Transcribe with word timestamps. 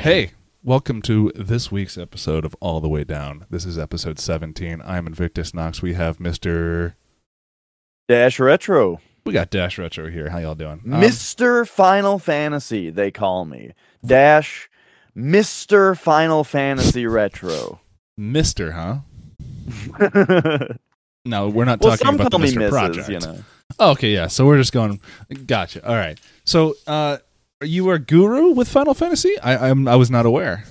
Hey, 0.00 0.30
welcome 0.64 1.02
to 1.02 1.30
this 1.34 1.70
week's 1.70 1.98
episode 1.98 2.46
of 2.46 2.56
All 2.60 2.80
the 2.80 2.88
Way 2.88 3.04
Down. 3.04 3.44
This 3.50 3.66
is 3.66 3.78
episode 3.78 4.18
17. 4.18 4.80
I'm 4.82 5.06
Invictus 5.06 5.52
Knox. 5.52 5.82
We 5.82 5.92
have 5.92 6.16
Mr. 6.16 6.94
Dash 8.08 8.40
Retro. 8.40 9.00
We 9.26 9.34
got 9.34 9.50
Dash 9.50 9.76
Retro 9.76 10.10
here. 10.10 10.30
How 10.30 10.38
y'all 10.38 10.54
doing? 10.54 10.80
Um, 10.86 11.02
Mr. 11.02 11.68
Final 11.68 12.18
Fantasy, 12.18 12.88
they 12.88 13.10
call 13.10 13.44
me. 13.44 13.72
Dash 14.04 14.70
Mr. 15.14 15.96
Final 15.98 16.44
Fantasy 16.44 17.06
Retro. 17.06 17.80
Mr., 18.18 18.72
huh? 18.72 19.00
No, 21.26 21.50
we're 21.50 21.66
not 21.66 21.82
talking 21.82 21.98
some 21.98 22.14
about 22.14 22.30
the 22.30 22.38
Mr. 22.38 22.56
Mrs., 22.56 22.70
Project. 22.70 23.08
you 23.10 23.18
know. 23.18 23.44
Oh, 23.78 23.90
okay, 23.90 24.10
yeah. 24.10 24.26
So 24.26 24.46
we're 24.46 24.56
just 24.56 24.72
going. 24.72 25.00
Gotcha. 25.46 25.86
All 25.86 25.94
right. 25.94 26.18
So, 26.44 26.76
uh, 26.86 27.18
you 27.62 27.88
are 27.90 27.98
guru 27.98 28.50
with 28.50 28.68
Final 28.68 28.94
Fantasy? 28.94 29.38
I, 29.40 29.70
I'm. 29.70 29.86
I 29.86 29.96
was 29.96 30.10
not 30.10 30.26
aware. 30.26 30.64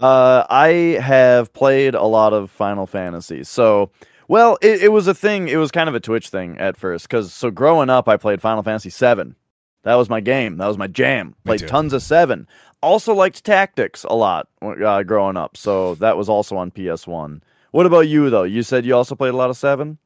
Uh, 0.00 0.46
I 0.48 0.68
have 1.00 1.52
played 1.52 1.94
a 1.94 2.04
lot 2.04 2.32
of 2.32 2.50
Final 2.50 2.86
Fantasy. 2.86 3.42
So, 3.42 3.90
well, 4.28 4.58
it, 4.62 4.84
it 4.84 4.92
was 4.92 5.08
a 5.08 5.14
thing. 5.14 5.48
It 5.48 5.56
was 5.56 5.72
kind 5.72 5.88
of 5.88 5.94
a 5.94 6.00
Twitch 6.00 6.28
thing 6.28 6.56
at 6.58 6.76
first. 6.76 7.08
Because, 7.08 7.32
so 7.32 7.50
growing 7.50 7.90
up, 7.90 8.08
I 8.08 8.16
played 8.16 8.40
Final 8.40 8.62
Fantasy 8.62 8.90
7. 8.90 9.34
That 9.82 9.96
was 9.96 10.08
my 10.08 10.20
game. 10.20 10.58
That 10.58 10.68
was 10.68 10.78
my 10.78 10.86
jam. 10.86 11.34
Played 11.44 11.66
tons 11.66 11.92
of 11.92 12.02
7. 12.02 12.46
Also 12.80 13.12
liked 13.12 13.44
Tactics 13.44 14.04
a 14.04 14.14
lot 14.14 14.48
uh, 14.62 15.02
growing 15.02 15.36
up. 15.36 15.56
So, 15.56 15.96
that 15.96 16.16
was 16.16 16.28
also 16.28 16.56
on 16.56 16.70
PS1. 16.70 17.40
What 17.72 17.86
about 17.86 18.08
you, 18.08 18.30
though? 18.30 18.44
You 18.44 18.62
said 18.62 18.86
you 18.86 18.94
also 18.94 19.16
played 19.16 19.34
a 19.34 19.36
lot 19.36 19.50
of 19.50 19.56
7? 19.56 19.98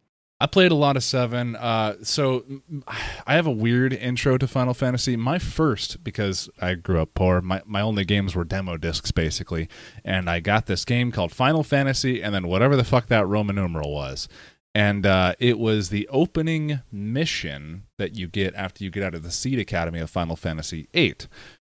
I 0.42 0.46
played 0.46 0.72
a 0.72 0.74
lot 0.76 0.96
of 0.96 1.04
seven. 1.04 1.54
Uh, 1.54 1.94
so 2.02 2.44
I 3.26 3.34
have 3.34 3.46
a 3.46 3.52
weird 3.52 3.92
intro 3.92 4.38
to 4.38 4.48
Final 4.48 4.74
Fantasy. 4.74 5.16
My 5.16 5.38
first, 5.38 6.02
because 6.02 6.50
I 6.60 6.74
grew 6.74 7.00
up 7.00 7.14
poor, 7.14 7.40
my, 7.40 7.62
my 7.64 7.80
only 7.80 8.04
games 8.04 8.34
were 8.34 8.42
demo 8.42 8.76
discs 8.76 9.12
basically, 9.12 9.68
and 10.04 10.28
I 10.28 10.40
got 10.40 10.66
this 10.66 10.84
game 10.84 11.12
called 11.12 11.30
Final 11.30 11.62
Fantasy, 11.62 12.20
and 12.20 12.34
then 12.34 12.48
whatever 12.48 12.74
the 12.74 12.82
fuck 12.82 13.06
that 13.06 13.26
Roman 13.26 13.54
numeral 13.54 13.94
was, 13.94 14.26
and 14.74 15.06
uh, 15.06 15.34
it 15.38 15.60
was 15.60 15.90
the 15.90 16.08
opening 16.08 16.80
mission 16.90 17.84
that 17.98 18.16
you 18.16 18.26
get 18.26 18.52
after 18.56 18.82
you 18.82 18.90
get 18.90 19.04
out 19.04 19.14
of 19.14 19.22
the 19.22 19.30
Seed 19.30 19.60
Academy 19.60 20.00
of 20.00 20.10
Final 20.10 20.34
Fantasy 20.34 20.88
VIII, 20.92 21.16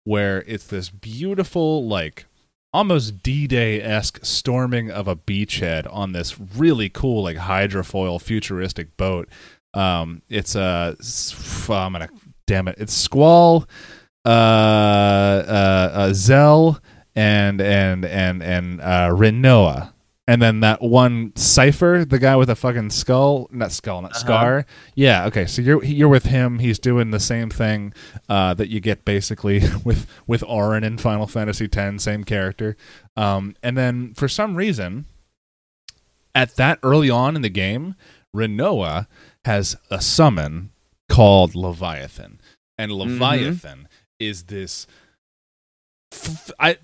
where 0.03 0.43
it's 0.47 0.65
this 0.65 0.89
beautiful 0.89 1.87
like 1.87 2.25
almost 2.73 3.21
D-Day 3.21 3.81
esque 3.81 4.19
storming 4.25 4.89
of 4.89 5.07
a 5.07 5.15
beachhead 5.15 5.87
on 5.93 6.11
this 6.11 6.39
really 6.39 6.89
cool 6.89 7.23
like 7.23 7.37
hydrofoil 7.37 8.21
futuristic 8.21 8.97
boat. 8.97 9.29
Um, 9.73 10.21
it's 10.29 10.55
a 10.55 10.95
uh, 10.99 11.73
I'm 11.73 11.93
gonna 11.93 12.09
damn 12.47 12.67
it, 12.67 12.75
it's 12.77 12.93
Squall, 12.93 13.65
uh, 14.25 14.29
uh, 14.29 15.89
uh 15.93 16.13
Zell, 16.13 16.79
and 17.15 17.61
and 17.61 18.05
and 18.05 18.43
and 18.43 18.81
uh, 18.81 19.09
Rinoa. 19.09 19.92
And 20.25 20.41
then 20.41 20.61
that 20.61 20.81
one 20.81 21.31
Seifer, 21.31 22.09
the 22.09 22.17
guy 22.17 22.37
with 22.37 22.49
a 22.49 22.55
fucking 22.55 22.91
skull, 22.91 23.49
not 23.51 23.73
skull, 23.73 24.01
not 24.01 24.11
Uh-huh. 24.11 24.19
scar. 24.21 24.65
Yeah, 24.95 25.25
okay. 25.25 25.45
So 25.45 25.61
you're 25.61 25.83
you're 25.83 26.07
with 26.07 26.23
him. 26.27 26.59
He's 26.59 26.79
doing 26.79 27.11
the 27.11 27.19
same 27.19 27.49
thing 27.49 27.93
uh, 28.29 28.53
that 28.53 28.69
you 28.69 28.79
get 28.79 29.03
basically 29.03 29.61
with 29.83 30.07
with 30.25 30.41
Auron 30.43 30.85
in 30.85 30.97
Final 30.97 31.27
Fantasy 31.27 31.67
X, 31.71 32.03
same 32.03 32.23
character. 32.23 32.77
Um, 33.17 33.55
and 33.61 33.77
then 33.77 34.13
for 34.13 34.29
some 34.29 34.55
reason, 34.55 35.05
at 36.33 36.55
that 36.55 36.79
early 36.83 37.09
on 37.09 37.35
in 37.35 37.41
the 37.41 37.49
game, 37.49 37.95
Rinoa 38.33 39.07
has 39.43 39.75
a 39.91 39.99
summon 40.01 40.69
called 41.09 41.53
Leviathan, 41.53 42.39
and 42.77 42.93
Leviathan 42.93 43.89
is 44.19 44.43
this. 44.43 44.87
F- 46.13 46.51
I 46.59 46.77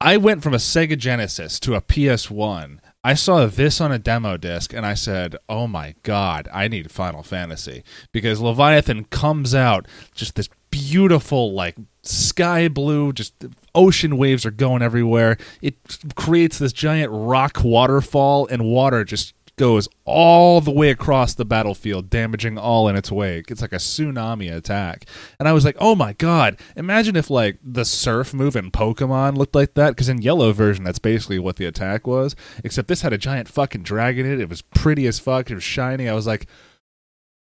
I 0.00 0.16
went 0.16 0.44
from 0.44 0.54
a 0.54 0.58
Sega 0.58 0.96
Genesis 0.96 1.58
to 1.60 1.74
a 1.74 1.80
PS1. 1.80 2.78
I 3.02 3.14
saw 3.14 3.46
this 3.46 3.80
on 3.80 3.90
a 3.90 3.98
demo 3.98 4.36
disc 4.36 4.72
and 4.72 4.86
I 4.86 4.94
said, 4.94 5.36
"Oh 5.48 5.66
my 5.66 5.96
god, 6.04 6.48
I 6.52 6.68
need 6.68 6.92
Final 6.92 7.24
Fantasy." 7.24 7.82
Because 8.12 8.40
Leviathan 8.40 9.04
comes 9.04 9.56
out 9.56 9.86
just 10.14 10.36
this 10.36 10.48
beautiful 10.70 11.52
like 11.52 11.74
sky 12.02 12.68
blue, 12.68 13.12
just 13.12 13.34
ocean 13.74 14.16
waves 14.16 14.46
are 14.46 14.52
going 14.52 14.82
everywhere. 14.82 15.36
It 15.62 15.76
creates 16.14 16.58
this 16.58 16.72
giant 16.72 17.10
rock 17.12 17.62
waterfall 17.64 18.46
and 18.46 18.64
water 18.64 19.04
just 19.04 19.34
goes 19.58 19.88
all 20.04 20.60
the 20.60 20.70
way 20.70 20.90
across 20.90 21.34
the 21.34 21.44
battlefield, 21.44 22.08
damaging 22.08 22.56
all 22.56 22.88
in 22.88 22.96
its 22.96 23.12
wake. 23.12 23.50
It's 23.50 23.60
like 23.60 23.72
a 23.72 23.76
tsunami 23.76 24.54
attack. 24.54 25.04
And 25.38 25.46
I 25.46 25.52
was 25.52 25.64
like, 25.64 25.76
oh 25.78 25.94
my 25.94 26.14
god, 26.14 26.58
imagine 26.76 27.16
if 27.16 27.28
like 27.28 27.58
the 27.62 27.84
surf 27.84 28.32
move 28.32 28.56
in 28.56 28.70
Pokemon 28.70 29.36
looked 29.36 29.54
like 29.54 29.74
that. 29.74 29.90
Because 29.90 30.08
in 30.08 30.22
yellow 30.22 30.52
version, 30.52 30.84
that's 30.84 30.98
basically 30.98 31.38
what 31.38 31.56
the 31.56 31.66
attack 31.66 32.06
was. 32.06 32.34
Except 32.64 32.88
this 32.88 33.02
had 33.02 33.12
a 33.12 33.18
giant 33.18 33.48
fucking 33.48 33.82
dragon 33.82 34.24
in 34.24 34.32
it. 34.32 34.40
It 34.40 34.48
was 34.48 34.62
pretty 34.62 35.06
as 35.06 35.18
fuck. 35.18 35.50
It 35.50 35.54
was 35.54 35.64
shiny. 35.64 36.08
I 36.08 36.14
was 36.14 36.26
like, 36.26 36.46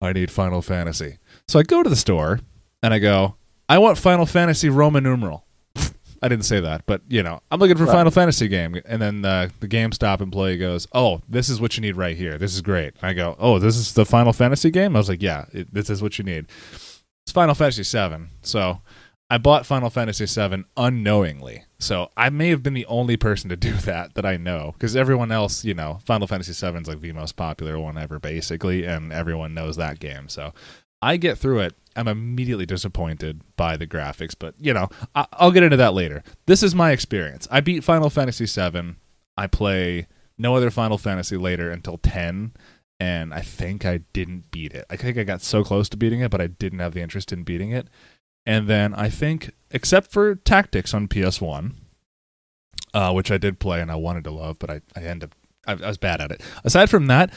I 0.02 0.12
need 0.12 0.30
Final 0.30 0.62
Fantasy. 0.62 1.18
So 1.48 1.58
I 1.58 1.62
go 1.62 1.82
to 1.82 1.90
the 1.90 1.96
store 1.96 2.40
and 2.82 2.92
I 2.92 2.98
go, 2.98 3.36
I 3.68 3.78
want 3.78 3.98
Final 3.98 4.26
Fantasy 4.26 4.68
Roman 4.68 5.04
numeral. 5.04 5.46
I 6.22 6.28
didn't 6.28 6.44
say 6.44 6.60
that, 6.60 6.84
but 6.86 7.00
you 7.08 7.22
know, 7.22 7.40
I'm 7.50 7.58
looking 7.60 7.76
for 7.76 7.84
a 7.84 7.86
Right. 7.86 7.94
Final 7.94 8.10
Fantasy 8.10 8.46
game, 8.48 8.80
and 8.84 9.00
then 9.00 9.24
uh, 9.24 9.48
the 9.60 9.68
GameStop 9.68 10.20
employee 10.20 10.58
goes, 10.58 10.86
"Oh, 10.92 11.22
this 11.28 11.48
is 11.48 11.60
what 11.60 11.76
you 11.76 11.80
need 11.80 11.96
right 11.96 12.16
here. 12.16 12.36
This 12.36 12.54
is 12.54 12.60
great." 12.60 12.94
I 13.02 13.12
go, 13.14 13.36
"Oh, 13.38 13.58
this 13.58 13.76
is 13.76 13.94
the 13.94 14.04
Final 14.04 14.32
Fantasy 14.32 14.70
game." 14.70 14.96
I 14.96 14.98
was 14.98 15.08
like, 15.08 15.22
"Yeah, 15.22 15.46
it, 15.52 15.72
this 15.72 15.88
is 15.88 16.02
what 16.02 16.18
you 16.18 16.24
need." 16.24 16.46
It's 17.24 17.32
Final 17.32 17.54
Fantasy 17.54 17.82
VII, 17.84 18.26
so 18.42 18.80
I 19.30 19.38
bought 19.38 19.64
Final 19.64 19.88
Fantasy 19.90 20.26
VII 20.26 20.64
unknowingly. 20.76 21.64
So 21.78 22.10
I 22.16 22.28
may 22.28 22.48
have 22.50 22.62
been 22.62 22.74
the 22.74 22.86
only 22.86 23.16
person 23.16 23.48
to 23.50 23.56
do 23.56 23.72
that 23.86 24.14
that 24.14 24.26
I 24.26 24.36
know, 24.36 24.72
because 24.74 24.96
everyone 24.96 25.32
else, 25.32 25.64
you 25.64 25.72
know, 25.74 26.00
Final 26.04 26.26
Fantasy 26.26 26.52
VII 26.52 26.78
is 26.80 26.88
like 26.88 27.00
the 27.00 27.12
most 27.12 27.36
popular 27.36 27.78
one 27.78 27.96
ever, 27.96 28.18
basically, 28.18 28.84
and 28.84 29.12
everyone 29.12 29.54
knows 29.54 29.76
that 29.76 30.00
game. 30.00 30.28
So 30.28 30.52
I 31.02 31.16
get 31.16 31.38
through 31.38 31.60
it. 31.60 31.74
I'm 31.96 32.08
immediately 32.08 32.66
disappointed 32.66 33.42
by 33.56 33.76
the 33.76 33.86
graphics, 33.86 34.34
but 34.38 34.54
you 34.60 34.72
know, 34.72 34.88
I- 35.14 35.26
I'll 35.32 35.50
get 35.50 35.62
into 35.62 35.76
that 35.78 35.94
later. 35.94 36.22
This 36.46 36.62
is 36.62 36.74
my 36.74 36.92
experience. 36.92 37.48
I 37.50 37.60
beat 37.60 37.84
Final 37.84 38.10
Fantasy 38.10 38.46
VII. 38.46 38.94
I 39.36 39.46
play 39.46 40.06
no 40.38 40.54
other 40.54 40.70
Final 40.70 40.98
Fantasy 40.98 41.36
later 41.36 41.70
until 41.70 41.98
10, 41.98 42.52
and 42.98 43.34
I 43.34 43.40
think 43.40 43.84
I 43.84 43.98
didn't 44.12 44.50
beat 44.50 44.72
it. 44.72 44.84
I 44.88 44.96
think 44.96 45.18
I 45.18 45.24
got 45.24 45.42
so 45.42 45.64
close 45.64 45.88
to 45.90 45.96
beating 45.96 46.20
it, 46.20 46.30
but 46.30 46.40
I 46.40 46.46
didn't 46.46 46.78
have 46.78 46.94
the 46.94 47.00
interest 47.02 47.32
in 47.32 47.42
beating 47.42 47.72
it. 47.72 47.88
And 48.46 48.68
then 48.68 48.94
I 48.94 49.08
think, 49.10 49.50
except 49.70 50.10
for 50.12 50.34
Tactics 50.34 50.94
on 50.94 51.08
PS1, 51.08 51.72
uh, 52.94 53.12
which 53.12 53.30
I 53.30 53.38
did 53.38 53.58
play 53.60 53.80
and 53.80 53.90
I 53.90 53.96
wanted 53.96 54.24
to 54.24 54.30
love, 54.30 54.58
but 54.58 54.70
I, 54.70 54.80
I 54.96 55.04
up 55.06 55.34
I, 55.66 55.72
I 55.72 55.88
was 55.88 55.98
bad 55.98 56.20
at 56.20 56.30
it. 56.32 56.40
Aside 56.64 56.88
from 56.90 57.06
that, 57.06 57.30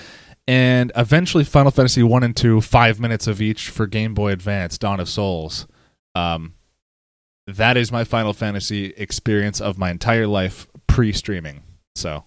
and 0.48 0.92
eventually 0.96 1.44
Final 1.44 1.72
Fantasy 1.72 2.04
one 2.04 2.24
and 2.24 2.36
two, 2.36 2.62
five 2.62 3.00
minutes 3.00 3.28
of 3.28 3.42
each 3.42 3.70
for 3.70 3.88
Game 3.88 4.14
Boy 4.14 4.32
Advance, 4.32 4.78
Dawn 4.78 5.00
of 5.00 5.10
Souls. 5.10 5.68
Um, 6.16 6.56
that 7.48 7.78
is 7.78 7.92
my 7.92 8.04
Final 8.04 8.34
Fantasy 8.34 8.94
experience 8.98 9.60
of 9.62 9.78
my 9.78 9.90
entire 9.92 10.28
life 10.28 10.68
pre-streaming. 10.88 11.64
So 11.96 12.24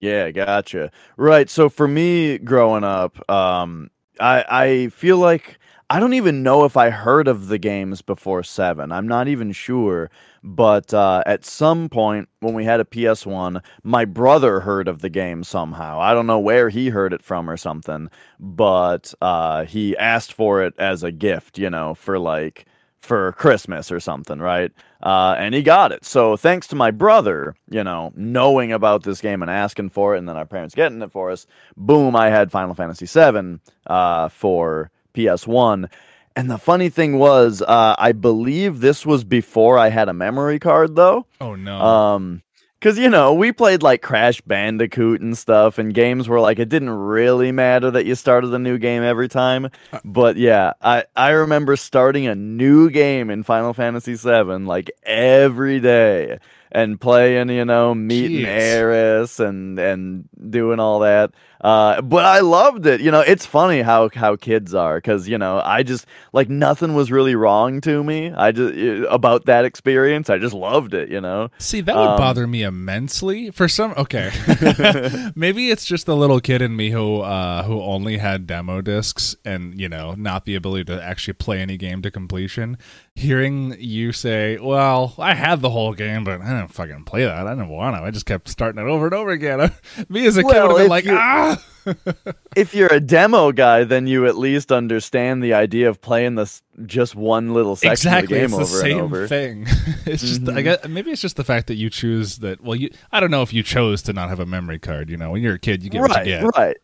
Yeah, 0.00 0.30
gotcha. 0.30 0.90
Right. 1.16 1.48
So 1.50 1.68
for 1.68 1.86
me 1.88 2.38
growing 2.38 2.84
up, 2.84 3.18
um 3.30 3.90
I 4.20 4.44
I 4.48 4.88
feel 4.88 5.18
like 5.18 5.58
I 5.90 6.00
don't 6.00 6.14
even 6.14 6.42
know 6.42 6.64
if 6.64 6.76
I 6.76 6.88
heard 6.90 7.28
of 7.28 7.48
the 7.48 7.58
games 7.58 8.00
before 8.00 8.42
7. 8.42 8.90
I'm 8.90 9.06
not 9.06 9.28
even 9.28 9.52
sure, 9.52 10.10
but 10.42 10.92
uh 10.92 11.22
at 11.26 11.44
some 11.44 11.88
point 11.88 12.28
when 12.40 12.54
we 12.54 12.64
had 12.64 12.80
a 12.80 12.84
PS1, 12.84 13.62
my 13.82 14.04
brother 14.04 14.60
heard 14.60 14.88
of 14.88 15.00
the 15.00 15.10
game 15.10 15.44
somehow. 15.44 16.00
I 16.00 16.14
don't 16.14 16.26
know 16.26 16.38
where 16.38 16.68
he 16.68 16.88
heard 16.88 17.12
it 17.12 17.22
from 17.22 17.48
or 17.48 17.56
something, 17.56 18.08
but 18.40 19.14
uh 19.20 19.64
he 19.64 19.96
asked 19.96 20.32
for 20.32 20.62
it 20.62 20.74
as 20.78 21.02
a 21.02 21.12
gift, 21.12 21.58
you 21.58 21.70
know, 21.70 21.94
for 21.94 22.18
like 22.18 22.66
for 23.02 23.32
Christmas 23.32 23.90
or 23.90 23.98
something, 24.00 24.38
right? 24.38 24.70
Uh, 25.02 25.34
and 25.36 25.54
he 25.54 25.62
got 25.62 25.90
it. 25.90 26.04
So 26.04 26.36
thanks 26.36 26.68
to 26.68 26.76
my 26.76 26.92
brother, 26.92 27.56
you 27.68 27.82
know, 27.82 28.12
knowing 28.14 28.72
about 28.72 29.02
this 29.02 29.20
game 29.20 29.42
and 29.42 29.50
asking 29.50 29.90
for 29.90 30.14
it, 30.14 30.18
and 30.20 30.28
then 30.28 30.36
our 30.36 30.46
parents 30.46 30.74
getting 30.74 31.02
it 31.02 31.10
for 31.10 31.30
us, 31.32 31.46
boom, 31.76 32.14
I 32.14 32.30
had 32.30 32.52
Final 32.52 32.74
Fantasy 32.74 33.06
VII 33.06 33.58
uh, 33.88 34.28
for 34.28 34.92
PS1. 35.14 35.90
And 36.34 36.50
the 36.50 36.58
funny 36.58 36.88
thing 36.88 37.18
was, 37.18 37.62
uh, 37.62 37.94
I 37.98 38.12
believe 38.12 38.80
this 38.80 39.04
was 39.04 39.24
before 39.24 39.78
I 39.78 39.88
had 39.88 40.08
a 40.08 40.14
memory 40.14 40.58
card, 40.58 40.96
though. 40.96 41.26
Oh 41.40 41.54
no. 41.54 41.80
Um, 41.80 42.42
because 42.82 42.98
you 42.98 43.08
know 43.08 43.32
we 43.32 43.52
played 43.52 43.80
like 43.80 44.02
Crash 44.02 44.40
Bandicoot 44.40 45.20
and 45.20 45.38
stuff, 45.38 45.78
and 45.78 45.94
games 45.94 46.28
where 46.28 46.40
like 46.40 46.58
it 46.58 46.68
didn't 46.68 46.90
really 46.90 47.52
matter 47.52 47.92
that 47.92 48.06
you 48.06 48.16
started 48.16 48.52
a 48.52 48.58
new 48.58 48.76
game 48.76 49.04
every 49.04 49.28
time. 49.28 49.70
But 50.04 50.36
yeah, 50.36 50.72
I 50.82 51.04
I 51.14 51.30
remember 51.30 51.76
starting 51.76 52.26
a 52.26 52.34
new 52.34 52.90
game 52.90 53.30
in 53.30 53.44
Final 53.44 53.72
Fantasy 53.72 54.14
VII 54.14 54.64
like 54.64 54.90
every 55.04 55.78
day, 55.78 56.40
and 56.72 57.00
playing, 57.00 57.50
you 57.50 57.64
know, 57.64 57.94
meeting 57.94 58.46
Jeez. 58.46 58.48
Aeris 58.48 59.38
and 59.40 59.78
and 59.78 60.28
doing 60.50 60.80
all 60.80 61.00
that. 61.00 61.32
Uh, 61.60 62.02
but 62.02 62.24
I 62.24 62.40
loved 62.40 62.86
it. 62.86 63.00
You 63.00 63.12
know, 63.12 63.20
it's 63.20 63.46
funny 63.46 63.82
how 63.82 64.08
how 64.12 64.34
kids 64.34 64.74
are 64.74 64.96
because 64.96 65.28
you 65.28 65.38
know 65.38 65.62
I 65.64 65.84
just 65.84 66.06
like 66.32 66.48
nothing 66.48 66.94
was 66.94 67.12
really 67.12 67.36
wrong 67.36 67.80
to 67.82 68.02
me. 68.02 68.32
I 68.32 68.50
just 68.50 68.74
uh, 68.76 69.06
about 69.08 69.44
that 69.44 69.64
experience. 69.64 70.28
I 70.28 70.38
just 70.38 70.54
loved 70.54 70.92
it. 70.92 71.08
You 71.08 71.20
know. 71.20 71.50
See, 71.58 71.80
that 71.82 71.94
would 71.94 72.02
Um, 72.02 72.18
bother 72.18 72.46
me 72.48 72.64
immensely. 72.64 73.50
For 73.52 73.68
some, 73.68 73.92
okay, 73.96 74.32
maybe 75.36 75.70
it's 75.70 75.84
just 75.84 76.06
the 76.06 76.16
little 76.16 76.40
kid 76.40 76.62
in 76.62 76.74
me 76.74 76.90
who 76.90 77.20
uh, 77.20 77.62
who 77.62 77.80
only 77.80 78.18
had 78.18 78.46
demo 78.46 78.80
discs 78.80 79.36
and 79.44 79.78
you 79.78 79.88
know 79.88 80.14
not 80.14 80.44
the 80.46 80.56
ability 80.56 80.84
to 80.86 81.00
actually 81.02 81.34
play 81.34 81.60
any 81.60 81.76
game 81.76 82.02
to 82.02 82.10
completion. 82.10 82.76
Hearing 83.14 83.76
you 83.78 84.10
say, 84.12 84.56
"Well, 84.56 85.14
I 85.18 85.34
had 85.34 85.60
the 85.60 85.68
whole 85.68 85.92
game, 85.92 86.24
but 86.24 86.40
I 86.40 86.46
didn't 86.58 86.68
fucking 86.72 87.04
play 87.04 87.24
that. 87.24 87.46
I 87.46 87.50
didn't 87.50 87.68
want 87.68 87.94
to. 87.94 88.02
I 88.02 88.10
just 88.10 88.24
kept 88.24 88.48
starting 88.48 88.80
it 88.82 88.88
over 88.88 89.04
and 89.04 89.14
over 89.14 89.30
again." 89.30 89.70
me 90.08 90.26
as 90.26 90.38
a 90.38 90.42
kid 90.42 90.46
Well, 90.50 90.68
would 90.72 90.78
have 90.80 90.84
been 90.84 90.88
like, 90.88 91.04
"Ah." 91.08 91.62
if 92.56 92.74
you're 92.74 92.92
a 92.92 93.00
demo 93.00 93.52
guy, 93.52 93.84
then 93.84 94.06
you 94.06 94.26
at 94.26 94.38
least 94.38 94.72
understand 94.72 95.42
the 95.42 95.52
idea 95.52 95.90
of 95.90 96.00
playing 96.00 96.36
this 96.36 96.62
just 96.86 97.14
one 97.14 97.52
little 97.52 97.76
section 97.76 97.92
exactly 98.08 98.40
of 98.40 98.50
the 98.50 98.56
game 98.56 98.60
it's 98.62 98.70
the 98.70 98.76
over 98.76 98.82
same 98.88 98.98
and 98.98 99.04
over. 99.04 99.28
thing 99.28 99.66
it's 100.06 100.22
just 100.22 100.42
i 100.48 100.52
Mhm. 100.54 100.64
guess 100.64 100.88
maybe 100.88 101.10
it's 101.10 101.20
just 101.20 101.36
the 101.36 101.44
fact 101.44 101.66
that 101.66 101.74
you 101.74 101.90
choose 101.90 102.38
that 102.38 102.60
well 102.62 102.74
you 102.76 102.88
i 103.12 103.18
don't 103.20 103.30
know 103.32 103.42
if 103.42 103.52
you 103.52 103.62
chose 103.64 104.00
to 104.02 104.12
not 104.12 104.28
have 104.30 104.38
a 104.40 104.46
memory 104.46 104.78
card 104.78 105.10
you 105.10 105.16
know 105.16 105.30
when 105.32 105.42
you're 105.42 105.54
a 105.54 105.58
kid 105.58 105.82
you 105.82 105.90
get 105.90 106.00
what 106.00 106.16
you 106.18 106.24
get 106.24 106.44
right. 106.56 106.76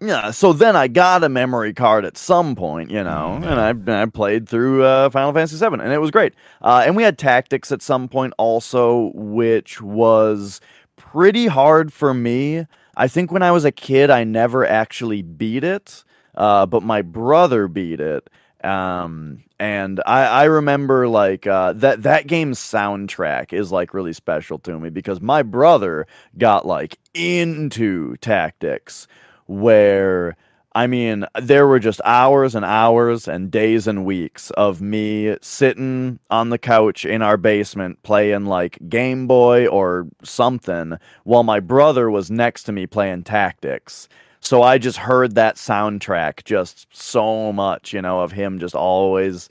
Yeah, 0.00 0.30
so 0.30 0.52
then 0.52 0.76
I 0.76 0.88
got 0.88 1.24
a 1.24 1.28
memory 1.30 1.72
card 1.72 2.04
at 2.04 2.18
some 2.18 2.54
point, 2.54 2.90
you 2.90 3.02
know, 3.02 3.38
Mm, 3.40 3.46
and 3.46 3.90
I, 3.90 4.02
I 4.02 4.06
played 4.06 4.46
through 4.46 4.84
uh, 4.84 5.08
Final 5.08 5.32
Fantasy 5.32 5.56
VII, 5.56 5.80
and 5.80 5.90
it 5.92 6.00
was 6.00 6.10
great. 6.10 6.34
Uh, 6.60 6.82
and 6.84 6.96
we 6.96 7.02
had 7.02 7.16
tactics 7.16 7.72
at 7.72 7.80
some 7.80 8.06
point 8.06 8.34
also, 8.36 9.10
which 9.14 9.80
was 9.80 10.60
pretty 10.96 11.46
hard 11.46 11.94
for 11.94 12.12
me. 12.12 12.66
I 12.94 13.08
think 13.08 13.32
when 13.32 13.42
I 13.42 13.52
was 13.52 13.64
a 13.64 13.72
kid, 13.72 14.10
I 14.10 14.24
never 14.24 14.66
actually 14.66 15.22
beat 15.22 15.64
it, 15.64 16.04
uh, 16.34 16.66
but 16.66 16.82
my 16.82 17.00
brother 17.00 17.66
beat 17.66 18.00
it. 18.00 18.28
Um, 18.62 19.44
and 19.58 20.02
I, 20.04 20.24
I 20.26 20.44
remember 20.44 21.08
like 21.08 21.46
uh, 21.46 21.72
that 21.74 22.02
that 22.02 22.26
game's 22.26 22.58
soundtrack 22.58 23.52
is 23.52 23.72
like 23.72 23.94
really 23.94 24.12
special 24.12 24.58
to 24.60 24.78
me 24.78 24.90
because 24.90 25.20
my 25.20 25.42
brother 25.42 26.06
got 26.36 26.66
like 26.66 26.98
into 27.14 28.16
tactics 28.18 29.06
where 29.46 30.36
I 30.76 30.86
mean, 30.86 31.24
there 31.40 31.66
were 31.66 31.78
just 31.78 32.02
hours 32.04 32.54
and 32.54 32.62
hours 32.62 33.26
and 33.26 33.50
days 33.50 33.86
and 33.86 34.04
weeks 34.04 34.50
of 34.50 34.82
me 34.82 35.34
sitting 35.40 36.18
on 36.28 36.50
the 36.50 36.58
couch 36.58 37.06
in 37.06 37.22
our 37.22 37.38
basement 37.38 38.02
playing 38.02 38.44
like 38.44 38.78
Game 38.86 39.26
Boy 39.26 39.66
or 39.68 40.06
something 40.22 40.98
while 41.24 41.44
my 41.44 41.60
brother 41.60 42.10
was 42.10 42.30
next 42.30 42.64
to 42.64 42.72
me 42.72 42.86
playing 42.86 43.22
tactics. 43.22 44.06
So 44.40 44.62
I 44.62 44.76
just 44.76 44.98
heard 44.98 45.34
that 45.36 45.56
soundtrack 45.56 46.44
just 46.44 46.94
so 46.94 47.54
much, 47.54 47.94
you 47.94 48.02
know, 48.02 48.20
of 48.20 48.32
him 48.32 48.58
just 48.58 48.74
always 48.74 49.48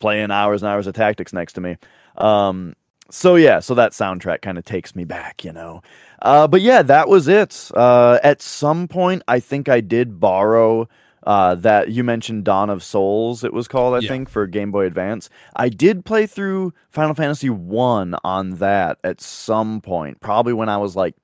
playing 0.00 0.32
hours 0.32 0.64
and 0.64 0.72
hours 0.72 0.88
of 0.88 0.94
tactics 0.94 1.32
next 1.32 1.52
to 1.52 1.60
me. 1.60 1.76
Um, 2.16 2.74
so 3.10 3.36
yeah, 3.36 3.60
so 3.60 3.74
that 3.76 3.92
soundtrack 3.92 4.42
kind 4.42 4.58
of 4.58 4.64
takes 4.64 4.96
me 4.96 5.04
back, 5.04 5.44
you 5.44 5.52
know. 5.52 5.82
Uh, 6.24 6.48
but 6.48 6.62
yeah, 6.62 6.82
that 6.82 7.08
was 7.08 7.28
it. 7.28 7.70
Uh, 7.74 8.18
at 8.24 8.40
some 8.42 8.88
point, 8.88 9.22
I 9.28 9.38
think 9.40 9.68
I 9.68 9.80
did 9.80 10.18
borrow 10.18 10.88
uh, 11.26 11.54
that 11.56 11.90
you 11.90 12.02
mentioned 12.02 12.44
Dawn 12.44 12.68
of 12.70 12.82
Souls. 12.82 13.44
It 13.44 13.52
was 13.52 13.68
called, 13.68 13.94
I 13.94 13.98
Yeah. 14.00 14.08
think, 14.08 14.28
for 14.28 14.46
Game 14.46 14.70
Boy 14.72 14.86
Advance. 14.86 15.30
I 15.56 15.68
did 15.68 16.04
play 16.04 16.26
through 16.26 16.72
Final 16.90 17.14
Fantasy 17.14 17.50
One 17.50 18.16
on 18.24 18.56
that 18.56 18.98
at 19.04 19.20
some 19.20 19.80
point, 19.80 20.20
probably 20.20 20.52
when 20.54 20.68
I 20.68 20.78
was 20.78 20.96
like 20.96 21.14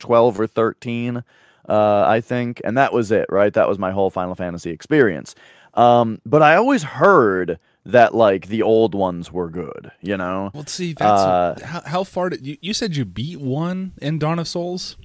twelve 0.00 0.38
or 0.40 0.46
thirteen, 0.48 1.22
uh, 1.68 2.04
I 2.06 2.20
think, 2.20 2.60
and 2.64 2.76
that 2.76 2.92
was 2.92 3.10
it. 3.12 3.26
Right, 3.30 3.52
that 3.54 3.68
was 3.68 3.78
my 3.78 3.90
whole 3.92 4.10
Final 4.10 4.34
Fantasy 4.34 4.70
experience. 4.70 5.34
Um, 5.74 6.20
but 6.26 6.42
I 6.42 6.56
always 6.56 6.82
heard 6.82 7.58
that 7.84 8.14
like 8.14 8.46
the 8.48 8.62
old 8.62 8.94
ones 8.94 9.32
were 9.32 9.50
good, 9.50 9.90
you 10.00 10.16
know. 10.16 10.50
well 10.54 10.66
see 10.66 10.92
that's 10.92 11.22
Uh, 11.22 11.58
how, 11.64 11.80
how 11.86 12.04
far 12.04 12.30
did 12.30 12.46
you, 12.46 12.56
you 12.60 12.72
said 12.74 12.94
you 12.96 13.04
beat 13.04 13.40
one 13.40 13.92
in 14.00 14.18
dawn 14.18 14.38
of 14.38 14.46
souls 14.48 14.96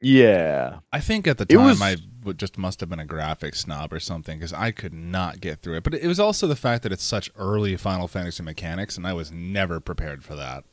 Yeah. 0.00 0.78
i 0.92 1.00
think 1.00 1.26
at 1.26 1.38
the 1.38 1.44
time 1.46 1.64
was- 1.64 1.82
i 1.82 1.96
just 2.36 2.58
must 2.58 2.80
have 2.80 2.88
been 2.90 2.98
a 3.00 3.06
graphic 3.06 3.54
snob 3.54 3.92
or 3.92 4.00
something 4.00 4.38
because 4.38 4.52
i 4.52 4.70
could 4.70 4.92
not 4.92 5.40
get 5.40 5.62
through 5.62 5.76
it 5.76 5.82
but 5.84 5.94
it 5.94 6.06
was 6.06 6.20
also 6.20 6.46
the 6.46 6.56
fact 6.56 6.82
that 6.82 6.92
it's 6.92 7.02
such 7.02 7.30
early 7.36 7.74
final 7.76 8.06
fantasy 8.06 8.42
mechanics 8.42 8.96
and 8.96 9.06
i 9.06 9.12
was 9.12 9.32
never 9.32 9.80
prepared 9.80 10.22
for 10.24 10.34
that 10.34 10.64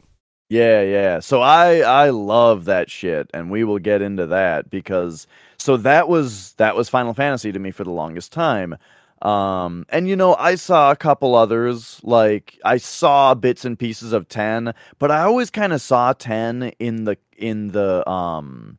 Yeah, 0.49 0.81
yeah. 0.83 1.21
So 1.21 1.41
I 1.41 1.79
I 1.79 2.09
love 2.11 2.65
that 2.65 2.91
shit 2.91 3.29
and 3.33 3.49
we 3.49 3.63
will 3.63 3.79
get 3.79 4.01
into 4.03 4.27
that 4.27 4.69
because 4.69 5.25
so 5.57 5.77
that 5.77 6.07
was 6.07 6.53
that 6.57 6.75
was 6.75 6.87
Final 6.89 7.13
Fantasy 7.15 7.51
to 7.51 7.57
me 7.59 7.71
for 7.71 7.83
the 7.83 7.89
longest 7.91 8.31
time. 8.31 8.75
Um 9.25 9.85
and 9.89 10.07
you 10.07 10.15
know, 10.15 10.35
I 10.35 10.55
saw 10.55 10.91
a 10.91 10.95
couple 10.95 11.33
others 11.35 11.99
like 12.03 12.59
I 12.63 12.77
saw 12.77 13.33
bits 13.33 13.65
and 13.65 13.77
pieces 13.79 14.13
of 14.13 14.27
10, 14.29 14.73
but 14.99 15.09
I 15.09 15.21
always 15.21 15.49
kind 15.49 15.73
of 15.73 15.81
saw 15.81 16.13
10 16.13 16.73
in 16.79 17.05
the 17.05 17.17
in 17.37 17.69
the 17.69 18.07
um 18.09 18.77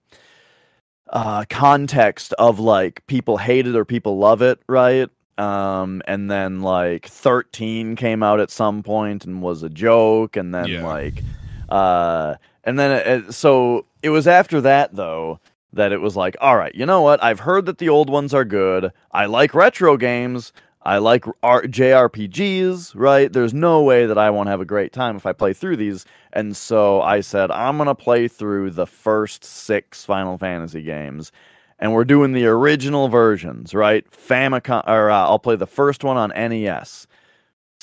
uh 1.09 1.45
context 1.51 2.33
of 2.35 2.59
like 2.59 3.07
people 3.07 3.37
hate 3.39 3.67
it 3.67 3.77
or 3.77 3.85
people 3.85 4.19
love 4.19 4.41
it, 4.43 4.61
right? 4.69 5.09
Um 5.39 6.03
and 6.07 6.31
then 6.31 6.61
like 6.63 7.07
13 7.07 7.97
came 7.97 8.23
out 8.23 8.41
at 8.41 8.51
some 8.51 8.83
point 8.83 9.25
and 9.25 9.43
was 9.43 9.63
a 9.63 9.69
joke 9.69 10.37
and 10.37 10.55
then 10.55 10.71
Yeah. 10.71 10.87
like 10.87 11.23
uh, 11.69 12.37
and 12.63 12.79
then 12.79 12.93
it, 12.93 13.33
so 13.35 13.87
it 14.03 14.11
was 14.11 14.29
after 14.29 14.61
that 14.61 14.95
though 14.95 15.41
that 15.77 15.93
it 15.93 16.01
was 16.01 16.17
like, 16.17 16.37
all 16.41 16.57
right, 16.57 16.75
you 16.75 16.87
know 16.87 17.03
what? 17.03 17.23
I've 17.23 17.41
heard 17.41 17.67
that 17.67 17.79
the 17.79 17.89
old 17.89 18.11
ones 18.11 18.35
are 18.35 18.45
good. 18.45 18.93
I 19.13 19.27
like 19.27 19.55
retro 19.55 19.97
games. 19.97 20.53
I 20.83 20.99
like 20.99 21.25
R- 21.43 21.63
JRPGs, 21.63 22.93
right? 22.95 23.33
There's 23.33 23.53
no 23.53 23.83
way 23.83 24.07
that 24.07 24.19
I 24.19 24.31
won't 24.31 24.49
have 24.49 24.61
a 24.61 24.65
great 24.65 24.93
time 24.93 25.17
if 25.17 25.27
I 25.27 25.33
play 25.33 25.53
through 25.53 25.79
these. 25.79 26.05
And 26.33 26.57
so 26.57 27.03
I 27.03 27.23
said, 27.23 27.51
I'm 27.51 27.77
going 27.77 27.89
to 27.89 27.95
play 27.97 28.29
through 28.29 28.71
the 28.71 28.87
first 28.87 29.43
six 29.43 30.05
Final 30.05 30.39
Fantasy 30.39 30.83
games. 30.83 31.33
And 31.81 31.93
we're 31.93 32.05
doing 32.05 32.33
the 32.33 32.47
original 32.47 33.09
versions, 33.09 33.75
right? 33.75 34.09
Famicom, 34.11 34.87
or 34.87 35.11
uh, 35.11 35.25
I'll 35.25 35.41
play 35.41 35.57
the 35.57 35.67
first 35.67 36.05
one 36.05 36.17
on 36.17 36.31
NES, 36.31 37.09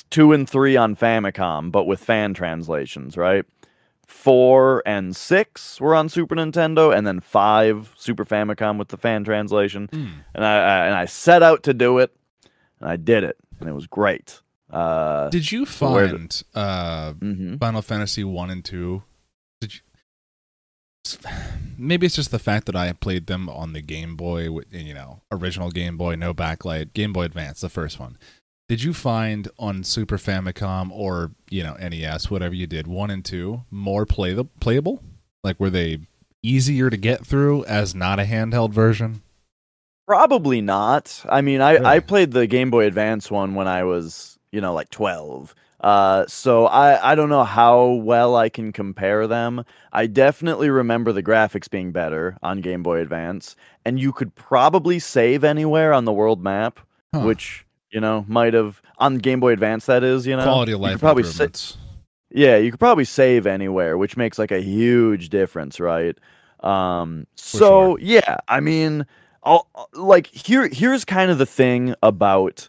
two 0.09 0.31
and 0.31 0.49
three 0.49 0.77
on 0.77 0.95
Famicom, 0.95 1.73
but 1.73 1.83
with 1.83 1.99
fan 1.99 2.33
translations, 2.33 3.17
right? 3.17 3.43
Four 4.07 4.83
and 4.85 5.15
six 5.15 5.79
were 5.81 5.95
on 5.95 6.09
Super 6.09 6.35
Nintendo, 6.35 6.95
and 6.95 7.05
then 7.07 7.19
five 7.19 7.93
Super 7.97 8.25
Famicom 8.25 8.77
with 8.77 8.89
the 8.89 8.97
fan 8.97 9.23
translation. 9.23 9.89
And 9.91 10.45
I, 10.45 10.55
I 10.57 10.85
and 10.85 10.95
I 10.95 11.05
set 11.05 11.41
out 11.43 11.63
to 11.63 11.73
do 11.73 11.99
it, 11.99 12.15
and 12.79 12.89
I 12.89 12.95
did 12.97 13.23
it, 13.23 13.37
and 13.59 13.69
it 13.69 13.73
was 13.73 13.87
great. 13.87 14.41
Uh, 14.69 15.29
did 15.29 15.51
you 15.51 15.65
So 15.65 15.91
where 15.91 16.07
the- 16.07 16.17
find 16.17 16.43
uh 16.55 17.13
mhm. 17.13 17.59
Final 17.59 17.81
Fantasy 17.81 18.23
one 18.23 18.49
and 18.49 18.63
two. 18.65 19.03
Did 19.61 19.75
you? 19.75 19.79
Maybe 21.77 22.05
it's 22.05 22.15
just 22.15 22.31
the 22.31 22.39
fact 22.39 22.65
that 22.67 22.75
I 22.75 22.93
played 22.93 23.27
them 23.27 23.49
on 23.49 23.73
the 23.73 23.81
Game 23.81 24.15
Boy, 24.15 24.47
you 24.71 24.93
know, 24.93 25.21
original 25.31 25.69
Game 25.69 25.97
Boy, 25.97 26.15
no 26.15 26.33
backlight, 26.33 26.93
Game 26.93 27.11
Boy 27.11 27.23
Advance, 27.23 27.59
the 27.61 27.69
first 27.69 27.99
one. 27.99 28.17
Did 28.69 28.81
you 28.81 28.93
find 28.93 29.49
on 29.59 29.83
Super 29.83 30.17
Famicom 30.17 30.89
or 30.91 31.31
you 31.49 31.63
know 31.63 31.75
NES, 31.75 32.31
whatever 32.31 32.55
you 32.55 32.67
did, 32.67 32.87
one 32.87 33.09
and 33.09 33.23
two, 33.23 33.63
more 33.69 34.05
play 34.05 34.33
the, 34.33 34.45
playable? 34.45 35.03
Like 35.43 35.59
were 35.59 35.69
they 35.69 35.99
easier 36.41 36.89
to 36.89 36.97
get 36.97 37.25
through 37.25 37.65
as 37.65 37.93
not 37.93 38.19
a 38.19 38.23
handheld 38.23 38.71
version? 38.71 39.21
Probably 40.07 40.59
not. 40.61 41.23
I 41.29 41.41
mean, 41.41 41.61
I, 41.61 41.77
I 41.77 41.99
played 41.99 42.31
the 42.31 42.45
Game 42.45 42.69
Boy 42.69 42.85
Advance 42.85 43.31
one 43.31 43.55
when 43.55 43.69
I 43.69 43.85
was, 43.85 44.37
you 44.51 44.59
know, 44.59 44.73
like 44.73 44.89
12. 44.89 45.55
Uh, 45.79 46.25
so 46.27 46.65
I, 46.65 47.11
I 47.11 47.15
don't 47.15 47.29
know 47.29 47.45
how 47.45 47.85
well 47.87 48.35
I 48.35 48.49
can 48.49 48.73
compare 48.73 49.27
them. 49.27 49.63
I 49.93 50.07
definitely 50.07 50.69
remember 50.69 51.13
the 51.13 51.23
graphics 51.23 51.69
being 51.69 51.93
better 51.93 52.37
on 52.43 52.59
Game 52.59 52.83
Boy 52.83 52.99
Advance, 52.99 53.55
and 53.85 53.97
you 53.97 54.11
could 54.11 54.35
probably 54.35 54.99
save 54.99 55.43
anywhere 55.45 55.93
on 55.93 56.03
the 56.05 56.13
world 56.13 56.43
map, 56.43 56.79
Huh. 57.13 57.21
which, 57.21 57.62
you 57.93 58.01
know, 58.01 58.25
might 58.27 58.53
have, 58.53 58.81
on 58.97 59.19
Game 59.19 59.39
Boy 59.39 59.53
Advance, 59.53 59.85
that 59.85 60.03
is, 60.03 60.25
you 60.25 60.35
know. 60.35 60.43
Quality 60.43 60.73
of 60.73 60.81
life 60.81 60.99
probably 60.99 61.23
sa- 61.23 61.43
improvements. 61.43 61.77
yeah, 62.31 62.57
you 62.57 62.71
could 62.71 62.79
probably 62.79 63.05
save 63.05 63.45
anywhere, 63.45 63.97
which 63.97 64.17
makes 64.17 64.39
like 64.39 64.51
a 64.51 64.61
huge 64.61 65.29
difference, 65.29 65.79
right? 65.79 66.17
Um, 66.61 67.27
so 67.35 67.57
sure. 67.97 67.99
yeah, 67.99 68.37
I 68.47 68.59
mean, 68.59 69.05
I'll, 69.43 69.67
like 69.93 70.27
here, 70.27 70.67
here's 70.67 71.05
kind 71.05 71.29
of 71.29 71.37
the 71.37 71.45
thing 71.45 71.93
about 72.01 72.67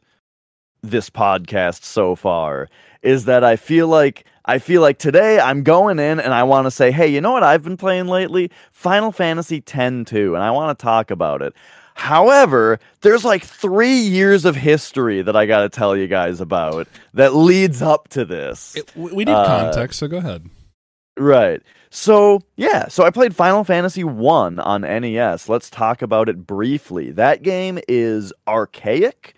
this 0.83 1.09
podcast 1.09 1.85
so 1.85 2.15
far 2.15 2.69
is 3.03 3.25
that 3.25 3.45
I 3.45 3.57
feel 3.57 3.89
like 3.89 4.25
I 4.47 4.59
feel 4.59 4.83
like 4.83 4.99
today 4.99 5.41
I'm 5.41 5.63
going 5.63 5.99
in 5.99 6.21
and 6.21 6.35
I 6.35 6.43
want 6.43 6.67
to 6.67 6.71
say, 6.71 6.91
hey, 6.91 7.07
you 7.09 7.21
know 7.21 7.33
what 7.33 7.43
I've 7.43 7.63
been 7.63 7.79
playing 7.79 8.09
lately? 8.09 8.51
Final 8.73 9.11
Fantasy 9.11 9.63
X 9.67 10.11
2, 10.11 10.35
and 10.35 10.45
I 10.45 10.51
want 10.51 10.79
to 10.79 10.83
talk 10.83 11.11
about 11.11 11.41
it. 11.41 11.55
However, 11.95 12.79
there's 13.01 13.25
like 13.25 13.45
three 13.45 13.95
years 13.97 14.45
of 14.45 14.57
history 14.57 15.23
that 15.23 15.37
I 15.37 15.47
got 15.47 15.61
to 15.63 15.69
tell 15.69 15.97
you 15.97 16.07
guys 16.07 16.41
about 16.41 16.87
that 17.15 17.35
leads 17.35 17.81
up 17.83 18.09
to 18.09 18.25
this. 18.25 18.77
It- 18.77 18.91
we 18.97 19.25
need 19.25 19.33
Uh, 19.33 19.47
context, 19.47 20.01
so 20.01 20.09
go 20.09 20.19
ahead. 20.19 20.49
Right. 21.17 21.63
So, 21.91 22.41
yeah, 22.57 22.89
so 22.89 23.05
I 23.05 23.11
played 23.11 23.37
Final 23.37 23.63
Fantasy 23.63 24.03
1 24.03 24.59
on 24.59 24.83
NES. 24.83 25.49
Let's 25.49 25.71
talk 25.71 26.03
about 26.03 26.29
it 26.29 26.45
briefly. 26.45 27.13
That 27.13 27.43
game 27.45 27.79
is 27.87 28.33
archaic, 28.49 29.35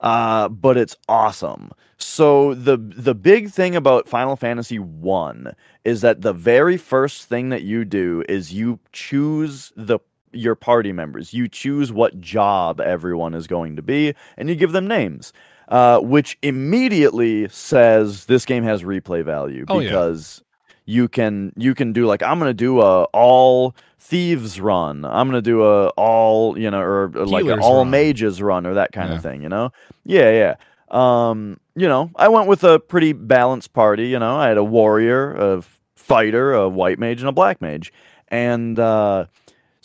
uh, 0.00 0.48
but 0.48 0.76
it's 0.76 0.96
awesome. 1.08 1.70
So 1.96 2.54
the 2.54 2.76
the 2.76 3.14
big 3.14 3.50
thing 3.50 3.76
about 3.76 4.08
Final 4.08 4.34
Fantasy 4.34 4.80
1 4.80 5.54
is 5.84 6.00
that 6.00 6.22
the 6.22 6.32
very 6.32 6.76
first 6.76 7.28
thing 7.28 7.50
that 7.50 7.62
you 7.62 7.84
do 7.84 8.24
is 8.28 8.52
you 8.52 8.80
choose 8.92 9.72
the 9.76 10.00
your 10.34 10.54
party 10.54 10.92
members. 10.92 11.32
You 11.34 11.48
choose 11.48 11.92
what 11.92 12.20
job 12.20 12.80
everyone 12.80 13.34
is 13.34 13.46
going 13.46 13.76
to 13.76 13.82
be 13.82 14.14
and 14.36 14.48
you 14.48 14.54
give 14.54 14.72
them 14.72 14.86
names. 14.88 15.32
Uh, 15.68 15.98
which 16.00 16.36
immediately 16.42 17.48
says 17.48 18.26
this 18.26 18.44
game 18.44 18.64
has 18.64 18.82
replay 18.82 19.24
value 19.24 19.64
Oh, 19.68 19.78
yeah. 19.78 19.88
because 19.88 20.42
you 20.84 21.08
can 21.08 21.52
you 21.56 21.74
can 21.74 21.94
do 21.94 22.04
like 22.04 22.22
I'm 22.22 22.38
gonna 22.38 22.52
do 22.52 22.82
a 22.82 23.04
all 23.14 23.74
thieves 23.98 24.60
run. 24.60 25.06
I'm 25.06 25.26
gonna 25.26 25.40
do 25.40 25.62
a 25.64 25.88
all 25.96 26.58
you 26.58 26.70
know 26.70 26.80
or, 26.80 27.04
or 27.16 27.26
like 27.26 27.46
an 27.46 27.60
all 27.60 27.78
run. 27.78 27.90
mages 27.90 28.42
run 28.42 28.66
or 28.66 28.74
that 28.74 28.92
kind 28.92 29.08
Yeah. 29.08 29.16
of 29.16 29.22
thing. 29.22 29.42
You 29.42 29.48
know, 29.48 29.70
yeah, 30.04 30.30
yeah. 30.30 30.54
Um, 30.90 31.58
you 31.74 31.88
know, 31.88 32.10
I 32.16 32.28
went 32.28 32.46
with 32.46 32.62
a 32.62 32.78
pretty 32.78 33.14
balanced 33.14 33.72
party. 33.72 34.08
You 34.08 34.18
know, 34.18 34.36
I 34.36 34.48
had 34.48 34.58
a 34.58 34.64
warrior, 34.64 35.32
a 35.32 35.62
fighter, 35.96 36.52
a 36.52 36.68
white 36.68 36.98
mage, 36.98 37.20
and 37.20 37.28
a 37.30 37.32
black 37.32 37.62
mage, 37.62 37.90
and 38.28 38.78
uh, 38.78 39.24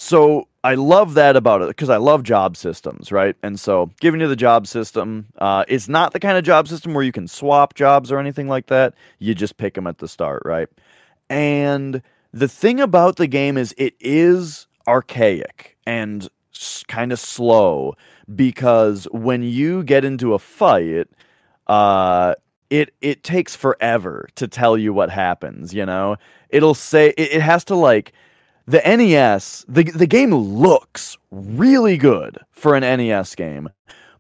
so 0.01 0.47
I 0.63 0.75
love 0.75 1.15
that 1.15 1.35
about 1.35 1.61
it 1.61 1.67
because 1.67 1.89
I 1.89 1.97
love 1.97 2.23
job 2.23 2.55
systems, 2.55 3.11
right? 3.11 3.35
And 3.43 3.59
so 3.59 3.91
giving 3.99 4.21
you 4.21 4.29
the 4.29 4.35
job 4.37 4.65
system, 4.65 5.25
uh, 5.39 5.65
it's 5.67 5.89
not 5.89 6.13
the 6.13 6.21
kind 6.21 6.37
of 6.37 6.45
job 6.45 6.69
system 6.69 6.93
where 6.93 7.03
you 7.03 7.11
can 7.11 7.27
swap 7.27 7.73
jobs 7.73 8.09
or 8.09 8.17
anything 8.17 8.47
like 8.47 8.67
that. 8.67 8.93
You 9.19 9.35
just 9.35 9.57
pick 9.57 9.73
them 9.73 9.87
at 9.87 9.97
the 9.97 10.07
start, 10.07 10.43
right? 10.45 10.69
And 11.29 12.01
the 12.31 12.47
thing 12.47 12.79
about 12.79 13.17
the 13.17 13.27
game 13.27 13.57
is 13.57 13.75
it 13.77 13.93
is 13.99 14.67
archaic 14.87 15.75
and 15.85 16.29
kind 16.87 17.11
of 17.11 17.19
slow 17.19 17.95
because 18.33 19.05
when 19.11 19.43
you 19.43 19.83
get 19.83 20.05
into 20.05 20.33
a 20.33 20.39
fight, 20.39 21.09
uh, 21.67 22.35
it 22.69 22.93
it 23.01 23.25
takes 23.25 23.53
forever 23.53 24.29
to 24.35 24.47
tell 24.47 24.77
you 24.77 24.93
what 24.93 25.09
happens. 25.09 25.73
You 25.73 25.85
know, 25.85 26.15
it'll 26.47 26.73
say 26.73 27.09
it, 27.17 27.33
it 27.33 27.41
has 27.41 27.65
to 27.65 27.75
like 27.75 28.13
the 28.69 28.81
NES. 28.85 29.65
the 29.67 29.83
The 29.83 30.07
game 30.07 30.33
looks 30.33 31.17
really 31.31 31.97
good 31.97 32.37
for 32.51 32.75
an 32.75 32.81
NES 32.81 33.33
game, 33.35 33.69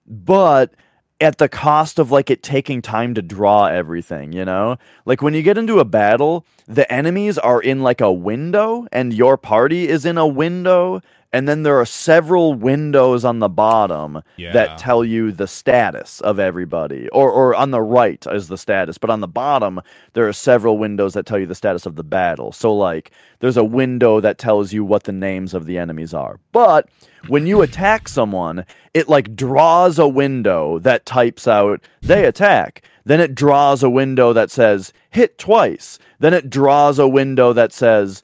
but 0.07 0.73
at 1.21 1.37
the 1.37 1.49
cost 1.49 1.99
of 1.99 2.11
like 2.11 2.29
it 2.29 2.41
taking 2.41 2.81
time 2.81 3.13
to 3.13 3.21
draw 3.21 3.65
everything, 3.65 4.31
you 4.31 4.45
know? 4.45 4.77
Like 5.05 5.21
when 5.21 5.33
you 5.33 5.43
get 5.43 5.57
into 5.57 5.79
a 5.79 5.85
battle, 5.85 6.45
the 6.65 6.91
enemies 6.91 7.37
are 7.37 7.61
in 7.61 7.83
like 7.83 8.01
a 8.01 8.11
window 8.11 8.87
and 8.91 9.13
your 9.13 9.37
party 9.37 9.87
is 9.87 10.05
in 10.05 10.17
a 10.17 10.25
window 10.25 11.01
and 11.31 11.47
then 11.47 11.61
there 11.63 11.79
are 11.79 11.85
several 11.85 12.55
windows 12.55 13.23
on 13.23 13.39
the 13.39 13.49
bottom 13.49 14.21
Yeah. 14.37 14.51
that 14.53 14.77
tell 14.79 15.03
you 15.05 15.31
the 15.31 15.47
status 15.47 16.21
of 16.21 16.39
everybody 16.39 17.07
or 17.09 17.29
or 17.31 17.53
on 17.55 17.71
the 17.71 17.81
right 17.81 18.25
is 18.31 18.47
the 18.47 18.57
status 18.57 18.97
but 18.97 19.09
on 19.09 19.19
the 19.21 19.27
bottom 19.27 19.79
there 20.13 20.27
are 20.27 20.33
several 20.33 20.77
windows 20.77 21.13
that 21.13 21.25
tell 21.25 21.37
you 21.39 21.45
the 21.45 21.55
status 21.55 21.85
of 21.85 21.95
the 21.95 22.03
battle. 22.03 22.51
So 22.51 22.73
like 22.75 23.11
there's 23.39 23.57
a 23.57 23.63
window 23.63 24.19
that 24.21 24.37
tells 24.37 24.73
you 24.73 24.83
what 24.83 25.03
the 25.03 25.11
names 25.11 25.53
of 25.53 25.65
the 25.65 25.77
enemies 25.77 26.13
are. 26.13 26.39
But 26.51 26.89
when 27.27 27.45
you 27.45 27.61
attack 27.61 28.07
someone 28.07 28.65
it 28.93 29.07
like 29.07 29.35
draws 29.35 29.99
a 29.99 30.07
window 30.07 30.79
that 30.79 31.05
types 31.05 31.47
out 31.47 31.81
they 32.01 32.25
attack. 32.25 32.81
Then 33.05 33.19
it 33.21 33.33
draws 33.33 33.81
a 33.81 33.89
window 33.89 34.33
that 34.33 34.51
says 34.51 34.93
hit 35.09 35.37
twice. 35.39 35.97
Then 36.19 36.33
it 36.33 36.49
draws 36.49 36.99
a 36.99 37.07
window 37.07 37.53
that 37.53 37.71
says 37.73 38.21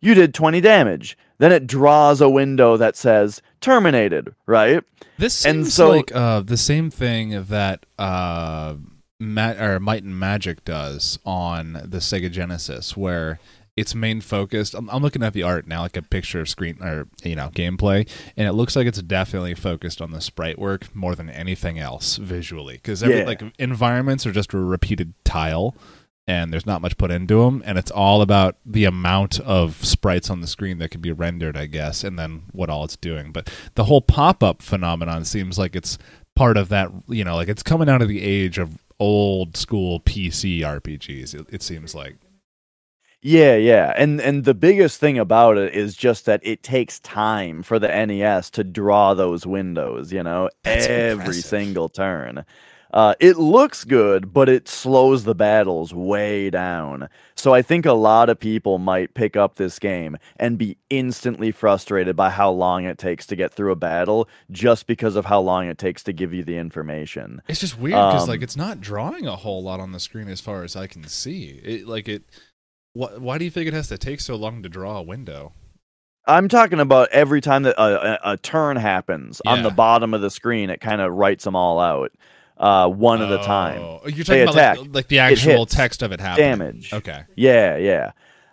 you 0.00 0.14
did 0.14 0.34
20 0.34 0.60
damage 0.60 1.16
then 1.38 1.52
it 1.52 1.66
draws 1.66 2.20
a 2.20 2.28
window 2.28 2.76
that 2.76 2.96
says 2.96 3.42
terminated 3.60 4.34
right 4.46 4.82
This 5.18 5.44
And 5.44 5.64
seems 5.64 5.74
so- 5.74 5.90
like 5.90 6.14
uh, 6.14 6.40
the 6.40 6.56
same 6.56 6.90
thing 6.90 7.44
that 7.44 7.86
uh, 7.98 8.74
Ma- 9.20 9.52
or 9.58 9.80
Might 9.80 10.02
and 10.02 10.18
Magic 10.18 10.64
does 10.64 11.18
on 11.24 11.74
the 11.84 11.98
Sega 11.98 12.30
Genesis, 12.30 12.96
where 12.96 13.38
its 13.76 13.92
main 13.94 14.20
focus. 14.20 14.72
I'm, 14.74 14.88
I'm 14.90 15.02
looking 15.02 15.22
at 15.24 15.32
the 15.32 15.42
art 15.42 15.66
now, 15.66 15.82
like 15.82 15.96
a 15.96 16.02
picture 16.02 16.40
of 16.40 16.48
screen 16.48 16.78
or 16.82 17.06
you 17.24 17.34
know 17.34 17.48
gameplay, 17.54 18.08
and 18.36 18.46
it 18.46 18.52
looks 18.52 18.76
like 18.76 18.86
it's 18.86 19.00
definitely 19.02 19.54
focused 19.54 20.00
on 20.02 20.10
the 20.12 20.20
sprite 20.20 20.58
work 20.58 20.94
more 20.94 21.14
than 21.14 21.28
anything 21.30 21.78
else 21.78 22.16
visually, 22.16 22.74
because 22.74 23.02
Yeah. 23.02 23.24
like 23.24 23.42
environments 23.58 24.26
are 24.26 24.32
just 24.32 24.52
a 24.52 24.58
repeated 24.58 25.14
tile. 25.24 25.74
And 26.26 26.50
there's 26.52 26.64
not 26.64 26.80
much 26.80 26.96
put 26.96 27.10
into 27.10 27.44
them, 27.44 27.62
and 27.66 27.76
it's 27.76 27.90
all 27.90 28.22
about 28.22 28.56
the 28.64 28.86
amount 28.86 29.40
of 29.40 29.84
sprites 29.84 30.30
on 30.30 30.40
the 30.40 30.46
screen 30.46 30.78
that 30.78 30.90
can 30.90 31.02
be 31.02 31.12
rendered, 31.12 31.54
I 31.54 31.66
guess, 31.66 32.02
and 32.02 32.18
then 32.18 32.44
what 32.52 32.70
all 32.70 32.84
it's 32.84 32.96
doing. 32.96 33.30
But 33.30 33.50
the 33.74 33.84
whole 33.84 34.00
pop-up 34.00 34.62
phenomenon 34.62 35.26
seems 35.26 35.58
like 35.58 35.76
it's 35.76 35.98
part 36.34 36.56
of 36.56 36.68
that 36.68 36.90
you 37.08 37.22
know 37.22 37.36
like 37.36 37.46
it's 37.48 37.62
coming 37.62 37.88
out 37.88 38.02
of 38.02 38.08
the 38.08 38.20
age 38.20 38.58
of 38.58 38.76
old 38.98 39.56
school 39.56 40.00
pc 40.00 40.58
rpgs 40.60 41.32
it, 41.32 41.46
it 41.48 41.62
seems 41.62 41.94
like 41.94 42.16
Yeah, 43.22 43.56
yeah. 43.56 43.92
And 43.96 44.20
and 44.20 44.44
the 44.44 44.52
biggest 44.54 45.00
thing 45.00 45.18
about 45.18 45.56
it 45.56 45.74
is 45.74 45.96
just 45.96 46.26
that 46.26 46.40
it 46.44 46.62
takes 46.62 47.00
time 47.00 47.62
for 47.62 47.78
the 47.78 47.88
NES 47.88 48.50
to 48.50 48.64
draw 48.64 49.14
those 49.14 49.46
windows, 49.46 50.12
you 50.12 50.22
know, 50.22 50.50
That's 50.62 50.86
every 50.86 51.12
impressive. 51.12 51.44
single 51.44 51.88
turn. 51.88 52.44
Uh, 52.94 53.12
it 53.18 53.36
looks 53.36 53.82
good, 53.82 54.32
but 54.32 54.48
it 54.48 54.68
slows 54.68 55.24
the 55.24 55.34
battles 55.34 55.92
way 55.92 56.48
down. 56.48 57.08
So 57.34 57.52
I 57.52 57.60
think 57.60 57.84
a 57.86 57.92
lot 57.92 58.30
of 58.30 58.38
people 58.38 58.78
might 58.78 59.14
pick 59.14 59.36
up 59.36 59.56
this 59.56 59.80
game 59.80 60.16
and 60.36 60.56
be 60.56 60.78
instantly 60.90 61.50
frustrated 61.50 62.14
by 62.14 62.30
how 62.30 62.52
long 62.52 62.84
it 62.84 62.96
takes 62.96 63.26
to 63.26 63.34
get 63.36 63.52
through 63.52 63.72
a 63.72 63.76
battle 63.76 64.28
just 64.52 64.86
because 64.86 65.16
of 65.16 65.24
how 65.24 65.40
long 65.40 65.66
it 65.66 65.76
takes 65.76 66.04
to 66.04 66.12
give 66.12 66.32
you 66.32 66.44
the 66.44 66.56
information. 66.56 67.42
it's 67.48 67.58
just 67.58 67.76
weird 67.80 67.94
because 67.96 68.22
Um, 68.22 68.28
like 68.28 68.42
it's 68.42 68.56
not 68.56 68.80
drawing 68.80 69.26
a 69.26 69.34
whole 69.34 69.60
lot 69.60 69.80
on 69.80 69.90
the 69.90 69.98
screen 69.98 70.28
as 70.28 70.40
far 70.40 70.62
as 70.62 70.76
i 70.76 70.86
can 70.86 71.02
see 71.08 71.60
it 71.64 71.88
like 71.88 72.06
it 72.08 72.22
wh- 72.92 73.20
why 73.20 73.38
do 73.38 73.44
you 73.44 73.50
think 73.50 73.66
it 73.66 73.74
has 73.74 73.88
to 73.88 73.98
take 73.98 74.20
so 74.20 74.36
long 74.36 74.62
to 74.62 74.68
draw 74.68 74.98
a 74.98 75.02
window 75.02 75.52
I'm 76.26 76.48
talking 76.48 76.80
about 76.80 77.08
every 77.10 77.40
time 77.40 77.64
that 77.64 77.74
a, 77.76 78.28
a, 78.28 78.32
a 78.32 78.36
turn 78.38 78.76
happens 78.76 79.42
on 79.44 79.62
the 79.62 79.70
bottom 79.70 80.14
of 80.14 80.22
the 80.22 80.30
screen, 80.30 80.70
it 80.70 80.80
kind 80.80 81.02
of 81.02 81.12
writes 81.12 81.44
them 81.44 81.54
all 81.54 81.78
out, 81.80 82.12
uh, 82.56 82.88
one 82.88 83.20
at 83.22 83.32
a 83.32 83.38
time. 83.38 83.80
Oh, 83.82 84.00
you're 84.04 84.24
They 84.24 84.24
talking 84.24 84.42
about 84.42 84.54
attack. 84.54 84.78
like, 84.78 84.94
like 84.94 85.08
the 85.08 85.18
actual 85.18 85.66
text 85.66 86.02
of 86.02 86.12
it 86.12 86.20
happening 86.20 86.50
Damage. 86.50 86.92
okay 86.92 87.24
Yeah, 87.36 87.76
yeah. 87.76 88.12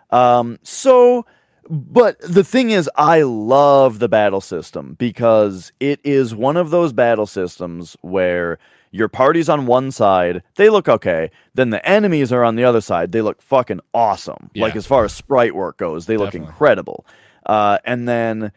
Um, 0.10 0.60
so, 0.63 1.25
but 1.70 2.20
the 2.20 2.43
thing 2.43 2.72
is, 2.72 2.89
I 2.96 3.22
love 3.22 4.00
the 4.00 4.10
battle 4.10 4.41
system 4.41 4.96
because 5.00 5.72
it 5.79 6.00
is 6.03 6.36
one 6.36 6.58
of 6.58 6.70
those 6.70 6.91
battle 6.93 7.27
systems 7.27 7.96
where 8.01 8.58
your 8.93 9.08
party's 9.08 9.48
on 9.48 9.67
one 9.67 9.89
side, 9.91 10.43
they 10.55 10.70
look 10.70 10.89
okay. 10.89 11.31
Then 11.53 11.70
the 11.70 11.86
enemies 11.88 12.34
are 12.34 12.43
on 12.43 12.55
the 12.55 12.65
other 12.65 12.81
side, 12.81 13.13
they 13.13 13.22
look 13.22 13.41
fucking 13.41 13.79
awesome. 13.93 14.50
Like 14.55 14.75
as 14.75 14.86
far 14.86 15.05
as 15.05 15.13
sprite 15.13 15.55
work 15.55 15.77
goes, 15.77 16.08
they 16.08 16.17
look 16.17 16.36
incredible. 16.36 17.05
Uh, 17.46 17.77
and 17.86 18.08
then 18.08 18.51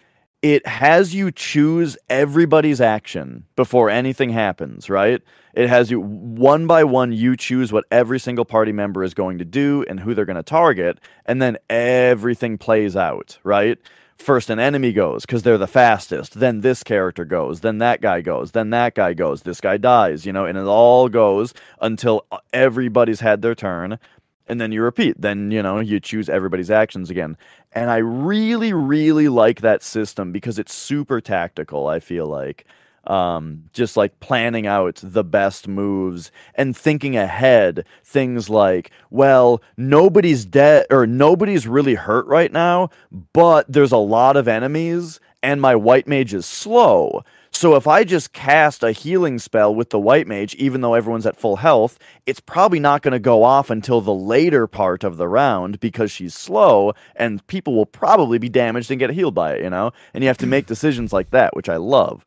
it 0.44 0.66
has 0.66 1.14
you 1.14 1.32
choose 1.32 1.96
everybody's 2.10 2.78
action 2.78 3.46
before 3.56 3.88
anything 3.88 4.28
happens, 4.28 4.90
right? 4.90 5.22
It 5.54 5.70
has 5.70 5.90
you 5.90 6.02
one 6.02 6.66
by 6.66 6.84
one, 6.84 7.12
you 7.12 7.34
choose 7.34 7.72
what 7.72 7.86
every 7.90 8.20
single 8.20 8.44
party 8.44 8.70
member 8.70 9.02
is 9.02 9.14
going 9.14 9.38
to 9.38 9.46
do 9.46 9.86
and 9.88 9.98
who 9.98 10.12
they're 10.12 10.26
going 10.26 10.36
to 10.36 10.42
target, 10.42 11.00
and 11.24 11.40
then 11.40 11.56
everything 11.70 12.58
plays 12.58 12.94
out, 12.94 13.38
right? 13.42 13.78
First, 14.18 14.50
an 14.50 14.58
enemy 14.58 14.92
goes 14.92 15.22
because 15.24 15.44
they're 15.44 15.56
the 15.56 15.66
fastest. 15.66 16.38
Then 16.38 16.60
this 16.60 16.82
character 16.82 17.24
goes. 17.24 17.60
Then 17.60 17.78
that 17.78 18.02
guy 18.02 18.20
goes. 18.20 18.50
Then 18.50 18.68
that 18.68 18.94
guy 18.94 19.14
goes. 19.14 19.42
This 19.42 19.62
guy 19.62 19.78
dies, 19.78 20.26
you 20.26 20.32
know, 20.34 20.44
and 20.44 20.58
it 20.58 20.66
all 20.66 21.08
goes 21.08 21.54
until 21.80 22.26
everybody's 22.52 23.20
had 23.20 23.40
their 23.40 23.54
turn. 23.54 23.98
And 24.46 24.60
then 24.60 24.72
you 24.72 24.82
repeat. 24.82 25.20
Then, 25.20 25.50
you 25.50 25.62
know, 25.62 25.80
you 25.80 26.00
choose 26.00 26.28
everybody's 26.28 26.70
actions 26.70 27.10
again. 27.10 27.36
And 27.72 27.90
I 27.90 27.98
really, 27.98 28.72
really 28.72 29.28
like 29.28 29.60
that 29.60 29.82
system 29.82 30.32
because 30.32 30.58
it's 30.58 30.74
super 30.74 31.20
tactical, 31.20 31.86
I 31.86 32.00
feel 32.00 32.26
like. 32.26 32.66
Um, 33.06 33.64
just 33.74 33.98
like 33.98 34.18
planning 34.20 34.66
out 34.66 35.00
the 35.02 35.24
best 35.24 35.68
moves 35.68 36.30
and 36.54 36.74
thinking 36.74 37.16
ahead. 37.16 37.86
Things 38.02 38.48
like, 38.48 38.90
well, 39.10 39.60
nobody's 39.76 40.46
dead 40.46 40.86
or 40.90 41.06
nobody's 41.06 41.66
really 41.66 41.94
hurt 41.94 42.26
right 42.26 42.50
now, 42.50 42.88
but 43.34 43.66
there's 43.70 43.92
a 43.92 43.98
lot 43.98 44.36
of 44.36 44.48
enemies 44.48 45.20
and 45.42 45.60
my 45.60 45.76
white 45.76 46.08
mage 46.08 46.32
is 46.32 46.46
slow. 46.46 47.22
So 47.56 47.76
if 47.76 47.86
I 47.86 48.02
just 48.02 48.32
cast 48.32 48.82
a 48.82 48.90
healing 48.90 49.38
spell 49.38 49.72
with 49.72 49.90
the 49.90 49.98
white 49.98 50.26
mage, 50.26 50.56
even 50.56 50.80
though 50.80 50.94
everyone's 50.94 51.24
at 51.24 51.36
full 51.36 51.54
health, 51.54 52.00
it's 52.26 52.40
probably 52.40 52.80
not 52.80 53.02
going 53.02 53.12
to 53.12 53.20
go 53.20 53.44
off 53.44 53.70
until 53.70 54.00
the 54.00 54.12
later 54.12 54.66
part 54.66 55.04
of 55.04 55.18
the 55.18 55.28
round 55.28 55.78
because 55.78 56.10
she's 56.10 56.34
slow 56.34 56.92
and 57.14 57.46
people 57.46 57.74
will 57.76 57.86
probably 57.86 58.38
be 58.38 58.48
damaged 58.48 58.90
and 58.90 58.98
get 58.98 59.10
healed 59.10 59.36
by 59.36 59.54
it, 59.54 59.62
you 59.62 59.70
know? 59.70 59.92
And 60.12 60.24
you 60.24 60.28
have 60.28 60.38
to 60.38 60.48
make 60.48 60.66
decisions 60.74 61.12
like 61.12 61.30
that, 61.30 61.54
which 61.54 61.68
I 61.68 61.76
love. 61.76 62.24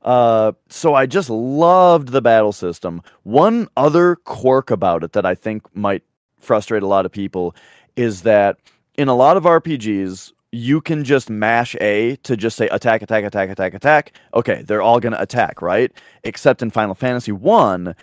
Uh, 0.00 0.52
so 0.70 0.94
I 0.94 1.04
just 1.04 1.28
loved 1.28 2.08
the 2.08 2.22
battle 2.22 2.52
system. 2.52 3.02
One 3.22 3.68
other 3.76 4.16
quirk 4.16 4.70
about 4.70 5.04
it 5.04 5.12
that 5.12 5.26
I 5.26 5.34
think 5.34 5.62
might 5.76 6.04
frustrate 6.38 6.82
a 6.82 6.88
lot 6.88 7.04
of 7.04 7.12
people 7.12 7.54
is 7.96 8.22
that 8.22 8.56
in 8.96 9.08
a 9.08 9.14
lot 9.14 9.36
of 9.36 9.44
RPGs, 9.44 10.32
you 10.52 10.80
can 10.80 11.04
just 11.04 11.30
mash 11.30 11.76
A 11.80 12.16
to 12.24 12.36
just 12.36 12.56
say 12.56 12.68
attack, 12.68 13.02
attack, 13.02 13.24
attack, 13.24 13.50
attack, 13.50 13.74
attack. 13.74 14.12
Okay, 14.34 14.62
they're 14.62 14.82
all 14.82 15.00
gonna 15.00 15.18
attack, 15.20 15.62
right? 15.62 15.92
Except 16.24 16.62
in 16.62 16.70
Final 16.70 16.94
Fantasy 16.94 17.32
One, 17.32 17.94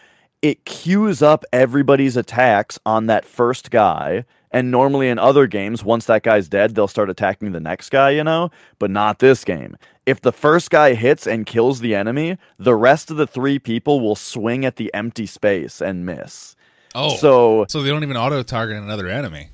it 0.41 0.65
queues 0.65 1.21
up 1.21 1.43
everybody's 1.51 2.15
attacks 2.15 2.79
on 2.85 3.07
that 3.07 3.25
first 3.25 3.71
guy. 3.71 4.25
And 4.51 4.71
normally 4.71 5.09
in 5.09 5.19
other 5.19 5.45
games, 5.45 5.83
once 5.83 6.05
that 6.05 6.23
guy's 6.23 6.47
dead, 6.47 6.73
they'll 6.73 6.87
start 6.87 7.09
attacking 7.09 7.51
the 7.51 7.59
next 7.59 7.89
guy, 7.89 8.11
you 8.11 8.23
know? 8.23 8.49
But 8.79 8.91
not 8.91 9.19
this 9.19 9.43
game. 9.43 9.75
If 10.05 10.21
the 10.21 10.31
first 10.31 10.69
guy 10.69 10.93
hits 10.93 11.27
and 11.27 11.45
kills 11.45 11.81
the 11.81 11.93
enemy, 11.93 12.37
the 12.57 12.73
rest 12.75 13.11
of 13.11 13.17
the 13.17 13.27
three 13.27 13.59
people 13.59 13.99
will 13.99 14.15
swing 14.15 14.63
at 14.63 14.77
the 14.77 14.93
empty 14.93 15.25
space 15.25 15.81
and 15.81 16.05
miss. 16.05 16.55
Oh, 16.95 17.17
So 17.17 17.65
so 17.67 17.83
they 17.83 17.89
don't 17.89 18.03
even 18.03 18.15
auto 18.15 18.41
target 18.41 18.77
another 18.77 19.09
enemy. 19.09 19.49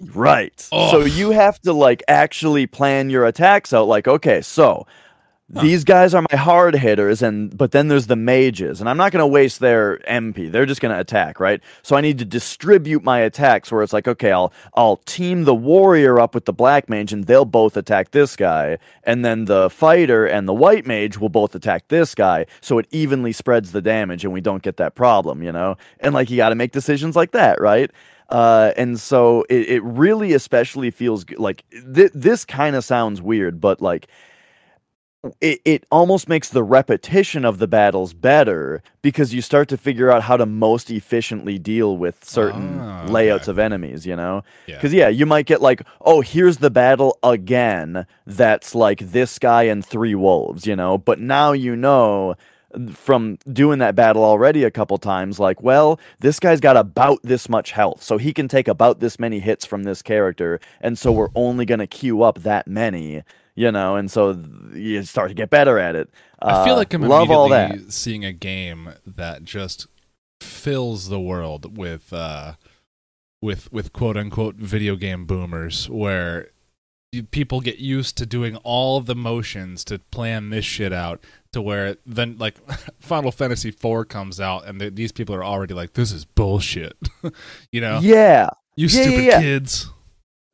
Right. 0.00 0.68
Oh. 0.70 0.90
So 0.92 1.00
you 1.04 1.30
have 1.30 1.60
to 1.62 1.72
like 1.72 2.02
actually 2.08 2.66
plan 2.66 3.10
your 3.10 3.26
attacks 3.26 3.72
out 3.72 3.88
like 3.88 4.06
okay, 4.08 4.40
so 4.40 4.86
Huh. 5.54 5.62
these 5.62 5.82
guys 5.82 6.12
are 6.12 6.20
my 6.30 6.36
hard 6.36 6.74
hitters 6.74 7.22
and 7.22 7.56
but 7.56 7.72
then 7.72 7.88
there's 7.88 8.06
the 8.06 8.16
mages 8.16 8.80
and 8.80 8.88
I'm 8.90 8.98
not 8.98 9.12
going 9.12 9.22
to 9.22 9.26
waste 9.26 9.60
their 9.60 9.96
MP. 10.06 10.52
They're 10.52 10.66
just 10.66 10.82
going 10.82 10.94
to 10.94 11.00
attack, 11.00 11.40
right? 11.40 11.62
So 11.82 11.96
I 11.96 12.02
need 12.02 12.18
to 12.18 12.26
distribute 12.26 13.02
my 13.02 13.20
attacks 13.20 13.72
where 13.72 13.82
it's 13.82 13.94
like 13.94 14.06
okay, 14.06 14.30
I'll 14.30 14.52
I'll 14.74 14.98
team 14.98 15.44
the 15.44 15.54
warrior 15.54 16.20
up 16.20 16.34
with 16.34 16.44
the 16.44 16.52
black 16.52 16.90
mage 16.90 17.14
and 17.14 17.24
they'll 17.24 17.46
both 17.46 17.78
attack 17.78 18.10
this 18.10 18.36
guy 18.36 18.76
and 19.04 19.24
then 19.24 19.46
the 19.46 19.70
fighter 19.70 20.26
and 20.26 20.46
the 20.46 20.52
white 20.52 20.86
mage 20.86 21.16
will 21.18 21.30
both 21.30 21.54
attack 21.54 21.88
this 21.88 22.14
guy 22.14 22.44
so 22.60 22.76
it 22.76 22.86
evenly 22.90 23.32
spreads 23.32 23.72
the 23.72 23.80
damage 23.80 24.24
and 24.24 24.34
we 24.34 24.42
don't 24.42 24.62
get 24.62 24.76
that 24.76 24.94
problem, 24.96 25.42
you 25.42 25.50
know? 25.50 25.78
And 26.00 26.12
like 26.12 26.28
you 26.28 26.36
got 26.36 26.50
to 26.50 26.56
make 26.56 26.72
decisions 26.72 27.16
like 27.16 27.30
that, 27.32 27.58
right? 27.58 27.90
Uh, 28.28 28.72
and 28.76 29.00
so 29.00 29.44
it, 29.48 29.68
it 29.68 29.82
really 29.82 30.34
especially 30.34 30.90
feels 30.90 31.24
like 31.38 31.64
th- 31.70 32.12
this 32.14 32.44
kind 32.44 32.76
of 32.76 32.84
sounds 32.84 33.22
weird, 33.22 33.60
but 33.60 33.80
like 33.80 34.08
it, 35.40 35.60
it 35.64 35.84
almost 35.90 36.28
makes 36.28 36.50
the 36.50 36.62
repetition 36.62 37.44
of 37.44 37.58
the 37.58 37.66
battles 37.66 38.14
better 38.14 38.82
because 39.02 39.34
you 39.34 39.42
start 39.42 39.68
to 39.68 39.76
figure 39.76 40.10
out 40.12 40.22
how 40.22 40.36
to 40.36 40.46
most 40.46 40.90
efficiently 40.90 41.58
deal 41.58 41.96
with 41.96 42.24
certain 42.24 42.78
Ah, 42.80 43.04
layouts 43.08 43.48
of 43.48 43.58
enemies, 43.58 44.06
you 44.06 44.14
know? 44.14 44.44
Yeah. 44.66 44.76
Because, 44.76 44.94
yeah, 44.94 45.08
you 45.08 45.26
might 45.26 45.46
get 45.46 45.60
like, 45.60 45.82
oh, 46.02 46.20
here's 46.20 46.58
the 46.58 46.70
battle 46.70 47.18
again 47.24 48.06
that's 48.26 48.76
like 48.76 49.00
this 49.00 49.40
guy 49.40 49.64
and 49.64 49.84
three 49.84 50.14
wolves, 50.14 50.66
you 50.68 50.76
know? 50.76 50.98
But 50.98 51.18
now 51.18 51.50
you 51.52 51.74
know 51.74 52.36
from 52.92 53.38
doing 53.52 53.78
that 53.78 53.94
battle 53.94 54.22
already 54.24 54.64
a 54.64 54.70
couple 54.70 54.98
times, 54.98 55.38
like, 55.40 55.62
well, 55.62 55.98
this 56.20 56.38
guy's 56.38 56.60
got 56.60 56.76
about 56.76 57.18
this 57.22 57.48
much 57.48 57.70
health, 57.72 58.02
so 58.02 58.18
he 58.18 58.32
can 58.32 58.48
take 58.48 58.68
about 58.68 59.00
this 59.00 59.18
many 59.18 59.40
hits 59.40 59.64
from 59.64 59.84
this 59.84 60.02
character, 60.02 60.60
and 60.80 60.98
so 60.98 61.10
we're 61.12 61.30
only 61.34 61.64
going 61.64 61.78
to 61.80 61.86
queue 61.86 62.22
up 62.22 62.40
that 62.40 62.66
many, 62.68 63.22
you 63.54 63.72
know, 63.72 63.96
and 63.96 64.10
so 64.10 64.38
you 64.74 65.02
start 65.02 65.28
to 65.28 65.34
get 65.34 65.50
better 65.50 65.78
at 65.78 65.96
it. 65.96 66.10
I 66.40 66.64
feel 66.64 66.74
Uh, 66.74 66.78
like 66.78 66.94
I'm 66.94 67.02
love 67.02 67.30
all 67.30 67.48
that. 67.48 67.92
seeing 67.92 68.24
a 68.24 68.32
game 68.32 68.90
that 69.06 69.44
just 69.44 69.86
fills 70.40 71.08
the 71.08 71.18
world 71.18 71.76
with 71.76 72.12
uh 72.12 72.52
with 73.42 73.72
with 73.72 73.92
quote 73.92 74.16
unquote 74.16 74.54
video 74.56 74.94
game 74.94 75.26
boomers 75.26 75.88
where 75.90 76.50
people 77.30 77.60
get 77.60 77.78
used 77.78 78.16
to 78.18 78.26
doing 78.26 78.54
all 78.56 79.00
the 79.00 79.14
motions 79.16 79.82
to 79.82 79.98
plan 80.12 80.50
this 80.50 80.64
shit 80.64 80.92
out 80.92 81.20
to 81.52 81.62
where 81.62 81.96
then 82.06 82.36
like 82.38 82.56
Final 83.00 83.32
Fantasy 83.32 83.68
IV 83.70 84.08
comes 84.08 84.40
out 84.40 84.66
and 84.66 84.78
th- 84.80 84.94
these 84.94 85.12
people 85.12 85.34
are 85.34 85.44
already 85.44 85.74
like 85.74 85.94
this 85.94 86.12
is 86.12 86.24
bullshit. 86.24 86.96
you 87.72 87.80
know, 87.80 88.00
Yeah, 88.02 88.50
you 88.76 88.86
yeah, 88.88 88.98
yeah, 89.00 89.02
stupid 89.06 89.24
yeah. 89.24 89.40
kids. 89.40 89.90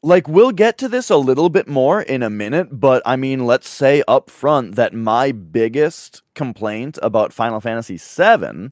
like 0.03 0.29
we'll 0.29 0.53
get 0.53 0.79
to 0.79 0.89
this 0.89 1.11
a 1.11 1.17
little 1.17 1.49
bit 1.49 1.67
more 1.69 2.03
in 2.03 2.23
a 2.23 2.31
minute, 2.31 2.69
but 2.79 3.03
I 3.07 3.17
mean, 3.17 3.47
let's 3.47 3.69
say 3.69 4.03
up 4.07 4.31
front 4.31 4.77
that 4.77 4.93
my 4.95 5.33
biggest 5.33 6.23
complaint 6.35 6.99
about 7.03 7.33
Final 7.33 7.61
Fantasy 7.61 7.97
VII, 7.99 8.71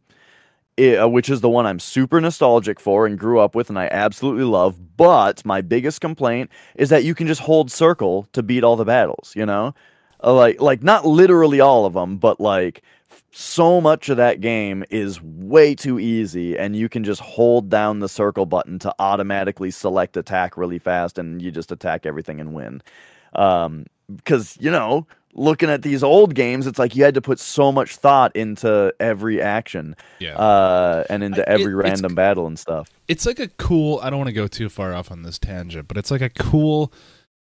uh, 0.78 1.08
which 1.08 1.28
is 1.28 1.40
the 1.40 1.48
one 1.50 1.66
I'm 1.66 1.78
super 1.78 2.20
nostalgic 2.20 2.80
for 2.80 3.06
and 3.06 3.18
grew 3.18 3.40
up 3.40 3.54
with 3.54 3.68
and 3.68 3.78
I 3.78 3.88
absolutely 3.90 4.44
love, 4.44 4.96
but 4.96 5.44
my 5.44 5.60
biggest 5.60 6.00
complaint 6.00 6.50
is 6.76 6.88
that 6.90 7.04
you 7.04 7.14
can 7.14 7.26
just 7.26 7.40
hold 7.42 7.70
circle 7.70 8.26
to 8.32 8.42
beat 8.42 8.64
all 8.64 8.76
the 8.76 8.84
battles, 8.84 9.32
you 9.36 9.44
know? 9.46 9.74
Uh, 10.22 10.32
like 10.34 10.60
like 10.60 10.82
not 10.82 11.04
literally 11.06 11.60
all 11.60 11.84
of 11.86 11.92
them, 11.94 12.16
but 12.16 12.40
like 12.40 12.82
so 13.34 13.80
much 13.80 14.08
of 14.08 14.18
that 14.18 14.40
game 14.40 14.84
is 14.90 15.20
way 15.22 15.74
too 15.74 15.98
easy 15.98 16.56
and 16.58 16.76
you 16.76 16.88
can 16.88 17.02
just 17.02 17.20
hold 17.20 17.70
down 17.70 18.00
the 18.00 18.08
circle 18.08 18.44
button 18.46 18.78
to 18.78 18.94
automatically 18.98 19.70
select 19.70 20.16
attack 20.18 20.56
really 20.56 20.78
fast 20.78 21.16
and 21.18 21.40
you 21.40 21.50
just 21.50 21.72
attack 21.72 22.04
everything 22.06 22.40
and 22.40 22.52
win. 22.54 22.82
Um 23.34 23.86
because 24.14 24.58
you 24.60 24.70
know, 24.70 25.06
looking 25.34 25.70
at 25.70 25.80
these 25.80 26.02
old 26.02 26.34
games, 26.34 26.66
it's 26.66 26.78
like 26.78 26.94
you 26.94 27.02
had 27.04 27.14
to 27.14 27.22
put 27.22 27.38
so 27.40 27.72
much 27.72 27.96
thought 27.96 28.36
into 28.36 28.94
every 29.00 29.40
action 29.40 29.96
Yeah. 30.18 30.36
uh 30.36 31.04
and 31.08 31.22
into 31.24 31.40
I- 31.48 31.54
it- 31.54 31.60
every 31.60 31.74
random 31.74 32.14
battle 32.14 32.46
and 32.46 32.58
stuff. 32.58 32.90
it's 33.08 33.24
like 33.24 33.38
a 33.40 33.48
cool 33.48 33.98
i 34.02 34.10
don't 34.10 34.18
want 34.18 34.28
to 34.28 34.34
go 34.34 34.46
too 34.46 34.68
far 34.68 34.92
off 34.94 35.10
on 35.10 35.22
this 35.22 35.38
tangent 35.38 35.88
but 35.88 35.96
it's 35.96 36.10
like 36.10 36.20
a 36.20 36.28
cool 36.30 36.92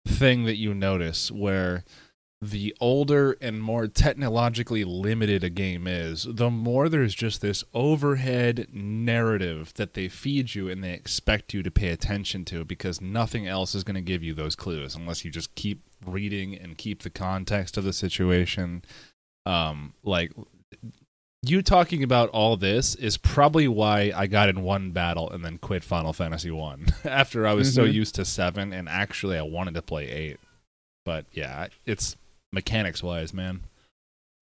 thing 0.07 0.45
that 0.45 0.57
you 0.57 0.73
notice 0.73 1.31
where 1.31 1.83
the 2.41 2.75
older 2.81 3.37
and 3.41 3.61
more 3.61 3.87
technologically 3.87 4.83
limited 4.83 5.43
a 5.43 5.49
game 5.49 5.87
is 5.87 6.27
the 6.29 6.49
more 6.51 6.89
there's 6.89 7.15
just 7.15 7.41
this 7.41 7.63
overhead 7.73 8.67
narrative 8.71 9.73
that 9.75 9.93
they 9.93 10.07
feed 10.07 10.53
you 10.53 10.69
and 10.69 10.83
they 10.83 10.91
expect 10.93 11.53
you 11.53 11.63
to 11.63 11.71
pay 11.71 11.87
attention 11.89 12.43
to 12.45 12.63
because 12.65 12.99
nothing 13.01 13.47
else 13.47 13.73
is 13.73 13.83
going 13.83 13.95
to 13.95 14.01
give 14.01 14.21
you 14.21 14.33
those 14.33 14.55
clues 14.55 14.95
unless 14.95 15.23
you 15.25 15.31
just 15.31 15.55
keep 15.55 15.81
reading 16.05 16.53
and 16.55 16.77
keep 16.77 17.01
the 17.03 17.09
context 17.09 17.77
of 17.77 17.83
the 17.83 17.93
situation 17.93 18.83
um 19.45 19.93
like 20.03 20.31
you 21.41 21.61
talking 21.61 22.03
about 22.03 22.29
all 22.29 22.57
this 22.57 22.95
is 22.95 23.17
probably 23.17 23.67
why 23.67 24.11
I 24.15 24.25
got 24.27 24.49
in 24.49 24.61
one 24.63 24.91
battle 24.91 25.29
and 25.29 25.45
then 25.45 25.57
quit 25.59 25.83
Final 25.83 26.11
Fantasy 26.11 26.49
One 26.51 26.87
after 27.05 27.45
I 27.47 27.53
was 27.53 27.73
so 27.73 27.83
Mhm. 27.85 27.93
used 27.93 28.15
to 28.15 28.25
seven 28.25 28.73
and 28.73 28.89
actually 28.89 29.37
I 29.37 29.43
wanted 29.43 29.75
to 29.75 29.81
play 29.83 30.09
eight. 30.09 30.37
But 31.05 31.25
yeah, 31.31 31.67
it's 31.85 32.15
mechanics 32.51 33.03
wise, 33.03 33.33
man. 33.33 33.61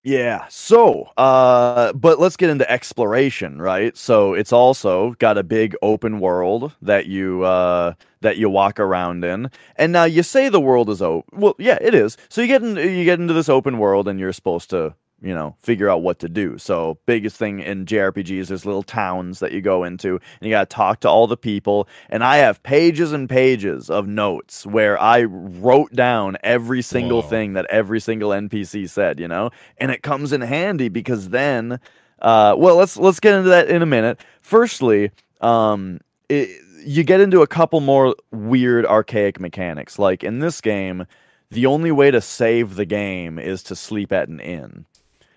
Yeah. 0.05 0.47
So, 0.49 1.11
uh, 1.17 1.93
but 1.93 2.19
let's 2.19 2.37
get 2.37 2.51
into 2.51 2.69
exploration, 2.69 3.62
right? 3.62 3.97
So 3.97 4.35
it's 4.35 4.53
also 4.53 5.15
got 5.21 5.38
a 5.38 5.45
big 5.45 5.77
open 5.81 6.19
world 6.19 6.73
that 6.83 7.07
you 7.07 7.45
uh, 7.45 7.95
that 8.21 8.37
you 8.37 8.51
walk 8.51 8.81
around 8.81 9.25
in. 9.25 9.49
And 9.77 9.93
now 9.93 10.05
you 10.05 10.25
say 10.25 10.49
the 10.49 10.61
world 10.61 10.91
is 10.91 11.03
open. 11.03 11.41
Well, 11.41 11.55
yeah, 11.59 11.79
it 11.81 11.95
is. 11.95 12.17
So 12.31 12.41
you 12.41 12.49
get 12.49 12.62
in, 12.62 12.77
you 12.77 13.05
get 13.05 13.21
into 13.21 13.35
this 13.35 13.49
open 13.49 13.79
world, 13.79 14.09
and 14.09 14.19
you're 14.19 14.33
supposed 14.33 14.71
to, 14.71 14.95
you 15.23 15.35
know, 15.35 15.57
figure 15.61 15.89
out 15.89 16.03
what 16.03 16.19
to 16.21 16.29
do. 16.29 16.59
So 16.59 16.99
biggest 17.07 17.37
thing 17.37 17.61
in 17.61 17.87
JRPGs, 17.87 18.39
is 18.39 18.49
there's 18.49 18.67
little 18.67 18.83
towns 18.83 19.39
that 19.41 19.53
you 19.53 19.61
go 19.61 19.85
into, 19.85 20.11
and 20.11 20.21
you 20.41 20.51
got 20.51 20.69
to 20.69 20.75
talk 20.75 21.01
to 21.01 21.09
all 21.09 21.27
the 21.27 21.37
people. 21.37 21.89
And 22.11 22.23
I 22.25 22.39
have 22.39 22.63
pages 22.63 23.13
and 23.13 23.29
pages 23.29 23.89
of 23.89 24.07
notes 24.07 24.67
where 24.67 25.01
I 25.01 25.23
wrote 25.25 25.93
down 25.93 26.37
every 26.43 26.83
single 26.83 27.23
Whoa. 27.23 27.29
thing 27.29 27.53
that 27.55 27.67
every 27.71 28.01
single 28.01 28.31
NPC 28.31 28.89
said. 28.89 29.21
You 29.21 29.29
know, 29.29 29.51
and 29.79 29.91
it 29.91 30.03
comes 30.03 30.33
in 30.33 30.41
handy 30.41 30.89
because 30.89 31.31
then 31.31 31.81
uh, 32.21 32.55
well 32.57 32.77
let's 32.77 32.97
let's 32.97 33.21
get 33.21 33.35
into 33.35 33.49
that 33.49 33.69
in 33.69 33.83
a 33.83 33.87
minute 33.87 34.21
firstly 34.41 35.11
um, 35.41 36.01
it, 36.29 36.49
you 36.85 37.03
get 37.03 37.21
into 37.21 37.43
a 37.43 37.47
couple 37.47 37.81
more 37.81 38.15
weird 38.31 38.87
archaic 38.87 39.41
mechanics 39.41 39.99
like 39.99 40.23
in 40.23 40.39
this 40.39 40.61
game 40.61 41.07
the 41.51 41.67
only 41.67 41.93
way 41.93 42.11
to 42.11 42.21
save 42.21 42.77
the 42.77 42.85
game 42.85 43.39
is 43.39 43.63
to 43.63 43.77
sleep 43.77 44.13
at 44.13 44.29
an 44.29 44.41
inn 44.41 44.87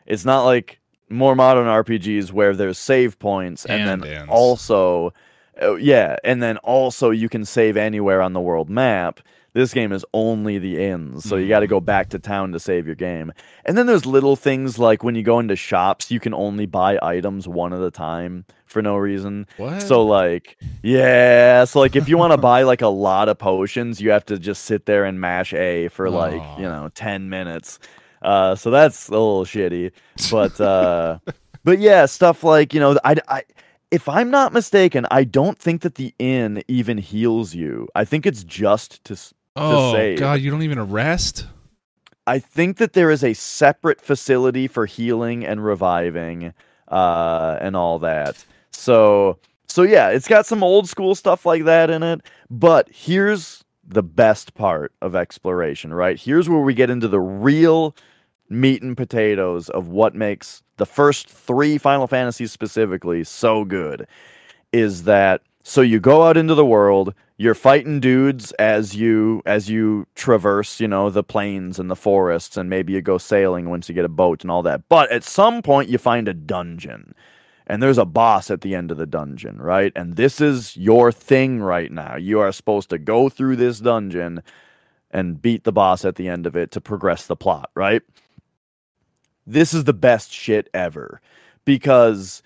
it's 0.05 0.25
not 0.25 0.43
like 0.45 0.79
more 1.09 1.35
modern 1.35 1.67
rpgs 1.67 2.31
where 2.31 2.55
there's 2.55 2.77
save 2.79 3.19
points 3.19 3.65
and, 3.65 3.89
And 3.89 4.03
then 4.03 4.11
inns. 4.21 4.29
also 4.29 5.13
uh, 5.61 5.75
yeah 5.75 6.15
and 6.23 6.41
then 6.41 6.57
also 6.57 7.11
you 7.11 7.29
can 7.29 7.45
save 7.45 7.77
anywhere 7.77 8.21
on 8.21 8.33
the 8.33 8.41
world 8.41 8.69
map. 8.69 9.19
This 9.53 9.73
game 9.73 9.93
is 9.93 10.03
only 10.13 10.57
the 10.59 10.83
inns 10.83 11.23
so 11.23 11.37
you 11.37 11.47
got 11.47 11.61
to 11.61 11.67
go 11.67 11.79
back 11.79 12.09
to 12.09 12.19
town 12.19 12.51
to 12.51 12.59
save 12.59 12.85
your 12.85 12.95
game. 12.95 13.31
And 13.63 13.77
then 13.77 13.85
there's 13.85 14.05
little 14.05 14.35
things 14.35 14.77
like 14.77 15.01
when 15.01 15.15
you 15.15 15.23
go 15.23 15.39
into 15.39 15.55
shops 15.55 16.11
you 16.11 16.19
can 16.19 16.33
only 16.33 16.65
buy 16.65 16.99
items 17.01 17.47
one 17.47 17.71
at 17.71 17.81
a 17.81 17.89
time 17.91 18.43
for 18.65 18.81
no 18.81 18.97
reason. 18.97 19.47
What? 19.55 19.81
so 19.81 20.03
like 20.03 20.57
yeah 20.83 21.63
so 21.65 21.79
like 21.79 21.95
if 21.95 22.09
you 22.09 22.17
want 22.17 22.31
to 22.33 22.37
buy 22.37 22.63
like 22.63 22.81
a 22.81 22.87
lot 22.89 23.29
of 23.29 23.37
potions 23.37 24.01
you 24.01 24.09
have 24.09 24.25
to 24.25 24.37
just 24.37 24.63
sit 24.65 24.87
there 24.87 25.05
and 25.05 25.21
mash 25.21 25.53
a 25.53 25.87
for 25.87 26.09
like 26.09 26.41
you 26.57 26.63
know 26.65 26.89
10 26.95 27.29
minutes 27.29 27.79
uh 28.25 28.55
so 28.55 28.69
that's 28.71 29.07
a 29.07 29.11
little 29.11 29.45
shitty 29.45 29.91
but 30.31 30.59
uh 30.59 31.17
but 31.63 31.79
yeah 31.79 32.05
stuff 32.05 32.43
like 32.43 32.73
you 32.73 32.79
know 32.79 32.97
i 33.05 33.15
i 33.27 33.43
if 33.91 34.09
i'm 34.09 34.29
not 34.29 34.51
mistaken 34.51 35.05
i 35.11 35.23
don't 35.23 35.59
think 35.59 35.81
that 35.81 35.95
the 35.95 36.13
inn 36.19 36.61
even 36.67 36.97
heals 36.97 37.53
you 37.55 37.87
i 37.95 38.03
think 38.03 38.25
it's 38.25 38.43
just 38.43 39.03
to 39.05 39.13
s- 39.13 39.33
oh 39.55 39.91
save. 39.91 40.19
god, 40.19 40.41
you 40.41 40.51
don't 40.51 40.63
even 40.63 40.77
arrest. 40.79 41.45
I 42.27 42.39
think 42.39 42.77
that 42.77 42.93
there 42.93 43.11
is 43.11 43.23
a 43.23 43.33
separate 43.33 44.01
facility 44.01 44.67
for 44.67 44.85
healing 44.87 45.45
and 45.45 45.63
reviving, 45.63 46.53
uh, 46.87 47.57
and 47.61 47.75
all 47.75 47.99
that. 47.99 48.43
So, 48.71 49.37
so 49.67 49.83
yeah, 49.83 50.09
it's 50.09 50.27
got 50.27 50.45
some 50.47 50.63
old 50.63 50.89
school 50.89 51.13
stuff 51.13 51.45
like 51.45 51.65
that 51.65 51.89
in 51.91 52.01
it. 52.01 52.21
But 52.49 52.89
here's 52.91 53.63
the 53.87 54.01
best 54.03 54.55
part 54.55 54.91
of 55.01 55.15
exploration, 55.15 55.93
right? 55.93 56.19
Here's 56.19 56.49
where 56.49 56.61
we 56.61 56.73
get 56.73 56.89
into 56.89 57.07
the 57.07 57.19
real 57.19 57.95
meat 58.49 58.81
and 58.81 58.95
potatoes 58.95 59.69
of 59.69 59.87
what 59.87 60.15
makes 60.15 60.63
the 60.77 60.85
first 60.85 61.29
three 61.29 61.77
Final 61.77 62.07
Fantasies 62.07 62.51
specifically 62.51 63.23
so 63.23 63.65
good 63.65 64.07
is 64.71 65.03
that 65.03 65.41
so 65.63 65.81
you 65.81 65.99
go 65.99 66.23
out 66.23 66.37
into 66.37 66.53
the 66.53 66.65
world, 66.65 67.15
you're 67.37 67.55
fighting 67.55 67.99
dudes 67.99 68.51
as 68.53 68.95
you 68.95 69.41
as 69.45 69.69
you 69.69 70.05
traverse, 70.13 70.79
you 70.79 70.87
know, 70.87 71.09
the 71.09 71.23
plains 71.23 71.79
and 71.79 71.89
the 71.89 71.95
forests 71.95 72.55
and 72.55 72.69
maybe 72.69 72.93
you 72.93 73.01
go 73.01 73.17
sailing 73.17 73.69
once 73.69 73.89
you 73.89 73.95
get 73.95 74.05
a 74.05 74.09
boat 74.09 74.43
and 74.43 74.51
all 74.51 74.61
that. 74.63 74.87
But 74.89 75.11
at 75.11 75.23
some 75.23 75.61
point 75.61 75.89
you 75.89 75.97
find 75.97 76.27
a 76.27 76.33
dungeon. 76.33 77.15
And 77.67 77.81
there's 77.81 77.97
a 77.97 78.05
boss 78.05 78.51
at 78.51 78.61
the 78.61 78.75
end 78.75 78.91
of 78.91 78.97
the 78.97 79.07
dungeon, 79.07 79.59
right? 79.59 79.91
And 79.95 80.17
this 80.17 80.39
is 80.39 80.77
your 80.77 81.11
thing 81.11 81.59
right 81.59 81.91
now. 81.91 82.15
You 82.15 82.39
are 82.41 82.51
supposed 82.51 82.91
to 82.91 82.99
go 82.99 83.27
through 83.27 83.55
this 83.55 83.79
dungeon 83.79 84.43
and 85.09 85.41
beat 85.41 85.63
the 85.63 85.71
boss 85.71 86.05
at 86.05 86.15
the 86.15 86.27
end 86.27 86.45
of 86.45 86.55
it 86.55 86.69
to 86.71 86.81
progress 86.81 87.25
the 87.25 87.35
plot, 87.35 87.71
right? 87.73 88.03
This 89.47 89.73
is 89.73 89.83
the 89.83 89.93
best 89.93 90.31
shit 90.31 90.69
ever 90.73 91.21
because 91.65 92.41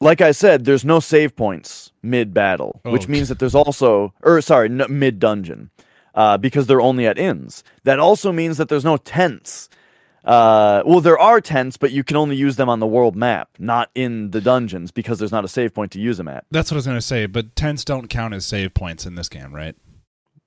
like 0.00 0.20
I 0.20 0.32
said, 0.32 0.64
there's 0.64 0.84
no 0.84 1.00
save 1.00 1.36
points 1.36 1.92
mid 2.02 2.32
battle, 2.32 2.80
Oh, 2.84 2.90
which 2.90 3.08
means 3.08 3.28
that 3.28 3.38
there's 3.38 3.54
also, 3.54 4.14
or 4.22 4.40
sorry, 4.40 4.68
no, 4.68 4.86
mid 4.88 5.18
dungeon, 5.18 5.70
uh, 6.14 6.38
because 6.38 6.66
they're 6.66 6.80
only 6.80 7.06
at 7.06 7.18
inns. 7.18 7.62
That 7.84 7.98
also 7.98 8.32
means 8.32 8.56
that 8.56 8.68
there's 8.68 8.84
no 8.84 8.96
tents. 8.96 9.68
Uh, 10.24 10.82
well, 10.84 11.00
there 11.00 11.18
are 11.18 11.40
tents, 11.40 11.76
but 11.78 11.92
you 11.92 12.04
can 12.04 12.16
only 12.16 12.36
use 12.36 12.56
them 12.56 12.68
on 12.68 12.78
the 12.78 12.86
world 12.86 13.16
map, 13.16 13.48
not 13.58 13.90
in 13.94 14.30
the 14.32 14.40
dungeons, 14.40 14.90
because 14.90 15.18
there's 15.18 15.32
not 15.32 15.44
a 15.44 15.48
save 15.48 15.72
point 15.74 15.92
to 15.92 16.00
use 16.00 16.16
them 16.18 16.28
at. 16.28 16.44
That's 16.50 16.70
what 16.70 16.76
I 16.76 16.78
was 16.78 16.86
gonna 16.86 17.00
say. 17.00 17.26
But 17.26 17.54
tents 17.56 17.84
don't 17.84 18.08
count 18.08 18.34
as 18.34 18.44
save 18.46 18.74
points 18.74 19.06
in 19.06 19.14
this 19.14 19.28
game, 19.28 19.54
right? 19.54 19.74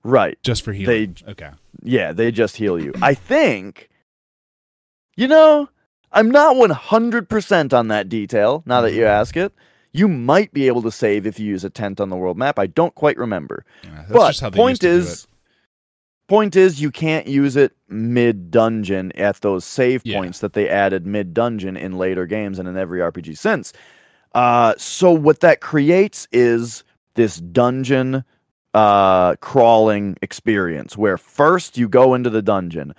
Right. 0.04 0.38
Just 0.43 0.63
for 0.63 0.73
healing. 0.73 1.15
They, 1.26 1.32
okay. 1.32 1.52
Yeah, 1.82 2.12
they 2.12 2.32
just 2.32 2.58
heal 2.58 2.80
you. 2.80 2.93
I 3.02 3.13
think, 3.13 3.89
you 5.15 5.28
know, 5.28 5.69
I'm 6.12 6.30
not 6.30 6.56
100% 6.56 7.73
on 7.73 7.88
that 7.89 8.10
detail 8.10 8.63
now 8.65 8.82
that 8.82 8.93
you 8.93 9.06
ask 9.06 9.36
it. 9.38 9.54
You 9.91 10.08
might 10.08 10.52
be 10.54 10.67
able 10.67 10.82
to 10.84 10.91
save 10.91 11.28
if 11.28 11.39
you 11.39 11.45
use 11.47 11.63
a 11.63 11.69
tent 11.69 11.99
on 11.99 12.10
the 12.10 12.15
world 12.15 12.38
map. 12.38 12.58
I 12.58 12.65
don't 12.67 12.95
quite 12.95 13.17
remember. 13.17 13.63
Yeah, 13.84 13.89
that's 13.97 14.12
but 14.12 14.28
just 14.30 14.41
how 14.41 14.49
they 14.49 14.58
point 14.58 14.71
used 14.71 14.82
to 14.82 14.88
do 14.89 14.97
is 14.97 15.28
point 16.28 16.56
is 16.56 16.82
you 16.82 16.89
can't 16.89 17.28
use 17.28 17.56
it 17.56 17.73
mid 17.89 18.49
dungeon 18.49 19.12
at 19.13 19.41
those 19.41 19.65
save 19.65 20.02
Yeah. 20.04 20.17
points 20.17 20.39
that 20.39 20.54
they 20.54 20.67
added 20.67 21.06
mid 21.06 21.34
dungeon 21.34 21.78
in 21.78 21.97
later 21.97 22.26
games 22.26 22.58
and 22.58 22.67
in 22.67 22.76
every 22.78 22.99
RPG 23.02 23.38
since. 23.38 23.71
Uh, 24.34 24.73
so 24.78 25.12
what 25.12 25.41
that 25.41 25.62
creates 25.62 26.28
is 26.32 26.84
this 27.13 27.38
dungeon 27.38 28.23
uh, 28.73 29.36
crawling 29.36 30.17
experience 30.23 30.97
where 30.97 31.17
first 31.19 31.78
you 31.78 31.88
go 31.88 32.15
into 32.15 32.32
the 32.32 32.41
dungeon 32.41 32.95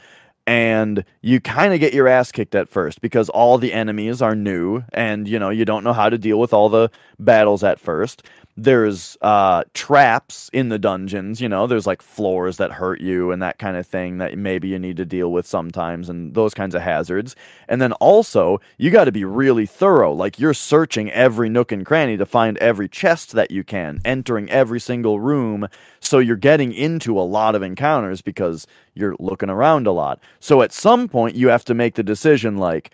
and 0.47 1.05
you 1.23 1.41
kind 1.41 1.73
of 1.73 1.81
get 1.81 1.95
your 1.95 2.07
ass 2.07 2.31
kicked 2.31 2.55
at 2.55 2.69
first 2.69 3.01
because 3.01 3.29
all 3.31 3.57
the 3.59 3.73
enemies 3.73 4.21
are 4.21 4.35
new 4.35 4.83
and 4.93 5.27
you 5.27 5.39
know 5.39 5.51
you 5.51 5.65
don't 5.65 5.85
know 5.85 5.93
how 5.93 6.09
to 6.11 6.19
deal 6.19 6.39
with 6.39 6.53
all 6.53 6.69
the 6.69 6.91
battles 7.19 7.65
at 7.65 7.81
first 7.81 8.23
there's 8.57 9.17
uh 9.21 9.65
traps 9.75 10.49
in 10.53 10.69
the 10.69 10.79
dungeons 10.79 11.41
you 11.41 11.49
know? 11.49 11.67
There's 11.67 11.87
like 11.87 12.03
floors 12.03 12.57
that 12.59 12.73
hurt 12.73 13.01
you 13.01 13.33
and 13.33 13.43
that 13.43 13.59
kind 13.59 13.77
of 13.77 13.87
thing 13.87 14.19
that 14.19 14.37
maybe 14.39 14.69
you 14.69 14.79
need 14.79 14.97
to 14.99 15.05
deal 15.05 15.33
with 15.33 15.47
sometimes 15.47 16.09
and 16.09 16.35
those 16.35 16.55
kinds 16.55 16.75
of 16.75 16.83
hazards. 16.83 17.35
And 17.69 17.81
then 17.81 17.93
also 17.95 18.61
you 18.79 18.91
got 18.91 19.05
to 19.05 19.13
be 19.13 19.25
really 19.25 19.67
thorough 19.67 20.13
like 20.13 20.39
you're 20.39 20.55
searching 20.55 21.11
every 21.11 21.49
nook 21.49 21.73
and 21.73 21.85
cranny 21.85 22.17
to 22.17 22.27
find 22.27 22.57
every 22.59 22.89
chest 22.89 23.33
that 23.33 23.51
you 23.51 23.65
can 23.65 24.01
entering 24.05 24.51
every 24.51 24.81
single 24.81 25.21
room 25.21 25.69
so 26.01 26.19
you're 26.19 26.37
getting 26.37 26.73
into 26.73 27.19
a 27.19 27.23
lot 27.23 27.55
of 27.55 27.63
encounters 27.63 28.23
because 28.23 28.67
you're 28.95 29.17
looking 29.19 29.51
around 29.51 29.87
a 29.87 29.93
lot. 29.93 30.21
So 30.41 30.63
at 30.63 30.73
some 30.73 31.09
point 31.09 31.35
you 31.37 31.49
have 31.49 31.65
to 31.65 31.75
make 31.75 31.95
the 31.95 32.03
decision 32.03 32.57
like 32.59 32.91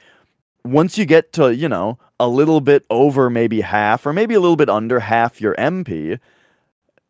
once 0.65 0.99
you 0.99 1.05
get 1.05 1.33
to, 1.35 1.55
you 1.55 1.69
know, 1.69 1.99
a 2.19 2.29
little 2.29 2.61
bit 2.61 2.85
over 2.91 3.31
maybe 3.31 3.61
half 3.61 4.07
or 4.07 4.13
maybe 4.13 4.35
a 4.35 4.41
little 4.41 4.57
bit 4.57 4.69
under 4.69 5.01
half 5.01 5.41
your 5.41 5.55
MP, 5.57 6.19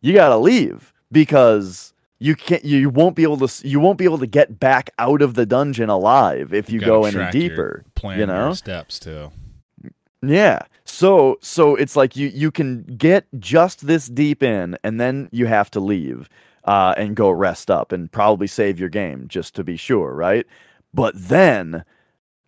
you 0.00 0.12
got 0.14 0.28
to 0.28 0.36
leave 0.36 0.92
because 1.12 1.92
you 2.18 2.36
can't 2.36 2.64
you 2.64 2.90
won't 2.90 3.16
be 3.16 3.22
able 3.22 3.36
to 3.38 3.68
you 3.68 3.80
won't 3.80 3.98
be 3.98 4.04
able 4.04 4.18
to 4.18 4.26
get 4.26 4.60
back 4.60 4.90
out 4.98 5.22
of 5.22 5.34
the 5.34 5.46
dungeon 5.46 5.88
alive 5.88 6.52
if 6.52 6.70
you 6.70 6.78
Gotta 6.78 6.90
go 6.90 7.04
any 7.04 7.30
deeper. 7.32 7.84
Plan 7.94 8.18
you 8.18 8.26
know? 8.26 8.46
your 8.46 8.54
steps 8.54 8.98
too. 8.98 9.32
Yeah. 10.22 10.60
So 10.84 11.38
so 11.40 11.76
it's 11.76 11.96
like 11.96 12.16
you 12.16 12.28
you 12.28 12.50
can 12.50 12.82
get 12.82 13.26
just 13.38 13.86
this 13.86 14.06
deep 14.06 14.42
in 14.42 14.76
and 14.84 15.00
then 15.00 15.28
you 15.32 15.46
have 15.46 15.70
to 15.72 15.80
leave 15.80 16.28
uh, 16.64 16.94
and 16.96 17.16
go 17.16 17.30
rest 17.30 17.70
up 17.70 17.90
and 17.90 18.12
probably 18.12 18.46
save 18.46 18.78
your 18.78 18.90
game 18.90 19.26
just 19.28 19.54
to 19.54 19.64
be 19.64 19.76
sure, 19.76 20.12
right? 20.14 20.46
But 20.92 21.14
then 21.16 21.84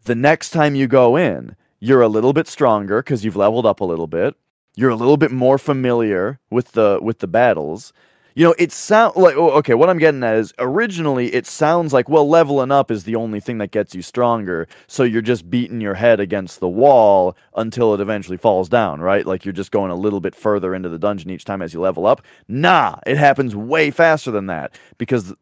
the 0.05 0.15
next 0.15 0.51
time 0.51 0.75
you 0.75 0.87
go 0.87 1.17
in, 1.17 1.57
you're 1.81 2.03
a 2.03 2.09
little 2.09 2.33
bit 2.33 2.49
stronger 2.49 3.03
because 3.03 3.25
you've 3.25 3.37
leveled 3.37 3.67
up 3.67 3.81
a 3.81 3.85
little 3.85 4.07
bit. 4.07 4.37
You're 4.75 4.91
a 4.91 4.97
little 4.97 5.17
bit 5.17 5.31
more 5.33 5.59
familiar 5.59 6.39
with 6.51 6.73
the 6.73 6.99
with 7.03 7.19
the 7.19 7.27
battles. 7.27 7.93
You 8.35 8.47
know, 8.47 8.55
it 8.59 8.73
sound 8.73 9.17
like 9.17 9.37
okay. 9.37 9.75
What 9.75 9.91
I'm 9.91 9.99
getting 9.99 10.25
at 10.25 10.37
is 10.37 10.55
originally 10.59 11.35
it 11.35 11.47
sounds 11.47 11.93
like 11.93 12.09
well, 12.09 12.27
leveling 12.27 12.71
up 12.71 12.91
is 12.91 13.05
the 13.05 13.17
only 13.17 13.41
thing 13.41 13.59
that 13.59 13.73
gets 13.73 13.95
you 13.95 14.01
stronger. 14.01 14.67
So 14.87 15.03
you're 15.03 15.21
just 15.21 15.51
beating 15.51 15.83
your 15.83 15.95
head 15.95 16.21
against 16.21 16.61
the 16.61 16.69
wall 16.69 17.37
until 17.57 17.93
it 17.93 18.01
eventually 18.01 18.39
falls 18.39 18.71
down, 18.71 19.01
right? 19.01 19.27
Like 19.27 19.45
you're 19.45 19.53
just 19.53 19.71
going 19.71 19.91
a 19.91 19.97
little 19.97 20.21
bit 20.21 20.35
further 20.35 20.75
into 20.75 20.89
the 20.89 20.99
dungeon 20.99 21.31
each 21.31 21.45
time 21.45 21.61
as 21.61 21.75
you 21.75 21.81
level 21.81 22.07
up. 22.07 22.23
Nah, 22.49 22.97
it 23.07 23.19
happens 23.19 23.55
way 23.55 23.91
faster 23.91 24.31
than 24.31 24.47
that 24.47 24.79
because 24.97 25.35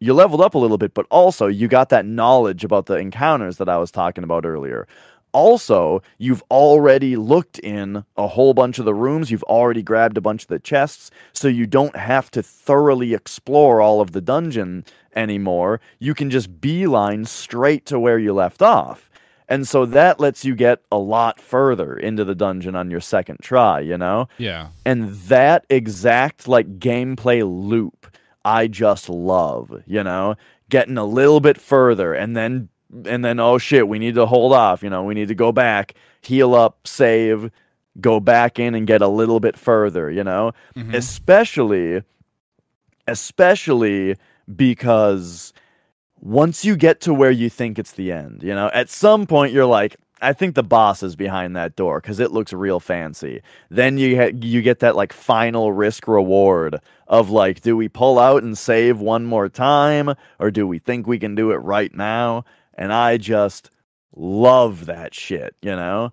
you 0.00 0.14
leveled 0.14 0.40
up 0.40 0.54
a 0.54 0.58
little 0.58 0.78
bit, 0.78 0.94
but 0.94 1.06
also 1.10 1.46
you 1.46 1.68
got 1.68 1.88
that 1.90 2.06
knowledge 2.06 2.64
about 2.64 2.86
the 2.86 2.96
encounters 2.96 3.58
that 3.58 3.68
I 3.68 3.78
was 3.78 3.90
talking 3.90 4.24
about 4.24 4.44
earlier. 4.44 4.86
Also, 5.32 6.02
you've 6.16 6.42
already 6.50 7.16
looked 7.16 7.58
in 7.58 8.04
a 8.16 8.26
whole 8.26 8.54
bunch 8.54 8.78
of 8.78 8.86
the 8.86 8.94
rooms, 8.94 9.30
you've 9.30 9.42
already 9.44 9.82
grabbed 9.82 10.16
a 10.16 10.20
bunch 10.22 10.42
of 10.42 10.48
the 10.48 10.58
chests, 10.58 11.10
so 11.34 11.46
you 11.46 11.66
don't 11.66 11.96
have 11.96 12.30
to 12.30 12.42
thoroughly 12.42 13.12
explore 13.12 13.82
all 13.82 14.00
of 14.00 14.12
the 14.12 14.22
dungeon 14.22 14.84
anymore. 15.14 15.80
You 15.98 16.14
can 16.14 16.30
just 16.30 16.60
beeline 16.60 17.26
straight 17.26 17.84
to 17.86 17.98
where 17.98 18.18
you 18.18 18.32
left 18.32 18.62
off. 18.62 19.10
And 19.48 19.68
so 19.68 19.86
that 19.86 20.18
lets 20.18 20.44
you 20.44 20.54
get 20.54 20.80
a 20.90 20.98
lot 20.98 21.40
further 21.40 21.96
into 21.96 22.24
the 22.24 22.34
dungeon 22.34 22.74
on 22.74 22.90
your 22.90 23.00
second 23.00 23.38
try, 23.42 23.80
you 23.80 23.96
know? 23.98 24.28
Yeah. 24.38 24.68
and 24.84 25.12
that 25.28 25.66
exact 25.68 26.48
like 26.48 26.78
gameplay 26.78 27.42
loop 27.44 28.06
i 28.46 28.66
just 28.66 29.08
love 29.10 29.82
you 29.86 30.02
know 30.02 30.34
getting 30.70 30.96
a 30.96 31.04
little 31.04 31.40
bit 31.40 31.58
further 31.60 32.14
and 32.14 32.34
then 32.36 32.68
and 33.04 33.24
then 33.24 33.38
oh 33.40 33.58
shit 33.58 33.86
we 33.88 33.98
need 33.98 34.14
to 34.14 34.24
hold 34.24 34.52
off 34.54 34.82
you 34.82 34.88
know 34.88 35.02
we 35.04 35.12
need 35.14 35.28
to 35.28 35.34
go 35.34 35.50
back 35.52 35.92
heal 36.22 36.54
up 36.54 36.86
save 36.86 37.50
go 38.00 38.20
back 38.20 38.58
in 38.58 38.74
and 38.74 38.86
get 38.86 39.02
a 39.02 39.08
little 39.08 39.40
bit 39.40 39.58
further 39.58 40.10
you 40.10 40.22
know 40.24 40.52
Mhm. 40.76 40.94
especially 40.94 42.02
especially 43.08 44.16
because 44.54 45.52
once 46.20 46.64
you 46.64 46.76
get 46.76 47.00
to 47.02 47.14
where 47.14 47.30
you 47.30 47.48
think 47.50 47.78
it's 47.78 47.92
the 47.92 48.10
end 48.12 48.42
you 48.42 48.54
know 48.54 48.70
at 48.72 48.88
some 48.88 49.26
point 49.26 49.52
you're 49.52 49.66
like 49.66 49.96
i 50.22 50.32
think 50.32 50.54
the 50.54 50.62
boss 50.62 51.02
is 51.02 51.16
behind 51.16 51.54
that 51.56 51.76
door 51.76 52.00
because 52.00 52.20
it 52.20 52.32
looks 52.32 52.52
real 52.52 52.80
fancy. 52.80 53.42
Then 53.70 53.98
you 53.98 54.16
ha- 54.16 54.32
you 54.40 54.62
get 54.62 54.80
that 54.80 54.96
like 54.96 55.12
final 55.12 55.72
risk 55.72 56.08
reward 56.08 56.80
of 57.06 57.30
like 57.30 57.60
do 57.60 57.76
we 57.76 57.88
pull 57.88 58.18
out 58.18 58.42
and 58.42 58.56
save 58.56 59.00
one 59.00 59.24
more 59.26 59.48
time 59.48 60.14
or 60.38 60.50
do 60.50 60.66
we 60.66 60.78
think 60.78 61.06
we 61.06 61.18
can 61.18 61.34
do 61.34 61.50
it 61.50 61.56
right 61.56 61.94
now? 61.94 62.44
And 62.74 62.92
i 62.92 63.16
just 63.16 63.70
love 64.14 64.86
that 64.86 65.14
shit 65.14 65.54
you 65.62 65.76
know? 65.76 66.12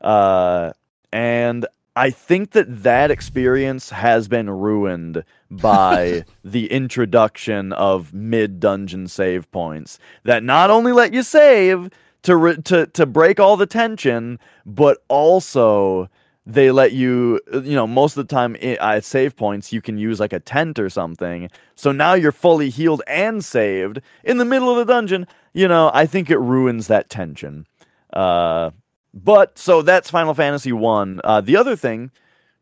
Uh 0.00 0.72
and 1.12 1.66
i 1.96 2.10
think 2.10 2.50
that 2.52 2.82
that 2.82 3.10
experience 3.10 3.90
has 3.90 4.28
been 4.28 4.50
ruined 4.50 5.24
by 5.50 6.24
the 6.44 6.70
introduction 6.70 7.72
of 7.72 8.12
mid 8.12 8.60
dungeon 8.60 9.08
save 9.08 9.50
points 9.50 9.98
that 10.24 10.42
not 10.42 10.70
only 10.70 10.92
let 10.92 11.12
you 11.14 11.22
save 11.22 11.88
to 12.22 12.36
re- 12.36 12.62
to 12.62 12.86
to 12.88 13.06
break 13.06 13.40
all 13.40 13.56
the 13.56 13.66
tension 13.66 14.38
but 14.66 14.98
also 15.08 16.08
they 16.48 16.70
let 16.70 16.92
you 16.92 17.40
you 17.52 17.76
know 17.76 17.86
most 17.86 18.16
of 18.16 18.26
the 18.26 18.34
time 18.34 18.56
at 18.62 19.04
save 19.04 19.36
points 19.36 19.72
you 19.72 19.82
can 19.82 19.98
use 19.98 20.18
like 20.18 20.32
a 20.32 20.40
tent 20.40 20.78
or 20.78 20.88
something. 20.88 21.50
So 21.74 21.92
now 21.92 22.14
you're 22.14 22.32
fully 22.32 22.70
healed 22.70 23.02
and 23.06 23.44
saved 23.44 24.00
in 24.24 24.38
the 24.38 24.46
middle 24.46 24.70
of 24.70 24.78
the 24.78 24.90
dungeon. 24.90 25.26
You 25.52 25.68
know 25.68 25.90
i 25.92 26.06
think 26.06 26.30
it 26.30 26.38
ruins 26.38 26.86
that 26.88 27.10
tension. 27.10 27.66
Uh 28.12 28.70
but 29.12 29.58
so 29.58 29.82
that's 29.82 30.10
final 30.10 30.34
fantasy 30.34 30.72
1 30.72 31.20
uh 31.24 31.40
the 31.40 31.56
other 31.56 31.76
thing 31.76 32.10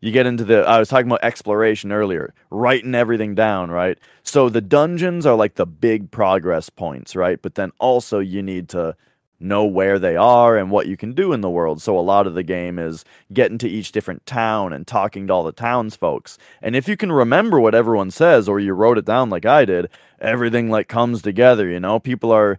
you 0.01 0.11
get 0.13 0.27
into 0.27 0.45
the 0.45 0.63
i 0.63 0.79
was 0.79 0.89
talking 0.89 1.07
about 1.07 1.23
exploration 1.25 1.93
earlier 1.93 2.35
writing 2.51 2.95
everything 2.95 3.35
down 3.37 3.71
right? 3.71 3.99
So 4.25 4.49
the 4.49 4.61
dungeons 4.61 5.27
are 5.27 5.37
like 5.37 5.55
the 5.55 5.67
big 5.67 6.11
progress 6.11 6.71
points 6.71 7.15
right? 7.15 7.41
But 7.41 7.55
then 7.55 7.71
also 7.79 8.19
you 8.19 8.43
need 8.43 8.69
to 8.71 8.97
know 9.39 9.65
where 9.65 9.99
they 9.99 10.17
are 10.17 10.57
and 10.57 10.71
what 10.71 10.87
you 10.87 10.97
can 10.97 11.13
do 11.13 11.33
in 11.33 11.41
the 11.41 11.51
world. 11.51 11.83
So 11.83 11.99
a 11.99 12.01
lot 12.01 12.27
of 12.27 12.35
the 12.35 12.43
game 12.43 12.79
is 12.79 13.05
getting 13.33 13.59
to 13.59 13.69
each 13.69 13.93
different 13.93 14.25
town 14.27 14.73
and 14.73 14.87
talking 14.87 15.27
to 15.27 15.33
all 15.33 15.45
the 15.45 15.53
townsfolks. 15.53 16.39
And 16.63 16.75
if 16.75 16.89
you 16.89 16.97
can 16.97 17.13
remember 17.13 17.61
what 17.61 17.75
everyone 17.75 18.11
says 18.11 18.49
or 18.49 18.59
you 18.61 18.73
wrote 18.73 18.99
it 18.99 19.05
down 19.05 19.31
like 19.31 19.47
I 19.47 19.65
did, 19.65 19.91
everything 20.21 20.71
like 20.71 20.89
comes 20.89 21.23
together, 21.23 21.69
you 21.69 21.81
know? 21.81 21.99
People 21.99 22.33
are 22.33 22.59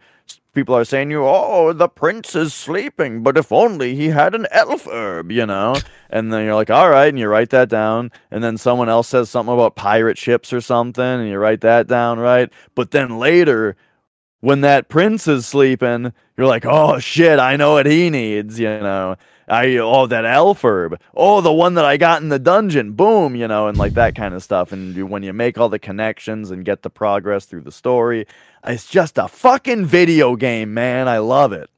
people 0.54 0.76
are 0.76 0.86
saying 0.86 1.12
you, 1.12 1.24
"Oh, 1.24 1.72
the 1.72 1.88
prince 1.88 2.36
is 2.36 2.52
sleeping, 2.52 3.22
but 3.22 3.38
if 3.38 3.52
only 3.52 3.94
he 3.96 4.08
had 4.08 4.34
an 4.34 4.48
elf 4.52 4.88
herb," 4.88 5.32
you 5.32 5.46
know? 5.46 5.76
And 6.10 6.34
then 6.34 6.46
you're 6.46 6.56
like, 6.56 6.72
"All 6.72 6.90
right," 6.90 7.10
and 7.10 7.20
you 7.20 7.28
write 7.28 7.52
that 7.52 7.70
down. 7.70 8.12
And 8.32 8.44
then 8.44 8.58
someone 8.58 8.90
else 8.90 9.08
says 9.08 9.30
something 9.30 9.54
about 9.54 9.76
pirate 9.76 10.18
ships 10.18 10.52
or 10.52 10.62
something, 10.62 11.04
and 11.04 11.30
you 11.30 11.38
write 11.38 11.62
that 11.62 11.88
down, 11.88 12.18
right? 12.20 12.50
But 12.76 12.92
then 12.92 13.20
later 13.20 13.76
when 14.41 14.62
that 14.62 14.89
prince 14.89 15.28
is 15.28 15.45
sleeping, 15.45 16.13
you're 16.38 16.47
like, 16.47 16.65
oh 16.65 17.00
shit, 17.00 17.39
I 17.39 17.56
know 17.56 17.73
what 17.73 17.86
he 17.86 18.10
needs, 18.10 18.60
you 18.60 18.69
know. 18.69 19.15
I 19.50 19.78
oh 19.78 20.08
that 20.08 20.26
elf 20.26 20.63
herb, 20.63 21.00
oh 21.15 21.39
the 21.39 21.54
one 21.54 21.76
that 21.76 21.86
I 21.86 21.95
got 21.95 22.21
in 22.21 22.28
the 22.28 22.39
dungeon, 22.39 22.91
boom, 22.91 23.34
you 23.36 23.47
know, 23.47 23.67
and 23.67 23.78
like 23.78 23.93
that 23.93 24.13
kind 24.13 24.34
of 24.34 24.43
stuff. 24.43 24.73
And 24.73 24.95
you, 24.95 25.06
when 25.06 25.23
you 25.23 25.32
make 25.32 25.58
all 25.58 25.69
the 25.69 25.80
connections 25.80 26.52
and 26.52 26.65
get 26.65 26.82
the 26.82 26.89
progress 26.89 27.45
through 27.45 27.62
the 27.62 27.71
story, 27.71 28.26
it's 28.65 28.88
just 28.88 29.17
a 29.17 29.30
fucking 29.30 29.86
video 29.86 30.36
game, 30.36 30.73
man. 30.73 31.08
I 31.08 31.19
love 31.19 31.54
it. 31.54 31.69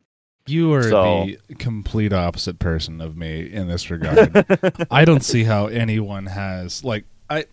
You 0.47 0.73
are 0.73 0.89
so. 0.89 1.27
the 1.47 1.55
complete 1.55 2.11
opposite 2.11 2.57
person 2.57 3.01
of 3.01 3.15
me 3.15 3.41
in 3.41 3.67
this 3.67 3.91
regard. 3.91 4.45
I 4.91 5.05
don't 5.05 5.23
see 5.23 5.43
how 5.43 5.67
anyone 5.67 6.25
has 6.25 6.83
like 6.83 7.05
I. 7.29 7.45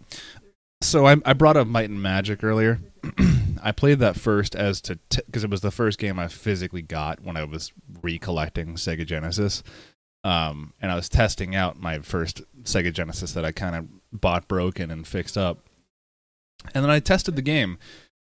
So 0.81 1.07
I, 1.07 1.17
I 1.27 1.35
brought 1.35 1.59
up 1.59 1.67
Might 1.67 1.91
and 1.91 2.03
Magic 2.03 2.43
earlier. 2.43 2.81
I 3.63 3.73
played 3.73 3.99
that 4.01 4.17
first 4.17 4.55
as 4.55 4.81
to 4.83 4.99
because 5.11 5.43
t- 5.43 5.47
it 5.47 5.51
was 5.51 5.61
the 5.61 5.71
first 5.71 5.99
game 5.99 6.19
I 6.19 6.29
physically 6.29 6.83
got 6.83 7.23
when 7.23 7.37
I 7.37 7.45
was 7.45 7.73
recollecting 8.03 8.75
Sega 8.75 9.07
Genesis, 9.07 9.63
um, 10.25 10.73
and 10.81 10.91
I 10.91 10.97
was 10.97 11.09
testing 11.09 11.55
out 11.55 11.79
my 11.79 12.01
first 12.01 12.43
Sega 12.63 12.93
Genesis 12.93 13.33
that 13.33 13.45
I 13.45 13.53
kind 13.53 13.77
of 13.77 13.87
bought 14.13 14.49
broken 14.49 14.91
and 14.91 15.07
fixed 15.07 15.37
up, 15.39 15.61
and 16.75 16.85
then 16.85 16.91
I 16.91 17.01
tested 17.01 17.37
the 17.37 17.43
game, 17.43 17.79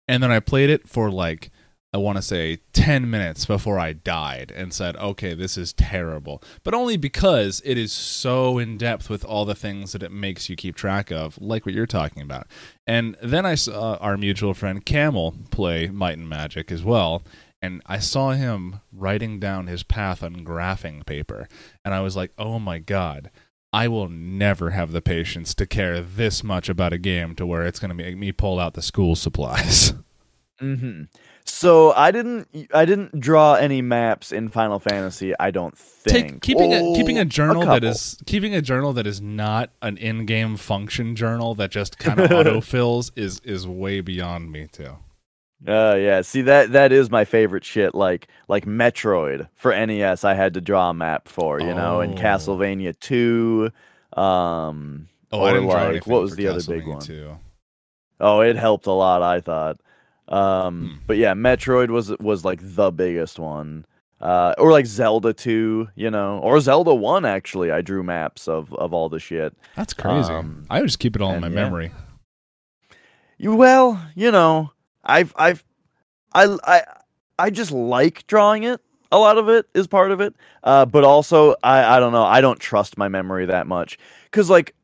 and 0.07 0.23
then 0.23 0.31
I 0.31 0.41
played 0.41 0.71
it 0.71 0.89
for 0.89 1.11
like 1.11 1.51
I 1.93 1.97
want 1.97 2.17
to 2.17 2.23
say 2.23 2.59
10 2.75 3.09
minutes 3.09 3.47
before 3.47 3.79
I 3.79 3.95
died 3.95 4.53
and 4.55 4.75
said, 4.75 4.95
okay, 4.97 5.33
this 5.33 5.57
is 5.57 5.73
terrible. 5.73 6.43
But 6.63 6.75
only 6.75 6.99
because 6.99 7.63
it 7.65 7.79
is 7.79 7.93
so 7.93 8.59
in 8.59 8.77
depth 8.77 9.09
with 9.09 9.25
all 9.25 9.47
the 9.47 9.55
things 9.55 9.93
that 9.93 10.03
it 10.03 10.13
makes 10.13 10.51
you 10.51 10.57
keep 10.57 10.77
track 10.77 11.11
of, 11.11 11.41
like 11.41 11.65
what 11.65 11.75
you're 11.75 11.87
talking 11.87 12.23
about. 12.23 12.47
And 12.87 13.17
then 13.23 13.47
I 13.47 13.55
saw 13.55 13.95
our 13.97 14.19
mutual 14.19 14.53
friend 14.53 14.85
Camel 14.85 15.35
play 15.51 15.89
Might 15.89 16.19
and 16.19 16.29
Magic 16.29 16.71
as 16.71 16.85
well. 16.85 17.23
And 17.63 17.81
I 17.87 17.99
saw 18.01 18.33
him 18.33 18.81
writing 18.93 19.41
down 19.41 19.67
his 19.67 19.83
path 19.83 20.23
on 20.23 20.45
graphing 20.45 21.07
paper. 21.07 21.49
And 21.87 21.95
I 21.95 22.01
was 22.01 22.17
like, 22.17 22.33
oh 22.37 22.59
my 22.59 22.79
God. 22.79 23.31
I 23.73 23.89
will 23.89 24.09
never 24.09 24.71
have 24.71 24.93
the 24.93 25.03
patience 25.03 25.55
to 25.55 25.67
care 25.67 26.01
this 26.01 26.43
much 26.43 26.71
about 26.71 26.95
a 26.95 26.99
game 26.99 27.35
to 27.35 27.45
where 27.45 27.67
it's 27.67 27.79
going 27.79 27.91
to 27.91 27.95
make 27.95 28.17
me 28.17 28.33
pull 28.33 28.59
out 28.59 28.75
the 28.75 28.83
school 28.83 29.17
supplies. 29.17 29.95
Mm-hmm. 30.61 31.05
So 31.49 31.93
I 31.93 32.11
didn't 32.11 32.69
I 32.75 32.85
didn't 32.85 33.19
draw 33.19 33.55
any 33.55 33.81
maps 33.81 34.33
in 34.33 34.49
Final 34.49 34.79
Fantasy. 34.79 35.33
I 35.41 35.51
don't 35.51 35.77
think 35.77 36.33
Take, 36.35 36.43
keeping 36.43 36.75
oh, 36.75 36.93
a 36.93 36.97
keeping 36.97 37.19
a 37.19 37.25
journal 37.25 37.63
a 37.63 37.67
that 37.67 37.85
is 37.85 38.19
keeping 38.27 38.55
a 38.55 38.61
journal 38.61 38.93
that 38.93 39.07
is 39.07 39.21
not 39.21 39.71
an 39.81 39.97
in-game 39.97 40.57
function 40.57 41.17
journal 41.17 41.55
that 41.57 41.71
just 41.71 41.99
kind 41.99 42.21
of 42.21 42.31
autofills 42.31 43.11
is 43.17 43.41
is 43.45 43.67
way 43.67 44.01
beyond 44.01 44.53
me 44.53 44.69
too. 44.71 44.97
Uh 45.67 45.97
yeah, 45.99 46.21
see 46.21 46.43
that 46.43 46.73
that 46.73 46.93
is 46.93 47.11
my 47.11 47.25
favorite 47.25 47.65
shit. 47.65 47.95
Like 47.95 48.29
like 48.47 48.67
Metroid 48.67 49.49
for 49.55 49.75
NES, 49.75 50.25
I 50.25 50.35
had 50.35 50.55
to 50.55 50.61
draw 50.61 50.91
a 50.91 50.95
map 50.95 51.29
for 51.29 51.61
you 51.61 51.71
oh. 51.71 51.77
know, 51.77 52.01
and 52.01 52.17
Castlevania 52.17 52.99
two. 53.01 53.71
Um, 54.13 55.09
oh, 55.33 55.41
or 55.41 55.61
like 55.61 56.07
what 56.07 56.23
was 56.23 56.37
the 56.37 56.49
other 56.49 56.63
big 56.63 56.87
one? 56.87 57.01
Too. 57.01 57.39
Oh, 58.21 58.41
it 58.41 58.57
helped 58.57 58.87
a 58.87 58.93
lot. 58.93 59.23
I 59.23 59.41
thought. 59.41 59.81
Um, 60.29 60.81
hmm. 60.81 61.05
but 61.07 61.17
yeah, 61.17 61.35
Metroid 61.35 61.91
was 61.91 62.17
was 62.19 62.45
like 62.45 62.61
the 62.63 62.91
biggest 62.91 63.39
one. 63.39 63.87
Uh, 64.21 64.53
or 64.59 64.73
like 64.73 64.85
Zelda 64.85 65.33
2, 65.33 65.91
you 65.95 66.11
know, 66.11 66.39
or 66.39 66.59
Zelda 66.59 66.93
1 66.93 67.25
actually. 67.25 67.71
I 67.71 67.83
drew 67.83 68.03
maps 68.03 68.49
of 68.49 68.75
of 68.75 68.93
all 68.93 69.09
the 69.09 69.21
shit. 69.21 69.57
That's 69.77 69.95
crazy. 69.95 70.33
Um, 70.33 70.67
I 70.69 70.83
just 70.83 70.99
keep 70.99 71.15
it 71.15 71.23
all 71.23 71.35
in 71.35 71.41
my 71.41 71.47
yeah. 71.47 71.55
memory. 71.55 71.93
You 73.39 73.55
well, 73.55 74.05
you 74.17 74.33
know, 74.33 74.73
I've 75.05 75.33
I've 75.37 75.65
I 76.35 76.57
I 76.65 76.83
I 77.39 77.51
just 77.51 77.71
like 77.71 78.27
drawing 78.27 78.65
it. 78.65 78.81
A 79.13 79.19
lot 79.19 79.39
of 79.39 79.49
it 79.49 79.67
is 79.73 79.87
part 79.87 80.11
of 80.11 80.21
it. 80.21 80.35
Uh, 80.65 80.85
but 80.85 81.05
also 81.05 81.55
I 81.63 81.97
I 81.97 82.01
don't 82.01 82.13
know, 82.13 82.25
I 82.25 82.41
don't 82.41 82.59
trust 82.59 82.99
my 82.99 83.09
memory 83.09 83.47
that 83.47 83.69
much 83.69 83.99
cuz 84.33 84.51
like 84.51 84.75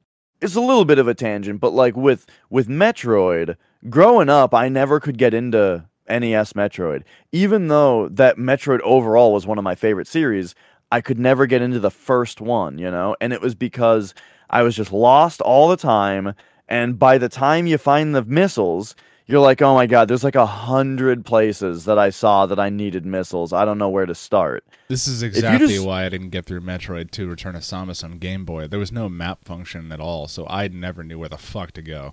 it's 0.40 0.54
a 0.54 0.61
little 0.61 0.85
bit 0.85 0.98
of 0.98 1.09
a 1.09 1.14
tangent, 1.14 1.61
but 1.61 1.72
like 1.72 1.96
with 1.96 2.26
with 2.50 2.68
Metroid, 2.68 3.57
growing 3.88 4.29
up, 4.29 4.55
I 4.55 4.68
never 4.68 5.01
could 5.01 5.18
get 5.18 5.35
into 5.35 5.87
NES 6.09 6.53
Metroid. 6.53 7.03
Even 7.33 7.68
though 7.68 8.09
that 8.09 8.37
Metroid 8.37 8.81
overall 8.81 9.33
was 9.33 9.47
one 9.47 9.59
of 9.59 9.64
my 9.64 9.75
favorite 9.75 10.07
series, 10.07 10.55
I 10.90 11.01
could 11.01 11.18
never 11.18 11.47
get 11.47 11.62
into 11.62 11.81
the 11.81 11.90
first 11.90 12.40
one, 12.40 12.79
you 12.79 12.90
know? 12.90 13.16
And 13.20 13.33
it 13.33 13.40
was 13.40 13.55
because 13.55 14.14
I 14.51 14.62
was 14.62 14.77
just 14.77 14.92
lost 14.92 15.40
all 15.40 15.68
the 15.68 15.77
time. 15.77 16.35
And 16.68 16.99
by 16.99 17.18
the 17.18 17.29
time 17.29 17.66
you 17.66 17.79
find 17.79 18.14
the 18.14 18.25
missiles, 18.25 18.94
you're 19.27 19.40
like, 19.40 19.62
oh 19.62 19.75
my 19.75 19.87
god, 19.87 20.09
there's 20.09 20.25
like 20.25 20.35
a 20.35 20.47
hundred 20.47 21.25
places 21.25 21.87
that 21.87 21.99
I 21.99 22.11
saw 22.11 22.44
that 22.47 22.61
I 22.61 22.68
needed 22.68 23.07
missiles. 23.07 23.53
I 23.53 23.64
don't 23.64 23.79
know 23.79 23.88
where 23.88 24.07
to 24.07 24.14
start. 24.14 24.64
This 24.88 25.09
is 25.09 25.23
exactly 25.23 25.68
just... 25.68 25.87
why 25.87 26.05
I 26.05 26.11
didn't 26.11 26.31
get 26.31 26.44
through 26.44 26.61
Metroid 26.61 27.11
2 27.11 27.27
Return 27.27 27.57
of 27.57 27.62
Samus 27.62 28.05
on 28.05 28.18
Game 28.18 28.44
Boy. 28.44 28.68
There 28.68 28.79
was 28.79 28.92
no 28.92 29.09
map 29.09 29.44
function 29.44 29.90
at 29.92 30.01
all, 30.01 30.29
so 30.29 30.47
I 30.47 30.68
never 30.68 31.03
knew 31.03 31.18
where 31.18 31.31
the 31.31 31.38
fuck 31.38 31.73
to 31.73 31.83
go. 31.83 32.12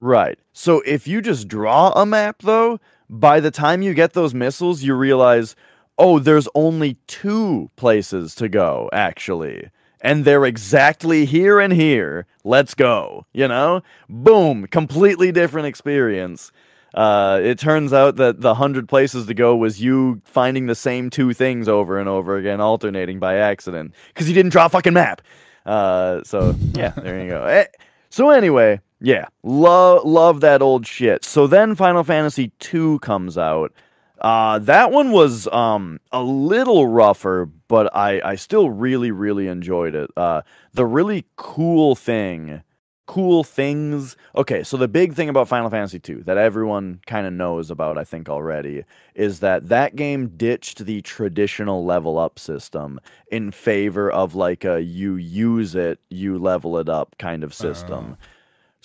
Right. 0.00 0.38
So 0.52 0.82
if 0.82 1.06
you 1.06 1.20
just 1.22 1.48
draw 1.48 1.90
a 1.92 2.04
map, 2.04 2.42
though, 2.42 2.78
by 3.08 3.40
the 3.40 3.50
time 3.50 3.82
you 3.82 3.94
get 3.94 4.12
those 4.12 4.34
missiles, 4.34 4.82
you 4.82 4.94
realize, 4.94 5.56
oh, 5.98 6.18
there's 6.18 6.48
only 6.54 6.98
two 7.06 7.70
places 7.76 8.34
to 8.36 8.48
go, 8.48 8.90
actually. 8.92 9.70
And 10.02 10.24
they're 10.24 10.44
exactly 10.44 11.24
here 11.24 11.58
and 11.58 11.72
here. 11.72 12.26
Let's 12.44 12.74
go. 12.74 13.26
You 13.32 13.48
know? 13.48 13.82
Boom. 14.08 14.66
Completely 14.66 15.32
different 15.32 15.66
experience. 15.66 16.52
Uh, 16.94 17.40
it 17.42 17.58
turns 17.58 17.92
out 17.92 18.16
that 18.16 18.40
the 18.40 18.54
hundred 18.54 18.88
places 18.88 19.26
to 19.26 19.34
go 19.34 19.54
was 19.54 19.82
you 19.82 20.20
finding 20.24 20.66
the 20.66 20.74
same 20.74 21.10
two 21.10 21.34
things 21.34 21.68
over 21.68 21.98
and 21.98 22.08
over 22.08 22.36
again, 22.36 22.60
alternating 22.60 23.18
by 23.18 23.36
accident, 23.36 23.92
because 24.08 24.28
you 24.28 24.34
didn't 24.34 24.52
draw 24.52 24.66
a 24.66 24.68
fucking 24.70 24.94
map. 24.94 25.20
Uh, 25.66 26.22
so 26.24 26.54
yeah, 26.74 26.90
there 26.90 27.20
you 27.20 27.28
go. 27.28 27.44
Eh, 27.44 27.66
so 28.08 28.30
anyway, 28.30 28.80
yeah, 29.00 29.26
love 29.42 30.04
love 30.04 30.40
that 30.40 30.62
old 30.62 30.86
shit. 30.86 31.24
So 31.24 31.46
then 31.46 31.74
Final 31.74 32.04
Fantasy 32.04 32.52
II 32.72 32.98
comes 33.00 33.36
out. 33.36 33.72
Uh, 34.20 34.58
that 34.60 34.90
one 34.90 35.12
was 35.12 35.46
um, 35.48 36.00
a 36.10 36.22
little 36.22 36.86
rougher, 36.86 37.50
but 37.68 37.94
I, 37.94 38.20
I 38.24 38.34
still 38.36 38.70
really, 38.70 39.10
really 39.10 39.46
enjoyed 39.46 39.94
it. 39.94 40.10
Uh, 40.16 40.40
the 40.72 40.86
really 40.86 41.26
cool 41.36 41.94
thing, 41.94 42.62
cool 43.04 43.44
things. 43.44 44.16
Okay, 44.34 44.62
so 44.62 44.78
the 44.78 44.88
big 44.88 45.12
thing 45.12 45.28
about 45.28 45.48
Final 45.48 45.68
Fantasy 45.68 46.00
II 46.08 46.22
that 46.22 46.38
everyone 46.38 47.00
kind 47.06 47.26
of 47.26 47.34
knows 47.34 47.70
about, 47.70 47.98
I 47.98 48.04
think 48.04 48.30
already, 48.30 48.84
is 49.14 49.40
that 49.40 49.68
that 49.68 49.96
game 49.96 50.28
ditched 50.38 50.86
the 50.86 51.02
traditional 51.02 51.84
level 51.84 52.18
up 52.18 52.38
system 52.38 52.98
in 53.30 53.50
favor 53.50 54.10
of 54.10 54.34
like 54.34 54.64
a 54.64 54.80
you 54.82 55.16
use 55.16 55.74
it, 55.74 55.98
you 56.08 56.38
level 56.38 56.78
it 56.78 56.88
up 56.88 57.14
kind 57.18 57.44
of 57.44 57.52
system. 57.52 58.16
Uh 58.18 58.24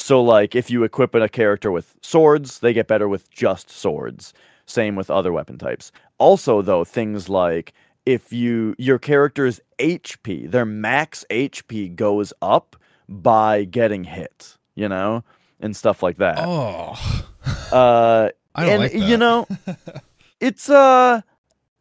so, 0.01 0.21
like, 0.21 0.55
if 0.55 0.71
you 0.71 0.83
equip 0.83 1.13
a 1.13 1.29
character 1.29 1.71
with 1.71 1.93
swords, 2.01 2.59
they 2.59 2.73
get 2.73 2.87
better 2.87 3.07
with 3.07 3.29
just 3.29 3.69
swords. 3.69 4.33
Same 4.65 4.95
with 4.95 5.11
other 5.11 5.31
weapon 5.31 5.59
types. 5.59 5.91
Also, 6.17 6.63
though, 6.63 6.83
things 6.83 7.29
like 7.29 7.73
if 8.07 8.33
you 8.33 8.73
your 8.79 8.97
character's 8.97 9.59
HP, 9.77 10.49
their 10.49 10.65
max 10.65 11.23
HP 11.29 11.95
goes 11.95 12.33
up 12.41 12.75
by 13.07 13.63
getting 13.65 14.03
hit, 14.03 14.57
you 14.73 14.89
know, 14.89 15.23
and 15.59 15.75
stuff 15.75 16.01
like 16.01 16.17
that. 16.17 16.39
Oh, 16.39 17.25
uh, 17.71 18.29
I 18.55 18.65
don't 18.65 18.73
and, 18.73 18.81
like 18.81 18.91
that. 18.93 19.07
You 19.07 19.17
know, 19.17 19.47
it's 20.39 20.67
uh, 20.67 21.21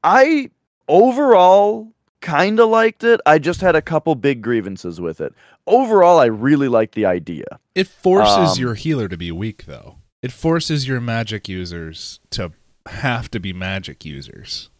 I 0.04 0.50
overall 0.88 1.88
kind 2.20 2.60
of 2.60 2.68
liked 2.68 3.04
it. 3.04 3.20
I 3.26 3.38
just 3.38 3.60
had 3.60 3.76
a 3.76 3.82
couple 3.82 4.14
big 4.14 4.42
grievances 4.42 5.00
with 5.00 5.20
it. 5.20 5.34
Overall, 5.66 6.18
I 6.18 6.26
really 6.26 6.68
liked 6.68 6.94
the 6.94 7.06
idea. 7.06 7.44
It 7.74 7.86
forces 7.86 8.56
um, 8.56 8.58
your 8.58 8.74
healer 8.74 9.08
to 9.08 9.16
be 9.16 9.30
weak, 9.30 9.66
though. 9.66 9.96
It 10.22 10.32
forces 10.32 10.86
your 10.86 11.00
magic 11.00 11.48
users 11.48 12.20
to 12.30 12.52
have 12.86 13.30
to 13.30 13.40
be 13.40 13.52
magic 13.52 14.04
users. 14.04 14.70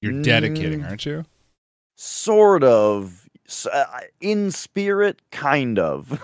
You're 0.00 0.22
dedicating, 0.22 0.80
mm, 0.80 0.88
aren't 0.88 1.04
you? 1.06 1.24
Sort 1.96 2.62
of. 2.62 3.28
uh, 3.72 3.84
in 4.20 4.50
spirit, 4.50 5.20
kind 5.30 5.78
of. 5.78 6.20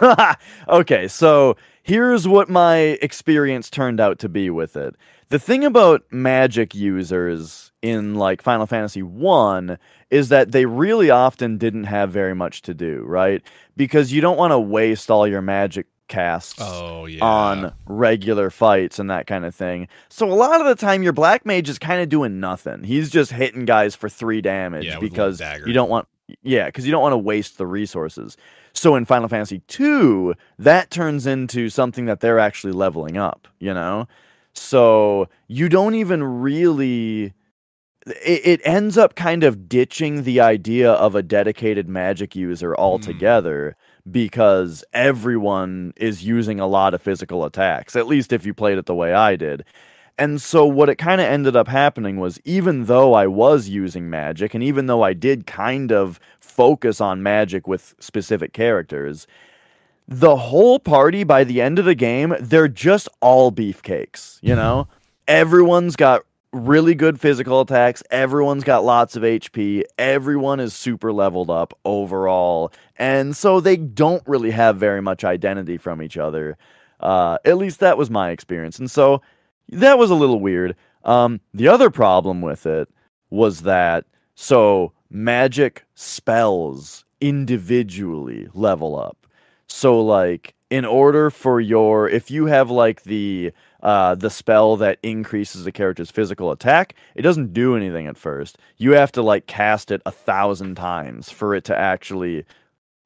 okay, 0.68 1.08
so 1.08 1.56
here's 1.84 2.26
what 2.26 2.48
my 2.48 2.76
experience 3.02 3.70
turned 3.70 4.00
out 4.00 4.18
to 4.18 4.28
be 4.28 4.50
with 4.50 4.74
it. 4.74 4.96
The 5.28 5.38
thing 5.38 5.64
about 5.64 6.02
magic 6.10 6.74
users 6.74 7.72
in 7.82 8.14
like 8.14 8.42
Final 8.42 8.66
Fantasy 8.66 9.02
1 9.02 9.78
is 10.10 10.30
that 10.30 10.52
they 10.52 10.64
really 10.64 11.10
often 11.10 11.58
didn't 11.58 11.84
have 11.84 12.10
very 12.10 12.34
much 12.34 12.62
to 12.62 12.74
do, 12.74 13.04
right? 13.06 13.42
Because 13.76 14.12
you 14.12 14.20
don't 14.20 14.38
want 14.38 14.52
to 14.52 14.58
waste 14.58 15.10
all 15.10 15.28
your 15.28 15.42
magic 15.42 15.86
casts 16.08 16.58
oh, 16.58 17.04
yeah. 17.04 17.22
on 17.24 17.74
regular 17.86 18.48
fights 18.50 18.98
and 18.98 19.10
that 19.10 19.26
kind 19.26 19.44
of 19.44 19.54
thing. 19.54 19.88
So 20.08 20.30
a 20.30 20.32
lot 20.32 20.60
of 20.60 20.66
the 20.66 20.74
time 20.76 21.02
your 21.02 21.12
black 21.12 21.44
mage 21.44 21.68
is 21.68 21.78
kind 21.78 22.00
of 22.00 22.08
doing 22.08 22.40
nothing. 22.40 22.82
He's 22.82 23.10
just 23.10 23.30
hitting 23.30 23.66
guys 23.66 23.94
for 23.94 24.08
3 24.08 24.40
damage 24.40 24.86
yeah, 24.86 24.98
because 24.98 25.40
you 25.66 25.74
don't 25.74 25.90
want 25.90 26.08
yeah, 26.42 26.66
because 26.66 26.86
you 26.86 26.92
don't 26.92 27.02
want 27.02 27.12
to 27.12 27.18
waste 27.18 27.58
the 27.58 27.66
resources. 27.66 28.38
So 28.74 28.96
in 28.96 29.04
Final 29.04 29.28
Fantasy 29.28 29.60
2, 29.68 30.34
that 30.58 30.90
turns 30.90 31.26
into 31.26 31.70
something 31.70 32.06
that 32.06 32.20
they're 32.20 32.40
actually 32.40 32.72
leveling 32.72 33.16
up, 33.16 33.46
you 33.60 33.72
know? 33.72 34.08
So 34.52 35.28
you 35.48 35.68
don't 35.68 35.94
even 35.94 36.22
really. 36.22 37.32
It, 38.06 38.60
ends 38.64 38.98
up 38.98 39.14
kind 39.14 39.44
of 39.44 39.66
ditching 39.66 40.24
the 40.24 40.40
idea 40.40 40.92
of 40.92 41.14
a 41.14 41.22
dedicated 41.22 41.88
magic 41.88 42.36
user 42.36 42.76
altogether 42.76 43.76
mm. 44.06 44.12
because 44.12 44.84
everyone 44.92 45.94
is 45.96 46.22
using 46.22 46.60
a 46.60 46.66
lot 46.66 46.92
of 46.92 47.00
physical 47.00 47.46
attacks, 47.46 47.96
at 47.96 48.06
least 48.06 48.30
if 48.30 48.44
you 48.44 48.52
played 48.52 48.76
it 48.76 48.84
the 48.84 48.94
way 48.94 49.14
I 49.14 49.36
did. 49.36 49.64
And 50.18 50.40
so 50.40 50.64
what 50.64 50.88
it 50.88 50.96
kind 50.96 51.20
of 51.20 51.26
ended 51.26 51.56
up 51.56 51.66
happening 51.66 52.18
was 52.18 52.38
even 52.44 52.84
though 52.84 53.14
I 53.14 53.26
was 53.26 53.68
using 53.68 54.08
magic 54.08 54.54
and 54.54 54.62
even 54.62 54.86
though 54.86 55.02
I 55.02 55.12
did 55.12 55.46
kind 55.46 55.90
of 55.90 56.20
focus 56.40 57.00
on 57.00 57.22
magic 57.22 57.66
with 57.66 57.94
specific 57.98 58.52
characters, 58.52 59.26
the 60.06 60.36
whole 60.36 60.78
party 60.78 61.24
by 61.24 61.44
the 61.44 61.60
end 61.60 61.78
of 61.78 61.84
the 61.84 61.94
game, 61.94 62.34
they're 62.38 62.68
just 62.68 63.08
all 63.20 63.50
beefcakes, 63.50 64.38
you 64.42 64.54
know? 64.54 64.86
Everyone's 65.26 65.96
got 65.96 66.22
really 66.52 66.94
good 66.94 67.20
physical 67.20 67.60
attacks, 67.60 68.02
everyone's 68.10 68.62
got 68.62 68.84
lots 68.84 69.16
of 69.16 69.24
HP, 69.24 69.82
everyone 69.98 70.60
is 70.60 70.74
super 70.74 71.12
leveled 71.12 71.50
up 71.50 71.76
overall. 71.84 72.72
And 72.96 73.36
so 73.36 73.58
they 73.58 73.76
don't 73.76 74.22
really 74.26 74.52
have 74.52 74.76
very 74.76 75.02
much 75.02 75.24
identity 75.24 75.76
from 75.76 76.00
each 76.00 76.16
other. 76.16 76.56
Uh, 77.00 77.38
at 77.44 77.58
least 77.58 77.80
that 77.80 77.98
was 77.98 78.10
my 78.10 78.30
experience. 78.30 78.78
And 78.78 78.90
so 78.90 79.20
that 79.68 79.98
was 79.98 80.10
a 80.10 80.14
little 80.14 80.40
weird. 80.40 80.76
Um, 81.04 81.40
the 81.52 81.68
other 81.68 81.90
problem 81.90 82.40
with 82.40 82.66
it 82.66 82.88
was 83.30 83.62
that 83.62 84.04
so 84.34 84.92
magic 85.10 85.84
spells 85.94 87.04
individually 87.20 88.48
level 88.54 88.98
up. 88.98 89.26
So 89.66 90.00
like 90.00 90.54
in 90.70 90.84
order 90.84 91.30
for 91.30 91.60
your 91.60 92.08
if 92.08 92.30
you 92.30 92.46
have 92.46 92.70
like 92.70 93.04
the 93.04 93.52
uh, 93.82 94.14
the 94.14 94.30
spell 94.30 94.76
that 94.76 94.98
increases 95.02 95.64
the 95.64 95.72
character's 95.72 96.10
physical 96.10 96.50
attack, 96.50 96.94
it 97.14 97.22
doesn't 97.22 97.52
do 97.52 97.76
anything 97.76 98.06
at 98.06 98.16
first. 98.16 98.58
You 98.78 98.92
have 98.92 99.12
to 99.12 99.22
like 99.22 99.46
cast 99.46 99.90
it 99.90 100.00
a 100.06 100.10
thousand 100.10 100.76
times 100.76 101.30
for 101.30 101.54
it 101.54 101.64
to 101.64 101.78
actually 101.78 102.44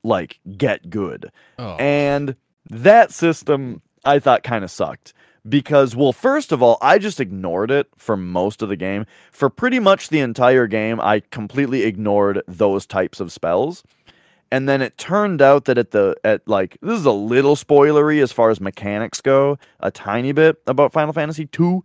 like 0.05 0.39
get 0.57 0.89
good. 0.89 1.31
Oh. 1.59 1.75
And 1.77 2.37
that 2.71 3.13
system 3.13 3.83
I 4.05 4.19
thought 4.19 4.43
kind 4.45 4.65
of 4.65 4.71
sucked 4.71 5.13
because 5.49 5.95
well 5.97 6.13
first 6.13 6.53
of 6.53 6.63
all 6.63 6.79
i 6.83 6.99
just 6.99 7.21
ignored 7.21 7.71
it 7.71 7.89
for 7.97 8.17
most 8.17 8.63
of 8.63 8.69
the 8.69 8.77
game. 8.77 9.07
For 9.33 9.51
pretty 9.51 9.79
much 9.79 10.09
the 10.09 10.21
entire 10.21 10.67
game 10.67 11.01
i 11.01 11.21
completely 11.31 11.85
ignored 11.85 12.43
those 12.47 12.87
types 12.87 13.21
of 13.21 13.33
spells. 13.33 13.83
And 14.51 14.67
then 14.67 14.81
it 14.81 14.97
turned 14.97 15.43
out 15.43 15.67
that 15.67 15.77
at 15.77 15.91
the 15.91 16.17
at 16.25 16.47
like 16.49 16.79
this 16.81 16.99
is 16.99 17.05
a 17.05 17.13
little 17.13 17.55
spoilery 17.55 18.23
as 18.23 18.33
far 18.33 18.51
as 18.51 18.61
mechanics 18.61 19.21
go 19.21 19.59
a 19.81 19.91
tiny 19.91 20.33
bit 20.33 20.57
about 20.67 20.93
final 20.93 21.13
fantasy 21.13 21.47
2 21.47 21.85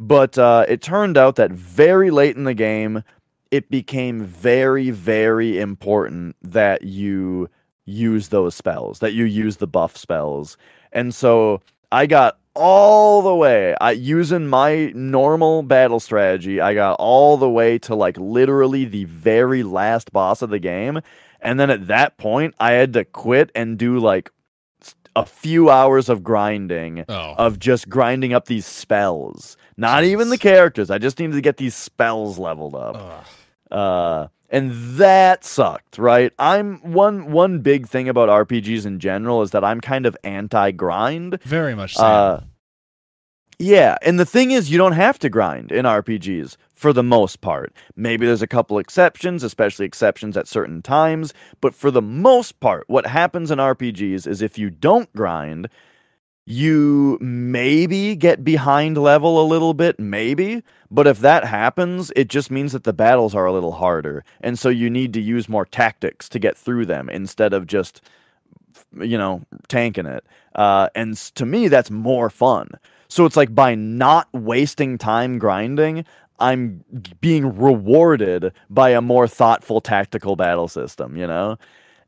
but 0.00 0.36
uh, 0.36 0.66
it 0.68 0.82
turned 0.82 1.16
out 1.16 1.36
that 1.36 1.52
very 1.52 2.10
late 2.10 2.36
in 2.36 2.44
the 2.44 2.54
game 2.54 3.02
it 3.50 3.70
became 3.70 4.22
very 4.22 4.90
very 4.90 5.58
important 5.58 6.36
that 6.42 6.82
you 6.82 7.48
use 7.86 8.28
those 8.28 8.54
spells 8.54 8.98
that 8.98 9.12
you 9.12 9.24
use 9.24 9.56
the 9.56 9.66
buff 9.66 9.96
spells. 9.96 10.56
And 10.92 11.14
so 11.14 11.62
i 11.90 12.06
got 12.06 12.38
all 12.54 13.22
the 13.22 13.34
way. 13.34 13.74
I 13.80 13.92
using 13.92 14.46
my 14.46 14.92
normal 14.94 15.62
battle 15.62 16.00
strategy, 16.00 16.60
I 16.60 16.74
got 16.74 16.94
all 16.98 17.36
the 17.36 17.50
way 17.50 17.78
to 17.80 17.94
like 17.94 18.16
literally 18.16 18.84
the 18.84 19.04
very 19.04 19.62
last 19.62 20.12
boss 20.12 20.42
of 20.42 20.50
the 20.50 20.58
game. 20.58 21.00
And 21.40 21.60
then 21.60 21.70
at 21.70 21.88
that 21.88 22.16
point, 22.16 22.54
I 22.58 22.72
had 22.72 22.92
to 22.94 23.04
quit 23.04 23.50
and 23.54 23.78
do 23.78 23.98
like 23.98 24.30
a 25.16 25.24
few 25.24 25.70
hours 25.70 26.08
of 26.08 26.24
grinding 26.24 27.04
oh. 27.08 27.34
of 27.38 27.58
just 27.58 27.88
grinding 27.88 28.32
up 28.32 28.46
these 28.46 28.66
spells. 28.66 29.56
Not 29.76 30.02
Jeez. 30.02 30.08
even 30.08 30.28
the 30.30 30.38
characters. 30.38 30.90
I 30.90 30.98
just 30.98 31.18
needed 31.18 31.34
to 31.34 31.40
get 31.40 31.56
these 31.56 31.74
spells 31.74 32.38
leveled 32.38 32.74
up. 32.74 32.96
Ugh. 32.96 33.26
Uh 33.70 34.28
and 34.54 34.70
that 34.98 35.42
sucked, 35.42 35.98
right? 35.98 36.32
I'm 36.38 36.76
one 36.92 37.32
one 37.32 37.58
big 37.58 37.88
thing 37.88 38.08
about 38.08 38.28
RPGs 38.28 38.86
in 38.86 39.00
general 39.00 39.42
is 39.42 39.50
that 39.50 39.64
I'm 39.64 39.80
kind 39.80 40.06
of 40.06 40.16
anti-grind. 40.22 41.42
Very 41.42 41.74
much 41.74 41.96
so. 41.96 42.04
Uh, 42.04 42.40
yeah, 43.58 43.98
and 44.02 44.18
the 44.18 44.24
thing 44.24 44.52
is 44.52 44.70
you 44.70 44.78
don't 44.78 44.92
have 44.92 45.18
to 45.20 45.28
grind 45.28 45.72
in 45.72 45.84
RPGs 45.84 46.56
for 46.72 46.92
the 46.92 47.02
most 47.02 47.40
part. 47.40 47.72
Maybe 47.96 48.26
there's 48.26 48.42
a 48.42 48.46
couple 48.46 48.78
exceptions, 48.78 49.42
especially 49.42 49.86
exceptions 49.86 50.36
at 50.36 50.46
certain 50.46 50.82
times, 50.82 51.34
but 51.60 51.74
for 51.74 51.90
the 51.90 52.02
most 52.02 52.60
part 52.60 52.84
what 52.86 53.06
happens 53.06 53.50
in 53.50 53.58
RPGs 53.58 54.24
is 54.24 54.40
if 54.40 54.56
you 54.56 54.70
don't 54.70 55.12
grind, 55.14 55.68
you 56.46 57.16
maybe 57.20 58.14
get 58.14 58.44
behind 58.44 58.98
level 58.98 59.40
a 59.40 59.46
little 59.46 59.72
bit, 59.72 59.98
maybe. 59.98 60.62
But 60.90 61.06
if 61.06 61.20
that 61.20 61.44
happens, 61.44 62.12
it 62.14 62.28
just 62.28 62.50
means 62.50 62.72
that 62.72 62.84
the 62.84 62.92
battles 62.92 63.34
are 63.34 63.46
a 63.46 63.52
little 63.52 63.72
harder. 63.72 64.24
And 64.40 64.58
so 64.58 64.68
you 64.68 64.90
need 64.90 65.12
to 65.14 65.20
use 65.20 65.48
more 65.48 65.64
tactics 65.64 66.28
to 66.30 66.38
get 66.38 66.56
through 66.56 66.86
them 66.86 67.08
instead 67.08 67.54
of 67.54 67.66
just, 67.66 68.02
you 69.00 69.16
know, 69.16 69.42
tanking 69.68 70.06
it. 70.06 70.24
Uh, 70.54 70.88
and 70.94 71.16
to 71.16 71.46
me, 71.46 71.68
that's 71.68 71.90
more 71.90 72.28
fun. 72.28 72.68
So 73.08 73.24
it's 73.24 73.36
like 73.36 73.54
by 73.54 73.74
not 73.74 74.28
wasting 74.32 74.98
time 74.98 75.38
grinding, 75.38 76.04
I'm 76.40 76.84
being 77.20 77.56
rewarded 77.56 78.52
by 78.68 78.90
a 78.90 79.00
more 79.00 79.26
thoughtful 79.28 79.80
tactical 79.80 80.36
battle 80.36 80.68
system, 80.68 81.16
you 81.16 81.26
know? 81.26 81.56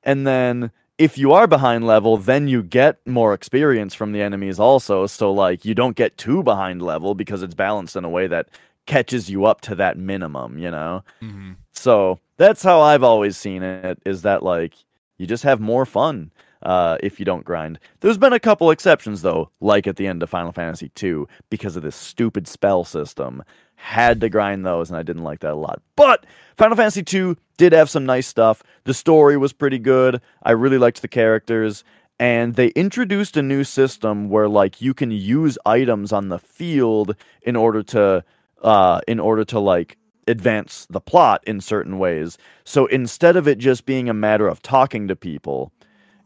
And 0.03 0.27
then 0.27 0.71
if 0.99 1.19
you 1.19 1.33
are 1.33 1.47
behind 1.47 1.87
level, 1.87 2.17
then 2.17 2.49
you 2.49 2.63
get 2.63 3.05
more 3.07 3.35
experience 3.35 3.95
from 3.95 4.13
the 4.13 4.23
enemies 4.23 4.59
also. 4.59 5.07
So 5.07 5.33
like 5.33 5.65
you 5.65 5.75
don't 5.75 5.97
get 5.97 6.17
too 6.17 6.43
behind 6.43 6.83
level 6.83 7.15
because 7.15 7.43
it's 7.43 7.55
balanced 7.55 7.97
in 7.97 8.05
a 8.05 8.09
way 8.09 8.27
that 8.27 8.49
catches 8.87 9.29
you 9.29 9.45
up 9.45 9.61
to 9.63 9.75
that 9.75 9.99
minimum, 9.99 10.59
you 10.59 10.71
know? 10.71 11.03
Mm-hmm. 11.21 11.53
So 11.73 12.19
that's 12.37 12.63
how 12.63 12.81
I've 12.81 13.03
always 13.03 13.37
seen 13.37 13.63
it 13.63 13.99
is 14.07 14.23
that 14.23 14.43
like 14.43 14.75
you 15.19 15.27
just 15.27 15.45
have 15.45 15.61
more 15.61 15.85
fun 15.85 16.31
uh, 16.63 16.97
if 17.03 17.19
you 17.19 17.27
don't 17.27 17.45
grind. 17.45 17.79
There's 18.01 18.19
been 18.19 18.33
a 18.33 18.41
couple 18.41 18.71
exceptions 18.71 19.23
though, 19.23 19.51
like 19.61 19.87
at 19.87 19.97
the 19.97 20.07
end 20.07 20.23
of 20.23 20.31
Final 20.31 20.53
Fantasy 20.53 20.91
II 21.03 21.25
because 21.51 21.77
of 21.77 21.83
this 21.83 21.97
stupid 21.97 22.49
spell 22.49 22.85
system. 22.85 23.43
Had 23.77 24.21
to 24.23 24.29
grind 24.29 24.67
those, 24.67 24.91
and 24.91 24.99
I 24.99 25.03
didn't 25.03 25.25
like 25.25 25.41
that 25.41 25.53
a 25.53 25.57
lot. 25.57 25.81
But 25.95 26.27
Final 26.57 26.77
Fantasy 26.77 27.05
II 27.17 27.37
did 27.57 27.73
have 27.73 27.91
some 27.91 28.07
nice 28.07 28.27
stuff. 28.27 28.63
The 28.85 28.95
story 28.95 29.37
was 29.37 29.53
pretty 29.53 29.79
good. 29.79 30.21
I 30.43 30.53
really 30.53 30.79
liked 30.79 31.03
the 31.03 31.09
characters. 31.09 31.85
And 32.19 32.55
they 32.55 32.69
introduced 32.69 33.37
a 33.37 33.43
new 33.43 33.63
system 33.63 34.31
where 34.31 34.49
like 34.49 34.81
you 34.81 34.95
can 34.95 35.11
use 35.11 35.59
items 35.67 36.13
on 36.13 36.31
the 36.31 36.39
field 36.39 37.15
in 37.43 37.57
order 37.57 37.83
to 37.83 38.25
uh 38.63 39.01
in 39.07 39.21
order 39.21 39.45
to 39.45 39.59
like 39.61 39.99
advance 40.27 40.87
the 40.91 41.01
plot 41.01 41.45
in 41.47 41.61
certain 41.61 41.99
ways. 41.99 42.39
So 42.65 42.87
instead 42.87 43.37
of 43.37 43.47
it 43.47 43.59
just 43.59 43.87
being 43.87 44.09
a 44.09 44.15
matter 44.15 44.49
of 44.49 44.63
talking 44.63 45.09
to 45.09 45.17
people, 45.17 45.73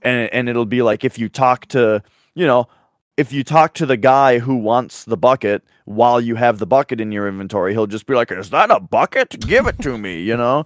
and 0.02 0.32
and 0.32 0.48
it'll 0.48 0.64
be 0.64 0.82
like 0.82 1.04
if 1.04 1.18
you 1.18 1.28
talk 1.28 1.66
to, 1.66 2.02
you 2.34 2.46
know, 2.46 2.68
if 3.16 3.32
you 3.32 3.44
talk 3.44 3.74
to 3.74 3.86
the 3.86 3.96
guy 3.96 4.38
who 4.38 4.56
wants 4.56 5.04
the 5.04 5.16
bucket 5.16 5.62
while 5.84 6.20
you 6.20 6.36
have 6.36 6.58
the 6.58 6.66
bucket 6.66 7.00
in 7.00 7.12
your 7.12 7.28
inventory, 7.28 7.72
he'll 7.72 7.86
just 7.86 8.06
be 8.06 8.14
like, 8.14 8.30
"Is 8.32 8.50
that 8.50 8.70
a 8.70 8.80
bucket? 8.80 9.40
Give 9.46 9.66
it 9.66 9.78
to 9.80 9.98
me," 9.98 10.22
you 10.22 10.36
know? 10.36 10.64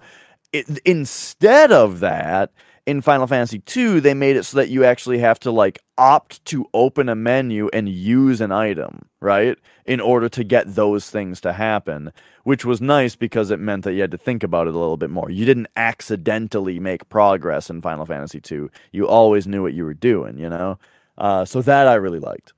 It, 0.53 0.79
instead 0.85 1.71
of 1.71 1.99
that, 1.99 2.51
in 2.85 3.01
Final 3.01 3.25
Fantasy 3.25 3.61
II, 3.75 3.99
they 3.99 4.13
made 4.13 4.35
it 4.35 4.43
so 4.43 4.57
that 4.57 4.69
you 4.69 4.85
actually 4.85 5.17
have 5.17 5.39
to 5.39 5.51
like 5.51 5.79
opt 5.97 6.43
to 6.45 6.65
open 6.73 7.09
a 7.09 7.15
menu 7.15 7.67
and 7.73 7.89
use 7.89 8.41
an 8.41 8.51
item, 8.51 9.07
right? 9.21 9.57
In 9.85 9.99
order 9.99 10.29
to 10.29 10.43
get 10.43 10.75
those 10.75 11.09
things 11.09 11.41
to 11.41 11.53
happen, 11.53 12.11
which 12.43 12.63
was 12.63 12.81
nice 12.81 13.15
because 13.15 13.49
it 13.49 13.59
meant 13.59 13.83
that 13.85 13.93
you 13.93 14.01
had 14.01 14.11
to 14.11 14.17
think 14.17 14.43
about 14.43 14.67
it 14.67 14.75
a 14.75 14.77
little 14.77 14.97
bit 14.97 15.09
more. 15.09 15.31
You 15.31 15.45
didn't 15.45 15.67
accidentally 15.75 16.79
make 16.79 17.09
progress 17.09 17.69
in 17.69 17.81
Final 17.81 18.05
Fantasy 18.05 18.39
II. 18.51 18.67
You 18.91 19.07
always 19.07 19.47
knew 19.47 19.63
what 19.63 19.73
you 19.73 19.83
were 19.83 19.95
doing, 19.95 20.37
you 20.37 20.49
know? 20.49 20.77
Uh, 21.17 21.45
so 21.45 21.61
that 21.61 21.87
I 21.87 21.95
really 21.95 22.19
liked. 22.19 22.53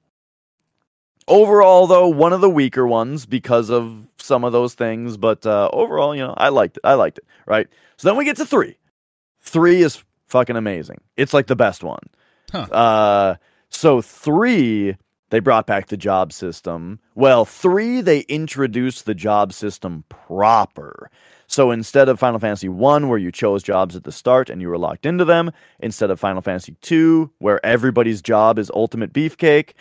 Overall, 1.28 1.88
though, 1.88 2.08
one 2.08 2.34
of 2.34 2.42
the 2.42 2.50
weaker 2.50 2.88
ones 2.88 3.26
because 3.26 3.70
of 3.70 4.08
some 4.18 4.44
of 4.44 4.54
those 4.54 4.74
things, 4.74 5.18
but 5.18 5.46
uh, 5.46 5.70
overall, 5.74 6.16
you 6.16 6.22
know, 6.22 6.34
I 6.38 6.50
liked 6.50 6.78
it. 6.78 6.82
I 6.86 6.94
liked 6.94 7.18
it, 7.18 7.26
right? 7.46 7.68
So 7.98 8.08
then 8.08 8.18
we 8.18 8.26
get 8.26 8.38
to 8.38 8.46
three. 8.46 8.78
Three 9.42 9.82
is 9.82 10.04
fucking 10.28 10.56
amazing. 10.56 11.02
It's 11.18 11.34
like 11.34 11.48
the 11.48 11.56
best 11.56 11.84
one. 11.84 12.04
Huh. 12.52 12.62
Uh, 12.62 13.36
so 13.70 14.02
three, 14.02 14.96
they 15.30 15.40
brought 15.40 15.68
back 15.68 15.88
the 15.88 15.98
job 15.98 16.32
system. 16.32 17.00
Well, 17.16 17.46
three, 17.46 18.02
they 18.02 18.22
introduced 18.22 19.06
the 19.06 19.16
job 19.16 19.54
system 19.54 20.04
proper. 20.10 21.10
So 21.48 21.72
instead 21.72 22.10
of 22.10 22.20
Final 22.20 22.40
Fantasy 22.40 22.70
1 22.70 23.08
where 23.08 23.18
you 23.18 23.32
chose 23.32 23.64
jobs 23.64 23.96
at 23.96 24.04
the 24.04 24.12
start 24.12 24.50
and 24.50 24.62
you 24.62 24.68
were 24.68 24.78
locked 24.78 25.06
into 25.06 25.26
them, 25.26 25.52
instead 25.80 26.12
of 26.12 26.20
Final 26.20 26.42
Fantasy 26.42 26.76
2 26.82 27.32
where 27.40 27.66
everybody's 27.66 28.22
job 28.22 28.60
is 28.60 28.70
ultimate 28.74 29.14
beefcake, 29.14 29.72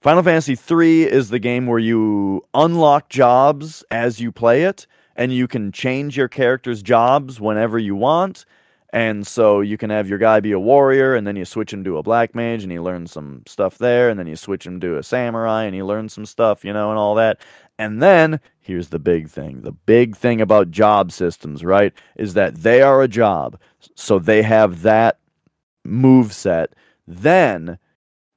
Final 0.00 0.22
Fantasy 0.22 0.54
3 0.54 1.04
is 1.04 1.30
the 1.30 1.38
game 1.38 1.66
where 1.66 1.78
you 1.78 2.42
unlock 2.54 3.08
jobs 3.08 3.82
as 3.90 4.20
you 4.20 4.30
play 4.30 4.62
it 4.62 4.86
and 5.16 5.32
you 5.32 5.48
can 5.48 5.72
change 5.72 6.16
your 6.16 6.28
character's 6.28 6.82
jobs 6.82 7.40
whenever 7.40 7.78
you 7.78 7.96
want. 7.96 8.44
And 8.90 9.26
so 9.26 9.60
you 9.60 9.76
can 9.76 9.90
have 9.90 10.08
your 10.08 10.18
guy 10.18 10.40
be 10.40 10.52
a 10.52 10.58
warrior, 10.58 11.14
and 11.14 11.26
then 11.26 11.36
you 11.36 11.44
switch 11.44 11.72
him 11.72 11.84
to 11.84 11.98
a 11.98 12.02
black 12.02 12.34
mage, 12.34 12.62
and 12.62 12.72
he 12.72 12.78
learns 12.78 13.12
some 13.12 13.42
stuff 13.46 13.76
there, 13.76 14.08
and 14.08 14.18
then 14.18 14.26
you 14.26 14.36
switch 14.36 14.66
him 14.66 14.80
to 14.80 14.96
a 14.96 15.02
samurai, 15.02 15.64
and 15.64 15.74
he 15.74 15.82
learns 15.82 16.14
some 16.14 16.24
stuff, 16.24 16.64
you 16.64 16.72
know, 16.72 16.90
and 16.90 16.98
all 16.98 17.14
that. 17.16 17.40
And 17.78 18.02
then 18.02 18.40
here's 18.60 18.88
the 18.88 18.98
big 18.98 19.28
thing 19.28 19.60
the 19.60 19.72
big 19.72 20.16
thing 20.16 20.40
about 20.40 20.70
job 20.70 21.12
systems, 21.12 21.62
right, 21.64 21.92
is 22.16 22.34
that 22.34 22.56
they 22.56 22.80
are 22.80 23.02
a 23.02 23.08
job. 23.08 23.60
So 23.94 24.18
they 24.18 24.42
have 24.42 24.82
that 24.82 25.18
move 25.84 26.32
set. 26.32 26.74
Then 27.06 27.78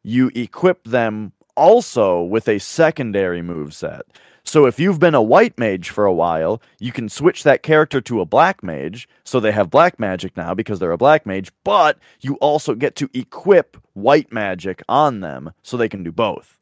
you 0.04 0.32
equip 0.36 0.84
them 0.84 1.32
also 1.56 2.22
with 2.22 2.48
a 2.48 2.60
secondary 2.60 3.42
move 3.42 3.74
set. 3.74 4.04
So 4.44 4.66
if 4.66 4.80
you've 4.80 5.00
been 5.00 5.16
a 5.16 5.22
white 5.22 5.58
mage 5.58 5.90
for 5.90 6.06
a 6.06 6.14
while, 6.14 6.62
you 6.80 6.92
can 6.92 7.10
switch 7.10 7.44
that 7.44 7.64
character 7.64 8.02
to 8.02 8.22
a 8.22 8.26
black 8.26 8.64
mage. 8.64 9.08
So 9.24 9.40
they 9.40 9.52
have 9.52 9.70
black 9.70 10.00
magic 10.00 10.36
now 10.36 10.54
because 10.54 10.80
they're 10.80 10.92
a 10.92 10.98
black 10.98 11.26
mage, 11.26 11.52
but 11.64 12.00
you 12.20 12.36
also 12.36 12.76
get 12.76 12.96
to 12.98 13.10
equip 13.14 13.78
white 13.94 14.32
magic 14.32 14.82
on 14.90 15.20
them 15.20 15.52
so 15.62 15.78
they 15.78 15.90
can 15.90 16.04
do 16.04 16.12
both. 16.12 16.58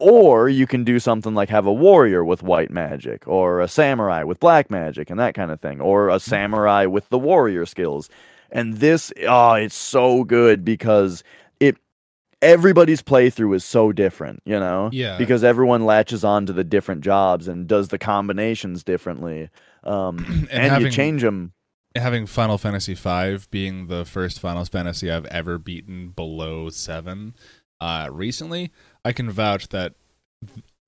Or 0.00 0.48
you 0.48 0.66
can 0.66 0.84
do 0.84 1.00
something 1.00 1.34
like 1.34 1.48
have 1.48 1.66
a 1.66 1.72
warrior 1.72 2.24
with 2.24 2.42
white 2.42 2.70
magic, 2.70 3.26
or 3.26 3.60
a 3.60 3.66
samurai 3.66 4.22
with 4.22 4.38
black 4.38 4.70
magic, 4.70 5.10
and 5.10 5.18
that 5.18 5.34
kind 5.34 5.50
of 5.50 5.60
thing, 5.60 5.80
or 5.80 6.08
a 6.08 6.20
samurai 6.20 6.86
with 6.86 7.08
the 7.08 7.18
warrior 7.18 7.66
skills. 7.66 8.08
And 8.50 8.78
this, 8.78 9.12
oh, 9.26 9.54
it's 9.54 9.74
so 9.74 10.22
good 10.22 10.64
because 10.64 11.24
everybody's 12.42 13.02
playthrough 13.02 13.54
is 13.56 13.64
so 13.64 13.92
different, 13.92 14.42
you 14.44 14.58
know? 14.58 14.90
Yeah. 14.92 15.18
Because 15.18 15.42
everyone 15.44 15.84
latches 15.84 16.24
on 16.24 16.46
to 16.46 16.52
the 16.52 16.64
different 16.64 17.02
jobs 17.02 17.48
and 17.48 17.66
does 17.66 17.88
the 17.88 17.98
combinations 17.98 18.84
differently. 18.84 19.50
Um, 19.84 20.18
and, 20.28 20.50
And 20.50 20.72
having- 20.72 20.86
you 20.86 20.92
change 20.92 21.22
them. 21.22 21.52
having 21.96 22.26
Final 22.26 22.58
Fantasy 22.58 22.94
V 22.94 23.38
being 23.50 23.86
the 23.88 24.04
first 24.04 24.38
Final 24.40 24.64
Fantasy 24.64 25.10
I've 25.10 25.26
ever 25.26 25.58
beaten 25.58 26.10
below 26.10 26.68
seven 26.70 27.34
uh, 27.80 28.08
recently, 28.10 28.70
I 29.04 29.12
can 29.12 29.30
vouch 29.30 29.68
that 29.68 29.94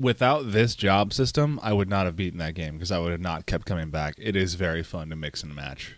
without 0.00 0.52
this 0.52 0.74
job 0.74 1.12
system, 1.12 1.58
I 1.62 1.72
would 1.72 1.88
not 1.88 2.06
have 2.06 2.16
beaten 2.16 2.38
that 2.38 2.54
game 2.54 2.74
because 2.74 2.90
I 2.90 2.98
would 2.98 3.12
have 3.12 3.20
not 3.20 3.46
kept 3.46 3.66
coming 3.66 3.90
back. 3.90 4.14
It 4.18 4.34
is 4.36 4.54
very 4.54 4.82
fun 4.82 5.10
to 5.10 5.16
mix 5.16 5.42
and 5.42 5.54
match. 5.54 5.96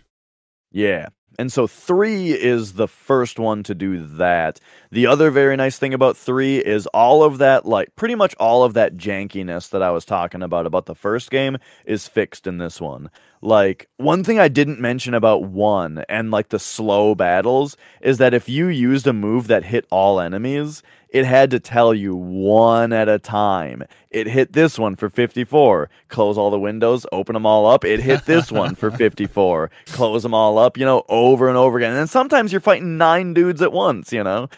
Yeah. 0.73 1.07
And 1.39 1.51
so 1.51 1.65
three 1.65 2.31
is 2.31 2.73
the 2.73 2.87
first 2.87 3.39
one 3.39 3.63
to 3.63 3.73
do 3.73 4.05
that. 4.17 4.59
The 4.91 5.07
other 5.07 5.31
very 5.31 5.55
nice 5.55 5.79
thing 5.79 5.93
about 5.93 6.15
three 6.15 6.57
is 6.57 6.85
all 6.87 7.23
of 7.23 7.39
that, 7.39 7.65
like 7.65 7.95
pretty 7.95 8.13
much 8.13 8.35
all 8.35 8.63
of 8.63 8.75
that 8.75 8.97
jankiness 8.97 9.69
that 9.71 9.81
I 9.81 9.89
was 9.89 10.05
talking 10.05 10.43
about 10.43 10.67
about 10.67 10.85
the 10.85 10.93
first 10.93 11.31
game 11.31 11.57
is 11.85 12.07
fixed 12.07 12.45
in 12.45 12.59
this 12.59 12.79
one. 12.79 13.09
Like 13.41 13.89
one 13.97 14.23
thing 14.23 14.39
I 14.39 14.47
didn't 14.47 14.79
mention 14.79 15.15
about 15.15 15.43
one 15.45 16.05
and 16.07 16.29
like 16.29 16.49
the 16.49 16.59
slow 16.59 17.15
battles 17.15 17.77
is 18.01 18.19
that 18.19 18.35
if 18.35 18.47
you 18.47 18.67
used 18.67 19.07
a 19.07 19.13
move 19.13 19.47
that 19.47 19.65
hit 19.65 19.87
all 19.89 20.19
enemies, 20.19 20.83
it 21.13 21.25
had 21.25 21.51
to 21.51 21.59
tell 21.59 21.93
you 21.93 22.15
one 22.15 22.91
at 22.91 23.07
a 23.07 23.19
time. 23.19 23.83
It 24.09 24.25
hit 24.27 24.51
this 24.51 24.79
one 24.79 24.95
for 24.95 25.09
54. 25.09 25.89
Close 26.09 26.37
all 26.39 26.49
the 26.49 26.59
windows, 26.59 27.05
open 27.11 27.33
them 27.33 27.45
all 27.45 27.67
up. 27.67 27.85
It 27.85 27.99
hit 27.99 28.25
this 28.25 28.51
one 28.51 28.73
for 28.73 28.89
54. 28.97 29.69
Close 29.87 30.23
them 30.23 30.33
all 30.33 30.57
up, 30.57 30.75
you 30.75 30.85
know, 30.85 31.03
over 31.07 31.47
and 31.47 31.55
over 31.57 31.77
again. 31.77 31.91
And 31.91 31.99
then 31.99 32.07
sometimes 32.07 32.51
you're 32.51 32.59
fighting 32.61 32.97
nine 32.97 33.35
dudes 33.35 33.61
at 33.61 33.71
once, 33.71 34.11
you 34.11 34.23
know. 34.23 34.49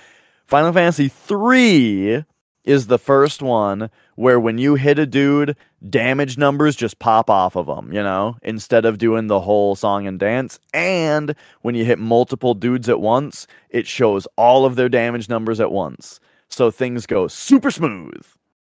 Final 0.46 0.72
Fantasy 0.72 1.10
3 1.10 2.24
is 2.64 2.88
the 2.88 3.00
first 3.00 3.42
one 3.42 3.90
where 4.16 4.40
when 4.40 4.58
you 4.58 4.76
hit 4.76 4.98
a 4.98 5.06
dude, 5.06 5.58
damage 5.90 6.38
numbers 6.38 6.76
just 6.76 7.00
pop 7.00 7.30
off 7.30 7.58
of 7.58 7.68
them, 7.68 7.92
you 7.92 8.02
know, 8.02 8.38
instead 8.42 8.86
of 8.86 8.98
doing 8.98 9.28
the 9.28 9.42
whole 9.42 9.76
song 9.76 10.08
and 10.08 10.20
dance. 10.20 10.58
And 10.74 11.36
when 11.64 11.76
you 11.76 11.84
hit 11.84 12.00
multiple 12.00 12.54
dudes 12.54 12.88
at 12.88 13.02
once, 13.02 13.46
it 13.70 13.88
shows 13.88 14.26
all 14.38 14.66
of 14.66 14.76
their 14.76 14.90
damage 14.90 15.28
numbers 15.28 15.60
at 15.60 15.72
once. 15.72 16.20
So 16.56 16.72
things 16.72 17.06
go 17.06 17.28
super 17.28 17.70
smooth. 17.70 18.26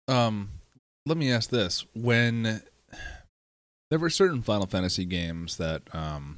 Um, 0.10 0.50
let 1.06 1.18
me 1.18 1.32
ask 1.32 1.50
this: 1.50 1.86
when 1.96 2.62
there 3.90 3.98
were 3.98 4.10
certain 4.10 4.42
Final 4.42 4.68
Fantasy 4.68 5.06
games 5.06 5.56
that, 5.56 5.84
um, 5.94 6.36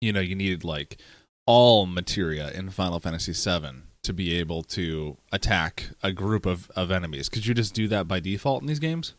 you 0.00 0.12
know, 0.12 0.20
you 0.20 0.36
needed 0.36 0.62
like 0.62 0.98
all 1.46 1.84
materia 1.86 2.52
in 2.52 2.70
Final 2.70 3.00
Fantasy 3.00 3.32
VII 3.32 3.82
to 4.04 4.12
be 4.12 4.38
able 4.38 4.62
to 4.62 5.16
attack 5.32 5.90
a 6.00 6.12
group 6.12 6.46
of 6.46 6.70
of 6.76 6.92
enemies. 6.92 7.28
Could 7.28 7.44
you 7.44 7.52
just 7.52 7.74
do 7.74 7.88
that 7.88 8.06
by 8.06 8.20
default 8.20 8.62
in 8.62 8.68
these 8.68 8.78
games? 8.78 9.14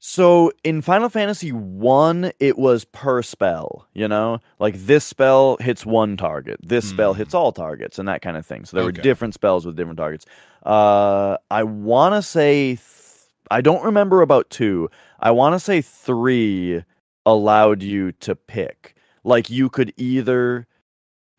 So 0.00 0.52
in 0.62 0.80
Final 0.80 1.08
Fantasy 1.08 1.50
1, 1.50 2.30
it 2.38 2.56
was 2.56 2.84
per 2.84 3.20
spell, 3.22 3.86
you 3.94 4.06
know? 4.06 4.38
Like 4.60 4.74
this 4.76 5.04
spell 5.04 5.56
hits 5.60 5.84
one 5.84 6.16
target, 6.16 6.60
this 6.62 6.88
spell 6.88 7.14
Hmm. 7.14 7.18
hits 7.18 7.34
all 7.34 7.50
targets, 7.52 7.98
and 7.98 8.06
that 8.08 8.22
kind 8.22 8.36
of 8.36 8.46
thing. 8.46 8.64
So 8.64 8.76
there 8.76 8.84
Okay. 8.86 8.98
were 8.98 9.02
different 9.02 9.34
spells 9.34 9.66
with 9.66 9.76
different 9.76 9.98
targets. 9.98 10.24
Uh, 10.64 11.36
I 11.50 11.64
want 11.64 12.14
to 12.14 12.22
say, 12.22 12.76
th- 12.76 12.80
I 13.50 13.60
don't 13.60 13.82
remember 13.84 14.22
about 14.22 14.50
two. 14.50 14.88
I 15.18 15.32
want 15.32 15.54
to 15.54 15.60
say 15.60 15.80
three 15.80 16.84
allowed 17.26 17.82
you 17.82 18.12
to 18.12 18.36
pick. 18.36 18.94
Like 19.24 19.50
you 19.50 19.68
could 19.68 19.92
either 19.96 20.66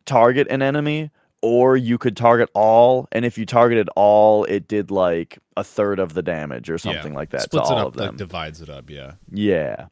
target 0.05 0.47
an 0.49 0.61
enemy 0.61 1.11
or 1.41 1.77
you 1.77 1.97
could 1.97 2.17
target 2.17 2.49
all 2.53 3.07
and 3.11 3.25
if 3.25 3.37
you 3.37 3.45
targeted 3.45 3.89
all 3.95 4.43
it 4.45 4.67
did 4.67 4.91
like 4.91 5.39
a 5.57 5.63
third 5.63 5.99
of 5.99 6.13
the 6.13 6.21
damage 6.21 6.69
or 6.69 6.77
something 6.77 7.13
like 7.13 7.29
that 7.29 7.43
Splits 7.43 7.69
to 7.69 7.75
it 7.75 7.77
up, 7.79 7.87
of 7.87 7.93
them 7.93 8.07
like 8.07 8.17
divides 8.17 8.61
it 8.61 8.69
up. 8.69 8.89
Yeah, 8.89 9.13
yeah. 9.31 9.87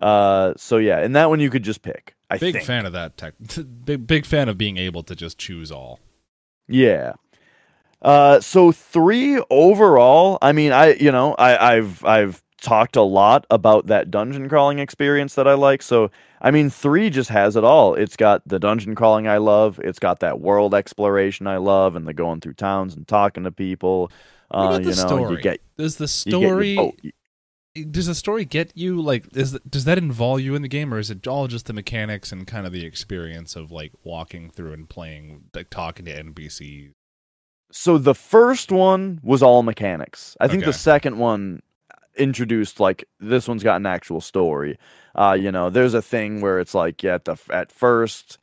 Uh, 0.00 0.54
so 0.56 0.78
yeah, 0.78 0.98
and 0.98 1.14
that 1.14 1.28
one 1.28 1.40
you 1.40 1.50
could 1.50 1.62
just 1.62 1.82
pick. 1.82 2.14
I 2.30 2.38
big 2.38 2.54
think. 2.54 2.66
fan 2.66 2.86
of 2.86 2.92
that 2.92 3.16
tech. 3.16 3.34
Big 3.84 4.06
big 4.06 4.24
fan 4.24 4.48
of 4.48 4.56
being 4.56 4.78
able 4.78 5.02
to 5.02 5.16
just 5.16 5.36
choose 5.36 5.70
all. 5.72 5.98
Yeah. 6.68 7.14
Uh, 8.00 8.40
so 8.40 8.72
three 8.72 9.42
overall. 9.50 10.38
I 10.40 10.52
mean, 10.52 10.72
I 10.72 10.94
you 10.94 11.12
know 11.12 11.34
I 11.34 11.76
I've 11.76 12.04
I've 12.04 12.42
talked 12.60 12.96
a 12.96 13.02
lot 13.02 13.46
about 13.50 13.86
that 13.88 14.10
dungeon 14.10 14.48
crawling 14.48 14.78
experience 14.78 15.34
that 15.34 15.48
I 15.48 15.54
like. 15.54 15.82
So 15.82 16.10
I 16.40 16.50
mean, 16.50 16.70
three 16.70 17.10
just 17.10 17.30
has 17.30 17.56
it 17.56 17.64
all. 17.64 17.94
It's 17.94 18.16
got 18.16 18.46
the 18.46 18.58
dungeon 18.58 18.94
crawling 18.94 19.28
I 19.28 19.38
love. 19.38 19.78
It's 19.84 19.98
got 19.98 20.20
that 20.20 20.40
world 20.40 20.74
exploration 20.74 21.46
I 21.46 21.58
love, 21.58 21.96
and 21.96 22.06
the 22.06 22.14
going 22.14 22.40
through 22.40 22.54
towns 22.54 22.94
and 22.96 23.06
talking 23.06 23.44
to 23.44 23.52
people. 23.52 24.10
What 24.54 24.66
Uh, 24.66 24.78
about 24.78 24.82
you 24.82 24.90
the 24.90 24.94
know, 24.94 25.16
story? 25.16 25.26
you 25.28 25.38
get 25.38 25.60
Does 25.76 25.96
the 25.96 26.08
you 26.24 26.34
your 26.34 26.64
story 26.64 26.74
boat. 26.76 27.00
does 27.90 28.06
the 28.06 28.14
story 28.14 28.44
get 28.44 28.72
you 28.76 29.00
like 29.00 29.26
is 29.36 29.52
does 29.68 29.84
that 29.84 29.98
involve 29.98 30.40
you 30.40 30.54
in 30.56 30.62
the 30.62 30.68
game 30.68 30.92
or 30.94 30.98
is 30.98 31.10
it 31.10 31.26
all 31.28 31.46
just 31.48 31.66
the 31.66 31.72
mechanics 31.72 32.32
and 32.32 32.46
kind 32.46 32.66
of 32.66 32.72
the 32.72 32.84
experience 32.84 33.56
of 33.56 33.70
like 33.72 33.92
walking 34.04 34.50
through 34.50 34.72
and 34.72 34.88
playing 34.88 35.44
like 35.54 35.70
talking 35.70 36.04
to 36.06 36.12
npcs 36.24 36.92
So 37.72 37.98
the 37.98 38.14
first 38.14 38.72
one 38.72 39.20
was 39.22 39.42
all 39.42 39.62
mechanics. 39.62 40.36
I 40.40 40.48
think 40.48 40.64
Okay. 40.64 40.64
the 40.64 40.72
second 40.72 41.18
one 41.18 41.62
introduced 42.16 42.80
like 42.80 43.04
this 43.18 43.48
one's 43.48 43.62
got 43.62 43.76
an 43.76 43.86
actual 43.86 44.20
story. 44.20 44.78
Uh, 45.14 45.36
you 45.38 45.50
know, 45.50 45.70
there's 45.70 45.94
a 45.94 46.02
thing 46.02 46.40
where 46.40 46.60
it's 46.60 46.74
like 46.74 47.02
yeah, 47.02 47.14
at 47.14 47.24
the 47.24 47.36
at 47.50 47.72
first 47.72 48.38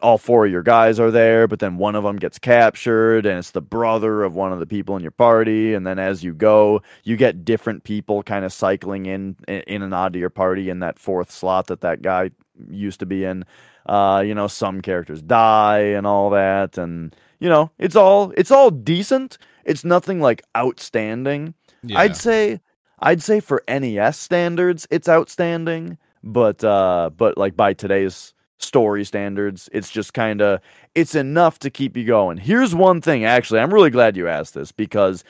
all 0.00 0.18
four 0.18 0.46
of 0.46 0.52
your 0.52 0.62
guys 0.62 1.00
are 1.00 1.10
there, 1.10 1.46
but 1.48 1.58
then 1.58 1.76
one 1.76 1.94
of 1.94 2.04
them 2.04 2.16
gets 2.16 2.38
captured 2.38 3.26
and 3.26 3.38
it's 3.38 3.50
the 3.50 3.60
brother 3.60 4.22
of 4.22 4.34
one 4.34 4.52
of 4.52 4.60
the 4.60 4.66
people 4.66 4.96
in 4.96 5.02
your 5.02 5.10
party 5.10 5.74
and 5.74 5.86
then 5.86 5.98
as 5.98 6.22
you 6.22 6.32
go, 6.34 6.82
you 7.04 7.16
get 7.16 7.44
different 7.44 7.84
people 7.84 8.22
kind 8.22 8.44
of 8.44 8.52
cycling 8.52 9.06
in 9.06 9.36
in 9.48 9.82
and 9.82 9.94
out 9.94 10.14
of 10.14 10.20
your 10.20 10.30
party 10.30 10.70
in 10.70 10.80
that 10.80 10.98
fourth 10.98 11.30
slot 11.30 11.66
that 11.66 11.80
that 11.80 12.02
guy 12.02 12.30
used 12.70 13.00
to 13.00 13.06
be 13.06 13.24
in. 13.24 13.44
Uh, 13.86 14.22
you 14.24 14.34
know, 14.34 14.46
some 14.46 14.82
characters 14.82 15.22
die 15.22 15.78
and 15.78 16.06
all 16.06 16.30
that 16.30 16.76
and 16.78 17.14
you 17.40 17.48
know, 17.48 17.70
it's 17.78 17.96
all 17.96 18.32
it's 18.36 18.50
all 18.50 18.70
decent. 18.70 19.38
It's 19.64 19.84
nothing 19.84 20.20
like 20.20 20.42
outstanding. 20.56 21.54
yeah 21.82 22.00
I'd 22.00 22.16
say 22.16 22.60
I'd 23.00 23.22
say 23.22 23.40
for 23.40 23.62
NES 23.68 24.18
standards, 24.18 24.86
it's 24.90 25.08
outstanding, 25.08 25.98
but 26.24 26.62
uh 26.64 27.10
but 27.16 27.38
like 27.38 27.56
by 27.56 27.72
today's 27.72 28.34
story 28.58 29.04
standards, 29.04 29.68
it's 29.72 29.90
just 29.90 30.14
kind 30.14 30.42
of 30.42 30.60
it's 30.94 31.14
enough 31.14 31.58
to 31.60 31.70
keep 31.70 31.96
you 31.96 32.04
going. 32.04 32.38
Here's 32.38 32.74
one 32.74 33.00
thing 33.00 33.24
actually, 33.24 33.60
I'm 33.60 33.72
really 33.72 33.90
glad 33.90 34.16
you 34.16 34.28
asked 34.28 34.54
this 34.54 34.72
because 34.72 35.22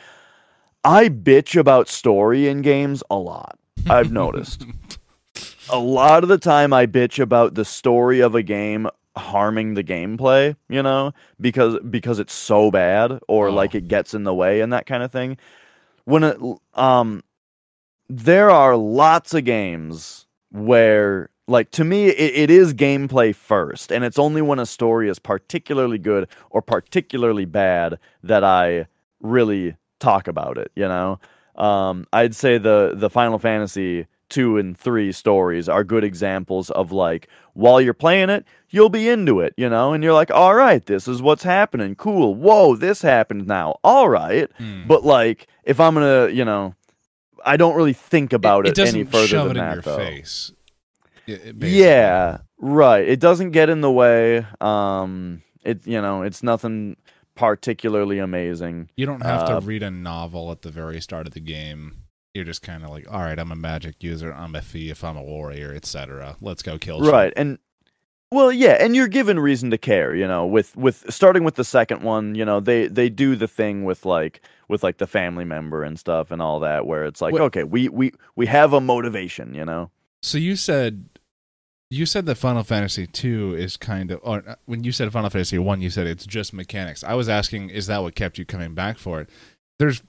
I 0.84 1.08
bitch 1.08 1.58
about 1.58 1.88
story 1.88 2.48
in 2.48 2.62
games 2.62 3.02
a 3.10 3.16
lot. 3.16 3.58
I've 3.90 4.12
noticed. 4.12 4.64
a 5.70 5.78
lot 5.78 6.22
of 6.22 6.28
the 6.28 6.38
time 6.38 6.72
I 6.72 6.86
bitch 6.86 7.18
about 7.20 7.54
the 7.54 7.64
story 7.64 8.20
of 8.20 8.34
a 8.34 8.42
game 8.42 8.88
harming 9.16 9.74
the 9.74 9.84
gameplay, 9.84 10.54
you 10.68 10.82
know, 10.82 11.12
because 11.40 11.76
because 11.90 12.18
it's 12.18 12.32
so 12.32 12.70
bad 12.70 13.18
or 13.28 13.48
Oh. 13.48 13.52
like 13.52 13.74
it 13.74 13.88
gets 13.88 14.14
in 14.14 14.24
the 14.24 14.34
way 14.34 14.60
and 14.60 14.72
that 14.72 14.86
kind 14.86 15.02
of 15.02 15.12
thing. 15.12 15.36
When 16.04 16.24
it 16.24 16.38
um 16.74 17.22
there 18.08 18.50
are 18.50 18.76
lots 18.76 19.34
of 19.34 19.44
games 19.44 20.26
where 20.50 21.30
like 21.46 21.70
to 21.72 21.84
me 21.84 22.06
it, 22.06 22.34
it 22.34 22.50
is 22.50 22.74
gameplay 22.74 23.34
first 23.34 23.92
and 23.92 24.04
it's 24.04 24.18
only 24.18 24.42
when 24.42 24.58
a 24.58 24.66
story 24.66 25.08
is 25.08 25.18
particularly 25.18 25.98
good 25.98 26.28
or 26.50 26.62
particularly 26.62 27.44
bad 27.44 27.98
that 28.22 28.44
I 28.44 28.86
really 29.20 29.76
talk 29.98 30.28
about 30.28 30.58
it, 30.58 30.70
you 30.74 30.88
know. 30.88 31.20
Um 31.56 32.06
I'd 32.12 32.34
say 32.34 32.56
the 32.58 32.92
the 32.94 33.10
Final 33.10 33.38
Fantasy 33.38 34.06
2 34.30 34.58
and 34.58 34.76
3 34.76 35.10
stories 35.12 35.68
are 35.68 35.84
good 35.84 36.04
examples 36.04 36.70
of 36.70 36.92
like 36.92 37.28
while 37.54 37.80
you're 37.80 37.94
playing 37.94 38.30
it, 38.30 38.44
you'll 38.70 38.90
be 38.90 39.08
into 39.08 39.40
it, 39.40 39.54
you 39.56 39.68
know, 39.68 39.92
and 39.92 40.04
you're 40.04 40.12
like, 40.12 40.30
"All 40.30 40.54
right, 40.54 40.84
this 40.84 41.08
is 41.08 41.20
what's 41.20 41.42
happening. 41.42 41.94
Cool. 41.96 42.34
Whoa, 42.34 42.76
this 42.76 43.02
happened 43.02 43.46
now. 43.46 43.78
All 43.82 44.08
right." 44.08 44.48
Hmm. 44.58 44.86
But 44.86 45.04
like 45.04 45.48
if 45.64 45.80
I'm 45.80 45.94
going 45.94 46.28
to, 46.28 46.34
you 46.34 46.44
know, 46.44 46.74
I 47.44 47.56
don't 47.56 47.76
really 47.76 47.92
think 47.92 48.32
about 48.32 48.66
it, 48.66 48.74
doesn't 48.74 48.94
any 48.94 49.04
further 49.04 49.26
than 49.44 49.46
it 49.46 49.50
in 49.50 49.56
that 49.56 49.72
your 49.74 49.82
though. 49.82 49.96
face. 49.96 50.52
It- 51.26 51.58
it 51.60 51.62
Yeah, 51.64 52.38
right. 52.58 53.06
It 53.06 53.20
doesn't 53.20 53.50
get 53.50 53.68
in 53.70 53.80
the 53.80 53.90
way. 53.90 54.46
Um, 54.60 55.42
it 55.64 55.86
you 55.86 56.00
know, 56.00 56.22
it's 56.22 56.42
nothing 56.42 56.96
particularly 57.34 58.18
amazing. 58.18 58.90
You 58.96 59.06
don't 59.06 59.22
have 59.22 59.42
Uh, 59.42 59.60
to 59.60 59.66
read 59.66 59.82
a 59.82 59.90
novel 59.90 60.50
at 60.50 60.62
the 60.62 60.70
very 60.70 61.00
start 61.00 61.26
of 61.26 61.34
the 61.34 61.40
game. 61.40 62.04
You're 62.34 62.44
just 62.44 62.62
kind 62.62 62.84
of 62.84 62.90
like, 62.90 63.10
all 63.10 63.20
right, 63.20 63.38
I'm 63.38 63.52
a 63.52 63.56
magic 63.56 64.02
user, 64.02 64.32
I'm 64.32 64.54
a 64.54 64.60
thief, 64.60 65.02
I'm 65.04 65.16
a 65.16 65.22
warrior, 65.22 65.72
etc. 65.74 66.36
Let's 66.40 66.62
go 66.62 66.78
kill. 66.78 67.02
shit." 67.02 67.12
Right, 67.12 67.32
and 67.36 67.58
well, 68.30 68.52
yeah, 68.52 68.76
and 68.80 68.94
you're 68.94 69.08
given 69.08 69.38
reason 69.38 69.70
to 69.70 69.78
care. 69.78 70.14
You 70.14 70.26
know, 70.28 70.46
with 70.46 70.76
with 70.76 71.04
starting 71.08 71.44
with 71.44 71.54
the 71.54 71.64
second 71.64 72.02
one, 72.02 72.34
you 72.34 72.44
know, 72.44 72.60
they 72.60 72.86
they 72.86 73.08
do 73.08 73.36
the 73.36 73.48
thing 73.48 73.84
with 73.84 74.04
like 74.04 74.40
with 74.68 74.82
like 74.82 74.98
the 74.98 75.06
family 75.06 75.44
member 75.44 75.82
and 75.82 75.98
stuff 75.98 76.30
and 76.30 76.42
all 76.42 76.60
that, 76.60 76.86
where 76.86 77.04
it's 77.06 77.20
like, 77.22 77.32
What- 77.32 77.42
okay, 77.42 77.64
we 77.64 77.88
we 77.88 78.12
we 78.36 78.46
have 78.46 78.72
a 78.72 78.80
motivation. 78.80 79.54
You 79.54 79.64
know. 79.64 79.90
So 80.22 80.36
you 80.36 80.56
said, 80.56 81.08
you 81.90 82.04
said 82.04 82.26
that 82.26 82.34
Final 82.34 82.64
Fantasy 82.64 83.06
two 83.06 83.54
is 83.56 83.76
kind 83.76 84.10
of, 84.10 84.20
or 84.22 84.42
uh, 84.46 84.56
when 84.66 84.82
you 84.84 84.92
said 84.92 85.10
Final 85.12 85.30
Fantasy 85.30 85.58
one, 85.58 85.80
you 85.80 85.90
said 85.90 86.06
it's 86.06 86.26
just 86.26 86.52
mechanics. 86.52 87.04
I 87.04 87.14
was 87.14 87.28
asking, 87.28 87.70
is 87.70 87.86
that 87.86 88.02
what 88.02 88.14
kept 88.16 88.36
you 88.36 88.44
coming 88.44 88.74
back 88.74 88.98
for 88.98 89.20
it? 89.20 89.30
There's, 89.78 90.02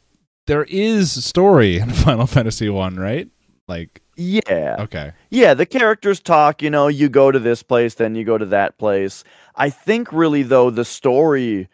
there 0.47 0.63
is 0.63 1.23
story 1.23 1.77
in 1.77 1.89
Final 2.05 2.25
Fantasy 2.25 2.69
one, 2.69 2.95
right? 2.95 3.29
Like, 3.67 4.01
Yeah. 4.19 4.75
okay, 4.79 5.13
Yeah, 5.29 5.53
the 5.53 5.65
characters 5.65 6.19
talk, 6.19 6.61
you 6.61 6.69
know, 6.69 6.87
you 6.87 7.07
go 7.09 7.31
to 7.31 7.39
this 7.39 7.63
place, 7.63 7.95
then 7.95 8.15
you 8.15 8.23
go 8.23 8.37
to 8.37 8.45
that 8.47 8.77
place. 8.77 9.23
I 9.55 9.69
think 9.69 10.11
really 10.11 10.43
though 10.43 10.69
the 10.69 10.85
story 10.85 11.69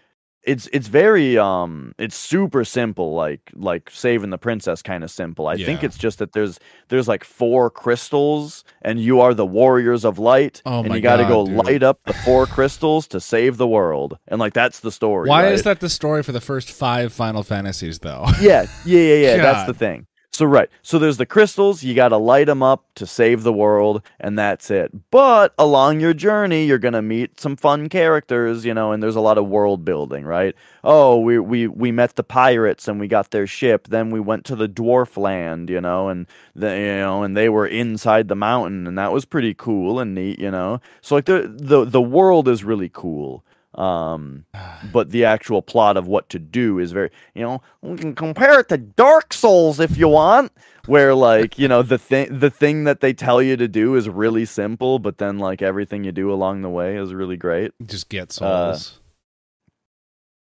it's 0.46 0.68
it's 0.72 0.88
very 0.88 1.38
um 1.38 1.94
it's 1.98 2.16
super 2.16 2.64
simple 2.64 3.16
like 3.16 3.52
like 3.56 3.90
saving 3.90 4.30
the 4.30 4.38
princess 4.38 4.82
kind 4.82 5.04
of 5.04 5.10
simple. 5.10 5.48
I 5.48 5.58
think 5.58 5.84
it's 5.84 5.98
just 5.98 6.20
that 6.20 6.34
there's 6.34 6.60
there's 6.90 7.08
like 7.08 7.24
four 7.24 7.70
crystals 7.70 8.64
and 8.84 9.00
you 9.00 9.22
are 9.22 9.34
the 9.34 9.46
warriors 9.46 10.06
of 10.06 10.20
light 10.20 10.62
Oh 10.66 10.84
and 10.84 10.94
you 10.94 11.02
got 11.02 11.18
to 11.18 11.26
go 11.26 11.46
dude. 11.46 11.66
light 11.66 11.84
up 11.84 12.00
the 12.06 12.14
four 12.14 12.46
crystals 12.46 13.08
to 13.08 13.20
save 13.20 13.58
the 13.58 13.68
world. 13.68 14.18
And 14.28 14.40
like 14.40 14.54
that's 14.54 14.82
the 14.82 14.92
story. 14.92 15.30
why 15.30 15.46
right? 15.46 15.54
is 15.54 15.64
that 15.64 15.80
the 15.80 15.90
story 15.90 16.22
for 16.22 16.32
the 16.32 16.42
first 16.42 16.72
five 16.72 17.12
Final 17.12 17.44
Fantasies 17.44 18.00
though? 18.00 18.26
Yeah, 18.40 18.68
yeah, 18.86 19.00
yeah, 19.00 19.16
yeah. 19.16 19.38
That's 19.46 19.66
the 19.66 19.74
thing. 19.74 20.06
So 20.32 20.46
right, 20.46 20.70
so 20.82 21.00
there's 21.00 21.16
the 21.18 21.26
crystals. 21.26 21.82
You 21.82 21.94
got 21.96 22.10
to 22.10 22.18
light 22.18 22.48
them 22.48 22.62
up 22.62 22.84
to 22.96 23.08
save 23.08 23.44
the 23.44 23.54
world, 23.54 24.02
and 24.20 24.38
that's 24.38 24.70
it. 24.70 24.92
But 25.10 25.54
along 25.58 26.02
your 26.02 26.14
journey, 26.14 26.66
you're 26.66 26.78
gonna 26.78 27.02
meet 27.02 27.40
some 27.40 27.56
fun 27.56 27.88
characters, 27.88 28.66
you 28.66 28.74
know, 28.74 28.92
and 28.92 29.02
there's 29.02 29.16
a 29.16 29.22
lot 29.22 29.38
of 29.38 29.48
world 29.48 29.86
building, 29.86 30.26
right? 30.26 30.54
Oh, 30.84 31.20
we 31.20 31.40
we 31.40 31.68
we 31.68 31.92
met 31.92 32.16
the 32.18 32.24
pirates 32.24 32.88
and 32.90 33.00
we 33.00 33.08
got 33.08 33.32
their 33.32 33.48
ship. 33.48 33.88
Then 33.88 34.10
we 34.10 34.20
went 34.20 34.44
to 34.46 34.56
the 34.58 34.68
dwarf 34.68 35.16
land, 35.16 35.70
you 35.70 35.80
know, 35.80 36.10
and 36.10 36.28
the 36.54 36.70
you 36.70 36.98
know, 36.98 37.24
and 37.24 37.36
they 37.38 37.48
were 37.48 37.68
inside 37.68 38.28
the 38.28 38.36
mountain, 38.36 38.88
and 38.88 38.98
that 38.98 39.14
was 39.14 39.24
pretty 39.26 39.54
cool 39.54 40.00
and 40.00 40.14
neat, 40.14 40.40
you 40.40 40.52
know. 40.52 40.82
So 41.02 41.16
like 41.16 41.26
the 41.26 41.54
the 41.58 41.86
the 41.86 42.02
world 42.02 42.50
is 42.50 42.64
really 42.64 42.90
cool. 42.92 43.44
Um, 43.78 44.46
but 44.94 45.12
the 45.12 45.26
actual 45.26 45.62
plot 45.62 45.98
of 45.98 46.08
what 46.08 46.30
to 46.30 46.40
do 46.40 46.80
is 46.80 46.92
very 46.92 47.10
you 47.34 47.42
know 47.42 47.62
we 47.82 47.98
can 47.98 48.16
compare 48.16 48.60
it 48.62 48.70
to 48.70 48.78
dark 48.78 49.34
souls 49.34 49.80
if 49.80 49.98
you 49.98 50.08
want 50.08 50.52
where 50.86 51.14
like 51.14 51.60
you 51.60 51.68
know 51.68 51.82
the 51.82 51.98
thing 51.98 52.40
the 52.40 52.50
thing 52.50 52.86
that 52.86 53.02
they 53.02 53.12
tell 53.14 53.42
you 53.42 53.58
to 53.58 53.68
do 53.68 53.96
is 53.96 54.08
really 54.08 54.46
simple 54.46 55.00
but 55.00 55.18
then 55.18 55.40
like 55.40 55.62
everything 55.62 56.04
you 56.06 56.12
do 56.14 56.32
along 56.32 56.62
the 56.62 56.70
way 56.70 56.96
is 56.98 57.14
really 57.14 57.36
great 57.38 57.72
Just 57.86 58.08
get 58.10 58.30
Uh, 58.42 58.74
souls. 58.76 59.00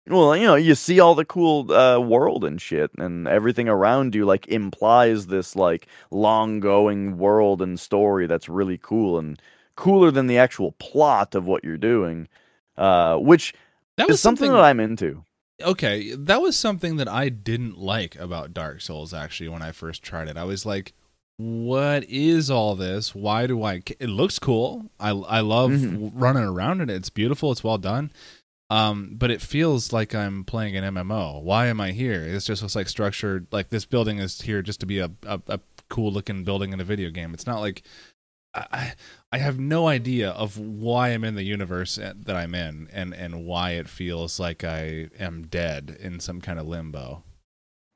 well 0.09 0.37
you 0.37 0.45
know 0.47 0.55
you 0.55 0.75
see 0.75 1.01
all 1.01 1.15
the 1.15 1.25
cool 1.25 1.73
uh, 1.73 1.99
world 1.99 2.45
and 2.45 2.61
shit 2.61 2.91
and 2.99 3.27
everything 3.27 3.69
around 3.69 4.15
you 4.15 4.25
like 4.25 4.47
implies 4.49 5.27
this 5.27 5.57
like 5.57 5.87
long 6.11 6.61
going 6.61 7.17
world 7.19 7.63
and 7.63 7.81
story 7.81 8.27
that's 8.27 8.49
really 8.49 8.79
cool 8.79 9.19
and 9.19 9.41
cooler 9.77 10.11
than 10.11 10.27
the 10.27 10.39
actual 10.39 10.73
plot 10.73 11.35
of 11.35 11.47
what 11.47 11.65
you're 11.65 11.79
doing 11.79 12.29
uh 12.77 13.17
which 13.17 13.55
that 13.97 14.09
is 14.11 14.21
something 14.21 14.53
that 14.53 14.61
i'm 14.63 14.81
into 14.81 15.25
okay, 15.63 16.13
that 16.17 16.43
was 16.43 16.57
something 16.57 16.97
that 16.97 17.07
I 17.09 17.29
didn't 17.29 17.79
like 17.79 18.17
about 18.17 18.53
Dark 18.53 18.81
Souls 18.81 19.15
actually 19.15 19.49
when 19.49 19.63
I 19.63 19.71
first 19.71 20.03
tried 20.03 20.27
it. 20.27 20.37
I 20.37 20.43
was 20.43 20.67
like, 20.67 20.93
what 21.37 22.05
is 22.09 22.51
all 22.51 22.75
this? 22.75 23.15
Why 23.15 23.47
do 23.47 23.63
I 23.63 23.81
It 24.01 24.09
looks 24.09 24.41
cool. 24.41 24.91
I 24.99 25.11
I 25.11 25.41
love 25.41 25.71
Mhm. 25.71 26.11
running 26.13 26.43
around 26.43 26.81
in 26.81 26.91
it. 26.91 26.97
It's 26.97 27.09
beautiful, 27.09 27.53
it's 27.53 27.63
well 27.63 27.79
done. 27.79 28.11
Um, 28.69 29.11
but 29.15 29.31
it 29.31 29.41
feels 29.41 29.93
like 29.93 30.13
I'm 30.13 30.43
playing 30.45 30.77
an 30.77 30.83
MMO. 30.85 31.41
Why 31.41 31.67
am 31.67 31.81
I 31.81 31.93
here? 31.93 32.25
It's 32.25 32.47
just 32.47 32.61
looks 32.63 32.75
like 32.75 32.89
structured 32.89 33.47
like 33.53 33.69
this 33.69 33.85
building 33.85 34.19
is 34.19 34.41
here 34.43 34.61
just 34.61 34.81
to 34.81 34.87
be 34.87 34.99
a 34.99 35.11
a, 35.25 35.41
a 35.47 35.61
cool 35.89 36.11
looking 36.11 36.43
building 36.43 36.73
in 36.73 36.81
a 36.81 36.85
video 36.85 37.11
game. 37.11 37.33
It's 37.33 37.47
not 37.47 37.61
like 37.61 37.85
I, 38.55 38.95
I 39.35 39.39
have 39.39 39.59
no 39.59 39.89
idea 39.89 40.31
of 40.31 40.57
why 40.61 41.09
I'm 41.09 41.25
in 41.25 41.35
the 41.35 41.43
universe 41.43 41.97
that 41.97 42.37
I'm 42.37 42.55
in 42.55 42.89
and, 42.93 43.13
and 43.13 43.45
why 43.45 43.73
it 43.73 43.89
feels 43.89 44.39
like 44.39 44.63
I 44.63 45.09
am 45.19 45.49
dead 45.49 45.97
in 45.99 46.21
some 46.21 46.41
kind 46.41 46.61
of 46.61 46.69
limbo. 46.69 47.25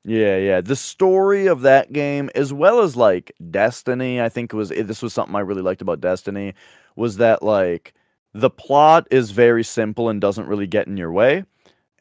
Yeah, 0.03 0.35
yeah. 0.35 0.59
The 0.59 0.75
story 0.75 1.47
of 1.47 1.61
that 1.61 1.93
game, 1.93 2.29
as 2.35 2.51
well 2.51 2.81
as 2.81 2.97
like 2.97 3.31
Destiny, 3.51 4.19
I 4.19 4.27
think 4.27 4.51
was 4.51 4.67
this 4.67 5.01
was 5.01 5.13
something 5.13 5.33
I 5.33 5.39
really 5.39 5.61
liked 5.61 5.81
about 5.81 6.01
Destiny, 6.01 6.55
was 6.97 7.15
that 7.17 7.41
like 7.41 7.93
the 8.33 8.49
plot 8.49 9.07
is 9.09 9.31
very 9.31 9.63
simple 9.63 10.09
and 10.09 10.19
doesn't 10.19 10.47
really 10.47 10.67
get 10.67 10.87
in 10.87 10.97
your 10.97 11.13
way. 11.13 11.45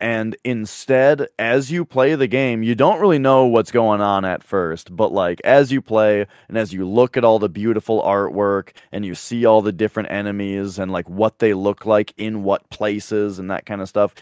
And 0.00 0.36
instead, 0.44 1.26
as 1.38 1.70
you 1.72 1.84
play 1.84 2.14
the 2.14 2.28
game, 2.28 2.62
you 2.62 2.74
don't 2.74 3.00
really 3.00 3.18
know 3.18 3.46
what's 3.46 3.72
going 3.72 4.00
on 4.00 4.24
at 4.24 4.42
first. 4.42 4.94
But 4.94 5.12
like 5.12 5.40
as 5.44 5.72
you 5.72 5.82
play 5.82 6.26
and 6.48 6.56
as 6.56 6.72
you 6.72 6.88
look 6.88 7.16
at 7.16 7.24
all 7.24 7.38
the 7.38 7.48
beautiful 7.48 8.02
artwork 8.02 8.70
and 8.92 9.04
you 9.04 9.14
see 9.14 9.44
all 9.44 9.60
the 9.60 9.72
different 9.72 10.10
enemies 10.10 10.78
and 10.78 10.92
like 10.92 11.08
what 11.08 11.40
they 11.40 11.52
look 11.54 11.84
like 11.84 12.14
in 12.16 12.44
what 12.44 12.68
places 12.70 13.38
and 13.38 13.50
that 13.50 13.66
kind 13.66 13.80
of 13.80 13.88
stuff, 13.88 14.14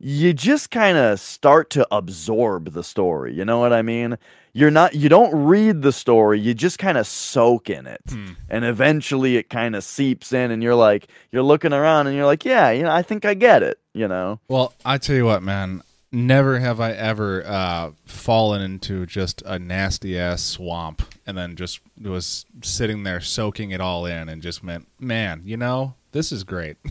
you 0.00 0.32
just 0.32 0.72
kind 0.72 0.98
of 0.98 1.20
start 1.20 1.70
to 1.70 1.86
absorb 1.94 2.72
the 2.72 2.82
story. 2.82 3.32
You 3.34 3.44
know 3.44 3.60
what 3.60 3.72
I 3.72 3.82
mean? 3.82 4.18
You're 4.54 4.70
not 4.70 4.94
you 4.94 5.08
don't 5.08 5.34
read 5.46 5.80
the 5.82 5.92
story, 5.92 6.38
you 6.40 6.52
just 6.54 6.78
kind 6.78 6.98
of 6.98 7.06
soak 7.06 7.70
in 7.70 7.86
it. 7.86 8.00
Hmm. 8.08 8.32
And 8.50 8.64
eventually 8.64 9.36
it 9.36 9.48
kind 9.48 9.74
of 9.74 9.82
seeps 9.82 10.32
in 10.32 10.50
and 10.50 10.62
you're 10.62 10.74
like 10.74 11.08
you're 11.30 11.42
looking 11.42 11.72
around 11.72 12.06
and 12.06 12.14
you're 12.16 12.26
like, 12.26 12.44
"Yeah, 12.44 12.70
you 12.70 12.82
know, 12.82 12.90
I 12.90 13.02
think 13.02 13.24
I 13.24 13.32
get 13.34 13.62
it," 13.62 13.78
you 13.94 14.08
know. 14.08 14.40
Well, 14.48 14.74
I 14.84 14.98
tell 14.98 15.16
you 15.16 15.24
what, 15.24 15.42
man. 15.42 15.82
Never 16.14 16.58
have 16.58 16.78
I 16.78 16.92
ever 16.92 17.42
uh, 17.46 17.92
fallen 18.04 18.60
into 18.60 19.06
just 19.06 19.40
a 19.46 19.58
nasty 19.58 20.18
ass 20.18 20.42
swamp 20.42 21.00
and 21.26 21.38
then 21.38 21.56
just 21.56 21.80
was 21.98 22.44
sitting 22.62 23.04
there 23.04 23.22
soaking 23.22 23.70
it 23.70 23.80
all 23.80 24.04
in 24.04 24.28
and 24.28 24.42
just 24.42 24.62
meant, 24.62 24.88
man, 25.00 25.40
you 25.46 25.56
know, 25.56 25.94
this 26.10 26.30
is 26.30 26.44
great. 26.44 26.76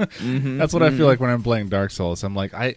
Mhm, 0.00 0.58
That's 0.58 0.72
what 0.72 0.82
I 0.82 0.90
mhm. 0.90 0.96
feel 0.96 1.06
like 1.06 1.20
when 1.20 1.30
I'm 1.30 1.44
playing 1.44 1.68
Dark 1.68 1.92
Souls. 1.92 2.24
I'm 2.24 2.34
like, 2.34 2.52
I, 2.52 2.74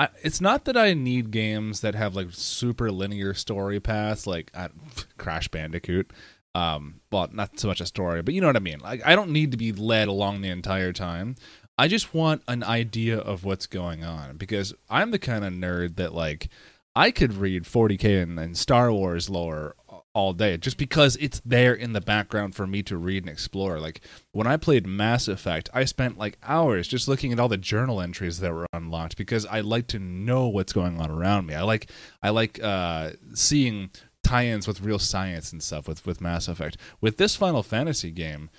I, 0.00 0.08
it's 0.22 0.40
not 0.40 0.64
that 0.64 0.78
I 0.78 0.94
need 0.94 1.30
games 1.30 1.82
that 1.82 1.94
have 1.94 2.16
like 2.16 2.28
super 2.30 2.90
linear 2.90 3.34
story 3.34 3.80
paths, 3.80 4.26
like 4.26 4.50
uh, 4.54 4.68
Crash 5.18 5.48
Bandicoot. 5.48 6.10
Um, 6.54 7.02
well, 7.12 7.28
not 7.30 7.60
so 7.60 7.68
much 7.68 7.82
a 7.82 7.86
story, 7.86 8.22
but 8.22 8.32
you 8.32 8.40
know 8.40 8.46
what 8.46 8.56
I 8.56 8.60
mean. 8.60 8.80
Like, 8.80 9.02
I 9.04 9.14
don't 9.14 9.30
need 9.30 9.50
to 9.50 9.58
be 9.58 9.72
led 9.72 10.08
along 10.08 10.40
the 10.40 10.48
entire 10.48 10.94
time. 10.94 11.36
I 11.76 11.86
just 11.86 12.14
want 12.14 12.42
an 12.48 12.64
idea 12.64 13.18
of 13.18 13.44
what's 13.44 13.66
going 13.66 14.02
on 14.02 14.38
because 14.38 14.72
I'm 14.88 15.10
the 15.10 15.18
kind 15.18 15.44
of 15.44 15.52
nerd 15.52 15.96
that 15.96 16.14
like 16.14 16.48
I 16.96 17.10
could 17.10 17.34
read 17.34 17.64
40k 17.64 18.22
and, 18.22 18.40
and 18.40 18.56
Star 18.56 18.90
Wars 18.90 19.28
lore 19.28 19.76
all 20.20 20.32
day 20.34 20.56
just 20.56 20.76
because 20.76 21.16
it's 21.16 21.40
there 21.44 21.74
in 21.74 21.92
the 21.92 22.00
background 22.00 22.54
for 22.54 22.66
me 22.66 22.82
to 22.82 22.96
read 22.96 23.24
and 23.24 23.32
explore. 23.32 23.80
Like 23.80 24.02
when 24.32 24.46
I 24.46 24.56
played 24.56 24.86
Mass 24.86 25.28
Effect, 25.28 25.70
I 25.72 25.84
spent 25.84 26.18
like 26.18 26.38
hours 26.42 26.86
just 26.86 27.08
looking 27.08 27.32
at 27.32 27.40
all 27.40 27.48
the 27.48 27.56
journal 27.56 28.00
entries 28.00 28.40
that 28.40 28.52
were 28.52 28.66
unlocked 28.72 29.16
because 29.16 29.46
I 29.46 29.60
like 29.60 29.86
to 29.88 29.98
know 29.98 30.48
what's 30.48 30.72
going 30.72 31.00
on 31.00 31.10
around 31.10 31.46
me. 31.46 31.54
I 31.54 31.62
like 31.62 31.90
I 32.22 32.30
like 32.30 32.62
uh, 32.62 33.12
seeing 33.34 33.90
tie-ins 34.22 34.68
with 34.68 34.82
real 34.82 34.98
science 34.98 35.52
and 35.52 35.62
stuff 35.62 35.88
with 35.88 36.04
with 36.06 36.20
Mass 36.20 36.48
Effect. 36.48 36.76
With 37.00 37.16
this 37.16 37.34
Final 37.34 37.62
Fantasy 37.62 38.10
game, 38.10 38.50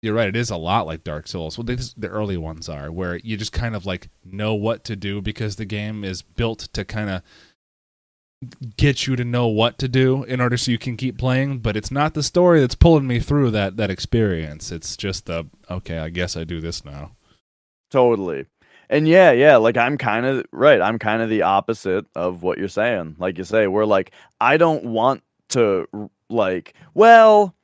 you're 0.00 0.14
right. 0.14 0.28
It 0.28 0.36
is 0.36 0.50
a 0.50 0.56
lot 0.56 0.86
like 0.86 1.04
Dark 1.04 1.28
Souls. 1.28 1.56
Well, 1.56 1.64
the 1.64 2.08
early 2.08 2.36
ones 2.36 2.68
are 2.68 2.90
where 2.90 3.18
you 3.18 3.36
just 3.36 3.52
kind 3.52 3.76
of 3.76 3.86
like 3.86 4.08
know 4.24 4.54
what 4.54 4.82
to 4.84 4.96
do 4.96 5.20
because 5.20 5.56
the 5.56 5.64
game 5.64 6.04
is 6.04 6.22
built 6.22 6.60
to 6.72 6.84
kind 6.84 7.10
of 7.10 7.22
get 8.76 9.06
you 9.06 9.16
to 9.16 9.24
know 9.24 9.46
what 9.46 9.78
to 9.78 9.88
do 9.88 10.24
in 10.24 10.40
order 10.40 10.56
so 10.56 10.70
you 10.70 10.78
can 10.78 10.96
keep 10.96 11.18
playing. 11.18 11.58
But 11.58 11.76
it's 11.76 11.90
not 11.90 12.14
the 12.14 12.22
story 12.22 12.60
that's 12.60 12.74
pulling 12.74 13.06
me 13.06 13.20
through 13.20 13.50
that 13.52 13.76
that 13.76 13.90
experience. 13.90 14.72
It's 14.72 14.96
just 14.96 15.26
the 15.26 15.46
okay. 15.70 15.98
I 15.98 16.08
guess 16.08 16.36
I 16.36 16.44
do 16.44 16.60
this 16.60 16.84
now. 16.84 17.12
Totally. 17.90 18.46
And 18.88 19.08
yeah, 19.08 19.32
yeah, 19.32 19.56
like 19.56 19.76
I'm 19.76 19.96
kind 19.96 20.26
of 20.26 20.44
right. 20.52 20.80
I'm 20.80 20.98
kind 20.98 21.22
of 21.22 21.30
the 21.30 21.42
opposite 21.42 22.04
of 22.14 22.42
what 22.42 22.58
you're 22.58 22.68
saying. 22.68 23.16
Like 23.18 23.38
you 23.38 23.44
say, 23.44 23.66
we're 23.66 23.86
like, 23.86 24.12
I 24.40 24.56
don't 24.56 24.84
want 24.84 25.22
to 25.50 26.10
like, 26.28 26.74
well, 26.94 27.54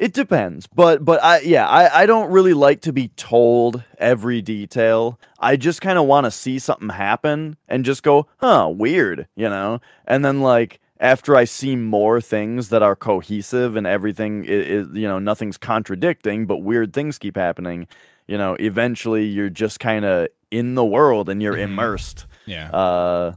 it 0.00 0.14
depends. 0.14 0.66
But 0.66 1.04
but 1.04 1.22
I 1.22 1.40
yeah, 1.40 1.68
I 1.68 2.02
I 2.02 2.06
don't 2.06 2.30
really 2.32 2.54
like 2.54 2.80
to 2.82 2.92
be 2.92 3.08
told 3.08 3.84
every 3.98 4.40
detail. 4.42 5.20
I 5.38 5.56
just 5.56 5.80
kind 5.80 5.98
of 5.98 6.06
want 6.06 6.24
to 6.24 6.30
see 6.30 6.58
something 6.58 6.88
happen 6.88 7.56
and 7.68 7.84
just 7.84 8.02
go, 8.02 8.26
"Huh, 8.38 8.72
weird," 8.74 9.28
you 9.36 9.48
know? 9.48 9.80
And 10.06 10.24
then 10.24 10.40
like 10.40 10.80
after 10.98 11.36
I 11.36 11.44
see 11.44 11.76
more 11.76 12.20
things 12.20 12.70
that 12.70 12.82
are 12.82 12.96
cohesive 12.96 13.76
and 13.76 13.86
everything 13.86 14.44
is, 14.46 14.88
you 14.92 15.06
know, 15.08 15.18
nothing's 15.18 15.56
contradicting, 15.58 16.46
but 16.46 16.58
weird 16.58 16.92
things 16.92 17.18
keep 17.18 17.36
happening, 17.36 17.86
you 18.28 18.36
know, 18.36 18.54
eventually 18.60 19.24
you're 19.24 19.48
just 19.48 19.80
kind 19.80 20.04
of 20.04 20.28
in 20.50 20.74
the 20.74 20.84
world 20.84 21.28
and 21.30 21.40
you're 21.42 21.56
Mhm. 21.56 21.70
immersed. 21.72 22.26
Yeah. 22.44 22.70
Uh, 22.70 23.32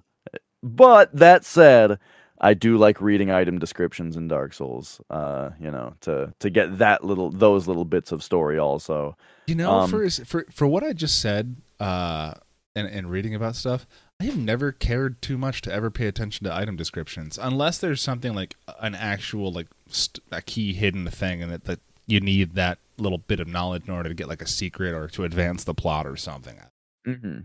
but 0.61 1.15
that 1.15 1.45
said, 1.45 1.99
I 2.43 2.53
do 2.53 2.77
like 2.77 2.99
reading 3.01 3.31
item 3.31 3.57
descriptions 3.57 4.17
in 4.17 4.27
Dark 4.27 4.53
Souls. 4.53 4.99
Uh, 5.09 5.51
you 5.59 5.71
know, 5.71 5.95
to 6.01 6.33
to 6.39 6.49
get 6.49 6.77
that 6.79 7.03
little 7.03 7.31
those 7.31 7.67
little 7.67 7.85
bits 7.85 8.11
of 8.11 8.21
story 8.21 8.59
also. 8.59 9.15
You 9.47 9.55
know, 9.55 9.71
Um, 9.71 9.89
for 9.89 10.09
for 10.09 10.45
for 10.51 10.67
what 10.67 10.83
I 10.83 10.91
just 10.93 11.21
said, 11.21 11.55
uh, 11.79 12.33
and 12.75 12.87
and 12.87 13.09
reading 13.09 13.33
about 13.33 13.55
stuff, 13.55 13.87
I 14.19 14.25
have 14.25 14.37
never 14.37 14.71
cared 14.73 15.21
too 15.21 15.37
much 15.37 15.61
to 15.61 15.73
ever 15.73 15.89
pay 15.89 16.07
attention 16.07 16.45
to 16.45 16.53
item 16.53 16.75
descriptions, 16.75 17.39
unless 17.41 17.77
there's 17.77 18.01
something 18.01 18.35
like 18.35 18.55
an 18.79 18.93
actual 18.93 19.51
like 19.51 19.67
st- 19.87 20.23
a 20.31 20.41
key 20.41 20.73
hidden 20.73 21.07
thing, 21.07 21.41
and 21.41 21.51
that 21.51 21.63
that 21.63 21.79
you 22.05 22.19
need 22.19 22.55
that 22.55 22.77
little 22.97 23.19
bit 23.19 23.39
of 23.39 23.47
knowledge 23.47 23.87
in 23.87 23.93
order 23.93 24.09
to 24.09 24.15
get 24.15 24.27
like 24.27 24.41
a 24.41 24.47
secret 24.47 24.93
or 24.93 25.07
to 25.07 25.23
advance 25.23 25.63
the 25.63 25.73
plot 25.73 26.05
or 26.05 26.17
something. 26.17 26.59
hmm 27.05 27.39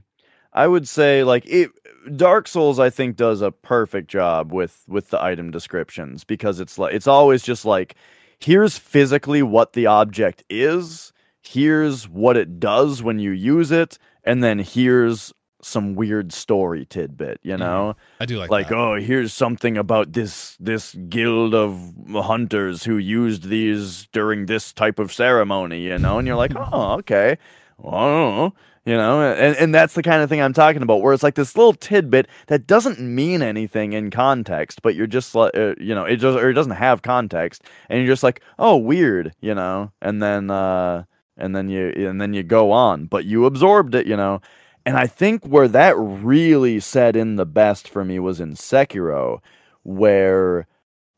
I 0.59 0.67
would 0.67 0.89
say 0.89 1.23
like 1.23 1.47
it, 1.47 1.71
Dark 2.17 2.49
Souls 2.49 2.81
I 2.81 2.91
think 2.91 3.15
does 3.15 3.43
a 3.43 3.53
perfect 3.53 4.09
job 4.09 4.53
with 4.53 4.83
with 4.89 5.11
the 5.11 5.23
item 5.23 5.53
descriptions 5.53 6.25
because 6.25 6.59
it's 6.59 6.77
like 6.79 6.93
it's 6.93 7.07
always 7.07 7.45
just 7.45 7.65
like 7.65 7.95
here's 8.41 8.77
physically 8.77 9.41
what 9.41 9.75
the 9.75 9.87
object 9.87 10.43
is, 10.51 11.13
here's 11.43 12.09
what 12.09 12.37
it 12.37 12.59
does 12.59 13.05
when 13.05 13.21
you 13.21 13.31
use 13.31 13.71
it, 13.71 13.99
and 14.25 14.43
then 14.43 14.59
here's 14.59 15.33
some 15.63 15.95
weird 15.95 16.33
story 16.33 16.85
tidbit, 16.87 17.39
you 17.45 17.53
mm-hmm. 17.53 17.61
know? 17.61 17.97
I 18.19 18.27
do 18.27 18.39
like 18.39 18.51
like 18.51 18.69
that. 18.71 18.77
oh 18.77 18.97
here's 18.97 19.33
something 19.33 19.79
about 19.79 20.13
this 20.13 20.57
this 20.59 20.93
guild 21.09 21.55
of 21.55 21.79
hunters 22.11 22.83
who 22.83 22.99
used 22.99 23.45
these 23.45 24.09
during 24.11 24.47
this 24.47 24.73
type 24.73 24.99
of 24.99 25.13
ceremony 25.13 25.83
you 25.83 25.99
know 25.99 26.19
and 26.19 26.27
you're 26.27 26.37
like 26.37 26.55
oh 26.57 26.95
okay 26.95 27.39
well, 27.79 27.95
I 27.95 28.07
don't 28.07 28.37
know. 28.37 28.55
You 28.89 28.97
know 28.97 29.21
and, 29.33 29.57
and 29.57 29.75
that's 29.75 29.95
the 29.95 30.03
kind 30.03 30.23
of 30.23 30.29
thing 30.29 30.41
i'm 30.41 30.53
talking 30.53 30.83
about 30.83 31.03
where 31.03 31.13
it's 31.13 31.23
like 31.23 31.35
this 31.35 31.57
little 31.57 31.73
tidbit 31.73 32.29
that 32.47 32.67
doesn't 32.67 33.01
mean 33.01 33.43
anything 33.43 33.93
in 33.93 34.11
context 34.11 34.83
but 34.83 34.95
you're 34.95 35.07
just 35.07 35.35
like 35.35 35.55
uh, 35.57 35.75
you 35.79 35.95
know 35.95 36.05
it 36.05 36.17
just 36.17 36.39
or 36.39 36.51
it 36.51 36.55
doesn't 36.55 36.73
have 36.73 37.03
context 37.03 37.63
and 37.89 37.99
you're 37.99 38.13
just 38.13 38.23
like 38.23 38.41
oh 38.59 38.77
weird 38.77 39.35
you 39.41 39.55
know 39.55 39.93
and 40.03 40.23
then 40.23 40.51
uh 40.51 41.05
and 41.37 41.55
then 41.55 41.69
you 41.69 41.93
and 41.97 42.21
then 42.21 42.35
you 42.35 42.43
go 42.43 42.73
on 42.73 43.07
but 43.07 43.25
you 43.25 43.45
absorbed 43.47 43.95
it 43.95 44.07
you 44.07 44.17
know 44.17 44.41
and 44.89 44.97
I 44.97 45.07
think 45.07 45.45
where 45.45 45.69
that 45.69 45.97
really 45.99 46.81
set 46.81 47.15
in 47.15 47.37
the 47.37 47.45
best 47.45 47.91
for 47.91 48.07
me 48.07 48.19
was 48.19 48.41
in 48.41 48.55
Sekiro, 48.55 49.41
where 49.83 50.67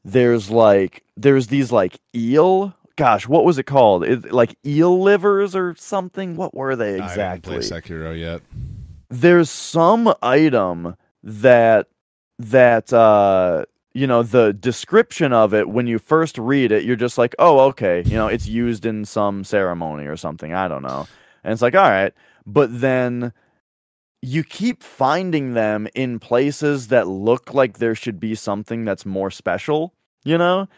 there's 0.04 0.50
like 0.50 1.04
there's 1.16 1.46
these 1.46 1.70
like 1.70 2.00
eel. 2.12 2.74
Gosh, 3.00 3.26
what 3.26 3.46
was 3.46 3.56
it 3.56 3.64
called? 3.64 4.04
It, 4.04 4.30
like 4.30 4.58
eel 4.66 5.00
livers 5.00 5.56
or 5.56 5.74
something? 5.78 6.36
What 6.36 6.54
were 6.54 6.76
they 6.76 6.96
exactly? 6.98 7.22
I 7.22 7.26
haven't 7.26 7.42
played 7.42 7.60
Sekiro 7.62 8.18
yet. 8.18 8.42
there's 9.08 9.48
some 9.48 10.12
item 10.22 10.96
that 11.22 11.88
that 12.38 12.92
uh 12.92 13.64
you 13.94 14.06
know 14.06 14.22
the 14.22 14.52
description 14.52 15.32
of 15.32 15.52
it 15.54 15.68
when 15.70 15.86
you 15.86 15.98
first 15.98 16.38
read 16.38 16.72
it 16.72 16.84
you're 16.84 16.94
just 16.96 17.18
like 17.18 17.34
oh 17.38 17.60
okay 17.60 18.02
you 18.06 18.14
know 18.14 18.28
it's 18.28 18.46
used 18.46 18.86
in 18.86 19.04
some 19.04 19.44
ceremony 19.44 20.06
or 20.06 20.16
something 20.16 20.54
i 20.54 20.68
don't 20.68 20.82
know 20.82 21.06
and 21.42 21.52
it's 21.52 21.60
like 21.60 21.74
all 21.74 21.90
right 21.90 22.14
but 22.46 22.80
then 22.80 23.32
you 24.22 24.44
keep 24.44 24.82
finding 24.82 25.54
them 25.54 25.88
in 25.94 26.18
places 26.18 26.88
that 26.88 27.08
look 27.08 27.52
like 27.52 27.78
there 27.78 27.94
should 27.94 28.20
be 28.20 28.34
something 28.34 28.84
that's 28.84 29.04
more 29.04 29.30
special 29.30 29.92
you 30.24 30.38
know 30.38 30.68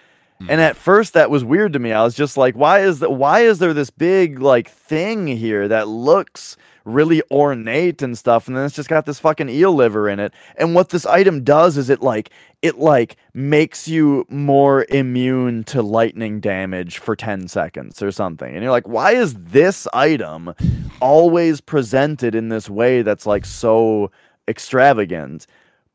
and 0.49 0.59
mm-hmm. 0.59 0.61
at 0.61 0.77
first 0.77 1.15
that 1.15 1.31
was 1.31 1.45
weird 1.45 1.73
to 1.75 1.79
me. 1.79 1.93
I 1.93 2.03
was 2.03 2.15
just 2.15 2.37
like, 2.37 2.55
why 2.55 2.81
is 2.81 3.01
that 3.01 3.11
why 3.13 3.41
is 3.41 3.59
there 3.59 3.75
this 3.75 3.91
big 3.91 4.41
like 4.41 4.69
thing 4.69 5.27
here 5.27 5.69
that 5.69 5.89
looks 5.89 6.57
really 6.85 7.23
ornate 7.31 8.03
and 8.03 8.19
stuff 8.19 8.49
and 8.49 8.57
then 8.57 8.65
it's 8.65 8.75
just 8.75 8.89
got 8.89 9.07
this 9.07 9.21
fucking 9.21 9.49
eel 9.49 9.73
liver 9.73 10.09
in 10.09 10.19
it. 10.19 10.33
And 10.57 10.75
what 10.75 10.89
this 10.89 11.07
item 11.07 11.45
does 11.45 11.77
is 11.77 11.91
it 11.91 12.03
like 12.03 12.31
it 12.61 12.79
like 12.79 13.17
makes 13.35 13.89
you 13.89 14.27
more 14.29 14.87
immune 14.89 15.65
to 15.65 15.83
lightning 15.83 16.41
damage 16.41 16.99
for 16.99 17.15
10 17.17 17.49
seconds 17.49 18.03
or 18.03 18.11
something. 18.11 18.53
And 18.53 18.63
you're 18.63 18.73
like, 18.73 18.89
why 18.89 19.13
is 19.13 19.35
this 19.35 19.87
item 19.93 20.55
always 21.01 21.61
presented 21.61 22.35
in 22.35 22.49
this 22.49 22.69
way 22.71 23.03
that's 23.03 23.27
like 23.27 23.45
so 23.45 24.11
extravagant? 24.49 25.47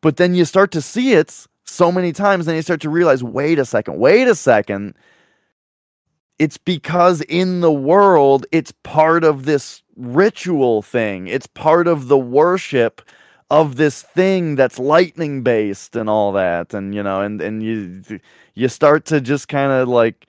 But 0.01 0.17
then 0.17 0.35
you 0.35 0.45
start 0.45 0.71
to 0.71 0.81
see 0.81 1.13
it 1.13 1.47
so 1.67 1.91
many 1.91 2.13
times, 2.13 2.45
then 2.45 2.55
you 2.55 2.61
start 2.61 2.81
to 2.81 2.89
realize, 2.89 3.23
wait 3.23 3.59
a 3.59 3.65
second, 3.65 3.99
wait 3.99 4.27
a 4.27 4.35
second. 4.35 4.95
It's 6.39 6.57
because 6.57 7.21
in 7.21 7.61
the 7.61 7.71
world, 7.71 8.45
it's 8.51 8.71
part 8.83 9.23
of 9.23 9.45
this 9.45 9.83
ritual 9.95 10.81
thing. 10.81 11.27
It's 11.27 11.47
part 11.47 11.87
of 11.87 12.07
the 12.07 12.17
worship 12.17 13.01
of 13.49 13.75
this 13.75 14.01
thing 14.01 14.55
that's 14.55 14.77
lightning 14.77 15.41
based 15.41 15.95
and 15.95 16.09
all 16.09 16.31
that. 16.33 16.73
And 16.73 16.93
you 16.93 17.01
know, 17.03 17.21
and 17.21 17.41
and 17.41 17.63
you 17.63 18.19
you 18.53 18.67
start 18.67 19.05
to 19.05 19.19
just 19.19 19.47
kind 19.47 19.71
of 19.71 19.87
like 19.87 20.27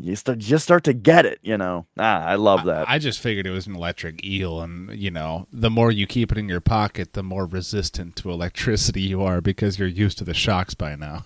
you 0.00 0.16
start 0.16 0.38
just 0.38 0.64
start 0.64 0.84
to 0.84 0.92
get 0.92 1.26
it, 1.26 1.38
you 1.42 1.56
know. 1.58 1.86
Ah, 1.98 2.24
I 2.24 2.34
love 2.36 2.64
that. 2.64 2.88
I, 2.88 2.94
I 2.94 2.98
just 2.98 3.20
figured 3.20 3.46
it 3.46 3.50
was 3.50 3.66
an 3.66 3.74
electric 3.76 4.24
eel, 4.24 4.60
and 4.60 4.90
you 4.98 5.10
know, 5.10 5.46
the 5.52 5.70
more 5.70 5.90
you 5.90 6.06
keep 6.06 6.32
it 6.32 6.38
in 6.38 6.48
your 6.48 6.60
pocket, 6.60 7.12
the 7.12 7.22
more 7.22 7.46
resistant 7.46 8.16
to 8.16 8.30
electricity 8.30 9.02
you 9.02 9.22
are 9.22 9.40
because 9.40 9.78
you're 9.78 9.88
used 9.88 10.18
to 10.18 10.24
the 10.24 10.34
shocks 10.34 10.74
by 10.74 10.94
now. 10.94 11.24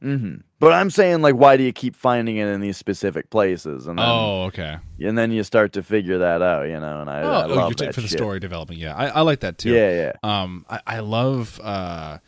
hmm 0.00 0.36
But 0.58 0.72
I'm 0.72 0.90
saying, 0.90 1.22
like, 1.22 1.34
why 1.36 1.56
do 1.56 1.62
you 1.62 1.72
keep 1.72 1.94
finding 1.96 2.36
it 2.36 2.46
in 2.48 2.60
these 2.60 2.76
specific 2.76 3.30
places? 3.30 3.86
And 3.86 3.98
then, 3.98 4.08
Oh, 4.08 4.42
okay. 4.44 4.78
and 5.00 5.16
then 5.16 5.30
you 5.30 5.42
start 5.44 5.72
to 5.74 5.82
figure 5.82 6.18
that 6.18 6.42
out, 6.42 6.68
you 6.68 6.78
know. 6.80 7.00
And 7.00 7.08
I, 7.10 7.20
I 7.20 7.22
Oh, 7.22 7.30
love 7.30 7.50
oh, 7.50 7.54
you're 7.68 7.74
that 7.76 7.94
for 7.94 8.00
the 8.00 8.08
shit. 8.08 8.18
story 8.18 8.40
development. 8.40 8.80
Yeah, 8.80 8.94
I, 8.96 9.06
I 9.08 9.20
like 9.22 9.40
that 9.40 9.58
too. 9.58 9.72
Yeah, 9.74 9.90
yeah. 9.92 10.12
Um, 10.42 10.66
I, 10.68 10.80
I 10.86 10.98
love. 11.00 11.60
Uh, 11.62 12.18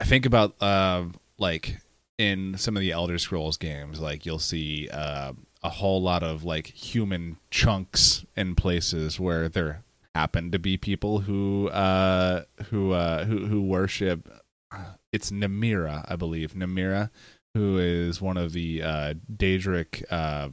I 0.00 0.04
think 0.04 0.26
about 0.26 0.54
uh, 0.62 1.06
like 1.38 1.78
in 2.18 2.58
some 2.58 2.76
of 2.76 2.80
the 2.80 2.90
Elder 2.92 3.18
Scrolls 3.18 3.56
games, 3.56 4.00
like 4.00 4.26
you'll 4.26 4.38
see 4.38 4.88
uh, 4.92 5.32
a 5.62 5.68
whole 5.70 6.02
lot 6.02 6.22
of 6.22 6.44
like 6.44 6.66
human 6.66 7.38
chunks 7.50 8.24
in 8.36 8.54
places 8.54 9.18
where 9.18 9.48
there 9.48 9.84
happen 10.14 10.50
to 10.50 10.58
be 10.58 10.76
people 10.76 11.20
who 11.20 11.68
uh, 11.68 12.42
who 12.70 12.92
uh, 12.92 13.24
who 13.24 13.46
who 13.46 13.62
worship. 13.62 14.28
It's 15.12 15.30
Namira, 15.30 16.04
I 16.08 16.16
believe. 16.16 16.52
Namira, 16.52 17.10
who 17.54 17.78
is 17.78 18.20
one 18.20 18.36
of 18.36 18.52
the 18.52 18.82
uh, 18.82 19.14
Daedric 19.34 20.04
uh, 20.10 20.50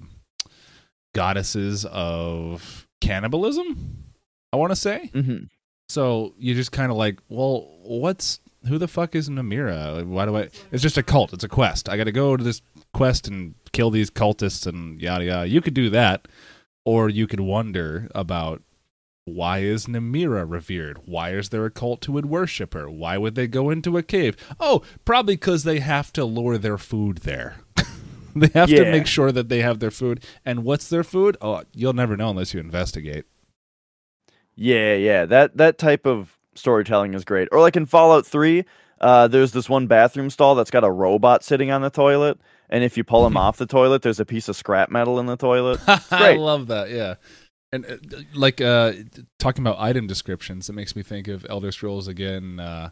goddesses 1.13 1.85
of 1.85 2.87
cannibalism. 3.01 4.13
I 4.53 4.57
want 4.57 4.71
to 4.71 4.75
say. 4.77 5.09
hmm 5.13 5.37
So 5.89 6.33
you 6.37 6.53
just 6.55 6.71
kind 6.71 6.91
of 6.91 6.97
like, 6.97 7.19
well, 7.27 7.67
what's 7.81 8.39
who 8.67 8.77
the 8.77 8.87
fuck 8.87 9.15
is 9.15 9.29
Namira? 9.29 10.05
Why 10.05 10.25
do 10.25 10.37
I? 10.37 10.49
It's 10.71 10.83
just 10.83 10.97
a 10.97 11.03
cult. 11.03 11.33
It's 11.33 11.43
a 11.43 11.49
quest. 11.49 11.89
I 11.89 11.97
got 11.97 12.05
to 12.05 12.11
go 12.11 12.35
to 12.35 12.43
this 12.43 12.61
quest 12.93 13.27
and 13.27 13.55
kill 13.71 13.91
these 13.91 14.09
cultists 14.09 14.65
and 14.65 15.01
yada 15.01 15.25
yada. 15.25 15.47
You 15.47 15.61
could 15.61 15.73
do 15.73 15.89
that, 15.89 16.27
or 16.83 17.09
you 17.09 17.27
could 17.27 17.39
wonder 17.39 18.07
about 18.13 18.61
why 19.25 19.59
is 19.59 19.87
Namira 19.87 20.45
revered? 20.47 20.99
Why 21.05 21.31
is 21.31 21.49
there 21.49 21.65
a 21.65 21.71
cult 21.71 22.05
who 22.05 22.13
would 22.13 22.27
worship 22.27 22.75
her? 22.75 22.89
Why 22.89 23.17
would 23.17 23.33
they 23.33 23.47
go 23.47 23.71
into 23.71 23.97
a 23.97 24.03
cave? 24.03 24.37
Oh, 24.59 24.83
probably 25.03 25.35
because 25.35 25.63
they 25.63 25.79
have 25.79 26.13
to 26.13 26.25
lure 26.25 26.59
their 26.59 26.77
food 26.77 27.17
there. 27.19 27.55
they 28.35 28.49
have 28.53 28.69
to 28.69 28.91
make 28.91 29.07
sure 29.07 29.31
that 29.31 29.49
they 29.49 29.61
have 29.61 29.79
their 29.79 29.91
food. 29.91 30.23
And 30.45 30.63
what's 30.63 30.89
their 30.89 31.03
food? 31.03 31.37
Oh, 31.41 31.63
you'll 31.73 31.93
never 31.93 32.15
know 32.15 32.29
unless 32.29 32.53
you 32.53 32.59
investigate. 32.59 33.25
Yeah, 34.55 34.93
yeah. 34.93 35.25
That 35.25 35.57
that 35.57 35.77
type 35.77 36.05
of 36.05 36.34
storytelling 36.55 37.13
is 37.13 37.25
great. 37.25 37.47
Or 37.51 37.59
like 37.59 37.75
in 37.75 37.85
Fallout 37.85 38.25
3, 38.25 38.65
uh, 39.01 39.27
there's 39.27 39.51
this 39.51 39.69
one 39.69 39.87
bathroom 39.87 40.29
stall 40.29 40.55
that's 40.55 40.71
got 40.71 40.83
a 40.83 40.91
robot 40.91 41.43
sitting 41.43 41.71
on 41.71 41.81
the 41.81 41.89
toilet, 41.89 42.39
and 42.69 42.83
if 42.83 42.97
you 42.97 43.03
pull 43.03 43.25
him 43.25 43.37
off 43.37 43.57
the 43.57 43.65
toilet, 43.65 44.01
there's 44.01 44.19
a 44.19 44.25
piece 44.25 44.47
of 44.47 44.55
scrap 44.55 44.89
metal 44.89 45.19
in 45.19 45.25
the 45.25 45.37
toilet. 45.37 45.79
I 46.11 46.33
love 46.33 46.67
that. 46.67 46.89
Yeah. 46.89 47.15
And 47.71 47.85
uh, 47.85 47.97
like 48.33 48.61
uh, 48.61 48.93
talking 49.37 49.63
about 49.63 49.79
item 49.79 50.07
descriptions, 50.07 50.69
it 50.69 50.73
makes 50.73 50.95
me 50.95 51.03
think 51.03 51.27
of 51.27 51.45
Elder 51.49 51.71
Scrolls 51.71 52.07
again, 52.07 52.59
uh, 52.59 52.91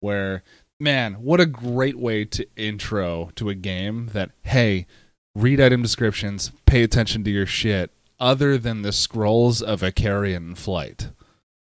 where 0.00 0.42
man, 0.78 1.14
what 1.14 1.40
a 1.40 1.46
great 1.46 1.98
way 1.98 2.24
to 2.24 2.46
intro 2.56 3.30
to 3.36 3.48
a 3.48 3.54
game 3.54 4.10
that 4.12 4.30
hey, 4.42 4.86
read 5.34 5.60
item 5.60 5.82
descriptions, 5.82 6.52
pay 6.66 6.82
attention 6.82 7.24
to 7.24 7.30
your 7.30 7.46
shit, 7.46 7.92
other 8.18 8.58
than 8.58 8.82
the 8.82 8.92
scrolls 8.92 9.62
of 9.62 9.80
Icarian 9.80 10.56
flight. 10.56 11.10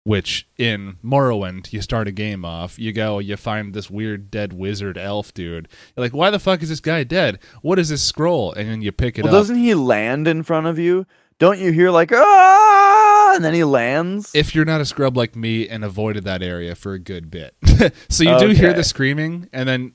Which 0.07 0.47
in 0.57 0.95
Morrowind, 1.03 1.73
you 1.73 1.81
start 1.81 2.07
a 2.07 2.13
game 2.13 2.45
off, 2.45 2.79
you 2.79 2.93
go, 2.93 3.19
you 3.19 3.35
find 3.35 3.73
this 3.73 3.89
weird 3.89 4.31
dead 4.31 4.53
wizard 4.53 4.97
elf 4.97 5.33
dude. 5.33 5.67
You're 5.97 6.05
like, 6.05 6.13
why 6.13 6.29
the 6.29 6.39
fuck 6.39 6.63
is 6.63 6.69
this 6.69 6.79
guy 6.79 7.03
dead? 7.03 7.39
What 7.61 7.77
is 7.77 7.89
this 7.89 8.03
scroll? 8.03 8.53
And 8.53 8.69
then 8.69 8.81
you 8.81 8.93
pick 8.93 9.19
it 9.19 9.25
well, 9.25 9.35
up. 9.35 9.39
doesn't 9.41 9.57
he 9.57 9.73
land 9.73 10.29
in 10.29 10.43
front 10.43 10.65
of 10.65 10.79
you? 10.79 11.05
Don't 11.39 11.59
you 11.59 11.73
hear 11.73 11.91
like 11.91 12.13
ah, 12.13 13.33
and 13.35 13.43
then 13.43 13.53
he 13.53 13.65
lands? 13.65 14.31
if 14.33 14.55
you're 14.55 14.63
not 14.63 14.79
a 14.79 14.85
scrub 14.85 15.17
like 15.17 15.35
me 15.35 15.67
and 15.67 15.83
avoided 15.83 16.23
that 16.23 16.41
area 16.41 16.73
for 16.73 16.93
a 16.93 16.99
good 16.99 17.29
bit. 17.29 17.53
so 18.07 18.23
you 18.23 18.39
do 18.39 18.47
hear 18.51 18.71
the 18.71 18.85
screaming, 18.85 19.49
and 19.51 19.67
then 19.67 19.91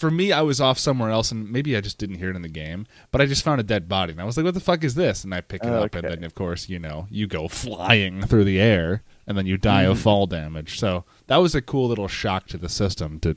for 0.00 0.10
me, 0.10 0.32
I 0.32 0.42
was 0.42 0.60
off 0.60 0.78
somewhere 0.78 1.10
else, 1.10 1.30
and 1.30 1.50
maybe 1.52 1.76
I 1.76 1.80
just 1.80 1.98
didn't 1.98 2.16
hear 2.16 2.30
it 2.30 2.36
in 2.36 2.42
the 2.42 2.48
game, 2.48 2.86
but 3.12 3.20
I 3.20 3.26
just 3.26 3.44
found 3.44 3.60
a 3.60 3.64
dead 3.64 3.88
body, 3.88 4.10
and 4.10 4.20
I 4.20 4.24
was 4.24 4.36
like, 4.36 4.44
"What 4.44 4.54
the 4.54 4.60
fuck 4.60 4.82
is 4.82 4.96
this?" 4.96 5.22
And 5.22 5.32
I 5.32 5.40
pick 5.40 5.62
it 5.62 5.70
up, 5.70 5.94
and 5.94 6.08
then 6.08 6.24
of 6.24 6.34
course, 6.34 6.68
you 6.68 6.80
know, 6.80 7.06
you 7.10 7.28
go 7.28 7.46
flying 7.48 8.22
through 8.22 8.44
the 8.44 8.60
air, 8.60 9.04
and 9.26 9.36
then 9.36 9.46
you 9.46 9.56
die 9.56 9.82
of 9.82 9.98
Mhm. 9.98 10.02
fall 10.02 10.26
damage. 10.26 10.78
So 10.78 11.04
that 11.26 11.36
was 11.38 11.54
a 11.54 11.62
cool 11.62 11.88
little 11.88 12.08
shock 12.08 12.46
to 12.48 12.58
the 12.58 12.68
system 12.68 13.18
to 13.20 13.36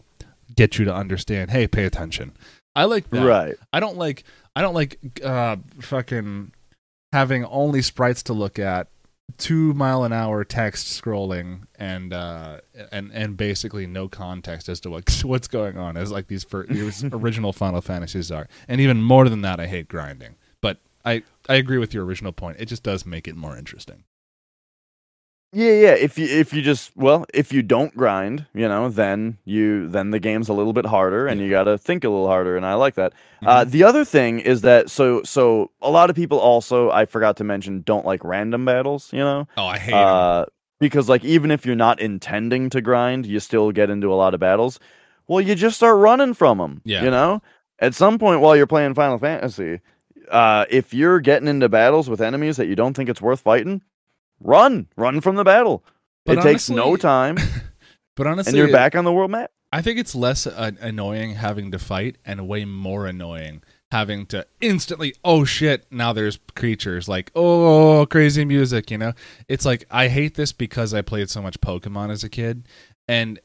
get 0.56 0.78
you 0.80 0.86
to 0.86 0.94
understand. 0.94 1.52
Hey, 1.52 1.68
pay 1.68 1.86
attention. 1.86 2.34
I 2.76 2.86
like 2.86 3.10
that. 3.10 3.26
right. 3.26 3.56
I 3.74 3.80
don't 3.80 3.98
like 3.98 4.24
I 4.56 4.62
don't 4.62 4.74
like 4.76 5.00
uh 5.24 5.58
fucking 5.82 6.52
having 7.12 7.46
only 7.46 7.82
sprites 7.82 8.22
to 8.24 8.34
look 8.34 8.60
at, 8.60 8.88
two 9.38 9.74
mile 9.74 10.04
an 10.04 10.12
hour 10.14 10.44
text 10.44 10.88
scrolling, 11.02 11.62
and 11.78 12.14
uh 12.14 12.60
and 12.92 13.12
and 13.14 13.36
basically 13.38 13.86
no 13.88 14.08
context 14.08 14.70
as 14.70 14.80
to 14.82 14.90
what 14.90 15.10
what's 15.24 15.48
going 15.48 15.78
on. 15.78 15.98
As 15.98 16.12
like 16.12 16.28
these 16.28 16.44
fir- 16.44 16.66
these 16.68 17.04
original 17.12 17.54
Final 17.54 17.82
Fantasies 17.82 18.32
are, 18.32 18.48
and 18.68 18.80
even 18.82 19.02
more 19.02 19.28
than 19.30 19.42
that, 19.42 19.60
I 19.60 19.68
hate 19.68 19.88
grinding. 19.88 20.36
But 20.62 20.78
I 21.06 21.24
I 21.48 21.56
agree 21.56 21.78
with 21.80 21.94
your 21.94 22.06
original 22.06 22.32
point. 22.32 22.58
It 22.60 22.66
just 22.66 22.84
does 22.84 23.06
make 23.06 23.28
it 23.28 23.36
more 23.36 23.58
interesting. 23.58 24.04
Yeah, 25.52 25.72
yeah. 25.72 25.94
If 25.96 26.20
you 26.20 26.28
if 26.28 26.54
you 26.54 26.62
just 26.62 26.96
well, 26.96 27.26
if 27.34 27.52
you 27.52 27.64
don't 27.64 27.96
grind, 27.98 28.46
you 28.54 28.68
know, 28.68 28.90
then 28.90 29.40
you 29.46 29.88
then 29.88 30.12
the 30.12 30.20
game's 30.20 30.48
a 30.48 30.54
little 30.54 30.74
bit 30.74 30.86
harder, 30.86 31.26
and 31.26 31.42
you 31.42 31.50
got 31.50 31.64
to 31.64 31.78
think 31.78 32.04
a 32.04 32.10
little 32.10 32.28
harder. 32.28 32.56
And 32.56 32.66
I 32.66 32.76
like 32.76 32.96
that. 32.96 33.14
Uh, 33.44 33.62
Mm-hmm. 33.64 33.70
the 33.72 33.84
other 33.84 34.06
thing 34.06 34.40
is 34.42 34.62
that 34.62 34.90
so 34.92 35.24
so 35.24 35.72
a 35.82 35.90
lot 35.90 36.10
of 36.12 36.16
people 36.16 36.38
also 36.40 36.92
I 36.92 37.06
forgot 37.06 37.38
to 37.38 37.44
mention 37.44 37.82
don't 37.82 38.06
like 38.06 38.24
random 38.24 38.64
battles. 38.66 39.12
You 39.12 39.20
know, 39.20 39.48
oh, 39.58 39.66
I 39.66 39.80
hate 39.80 39.94
uh, 39.94 40.46
because 40.80 41.10
like 41.10 41.26
even 41.26 41.50
if 41.50 41.66
you're 41.66 41.76
not 41.76 42.00
intending 42.00 42.70
to 42.70 42.82
grind, 42.82 43.26
you 43.26 43.40
still 43.40 43.72
get 43.72 43.90
into 43.90 44.14
a 44.14 44.16
lot 44.16 44.36
of 44.36 44.40
battles. 44.40 44.80
Well, 45.28 45.42
you 45.42 45.56
just 45.56 45.78
start 45.78 45.98
running 45.98 46.34
from 46.36 46.60
them. 46.60 46.82
Yeah. 46.86 47.04
You 47.04 47.10
know, 47.12 47.42
at 47.80 47.96
some 47.96 48.20
point 48.20 48.42
while 48.42 48.56
you're 48.56 48.68
playing 48.68 48.94
Final 48.94 49.18
Fantasy, 49.18 49.80
uh, 50.30 50.66
if 50.70 50.94
you're 50.94 51.20
getting 51.20 51.48
into 51.48 51.70
battles 51.70 52.08
with 52.10 52.22
enemies 52.22 52.58
that 52.58 52.68
you 52.68 52.76
don't 52.76 52.94
think 52.94 53.10
it's 53.10 53.22
worth 53.22 53.40
fighting, 53.42 53.82
run, 54.40 54.88
run 54.96 55.22
from 55.22 55.36
the 55.36 55.44
battle. 55.44 55.84
But 56.26 56.40
it 56.40 56.42
takes 56.42 56.70
no 56.70 56.90
honestly- 56.90 57.00
time, 57.02 57.38
But 58.16 58.28
honestly, 58.28 58.52
and 58.52 58.58
you're 58.58 58.72
back 58.76 58.96
on 58.96 59.06
the 59.06 59.14
world 59.14 59.32
map. 59.32 59.52
I 59.72 59.82
think 59.82 60.00
it's 60.00 60.14
less 60.14 60.46
uh, 60.46 60.72
annoying 60.82 61.36
having 61.36 61.72
to 61.72 61.80
fight 61.80 62.18
and 62.26 62.48
way 62.48 62.66
more 62.66 63.06
annoying 63.06 63.62
having 63.92 64.26
to 64.28 64.46
instantly, 64.62 65.16
oh 65.24 65.46
shit, 65.46 65.86
now 65.92 66.14
there's 66.14 66.40
creatures. 66.56 67.08
Like, 67.08 67.32
oh, 67.36 68.06
crazy 68.08 68.46
music, 68.46 68.92
you 68.92 68.98
know? 68.98 69.14
It's 69.48 69.66
like, 69.66 69.86
I 69.90 70.08
hate 70.10 70.36
this 70.36 70.52
because 70.52 70.94
I 70.94 71.02
played 71.02 71.30
so 71.30 71.42
much 71.42 71.60
Pokemon 71.62 72.12
as 72.12 72.24
a 72.24 72.30
kid. 72.30 72.68
And 73.08 73.40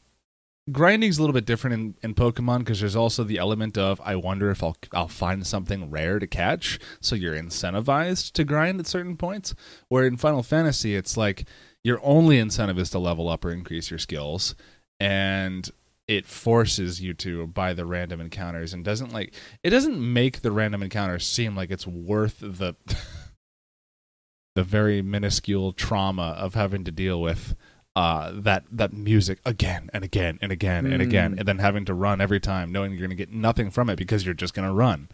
grinding's 0.71 1.19
a 1.19 1.21
little 1.21 1.35
bit 1.35 1.45
different 1.45 1.75
in, 1.75 1.95
in 2.03 2.15
Pokemon 2.15 2.61
because 2.61 2.81
there's 2.81 2.97
also 2.97 3.25
the 3.25 3.39
element 3.39 3.77
of, 3.77 4.01
I 4.05 4.17
wonder 4.17 4.51
if 4.51 4.63
I'll, 4.63 4.77
I'll 4.93 5.09
find 5.09 5.47
something 5.47 5.91
rare 5.91 6.19
to 6.19 6.27
catch. 6.27 6.79
So 7.01 7.15
you're 7.15 7.37
incentivized 7.37 8.33
to 8.33 8.45
grind 8.45 8.81
at 8.81 8.87
certain 8.87 9.17
points. 9.17 9.55
Where 9.89 10.07
in 10.07 10.17
Final 10.17 10.43
Fantasy, 10.43 10.95
it's 10.95 11.17
like, 11.17 11.45
your 11.85 12.01
only 12.03 12.39
incentive 12.39 12.79
is 12.79 12.91
to 12.91 12.99
level 12.99 13.29
up 13.29 13.45
or 13.45 13.51
increase 13.51 13.91
your 13.91 13.99
skills. 13.99 14.55
And 14.99 15.71
it 16.09 16.27
forces 16.27 17.01
you 17.01 17.15
to 17.15 17.47
buy 17.47 17.75
the 17.75 17.87
random 17.87 18.21
encounters 18.21 18.75
and 18.75 18.85
doesn't 18.85 19.13
like 19.13 19.33
it 19.63 19.71
doesn't 19.71 19.99
make 19.99 20.43
the 20.43 20.53
random 20.53 20.83
encounters 20.83 21.27
seem 21.27 21.57
like 21.57 21.71
it's 21.71 21.87
worth 21.87 22.41
the 22.41 22.75
the 24.55 24.63
very 24.63 25.01
minuscule 25.01 25.73
trauma 25.73 26.35
of 26.39 26.55
having 26.55 26.85
to 26.85 26.91
deal 26.91 27.21
with 27.23 27.57
uh 27.97 28.33
that 28.35 28.65
that 28.73 28.93
music 28.93 29.39
again 29.47 29.89
and 29.95 30.03
again 30.05 30.39
and 30.43 30.51
again 30.51 30.85
and 30.87 31.01
again 31.01 31.35
Mm. 31.35 31.39
and 31.39 31.49
then 31.49 31.59
having 31.59 31.85
to 31.85 31.95
run 31.95 32.21
every 32.21 32.41
time 32.41 32.73
knowing 32.73 32.91
you're 32.93 33.01
going 33.01 33.11
to 33.11 33.17
get 33.17 33.31
nothing 33.33 33.71
from 33.71 33.89
it 33.89 33.97
because 33.97 34.25
you're 34.25 34.35
just 34.35 34.53
going 34.55 34.67
to 34.69 34.75
run 34.75 35.09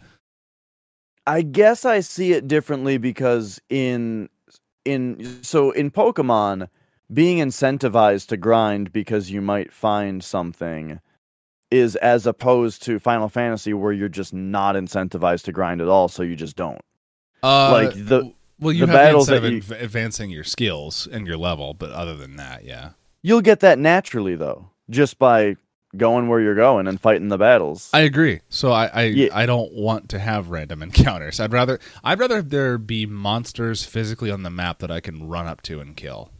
I 1.27 1.43
guess 1.43 1.85
I 1.85 1.99
see 1.99 2.33
it 2.33 2.47
differently 2.47 2.97
because 2.97 3.61
in 3.69 4.29
in 4.85 5.43
so 5.43 5.69
in 5.71 5.91
Pokemon, 5.91 6.67
being 7.13 7.37
incentivized 7.37 8.27
to 8.29 8.37
grind 8.37 8.91
because 8.91 9.29
you 9.29 9.41
might 9.41 9.71
find 9.71 10.23
something 10.23 10.99
is 11.69 11.95
as 11.97 12.25
opposed 12.25 12.81
to 12.83 12.97
Final 12.97 13.29
Fantasy 13.29 13.73
where 13.73 13.91
you're 13.93 14.09
just 14.09 14.33
not 14.33 14.73
incentivized 14.75 15.43
to 15.43 15.51
grind 15.51 15.79
at 15.81 15.87
all, 15.87 16.07
so 16.07 16.23
you 16.23 16.35
just 16.35 16.55
don't. 16.55 16.81
uh 17.43 17.71
Like, 17.71 17.93
the- 17.93 18.33
well 18.61 18.71
you 18.71 18.85
the 18.85 18.91
have 18.91 18.99
the 19.01 19.05
battles 19.05 19.27
that 19.27 19.43
incentive 19.43 19.69
you- 19.69 19.75
of 19.75 19.81
advancing 19.83 20.29
your 20.29 20.43
skills 20.45 21.07
and 21.11 21.27
your 21.27 21.37
level 21.37 21.73
but 21.73 21.91
other 21.91 22.15
than 22.15 22.35
that 22.37 22.63
yeah 22.63 22.91
You'll 23.23 23.41
get 23.41 23.59
that 23.59 23.77
naturally 23.77 24.35
though, 24.35 24.69
just 24.89 25.19
by 25.19 25.55
going 25.95 26.27
where 26.27 26.39
you're 26.39 26.55
going 26.55 26.87
and 26.87 26.99
fighting 26.99 27.27
the 27.27 27.37
battles. 27.37 27.91
I 27.93 27.99
agree. 27.99 28.39
So 28.49 28.71
I 28.71 28.87
I, 28.87 29.01
Yeah. 29.03 29.29
I 29.31 29.45
don't 29.45 29.71
want 29.73 30.09
to 30.09 30.17
have 30.17 30.49
random 30.49 30.81
encounters. 30.87 31.39
I'd 31.39 31.53
rather 31.53 31.79
I'd 32.03 32.17
rather 32.17 32.41
there 32.41 32.79
be 32.79 33.05
monsters 33.05 33.83
physically 33.85 34.31
on 34.31 34.41
the 34.41 34.49
map 34.49 34.79
that 34.79 34.89
I 34.89 35.01
can 35.01 35.27
run 35.27 35.45
up 35.45 35.61
to 35.63 35.79
and 35.79 35.95
kill. 35.95 36.31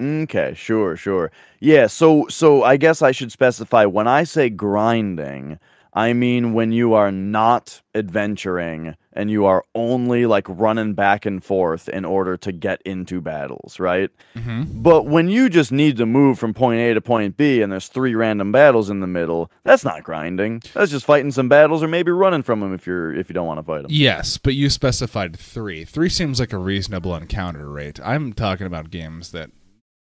Okay, 0.00 0.54
sure, 0.54 0.96
sure. 0.96 1.32
Yeah, 1.58 1.88
so 1.88 2.26
so 2.28 2.62
I 2.62 2.76
guess 2.76 3.02
I 3.02 3.10
should 3.10 3.32
specify 3.32 3.84
when 3.84 4.06
I 4.06 4.22
say 4.22 4.50
grinding, 4.50 5.58
I 5.94 6.12
mean 6.12 6.52
when 6.52 6.70
you 6.70 6.94
are 6.94 7.10
not 7.10 7.82
adventuring 7.92 8.94
and 9.12 9.30
you 9.30 9.44
are 9.44 9.64
only 9.74 10.26
like 10.26 10.46
running 10.48 10.94
back 10.94 11.26
and 11.26 11.42
forth 11.42 11.88
in 11.88 12.04
order 12.04 12.36
to 12.36 12.52
get 12.52 12.80
into 12.82 13.20
battles, 13.20 13.80
right? 13.80 14.10
Mm-hmm. 14.34 14.82
But 14.82 15.06
when 15.06 15.28
you 15.28 15.48
just 15.48 15.72
need 15.72 15.96
to 15.96 16.06
move 16.06 16.38
from 16.38 16.54
point 16.54 16.80
A 16.80 16.94
to 16.94 17.00
point 17.00 17.36
B 17.36 17.62
and 17.62 17.72
there's 17.72 17.88
three 17.88 18.14
random 18.14 18.52
battles 18.52 18.90
in 18.90 19.00
the 19.00 19.06
middle, 19.06 19.50
that's 19.64 19.84
not 19.84 20.04
grinding. 20.04 20.62
That's 20.74 20.90
just 20.90 21.06
fighting 21.06 21.32
some 21.32 21.48
battles 21.48 21.82
or 21.82 21.88
maybe 21.88 22.12
running 22.12 22.42
from 22.42 22.60
them 22.60 22.72
if 22.72 22.86
you're 22.86 23.12
if 23.14 23.28
you 23.28 23.34
don't 23.34 23.46
want 23.46 23.58
to 23.58 23.64
fight 23.64 23.82
them. 23.82 23.90
Yes, 23.90 24.38
but 24.38 24.54
you 24.54 24.70
specified 24.70 25.36
three. 25.36 25.84
Three 25.84 26.08
seems 26.08 26.38
like 26.38 26.52
a 26.52 26.58
reasonable 26.58 27.14
encounter 27.14 27.68
rate. 27.68 27.98
I'm 28.02 28.32
talking 28.32 28.66
about 28.66 28.90
games 28.90 29.32
that 29.32 29.50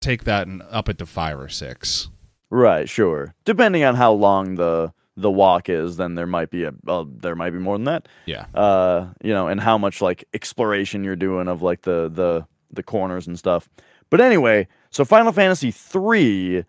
take 0.01 0.23
that 0.25 0.47
and 0.47 0.61
up 0.69 0.89
it 0.89 0.97
to 0.99 1.05
five 1.05 1.39
or 1.39 1.49
six. 1.49 2.09
Right, 2.51 2.89
sure. 2.89 3.35
Depending 3.45 3.83
on 3.83 3.95
how 3.95 4.11
long 4.11 4.55
the 4.55 4.91
the 5.21 5.31
walk 5.31 5.69
is, 5.69 5.97
then 5.97 6.15
there 6.15 6.27
might 6.27 6.49
be 6.49 6.63
a 6.63 6.73
uh, 6.87 7.05
there 7.07 7.35
might 7.35 7.51
be 7.51 7.59
more 7.59 7.77
than 7.77 7.85
that. 7.85 8.07
Yeah. 8.25 8.45
Uh, 8.53 9.07
you 9.21 9.33
know, 9.33 9.47
and 9.47 9.59
how 9.59 9.77
much 9.77 10.01
like 10.01 10.25
exploration 10.33 11.03
you're 11.03 11.15
doing 11.15 11.47
of 11.47 11.61
like 11.61 11.81
the 11.81 12.09
the 12.13 12.45
the 12.71 12.83
corners 12.83 13.27
and 13.27 13.37
stuff. 13.37 13.69
But 14.09 14.21
anyway, 14.21 14.67
so 14.89 15.05
Final 15.05 15.31
Fantasy 15.31 15.71
3 15.71 16.63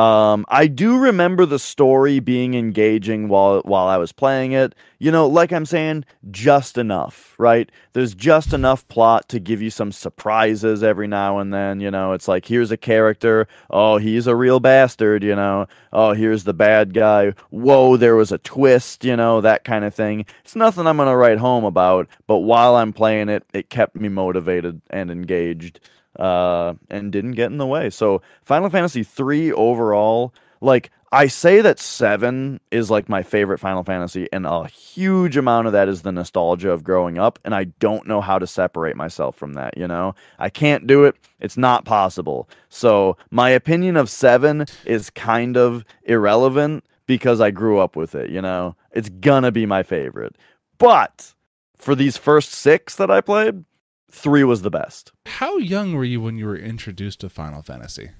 um 0.00 0.46
I 0.48 0.66
do 0.66 0.96
remember 0.96 1.44
the 1.44 1.58
story 1.58 2.20
being 2.20 2.54
engaging 2.54 3.28
while 3.28 3.60
while 3.66 3.86
I 3.86 3.98
was 3.98 4.12
playing 4.12 4.52
it. 4.52 4.74
You 4.98 5.10
know, 5.10 5.26
like 5.26 5.52
I'm 5.52 5.66
saying, 5.66 6.04
just 6.30 6.78
enough, 6.78 7.34
right? 7.38 7.70
There's 7.92 8.14
just 8.14 8.52
enough 8.54 8.86
plot 8.88 9.28
to 9.30 9.40
give 9.40 9.60
you 9.60 9.70
some 9.70 9.92
surprises 9.92 10.82
every 10.82 11.06
now 11.06 11.38
and 11.38 11.52
then, 11.52 11.80
you 11.80 11.90
know. 11.90 12.12
It's 12.12 12.28
like 12.28 12.46
here's 12.46 12.70
a 12.70 12.76
character, 12.78 13.46
oh, 13.68 13.98
he's 13.98 14.26
a 14.26 14.36
real 14.36 14.58
bastard, 14.60 15.22
you 15.22 15.36
know. 15.36 15.66
Oh, 15.92 16.12
here's 16.12 16.44
the 16.44 16.54
bad 16.54 16.94
guy. 16.94 17.34
Whoa, 17.50 17.96
there 17.96 18.16
was 18.16 18.32
a 18.32 18.38
twist, 18.38 19.04
you 19.04 19.16
know, 19.16 19.42
that 19.42 19.64
kind 19.64 19.84
of 19.84 19.94
thing. 19.94 20.24
It's 20.44 20.56
nothing 20.56 20.86
I'm 20.86 20.96
to 20.96 21.16
write 21.16 21.38
home 21.38 21.64
about, 21.64 22.08
but 22.26 22.38
while 22.38 22.76
I'm 22.76 22.92
playing 22.92 23.28
it, 23.28 23.44
it 23.52 23.70
kept 23.70 23.96
me 23.96 24.08
motivated 24.08 24.80
and 24.90 25.10
engaged 25.10 25.80
uh 26.18 26.74
and 26.88 27.12
didn't 27.12 27.32
get 27.32 27.50
in 27.50 27.58
the 27.58 27.66
way. 27.66 27.90
So, 27.90 28.22
Final 28.44 28.70
Fantasy 28.70 29.02
3 29.02 29.52
overall, 29.52 30.34
like 30.60 30.90
I 31.12 31.26
say 31.26 31.60
that 31.60 31.80
7 31.80 32.60
is 32.70 32.88
like 32.88 33.08
my 33.08 33.22
favorite 33.24 33.58
Final 33.58 33.82
Fantasy 33.82 34.28
and 34.32 34.46
a 34.46 34.66
huge 34.68 35.36
amount 35.36 35.66
of 35.66 35.72
that 35.72 35.88
is 35.88 36.02
the 36.02 36.12
nostalgia 36.12 36.70
of 36.70 36.84
growing 36.84 37.18
up 37.18 37.38
and 37.44 37.54
I 37.54 37.64
don't 37.64 38.06
know 38.06 38.20
how 38.20 38.38
to 38.38 38.46
separate 38.46 38.96
myself 38.96 39.34
from 39.36 39.54
that, 39.54 39.76
you 39.76 39.88
know? 39.88 40.14
I 40.38 40.50
can't 40.50 40.86
do 40.86 41.04
it. 41.04 41.16
It's 41.40 41.56
not 41.56 41.84
possible. 41.84 42.48
So, 42.68 43.16
my 43.30 43.50
opinion 43.50 43.96
of 43.96 44.08
7 44.08 44.66
is 44.84 45.10
kind 45.10 45.56
of 45.56 45.84
irrelevant 46.04 46.84
because 47.06 47.40
I 47.40 47.50
grew 47.50 47.78
up 47.80 47.96
with 47.96 48.14
it, 48.14 48.30
you 48.30 48.40
know? 48.40 48.76
It's 48.92 49.08
gonna 49.08 49.50
be 49.50 49.66
my 49.66 49.82
favorite. 49.82 50.36
But 50.78 51.34
for 51.76 51.94
these 51.96 52.16
first 52.16 52.52
six 52.52 52.94
that 52.96 53.10
I 53.10 53.20
played, 53.20 53.64
three 54.10 54.44
was 54.44 54.62
the 54.62 54.70
best. 54.70 55.12
How 55.26 55.56
young 55.58 55.94
were 55.94 56.04
you 56.04 56.20
when 56.20 56.36
you 56.38 56.46
were 56.46 56.56
introduced 56.56 57.20
to 57.20 57.28
Final 57.28 57.62
Fantasy? 57.62 58.10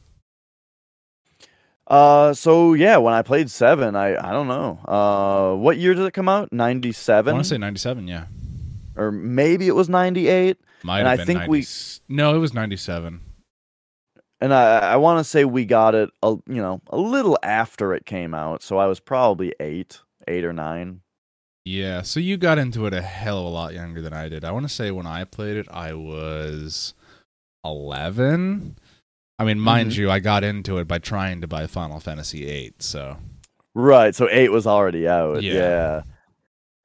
Uh, 1.87 2.33
so 2.33 2.73
yeah, 2.75 2.97
when 2.99 3.15
I 3.15 3.23
played 3.23 3.51
seven, 3.51 3.97
I 3.97 4.15
I 4.17 4.31
don't 4.33 4.47
know. 4.47 4.79
Uh, 4.87 5.57
what 5.57 5.77
year 5.79 5.95
did 5.95 6.05
it 6.07 6.13
come 6.15 6.29
out? 6.29 6.53
Ninety 6.53 6.93
seven. 6.93 7.31
I 7.33 7.35
want 7.35 7.45
to 7.45 7.49
say 7.51 7.59
97, 7.59 8.07
yeah. 8.07 8.27
or 8.97 9.11
maybe 9.11 9.67
it 9.67 9.75
was 9.75 9.89
ninety 9.89 10.29
eight. 10.29 10.59
Might 10.85 11.01
And 11.01 11.09
have 11.09 11.15
I 11.21 11.25
been 11.25 11.27
think 11.39 11.51
we- 11.51 11.59
90 11.59 12.01
No, 12.09 12.35
it 12.35 12.39
was 12.39 12.55
97. 12.55 13.21
And 14.41 14.55
I 14.55 14.93
I 14.93 14.97
want 14.97 15.19
to 15.19 15.25
say 15.25 15.45
we 15.45 15.65
got 15.65 15.95
it 15.97 16.11
a 16.23 16.31
you 16.47 16.63
know 16.63 16.81
a 16.89 16.97
little 16.97 17.37
after 17.43 17.93
it 17.93 18.07
came 18.07 18.35
out, 18.35 18.63
so 18.63 18.79
I 18.79 18.87
was 18.87 19.01
probably 19.01 19.53
eight, 19.59 20.01
eight 20.29 20.45
or 20.45 20.53
nine. 20.53 21.01
Yeah, 21.71 22.03
so 22.03 22.19
you 22.19 22.37
got 22.37 22.59
into 22.59 22.87
it 22.87 22.95
a 22.95 23.01
hell 23.03 23.39
of 23.39 23.45
a 23.47 23.49
lot 23.49 23.75
younger 23.75 24.03
than 24.03 24.13
I 24.13 24.29
did. 24.29 24.45
I 24.45 24.51
want 24.51 24.65
to 24.67 24.75
say 24.75 24.91
when 24.91 25.07
I 25.07 25.23
played 25.23 25.57
it, 25.57 25.69
I 25.71 25.93
was 25.95 26.95
11. 27.65 28.77
I 29.39 29.45
mean, 29.45 29.61
mind 29.61 29.93
Mhm. 29.93 29.97
you, 29.97 30.11
I 30.11 30.19
got 30.19 30.43
into 30.43 30.79
it 30.79 30.89
by 30.89 30.99
trying 30.99 31.41
to 31.43 31.47
buy 31.47 31.67
Final 31.69 32.01
Fantasy 32.01 32.47
8, 32.49 32.83
so. 32.83 33.19
Right, 33.75 34.15
so 34.17 34.29
eight 34.31 34.51
was 34.51 34.67
already 34.67 35.07
out. 35.07 35.43
Yeah. 35.45 35.53
Yeah. 35.55 36.03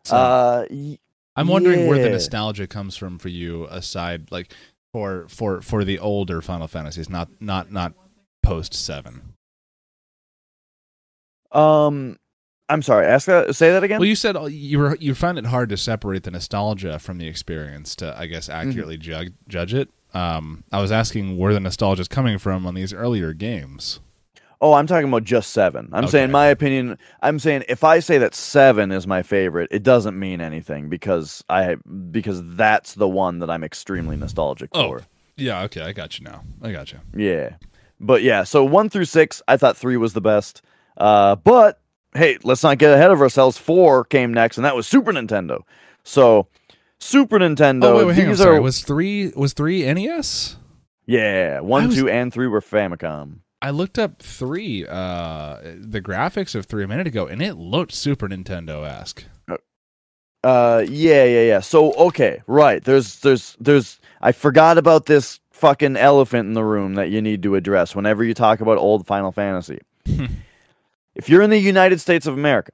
so 0.04 0.16
Uh, 0.16 0.66
y- 0.70 1.00
I'm 1.36 1.48
wondering 1.48 1.88
where 1.88 1.98
the 1.98 2.12
nostalgia 2.12 2.68
comes 2.68 2.96
from 2.96 3.18
for 3.18 3.30
you 3.30 3.66
aside 3.72 4.32
like 4.32 4.54
for 4.94 5.26
for 5.30 5.62
for 5.64 5.84
the 5.84 5.98
older 5.98 6.42
Final 6.44 6.68
Fantasies, 6.68 7.10
not 7.10 7.28
not 7.42 7.72
not 7.72 7.94
post 8.44 8.74
7. 8.76 9.34
um, 11.52 12.18
I'm 12.70 12.82
sorry. 12.82 13.06
Ask 13.06 13.28
that. 13.28 13.56
Say 13.56 13.72
that 13.72 13.84
again. 13.84 14.00
Well, 14.00 14.08
you 14.08 14.16
said 14.16 14.36
uh, 14.36 14.46
you 14.46 14.80
were 14.80 14.96
you 15.00 15.14
find 15.14 15.38
it 15.38 15.46
hard 15.46 15.70
to 15.70 15.78
separate 15.78 16.24
the 16.24 16.32
nostalgia 16.32 16.98
from 17.00 17.18
the 17.20 17.28
experience 17.28 17.96
to, 17.98 18.18
I 18.18 18.26
guess, 18.26 18.50
Mm-hmm. 18.50 18.70
accurately 18.70 18.98
judge 18.98 19.34
judge 19.48 19.74
it. 19.74 19.90
Um, 20.14 20.64
I 20.72 20.80
was 20.82 20.92
asking 20.92 21.38
where 21.38 21.54
the 21.54 21.60
nostalgia 21.60 22.02
is 22.02 22.08
coming 22.08 22.38
from 22.38 22.66
on 22.66 22.74
these 22.74 22.94
earlier 22.94 23.34
games. 23.34 24.00
Oh, 24.62 24.74
I'm 24.74 24.88
talking 24.88 25.10
about 25.10 25.26
just 25.26 25.52
seven. 25.52 25.90
I'm 25.92 26.08
saying 26.08 26.32
my 26.32 26.48
opinion. 26.48 26.98
I'm 27.22 27.38
saying 27.40 27.66
if 27.68 27.84
I 27.84 28.00
say 28.00 28.18
that 28.20 28.34
seven 28.34 28.92
is 28.92 29.06
my 29.06 29.22
favorite, 29.22 29.68
it 29.70 29.84
doesn't 29.84 30.18
mean 30.18 30.40
anything 30.42 30.88
because 30.90 31.44
I 31.50 31.76
because 32.10 32.42
that's 32.56 32.96
the 32.96 33.08
one 33.08 33.40
that 33.40 33.50
I'm 33.50 33.64
extremely 33.64 34.16
nostalgic 34.16 34.70
Oh. 34.74 34.88
for. 34.88 35.02
Yeah, 35.38 35.64
okay, 35.64 35.82
I 35.82 35.92
got 35.92 36.18
you 36.18 36.24
now. 36.24 36.44
I 36.62 36.72
got 36.72 36.94
you. 36.94 37.00
Yeah, 37.16 37.58
but 38.00 38.24
yeah. 38.24 38.44
So 38.44 38.64
one 38.64 38.90
through 38.90 39.06
six, 39.06 39.42
I 39.50 39.58
thought 39.58 39.76
three 39.76 39.98
was 39.98 40.14
the 40.14 40.22
best. 40.22 40.62
Uh, 40.98 41.36
but 41.36 41.82
hey, 42.16 42.38
let's 42.44 42.64
not 42.64 42.78
get 42.78 42.94
ahead 42.94 43.12
of 43.12 43.22
ourselves. 43.22 43.58
Four 43.58 44.06
came 44.06 44.34
next, 44.34 44.58
and 44.58 44.66
that 44.66 44.76
was 44.76 44.88
Super 44.88 45.12
Nintendo. 45.12 45.62
So 46.04 46.48
Super 47.00 47.38
Nintendo. 47.40 47.84
oh 47.86 47.98
wait, 47.98 48.06
wait, 48.08 48.16
hang 48.16 48.26
on. 48.26 48.30
these 48.32 48.40
Sorry, 48.40 48.58
are 48.58 48.62
was 48.62 48.82
three 48.82 49.32
was 49.36 49.54
three 49.54 49.82
NES? 49.94 50.58
yeah, 51.06 51.60
one, 51.60 51.88
was- 51.88 51.96
two, 51.96 52.10
and 52.10 52.34
three 52.34 52.48
were 52.48 52.62
Famicom. 52.62 53.40
I 53.62 53.72
looked 53.72 53.98
up 53.98 54.22
three, 54.22 54.86
uh, 54.86 55.58
the 55.64 56.00
graphics 56.02 56.54
of 56.54 56.66
three 56.68 56.84
a 56.84 56.88
minute 56.88 57.08
ago, 57.08 57.26
and 57.26 57.42
it 57.42 57.56
looked 57.56 57.94
Super 57.94 58.28
Nintendo 58.28 58.86
esque. 58.88 59.24
Uh, 60.44 60.86
yeah, 60.88 61.24
yeah, 61.24 61.42
yeah. 61.42 61.60
So 61.60 61.94
okay, 61.94 62.42
right. 62.46 62.84
There's, 62.84 63.20
there's, 63.22 63.58
there's. 63.60 64.00
I 64.22 64.32
forgot 64.32 64.78
about 64.78 65.08
this 65.08 65.40
fucking 65.50 65.98
elephant 65.98 66.48
in 66.48 66.54
the 66.54 66.64
room 66.64 66.96
that 66.96 67.10
you 67.10 67.20
need 67.22 67.42
to 67.44 67.56
address 67.56 67.96
whenever 67.96 68.24
you 68.24 68.36
talk 68.36 68.60
about 68.60 68.78
old 68.78 69.08
Final 69.08 69.32
Fantasy. 69.32 69.80
if 71.16 71.30
you're 71.30 71.42
in 71.42 71.50
the 71.50 71.58
United 71.58 72.00
States 72.00 72.28
of 72.28 72.34
America, 72.34 72.72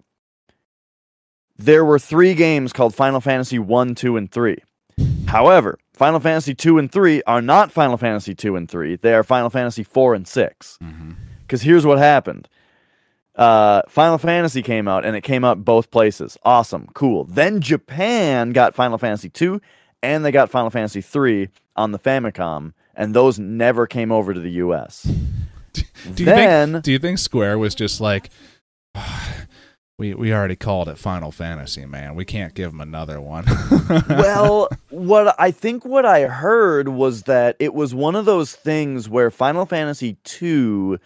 there 1.58 1.86
were 1.86 2.00
three 2.00 2.34
games 2.34 2.74
called 2.74 2.96
Final 2.96 3.22
Fantasy 3.22 3.60
One, 3.60 3.96
Two, 3.96 4.18
and 4.18 4.32
Three. 4.32 4.58
However, 5.28 5.78
Final 5.94 6.20
Fantasy 6.20 6.56
Two 6.56 6.78
and 6.78 6.92
Three 6.92 7.22
are 7.28 7.42
not 7.42 7.72
Final 7.72 7.98
Fantasy 7.98 8.34
Two 8.34 8.56
and 8.56 8.70
Three. 8.70 8.96
They 8.96 9.14
are 9.14 9.24
Final 9.24 9.50
Fantasy 9.50 9.84
Four 9.84 10.14
and 10.16 10.28
6 10.28 10.78
hmm 10.82 11.12
because 11.42 11.62
here's 11.62 11.86
what 11.86 11.98
happened. 11.98 12.48
Uh, 13.36 13.82
Final 13.90 14.18
Fantasy 14.18 14.62
came 14.62 14.88
out, 14.88 15.04
and 15.04 15.18
it 15.18 15.22
came 15.22 15.44
out 15.44 15.66
both 15.66 15.92
places. 15.92 16.38
Awesome, 16.44 16.88
cool. 16.94 17.26
Then 17.26 17.60
Japan 17.60 18.52
got 18.52 18.74
Final 18.74 18.98
Fantasy 18.98 19.28
two, 19.30 19.60
and 20.02 20.24
they 20.24 20.32
got 20.32 20.50
Final 20.50 20.70
Fantasy 20.70 21.02
three 21.02 21.50
on 21.76 21.92
the 21.92 22.00
Famicom, 22.00 22.72
and 22.96 23.14
those 23.14 23.38
never 23.38 23.86
came 23.86 24.14
over 24.14 24.34
to 24.34 24.40
the 24.40 24.52
U.S. 24.52 25.12
Do 26.14 26.24
you 26.24 26.26
then, 26.26 26.74
think? 26.74 26.84
Do 26.84 26.92
you 26.92 27.00
think 27.00 27.20
Square 27.20 27.60
was 27.60 27.76
just 27.76 28.02
like, 28.02 28.30
we 29.98 30.14
we 30.14 30.34
already 30.34 30.56
called 30.56 30.90
it 30.90 30.98
Final 30.98 31.32
Fantasy, 31.32 31.86
man. 31.86 32.16
We 32.16 32.26
can't 32.26 32.54
give 32.54 32.72
them 32.72 32.82
another 32.82 33.22
one. 33.22 33.46
well, 34.10 34.68
what 34.90 35.36
I 35.40 35.52
think 35.52 35.86
what 35.86 36.06
I 36.06 36.24
heard 36.24 36.88
was 36.88 37.24
that 37.24 37.56
it 37.60 37.74
was 37.74 37.94
one 37.94 38.16
of 38.16 38.26
those 38.26 38.54
things 38.56 39.08
where 39.08 39.30
Final 39.32 39.66
Fantasy 39.66 40.18
two. 40.24 41.00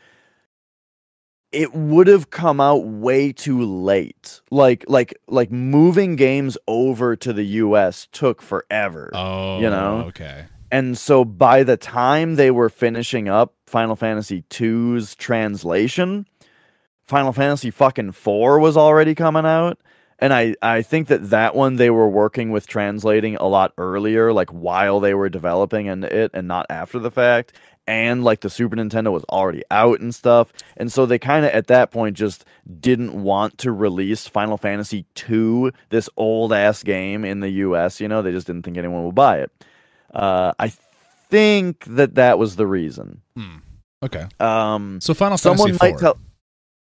It 1.51 1.73
would 1.73 2.07
have 2.07 2.31
come 2.31 2.59
out 2.59 2.85
way 2.85 3.31
too 3.31 3.63
late. 3.63 4.41
Like 4.51 4.83
like 4.89 5.17
like 5.27 5.51
moving 5.51 6.17
games 6.17 6.57
over 6.67 7.15
to 7.15 7.31
the 7.31 7.43
US 7.45 8.09
took 8.11 8.41
forever. 8.41 9.09
oh, 9.13 9.59
You 9.61 9.69
know? 9.69 10.01
Oh, 10.03 10.07
okay. 10.07 10.47
And 10.71 10.97
so 10.97 11.23
by 11.23 11.63
the 11.63 11.77
time 11.77 12.35
they 12.35 12.51
were 12.51 12.69
finishing 12.69 13.29
up 13.29 13.53
Final 13.67 13.95
Fantasy 13.95 14.43
2's 14.49 15.15
translation, 15.15 16.27
Final 17.03 17.33
Fantasy 17.33 17.71
fucking 17.71 18.13
4 18.13 18.59
was 18.59 18.75
already 18.75 19.15
coming 19.15 19.45
out. 19.45 19.79
And 20.17 20.33
I, 20.33 20.55
I 20.61 20.81
think 20.81 21.09
that 21.09 21.29
that 21.31 21.55
one 21.55 21.75
they 21.75 21.89
were 21.89 22.09
working 22.09 22.49
with 22.51 22.67
translating 22.67 23.35
a 23.35 23.47
lot 23.47 23.73
earlier, 23.77 24.31
like 24.31 24.49
while 24.49 24.99
they 24.99 25.13
were 25.13 25.29
developing 25.29 25.89
and 25.89 26.05
it 26.05 26.31
and 26.33 26.47
not 26.47 26.65
after 26.69 26.99
the 26.99 27.11
fact. 27.11 27.53
And 27.87 28.23
like 28.23 28.39
the 28.39 28.49
Super 28.49 28.75
Nintendo 28.75 29.11
was 29.11 29.25
already 29.25 29.63
out 29.69 29.99
and 29.99 30.15
stuff. 30.15 30.51
And 30.77 30.91
so 30.91 31.05
they 31.05 31.19
kind 31.19 31.45
of 31.45 31.51
at 31.51 31.67
that 31.67 31.91
point 31.91 32.17
just 32.17 32.45
didn't 32.79 33.13
want 33.13 33.59
to 33.59 33.71
release 33.71 34.27
Final 34.27 34.57
Fantasy 34.57 35.05
2, 35.15 35.71
this 35.89 36.09
old 36.17 36.51
ass 36.53 36.81
game 36.81 37.23
in 37.25 37.41
the 37.41 37.49
US. 37.49 37.99
You 37.99 38.07
know, 38.07 38.21
they 38.21 38.31
just 38.31 38.47
didn't 38.47 38.63
think 38.63 38.77
anyone 38.77 39.05
would 39.05 39.15
buy 39.15 39.39
it. 39.39 39.51
Uh, 40.15 40.53
I 40.57 40.69
think 41.29 41.83
that 41.85 42.15
that 42.15 42.39
was 42.39 42.55
the 42.55 42.65
reason. 42.67 43.21
Hmm. 43.35 43.57
Okay. 44.03 44.25
Um, 44.39 44.99
So 45.01 45.13
Final 45.13 45.37
someone 45.37 45.69
Fantasy 45.69 45.85
might 45.85 45.89
4. 45.91 45.99
tell. 45.99 46.17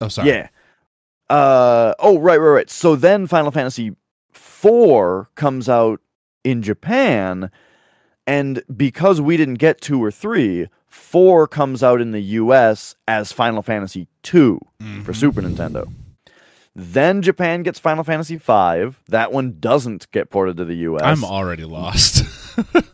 Oh, 0.00 0.08
sorry. 0.08 0.28
Yeah. 0.28 0.48
Uh, 1.30 1.94
oh, 1.98 2.18
right, 2.18 2.36
right, 2.38 2.48
right. 2.50 2.70
So 2.70 2.96
then 2.96 3.26
Final 3.26 3.50
Fantasy 3.50 3.96
four 4.32 5.30
comes 5.34 5.68
out 5.68 6.00
in 6.44 6.62
Japan, 6.62 7.50
and 8.26 8.62
because 8.76 9.20
we 9.20 9.36
didn't 9.36 9.54
get 9.54 9.80
two 9.80 10.02
or 10.02 10.10
three, 10.10 10.68
four 10.88 11.46
comes 11.48 11.82
out 11.82 12.00
in 12.00 12.10
the 12.10 12.20
U.S. 12.20 12.94
as 13.08 13.32
Final 13.32 13.62
Fantasy 13.62 14.08
two 14.22 14.58
for 14.78 15.12
Mhm. 15.12 15.16
Super 15.16 15.40
Nintendo. 15.42 15.90
Then 16.74 17.20
Japan 17.20 17.62
gets 17.62 17.78
Final 17.78 18.02
Fantasy 18.02 18.36
V. 18.36 18.94
That 19.08 19.30
one 19.30 19.56
doesn't 19.60 20.10
get 20.10 20.30
ported 20.30 20.56
to 20.56 20.64
the 20.64 20.76
US. 20.76 21.02
I'm 21.02 21.24
already 21.24 21.64
lost. 21.64 22.24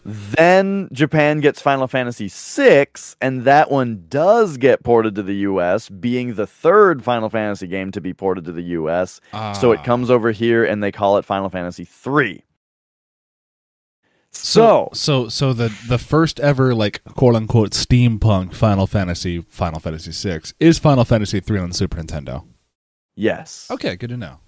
Then 0.05 0.89
Japan 0.93 1.41
gets 1.41 1.61
Final 1.61 1.89
Fantasy 1.89 2.29
VI, 2.33 2.87
and 3.21 3.43
that 3.43 3.71
one 3.73 4.05
does 4.09 4.57
get 4.57 4.85
ported 4.85 5.17
to 5.17 5.23
the 5.25 5.35
US, 5.49 5.89
being 5.89 6.35
the 6.35 6.47
third 6.47 7.03
Final 7.03 7.29
Fantasy 7.29 7.67
game 7.67 7.91
to 7.91 8.01
be 8.01 8.15
ported 8.15 8.45
to 8.45 8.53
the 8.53 8.63
US. 8.63 9.21
So 9.61 9.73
it 9.73 9.81
Ah. 9.81 9.85
comes 9.85 10.11
over 10.11 10.31
here 10.31 10.65
and 10.65 10.81
they 10.83 10.93
call 10.93 11.19
it 11.19 11.25
Final 11.25 11.49
Fantasy 11.51 11.87
III. 12.07 12.45
So, 14.31 14.91
so 14.93 15.29
so 15.29 15.53
the 15.53 15.73
the 15.89 15.99
first 15.99 16.39
ever 16.41 16.75
like 16.75 17.03
quote 17.05 17.35
unquote 17.35 17.71
steampunk 17.73 18.55
Final 18.55 18.87
Fantasy 18.87 19.41
Final 19.49 19.81
Fantasy 19.81 20.13
VI 20.13 20.41
is 20.61 20.79
Final 20.79 21.05
Fantasy 21.05 21.39
III 21.47 21.59
on 21.59 21.69
the 21.71 21.75
Super 21.75 21.97
Nintendo. 22.01 22.45
Yes. 23.19 23.69
Okay, 23.71 23.97
good 23.97 24.11
to 24.11 24.17
know. 24.17 24.39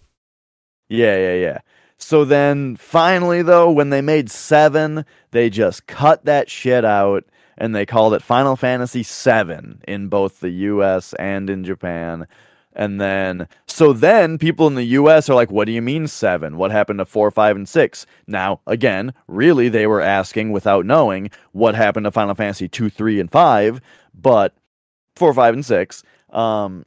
Yeah, 0.88 1.16
yeah, 1.16 1.34
yeah. 1.34 1.58
So 1.98 2.24
then 2.24 2.76
finally, 2.76 3.42
though, 3.42 3.70
when 3.70 3.90
they 3.90 4.00
made 4.00 4.30
seven, 4.30 5.04
they 5.32 5.50
just 5.50 5.86
cut 5.86 6.24
that 6.24 6.48
shit 6.48 6.84
out 6.84 7.24
and 7.58 7.74
they 7.74 7.84
called 7.84 8.14
it 8.14 8.22
Final 8.22 8.56
Fantasy 8.56 9.02
VII 9.02 9.76
in 9.86 10.08
both 10.08 10.40
the 10.40 10.50
US 10.50 11.12
and 11.14 11.50
in 11.50 11.62
Japan. 11.62 12.26
And 12.72 13.00
then, 13.00 13.48
so 13.66 13.92
then 13.92 14.38
people 14.38 14.66
in 14.66 14.76
the 14.76 14.84
US 14.84 15.28
are 15.28 15.34
like, 15.34 15.50
what 15.50 15.66
do 15.66 15.72
you 15.72 15.82
mean 15.82 16.06
seven? 16.06 16.56
What 16.56 16.70
happened 16.70 17.00
to 17.00 17.04
four, 17.04 17.30
five, 17.30 17.54
and 17.54 17.68
six? 17.68 18.06
Now, 18.26 18.60
again, 18.66 19.12
really, 19.28 19.68
they 19.68 19.86
were 19.86 20.00
asking 20.00 20.52
without 20.52 20.86
knowing 20.86 21.30
what 21.52 21.74
happened 21.74 22.04
to 22.04 22.10
Final 22.10 22.34
Fantasy 22.34 22.66
two, 22.68 22.88
three, 22.88 23.20
and 23.20 23.30
five, 23.30 23.80
but 24.14 24.54
four, 25.16 25.34
five, 25.34 25.52
and 25.52 25.66
six. 25.66 26.02
Um, 26.30 26.86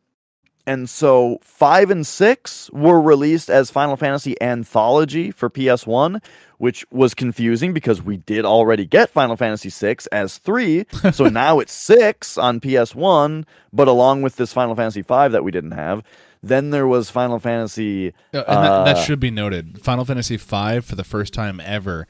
and 0.66 0.90
so 0.90 1.40
five 1.42 1.90
and 1.90 2.06
six 2.06 2.70
were 2.72 3.02
released 3.02 3.50
as 3.50 3.70
Final 3.70 3.98
Fantasy 3.98 4.42
Anthology 4.42 5.32
for 5.32 5.50
PS1, 5.50 6.24
which 6.58 6.86
was 6.92 7.14
confusing 7.14 7.74
because 7.74 8.02
we 8.02 8.18
did 8.18 8.46
already 8.46 8.86
get 8.86 9.10
Final 9.10 9.36
Fantasy 9.36 9.70
VI 9.70 9.98
as 10.12 10.38
three. 10.38 10.86
So 11.14 11.26
now 11.26 11.60
it's 11.60 11.74
six 11.74 12.38
on 12.38 12.60
PS1, 12.60 13.46
but 13.72 13.88
along 13.88 14.22
with 14.22 14.38
this 14.38 14.54
Final 14.54 14.76
Fantasy 14.76 15.02
V 15.02 15.28
that 15.28 15.44
we 15.44 15.52
didn't 15.52 15.72
have. 15.72 16.02
Then 16.42 16.72
there 16.72 16.88
was 16.88 17.10
Final 17.10 17.40
Fantasy. 17.40 18.10
Uh, 18.34 18.44
and 18.48 18.66
that, 18.66 18.86
that 18.86 18.98
uh, 18.98 19.04
should 19.04 19.20
be 19.20 19.32
noted. 19.32 19.82
Final 19.82 20.06
Fantasy 20.06 20.38
V, 20.38 20.80
for 20.80 20.96
the 20.96 21.04
first 21.04 21.34
time 21.34 21.60
ever, 21.60 22.08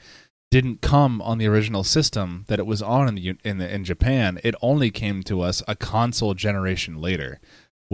didn't 0.54 0.80
come 0.80 1.20
on 1.20 1.38
the 1.38 1.48
original 1.48 1.82
system 1.82 2.44
that 2.46 2.60
it 2.60 2.66
was 2.66 2.80
on 2.80 3.08
in 3.08 3.14
the 3.16 3.36
in, 3.42 3.58
the, 3.58 3.74
in 3.74 3.82
Japan. 3.82 4.38
It 4.44 4.54
only 4.62 4.92
came 4.92 5.24
to 5.24 5.40
us 5.40 5.64
a 5.66 5.74
console 5.74 6.34
generation 6.34 7.00
later, 7.00 7.40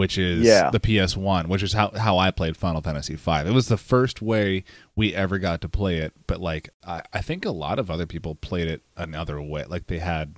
which 0.01 0.17
is 0.17 0.47
Yeah. 0.47 0.71
the 0.71 0.81
PS1, 0.81 1.47
which 1.49 1.63
is 1.63 1.75
how 1.75 1.91
how 1.91 2.17
I 2.17 2.31
played 2.31 2.57
Final 2.57 2.81
Fantasy 2.81 3.17
V. 3.17 3.31
It 3.47 3.53
was 3.53 3.69
the 3.69 3.77
first 3.77 4.23
way 4.23 4.65
we 4.97 5.15
ever 5.15 5.39
got 5.39 5.61
to 5.61 5.69
play 5.69 5.99
it, 5.99 6.15
but 6.27 6.41
like 6.41 6.71
I, 6.87 7.03
I 7.13 7.21
think 7.21 7.45
a 7.45 7.51
lot 7.51 7.79
of 7.79 7.91
other 7.91 8.07
people 8.07 8.35
played 8.35 8.67
it 8.69 8.81
another 8.97 9.41
way. 9.43 9.65
Like 9.69 9.89
they 9.89 9.99
had 9.99 10.37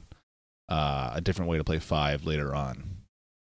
uh, 0.68 1.12
a 1.14 1.20
different 1.20 1.48
way 1.48 1.58
to 1.58 1.64
play 1.64 1.78
five 1.78 2.24
later 2.26 2.54
on. 2.56 2.96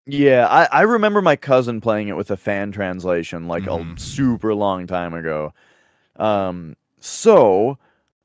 Yeah, 0.07 0.49
I, 0.49 0.81
I 0.81 0.81
remember 0.83 1.23
my 1.23 1.37
cousin 1.37 1.81
playing 1.81 2.09
it 2.09 2.17
with 2.17 2.31
a 2.33 2.37
fan 2.37 2.73
translation 2.73 3.47
like 3.47 3.65
Mhm. 3.65 3.97
a 3.97 4.01
super 4.01 4.53
long 4.53 4.89
time 4.89 5.15
ago. 5.15 5.53
Um, 6.17 6.75
so, 6.99 7.79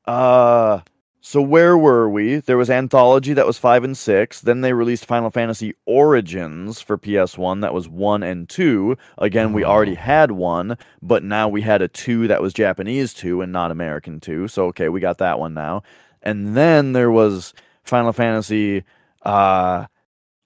uh, 0.06 0.80
so 1.28 1.42
where 1.42 1.76
were 1.76 2.08
we? 2.08 2.36
There 2.36 2.56
was 2.56 2.70
Anthology 2.70 3.34
that 3.34 3.48
was 3.48 3.58
five 3.58 3.84
and 3.84 3.98
six. 3.98 4.42
Then 4.42 4.62
they 4.62 4.74
released 4.74 5.08
Final 5.08 5.32
Fantasy 5.32 5.74
Origins 5.88 6.82
for 6.82 7.00
PS1 7.00 7.62
that 7.62 7.74
was 7.74 7.90
one 7.90 8.22
and 8.22 8.48
two. 8.48 8.96
Again, 9.18 9.52
we 9.52 9.64
already 9.64 9.94
Oh. 9.94 10.02
had 10.02 10.32
one, 10.32 10.78
but 11.02 11.24
now 11.24 11.50
we 11.50 11.62
had 11.62 11.82
a 11.82 11.88
two 11.88 12.28
that 12.28 12.44
was 12.44 12.54
Japanese 12.54 13.12
two 13.14 13.42
and 13.42 13.52
not 13.52 13.72
American 13.72 14.20
two. 14.20 14.48
So 14.48 14.66
okay, 14.68 14.88
we 14.88 15.00
got 15.00 15.18
that 15.18 15.40
one 15.40 15.56
now. 15.56 15.82
And 16.22 16.56
then 16.56 16.94
there 16.94 17.10
was 17.10 17.56
Final 17.84 18.14
Fantasy. 18.14 18.84
Uh, 19.24 19.86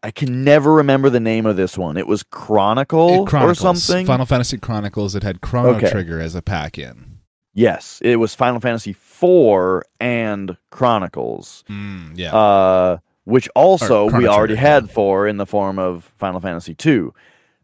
I 0.01 0.11
can 0.11 0.45
never 0.45 0.73
remember 0.73 1.09
the 1.09 1.19
name 1.19 1.45
of 1.45 1.57
this 1.57 1.77
one. 1.77 1.97
It 1.97 2.07
was 2.07 2.23
Chronicle 2.23 3.23
It 3.23 3.27
Chronicles, 3.27 3.59
or 3.59 3.75
something. 3.75 4.05
Final 4.05 4.25
Fantasy 4.25 4.57
Chronicles. 4.57 5.13
It 5.13 5.23
had 5.23 5.41
Chrono 5.41 5.75
Okay. 5.75 5.89
Trigger 5.91 6.21
as 6.21 6.36
a 6.36 6.41
pack 6.41 6.77
in. 6.80 7.18
Yes, 7.60 7.99
it 8.03 8.18
was 8.18 8.34
Final 8.34 8.60
Fantasy 8.60 8.91
IV 8.91 9.84
and 9.99 10.55
Chronicles. 10.72 11.64
Mm, 11.70 12.18
yeah. 12.18 12.36
Uh, 12.36 12.97
which 13.26 13.47
also 13.49 14.10
we 14.10 14.28
already 14.28 14.55
had 14.55 14.88
yeah. 14.88 14.93
four 14.93 15.28
in 15.28 15.38
the 15.38 15.45
form 15.45 15.78
of 15.78 16.12
Final 16.18 16.39
Fantasy 16.39 16.76
II. 16.84 17.10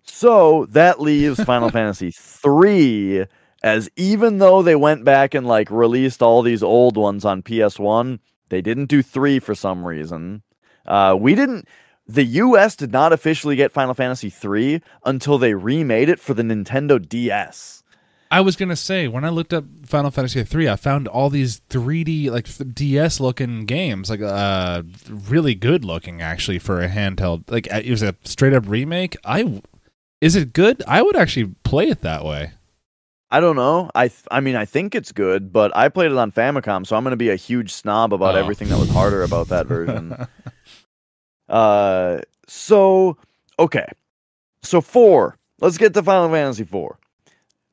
So 0.04 0.68
that 0.68 1.02
leaves 1.02 1.43
Final 1.43 1.70
Fantasy 1.78 2.14
III 2.46 3.26
as 3.64 3.89
even 3.96 4.38
though 4.38 4.62
they 4.62 4.76
went 4.76 5.04
back 5.04 5.34
and 5.34 5.48
like 5.48 5.72
released 5.72 6.22
all 6.22 6.43
these 6.43 6.62
old 6.62 6.98
ones 6.98 7.26
on 7.26 7.41
PS1, 7.41 8.20
they 8.50 8.62
didn't 8.62 8.86
do 8.86 9.02
three 9.02 9.39
for 9.39 9.56
some 9.56 9.84
reason. 9.84 10.43
Uh, 10.86 11.18
we 11.20 11.34
didn't. 11.34 11.68
The 12.08 12.26
U.S. 12.26 12.76
did 12.76 12.91
not 12.91 13.12
officially 13.12 13.56
get 13.56 13.72
Final 13.72 13.96
Fantasy 13.96 14.32
III 14.32 14.84
until 15.06 15.39
they 15.39 15.56
remade 15.56 16.10
it 16.10 16.20
for 16.20 16.36
the 16.36 16.43
Nintendo 16.43 17.02
DS. 17.02 17.84
I 18.32 18.41
was 18.41 18.55
gonna 18.55 18.76
say 18.76 19.07
when 19.07 19.23
I 19.23 19.30
looked 19.30 19.53
up 19.53 19.65
Final 19.86 20.11
Fantasy 20.11 20.43
three, 20.43 20.67
I 20.67 20.76
found 20.76 21.07
all 21.07 21.30
these 21.30 21.61
3D 21.69 22.30
like 22.32 22.47
DS 22.73 23.19
looking 23.19 23.65
games, 23.65 24.09
like 24.09 24.21
uh, 24.21 24.84
really 25.09 25.55
good 25.55 25.86
looking 25.86 26.21
actually 26.21 26.59
for 26.59 26.82
a 26.82 26.89
handheld. 26.89 27.49
Like 27.49 27.67
it 27.67 27.89
was 27.89 28.01
a 28.03 28.15
straight 28.23 28.53
up 28.53 28.63
remake. 28.67 29.15
I 29.23 29.61
is 30.21 30.36
it 30.36 30.53
good? 30.53 30.84
I 30.88 31.01
would 31.01 31.15
actually 31.15 31.53
play 31.63 31.88
it 31.89 32.01
that 32.01 32.26
way. 32.26 32.51
I 33.32 33.39
don't 33.39 33.55
know. 33.55 33.89
I 33.93 34.07
th- 34.07 34.23
I 34.32 34.39
mean, 34.39 34.55
I 34.55 34.65
think 34.65 34.95
it's 34.95 35.11
good, 35.11 35.51
but 35.51 35.76
I 35.76 35.89
played 35.89 36.11
it 36.11 36.17
on 36.17 36.32
Famicom, 36.32 36.86
so 36.88 36.95
I'm 36.95 37.03
going 37.03 37.11
to 37.11 37.17
be 37.17 37.30
a 37.32 37.36
huge 37.36 37.73
snob 37.73 38.13
about 38.13 38.36
Oh. 38.36 38.38
everything 38.39 38.69
that 38.69 38.80
was 38.80 38.89
harder 38.89 39.23
about 39.23 39.49
that 39.49 39.65
version. 39.65 40.15
uh, 41.49 42.19
so 42.47 43.17
okay, 43.59 43.88
so 44.61 44.82
four. 44.82 45.38
Let's 45.59 45.78
get 45.78 45.93
to 45.95 46.03
Final 46.03 46.30
Fantasy 46.30 46.63
four. 46.63 46.97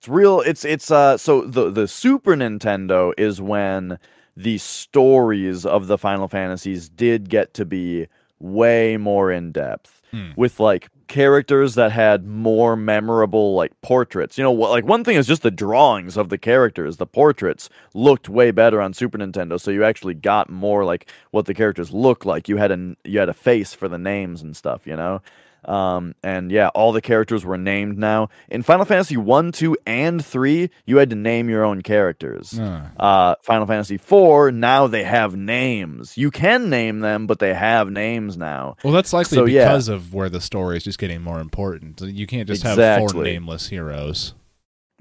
It's 0.03 0.09
real. 0.09 0.41
It's 0.41 0.65
it's 0.65 0.91
uh. 0.91 1.17
So 1.17 1.43
the 1.43 1.71
the 1.71 1.87
Super 1.87 2.35
Nintendo 2.35 3.13
is 3.17 3.41
when 3.41 4.01
the 4.37 4.59
stories 4.59 5.65
of 5.65 5.87
the 5.87 5.97
Final 5.97 6.27
Fantasies 6.27 6.89
did 6.89 7.29
get 7.29 7.55
to 7.55 7.65
be 7.65 8.09
way 8.41 8.97
more 8.97 9.31
in 9.31 9.53
depth 9.53 10.01
Hmm. 10.11 10.33
with 10.37 10.59
like 10.59 10.89
characters 11.07 11.77
that 11.77 11.93
had 11.93 12.27
more 12.27 12.75
memorable 12.75 13.55
like 13.55 13.81
portraits. 13.81 14.37
You 14.37 14.43
know, 14.43 14.53
like 14.53 14.85
one 14.85 15.05
thing 15.05 15.17
is 15.17 15.29
just 15.29 15.43
the 15.43 15.53
drawings 15.53 16.17
of 16.17 16.31
the 16.31 16.37
characters. 16.37 16.97
The 16.97 17.07
portraits 17.07 17.71
looked 17.95 18.29
way 18.29 18.51
better 18.51 18.81
on 18.81 18.93
Super 18.95 19.19
Nintendo, 19.19 19.61
so 19.61 19.71
you 19.71 19.85
actually 19.85 20.15
got 20.15 20.51
more 20.51 20.85
like 20.85 21.09
what 21.31 21.47
the 21.47 21.55
characters 21.55 21.93
look 21.93 22.27
like. 22.27 22.49
You 22.49 22.57
had 22.57 22.73
a 22.73 22.97
you 23.05 23.21
had 23.21 23.29
a 23.29 23.35
face 23.35 23.73
for 23.73 23.89
the 23.89 23.99
names 23.99 24.43
and 24.43 24.57
stuff, 24.57 24.85
you 24.85 24.97
know. 24.97 25.23
Um, 25.65 26.15
and 26.23 26.51
yeah, 26.51 26.69
all 26.69 26.93
the 26.93 27.01
characters 27.01 27.45
were 27.45 27.57
named 27.59 27.97
now. 27.99 28.29
In 28.49 28.63
Final 28.63 28.85
Fantasy 28.85 29.17
1, 29.17 29.53
2, 29.53 29.77
and 29.87 30.25
3, 30.25 30.71
you 30.87 30.97
had 30.97 31.11
to 31.11 31.17
name 31.17 31.49
your 31.49 31.65
own 31.65 31.83
characters. 31.83 32.59
Ah. 32.61 32.91
Uh, 32.99 33.35
Final 33.43 33.67
Fantasy 33.67 33.97
4, 33.97 34.51
now 34.51 34.87
they 34.89 35.05
have 35.05 35.37
names. 35.37 36.19
You 36.19 36.31
can 36.31 36.69
name 36.69 37.01
them, 37.01 37.27
but 37.27 37.39
they 37.39 37.55
have 37.55 37.91
names 37.91 38.37
now. 38.37 38.77
Well, 38.83 38.93
that's 38.93 39.13
likely 39.13 39.37
So, 39.37 39.45
yeah. 39.45 39.67
because 39.67 39.89
of 39.89 40.13
where 40.13 40.29
the 40.29 40.41
story 40.41 40.77
is 40.77 40.85
just 40.85 40.99
getting 40.99 41.23
more 41.23 41.41
important. 41.41 42.01
You 42.01 42.27
can't 42.27 42.49
just 42.49 42.63
have 42.65 42.99
four 43.11 43.23
nameless 43.23 43.69
heroes. 43.69 44.35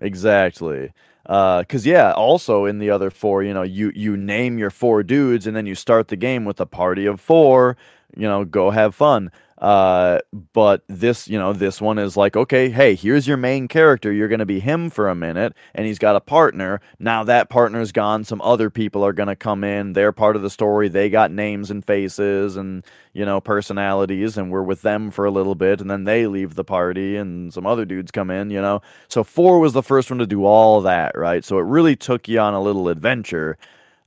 Exactly. 0.01 0.91
Uh, 1.25 1.59
Because 1.59 1.85
yeah, 1.85 2.11
also 2.11 2.65
in 2.65 2.79
the 2.79 2.89
other 2.89 3.09
four, 3.09 3.43
you 3.43 3.53
know, 3.53 3.61
you 3.61 3.91
you 3.95 4.17
name 4.17 4.57
your 4.57 4.71
four 4.71 5.03
dudes, 5.03 5.45
and 5.47 5.55
then 5.55 5.65
you 5.65 5.75
start 5.75 6.07
the 6.07 6.15
game 6.15 6.45
with 6.45 6.59
a 6.59 6.65
party 6.65 7.05
of 7.05 7.21
four. 7.21 7.77
You 8.17 8.27
know, 8.27 8.43
go 8.43 8.71
have 8.71 8.95
fun. 8.95 9.31
Uh, 9.61 10.17
but 10.53 10.83
this, 10.87 11.27
you 11.27 11.37
know, 11.37 11.53
this 11.53 11.79
one 11.79 11.99
is 11.99 12.17
like, 12.17 12.35
okay, 12.35 12.69
hey, 12.69 12.95
here's 12.95 13.27
your 13.27 13.37
main 13.37 13.67
character. 13.67 14.11
You're 14.11 14.27
gonna 14.27 14.45
be 14.45 14.59
him 14.59 14.89
for 14.89 15.07
a 15.07 15.13
minute, 15.13 15.53
and 15.75 15.85
he's 15.85 15.99
got 15.99 16.15
a 16.15 16.19
partner. 16.19 16.81
Now 16.99 17.23
that 17.25 17.49
partner's 17.49 17.91
gone, 17.91 18.23
some 18.23 18.41
other 18.41 18.71
people 18.71 19.05
are 19.05 19.13
gonna 19.13 19.35
come 19.35 19.63
in. 19.63 19.93
They're 19.93 20.11
part 20.11 20.35
of 20.35 20.41
the 20.41 20.49
story. 20.49 20.89
They 20.89 21.11
got 21.11 21.31
names 21.31 21.69
and 21.69 21.85
faces 21.85 22.57
and 22.57 22.83
you 23.13 23.23
know 23.23 23.39
personalities, 23.39 24.35
and 24.35 24.51
we're 24.51 24.63
with 24.63 24.81
them 24.81 25.11
for 25.11 25.25
a 25.25 25.31
little 25.31 25.55
bit, 25.55 25.79
and 25.79 25.91
then 25.91 26.05
they 26.05 26.25
leave 26.25 26.55
the 26.55 26.63
party, 26.63 27.15
and 27.15 27.53
some 27.53 27.67
other 27.67 27.85
dudes 27.85 28.09
come 28.09 28.31
in. 28.31 28.49
You 28.49 28.61
know, 28.61 28.81
so 29.09 29.23
four 29.23 29.59
was 29.59 29.73
the 29.73 29.83
first 29.83 30.09
one 30.09 30.17
to 30.19 30.27
do 30.27 30.43
all 30.43 30.81
that, 30.81 31.15
right? 31.15 31.45
So 31.45 31.59
it 31.59 31.65
really 31.65 31.95
took 31.95 32.27
you 32.27 32.39
on 32.39 32.55
a 32.55 32.61
little 32.61 32.89
adventure. 32.89 33.57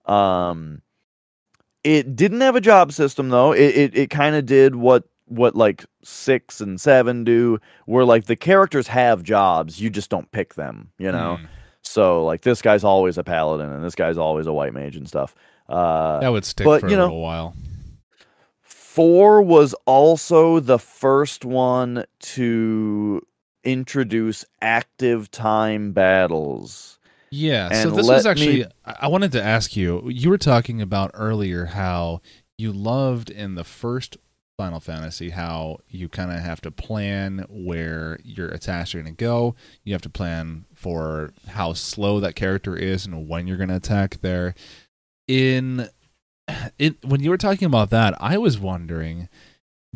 Um, 0.06 0.82
it 1.84 2.16
didn't 2.16 2.40
have 2.40 2.56
a 2.56 2.60
job 2.60 2.92
system 2.92 3.28
though. 3.28 3.52
It 3.52 3.76
it, 3.76 3.96
it 3.96 4.10
kind 4.10 4.34
of 4.34 4.46
did 4.46 4.74
what 4.74 5.04
what 5.26 5.56
like 5.56 5.84
six 6.02 6.60
and 6.60 6.80
seven 6.80 7.24
do, 7.24 7.58
where 7.86 8.04
like 8.04 8.26
the 8.26 8.36
characters 8.36 8.88
have 8.88 9.22
jobs, 9.22 9.80
you 9.80 9.90
just 9.90 10.10
don't 10.10 10.30
pick 10.32 10.54
them, 10.54 10.90
you 10.98 11.10
know. 11.10 11.36
Hmm. 11.36 11.44
So 11.82 12.24
like 12.24 12.42
this 12.42 12.62
guy's 12.62 12.84
always 12.84 13.18
a 13.18 13.24
paladin, 13.24 13.70
and 13.70 13.84
this 13.84 13.94
guy's 13.94 14.18
always 14.18 14.46
a 14.46 14.52
white 14.52 14.74
mage 14.74 14.96
and 14.96 15.06
stuff. 15.08 15.34
Uh, 15.68 16.20
That 16.20 16.28
would 16.32 16.44
stick 16.44 16.64
but, 16.64 16.80
for 16.80 16.86
a 16.86 16.90
you 16.90 16.96
know- 16.96 17.04
little 17.04 17.22
while. 17.22 17.54
Four 18.62 19.42
was 19.42 19.74
also 19.86 20.60
the 20.60 20.78
first 20.78 21.44
one 21.44 22.04
to 22.20 23.20
introduce 23.64 24.44
active 24.62 25.30
time 25.30 25.92
battles. 25.92 26.98
Yeah, 27.30 27.82
so 27.82 27.90
this 27.90 28.06
was 28.06 28.24
actually 28.26 28.58
me- 28.60 28.66
I 28.84 29.08
wanted 29.08 29.32
to 29.32 29.42
ask 29.42 29.74
you. 29.76 30.08
You 30.08 30.30
were 30.30 30.38
talking 30.38 30.80
about 30.80 31.10
earlier 31.14 31.64
how 31.66 32.20
you 32.56 32.72
loved 32.72 33.30
in 33.30 33.56
the 33.56 33.64
first 33.64 34.16
Final 34.56 34.80
Fantasy 34.80 35.30
how 35.30 35.78
you 35.88 36.08
kind 36.08 36.30
of 36.30 36.38
have 36.38 36.60
to 36.60 36.70
plan 36.70 37.44
where 37.48 38.18
your 38.22 38.48
attacks 38.48 38.94
are 38.94 39.02
going 39.02 39.14
to 39.14 39.24
go. 39.24 39.56
You 39.82 39.92
have 39.92 40.02
to 40.02 40.08
plan 40.08 40.64
for 40.74 41.32
how 41.48 41.72
slow 41.72 42.20
that 42.20 42.36
character 42.36 42.76
is 42.76 43.04
and 43.04 43.28
when 43.28 43.46
you're 43.46 43.56
going 43.56 43.68
to 43.70 43.76
attack 43.76 44.20
there. 44.20 44.54
In 45.26 45.88
it 46.78 47.02
when 47.04 47.22
you 47.22 47.30
were 47.30 47.38
talking 47.38 47.66
about 47.66 47.90
that, 47.90 48.14
I 48.20 48.38
was 48.38 48.58
wondering 48.58 49.28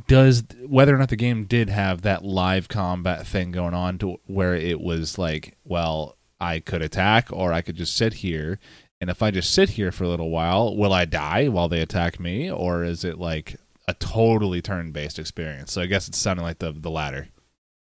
does 0.07 0.45
whether 0.65 0.95
or 0.95 0.99
not 0.99 1.09
the 1.09 1.17
game 1.17 1.45
did 1.45 1.69
have 1.69 2.03
that 2.03 2.25
live 2.25 2.69
combat 2.69 3.27
thing 3.27 3.51
going 3.51 3.75
on 3.75 3.99
to 3.99 4.21
where 4.27 4.55
it 4.55 4.81
was 4.81 5.19
like, 5.19 5.57
well, 5.65 6.17
I 6.41 6.61
could 6.61 6.83
attack 6.83 7.29
or 7.33 7.53
I 7.53 7.63
could 7.63 7.77
just 7.77 7.97
sit 7.97 8.15
here. 8.15 8.59
And 9.01 9.11
if 9.11 9.23
I 9.23 9.31
just 9.31 9.53
sit 9.53 9.71
here 9.71 9.93
for 9.93 10.05
a 10.05 10.09
little 10.09 10.31
while, 10.31 10.77
will 10.77 10.93
I 10.93 11.05
die 11.05 11.49
while 11.49 11.69
they 11.69 11.81
attack 11.81 12.19
me? 12.19 12.51
Or 12.51 12.83
is 12.85 13.05
it 13.05 13.19
like 13.19 13.57
a 13.89 13.95
totally 13.95 14.63
turn 14.63 14.93
based 14.93 15.19
experience? 15.19 15.73
So 15.73 15.83
I 15.83 15.87
guess 15.87 16.07
it's 16.07 16.19
sounding 16.19 16.45
like 16.45 16.61
the 16.61 16.73
the 16.73 16.91
latter. 16.91 17.29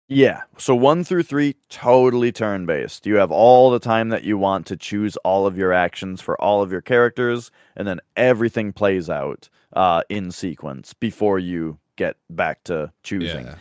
Yeah. 0.07 0.41
So 0.57 0.75
one 0.75 1.05
through 1.05 1.23
three, 1.23 1.55
totally 1.69 2.33
turn 2.33 2.65
based. 2.65 3.05
You 3.05 3.15
have 3.15 3.31
all 3.31 3.71
the 3.71 3.79
time 3.79 4.09
that 4.09 4.25
you 4.25 4.37
want 4.37 4.65
to 4.65 4.75
choose 4.75 5.15
all 5.17 5.45
of 5.45 5.57
your 5.57 5.71
actions 5.71 6.19
for 6.19 6.39
all 6.41 6.61
of 6.61 6.71
your 6.71 6.81
characters, 6.81 7.49
and 7.77 7.87
then 7.87 8.01
everything 8.17 8.73
plays 8.73 9.09
out 9.09 9.47
uh, 9.73 10.01
in 10.09 10.31
sequence 10.31 10.93
before 10.93 11.39
you 11.39 11.77
get 11.95 12.17
back 12.29 12.63
to 12.65 12.91
choosing. 13.03 13.45
Yeah. 13.45 13.55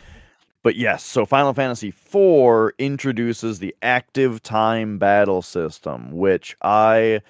But 0.63 0.75
yes, 0.75 1.03
so 1.03 1.25
Final 1.25 1.53
Fantasy 1.53 1.87
IV 1.87 2.71
introduces 2.77 3.59
the 3.59 3.75
active 3.81 4.43
time 4.43 4.97
battle 4.97 5.41
system, 5.41 6.11
which 6.11 6.55
I 6.61 7.21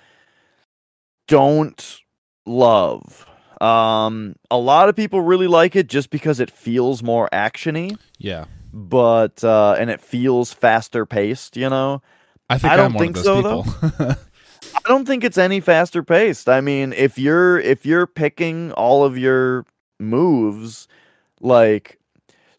don't 1.27 1.99
love. 2.45 3.27
Um, 3.61 4.35
a 4.49 4.57
lot 4.57 4.89
of 4.89 4.95
people 4.95 5.21
really 5.21 5.47
like 5.47 5.75
it 5.75 5.87
just 5.87 6.09
because 6.09 6.39
it 6.39 6.49
feels 6.49 7.03
more 7.03 7.29
actiony, 7.31 7.97
Yeah. 8.17 8.45
but 8.73 9.43
uh, 9.43 9.75
and 9.77 9.89
it 9.89 10.01
feels 10.01 10.51
faster 10.51 11.05
paced. 11.05 11.55
You 11.57 11.69
know, 11.69 12.01
I 12.49 12.57
think 12.57 12.73
I 12.73 12.75
don't 12.75 12.93
one 12.93 13.03
think 13.13 13.17
so, 13.17 13.41
those 13.41 13.63
people. 13.75 14.15
I 14.75 14.87
don't 14.87 15.05
think 15.05 15.23
it's 15.23 15.37
any 15.37 15.59
faster 15.59 16.01
paced. 16.03 16.49
I 16.49 16.59
mean, 16.61 16.93
if 16.93 17.19
you're 17.19 17.59
if 17.59 17.85
you're 17.85 18.07
picking 18.07 18.71
all 18.73 19.03
of 19.03 19.17
your 19.17 19.65
moves, 19.99 20.87
like 21.39 21.99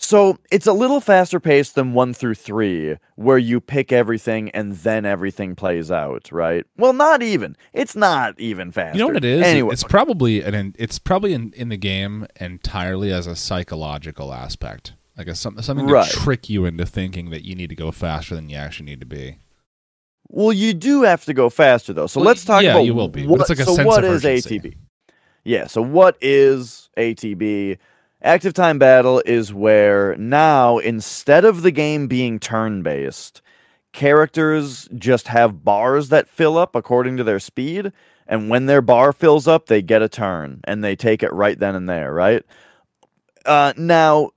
so 0.03 0.37
it's 0.51 0.67
a 0.67 0.73
little 0.73 1.01
faster 1.01 1.39
paced 1.41 1.75
than 1.77 1.95
one 1.95 2.13
through 2.13 2.35
three, 2.35 2.97
where 3.17 3.39
you 3.39 3.61
pick 3.61 3.93
everything 3.93 4.51
and 4.51 4.75
then 4.77 5.07
everything 5.07 5.55
plays 5.55 5.91
out, 5.91 6.31
right? 6.33 6.67
Well, 6.77 6.93
not 6.93 7.23
even. 7.23 7.57
It's 7.73 7.95
not 7.95 8.39
even 8.41 8.73
faster. 8.73 8.99
You 8.99 9.05
know 9.05 9.07
what 9.09 9.17
it 9.17 9.25
is? 9.25 9.43
Anyway, 9.45 9.73
It's 9.73 9.85
probably 9.85 10.43
an 10.43 10.75
it's 10.79 10.99
probably 10.99 11.33
in, 11.33 11.53
in 11.55 11.69
the 11.69 11.77
game 11.77 12.27
entirely 12.41 13.13
as 13.13 13.27
a 13.27 13.37
psychological 13.37 14.35
aspect. 14.35 14.95
Like 15.17 15.29
a, 15.29 15.35
some, 15.35 15.61
something 15.63 15.87
Right. 15.87 16.11
to 16.11 16.17
trick 16.17 16.49
you 16.51 16.65
into 16.65 16.85
thinking 16.87 17.31
that 17.31 17.45
you 17.45 17.55
need 17.55 17.69
to 17.69 17.77
go 17.77 17.91
faster 17.93 18.35
than 18.35 18.49
you 18.49 18.57
actually 18.57 18.87
need 18.87 19.01
to 19.01 19.07
be. 19.07 19.39
well, 20.29 20.53
you 20.53 20.73
do 20.75 21.03
have 21.03 21.25
to 21.27 21.35
go 21.35 21.49
faster 21.51 21.93
though. 21.93 22.07
So 22.07 22.21
Well, 22.21 22.27
let's 22.29 22.45
talk 22.45 22.63
yeah, 22.63 22.71
about 22.73 22.87
you 22.87 22.95
will 22.95 23.09
be, 23.09 23.27
What, 23.27 23.41
like 23.49 23.59
a 23.59 23.65
so 23.65 23.85
what 23.85 24.03
is. 24.05 24.25
ATB? 24.25 24.75
Yeah. 25.45 25.67
So 25.67 25.83
what 25.83 26.17
is 26.21 26.89
ATB? 26.97 27.79
Active 28.23 28.55
time 28.55 28.79
battle 28.79 29.21
is 29.27 29.53
where 29.53 30.17
now 30.17 30.79
instead 30.79 31.45
of 31.45 31.63
the 31.63 31.73
game 31.73 32.07
being 32.07 32.39
turn 32.39 32.83
based, 32.83 33.43
characters 33.93 34.89
just 34.95 35.27
have 35.27 35.65
bars 35.65 36.09
that 36.11 36.29
fill 36.29 36.57
up 36.57 36.77
according 36.77 37.17
to 37.17 37.25
their 37.25 37.41
speed, 37.41 37.93
and 38.29 38.49
when 38.49 38.67
their 38.67 38.81
bar 38.81 39.13
fills 39.13 39.49
up, 39.49 39.67
they 39.67 39.83
get 39.83 40.03
a 40.03 40.09
turn 40.09 40.61
and 40.65 40.85
they 40.85 40.95
take 40.95 41.25
it 41.25 41.33
right 41.33 41.59
then 41.59 41.75
and 41.75 41.89
there. 41.89 42.13
Right. 42.15 42.45
Uh, 43.45 43.73
now 43.77 44.31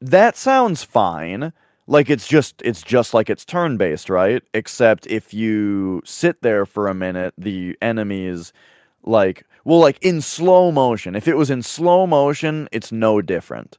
that 0.00 0.36
sounds 0.36 0.84
fine 0.84 1.52
like 1.88 2.08
it's 2.08 2.28
just 2.28 2.62
it's 2.64 2.82
just 2.82 3.12
like 3.12 3.28
it's 3.28 3.44
turn 3.44 3.76
based 3.76 4.08
right 4.08 4.42
except 4.54 5.06
if 5.08 5.34
you 5.34 6.00
sit 6.04 6.40
there 6.40 6.64
for 6.64 6.86
a 6.86 6.94
minute 6.94 7.34
the 7.36 7.76
enemies 7.82 8.52
like 9.02 9.44
well 9.64 9.78
like 9.78 9.98
in 10.02 10.20
slow 10.20 10.70
motion. 10.72 11.14
If 11.14 11.28
it 11.28 11.36
was 11.36 11.50
in 11.50 11.62
slow 11.62 12.06
motion 12.06 12.68
it's 12.72 12.92
no 12.92 13.20
different. 13.22 13.78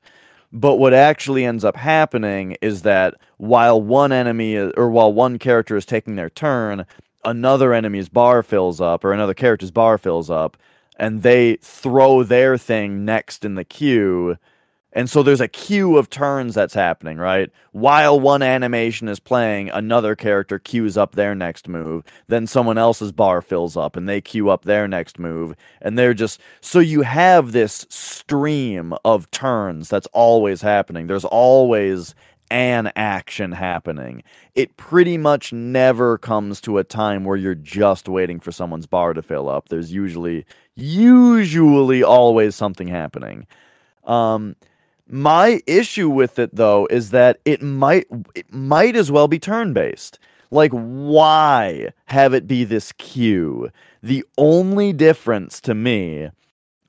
But 0.54 0.76
what 0.76 0.94
actually 0.94 1.46
ends 1.46 1.64
up 1.64 1.78
happening 1.78 2.58
is 2.62 2.82
that 2.82 3.16
while 3.38 3.82
one 3.82 4.12
enemy 4.12 4.56
is, 4.56 4.74
or 4.76 4.90
while 4.90 5.14
one 5.14 5.40
character 5.40 5.78
is 5.78 5.86
taking 5.86 6.16
their 6.16 6.30
turn 6.30 6.86
another 7.24 7.74
enemy's 7.74 8.10
bar 8.10 8.44
fills 8.44 8.82
up 8.82 9.06
or 9.06 9.14
another 9.14 9.34
character's 9.34 9.72
bar 9.72 9.98
fills 9.98 10.30
up 10.30 10.58
and 10.98 11.24
they 11.24 11.58
throw 11.62 12.24
their 12.24 12.58
thing 12.58 13.06
next 13.06 13.46
in 13.46 13.56
the 13.56 13.64
queue 13.64 14.38
and 14.94 15.10
so 15.10 15.24
there's 15.24 15.42
a 15.42 15.48
queue 15.48 15.98
of 15.98 16.10
turns 16.10 16.54
that's 16.54 16.74
happening, 16.74 17.18
right? 17.18 17.50
While 17.72 18.20
one 18.20 18.42
animation 18.42 19.08
is 19.08 19.20
playing, 19.20 19.70
another 19.70 20.16
character 20.16 20.60
queues 20.60 20.98
up 20.98 21.16
their 21.16 21.34
next 21.34 21.70
move. 21.70 22.04
Then 22.28 22.46
someone 22.46 22.78
else's 22.78 23.14
bar 23.14 23.42
fills 23.42 23.78
up 23.78 23.96
and 23.96 24.10
they 24.10 24.20
queue 24.20 24.50
up 24.50 24.66
their 24.66 24.88
next 24.88 25.18
move. 25.18 25.56
And 25.82 25.98
they're 25.98 26.14
just 26.14 26.42
so 26.60 26.80
you 26.80 27.04
have 27.04 27.54
this 27.54 27.86
stream 27.90 28.94
of 29.06 29.32
turns 29.32 29.88
that's 29.88 30.08
always 30.12 30.62
happening. 30.62 31.08
There's 31.08 31.26
always 31.26 32.14
an 32.50 32.92
action 32.98 33.54
happening. 33.54 34.24
It 34.56 34.76
pretty 34.76 35.18
much 35.18 35.54
never 35.54 36.18
comes 36.18 36.60
to 36.62 36.80
a 36.80 36.84
time 36.84 37.24
where 37.24 37.38
you're 37.38 37.56
just 37.56 38.10
waiting 38.10 38.42
for 38.42 38.52
someone's 38.52 38.88
bar 38.88 39.14
to 39.14 39.22
fill 39.22 39.48
up. 39.48 39.70
There's 39.70 39.94
usually 39.94 40.46
usually 40.76 42.04
always 42.04 42.56
something 42.56 42.88
happening. 42.90 43.48
Um 44.04 44.58
my 45.12 45.62
issue 45.68 46.10
with 46.10 46.40
it 46.40 46.56
though 46.56 46.88
is 46.90 47.12
that 47.12 47.40
it 47.46 47.62
might 47.62 48.08
it 48.36 48.52
might 48.54 48.96
as 48.96 49.12
well 49.12 49.28
be 49.28 49.40
turn 49.40 49.74
based. 49.74 50.20
Like 50.52 50.72
why 50.72 51.90
have 52.06 52.34
it 52.34 52.48
be 52.48 52.64
this 52.64 52.92
queue? 52.94 53.70
The 54.04 54.24
only 54.38 54.94
difference 54.94 55.62
to 55.62 55.76
me 55.76 56.30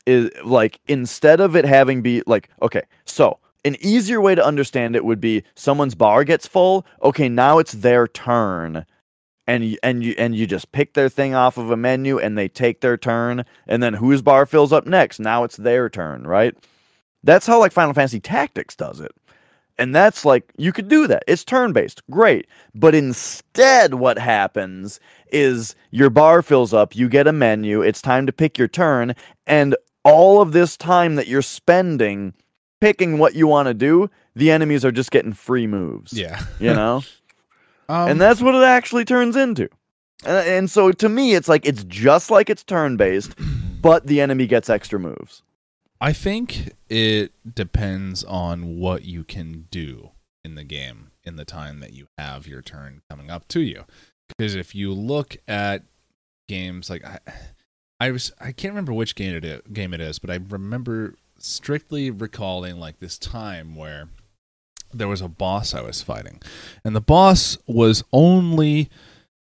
is 0.06 0.30
like 0.44 0.80
instead 0.88 1.40
of 1.40 1.54
it 1.56 1.64
having 1.64 2.02
be 2.02 2.22
like 2.26 2.48
okay, 2.62 2.82
so 3.04 3.38
an 3.64 3.76
easier 3.80 4.20
way 4.20 4.34
to 4.34 4.44
understand 4.44 4.96
it 4.96 5.04
would 5.04 5.20
be 5.20 5.44
someone's 5.54 5.94
bar 5.94 6.24
gets 6.24 6.46
full. 6.46 6.84
Okay, 7.02 7.28
now 7.28 7.58
it's 7.58 7.72
their 7.72 8.08
turn. 8.08 8.84
And 9.48 9.64
you, 9.64 9.78
and 9.82 10.04
you 10.04 10.14
and 10.18 10.36
you 10.36 10.46
just 10.46 10.70
pick 10.70 10.94
their 10.94 11.08
thing 11.08 11.34
off 11.34 11.58
of 11.58 11.72
a 11.72 11.76
menu 11.76 12.16
and 12.18 12.38
they 12.38 12.48
take 12.48 12.80
their 12.80 12.96
turn 12.96 13.44
and 13.66 13.82
then 13.82 13.94
whose 13.94 14.22
bar 14.22 14.46
fills 14.46 14.72
up 14.72 14.86
next? 14.86 15.18
Now 15.18 15.42
it's 15.42 15.56
their 15.56 15.90
turn, 15.90 16.24
right? 16.24 16.56
That's 17.24 17.46
how 17.46 17.58
like 17.60 17.72
Final 17.72 17.94
Fantasy 17.94 18.20
Tactics 18.20 18.76
does 18.76 19.00
it. 19.00 19.12
And 19.78 19.94
that's 19.94 20.24
like 20.24 20.52
you 20.56 20.72
could 20.72 20.88
do 20.88 21.06
that. 21.06 21.24
It's 21.26 21.44
turn-based. 21.44 22.02
Great. 22.10 22.46
But 22.74 22.94
instead 22.94 23.94
what 23.94 24.18
happens 24.18 25.00
is 25.30 25.74
your 25.90 26.10
bar 26.10 26.42
fills 26.42 26.74
up, 26.74 26.94
you 26.94 27.08
get 27.08 27.26
a 27.26 27.32
menu, 27.32 27.80
it's 27.80 28.02
time 28.02 28.26
to 28.26 28.32
pick 28.32 28.58
your 28.58 28.68
turn, 28.68 29.14
and 29.46 29.74
all 30.04 30.42
of 30.42 30.52
this 30.52 30.76
time 30.76 31.14
that 31.14 31.26
you're 31.26 31.42
spending 31.42 32.34
picking 32.80 33.18
what 33.18 33.34
you 33.34 33.46
want 33.46 33.68
to 33.68 33.74
do, 33.74 34.10
the 34.34 34.50
enemies 34.50 34.84
are 34.84 34.92
just 34.92 35.10
getting 35.10 35.32
free 35.32 35.66
moves. 35.66 36.12
Yeah. 36.12 36.40
You 36.60 36.74
know? 36.74 37.02
Um, 37.88 38.12
and 38.12 38.20
that's 38.20 38.40
what 38.40 38.54
it 38.54 38.62
actually 38.62 39.04
turns 39.04 39.36
into. 39.36 39.68
And, 40.24 40.48
and 40.48 40.70
so 40.70 40.92
to 40.92 41.08
me 41.10 41.34
it's 41.34 41.48
like 41.48 41.66
it's 41.66 41.84
just 41.84 42.30
like 42.30 42.48
it's 42.48 42.62
turn-based, 42.62 43.34
but 43.82 44.06
the 44.06 44.20
enemy 44.20 44.46
gets 44.46 44.70
extra 44.70 44.98
moves. 45.00 45.42
I 46.03 46.12
think 46.12 46.72
it 46.88 47.30
depends 47.55 48.24
on 48.24 48.80
what 48.80 49.05
you 49.05 49.22
can 49.22 49.68
do 49.70 50.11
in 50.44 50.57
the 50.57 50.64
game 50.64 51.12
in 51.22 51.36
the 51.36 51.44
time 51.44 51.78
that 51.78 51.92
you 51.92 52.09
have 52.18 52.48
your 52.48 52.61
turn 52.61 53.03
coming 53.09 53.30
up 53.30 53.46
to 53.48 53.61
you. 53.61 53.84
Because 54.28 54.57
if 54.57 54.74
you 54.74 54.92
look 54.92 55.36
at 55.46 55.84
games 56.48 56.90
like 56.90 57.05
I, 57.05 57.18
I 58.00 58.11
was 58.11 58.32
I 58.40 58.50
can't 58.50 58.72
remember 58.72 58.92
which 58.92 59.14
game 59.14 59.36
it 59.44 59.72
game 59.72 59.94
it 59.94 60.00
is, 60.00 60.18
but 60.18 60.28
I 60.28 60.40
remember 60.48 61.14
strictly 61.38 62.11
recalling 62.11 62.80
like 62.80 62.98
this 62.98 63.16
time 63.16 63.76
where 63.76 64.09
there 64.92 65.07
was 65.07 65.20
a 65.20 65.28
boss 65.28 65.72
I 65.72 65.82
was 65.82 66.03
fighting, 66.03 66.42
and 66.84 66.96
the 66.96 67.00
boss 67.00 67.59
was 67.68 68.03
only 68.12 68.90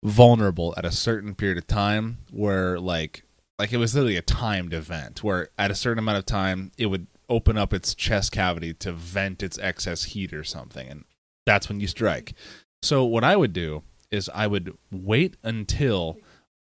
vulnerable 0.03 0.73
at 0.75 0.83
a 0.83 0.91
certain 0.91 1.35
period 1.35 1.57
of 1.57 1.67
time 1.67 2.17
where 2.31 2.77
like 2.81 3.23
like 3.59 3.73
it 3.73 3.77
was 3.77 3.93
literally 3.93 4.17
a 4.17 4.21
timed 4.21 4.73
event 4.73 5.23
where 5.23 5.49
at 5.57 5.69
a 5.69 5.75
certain 5.75 5.99
amount 5.99 6.17
of 6.17 6.25
time 6.25 6.71
it 6.77 6.87
would 6.87 7.07
open 7.27 7.57
up 7.57 7.73
its 7.73 7.93
chest 7.93 8.31
cavity 8.31 8.73
to 8.73 8.91
vent 8.91 9.43
its 9.43 9.59
excess 9.59 10.05
heat 10.05 10.33
or 10.33 10.43
something 10.43 10.87
and 10.87 11.03
that's 11.45 11.67
when 11.67 11.79
you 11.79 11.87
strike. 11.87 12.33
So 12.81 13.03
what 13.03 13.23
i 13.23 13.35
would 13.35 13.53
do 13.53 13.83
is 14.09 14.29
i 14.33 14.47
would 14.47 14.75
wait 14.91 15.35
until 15.43 16.17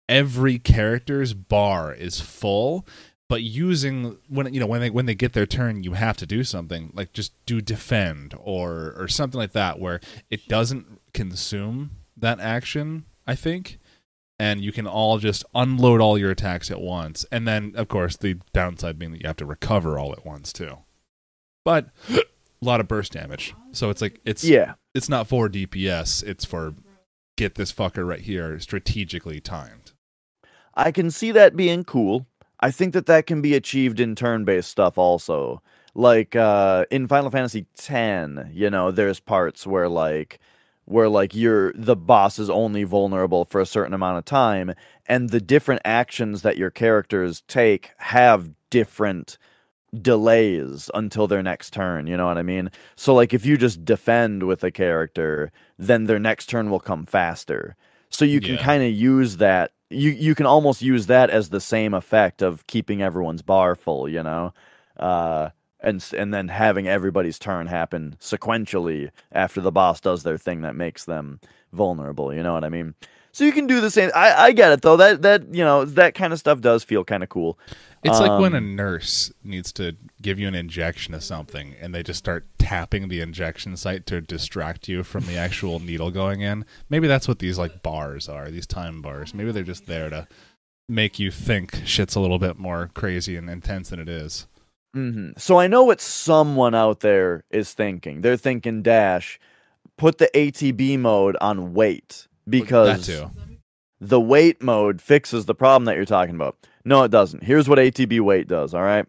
every 0.08 0.58
character's 0.58 1.34
bar 1.34 1.92
is 1.92 2.20
full 2.20 2.86
but 3.28 3.42
using 3.42 4.16
when 4.28 4.52
you 4.52 4.60
know 4.60 4.66
when 4.66 4.80
they 4.80 4.90
when 4.90 5.06
they 5.06 5.14
get 5.14 5.32
their 5.32 5.46
turn 5.46 5.82
you 5.82 5.92
have 5.92 6.16
to 6.16 6.26
do 6.26 6.44
something 6.44 6.90
like 6.94 7.12
just 7.12 7.32
do 7.46 7.60
defend 7.60 8.34
or 8.38 8.94
or 8.96 9.08
something 9.08 9.38
like 9.38 9.52
that 9.52 9.80
where 9.80 10.00
it 10.30 10.46
doesn't 10.46 11.00
consume 11.12 11.90
that 12.16 12.38
action 12.38 13.04
i 13.26 13.34
think 13.34 13.78
and 14.38 14.60
you 14.60 14.72
can 14.72 14.86
all 14.86 15.18
just 15.18 15.44
unload 15.54 16.00
all 16.00 16.18
your 16.18 16.30
attacks 16.30 16.70
at 16.70 16.80
once. 16.80 17.24
And 17.30 17.46
then, 17.46 17.72
of 17.76 17.88
course, 17.88 18.16
the 18.16 18.36
downside 18.52 18.98
being 18.98 19.12
that 19.12 19.20
you 19.20 19.26
have 19.26 19.36
to 19.36 19.46
recover 19.46 19.98
all 19.98 20.12
at 20.12 20.26
once 20.26 20.52
too. 20.52 20.78
But 21.64 21.90
a 22.10 22.20
lot 22.60 22.80
of 22.80 22.88
burst 22.88 23.12
damage, 23.12 23.54
so 23.72 23.90
it's 23.90 24.02
like 24.02 24.20
it's 24.24 24.44
Yeah. 24.44 24.74
it's 24.94 25.08
not 25.08 25.28
for 25.28 25.48
DPS. 25.48 26.22
It's 26.24 26.44
for 26.44 26.74
get 27.36 27.54
this 27.56 27.72
fucker 27.72 28.06
right 28.06 28.20
here 28.20 28.58
strategically 28.60 29.40
timed. 29.40 29.92
I 30.74 30.90
can 30.92 31.10
see 31.10 31.30
that 31.32 31.56
being 31.56 31.84
cool. 31.84 32.26
I 32.60 32.70
think 32.70 32.94
that 32.94 33.06
that 33.06 33.26
can 33.26 33.42
be 33.42 33.54
achieved 33.54 34.00
in 34.00 34.14
turn-based 34.14 34.70
stuff 34.70 34.96
also. 34.98 35.62
Like 35.94 36.34
uh 36.34 36.86
in 36.90 37.06
Final 37.06 37.30
Fantasy 37.30 37.66
X, 37.78 37.88
you 38.52 38.70
know, 38.70 38.90
there's 38.90 39.20
parts 39.20 39.66
where 39.66 39.88
like 39.88 40.40
where 40.86 41.08
like 41.08 41.34
you're 41.34 41.72
the 41.74 41.96
boss 41.96 42.38
is 42.38 42.50
only 42.50 42.84
vulnerable 42.84 43.44
for 43.44 43.60
a 43.60 43.66
certain 43.66 43.94
amount 43.94 44.18
of 44.18 44.24
time 44.24 44.72
and 45.06 45.30
the 45.30 45.40
different 45.40 45.82
actions 45.84 46.42
that 46.42 46.56
your 46.58 46.70
characters 46.70 47.42
take 47.48 47.90
have 47.98 48.50
different 48.70 49.38
delays 50.02 50.90
until 50.94 51.26
their 51.28 51.42
next 51.42 51.72
turn, 51.72 52.06
you 52.06 52.16
know 52.16 52.26
what 52.26 52.38
I 52.38 52.42
mean? 52.42 52.70
So 52.96 53.14
like 53.14 53.32
if 53.32 53.46
you 53.46 53.56
just 53.56 53.84
defend 53.84 54.42
with 54.44 54.64
a 54.64 54.70
character, 54.70 55.52
then 55.78 56.04
their 56.06 56.18
next 56.18 56.46
turn 56.46 56.70
will 56.70 56.80
come 56.80 57.06
faster. 57.06 57.76
So 58.10 58.24
you 58.24 58.40
can 58.40 58.56
Yeah. 58.56 58.58
kind 58.58 58.82
of 58.82 58.92
use 58.92 59.36
that 59.38 59.72
you 59.90 60.10
you 60.10 60.34
can 60.34 60.46
almost 60.46 60.82
use 60.82 61.06
that 61.06 61.30
as 61.30 61.50
the 61.50 61.60
same 61.60 61.94
effect 61.94 62.42
of 62.42 62.66
keeping 62.66 63.02
everyone's 63.02 63.42
bar 63.42 63.74
full, 63.76 64.08
you 64.08 64.22
know. 64.22 64.52
Uh 64.98 65.50
and 65.84 66.04
and 66.16 66.34
then 66.34 66.48
having 66.48 66.88
everybody's 66.88 67.38
turn 67.38 67.68
happen 67.68 68.16
sequentially 68.20 69.10
after 69.30 69.60
the 69.60 69.70
boss 69.70 70.00
does 70.00 70.22
their 70.24 70.38
thing 70.38 70.62
that 70.62 70.74
makes 70.74 71.04
them 71.04 71.40
vulnerable, 71.72 72.34
you 72.34 72.42
know 72.42 72.54
what 72.54 72.64
I 72.64 72.68
mean? 72.68 72.94
So 73.32 73.44
you 73.44 73.52
can 73.52 73.66
do 73.66 73.80
the 73.80 73.90
same. 73.90 74.12
I, 74.14 74.32
I 74.46 74.52
get 74.52 74.72
it 74.72 74.82
though. 74.82 74.96
That 74.96 75.22
that 75.22 75.54
you 75.54 75.64
know 75.64 75.84
that 75.84 76.14
kind 76.14 76.32
of 76.32 76.38
stuff 76.38 76.60
does 76.60 76.84
feel 76.84 77.04
kind 77.04 77.22
of 77.22 77.28
cool. 77.28 77.58
It's 78.04 78.20
like 78.20 78.38
when 78.38 78.52
a 78.54 78.58
Um, 78.58 78.76
nurse 78.76 79.32
needs 79.42 79.72
to 79.72 79.96
give 80.20 80.38
you 80.38 80.46
an 80.46 80.54
injection 80.54 81.14
of 81.14 81.24
something 81.24 81.74
and 81.80 81.94
they 81.94 82.02
just 82.02 82.18
start 82.18 82.46
tapping 82.58 83.08
the 83.08 83.20
injection 83.20 83.76
site 83.78 84.06
to 84.06 84.20
distract 84.20 84.88
you 84.88 85.02
from 85.02 85.24
the 85.26 85.36
actual 85.36 85.80
needle 85.90 86.10
going 86.10 86.42
in. 86.42 86.66
Maybe 86.90 87.08
that's 87.08 87.26
what 87.26 87.38
these 87.38 87.58
like 87.58 87.82
bars 87.82 88.28
are, 88.28 88.50
these 88.50 88.66
time 88.66 89.00
bars. 89.00 89.32
Maybe 89.32 89.52
they're 89.52 89.62
just 89.62 89.86
there 89.86 90.10
to 90.10 90.28
make 90.86 91.18
you 91.18 91.30
think 91.30 91.80
shit's 91.86 92.14
a 92.14 92.20
little 92.20 92.38
bit 92.38 92.58
more 92.58 92.90
crazy 92.94 93.36
and 93.36 93.48
intense 93.48 93.88
than 93.88 93.98
it 93.98 94.08
is. 94.08 94.46
Hmm 94.94 95.30
So 95.36 95.58
I 95.58 95.66
know 95.66 95.84
what 95.84 96.00
someone 96.00 96.74
out 96.74 97.00
there 97.00 97.44
is 97.50 97.74
thinking. 97.74 98.22
They're 98.22 98.38
thinking, 98.38 98.82
Dash, 98.82 99.38
put 99.98 100.18
the 100.18 100.30
ATB 100.34 100.98
mode 100.98 101.36
on 101.40 101.74
wait 101.74 102.26
because 102.48 103.08
the 104.00 104.20
wait 104.20 104.62
mode 104.62 105.02
fixes 105.02 105.46
the 105.46 105.54
problem 105.54 105.84
that 105.86 105.96
you're 105.96 106.04
talking 106.04 106.36
about. 106.36 106.56
No, 106.84 107.02
it 107.02 107.10
doesn't. 107.10 107.42
Here's 107.42 107.68
what 107.68 107.78
ATB 107.78 108.20
wait 108.20 108.46
does, 108.46 108.72
all 108.72 108.82
right? 108.82 109.06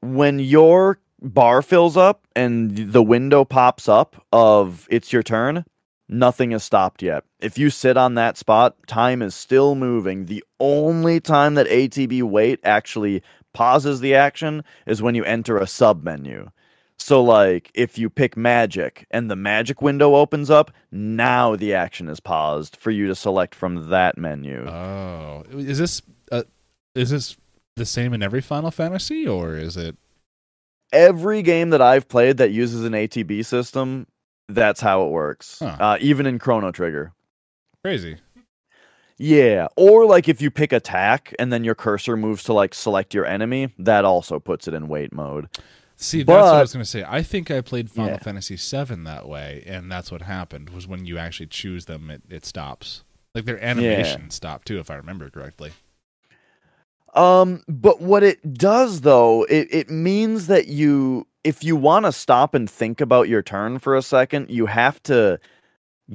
When 0.00 0.38
your 0.38 0.98
bar 1.22 1.62
fills 1.62 1.96
up 1.96 2.26
and 2.34 2.76
the 2.92 3.02
window 3.02 3.44
pops 3.44 3.88
up 3.88 4.24
of 4.32 4.86
it's 4.90 5.12
your 5.12 5.22
turn, 5.22 5.64
nothing 6.08 6.52
is 6.52 6.64
stopped 6.64 7.02
yet. 7.02 7.24
If 7.40 7.58
you 7.58 7.70
sit 7.70 7.96
on 7.96 8.14
that 8.14 8.36
spot, 8.36 8.76
time 8.86 9.22
is 9.22 9.34
still 9.34 9.74
moving. 9.74 10.26
The 10.26 10.44
only 10.60 11.20
time 11.20 11.54
that 11.54 11.66
ATB 11.66 12.22
wait 12.22 12.60
actually 12.64 13.22
pauses 13.56 14.00
the 14.00 14.14
action 14.14 14.62
is 14.84 15.00
when 15.00 15.14
you 15.14 15.24
enter 15.24 15.56
a 15.56 15.66
sub 15.66 16.04
menu. 16.04 16.50
So 16.98 17.22
like 17.22 17.70
if 17.72 17.96
you 17.96 18.10
pick 18.10 18.36
magic 18.36 19.06
and 19.10 19.30
the 19.30 19.36
magic 19.36 19.80
window 19.80 20.14
opens 20.14 20.50
up, 20.50 20.70
now 20.92 21.56
the 21.56 21.72
action 21.72 22.08
is 22.10 22.20
paused 22.20 22.76
for 22.76 22.90
you 22.90 23.06
to 23.06 23.14
select 23.14 23.54
from 23.54 23.88
that 23.88 24.18
menu. 24.18 24.68
Oh, 24.68 25.42
is 25.50 25.78
this 25.78 26.02
uh, 26.30 26.42
is 26.94 27.10
this 27.10 27.36
the 27.76 27.86
same 27.86 28.12
in 28.12 28.22
every 28.22 28.42
Final 28.42 28.70
Fantasy 28.70 29.26
or 29.26 29.56
is 29.56 29.78
it 29.78 29.96
Every 30.92 31.42
game 31.42 31.70
that 31.70 31.82
I've 31.82 32.08
played 32.08 32.36
that 32.36 32.52
uses 32.52 32.84
an 32.84 32.92
ATB 32.92 33.44
system, 33.44 34.06
that's 34.48 34.80
how 34.80 35.06
it 35.06 35.10
works. 35.10 35.58
Huh. 35.58 35.76
Uh, 35.80 35.98
even 36.00 36.26
in 36.26 36.38
Chrono 36.38 36.70
Trigger. 36.70 37.12
crazy? 37.82 38.18
Yeah, 39.18 39.68
or 39.76 40.04
like 40.04 40.28
if 40.28 40.42
you 40.42 40.50
pick 40.50 40.72
attack 40.72 41.34
and 41.38 41.52
then 41.52 41.64
your 41.64 41.74
cursor 41.74 42.16
moves 42.16 42.42
to 42.44 42.52
like 42.52 42.74
select 42.74 43.14
your 43.14 43.24
enemy, 43.24 43.72
that 43.78 44.04
also 44.04 44.38
puts 44.38 44.68
it 44.68 44.74
in 44.74 44.88
wait 44.88 45.12
mode. 45.12 45.48
See, 45.96 46.22
that's 46.22 46.42
what 46.44 46.54
I 46.54 46.60
was 46.60 46.72
going 46.74 46.84
to 46.84 46.90
say. 46.90 47.04
I 47.08 47.22
think 47.22 47.50
I 47.50 47.62
played 47.62 47.90
Final 47.90 48.12
Yeah. 48.12 48.18
Fantasy 48.18 48.56
VII 48.56 49.02
that 49.04 49.26
way, 49.26 49.62
and 49.66 49.90
that's 49.90 50.12
what 50.12 50.22
happened. 50.22 50.68
Was 50.70 50.86
when 50.86 51.06
you 51.06 51.16
actually 51.16 51.46
choose 51.46 51.86
them, 51.86 52.10
it, 52.10 52.22
it 52.28 52.44
stops. 52.44 53.02
Like 53.34 53.46
their 53.46 53.62
animation 53.62 54.30
stopped 54.30 54.66
too, 54.66 54.78
if 54.78 54.90
I 54.90 54.96
remember 54.96 55.30
correctly. 55.30 55.72
Um, 57.14 57.62
but 57.66 58.02
what 58.02 58.22
it 58.22 58.54
does 58.54 59.00
though, 59.00 59.44
it, 59.44 59.68
it 59.70 59.90
means 59.90 60.48
that 60.48 60.68
you 60.68 61.26
if 61.44 61.62
you 61.64 61.76
want 61.76 62.04
to 62.04 62.12
stop 62.12 62.54
and 62.54 62.68
think 62.68 63.00
about 63.00 63.28
your 63.28 63.40
turn 63.42 63.78
for 63.78 63.96
a 63.96 64.02
second, 64.02 64.50
you 64.50 64.66
have 64.66 65.02
to 65.04 65.38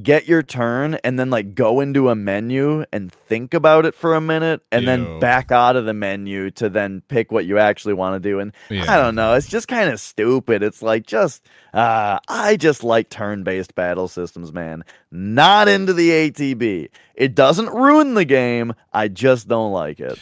get 0.02 0.26
your 0.26 0.42
turn 0.42 0.96
and 1.04 1.20
then 1.20 1.30
like 1.30 1.54
go 1.54 1.82
into 1.82 2.08
a 2.10 2.16
menu 2.16 2.86
and 2.94 3.12
think 3.12 3.54
about 3.54 3.86
it 3.86 3.94
for 3.94 4.16
a 4.16 4.22
minute 4.22 4.62
and 4.72 4.84
Ew. 4.84 4.86
then 4.86 5.20
back 5.20 5.52
out 5.52 5.76
of 5.76 5.84
the 5.84 5.94
menu 5.94 6.50
to 6.52 6.70
then 6.70 7.02
pick 7.10 7.30
what 7.30 7.46
you 7.46 7.58
actually 7.58 7.94
want 7.94 8.22
to 8.24 8.30
do. 8.30 8.40
And 8.40 8.54
Yeah. 8.70 8.86
I 8.88 8.96
don't 9.02 9.16
know, 9.16 9.34
it's 9.34 9.50
just 9.50 9.68
kind 9.68 9.90
of 9.90 10.00
stupid. 10.00 10.64
It's 10.64 10.82
like 10.82 11.06
just 11.06 11.46
uh 11.74 12.20
I 12.30 12.56
just 12.56 12.86
like 12.86 13.10
turn-based 13.10 13.76
battle 13.76 14.08
systems, 14.08 14.54
man. 14.54 14.86
Not 15.12 15.68
into 15.68 15.92
the 15.92 16.10
ATB. 16.10 16.88
It 17.16 17.36
doesn't 17.36 17.68
ruin 17.70 18.14
the 18.14 18.24
game. 18.26 18.74
I 18.94 19.10
just 19.10 19.50
don't 19.50 19.74
like 19.74 20.00
it. 20.00 20.18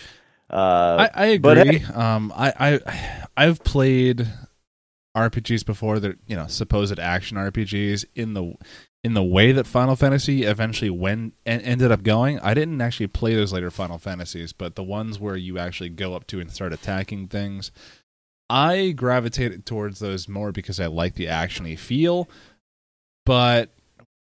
Uh 0.50 1.08
I, 1.14 1.26
I 1.34 1.38
but 1.38 1.60
agree. 1.60 1.84
um, 1.94 2.34
I, 2.36 2.54
I 2.60 3.26
I've 3.38 3.64
played 3.64 4.28
RPGs 5.16 5.66
before 5.66 6.00
that 6.00 6.18
you 6.28 6.36
know 6.36 6.48
supposed 6.48 6.98
action 6.98 7.38
RPGs 7.38 8.06
in 8.16 8.34
the 8.34 8.56
in 9.04 9.14
the 9.14 9.24
way 9.24 9.52
that 9.52 9.66
Final 9.66 9.96
Fantasy 9.96 10.44
eventually 10.44 10.90
when 10.90 11.32
en- 11.46 11.62
ended 11.62 11.92
up 11.92 12.04
going. 12.04 12.40
I 12.40 12.54
didn't 12.54 12.82
actually 12.82 13.08
play 13.08 13.34
those 13.34 13.54
later 13.54 13.72
Final 13.72 13.98
Fantasies, 13.98 14.52
but 14.54 14.76
the 14.76 14.84
ones 14.84 15.20
where 15.20 15.38
you 15.38 15.58
actually 15.58 15.90
go 15.90 16.16
up 16.16 16.28
to 16.28 16.40
and 16.40 16.52
start 16.52 16.74
attacking 16.74 17.28
things, 17.28 17.72
I 18.50 18.92
gravitated 18.92 19.66
towards 19.66 20.00
those 20.00 20.28
more 20.28 20.52
because 20.52 20.80
I 20.80 20.88
like 20.88 21.16
the 21.16 21.28
actiony 21.28 21.78
feel. 21.78 22.30
But 23.26 23.72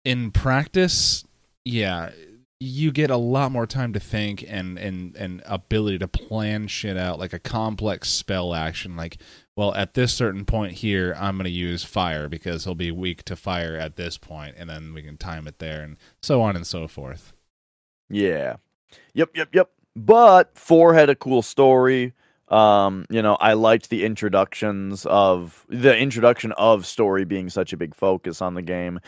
in 0.04 0.30
practice, 0.30 1.24
yeah, 1.64 2.10
you 2.60 2.90
get 2.90 3.10
a 3.10 3.16
lot 3.16 3.52
more 3.52 3.66
time 3.66 3.92
to 3.92 4.00
think 4.00 4.44
and 4.48 4.78
and 4.78 5.14
and 5.16 5.42
ability 5.46 5.98
to 5.98 6.08
plan 6.08 6.66
shit 6.66 6.96
out 6.96 7.18
like 7.18 7.32
a 7.32 7.38
complex 7.38 8.08
spell 8.08 8.52
action 8.54 8.96
like 8.96 9.18
well 9.56 9.72
at 9.74 9.94
this 9.94 10.12
certain 10.12 10.44
point 10.44 10.72
here 10.72 11.14
i'm 11.18 11.36
going 11.36 11.44
to 11.44 11.50
use 11.50 11.84
fire 11.84 12.28
because 12.28 12.64
he'll 12.64 12.74
be 12.74 12.90
weak 12.90 13.22
to 13.24 13.36
fire 13.36 13.76
at 13.76 13.96
this 13.96 14.18
point 14.18 14.56
and 14.58 14.68
then 14.68 14.92
we 14.92 15.02
can 15.02 15.16
time 15.16 15.46
it 15.46 15.58
there 15.60 15.82
and 15.82 15.96
so 16.20 16.42
on 16.42 16.56
and 16.56 16.66
so 16.66 16.88
forth 16.88 17.32
Yeah. 18.10 18.56
Yep, 19.14 19.30
yep, 19.36 19.48
yep. 19.54 19.70
But 19.96 20.56
four 20.56 20.94
had 20.94 21.10
a 21.10 21.14
cool 21.16 21.42
story. 21.42 22.14
Um, 22.48 23.04
you 23.10 23.20
know, 23.22 23.34
I 23.36 23.52
liked 23.54 23.90
the 23.90 24.04
introductions 24.04 25.04
of 25.06 25.66
the 25.68 25.96
introduction 25.96 26.52
of 26.52 26.86
story 26.86 27.24
being 27.24 27.50
such 27.50 27.72
a 27.72 27.76
big 27.76 27.94
focus 27.94 28.40
on 28.42 28.54
the 28.54 28.62
game. 28.62 29.00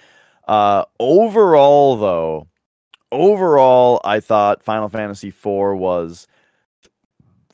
Uh 0.48 0.84
overall 0.98 1.96
though, 1.96 2.48
overall 3.12 4.00
I 4.04 4.20
thought 4.20 4.62
Final 4.62 4.88
Fantasy 4.88 5.28
IV 5.28 5.44
was 5.44 6.26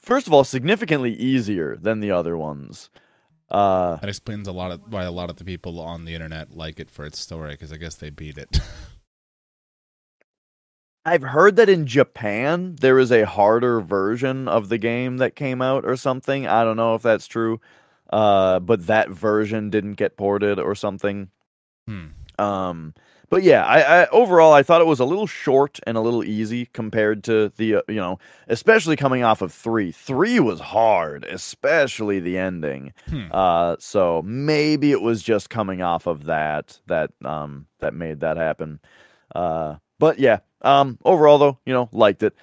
first 0.01 0.27
of 0.27 0.33
all 0.33 0.45
significantly 0.45 1.15
easier 1.15 1.77
than 1.77 2.01
the 2.01 2.11
other 2.11 2.37
ones. 2.37 2.91
Uh 3.51 3.97
that 3.97 4.09
explains 4.09 4.49
a 4.49 4.53
lot 4.53 4.73
of 4.73 4.81
why 4.89 5.05
a 5.05 5.11
lot 5.13 5.31
of 5.31 5.37
the 5.37 5.45
people 5.45 5.81
on 5.81 6.05
the 6.05 6.15
internet 6.15 6.57
like 6.57 6.81
it 6.81 6.91
for 6.91 7.05
its 7.07 7.17
story 7.17 7.53
because 7.53 7.73
i 7.73 7.77
guess 7.77 7.95
they 7.95 8.11
beat 8.11 8.37
it 8.37 8.59
I've 11.07 11.23
heard 11.23 11.55
that 11.57 11.69
in 11.69 11.87
Japan 11.87 12.75
there 12.81 12.99
is 12.99 13.13
a 13.13 13.25
harder 13.25 13.81
version 13.81 14.49
of 14.49 14.69
the 14.69 14.77
game 14.77 15.19
that 15.19 15.37
came 15.37 15.63
out 15.63 15.85
or 15.85 15.95
something. 15.95 16.49
I 16.49 16.65
don't 16.65 16.77
know 16.77 16.97
if 16.97 17.03
that's 17.03 17.29
true. 17.29 17.61
Uh, 18.11 18.59
but 18.59 18.89
that 18.89 19.11
version 19.11 19.71
didn't 19.71 19.95
get 19.95 20.17
ported 20.17 20.59
or 20.59 20.75
something. 20.75 21.31
hmm. 21.87 22.07
Um, 22.39 22.93
but 23.29 23.43
yeah, 23.43 23.65
I, 23.65 24.03
I 24.03 24.09
overall 24.09 24.53
I 24.53 24.63
thought 24.63 24.81
it 24.81 24.87
was 24.87 25.01
a 25.01 25.05
little 25.05 25.27
short 25.27 25.81
and 25.87 25.97
a 25.97 26.01
little 26.01 26.25
easy 26.25 26.67
compared 26.67 27.25
to 27.25 27.53
the 27.57 27.77
uh, 27.77 27.83
you 27.89 27.97
know, 27.97 28.19
especially 28.49 28.97
coming 28.97 29.23
off 29.23 29.43
of 29.43 29.53
3. 29.53 29.93
3 29.93 30.41
was 30.41 30.61
hard, 30.61 31.25
especially 31.25 32.21
the 32.21 32.39
ending. 32.39 32.93
Hmm. 33.09 33.27
Uh, 33.31 33.77
so 33.79 34.23
maybe 34.25 34.93
it 34.93 35.03
was 35.03 35.23
just 35.23 35.51
coming 35.51 35.83
off 35.83 36.07
of 36.07 36.25
that 36.25 36.81
that 36.87 37.11
um 37.25 37.67
that 37.81 37.95
made 37.95 38.21
that 38.21 38.37
happen. 38.37 38.81
Uh, 39.35 39.77
but 39.99 40.19
yeah, 40.19 40.39
um, 40.63 40.99
overall 41.05 41.39
though, 41.39 41.59
you 41.67 41.73
know, 41.73 41.89
liked 41.93 42.23
it. 42.23 42.35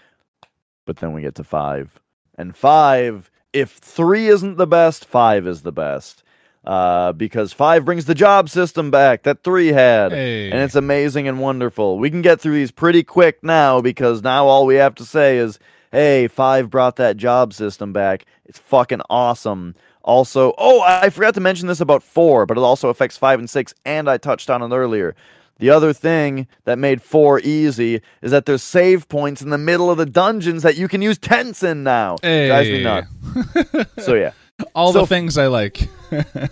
But 0.86 0.98
then 0.98 1.14
we 1.14 1.22
get 1.22 1.36
to 1.36 1.44
five, 1.44 2.00
and 2.38 2.56
five. 2.56 3.30
If 3.54 3.72
three 3.72 4.28
isn't 4.28 4.58
the 4.58 4.68
best, 4.68 5.06
five 5.06 5.48
is 5.48 5.62
the 5.62 5.72
best. 5.72 6.23
Uh, 6.66 7.12
because 7.12 7.52
five 7.52 7.84
brings 7.84 8.06
the 8.06 8.16
job 8.16 8.50
system 8.50 8.90
back 8.90 9.24
that 9.24 9.44
three 9.44 9.68
had, 9.68 10.14
hey 10.14 10.50
and 10.50 10.62
it's 10.62 10.76
amazing 10.76 11.28
and 11.28 11.40
wonderful. 11.42 11.98
We 12.00 12.10
can 12.10 12.22
get 12.22 12.40
through 12.40 12.54
these 12.54 12.72
pretty 12.72 13.04
quick 13.04 13.44
now 13.44 13.82
because 13.82 14.22
now 14.24 14.46
all 14.48 14.66
we 14.66 14.76
have 14.76 14.96
to 14.96 15.04
say 15.06 15.38
is, 15.40 15.60
"Hey, 15.92 16.30
five 16.30 16.70
brought 16.70 16.96
that 16.96 17.18
job 17.18 17.54
system 17.54 17.92
back. 17.92 18.26
It's 18.46 18.60
fucking 18.60 19.02
awesome." 19.10 19.76
Also, 20.04 20.54
oh, 20.58 20.80
I 20.82 21.10
forgot 21.10 21.34
to 21.34 21.42
mention 21.42 21.68
this 21.68 21.82
about 21.82 22.02
four, 22.02 22.46
but 22.46 22.58
it 22.58 22.62
also 22.62 22.88
affects 22.88 23.18
five 23.18 23.40
and 23.40 23.50
six, 23.50 23.74
and 23.86 24.10
I 24.10 24.18
touched 24.18 24.50
on 24.50 24.62
it 24.62 24.74
earlier. 24.74 25.16
The 25.60 25.70
other 25.70 25.92
thing 25.94 26.48
that 26.64 26.80
made 26.80 27.02
four 27.02 27.40
easy 27.42 28.02
is 28.22 28.32
that 28.32 28.46
there's 28.46 28.64
save 28.64 29.08
points 29.10 29.42
in 29.42 29.50
the 29.50 29.58
middle 29.58 29.92
of 29.92 29.98
the 29.98 30.06
dungeons 30.06 30.64
that 30.64 30.78
you 30.78 30.88
can 30.88 31.02
use 31.02 31.18
tents 31.18 31.62
in 31.62 31.84
now. 31.84 32.16
Drives 32.22 32.70
me 32.70 32.78
Hey. 32.78 32.84
nuts. 32.84 33.08
So 34.06 34.16
yeah. 34.16 34.32
all 34.76 34.94
So- 34.94 35.02
the 35.02 35.08
things 35.08 35.38
i 35.38 35.48
like 35.48 35.88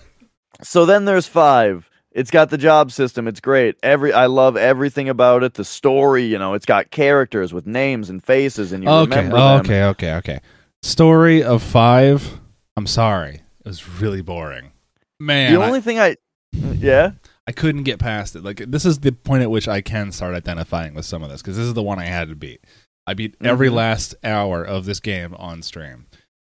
So 0.63 0.85
then 0.85 1.05
there's 1.05 1.27
five. 1.27 1.89
It's 2.11 2.29
got 2.29 2.49
the 2.49 2.57
job 2.57 2.91
system. 2.91 3.27
It's 3.27 3.39
great. 3.39 3.77
Every 3.81 4.13
I 4.13 4.25
love 4.27 4.57
everything 4.57 5.09
about 5.09 5.43
it. 5.43 5.55
The 5.55 5.63
story, 5.65 6.23
you 6.25 6.37
know, 6.37 6.53
it's 6.53 6.65
got 6.65 6.91
characters 6.91 7.51
with 7.53 7.65
names 7.65 8.09
and 8.09 8.23
faces, 8.23 8.71
and 8.71 8.83
you 8.83 8.89
okay 8.89 9.15
remember 9.23 9.37
them. 9.37 9.59
okay 9.61 9.83
okay 9.85 10.13
okay 10.15 10.39
story 10.83 11.43
of 11.43 11.61
five 11.61 12.39
i'm 12.75 12.87
sorry 12.87 13.35
it 13.35 13.65
was 13.67 13.87
really 14.01 14.21
boring 14.21 14.71
man 15.19 15.53
The 15.53 15.61
I- 15.61 15.65
only 15.67 15.79
thing 15.79 15.99
I, 15.99 16.15
yeah, 16.51 17.11
I 17.47 17.51
couldn't 17.51 17.83
get 17.83 17.99
past 17.99 18.35
it. 18.35 18.43
Like 18.43 18.57
this 18.67 18.83
is 18.85 18.99
the 18.99 19.11
point 19.11 19.43
at 19.43 19.51
which 19.51 19.67
I 19.67 19.81
can 19.81 20.11
start 20.11 20.33
identifying 20.35 20.93
with 20.95 21.05
some 21.05 21.21
of 21.23 21.29
this 21.29 21.41
because 21.41 21.55
this 21.57 21.65
is 21.67 21.73
the 21.75 21.83
one 21.83 21.99
I 21.99 22.05
had 22.05 22.29
to 22.29 22.35
beat. 22.35 22.61
I 23.07 23.13
beat 23.13 23.35
every 23.41 23.69
Mhm. 23.69 23.73
last 23.73 24.15
hour 24.23 24.63
of 24.63 24.85
this 24.85 24.99
game 24.99 25.33
on 25.35 25.61
stream. 25.61 26.07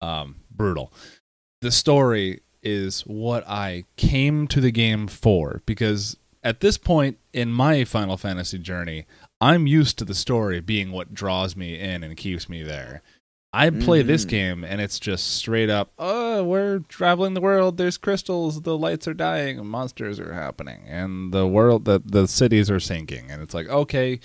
Um, 0.02 0.36
brutal. 0.52 0.91
The 1.61 1.72
story 1.72 2.41
is 2.66 3.02
what 3.02 3.48
I 3.48 3.86
came 3.96 4.48
to 4.50 4.60
the 4.60 4.72
game 4.72 5.08
for 5.08 5.62
because 5.66 6.18
at 6.44 6.60
this 6.60 6.78
point 6.78 7.18
in 7.34 7.52
my 7.52 7.86
Final 7.86 8.18
Fantasy 8.18 8.58
journey, 8.60 9.06
I'm 9.40 9.68
used 9.68 9.98
to 10.00 10.06
the 10.06 10.14
story 10.16 10.60
being 10.60 10.92
what 10.92 11.14
draws 11.14 11.56
me 11.56 11.80
in 11.80 12.04
and 12.04 12.18
keeps 12.18 12.50
me 12.50 12.64
there. 12.64 13.02
I 13.54 13.70
play 13.70 14.02
this 14.02 14.26
Mhm. 14.26 14.30
game 14.30 14.64
and 14.66 14.82
it's 14.82 15.00
just 15.00 15.28
straight 15.36 15.70
up, 15.70 15.94
oh, 15.98 16.44
we're 16.44 16.80
traveling 16.90 17.36
the 17.36 17.42
world. 17.42 17.78
There's 17.78 17.98
crystals, 17.98 18.64
the 18.64 18.78
lights 18.78 19.08
are 19.08 19.14
dying, 19.14 19.66
monsters 19.66 20.20
are 20.20 20.34
happening, 20.34 20.82
and 20.88 21.32
the 21.34 21.48
world, 21.48 21.86
the 21.86 22.02
the 22.06 22.28
cities 22.28 22.70
are 22.70 22.82
sinking, 22.82 23.32
and 23.32 23.42
it's 23.42 23.54
like, 23.54 23.70
okay, 23.70 24.20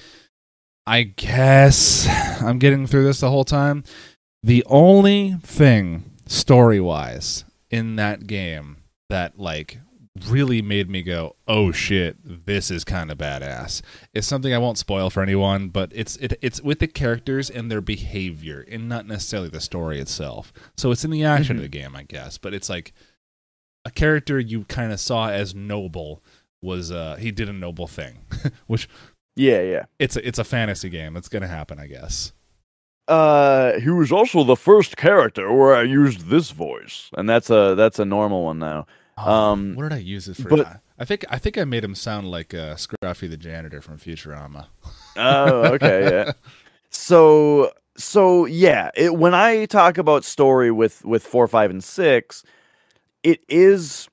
I 0.87 1.03
guess 1.05 2.09
I'm 2.43 2.59
getting 2.59 2.87
through 2.89 3.05
this 3.05 3.21
the 3.21 3.31
whole 3.31 3.45
time. 3.45 3.85
The 4.43 4.65
only 4.67 5.37
thing 5.43 6.11
story 6.27 6.81
wise 6.81 7.45
in 7.71 7.97
that 7.97 8.27
game 8.27 8.79
that 9.09 9.39
like 9.39 9.79
really 10.29 10.61
made 10.61 10.91
me 10.91 11.03
go, 11.03 11.37
"Oh 11.47 11.73
shit, 11.73 12.17
this 12.25 12.71
is 12.71 12.85
kind 12.85 13.11
of 13.11 13.19
badass." 13.19 13.81
It's 14.13 14.27
something 14.27 14.53
I 14.53 14.59
won't 14.59 14.79
spoil 14.79 15.09
for 15.11 15.23
anyone, 15.23 15.69
but 15.69 15.91
it's 15.95 16.17
it, 16.17 16.39
it's 16.43 16.61
with 16.61 16.81
the 16.81 16.89
characters 16.89 17.49
and 17.49 17.71
their 17.71 17.81
behavior, 17.81 18.65
and 18.71 18.89
not 18.89 19.07
necessarily 19.07 19.49
the 19.49 19.61
story 19.61 20.01
itself. 20.01 20.53
So 20.77 20.91
it's 20.91 21.05
in 21.05 21.11
the 21.11 21.25
action 21.25 21.57
of 21.57 21.63
the 21.63 21.69
game, 21.69 21.95
I 21.97 22.03
guess. 22.03 22.39
But 22.39 22.55
it's 22.55 22.69
like 22.69 22.93
a 23.85 23.91
character 23.91 24.39
you 24.39 24.65
kind 24.65 24.93
of 24.93 25.01
saw 25.01 25.31
as 25.31 25.55
noble 25.55 26.23
was 26.63 26.91
uh 26.91 27.17
he 27.17 27.31
did 27.31 27.49
a 27.49 27.53
noble 27.53 27.87
thing, 27.87 28.19
which 28.67 28.89
Yeah, 29.37 29.63
yeah. 29.63 29.85
it's 29.99 30.17
a, 30.17 30.27
it's 30.27 30.39
a 30.39 30.45
fantasy 30.45 30.91
game. 30.91 31.17
It's 31.17 31.29
gonna 31.29 31.49
happen, 31.49 31.79
I 31.79 31.87
guess. 31.87 32.33
Uh, 33.11 33.81
he 33.81 33.91
was 33.91 34.13
also 34.13 34.45
the 34.45 34.57
first 34.57 34.97
character 34.97 35.53
where 35.53 35.75
I 35.75 35.83
used 35.83 36.29
this 36.29 36.51
voice, 36.53 37.11
and 37.17 37.29
that's 37.29 37.51
a 37.51 37.75
that's 37.77 37.99
a 37.99 38.05
normal 38.05 38.45
one 38.45 38.59
now. 38.59 38.87
Um, 39.17 39.75
what 39.75 39.83
did 39.83 39.93
I 39.93 39.99
use 39.99 40.29
it 40.29 40.37
for? 40.37 40.49
but- 40.49 40.81
I 40.99 41.05
think 41.07 41.25
I 41.31 41.39
think 41.39 41.57
I 41.57 41.65
made 41.65 41.83
him 41.83 41.95
sound 41.95 42.31
like 42.31 42.53
uh, 42.53 42.75
Scruffy 42.77 43.29
the 43.29 43.39
janitor 43.39 43.81
from 43.81 43.99
Futurama. 43.99 44.67
Oh, 45.17 45.73
okay, 45.75 46.03
yeah. 46.11 46.33
So, 46.93 47.71
so 47.97 48.47
yeah, 48.47 48.91
it, 48.97 49.15
when 49.15 49.33
I 49.33 49.65
talk 49.67 49.97
about 49.97 50.25
story 50.25 50.71
with 50.71 51.05
with 51.05 51.23
four, 51.25 51.47
five, 51.49 51.71
and 51.71 51.83
six, 51.83 52.43
it 53.23 53.41
is 53.49 54.09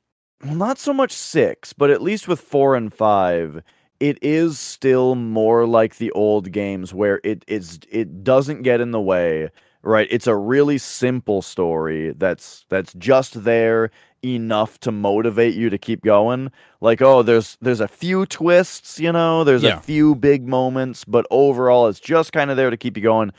well, 0.45 0.55
not 0.55 0.77
so 0.77 0.93
much 0.93 1.11
six, 1.11 1.73
but 1.73 1.89
at 1.89 2.01
least 2.01 2.27
with 2.27 2.39
four 2.39 2.75
and 2.75 2.93
five, 2.93 3.63
it 3.99 4.17
is 4.21 4.59
still 4.59 5.15
more 5.15 5.65
like 5.67 5.97
the 5.97 6.11
old 6.11 6.51
games 6.51 6.93
where 6.93 7.19
it 7.23 7.43
is 7.47 7.79
it 7.91 8.23
doesn't 8.23 8.63
get 8.63 8.81
in 8.81 8.91
the 8.91 9.01
way. 9.01 9.49
Right, 9.83 10.07
it's 10.11 10.27
a 10.27 10.35
really 10.35 10.79
simple 10.79 11.41
story 11.41 12.11
that's 12.17 12.65
that's 12.69 12.93
just 12.95 13.43
there 13.45 13.89
enough 14.25 14.79
to 14.81 14.91
motivate 14.91 15.53
you 15.55 15.69
to 15.69 15.77
keep 15.77 16.03
going. 16.03 16.51
Like, 16.81 17.01
oh, 17.01 17.21
there's 17.23 17.57
there's 17.61 17.79
a 17.79 17.87
few 17.87 18.25
twists, 18.25 18.99
you 18.99 19.11
know, 19.13 19.43
there's 19.45 19.63
Yeah. 19.63 19.77
a 19.77 19.81
few 19.81 20.15
big 20.15 20.45
moments, 20.47 21.05
but 21.05 21.25
overall 21.31 21.87
it's 21.87 21.99
just 22.01 22.33
kind 22.33 22.51
of 22.51 22.57
there 22.57 22.69
to 22.69 22.75
keep 22.75 22.97
you 22.97 23.03
going. 23.03 23.31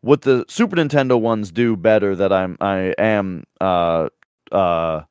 What 0.00 0.22
the 0.22 0.44
Super 0.48 0.74
Nintendo 0.76 1.20
ones 1.20 1.52
do 1.52 1.76
better 1.76 2.16
that 2.16 2.32
I'm 2.32 2.56
I 2.60 2.94
am 2.98 3.44
uh 3.60 4.08
uh 4.50 5.02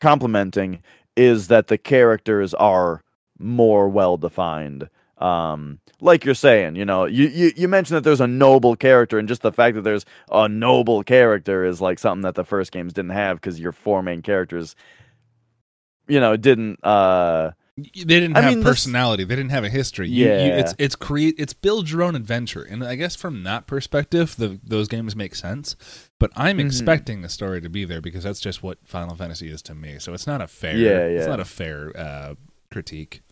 complimenting 0.00 0.82
is 1.16 1.48
that 1.48 1.68
the 1.68 1.78
characters 1.78 2.54
are 2.54 3.02
more 3.38 3.88
well 3.88 4.16
defined. 4.16 4.88
Um, 5.18 5.78
like 6.00 6.26
you're 6.26 6.34
saying, 6.34 6.76
you 6.76 6.84
know, 6.84 7.06
you, 7.06 7.26
you 7.28 7.52
you 7.56 7.68
mentioned 7.68 7.96
that 7.96 8.04
there's 8.04 8.20
a 8.20 8.26
noble 8.26 8.76
character, 8.76 9.18
and 9.18 9.26
just 9.26 9.40
the 9.42 9.52
fact 9.52 9.74
that 9.76 9.82
there's 9.82 10.04
a 10.30 10.46
noble 10.48 11.02
character 11.02 11.64
is 11.64 11.80
like 11.80 11.98
something 11.98 12.22
that 12.22 12.34
the 12.34 12.44
first 12.44 12.70
games 12.70 12.92
didn't 12.92 13.12
have 13.12 13.38
because 13.40 13.58
your 13.58 13.72
four 13.72 14.02
main 14.02 14.20
characters, 14.20 14.76
you 16.06 16.20
know, 16.20 16.36
didn't. 16.36 16.84
uh 16.84 17.52
They 17.76 18.04
didn't 18.04 18.36
I 18.36 18.42
have 18.42 18.50
mean, 18.50 18.60
this- 18.60 18.68
personality. 18.68 19.24
They 19.24 19.36
didn't 19.36 19.52
have 19.52 19.64
a 19.64 19.70
history. 19.70 20.08
You, 20.08 20.26
you, 20.26 20.30
Yeah. 20.30 20.58
it's 20.60 20.74
it's 20.78 20.94
create 20.96 21.34
it's 21.38 21.54
build 21.54 21.88
your 21.90 22.02
own 22.02 22.14
adventure, 22.14 22.62
and 22.62 22.84
I 22.84 22.94
guess 22.94 23.16
from 23.16 23.42
that 23.44 23.66
perspective, 23.66 24.36
the, 24.36 24.60
those 24.62 24.86
games 24.88 25.16
make 25.16 25.34
sense. 25.34 25.76
But 26.18 26.30
I'm 26.36 26.58
Mhm. 26.58 26.66
expecting 26.66 27.22
the 27.22 27.28
story 27.30 27.60
to 27.62 27.68
be 27.70 27.84
there 27.86 28.00
because 28.02 28.24
that's 28.24 28.40
just 28.40 28.62
what 28.62 28.78
Final 28.84 29.16
Fantasy 29.16 29.48
is 29.50 29.62
to 29.62 29.74
me. 29.74 29.98
So 29.98 30.12
it's 30.12 30.26
not 30.26 30.42
a 30.42 30.46
fair. 30.46 30.76
Yeah, 30.76 30.98
It's 31.18 31.26
not 31.26 31.40
a 31.40 31.44
fair 31.46 31.92
uh, 31.96 32.34
critique. 32.70 33.22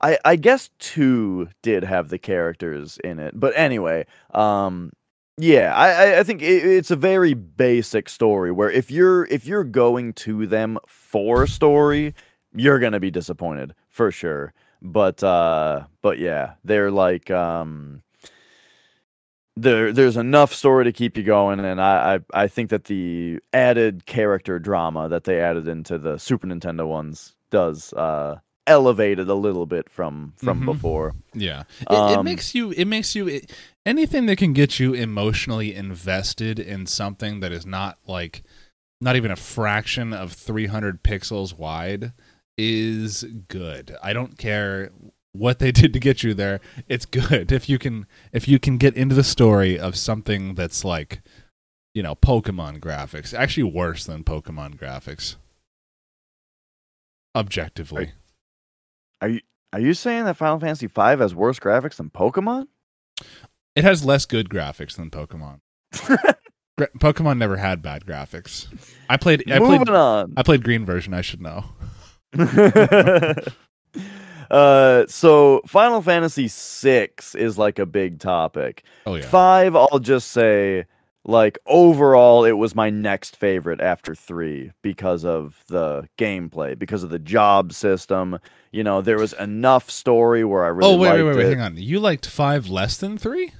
I 0.00 0.18
I 0.24 0.36
guess 0.36 0.70
two 0.78 1.48
did 1.62 1.84
have 1.84 2.08
the 2.08 2.18
characters 2.18 2.98
in 3.04 3.18
it, 3.18 3.38
but 3.38 3.52
anyway, 3.56 4.06
um, 4.32 4.92
yeah, 5.38 5.74
I 5.74 6.18
I- 6.20 6.22
think 6.24 6.42
it, 6.42 6.64
it's 6.64 6.90
a 6.90 6.96
very 6.96 7.34
basic 7.34 8.08
story 8.08 8.52
where 8.52 8.70
if 8.70 8.90
you're 8.90 9.24
if 9.26 9.46
you're 9.46 9.64
going 9.64 10.12
to 10.14 10.46
them 10.46 10.78
for 10.86 11.46
story, 11.46 12.14
you're 12.54 12.78
gonna 12.80 13.00
be 13.00 13.10
disappointed 13.10 13.74
for 13.88 14.10
sure. 14.12 14.52
But 14.82 15.22
uh, 15.24 15.84
but 16.02 16.18
yeah, 16.18 16.54
they're 16.64 16.90
like 16.90 17.30
um. 17.30 18.02
There, 19.56 19.92
there's 19.92 20.16
enough 20.16 20.54
story 20.54 20.84
to 20.84 20.92
keep 20.92 21.16
you 21.16 21.24
going, 21.24 21.58
and 21.58 21.80
I, 21.80 22.20
I, 22.32 22.42
I 22.44 22.46
think 22.46 22.70
that 22.70 22.84
the 22.84 23.40
added 23.52 24.06
character 24.06 24.60
drama 24.60 25.08
that 25.08 25.24
they 25.24 25.40
added 25.40 25.66
into 25.66 25.98
the 25.98 26.16
Super 26.16 26.46
Nintendo 26.46 26.86
ones 26.86 27.34
does 27.50 27.92
uh, 27.94 28.36
elevate 28.68 29.18
it 29.18 29.28
a 29.28 29.34
little 29.34 29.66
bit 29.66 29.88
from 29.90 30.34
from 30.36 30.62
Mhm. 30.62 30.66
before. 30.66 31.14
Yeah, 31.34 31.64
it, 31.80 31.86
it 31.90 32.18
Um, 32.18 32.24
makes 32.24 32.54
you. 32.54 32.70
It 32.72 32.84
makes 32.86 33.14
you. 33.14 33.26
It, 33.28 33.52
anything 33.84 34.26
that 34.26 34.36
can 34.36 34.52
get 34.52 34.78
you 34.78 34.94
emotionally 34.94 35.74
invested 35.74 36.58
in 36.60 36.86
something 36.86 37.40
that 37.40 37.50
is 37.52 37.66
not 37.66 37.98
like, 38.06 38.42
not 39.00 39.16
even 39.16 39.30
a 39.30 39.36
fraction 39.36 40.12
of 40.12 40.32
300 40.32 41.02
pixels 41.02 41.56
wide, 41.58 42.12
is 42.56 43.24
good. 43.48 43.96
I 44.02 44.12
don't 44.12 44.36
care 44.38 44.90
what 45.32 45.58
they 45.58 45.72
did 45.72 45.92
to 45.92 46.00
get 46.00 46.22
you 46.22 46.34
there. 46.34 46.60
It's 46.88 47.06
good 47.06 47.50
if 47.52 47.68
you 47.68 47.78
can. 47.78 48.06
If 48.32 48.46
you 48.48 48.58
can 48.58 48.76
get 48.78 48.94
into 48.96 49.14
the 49.14 49.24
story 49.24 49.78
of 49.78 49.96
something 49.96 50.54
that's 50.54 50.84
like, 50.84 51.20
you 51.94 52.02
know, 52.02 52.14
Pokemon 52.14 52.80
graphics. 52.80 53.32
Actually, 53.32 53.64
worse 53.72 54.04
than 54.04 54.22
Pokemon 54.24 54.78
graphics. 54.78 55.36
Objectively. 57.36 58.12
Are 59.20 59.28
you 59.28 59.40
are 59.72 59.80
you 59.80 59.94
saying 59.94 60.24
that 60.24 60.36
Final 60.36 60.58
Fantasy 60.58 60.86
V 60.86 61.00
has 61.00 61.34
worse 61.34 61.58
graphics 61.58 61.96
than 61.96 62.10
Pokemon? 62.10 62.68
It 63.74 63.84
has 63.84 64.04
less 64.04 64.24
good 64.26 64.48
graphics 64.48 64.96
than 64.96 65.10
Pokemon. 65.10 65.60
Gra- 66.78 66.88
Pokemon 66.98 67.38
never 67.38 67.56
had 67.56 67.82
bad 67.82 68.04
graphics. 68.06 68.66
I 69.10 69.16
played. 69.16 69.50
I 69.50 69.58
Moving 69.58 69.84
played. 69.84 69.96
on. 69.96 70.34
I 70.36 70.42
played 70.42 70.62
green 70.64 70.84
version. 70.86 71.12
I 71.12 71.20
should 71.20 71.42
know. 71.42 71.64
uh, 74.50 75.06
so 75.06 75.60
Final 75.66 76.02
Fantasy 76.02 76.48
VI 76.48 77.08
is 77.34 77.58
like 77.58 77.78
a 77.78 77.86
big 77.86 78.20
topic. 78.20 78.84
Oh 79.06 79.16
yeah. 79.16 79.26
Five, 79.26 79.76
I'll 79.76 79.98
just 79.98 80.30
say, 80.30 80.86
like 81.28 81.58
overall, 81.66 82.44
it 82.46 82.52
was 82.52 82.74
my 82.74 82.88
next 82.90 83.36
favorite 83.36 83.80
after 83.82 84.14
three 84.14 84.72
because 84.82 85.24
of 85.26 85.62
the 85.68 86.08
gameplay, 86.16 86.76
because 86.76 87.02
of 87.02 87.10
the 87.10 87.18
job 87.18 87.72
system. 87.74 88.38
You 88.72 88.82
know, 88.82 89.02
there 89.02 89.18
was 89.18 89.34
enough 89.34 89.90
story 89.90 90.42
where 90.42 90.64
I 90.64 90.68
really 90.68 90.94
oh 90.94 90.96
wait, 90.96 91.12
wait, 91.12 91.22
wait, 91.24 91.36
wait. 91.36 91.46
it. 91.46 91.48
Hang 91.50 91.60
on. 91.60 91.76
You 91.76 92.00
liked 92.00 92.26
five 92.26 92.68
less 92.68 92.96
than 92.96 93.18
three? 93.18 93.52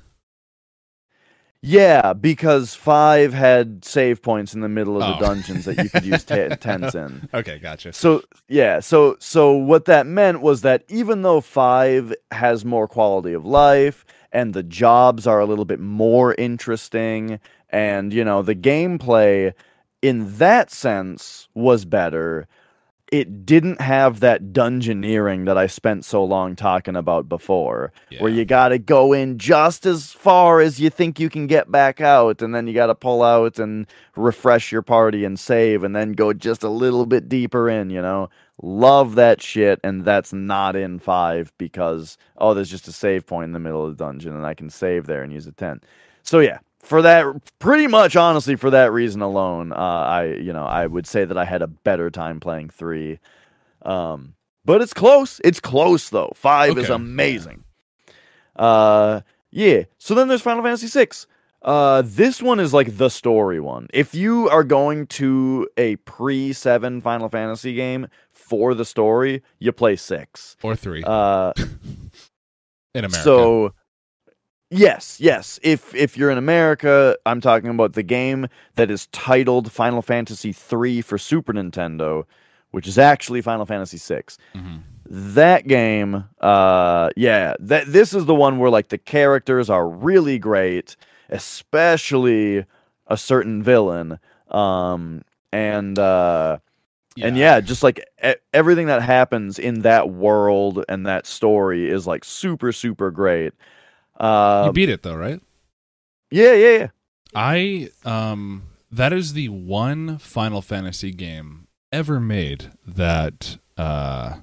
Yeah, 1.61 2.13
because 2.13 2.77
five 2.77 3.33
had 3.35 3.85
save 3.85 4.23
points 4.23 4.55
in 4.55 4.61
the 4.61 4.69
middle 4.69 4.97
of 4.97 5.03
Oh. 5.03 5.19
the 5.19 5.27
dungeons 5.27 5.65
that 5.65 5.77
you 5.83 5.91
could 5.91 6.05
use 6.05 6.23
te- 6.25 6.49
tens 6.61 6.95
in. 6.95 7.29
Okay, 7.35 7.59
gotcha. 7.59 7.93
So 7.93 8.23
yeah, 8.49 8.79
so 8.79 9.17
so 9.19 9.53
what 9.53 9.87
that 9.87 10.07
meant 10.07 10.41
was 10.41 10.61
that 10.63 10.85
even 10.89 11.23
though 11.23 11.41
five 11.41 12.15
has 12.31 12.65
more 12.65 12.87
quality 12.87 13.33
of 13.33 13.45
life 13.45 14.05
and 14.31 14.55
the 14.55 14.63
jobs 14.63 15.27
are 15.27 15.41
a 15.41 15.47
little 15.47 15.65
bit 15.65 15.81
more 15.81 16.35
interesting, 16.37 17.41
and 17.71 18.13
you 18.13 18.25
know 18.25 18.43
the 18.43 18.55
gameplay 18.55 19.53
in 20.03 20.37
that 20.39 20.71
sense 20.71 21.49
was 21.55 21.85
better. 21.85 22.47
It 23.11 23.47
didn't 23.47 23.81
have 23.81 24.21
that 24.21 24.53
dungeoneering 24.53 25.47
that 25.47 25.57
I 25.57 25.67
spent 25.67 26.05
so 26.05 26.23
long 26.23 26.55
talking 26.55 26.95
about 26.95 27.27
before 27.27 27.91
where 28.21 28.31
you 28.31 28.45
got 28.45 28.69
to 28.69 28.79
go 28.79 29.15
in 29.15 29.39
just 29.39 29.87
as 29.87 30.13
far 30.13 30.61
as 30.61 30.79
you 30.79 30.91
think 30.91 31.19
you 31.19 31.31
can 31.31 31.47
get 31.47 31.73
back 31.73 32.03
out 32.03 32.43
and 32.43 32.55
then 32.55 32.67
you 32.67 32.75
got 32.75 32.89
to 32.89 32.95
pull 32.95 33.23
out 33.23 33.59
and 33.59 33.87
refresh 34.15 34.71
your 34.71 34.83
party 34.83 35.25
and 35.25 35.41
save 35.41 35.85
and 35.85 35.97
then 35.97 36.13
go 36.13 36.35
just 36.35 36.63
a 36.63 36.69
little 36.69 37.07
bit 37.07 37.31
deeper 37.31 37.71
in 37.71 37.89
you 37.89 38.03
know? 38.03 38.29
Love 38.61 39.15
that 39.15 39.41
shit 39.41 39.81
and 39.83 40.05
that's 40.05 40.35
not 40.35 40.77
in 40.77 40.99
5 40.99 41.53
because 41.57 42.19
oh 42.37 42.53
there's 42.53 42.71
just 42.71 42.89
a 42.89 42.93
save 42.93 43.25
point 43.25 43.45
in 43.47 43.53
the 43.53 43.59
middle 43.59 43.87
of 43.87 43.97
the 43.97 44.05
dungeon 44.05 44.37
and 44.37 44.45
I 44.45 44.53
can 44.53 44.69
save 44.69 45.07
there 45.07 45.23
and 45.23 45.33
use 45.33 45.47
a 45.47 45.53
10 45.53 45.81
so 46.23 46.41
yeah 46.41 46.59
for 46.89 47.03
that 47.03 47.27
pretty 47.59 47.87
much 47.87 48.17
honestly 48.17 48.57
for 48.57 48.71
that 48.71 48.91
reason 48.93 49.21
alone 49.23 49.73
uh, 49.73 49.77
I 49.77 50.25
you 50.35 50.53
know 50.53 50.65
I 50.65 50.87
would 50.87 51.07
say 51.07 51.25
that 51.25 51.37
I 51.39 51.45
had 51.45 51.63
a 51.63 51.67
better 51.69 52.11
time 52.11 52.41
playing 52.41 52.71
3 52.71 53.19
um 53.83 54.35
but 54.65 54.81
it's 54.83 54.95
close 54.95 55.41
it's 55.45 55.61
close 55.61 56.09
though 56.11 56.33
5 56.35 56.79
is 56.79 56.85
Okay. 56.85 56.93
amazing 56.95 57.65
uh, 58.57 59.21
yeah. 59.51 59.85
So 59.99 60.15
then 60.15 60.29
there's 60.29 60.43
Final 60.43 60.63
Fantasy 60.65 60.89
six 60.89 61.27
Uh, 61.63 62.03
this 62.05 62.41
one 62.43 62.61
is 62.61 62.73
like 62.75 62.97
the 62.97 63.09
story 63.09 63.61
one. 63.61 63.87
If 63.95 64.15
you 64.15 64.49
are 64.49 64.65
going 64.65 65.07
to 65.19 65.69
a 65.77 65.97
pre 65.97 66.53
seven 66.53 67.01
Final 67.01 67.29
Fantasy 67.29 67.75
game 67.75 68.09
for 68.31 68.75
the 68.75 68.85
story, 68.85 69.43
you 69.59 69.73
play 69.73 69.97
six. 69.97 70.57
or 70.63 70.75
three. 70.77 71.03
Uh, 71.07 71.53
in 72.95 73.05
America. 73.05 73.23
So 73.23 73.75
yes, 74.71 75.19
yes. 75.21 75.59
If 75.63 75.95
if 75.95 76.17
you're 76.17 76.31
in 76.31 76.39
America, 76.39 77.17
I'm 77.27 77.41
talking 77.41 77.71
about 77.71 77.93
the 77.95 78.03
game 78.03 78.47
that 78.77 78.91
is 78.91 79.07
titled 79.09 79.71
Final 79.73 80.03
Fantasy 80.03 80.55
III 80.73 81.01
for 81.03 81.19
Super 81.19 81.53
Nintendo, 81.53 82.25
which 82.71 82.87
is 82.87 82.99
actually 82.99 83.41
Final 83.43 83.67
Fantasy 83.67 83.99
VI. 83.99 84.23
Mhm. 84.55 84.83
That 85.11 85.67
game, 85.67 86.25
uh 86.41 87.11
yeah, 87.17 87.55
that 87.61 87.87
this 87.91 88.13
is 88.13 88.27
the 88.27 88.35
one 88.35 88.59
where 88.59 88.71
like 88.71 88.89
the 88.89 88.99
characters 88.99 89.71
are 89.71 89.89
really 89.89 90.39
great, 90.39 90.97
especially 91.31 92.65
a 93.07 93.17
certain 93.17 93.63
villain. 93.63 94.19
Um 94.51 95.23
and 95.53 95.99
uh 95.99 96.59
and 97.21 97.37
yeah, 97.37 97.61
just 97.61 97.83
like 97.83 98.05
e- 98.25 98.35
everything 98.55 98.87
that 98.87 99.03
happens 99.03 99.59
in 99.59 99.81
that 99.81 100.11
world 100.11 100.85
and 100.89 101.07
that 101.07 101.27
story 101.27 101.89
is 101.91 102.07
like 102.07 102.25
super 102.25 102.71
super 102.71 103.11
great. 103.11 103.55
Uh, 104.19 104.65
you 104.67 104.73
beat 104.73 104.89
it 104.89 105.03
though, 105.03 105.15
right? 105.17 105.41
yeah, 106.31 106.53
yeah, 106.55 106.79
yeah. 106.79 106.89
I 107.35 107.91
um 108.05 108.65
that 108.91 109.13
is 109.13 109.35
the 109.35 109.49
one 109.49 110.19
Final 110.19 110.63
Fantasy 110.63 111.13
game 111.13 111.69
ever 111.93 112.19
made 112.21 112.71
that 112.87 113.59
uh 113.77 114.39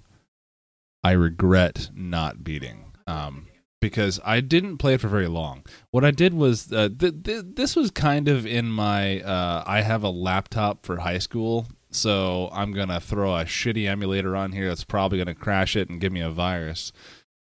I 1.03 1.11
regret 1.11 1.89
not 1.93 2.43
beating. 2.43 2.93
Um 3.07 3.47
because 3.81 4.19
I 4.25 4.39
didn't 4.39 4.77
play 4.77 4.95
it 4.95 5.01
for 5.01 5.07
very 5.09 5.27
long. 5.27 5.63
What 5.91 6.03
I 6.03 6.09
did 6.09 6.33
was 6.33 6.71
uh, 6.73 6.89
th- 6.97 7.23
th- 7.23 7.43
this 7.53 7.75
was 7.75 7.91
kind 7.91 8.27
of 8.27 8.45
in 8.47 8.67
my 8.67 9.21
uh 9.21 9.63
I 9.67 9.81
have 9.81 10.03
a 10.03 10.09
laptop 10.09 10.85
for 10.85 10.97
high 10.97 11.19
school, 11.19 11.67
so 11.91 12.49
I'm 12.51 12.71
going 12.71 12.87
to 12.89 12.99
throw 12.99 13.35
a 13.35 13.45
shitty 13.45 13.87
emulator 13.87 14.35
on 14.35 14.51
here 14.53 14.67
that's 14.67 14.83
probably 14.83 15.17
going 15.19 15.27
to 15.27 15.35
crash 15.35 15.75
it 15.75 15.89
and 15.89 16.01
give 16.01 16.11
me 16.11 16.21
a 16.21 16.31
virus. 16.31 16.91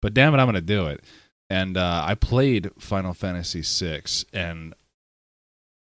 But 0.01 0.15
damn 0.15 0.32
it, 0.35 0.39
I'm 0.39 0.47
going 0.47 0.55
to 0.55 0.61
do 0.62 0.86
it. 0.86 1.05
And 1.51 1.77
uh, 1.77 2.05
I 2.06 2.14
played 2.14 2.70
Final 2.78 3.12
Fantasy 3.12 3.62
VI, 3.62 4.02
and 4.32 4.72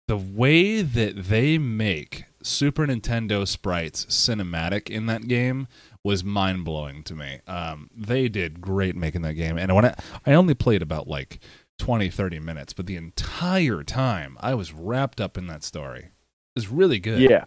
the 0.08 0.18
way 0.18 0.82
that 0.82 1.26
they 1.26 1.58
make 1.58 2.24
Super 2.42 2.88
Nintendo 2.88 3.46
sprites 3.46 4.06
cinematic 4.06 4.90
in 4.90 5.06
that 5.08 5.28
game 5.28 5.68
was 6.02 6.24
mind 6.24 6.64
blowing 6.64 7.04
to 7.04 7.14
me. 7.14 7.42
Um, 7.46 7.90
they 7.94 8.30
did 8.30 8.62
great 8.62 8.96
making 8.96 9.22
that 9.24 9.34
game, 9.34 9.58
and 9.58 9.76
when 9.76 9.86
I, 9.86 9.96
I 10.26 10.34
only 10.34 10.54
played 10.54 10.82
about 10.82 11.10
like 11.10 11.40
20, 11.80 12.10
30 12.10 12.40
minutes, 12.40 12.74
but 12.74 12.86
the 12.86 12.96
entire 12.96 13.84
time 13.84 14.38
I 14.40 14.54
was 14.54 14.72
wrapped 14.72 15.20
up 15.20 15.38
in 15.38 15.48
that 15.48 15.64
story. 15.64 16.00
It 16.00 16.12
was 16.56 16.68
really 16.68 17.00
good. 17.00 17.20
Yeah. 17.20 17.46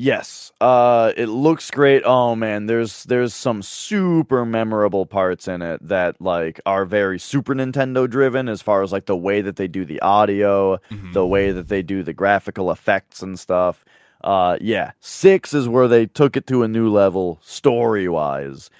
Yes. 0.00 0.52
Uh 0.60 1.12
it 1.16 1.26
looks 1.26 1.70
great. 1.72 2.02
Oh 2.04 2.36
man, 2.36 2.66
there's 2.66 3.02
there's 3.04 3.34
some 3.34 3.62
super 3.62 4.44
memorable 4.44 5.06
parts 5.06 5.48
in 5.48 5.60
it 5.60 5.86
that 5.88 6.20
like 6.20 6.60
are 6.64 6.84
very 6.84 7.18
Super 7.18 7.52
Nintendo 7.54 8.08
driven 8.08 8.48
as 8.48 8.62
far 8.62 8.82
as 8.82 8.92
like 8.92 9.06
the 9.06 9.16
way 9.16 9.40
that 9.40 9.56
they 9.56 9.66
do 9.66 9.84
the 9.84 10.00
audio, 10.00 10.78
Mhm. 10.90 11.12
the 11.14 11.26
way 11.26 11.50
that 11.50 11.68
they 11.68 11.82
do 11.82 12.02
the 12.04 12.12
graphical 12.12 12.70
effects 12.70 13.22
and 13.22 13.38
stuff. 13.38 13.84
Uh 14.22 14.56
yeah, 14.60 14.92
6 15.00 15.52
is 15.52 15.68
where 15.68 15.88
they 15.88 16.06
took 16.06 16.36
it 16.36 16.46
to 16.46 16.62
a 16.62 16.68
new 16.68 16.88
level 16.88 17.38
story-wise. 17.42 18.70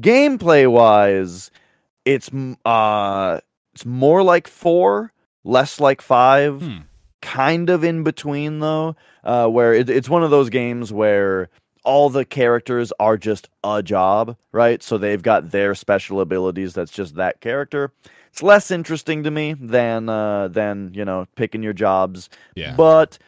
Gameplay-wise, 0.00 1.50
it's 2.04 2.30
m- 2.32 2.56
uh 2.64 3.40
it's 3.74 3.84
more 3.86 4.22
like 4.22 4.46
4, 4.48 5.12
less 5.44 5.80
like 5.80 6.00
5 6.00 6.60
Hmm. 6.60 6.76
Kind 7.24 7.70
of 7.70 7.82
in 7.82 8.02
between 8.04 8.60
though 8.60 8.94
uh, 9.24 9.48
where 9.48 9.72
it, 9.72 9.88
it's 9.88 10.08
one 10.08 10.22
of 10.22 10.30
those 10.30 10.50
games 10.50 10.92
where 10.92 11.48
all 11.82 12.10
the 12.10 12.24
characters 12.24 12.92
are 13.00 13.16
just 13.16 13.48
a 13.64 13.82
job 13.82 14.36
right? 14.52 14.82
So 14.82 14.96
they've 14.96 15.22
got 15.22 15.50
their 15.50 15.74
special 15.74 16.20
abilities 16.20 16.72
that's 16.74 16.92
just 16.92 17.16
that 17.16 17.40
character. 17.40 17.92
It's 18.30 18.42
less 18.42 18.70
interesting 18.70 19.24
to 19.24 19.30
me 19.30 19.54
than 19.54 20.08
uh, 20.08 20.48
than 20.48 20.92
you 20.94 21.04
know 21.04 21.26
picking 21.36 21.62
your 21.62 21.72
jobs. 21.72 22.30
Yeah. 22.54 22.74
but 22.76 23.18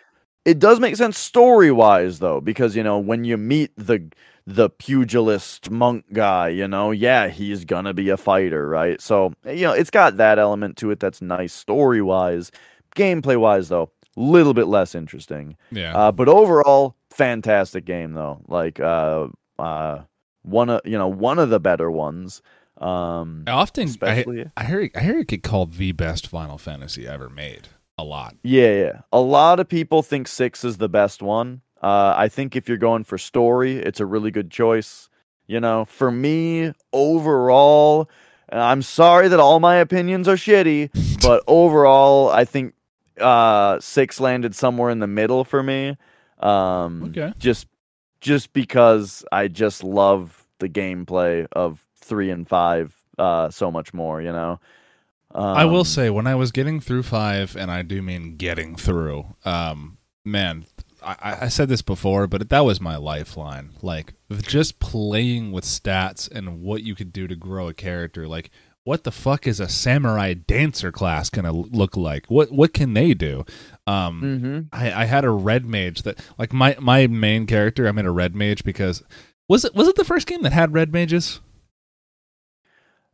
it 0.44 0.60
does 0.60 0.78
make 0.78 0.94
sense 0.96 1.18
story 1.18 1.72
wise 1.72 2.20
though 2.20 2.40
because 2.40 2.76
you 2.76 2.82
know 2.82 2.98
when 2.98 3.24
you 3.24 3.36
meet 3.36 3.72
the 3.76 4.08
the 4.46 4.70
pugilist 4.70 5.70
monk 5.70 6.04
guy 6.12 6.48
you 6.48 6.68
know 6.68 6.92
yeah 6.92 7.26
he's 7.26 7.64
gonna 7.64 7.92
be 7.92 8.08
a 8.08 8.16
fighter 8.16 8.68
right? 8.68 9.00
So 9.00 9.32
you 9.44 9.62
know 9.62 9.72
it's 9.72 9.90
got 9.90 10.16
that 10.18 10.38
element 10.38 10.76
to 10.78 10.90
it 10.92 11.00
that's 11.00 11.20
nice 11.20 11.52
story 11.52 12.00
wise 12.00 12.52
gameplay 12.96 13.36
wise 13.36 13.68
though 13.68 13.90
little 14.16 14.54
bit 14.54 14.66
less 14.66 14.94
interesting 14.94 15.56
yeah. 15.70 15.94
uh, 15.96 16.10
but 16.10 16.28
overall 16.28 16.96
fantastic 17.10 17.84
game 17.84 18.12
though 18.12 18.40
like 18.48 18.80
uh 18.80 19.26
uh 19.58 20.00
one 20.42 20.70
of 20.70 20.80
you 20.84 20.96
know 20.96 21.08
one 21.08 21.38
of 21.38 21.50
the 21.50 21.60
better 21.60 21.90
ones 21.90 22.40
um 22.78 23.44
I 23.46 23.52
often 23.52 23.84
especially 23.84 24.46
I 24.56 24.64
hear 24.64 24.90
I 24.94 25.00
hear 25.00 25.18
it 25.18 25.28
get 25.28 25.42
called 25.42 25.74
the 25.74 25.92
best 25.92 26.26
Final 26.26 26.58
Fantasy 26.58 27.06
ever 27.06 27.30
made. 27.30 27.68
A 27.98 28.04
lot. 28.04 28.36
Yeah, 28.42 28.74
yeah. 28.74 29.00
A 29.10 29.20
lot 29.20 29.58
of 29.58 29.68
people 29.68 30.02
think 30.02 30.28
six 30.28 30.64
is 30.64 30.76
the 30.76 30.88
best 30.88 31.22
one. 31.22 31.62
Uh, 31.82 32.14
I 32.16 32.28
think 32.28 32.54
if 32.54 32.68
you're 32.68 32.76
going 32.76 33.04
for 33.04 33.16
story, 33.16 33.76
it's 33.76 34.00
a 34.00 34.06
really 34.06 34.30
good 34.30 34.50
choice. 34.50 35.08
You 35.46 35.60
know, 35.60 35.86
for 35.86 36.10
me, 36.10 36.72
overall, 36.92 38.10
and 38.50 38.60
I'm 38.60 38.82
sorry 38.82 39.28
that 39.28 39.40
all 39.40 39.60
my 39.60 39.76
opinions 39.76 40.28
are 40.28 40.36
shitty, 40.36 40.90
but 41.22 41.42
overall, 41.46 42.28
I 42.28 42.44
think 42.44 42.74
uh, 43.20 43.80
six 43.80 44.20
landed 44.20 44.54
somewhere 44.54 44.90
in 44.90 44.98
the 44.98 45.06
middle 45.06 45.44
for 45.44 45.62
me. 45.62 45.96
Um, 46.38 47.04
Okay. 47.04 47.32
Just, 47.38 47.66
just 48.20 48.52
because 48.52 49.24
I 49.32 49.48
just 49.48 49.82
love 49.84 50.46
the 50.58 50.68
gameplay 50.68 51.46
of 51.52 51.84
three 51.96 52.30
and 52.30 52.46
five 52.48 52.94
uh, 53.18 53.50
so 53.50 53.70
much 53.70 53.94
more. 53.94 54.20
You 54.20 54.32
know. 54.32 54.60
I 55.34 55.64
will 55.66 55.80
Um, 55.80 55.84
say 55.84 56.08
when 56.08 56.26
I 56.26 56.34
was 56.34 56.50
getting 56.50 56.80
through 56.80 57.02
five, 57.02 57.56
and 57.56 57.70
I 57.70 57.82
do 57.82 58.00
mean 58.00 58.36
getting 58.36 58.74
through, 58.74 59.26
um, 59.44 59.98
man, 60.24 60.64
I, 61.02 61.36
I 61.42 61.48
said 61.48 61.68
this 61.68 61.82
before, 61.82 62.26
but 62.26 62.48
that 62.48 62.64
was 62.64 62.80
my 62.80 62.96
lifeline. 62.96 63.70
Like 63.82 64.14
just 64.42 64.78
playing 64.78 65.52
with 65.52 65.64
stats 65.64 66.30
and 66.30 66.62
what 66.62 66.84
you 66.84 66.94
could 66.94 67.12
do 67.12 67.26
to 67.28 67.36
grow 67.36 67.68
a 67.68 67.74
character. 67.74 68.26
Like, 68.26 68.50
what 68.86 69.02
the 69.02 69.10
fuck 69.10 69.48
is 69.48 69.58
a 69.58 69.68
samurai 69.68 70.32
dancer 70.32 70.92
class 70.92 71.28
gonna 71.28 71.50
look 71.52 71.96
like? 71.96 72.26
What 72.26 72.52
what 72.52 72.72
can 72.72 72.94
they 72.94 73.14
do? 73.14 73.44
Um, 73.88 74.22
mhm. 74.22 74.68
I, 74.72 75.02
I 75.02 75.04
had 75.06 75.24
a 75.24 75.30
red 75.30 75.66
mage 75.66 76.02
that 76.02 76.20
like 76.38 76.52
my 76.52 76.76
my 76.80 77.08
main 77.08 77.46
character. 77.46 77.88
I 77.88 77.92
made 77.92 78.06
a 78.06 78.10
red 78.12 78.36
mage 78.36 78.62
because 78.62 79.02
was 79.48 79.64
it 79.64 79.74
was 79.74 79.88
it 79.88 79.96
the 79.96 80.04
first 80.04 80.28
game 80.28 80.42
that 80.42 80.52
had 80.52 80.72
red 80.72 80.92
mages? 80.92 81.40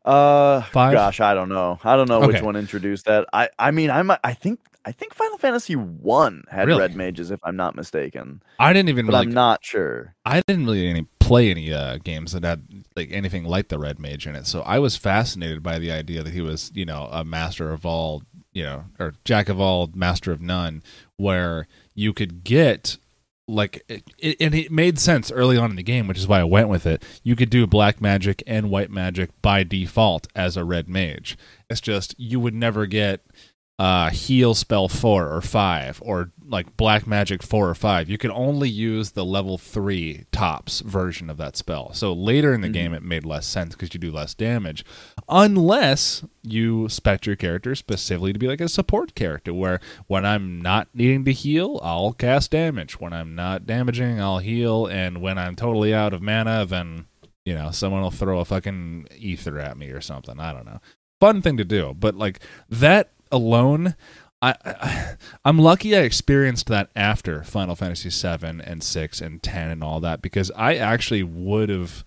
Uh, 0.05 0.61
Five? 0.63 0.93
gosh, 0.93 1.21
I 1.21 1.33
don't 1.33 1.49
know. 1.49 1.79
I 1.85 1.97
don't 1.97 2.09
know 2.09 2.27
which 2.27 2.43
one 2.43 2.57
introduced 2.57 3.07
that. 3.07 3.27
I, 3.33 3.49
I 3.59 3.71
mean, 3.71 3.89
I'm, 3.89 4.11
I 4.11 4.35
think, 4.35 4.59
I 4.85 4.91
think 4.91 5.15
Final 5.15 5.39
Fantasy 5.39 5.77
One 5.77 6.43
had 6.51 6.67
Really? 6.67 6.81
red 6.81 6.97
mages, 6.97 7.31
if 7.31 7.39
I'm 7.45 7.55
not 7.55 7.77
mistaken, 7.77 8.43
I 8.59 8.73
didn't 8.73 8.89
even 8.89 9.07
but 9.07 9.13
like 9.13 9.29
I'm 9.29 9.33
not 9.33 9.65
sure. 9.65 10.17
I 10.25 10.43
didn't 10.47 10.67
really 10.67 10.89
any, 10.89 11.07
play 11.33 11.51
any 11.51 11.73
uh, 11.73 11.97
games 12.05 12.33
that 12.33 12.45
had 12.45 12.85
like 12.95 13.11
anything 13.11 13.43
like 13.43 13.69
the 13.69 13.79
red 13.79 13.99
mage 13.99 14.27
in 14.27 14.35
it, 14.35 14.47
so 14.47 14.61
I 14.61 14.79
was 14.79 14.99
fascinated 14.99 15.63
by 15.63 15.79
the 15.79 15.91
idea 15.91 16.23
that 16.23 16.35
he 16.35 16.43
was, 16.43 16.71
you 16.75 16.85
know, 16.85 17.09
a 17.11 17.25
master 17.25 17.73
of 17.73 17.87
all, 17.87 18.23
you 18.53 18.63
know, 18.65 18.85
or 18.99 19.15
jack 19.25 19.49
of 19.49 19.59
all, 19.59 19.89
master 19.95 20.31
of 20.31 20.43
none, 20.43 20.83
where 21.17 21.69
you 21.95 22.13
could 22.13 22.45
get 22.45 22.99
like 23.49 23.83
it, 23.89 24.05
it, 24.19 24.37
and 24.41 24.55
it 24.55 24.71
made 24.71 24.99
sense 24.99 25.33
early 25.33 25.57
on 25.57 25.71
in 25.71 25.77
the 25.77 25.83
game, 25.83 26.07
which 26.07 26.19
is 26.19 26.29
why 26.29 26.39
I 26.39 26.45
went 26.45 26.69
with 26.69 26.85
it. 26.85 27.03
You 27.23 27.35
could 27.35 27.49
do 27.49 27.67
black 27.67 28.03
magic 28.03 28.43
and 28.47 28.69
white 28.69 28.91
magic 28.91 29.31
by 29.41 29.63
default 29.63 30.29
as 30.37 30.59
a 30.59 30.65
red 30.65 30.87
mage. 30.87 31.39
It's 31.71 31.81
just 31.81 32.15
you 32.19 32.41
would 32.41 32.55
never 32.55 32.85
get 32.85 33.25
uh 33.83 34.11
heal 34.11 34.55
spell 34.55 34.87
4 34.87 35.27
or 35.35 35.41
5 35.41 36.03
or 36.05 36.31
like 36.47 36.77
black 36.77 37.07
magic 37.07 37.43
4 37.43 37.71
or 37.71 37.75
5 37.75 38.09
you 38.11 38.19
can 38.19 38.31
only 38.31 38.69
use 38.69 39.13
the 39.13 39.25
level 39.25 39.57
3 39.59 40.27
tops 40.31 40.81
version 40.83 41.29
of 41.31 41.37
that 41.39 41.57
spell. 41.57 41.93
So 41.95 42.13
later 42.13 42.53
in 42.55 42.61
the 42.61 42.69
Mhm. 42.69 42.73
game 42.81 42.95
it 42.95 43.03
made 43.03 43.25
less 43.25 43.47
sense 43.47 43.75
because 43.75 43.93
you 43.95 43.99
do 43.99 44.13
less 44.13 44.35
damage 44.35 44.85
unless 45.29 46.23
you 46.43 46.89
spec 46.89 47.27
your 47.27 47.35
character 47.37 47.75
specifically 47.75 48.33
to 48.33 48.39
be 48.39 48.47
like 48.47 48.61
a 48.61 48.69
support 48.69 49.15
character 49.17 49.53
where 49.53 49.81
when 50.07 50.25
i'm 50.25 50.61
not 50.61 50.87
needing 50.95 51.25
to 51.25 51.33
heal 51.33 51.81
i'll 51.83 52.13
cast 52.13 52.51
damage. 52.53 53.01
When 53.01 53.13
i'm 53.13 53.35
not 53.35 53.67
damaging 53.67 54.21
i'll 54.21 54.39
heal. 54.39 54.87
And 54.87 55.21
when 55.23 55.39
i'm 55.39 55.57
totally 55.57 55.93
out 55.95 56.13
of 56.13 56.23
mana 56.23 56.65
then 56.67 57.07
you 57.45 57.55
know 57.55 57.71
someone 57.73 58.03
will 58.03 58.11
throw 58.13 58.39
a 58.39 58.45
fucking 58.45 59.09
ether 59.17 59.59
at 59.59 59.77
me 59.77 59.89
or 59.89 60.01
something. 60.01 60.39
I 60.39 60.53
don't 60.53 60.67
know. 60.67 60.81
Fun 61.21 61.43
thing 61.43 61.57
to 61.57 61.65
do 61.65 61.97
but 61.99 62.15
like 62.15 62.39
that 62.69 63.11
alone 63.33 63.97
I, 64.43 65.17
I'm 65.45 65.59
lucky 65.59 65.97
I 65.97 66.01
experienced 66.01 66.67
that 66.67 66.91
after 66.97 67.45
Final 67.45 67.77
Fantasy 67.77 68.11
7 68.11 68.61
and 68.61 68.83
6 68.83 69.21
and 69.21 69.43
10 69.43 69.71
and 69.71 69.85
all 69.85 70.01
that 70.01 70.21
because 70.21 70.51
I 70.57 70.77
actually 70.77 71.23
would 71.23 71.69
have 71.69 72.05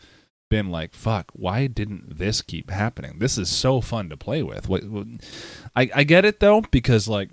been 0.50 0.70
like 0.70 0.94
fuck 0.94 1.32
why 1.34 1.68
didn't 1.68 2.18
this 2.18 2.42
keep 2.42 2.70
happening? 2.70 3.20
This 3.20 3.38
is 3.38 3.50
so 3.50 3.82
fun 3.82 4.10
to 4.10 4.18
play 4.18 4.44
with. 4.44 4.70
I 5.76 5.90
I 5.96 6.04
get 6.04 6.26
it 6.26 6.40
though 6.40 6.62
because 6.62 7.08
like 7.08 7.30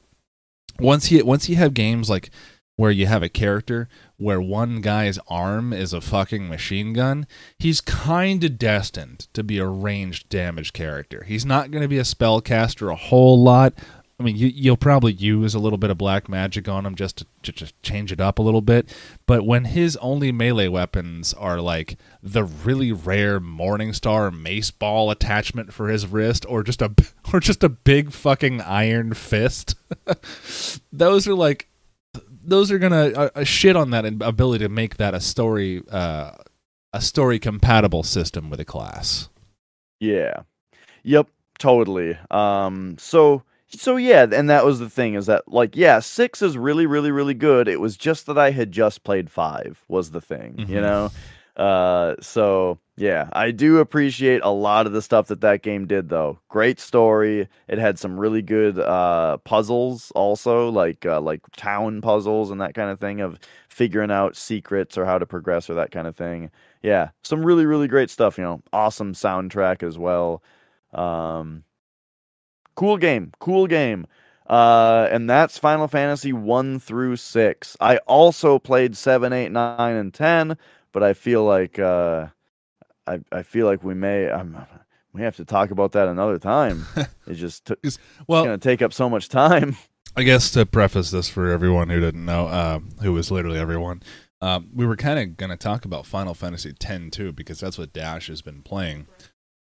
once 0.79 1.11
you 1.11 1.25
once 1.25 1.49
you 1.49 1.57
have 1.57 1.75
games 1.75 2.09
like 2.09 2.31
where 2.77 2.91
you 2.91 3.07
have 3.07 3.23
a 3.23 3.29
character 3.29 3.89
where 4.17 4.41
one 4.41 4.81
guy's 4.81 5.19
arm 5.29 5.73
is 5.73 5.93
a 5.93 6.01
fucking 6.01 6.49
machine 6.49 6.93
gun, 6.93 7.27
he's 7.59 7.81
kind 7.81 8.43
of 8.45 8.59
destined 8.59 9.29
to 9.33 9.43
be 9.43 9.59
a 9.59 9.67
ranged 9.67 10.29
damage 10.29 10.73
character. 10.73 11.25
He's 11.25 11.45
not 11.45 11.71
going 11.71 11.83
to 11.83 11.89
be 11.89 11.99
a 11.99 12.03
spellcaster 12.03 12.91
a 12.91 12.97
whole 12.97 13.43
lot. 13.43 13.75
I 14.19 14.25
mean, 14.25 14.37
you, 14.37 14.47
you'll 14.47 14.77
probably 14.77 15.13
use 15.13 15.53
a 15.53 15.59
little 15.59 15.79
bit 15.79 15.91
of 15.91 15.99
black 15.99 16.29
magic 16.29 16.69
on 16.69 16.87
him 16.87 16.95
just 16.95 17.25
to, 17.43 17.53
to 17.53 17.73
change 17.83 18.13
it 18.13 18.21
up 18.21 18.39
a 18.39 18.43
little 18.43 18.61
bit. 18.61 18.95
But 19.27 19.45
when 19.45 19.65
his 19.65 19.97
only 19.97 20.31
melee 20.31 20.69
weapons 20.69 21.35
are 21.35 21.61
like 21.61 21.99
the 22.23 22.45
really 22.45 22.93
rare 22.93 23.41
Morningstar 23.41 24.33
mace 24.33 24.71
ball 24.71 25.11
attachment 25.11 25.73
for 25.73 25.89
his 25.89 26.07
wrist, 26.07 26.47
or 26.49 26.63
just 26.63 26.81
a 26.81 26.95
or 27.33 27.41
just 27.41 27.65
a 27.65 27.69
big 27.69 28.13
fucking 28.13 28.61
iron 28.61 29.13
fist, 29.15 29.75
those 30.93 31.27
are 31.27 31.35
like 31.35 31.69
those 32.45 32.71
are 32.71 32.79
gonna 32.79 33.13
uh, 33.15 33.29
uh, 33.35 33.45
shit 33.45 33.77
on 33.77 33.91
that 33.91 34.05
ability 34.05 34.65
to 34.65 34.69
make 34.69 34.97
that 34.97 35.15
a 35.15 35.21
story 35.21 35.83
uh, 35.91 36.33
a 36.93 37.01
story 37.01 37.39
compatible 37.39 38.03
system 38.03 38.51
with 38.51 38.61
a 38.61 38.65
class. 38.65 39.29
Yeah. 40.01 40.43
Yep. 41.05 41.29
Totally. 41.59 42.19
Um. 42.31 42.97
So 42.99 43.43
so 43.69 43.97
yeah, 43.97 44.27
and 44.31 44.51
that 44.51 44.65
was 44.65 44.79
the 44.79 44.91
thing 44.91 45.15
is 45.15 45.27
that 45.27 45.47
like 45.47 45.77
yeah, 45.77 46.01
six 46.01 46.43
is 46.43 46.59
really 46.59 46.87
really 46.87 47.11
really 47.11 47.35
good. 47.35 47.69
It 47.69 47.81
was 47.81 47.97
just 47.97 48.27
that 48.27 48.39
I 48.39 48.51
had 48.51 48.73
just 48.73 49.05
played 49.05 49.31
five 49.31 49.83
was 49.89 50.11
the 50.11 50.21
thing, 50.21 50.55
mm-hmm. 50.55 50.73
you 50.73 50.81
know. 50.81 51.11
Uh. 51.57 52.17
So 52.21 52.79
yeah, 52.97 53.31
I 53.33 53.53
do 53.53 53.79
appreciate 53.79 54.43
a 54.45 54.51
lot 54.51 54.87
of 54.87 54.93
the 54.93 55.01
stuff 55.01 55.29
that 55.29 55.41
that 55.41 55.63
game 55.63 55.87
did, 55.87 56.11
though. 56.11 56.41
Great 56.49 56.79
story. 56.79 57.49
It 57.67 57.79
had 57.79 57.99
some 57.99 58.21
really 58.21 58.43
good 58.43 58.79
uh, 58.79 59.39
puzzles, 59.39 60.13
also 60.15 60.69
like 60.69 61.07
uh, 61.07 61.21
like 61.21 61.41
town 61.57 62.03
puzzles 62.03 62.51
and 62.51 62.61
that 62.61 62.75
kind 62.75 62.91
of 62.91 63.01
thing 63.01 63.23
of 63.23 63.39
figuring 63.71 64.11
out 64.11 64.37
secrets 64.37 64.99
or 64.99 65.07
how 65.07 65.19
to 65.19 65.25
progress 65.25 65.71
or 65.71 65.75
that 65.75 65.91
kind 65.91 66.07
of 66.07 66.17
thing. 66.17 66.51
Yeah, 66.83 67.11
some 67.25 67.45
really 67.45 67.65
really 67.65 67.89
great 67.89 68.11
stuff. 68.11 68.37
You 68.37 68.45
know, 68.45 68.63
awesome 68.75 69.15
soundtrack 69.15 69.83
as 69.83 69.97
well. 69.97 70.43
Um, 70.93 71.65
cool 72.75 72.99
game, 72.99 73.33
cool 73.39 73.67
game. 73.67 74.07
Uh, 74.47 75.09
and 75.11 75.31
that's 75.31 75.57
Final 75.57 75.89
Fantasy 75.89 76.35
one 76.35 76.79
through 76.79 77.17
six. 77.17 77.75
I 77.81 77.99
also 77.99 78.59
played 78.59 78.99
seven, 78.99 79.33
eight, 79.33 79.51
nine, 79.51 79.97
and 79.97 80.13
ten, 80.13 80.59
but 80.93 81.03
I 81.03 81.15
feel 81.15 81.43
like. 81.45 81.79
Uh, 81.79 82.27
I 83.07 83.21
I 83.31 83.43
feel 83.43 83.67
like 83.67 83.83
we 83.83 83.95
may 83.95 84.29
um, 84.29 84.67
we 85.13 85.23
have 85.23 85.37
to 85.37 85.45
talk 85.45 85.71
about 85.71 85.93
that 85.93 86.09
another 86.09 86.39
time. 86.39 86.87
it 87.27 87.35
just 87.35 87.67
t- 87.67 87.75
well, 88.27 88.45
going 88.45 88.59
to 88.59 88.63
take 88.63 88.83
up 88.83 88.93
so 88.93 89.09
much 89.09 89.29
time. 89.29 89.77
I 90.17 90.23
guess 90.25 90.51
to 90.53 90.67
preface 90.67 91.11
this 91.11 91.29
for 91.29 91.51
everyone 91.51 91.89
who 91.89 92.01
didn't 92.01 92.25
know, 92.25 92.47
uh, 92.47 92.81
who 93.01 93.13
was 93.13 93.31
literally 93.31 93.59
everyone, 93.59 94.03
um, 94.43 94.69
we 94.75 94.87
were 94.87 94.97
kind 94.97 95.19
of 95.19 95.37
going 95.37 95.51
to 95.51 95.57
talk 95.57 95.85
about 95.85 96.07
Final 96.07 96.35
Fantasy 96.35 96.71
X 96.71 97.01
too, 97.11 97.33
because 97.33 97.61
that's 97.61 97.79
what 97.79 97.93
Dash 97.93 98.27
has 98.27 98.43
been 98.43 98.63
playing. 98.63 99.07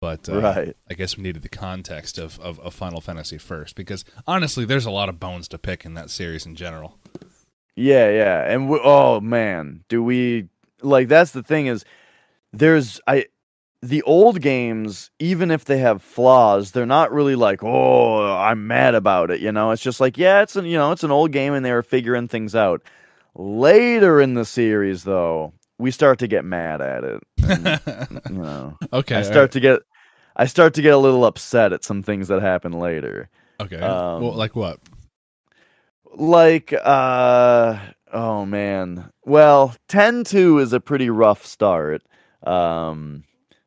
But 0.02 0.30
uh, 0.30 0.42
right. 0.42 0.78
I 0.90 0.94
guess 0.94 1.18
we 1.18 1.24
needed 1.24 1.42
the 1.42 1.50
context 1.50 2.18
of, 2.18 2.40
of, 2.40 2.60
of 2.62 2.74
Final 2.74 3.02
Fantasy 3.02 3.38
first, 3.38 3.76
because 3.76 4.06
honestly, 4.26 4.66
there's 4.66 4.86
a 4.86 4.92
lot 4.92 5.10
of 5.10 5.20
bones 5.20 5.48
to 5.50 5.58
pick 5.58 5.86
in 5.86 5.94
that 5.96 6.10
series 6.10 6.46
in 6.46 6.56
general. 6.56 6.98
Yeah, 7.76 8.10
yeah, 8.10 8.52
and 8.52 8.70
we, 8.70 8.80
oh 8.84 9.20
man, 9.20 9.84
do 9.88 10.04
we 10.04 10.50
like? 10.82 11.08
That's 11.08 11.32
the 11.32 11.44
thing 11.44 11.68
is 11.68 11.86
there's 12.54 13.00
I 13.08 13.26
the 13.82 14.02
old 14.04 14.42
games, 14.42 15.10
even 15.20 15.52
if 15.52 15.66
they 15.66 15.78
have 15.78 16.02
flaws, 16.02 16.72
they're 16.72 16.86
not 16.86 17.12
really 17.12 17.36
like, 17.36 17.64
oh, 17.64 18.36
I'm 18.36 18.68
mad 18.68 18.94
about 18.94 19.32
it. 19.32 19.40
You 19.40 19.52
know, 19.52 19.72
it's 19.72 19.82
just 19.82 20.00
like, 20.00 20.18
yeah, 20.18 20.42
it's 20.42 20.56
an 20.56 20.66
you 20.66 20.78
know, 20.78 20.92
it's 20.92 21.04
an 21.04 21.12
old 21.12 21.32
game 21.32 21.54
and 21.54 21.66
they 21.66 21.72
were 21.72 21.84
figuring 21.84 22.28
things 22.28 22.56
out. 22.56 22.82
Later 23.36 24.20
in 24.20 24.34
the 24.34 24.44
series, 24.44 25.04
though, 25.04 25.54
we 25.78 25.92
start 25.92 26.20
to 26.20 26.28
get 26.28 26.44
mad 26.44 26.82
at 26.82 27.04
it. 27.04 27.24
And, 27.42 28.20
you 28.30 28.38
know, 28.38 28.78
okay, 28.92 29.16
I 29.16 29.22
start 29.22 29.38
right. 29.38 29.52
to 29.52 29.60
get, 29.60 29.80
I 30.36 30.46
start 30.46 30.74
to 30.74 30.82
get 30.82 30.94
a 30.94 30.98
little 30.98 31.26
upset 31.26 31.72
at 31.72 31.86
some 31.86 32.04
things 32.04 32.28
that 32.28 32.42
happen 32.42 32.74
later. 32.74 33.30
Okay, 33.62 33.80
um, 33.80 34.22
well, 34.22 34.34
like 34.34 34.56
what? 34.56 34.80
Like, 36.16 36.74
uh, 36.74 37.80
oh 38.12 38.46
man, 38.46 39.12
well, 39.24 39.76
ten 39.88 40.24
two 40.24 40.60
is 40.60 40.74
a 40.74 40.80
pretty 40.80 41.10
rough 41.10 41.46
start 41.46 42.04
um, 42.44 43.24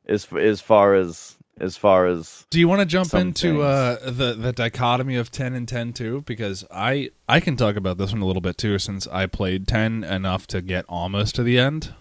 as 0.07 0.27
as 0.33 0.61
far 0.61 0.95
as 0.95 1.37
as 1.61 1.77
far 1.77 2.07
as 2.07 2.47
do 2.51 2.59
you 2.59 2.67
want 2.67 2.81
to 2.81 2.87
jump 2.87 3.15
into 3.15 3.63
uh, 3.63 4.11
the 4.11 4.35
the 4.35 4.53
dichotomy 4.53 5.17
of 5.17 5.31
10 5.31 5.55
and 5.55 5.69
10 5.69 5.93
too? 5.93 6.23
Because 6.23 6.65
i 6.71 7.11
i 7.29 7.41
can 7.41 7.57
talk 7.57 7.77
about 7.77 7.99
this 7.99 8.13
one 8.13 8.23
a 8.23 8.27
little 8.27 8.43
bit 8.43 8.59
too 8.59 8.79
since 8.79 9.07
i 9.07 9.27
played 9.27 9.69
10 9.69 10.05
enough 10.05 10.47
to 10.49 10.63
get 10.63 10.85
almost 10.89 11.35
to 11.37 11.43
the 11.43 11.59
end. 11.59 11.95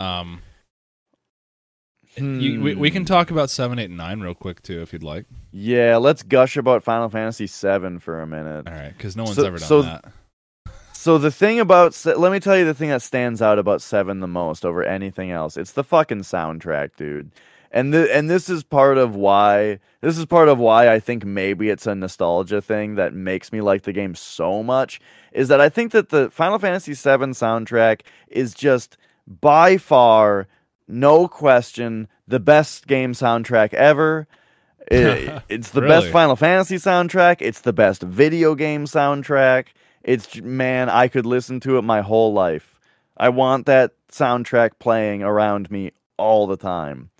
Um 0.00 0.42
hmm. 2.16 2.40
you, 2.40 2.60
we, 2.60 2.74
we 2.76 2.90
can 2.90 3.02
hmm. 3.02 3.06
talk 3.06 3.30
about 3.30 3.50
7 3.50 3.78
8 3.78 3.84
and 3.84 3.96
9 3.96 4.20
real 4.20 4.34
quick 4.34 4.62
too 4.62 4.80
if 4.80 4.92
you'd 4.92 5.02
like. 5.02 5.26
Yeah 5.50 5.96
let's 5.96 6.22
gush 6.22 6.56
about 6.56 6.84
final 6.84 7.08
fantasy 7.08 7.46
7 7.46 7.98
for 7.98 8.20
a 8.20 8.26
minute. 8.26 8.68
All 8.68 8.74
right 8.74 8.96
because 8.96 9.16
no 9.16 9.24
one's 9.24 9.36
so, 9.36 9.44
ever 9.44 9.58
done 9.58 9.68
so, 9.68 9.82
that 9.82 10.04
so 11.08 11.16
the 11.16 11.30
thing 11.30 11.58
about 11.58 11.98
let 12.04 12.30
me 12.30 12.38
tell 12.38 12.54
you 12.54 12.66
the 12.66 12.74
thing 12.74 12.90
that 12.90 13.00
stands 13.00 13.40
out 13.40 13.58
about 13.58 13.80
Seven 13.80 14.20
the 14.20 14.26
most 14.26 14.62
over 14.66 14.84
anything 14.84 15.30
else. 15.30 15.56
It's 15.56 15.72
the 15.72 15.82
fucking 15.82 16.20
soundtrack, 16.20 16.96
dude. 16.96 17.30
And 17.70 17.94
the 17.94 18.14
and 18.14 18.28
this 18.28 18.50
is 18.50 18.62
part 18.62 18.98
of 18.98 19.14
why 19.14 19.78
this 20.02 20.18
is 20.18 20.26
part 20.26 20.50
of 20.50 20.58
why 20.58 20.92
I 20.92 21.00
think 21.00 21.24
maybe 21.24 21.70
it's 21.70 21.86
a 21.86 21.94
nostalgia 21.94 22.60
thing 22.60 22.96
that 22.96 23.14
makes 23.14 23.52
me 23.54 23.62
like 23.62 23.84
the 23.84 23.92
game 23.94 24.14
so 24.14 24.62
much 24.62 25.00
is 25.32 25.48
that 25.48 25.62
I 25.62 25.70
think 25.70 25.92
that 25.92 26.10
the 26.10 26.28
Final 26.28 26.58
Fantasy 26.58 26.92
VII 26.92 27.32
soundtrack 27.32 28.02
is 28.26 28.52
just 28.52 28.98
by 29.26 29.78
far 29.78 30.46
no 30.86 31.26
question 31.26 32.08
the 32.26 32.38
best 32.38 32.86
game 32.86 33.14
soundtrack 33.14 33.72
ever. 33.72 34.28
It, 34.90 35.42
it's 35.50 35.70
the 35.72 35.82
really? 35.82 36.00
best 36.00 36.12
Final 36.12 36.34
Fantasy 36.34 36.76
soundtrack. 36.76 37.42
It's 37.42 37.60
the 37.60 37.74
best 37.74 38.02
video 38.02 38.54
game 38.54 38.86
soundtrack. 38.86 39.68
It's 40.02 40.40
man, 40.40 40.88
I 40.88 41.08
could 41.08 41.26
listen 41.26 41.60
to 41.60 41.78
it 41.78 41.82
my 41.82 42.00
whole 42.00 42.32
life. 42.32 42.78
I 43.16 43.28
want 43.30 43.66
that 43.66 43.92
soundtrack 44.10 44.78
playing 44.78 45.22
around 45.22 45.70
me 45.70 45.92
all 46.16 46.46
the 46.46 46.56
time. 46.56 47.10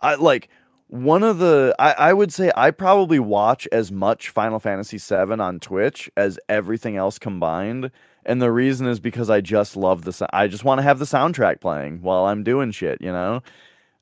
I 0.00 0.14
like 0.14 0.48
one 0.88 1.22
of 1.22 1.38
the 1.38 1.74
I, 1.78 1.92
I 1.92 2.12
would 2.12 2.32
say 2.32 2.50
I 2.56 2.70
probably 2.70 3.18
watch 3.18 3.68
as 3.72 3.92
much 3.92 4.30
Final 4.30 4.58
Fantasy 4.58 4.98
VII 4.98 5.40
on 5.40 5.60
Twitch 5.60 6.10
as 6.16 6.38
everything 6.48 6.96
else 6.96 7.18
combined. 7.18 7.90
And 8.24 8.42
the 8.42 8.52
reason 8.52 8.86
is 8.86 9.00
because 9.00 9.30
I 9.30 9.40
just 9.40 9.76
love 9.76 10.02
the 10.02 10.28
I 10.32 10.48
just 10.48 10.64
want 10.64 10.78
to 10.78 10.82
have 10.82 10.98
the 10.98 11.04
soundtrack 11.04 11.60
playing 11.60 12.02
while 12.02 12.26
I'm 12.26 12.44
doing 12.44 12.72
shit, 12.72 13.00
you 13.00 13.12
know? 13.12 13.42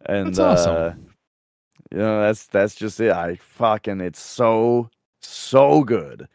And 0.04 0.28
that's 0.28 0.38
awesome. 0.38 0.76
uh 0.76 0.92
you 1.92 1.98
know, 1.98 2.20
that's 2.22 2.46
that's 2.46 2.74
just 2.74 3.00
it. 3.00 3.12
I 3.12 3.36
fucking 3.36 4.00
it's 4.00 4.20
so 4.20 4.90
so 5.20 5.84
good. 5.84 6.28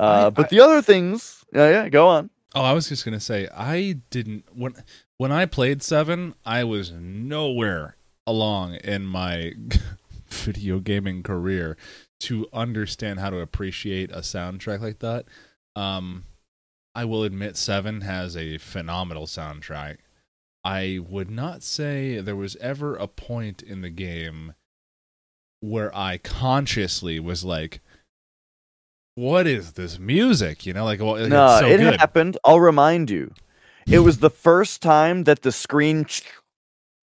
Uh, 0.00 0.26
I, 0.26 0.30
but 0.30 0.46
I, 0.46 0.48
the 0.48 0.60
other 0.60 0.82
things, 0.82 1.44
yeah, 1.52 1.68
yeah, 1.68 1.88
go 1.88 2.08
on. 2.08 2.30
Oh, 2.54 2.62
I 2.62 2.72
was 2.72 2.88
just 2.88 3.04
gonna 3.04 3.20
say 3.20 3.48
I 3.54 3.96
didn't 4.10 4.44
when 4.54 4.74
when 5.18 5.30
I 5.30 5.46
played 5.46 5.82
seven, 5.82 6.34
I 6.44 6.64
was 6.64 6.90
nowhere 6.90 7.96
along 8.26 8.76
in 8.76 9.04
my 9.04 9.52
video 10.28 10.78
gaming 10.78 11.22
career 11.22 11.76
to 12.20 12.46
understand 12.52 13.20
how 13.20 13.30
to 13.30 13.40
appreciate 13.40 14.10
a 14.10 14.20
soundtrack 14.20 14.80
like 14.80 15.00
that. 15.00 15.26
Um, 15.76 16.24
I 16.94 17.04
will 17.04 17.24
admit, 17.24 17.56
seven 17.56 18.00
has 18.00 18.36
a 18.36 18.58
phenomenal 18.58 19.26
soundtrack. 19.26 19.98
I 20.64 21.00
would 21.08 21.30
not 21.30 21.62
say 21.62 22.20
there 22.20 22.36
was 22.36 22.56
ever 22.56 22.96
a 22.96 23.06
point 23.06 23.62
in 23.62 23.80
the 23.80 23.90
game 23.90 24.54
where 25.60 25.94
I 25.96 26.18
consciously 26.18 27.20
was 27.20 27.44
like, 27.44 27.80
what 29.14 29.46
is 29.46 29.72
this 29.72 29.98
music? 29.98 30.66
You 30.66 30.72
know, 30.72 30.84
like 30.84 31.00
well, 31.00 31.16
no, 31.28 31.58
so 31.60 31.66
it 31.66 31.78
good. 31.78 32.00
happened. 32.00 32.38
I'll 32.44 32.60
remind 32.60 33.10
you. 33.10 33.32
It 33.90 34.00
was 34.00 34.18
the 34.18 34.30
first 34.30 34.82
time 34.82 35.24
that 35.24 35.42
the 35.42 35.52
screen, 35.52 36.06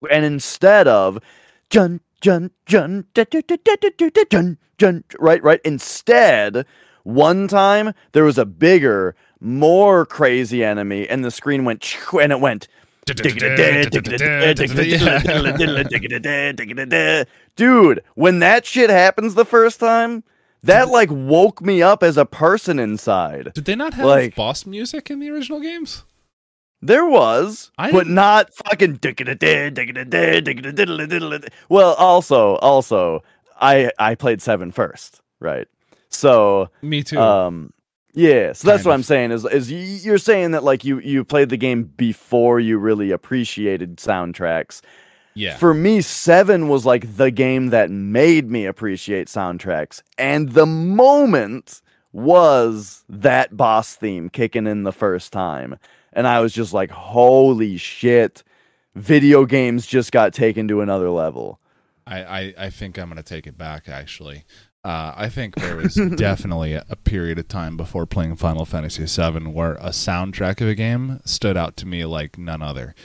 and 0.09 0.25
instead 0.25 0.87
of 0.87 1.19
jun 1.69 2.01
jun 2.21 2.51
jun 2.65 3.05
jun 3.13 4.57
jun 4.77 5.03
right 5.19 5.43
right 5.43 5.61
instead, 5.65 6.65
one 7.03 7.47
time 7.47 7.93
there 8.13 8.23
was 8.23 8.37
a 8.37 8.45
bigger, 8.45 9.15
more 9.39 10.05
crazy 10.05 10.63
enemy, 10.63 11.07
and 11.09 11.25
the 11.25 11.31
screen 11.31 11.65
went 11.65 11.97
and 12.13 12.31
it 12.31 12.39
went. 12.39 12.67
Dude, 17.55 18.03
when 18.15 18.39
that 18.39 18.65
shit 18.65 18.89
happens 18.89 19.35
the 19.35 19.45
first 19.45 19.79
time, 19.79 20.23
that 20.63 20.89
like 20.89 21.09
woke 21.11 21.61
me 21.61 21.81
up 21.81 22.03
as 22.03 22.17
a 22.17 22.25
person 22.25 22.79
inside. 22.79 23.53
Did 23.53 23.65
they 23.65 23.75
not 23.75 23.93
have 23.93 24.05
like, 24.05 24.35
boss 24.35 24.65
music 24.65 25.09
in 25.09 25.19
the 25.19 25.29
original 25.29 25.59
games? 25.59 26.03
There 26.81 27.05
was, 27.05 27.71
I 27.77 27.91
but 27.91 28.07
not 28.07 28.53
fucking. 28.53 28.99
Well, 31.69 31.93
also, 31.95 32.55
also, 32.57 33.23
I 33.59 33.91
I 33.97 34.15
played 34.15 34.41
seven 34.41 34.71
first, 34.71 35.21
right? 35.39 35.67
So 36.09 36.69
me 36.81 37.03
too. 37.03 37.19
Um, 37.19 37.73
Yeah, 38.13 38.53
so 38.53 38.67
that's 38.67 38.83
Kind 38.83 38.85
what 38.85 38.91
of. 38.91 38.93
I'm 38.93 39.03
saying 39.03 39.31
is 39.31 39.45
is 39.45 39.71
you're 40.05 40.17
saying 40.17 40.51
that 40.51 40.63
like 40.63 40.83
you 40.83 40.99
you 40.99 41.23
played 41.23 41.49
the 41.49 41.57
game 41.57 41.83
before 41.83 42.59
you 42.59 42.77
really 42.77 43.11
appreciated 43.11 43.97
soundtracks. 43.97 44.81
Yeah. 45.37 45.57
For 45.57 45.73
me, 45.73 46.01
7 46.01 46.67
was 46.67 46.85
like 46.85 47.15
the 47.15 47.31
game 47.31 47.67
that 47.67 47.91
made 47.91 48.49
me 48.49 48.65
appreciate 48.65 49.27
soundtracks. 49.27 50.01
And 50.17 50.49
the 50.49 50.65
moment 50.65 51.81
was 52.11 53.03
that 53.07 53.55
boss 53.55 53.95
theme 53.95 54.29
kicking 54.29 54.65
in 54.65 54.83
the 54.83 54.91
first 54.91 55.31
time. 55.31 55.77
And 56.13 56.25
I 56.27 56.39
was 56.39 56.53
just 56.53 56.73
like, 56.73 56.89
"Holy 56.89 57.77
shit. 57.77 58.43
Video 58.95 59.45
games 59.45 59.85
just 59.85 60.11
got 60.11 60.33
taken 60.33 60.67
to 60.69 60.81
another 60.81 61.11
level." 61.11 61.59
I, 62.07 62.23
I, 62.23 62.53
I 62.57 62.69
think 62.71 62.97
I'm 62.97 63.09
going 63.09 63.17
to 63.17 63.23
take 63.23 63.45
it 63.45 63.57
back, 63.57 63.87
actually. 63.87 64.45
Uh, 64.83 65.13
I 65.15 65.29
think 65.29 65.55
there 65.55 65.75
was 65.75 65.95
definitely 66.15 66.73
a, 66.73 66.85
a 66.89 66.95
period 66.95 67.37
of 67.37 67.47
time 67.47 67.77
before 67.77 68.05
playing 68.05 68.37
Final 68.37 68.65
Fantasy 68.65 69.03
VII 69.05 69.47
where 69.47 69.73
a 69.73 69.89
soundtrack 69.89 70.61
of 70.61 70.69
a 70.69 70.75
game 70.75 71.19
stood 71.25 71.57
out 71.57 71.75
to 71.77 71.85
me 71.85 72.05
like 72.05 72.37
none 72.37 72.61
other. 72.61 72.95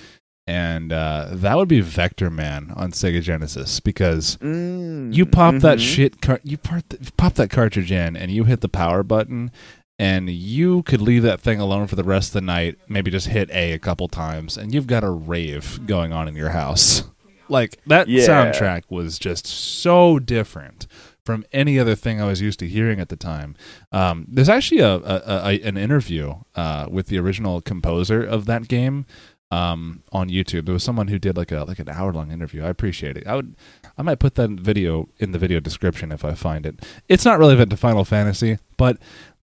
And 0.47 0.93
uh, 0.93 1.29
that 1.31 1.57
would 1.57 1.69
be 1.69 1.81
Vectorman 1.81 2.77
on 2.77 2.91
Sega 2.91 3.23
Genesis 3.23 3.79
because 3.81 4.37
Mm, 4.39 5.15
you 5.15 5.25
pop 5.25 5.55
that 5.57 5.79
mhm. 5.79 5.81
shit, 5.95 6.21
car- 6.21 6.41
you 6.43 6.59
part 6.59 6.89
th- 6.91 7.17
pop 7.17 7.35
that 7.35 7.49
cartridge 7.51 7.93
in, 7.93 8.17
and 8.17 8.31
you 8.33 8.45
hit 8.45 8.61
the 8.61 8.69
power 8.69 9.03
button, 9.05 9.53
and 10.01 10.29
you 10.31 10.83
could 10.83 11.01
leave 11.01 11.23
that 11.23 11.41
thing 11.41 11.61
alone 11.61 11.87
for 11.87 11.95
the 11.95 12.03
rest 12.03 12.31
of 12.31 12.33
the 12.35 12.41
night. 12.41 12.77
Maybe 12.89 13.09
just 13.11 13.29
hit 13.29 13.51
A 13.53 13.73
a 13.73 13.79
couple 13.79 14.09
times, 14.09 14.57
and 14.59 14.75
you've 14.75 14.89
got 14.89 15.05
a 15.05 15.11
rave 15.11 15.87
going 15.87 16.13
on 16.13 16.27
in 16.27 16.35
your 16.35 16.51
house. 16.51 17.05
Like 17.49 17.79
that 17.87 18.09
Yeah. 18.09 18.27
soundtrack 18.27 18.83
was 18.89 19.19
just 19.19 19.47
so 19.47 20.19
different 20.19 20.87
from 21.25 21.45
any 21.53 21.79
other 21.79 21.95
thing 21.95 22.21
I 22.21 22.25
was 22.27 22.41
used 22.41 22.59
to 22.61 22.67
hearing 22.69 22.99
at 22.99 23.11
the 23.11 23.17
time. 23.17 23.55
Um, 23.93 24.27
there's 24.29 24.49
actually 24.49 24.81
a, 24.81 24.95
a, 24.97 25.23
a 25.27 25.61
an 25.63 25.77
interview 25.77 26.35
uh, 26.57 26.87
with 26.91 27.07
the 27.09 27.19
original 27.19 27.61
composer 27.61 28.25
of 28.25 28.47
that 28.47 28.67
game 28.69 29.07
um, 29.53 30.03
on 30.13 30.31
YouTube. 30.31 30.65
There 30.65 30.73
was 30.73 30.83
someone 30.83 31.09
who 31.09 31.19
did 31.19 31.37
like 31.37 31.53
a 31.53 31.65
like 31.65 31.79
an 31.79 31.91
hour 31.91 32.11
long 32.13 32.33
interview. 32.33 32.65
I 32.65 32.69
appreciate 32.69 33.19
it. 33.19 33.27
I 33.27 33.37
would 33.37 33.55
I 33.99 34.03
might 34.03 34.19
put 34.19 34.35
that 34.37 34.51
video 34.51 35.11
in 35.19 35.33
the 35.33 35.39
video 35.39 35.61
description 35.61 36.11
if 36.11 36.25
I 36.25 36.33
find 36.33 36.65
it. 36.65 36.81
It's 37.07 37.27
not 37.27 37.39
relevant 37.39 37.71
to 37.71 37.77
Final 37.77 38.07
Fantasy, 38.07 38.59
but 38.79 38.97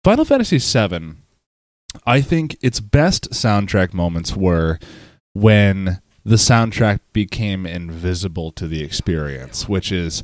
Final 0.04 0.26
Fantasy 0.26 0.58
VII, 0.58 1.14
I 2.06 2.20
think 2.20 2.56
its 2.60 2.80
best 2.80 3.30
soundtrack 3.30 3.94
moments 3.94 4.36
were 4.36 4.78
when 5.32 6.02
the 6.22 6.36
soundtrack 6.36 7.00
became 7.14 7.64
invisible 7.64 8.52
to 8.52 8.68
the 8.68 8.82
experience, 8.82 9.70
which 9.70 9.90
is 9.90 10.22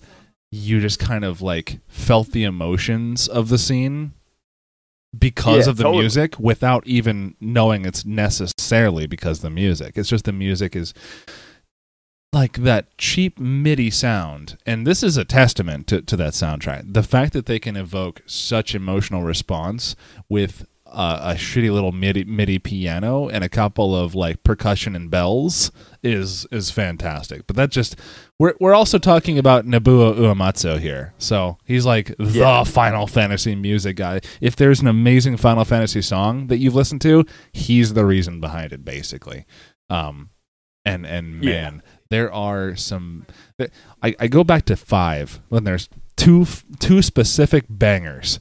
you 0.53 0.81
just 0.81 0.99
kind 0.99 1.25
of 1.25 1.41
like 1.41 1.79
felt 1.89 2.33
the 2.33 2.45
emotions 2.45 3.29
of 3.29 3.49
the 3.49 3.59
scene 3.59 4.13
because 5.19 5.67
Yeah, 5.67 5.71
of 5.71 5.77
the 5.77 5.83
totally. 5.85 6.03
music 6.03 6.39
without 6.39 6.87
even 6.87 7.35
knowing 7.41 7.85
it's 7.85 8.05
necessarily 8.05 9.07
because 9.07 9.41
the 9.41 9.51
music. 9.51 9.97
It's 9.97 10.09
just 10.09 10.25
the 10.25 10.33
music 10.33 10.77
is 10.77 10.95
like 12.33 12.59
that 12.59 12.97
cheap 12.97 13.39
MIDI 13.41 13.91
sound. 13.91 14.57
And 14.65 14.87
this 14.87 15.03
is 15.03 15.17
a 15.17 15.25
testament 15.25 15.89
to, 15.89 16.01
to 16.03 16.17
that 16.17 16.33
soundtrack. 16.35 16.93
The 16.93 17.03
fact 17.03 17.33
that 17.33 17.47
they 17.47 17.59
can 17.59 17.77
evoke 17.77 18.23
such 18.27 18.75
emotional 18.75 19.23
response 19.25 19.97
with 20.29 20.65
uh, 20.93 21.33
a 21.33 21.35
shitty 21.35 21.73
little 21.73 21.93
MIDI, 21.93 22.25
MIDI 22.25 22.59
piano 22.59 23.29
and 23.29 23.45
a 23.45 23.49
couple 23.49 23.95
of 23.95 24.15
like 24.15 24.43
percussion 24.43 24.97
and 24.97 25.11
bells 25.11 25.71
is 26.03 26.47
is 26.51 26.71
fantastic. 26.71 27.47
But 27.47 27.57
that 27.57 27.71
just 27.71 27.97
we're 28.39 28.55
we're 28.61 28.75
also 28.75 28.99
talking 28.99 29.39
about 29.39 29.67
Nobuo 29.67 30.15
Uematsu 30.17 30.79
here. 30.81 31.15
So 31.19 31.59
he's 31.65 31.87
like 31.87 32.15
the 32.19 32.25
Yeah. 32.41 32.65
Final 32.65 33.07
Fantasy 33.07 33.55
music 33.55 33.97
guy. 33.97 34.21
If 34.41 34.57
there's 34.57 34.81
an 34.81 34.89
amazing 34.89 35.37
Final 35.37 35.65
Fantasy 35.65 36.03
song 36.03 36.49
that 36.49 36.59
you've 36.59 36.75
listened 36.75 37.01
to, 37.03 37.25
he's 37.53 37.95
the 37.95 38.05
reason 38.05 38.41
behind 38.41 38.73
it 38.73 38.85
basically. 38.85 39.47
Um 39.89 40.31
and 40.85 41.07
and 41.07 41.45
Yeah. 41.45 41.51
man, 41.51 41.83
there 42.09 42.33
are 42.33 42.75
some 42.77 43.27
I, 44.03 44.15
I 44.19 44.27
go 44.27 44.43
back 44.43 44.65
to 44.65 44.77
5 44.77 45.41
when 45.51 45.65
there's 45.65 45.89
two 46.17 46.47
two 46.79 47.01
specific 47.03 47.65
bangers 47.69 48.41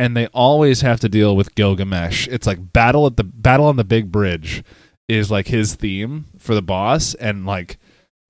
and 0.00 0.16
they 0.16 0.26
always 0.28 0.80
have 0.80 0.98
to 1.00 1.08
deal 1.10 1.36
with 1.36 1.54
Gilgamesh. 1.54 2.26
It's 2.28 2.46
like 2.46 2.72
battle 2.72 3.06
at 3.06 3.18
the 3.18 3.24
battle 3.24 3.66
on 3.66 3.76
the 3.76 3.84
big 3.84 4.10
bridge 4.10 4.64
is 5.08 5.30
like 5.30 5.48
his 5.48 5.74
theme 5.74 6.24
for 6.38 6.54
the 6.54 6.62
boss 6.62 7.12
and 7.16 7.44
like 7.44 7.76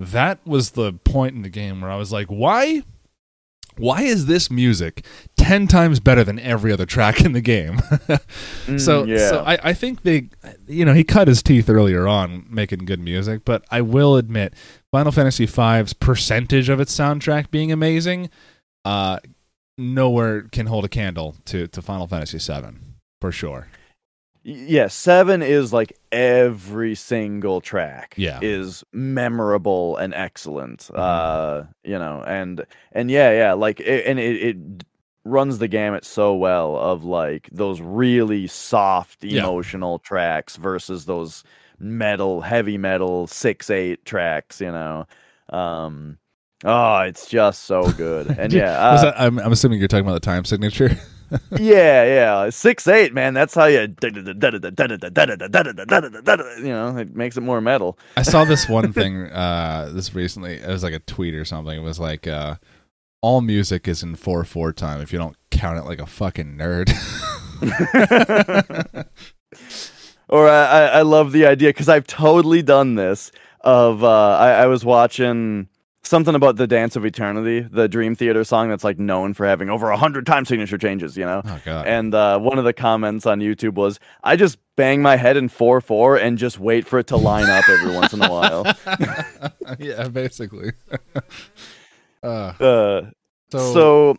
that 0.00 0.44
was 0.44 0.70
the 0.72 0.94
point 0.94 1.36
in 1.36 1.42
the 1.42 1.48
game 1.48 1.80
where 1.80 1.90
I 1.90 1.96
was 1.96 2.10
like, 2.10 2.26
why 2.26 2.82
why 3.76 4.02
is 4.02 4.26
this 4.26 4.50
music 4.50 5.06
10 5.38 5.68
times 5.68 6.00
better 6.00 6.24
than 6.24 6.38
every 6.40 6.72
other 6.72 6.84
track 6.86 7.20
in 7.24 7.32
the 7.32 7.40
game? 7.40 7.78
so 8.78 9.04
Mm, 9.04 9.06
yeah. 9.08 9.28
so 9.30 9.44
I, 9.46 9.58
I 9.70 9.72
think 9.72 10.02
they 10.02 10.28
you 10.66 10.84
know, 10.84 10.92
he 10.92 11.04
cut 11.04 11.28
his 11.28 11.40
teeth 11.42 11.70
earlier 11.70 12.08
on 12.08 12.46
making 12.50 12.80
good 12.80 13.00
music, 13.00 13.42
but 13.44 13.64
I 13.70 13.80
will 13.80 14.16
admit 14.16 14.54
Final 14.90 15.12
Fantasy 15.12 15.46
V's 15.46 15.92
percentage 15.92 16.68
of 16.68 16.80
its 16.80 16.94
soundtrack 16.98 17.50
being 17.52 17.70
amazing 17.70 18.28
uh 18.84 19.18
nowhere 19.80 20.42
can 20.42 20.66
hold 20.66 20.84
a 20.84 20.88
candle 20.88 21.36
to, 21.46 21.66
to 21.68 21.82
Final 21.82 22.06
Fantasy 22.06 22.38
VII 22.38 22.76
for 23.20 23.32
sure. 23.32 23.66
Yeah, 24.42 24.86
seven 24.88 25.42
is 25.42 25.72
like 25.72 25.92
every 26.10 26.94
single 26.94 27.60
track 27.60 28.14
Yeah. 28.16 28.38
is 28.40 28.82
memorable 28.92 29.96
and 29.98 30.14
excellent. 30.14 30.88
Mhm. 30.94 30.98
Uh, 30.98 31.64
you 31.84 31.98
know, 31.98 32.22
and 32.26 32.64
and 32.92 33.10
yeah, 33.10 33.32
yeah, 33.32 33.52
like 33.52 33.80
it, 33.80 34.06
and 34.06 34.18
it, 34.18 34.36
it 34.42 34.56
runs 35.24 35.58
the 35.58 35.68
gamut 35.68 36.06
so 36.06 36.34
well 36.34 36.74
of 36.76 37.04
like 37.04 37.50
those 37.52 37.82
really 37.82 38.46
soft 38.46 39.22
Yeah. 39.22 39.42
emotional 39.42 39.98
tracks 39.98 40.56
versus 40.56 41.04
those 41.04 41.44
metal, 41.78 42.40
heavy 42.40 42.78
metal 42.78 43.26
six 43.26 43.68
eight 43.68 44.06
tracks. 44.06 44.58
You 44.62 44.72
know, 44.72 45.06
um, 45.50 46.16
oh, 46.64 47.00
it's 47.00 47.28
just 47.28 47.64
so 47.64 47.90
good. 47.92 48.38
And 48.38 48.52
yeah, 48.52 48.72
uh, 48.72 49.02
that, 49.02 49.20
I'm, 49.20 49.38
I'm 49.38 49.52
assuming 49.52 49.78
you're 49.78 49.88
talking 49.88 50.04
about 50.04 50.14
the 50.14 50.20
time 50.20 50.44
signature. 50.44 50.96
yeah, 51.58 52.04
yeah, 52.04 52.50
six 52.50 52.88
eight, 52.88 53.14
man. 53.14 53.34
That's 53.34 53.54
how 53.54 53.66
you, 53.66 53.94
you 54.02 54.10
know, 54.10 54.32
it 56.96 57.14
makes 57.14 57.36
it 57.36 57.42
more 57.42 57.60
metal. 57.60 57.98
I 58.16 58.22
saw 58.22 58.44
this 58.44 58.68
one 58.68 58.92
thing 58.92 59.26
uh 59.26 59.90
this 59.92 60.14
recently. 60.14 60.54
It 60.54 60.68
was 60.68 60.82
like 60.82 60.94
a 60.94 61.00
tweet 61.00 61.34
or 61.34 61.44
something. 61.44 61.76
It 61.76 61.82
was 61.82 62.00
like 62.00 62.26
uh 62.26 62.56
all 63.22 63.42
music 63.42 63.86
is 63.86 64.02
in 64.02 64.16
four 64.16 64.44
four 64.44 64.72
time 64.72 65.00
if 65.00 65.12
you 65.12 65.18
don't 65.18 65.36
count 65.50 65.78
it 65.78 65.84
like 65.84 66.00
a 66.00 66.06
fucking 66.06 66.56
nerd. 66.56 66.90
or 70.28 70.48
I, 70.48 70.86
I 70.86 71.02
love 71.02 71.32
the 71.32 71.46
idea 71.46 71.68
because 71.68 71.88
I've 71.88 72.06
totally 72.06 72.62
done 72.62 72.94
this. 72.94 73.30
Of 73.62 74.02
uh, 74.02 74.38
I, 74.38 74.52
I 74.52 74.66
was 74.66 74.86
watching 74.86 75.68
something 76.10 76.34
about 76.34 76.56
the 76.56 76.66
Dance 76.66 76.96
of 76.96 77.06
Eternity, 77.06 77.60
the 77.60 77.88
Dream 77.88 78.14
Theater 78.16 78.42
song 78.42 78.68
that's 78.68 78.82
like 78.84 78.98
known 78.98 79.32
for 79.32 79.46
having 79.46 79.70
over 79.70 79.90
a 79.90 79.96
hundred 79.96 80.26
time 80.26 80.44
signature 80.44 80.76
changes. 80.76 81.16
You 81.16 81.24
know. 81.24 81.42
oh. 81.44 81.70
And 81.70 82.14
uh, 82.14 82.38
one 82.40 82.58
of 82.58 82.64
the 82.64 82.72
comments 82.72 83.24
on 83.24 83.38
YouTube 83.38 83.74
was, 83.74 84.00
"I 84.22 84.36
just 84.36 84.58
bang 84.76 85.00
my 85.00 85.16
head 85.16 85.36
in 85.36 85.48
four 85.48 85.80
four 85.80 86.16
and 86.18 86.36
just 86.36 86.58
wait 86.58 86.86
for 86.86 86.98
it 86.98 87.06
to 87.06 87.16
line 87.16 87.48
up 87.48 87.66
every 87.68 87.94
once 87.94 88.12
in 88.12 88.22
a 88.22 88.30
while." 88.30 88.66
yeah, 89.78 90.08
basically. 90.08 90.72
uh, 92.22 92.26
Uh, 92.60 93.10
so, 93.50 93.72
so 93.72 94.18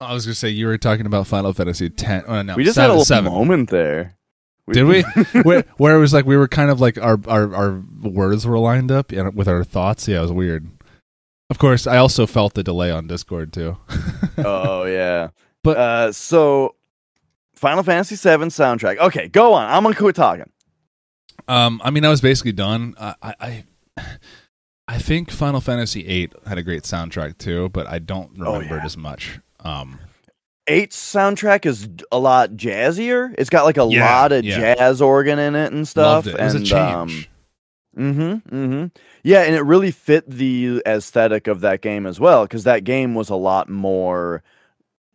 I 0.00 0.12
was 0.12 0.26
gonna 0.26 0.34
say 0.34 0.50
you 0.50 0.66
were 0.66 0.78
talking 0.78 1.06
about 1.06 1.26
Final 1.26 1.52
Fantasy 1.52 1.90
ten. 1.90 2.22
Oh, 2.26 2.42
no, 2.42 2.54
we 2.54 2.64
just 2.64 2.76
seven, 2.76 2.84
had 2.84 2.90
a 2.90 2.92
little 2.92 3.04
seven. 3.06 3.32
moment 3.32 3.70
there. 3.70 4.17
Did 4.74 4.84
we? 4.84 5.02
where, 5.42 5.64
where 5.76 5.96
it 5.96 5.98
was 5.98 6.12
like 6.12 6.24
we 6.26 6.36
were 6.36 6.48
kind 6.48 6.70
of 6.70 6.80
like 6.80 6.98
our 6.98 7.18
our, 7.26 7.54
our 7.54 7.82
words 8.02 8.46
were 8.46 8.58
lined 8.58 8.90
up 8.90 9.12
with 9.12 9.48
our 9.48 9.64
thoughts. 9.64 10.06
Yeah, 10.08 10.18
it 10.18 10.22
was 10.22 10.32
weird. 10.32 10.66
Of 11.50 11.58
course, 11.58 11.86
I 11.86 11.96
also 11.96 12.26
felt 12.26 12.54
the 12.54 12.62
delay 12.62 12.90
on 12.90 13.06
Discord 13.06 13.52
too. 13.52 13.76
oh 14.38 14.84
yeah. 14.84 15.28
But- 15.64 15.76
uh, 15.76 16.12
so 16.12 16.74
Final 17.54 17.82
Fantasy 17.82 18.14
VII 18.16 18.44
soundtrack. 18.46 18.98
Okay, 18.98 19.28
go 19.28 19.54
on. 19.54 19.66
I'm 19.70 19.82
gonna 19.82 19.94
quit 19.94 20.14
talking. 20.14 20.50
Um, 21.48 21.80
I 21.82 21.90
mean, 21.90 22.04
I 22.04 22.08
was 22.10 22.20
basically 22.20 22.52
done. 22.52 22.94
I, 23.00 23.14
I, 23.40 23.64
I 24.86 24.98
think 24.98 25.30
Final 25.30 25.60
Fantasy 25.62 26.02
VIII 26.02 26.32
had 26.46 26.58
a 26.58 26.62
great 26.62 26.82
soundtrack 26.82 27.38
too, 27.38 27.70
but 27.70 27.86
I 27.86 27.98
don't 27.98 28.32
Oh, 28.40 28.52
remember 28.54 28.76
yeah. 28.76 28.82
it 28.82 28.84
as 28.84 28.96
much. 28.96 29.40
Um, 29.60 29.98
Eight's 30.68 30.96
soundtrack 31.14 31.66
is 31.66 31.88
a 32.12 32.18
lot 32.18 32.50
jazzier. 32.52 33.34
It's 33.38 33.50
got 33.50 33.64
like 33.64 33.78
a 33.78 33.86
Yeah, 33.90 34.20
lot 34.20 34.32
of 34.32 34.44
yeah. 34.44 34.74
jazz 34.76 35.00
organ 35.02 35.38
in 35.38 35.56
it 35.56 35.72
and 35.72 35.86
stuff. 35.88 36.26
it. 36.26 36.34
It 36.34 36.40
and, 36.40 36.66
change. 36.66 36.70
Um, 36.94 37.26
mm-hmm, 37.96 38.56
mm-hmm. 38.56 38.86
Yeah, 39.24 39.42
and 39.42 39.54
it 39.54 39.62
really 39.62 39.90
fit 39.90 40.28
the 40.28 40.82
aesthetic 40.86 41.46
of 41.48 41.60
that 41.62 41.80
game 41.80 42.06
as 42.06 42.20
well, 42.20 42.44
because 42.44 42.64
that 42.64 42.84
game 42.84 43.14
was 43.14 43.30
a 43.30 43.34
lot 43.36 43.68
more. 43.68 44.42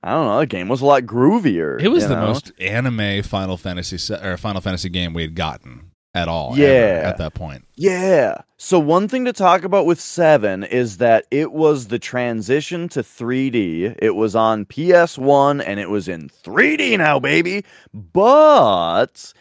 I 0.01 0.11
don't 0.11 0.25
know. 0.27 0.39
The 0.39 0.47
game 0.47 0.67
was 0.67 0.81
a 0.81 0.85
lot 0.85 1.03
groovier. 1.03 1.81
it 1.81 1.87
was 1.87 2.07
the 2.07 2.15
know? 2.15 2.27
most 2.27 2.51
anime 2.59 3.23
Final 3.23 3.55
Fantasy 3.55 3.97
se- 3.97 4.19
or 4.21 4.35
Final 4.35 4.59
Fantasy 4.61 4.89
game 4.89 5.13
we 5.13 5.21
had 5.21 5.33
gotten. 5.35 5.91
At 6.13 6.27
all. 6.27 6.51
ever 6.53 6.61
Yeah. 6.61 7.07
at 7.07 7.17
that 7.17 7.33
point. 7.33 7.65
Yeah. 7.75 8.41
So 8.57 8.79
one 8.79 9.07
thing 9.07 9.25
to 9.25 9.33
talk 9.33 9.63
about 9.63 9.85
with 9.85 9.99
7 9.99 10.63
is 10.63 10.97
that 10.97 11.25
it 11.31 11.51
was 11.51 11.87
the 11.87 11.99
transition 11.99 12.87
to 12.89 13.01
3D. 13.01 13.95
It 13.99 14.15
was 14.15 14.35
on 14.35 14.65
PS1 14.65 15.63
and 15.65 15.79
it 15.79 15.89
was 15.89 16.07
in 16.07 16.29
3D 16.29 16.97
now, 16.97 17.19
baby. 17.19 17.65
But 17.93 19.33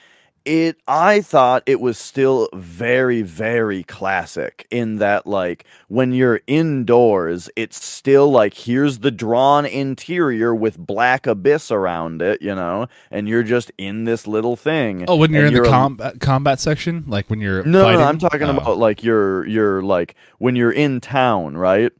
it 0.45 0.77
I 0.89 1.21
thought 1.21 1.63
it 1.67 1.81
was 1.81 1.99
still 1.99 2.49
very 2.53 3.23
very 3.23 3.83
classic 3.85 4.67
in 4.71 4.97
that 4.97 5.27
like 5.27 5.65
when 5.89 6.13
you're 6.13 6.41
indoors 6.47 7.49
it's 7.57 7.83
still 7.85 8.31
like 8.31 8.55
here's 8.55 8.99
the 9.01 9.11
drawn 9.11 9.65
interior 9.67 10.55
with 10.55 10.79
black 10.79 11.27
abyss 11.27 11.71
around 11.71 12.23
it, 12.23 12.43
you 12.43 12.55
know, 12.55 12.87
and 13.11 13.29
you're 13.29 13.43
just 13.43 13.71
in 13.79 14.05
this 14.05 14.27
little 14.27 14.57
thing. 14.57 15.05
Oh, 15.09 15.17
when 15.17 15.33
you're 15.33 15.47
in 15.47 15.55
the 15.55 15.63
a- 15.63 15.69
combat 15.69 16.15
uh, 16.15 16.19
combat 16.19 16.61
section, 16.61 17.05
like 17.07 17.31
when 17.31 17.41
you're 17.41 17.63
no, 17.65 17.85
fighting? 17.85 18.01
no, 18.01 18.07
I'm 18.07 18.19
talking 18.19 18.43
Oh. 18.43 18.57
about 18.57 18.79
like 18.79 19.05
you're 19.05 19.47
you're 19.47 19.83
like 19.83 20.15
when 20.39 20.57
you're 20.57 20.73
in 20.73 21.01
town, 21.01 21.57
right? 21.57 21.93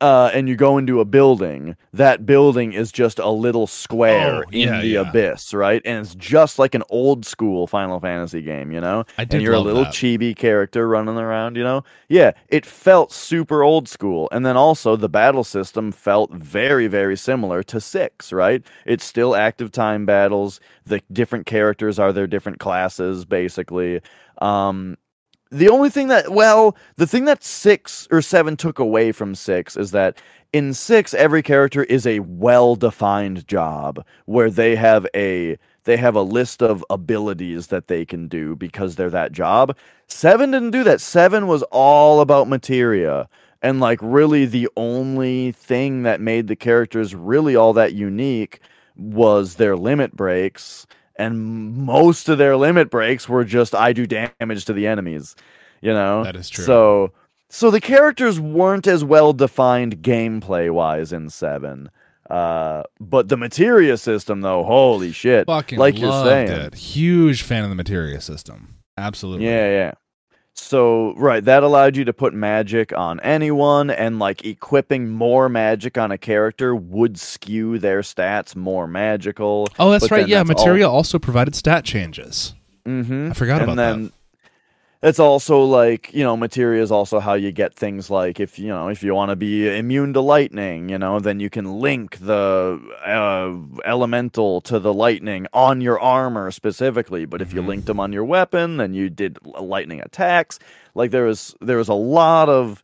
Uh, 0.00 0.30
and 0.32 0.48
you 0.48 0.56
go 0.56 0.78
into 0.78 0.98
a 1.00 1.04
building. 1.04 1.76
That 1.92 2.24
building 2.24 2.72
is 2.72 2.90
just 2.90 3.18
a 3.18 3.28
little 3.28 3.66
square 3.66 4.46
Oh, 4.46 4.48
in 4.50 4.72
yeah, 4.72 4.80
the 4.80 4.86
yeah. 4.86 5.00
abyss, 5.00 5.52
right? 5.52 5.82
And 5.84 6.00
it's 6.06 6.14
just 6.14 6.58
like 6.58 6.74
an 6.74 6.82
old 6.88 7.26
school 7.26 7.66
Final 7.66 8.00
Fantasy 8.00 8.40
game, 8.40 8.72
you 8.72 8.80
know. 8.80 9.04
I 9.18 9.24
did 9.26 9.34
and 9.36 9.42
you're 9.42 9.52
a 9.54 9.60
little 9.60 9.84
that. 9.84 9.92
chibi 9.92 10.34
character 10.34 10.88
running 10.88 11.18
around, 11.18 11.56
you 11.56 11.62
know. 11.64 11.84
Yeah, 12.08 12.32
it 12.48 12.64
felt 12.64 13.12
super 13.12 13.62
old 13.62 13.88
school, 13.88 14.28
and 14.32 14.46
then 14.46 14.56
also 14.56 14.96
the 14.96 15.08
battle 15.10 15.44
system 15.44 15.92
felt 15.92 16.32
very, 16.32 16.86
very 16.86 17.16
similar 17.16 17.62
to 17.64 17.78
six, 17.80 18.32
right? 18.32 18.64
It's 18.86 19.04
still 19.04 19.36
active 19.36 19.70
time 19.70 20.06
battles. 20.06 20.60
The 20.86 21.02
different 21.12 21.44
characters 21.46 21.98
are 21.98 22.12
their 22.12 22.26
different 22.26 22.58
classes, 22.58 23.26
basically. 23.26 24.00
Um, 24.40 24.96
the 25.50 25.68
only 25.68 25.90
thing 25.90 26.08
that, 26.08 26.32
well, 26.32 26.76
the 26.96 27.06
thing 27.06 27.24
that 27.24 27.42
six 27.42 28.06
or 28.10 28.22
seven 28.22 28.56
took 28.56 28.78
away 28.78 29.12
from 29.12 29.34
six 29.34 29.76
is 29.76 29.90
that 29.90 30.16
in 30.52 30.74
six, 30.74 31.14
every 31.14 31.42
character 31.42 31.84
is 31.84 32.06
a 32.06 32.20
well-defined 32.20 33.46
job 33.46 34.04
where 34.26 34.50
they 34.50 34.76
have 34.76 35.06
a 35.14 35.58
they 35.84 35.96
have 35.96 36.14
a 36.14 36.22
list 36.22 36.62
of 36.62 36.84
abilities 36.90 37.68
that 37.68 37.88
they 37.88 38.04
can 38.04 38.28
do 38.28 38.54
because 38.54 38.96
they're 38.96 39.10
that 39.10 39.32
job. 39.32 39.76
Seven 40.08 40.50
didn't 40.50 40.72
do 40.72 40.84
that. 40.84 41.00
Seven 41.00 41.46
was 41.46 41.62
all 41.70 42.20
about 42.20 42.48
materia. 42.48 43.28
And 43.62 43.80
like 43.80 43.98
really 44.02 44.44
the 44.44 44.68
only 44.76 45.52
thing 45.52 46.02
that 46.02 46.20
made 46.20 46.48
the 46.48 46.56
characters 46.56 47.14
really 47.14 47.56
all 47.56 47.72
that 47.74 47.94
unique 47.94 48.60
was 48.96 49.54
their 49.54 49.76
limit 49.76 50.14
breaks. 50.14 50.86
And 51.20 51.76
most 51.76 52.28
of 52.28 52.38
their 52.38 52.56
limit 52.56 52.90
breaks 52.90 53.28
were 53.28 53.44
just 53.44 53.74
I 53.74 53.92
do 53.92 54.06
damage 54.06 54.64
to 54.64 54.72
the 54.72 54.86
enemies. 54.86 55.36
You 55.82 55.92
know? 55.92 56.24
That 56.24 56.36
is 56.36 56.48
true. 56.48 56.64
So 56.64 57.12
so 57.48 57.70
the 57.70 57.80
characters 57.80 58.38
weren't 58.40 58.86
as 58.86 59.04
well 59.04 59.32
defined 59.32 59.98
gameplay 60.02 60.70
wise 60.70 61.12
in 61.12 61.28
seven. 61.28 61.90
Uh, 62.30 62.84
but 63.00 63.28
the 63.28 63.36
materia 63.36 63.96
system 63.96 64.40
though, 64.40 64.62
holy 64.62 65.12
shit. 65.12 65.46
Fucking 65.46 65.78
like 65.78 65.98
you're 65.98 66.24
saying. 66.24 66.48
it. 66.48 66.74
Huge 66.74 67.42
fan 67.42 67.64
of 67.64 67.70
the 67.70 67.76
materia 67.76 68.20
system. 68.20 68.76
Absolutely. 68.96 69.46
Yeah, 69.46 69.68
yeah. 69.68 69.92
So, 70.60 71.14
right, 71.14 71.44
that 71.44 71.62
allowed 71.62 71.96
you 71.96 72.04
to 72.04 72.12
put 72.12 72.34
magic 72.34 72.96
on 72.96 73.18
anyone, 73.20 73.90
and 73.90 74.18
like 74.18 74.44
equipping 74.44 75.08
more 75.08 75.48
magic 75.48 75.98
on 75.98 76.12
a 76.12 76.18
character 76.18 76.76
would 76.76 77.18
skew 77.18 77.78
their 77.78 78.02
stats 78.02 78.54
more 78.54 78.86
magical. 78.86 79.68
Oh, 79.78 79.90
that's 79.90 80.04
But 80.04 80.10
right. 80.12 80.28
Yeah, 80.28 80.44
that's 80.44 80.60
materia 80.60 80.88
also 80.88 81.18
provided 81.18 81.54
stat 81.54 81.84
changes. 81.84 82.54
Mm-hmm. 82.86 83.30
I 83.30 83.34
forgot 83.34 83.62
and 83.62 83.72
about 83.72 83.76
then 83.76 84.02
that. 84.04 84.12
It's 85.02 85.18
also 85.18 85.62
like 85.62 86.12
you 86.12 86.22
know 86.22 86.36
materia 86.36 86.82
is 86.82 86.90
also 86.92 87.20
how 87.20 87.34
you 87.34 87.50
get 87.52 87.74
things 87.74 88.10
like 88.10 88.38
if 88.38 88.58
you 88.58 88.68
know 88.68 88.88
if 88.88 89.02
you 89.02 89.14
want 89.14 89.30
to 89.30 89.36
be 89.36 89.68
immune 89.76 90.12
to 90.12 90.20
lightning 90.20 90.88
you 90.88 90.98
know 90.98 91.18
then 91.20 91.40
you 91.40 91.48
can 91.48 91.80
link 91.80 92.18
the 92.18 92.78
uh, 93.04 93.54
elemental 93.88 94.60
to 94.60 94.78
the 94.78 94.92
lightning 94.92 95.46
on 95.52 95.80
your 95.80 95.98
armor 95.98 96.50
specifically 96.50 97.24
but 97.24 97.40
if 97.40 97.52
you 97.52 97.62
Mhm. 97.62 97.66
linked 97.66 97.86
them 97.86 98.00
on 98.00 98.12
your 98.12 98.24
weapon 98.24 98.76
then 98.76 98.92
you 98.94 99.08
did 99.08 99.38
lightning 99.44 100.00
attacks 100.00 100.58
like 100.94 101.10
there 101.10 101.24
was 101.24 101.54
there 101.60 101.78
was 101.78 101.88
a 101.88 101.94
lot 101.94 102.48
of 102.48 102.82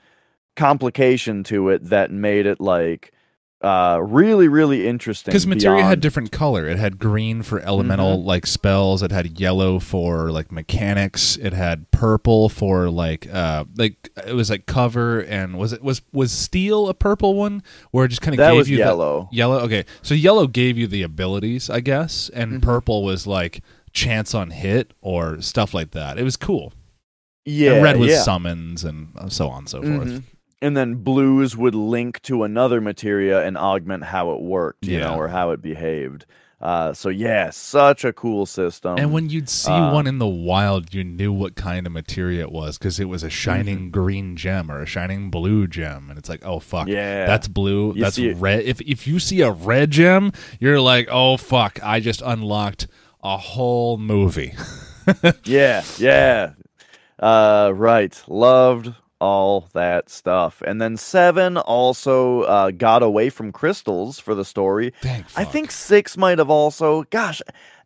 complication 0.56 1.44
to 1.44 1.68
it 1.68 1.84
that 1.84 2.10
made 2.10 2.46
it 2.46 2.60
like 2.60 3.12
uh 3.62 3.98
really 4.02 4.48
really 4.48 4.86
interesting 4.86 5.30
Because 5.32 5.46
materia 5.46 5.82
had 5.82 6.00
different 6.00 6.30
color. 6.30 6.68
It 6.68 6.78
had 6.78 6.98
green 6.98 7.42
for 7.42 7.58
elemental 7.60 8.18
Mm-hmm. 8.18 8.26
like 8.28 8.46
spells. 8.46 9.02
It 9.02 9.10
had 9.10 9.40
yellow 9.40 9.78
for 9.78 10.30
like 10.30 10.52
mechanics. 10.52 11.36
It 11.38 11.54
had 11.54 11.90
purple 11.90 12.50
for 12.50 12.90
like 12.90 13.26
uh 13.32 13.64
like 13.76 14.10
it 14.26 14.34
was 14.34 14.50
like 14.50 14.66
cover 14.66 15.20
and 15.20 15.56
was 15.58 15.72
it 15.72 15.82
was 15.82 16.02
was 16.12 16.32
steel 16.32 16.88
a 16.90 16.94
purple 16.94 17.34
one 17.34 17.62
where 17.92 18.04
it 18.04 18.08
just 18.08 18.20
kind 18.20 18.34
of 18.34 18.38
that 18.38 18.50
gave 18.50 18.58
was 18.58 18.68
you 18.70 18.76
the- 18.76 18.82
yellow 18.82 19.28
Yellow. 19.32 19.60
Okay, 19.60 19.84
so 20.02 20.14
yellow 20.14 20.46
gave 20.46 20.76
you 20.76 20.86
the 20.86 21.02
abilities, 21.02 21.70
I 21.70 21.80
guess, 21.80 22.28
and 22.34 22.52
Mhm. 22.60 22.62
purple 22.62 23.04
was 23.04 23.26
like 23.26 23.62
chance 23.94 24.34
on 24.34 24.50
hit 24.50 24.92
or 25.00 25.40
stuff 25.40 25.72
like 25.72 25.92
that. 25.92 26.18
It 26.18 26.24
was 26.24 26.36
cool. 26.36 26.74
yeah 27.46 27.72
and 27.72 27.82
red 27.82 27.96
was 27.96 28.10
yeah. 28.10 28.20
summons 28.22 28.84
and 28.84 29.08
so 29.28 29.48
on 29.48 29.60
and 29.60 29.68
so 29.70 29.80
forth. 29.82 30.22
And 30.62 30.76
then 30.76 30.96
blues 30.96 31.56
would 31.56 31.74
link 31.74 32.22
to 32.22 32.42
another 32.42 32.80
materia 32.80 33.44
and 33.44 33.58
augment 33.58 34.04
how 34.04 34.32
it 34.32 34.40
worked, 34.40 34.86
you 34.86 34.94
Yeah. 34.98 35.06
know, 35.06 35.14
or 35.16 35.28
how 35.28 35.50
it 35.50 35.60
behaved. 35.60 36.24
Uh, 36.58 36.94
so 36.94 37.10
yeah, 37.10 37.50
such 37.50 38.02
a 38.02 38.14
cool 38.14 38.46
system. 38.46 38.98
And 38.98 39.12
when 39.12 39.28
you'd 39.28 39.50
see 39.50 39.70
uh, 39.70 39.92
one 39.92 40.06
in 40.06 40.16
the 40.18 40.26
wild, 40.26 40.94
you 40.94 41.04
knew 41.04 41.30
what 41.30 41.54
kind 41.54 41.86
of 41.86 41.92
materia 41.92 42.40
it 42.40 42.50
was 42.50 42.78
because 42.78 42.98
it 42.98 43.04
was 43.04 43.22
a 43.22 43.28
shining 43.28 43.76
Mm-hmm. 43.76 43.90
green 43.90 44.36
gem 44.38 44.70
or 44.70 44.80
a 44.80 44.86
shining 44.86 45.30
blue 45.30 45.66
gem, 45.66 46.08
and 46.08 46.18
it's 46.18 46.30
like, 46.30 46.42
oh 46.46 46.58
fuck, 46.58 46.88
yeah, 46.88 47.26
that's 47.26 47.46
blue, 47.46 47.92
You 47.94 48.02
that's 48.02 48.18
red. 48.18 48.62
If 48.64 48.80
if 48.80 49.06
you 49.06 49.18
see 49.18 49.42
a 49.42 49.50
red 49.50 49.90
gem, 49.90 50.32
you're 50.58 50.80
like, 50.80 51.08
oh 51.10 51.36
fuck, 51.36 51.78
I 51.82 52.00
just 52.00 52.22
unlocked 52.22 52.86
a 53.22 53.36
whole 53.36 53.98
movie. 53.98 54.54
yeah, 55.44 55.84
yeah. 55.98 56.52
Uh, 57.18 57.70
right. 57.74 58.18
Loved 58.28 58.94
all 59.20 59.68
that 59.72 60.10
stuff. 60.10 60.62
And 60.66 60.80
then 60.80 60.96
seven 60.96 61.56
also 61.56 62.42
uh, 62.42 62.70
got 62.70 63.02
away 63.02 63.30
from 63.30 63.52
crystals 63.52 64.18
for 64.18 64.34
the 64.34 64.44
story. 64.44 64.92
I 65.36 65.44
think 65.44 65.70
six 65.70 66.16
might 66.16 66.38
have 66.38 66.50
also. 66.50 67.04
Gosh, 67.04 67.40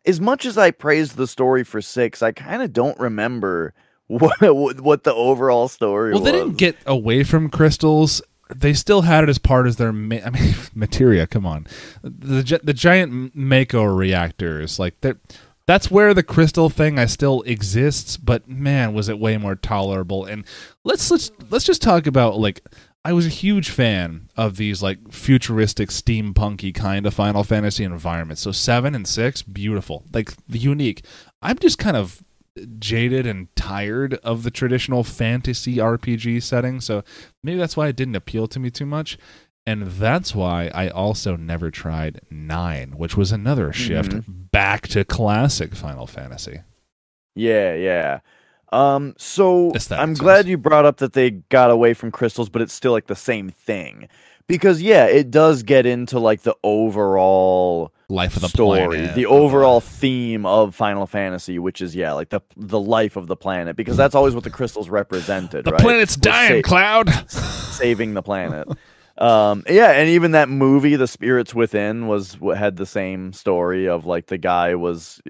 as 0.05 0.19
much 0.19 0.45
as 0.45 0.57
I 0.57 0.71
praised 0.71 1.15
the 1.15 1.27
story 1.27 1.63
for 1.63 1.81
six, 1.81 2.21
I 2.21 2.31
kind 2.31 2.61
of 2.61 2.73
don't 2.73 2.99
remember 2.99 3.73
what 4.07 4.35
what 4.81 5.03
the 5.05 5.13
overall 5.13 5.67
story 5.69 6.11
Well, 6.11 6.21
was. 6.21 6.31
they 6.31 6.37
didn't 6.37 6.57
get 6.57 6.75
away 6.85 7.23
from 7.23 7.49
crystals. 7.49 8.21
They 8.53 8.73
still 8.73 9.03
had 9.03 9.23
it 9.23 9.29
as 9.29 9.37
part 9.37 9.65
of 9.67 9.77
their. 9.77 9.93
Ma- 9.93 10.17
I 10.25 10.29
mean, 10.31 10.53
materia. 10.75 11.27
Come 11.27 11.45
on, 11.45 11.65
the 12.03 12.59
the 12.61 12.73
giant 12.73 13.33
Mako 13.35 13.83
reactors. 13.83 14.79
Like 14.79 14.99
that. 15.01 15.17
That's 15.65 15.91
where 15.91 16.13
the 16.13 16.23
crystal 16.23 16.69
thing 16.69 16.99
I 16.99 17.05
still 17.05 17.41
exists. 17.43 18.17
But 18.17 18.47
man, 18.47 18.93
was 18.93 19.09
it 19.09 19.19
way 19.19 19.37
more 19.37 19.55
tolerable. 19.55 20.25
And 20.25 20.45
let's 20.83 21.09
let's 21.11 21.31
let's 21.49 21.65
just 21.65 21.81
talk 21.81 22.07
about 22.07 22.39
like. 22.39 22.61
I 23.03 23.13
was 23.13 23.25
a 23.25 23.29
huge 23.29 23.71
fan 23.71 24.29
of 24.37 24.57
these 24.57 24.83
like 24.83 25.11
futuristic 25.11 25.89
steampunky 25.89 26.71
kind 26.71 27.07
of 27.07 27.15
Final 27.15 27.43
Fantasy 27.43 27.83
environments. 27.83 28.43
So 28.43 28.51
7 28.51 28.93
and 28.93 29.07
6 29.07 29.41
beautiful. 29.41 30.03
Like 30.13 30.33
unique. 30.47 31.03
I'm 31.41 31.57
just 31.57 31.79
kind 31.79 31.97
of 31.97 32.23
jaded 32.77 33.25
and 33.25 33.53
tired 33.55 34.15
of 34.15 34.43
the 34.43 34.51
traditional 34.51 35.03
fantasy 35.03 35.77
RPG 35.77 36.43
setting. 36.43 36.79
So 36.79 37.03
maybe 37.41 37.57
that's 37.57 37.75
why 37.75 37.87
it 37.87 37.95
didn't 37.95 38.15
appeal 38.15 38.47
to 38.47 38.59
me 38.59 38.69
too 38.69 38.85
much. 38.85 39.17
And 39.65 39.83
that's 39.87 40.33
why 40.33 40.71
I 40.73 40.89
also 40.89 41.35
never 41.35 41.69
tried 41.69 42.21
9, 42.31 42.93
which 42.97 43.15
was 43.15 43.31
another 43.31 43.71
shift 43.71 44.15
back 44.51 44.87
to 44.89 45.05
classic 45.05 45.75
Final 45.75 46.07
Fantasy. 46.07 46.61
Yeah, 47.35 47.75
yeah. 47.75 48.19
Um, 48.73 49.13
so 49.17 49.71
I'm 49.91 50.13
glad 50.13 50.47
you 50.47 50.57
brought 50.57 50.85
up 50.85 50.97
that 50.97 51.13
they 51.13 51.31
got 51.31 51.71
away 51.71 51.93
from 51.93 52.09
crystals, 52.11 52.49
but 52.49 52.61
it's 52.61 52.73
still 52.73 52.91
like 52.91 53.07
the 53.07 53.15
same 53.15 53.49
thing. 53.49 54.07
Because 54.47 54.81
yeah, 54.81 55.05
it 55.05 55.29
does 55.31 55.63
get 55.63 55.85
into 55.85 56.19
like 56.19 56.41
the 56.41 56.55
overall 56.63 57.93
Life 58.09 58.35
of 58.35 58.41
the 58.41 58.49
story, 58.49 58.97
planet. 58.97 59.15
the 59.15 59.25
overall 59.27 59.79
theme 59.79 60.45
of 60.45 60.75
Final 60.75 61.05
Fantasy, 61.07 61.57
which 61.59 61.81
is 61.81 61.95
yeah, 61.95 62.11
like 62.11 62.29
the 62.29 62.41
the 62.57 62.79
life 62.79 63.15
of 63.15 63.27
the 63.27 63.37
planet, 63.37 63.77
because 63.77 63.95
that's 63.95 64.15
always 64.15 64.35
what 64.35 64.43
the 64.43 64.49
crystals 64.49 64.89
represented. 64.89 65.63
The 65.63 65.71
right? 65.71 65.79
planet's 65.81 66.17
Was 66.17 66.21
dying, 66.21 66.63
sa- 66.63 66.67
Cloud. 66.67 67.29
saving 67.29 68.13
the 68.13 68.21
planet. 68.23 68.67
Um, 69.21 69.63
yeah, 69.69 69.91
and 69.91 70.09
even 70.09 70.31
that 70.31 70.49
movie, 70.49 70.95
The 70.95 71.07
Spirits 71.07 71.53
Within, 71.53 72.07
was 72.07 72.37
had 72.55 72.77
the 72.77 72.85
same 72.87 73.33
story 73.33 73.87
of 73.87 74.05
like 74.05 74.27
the 74.27 74.37
guy 74.39 74.73
was 74.75 75.21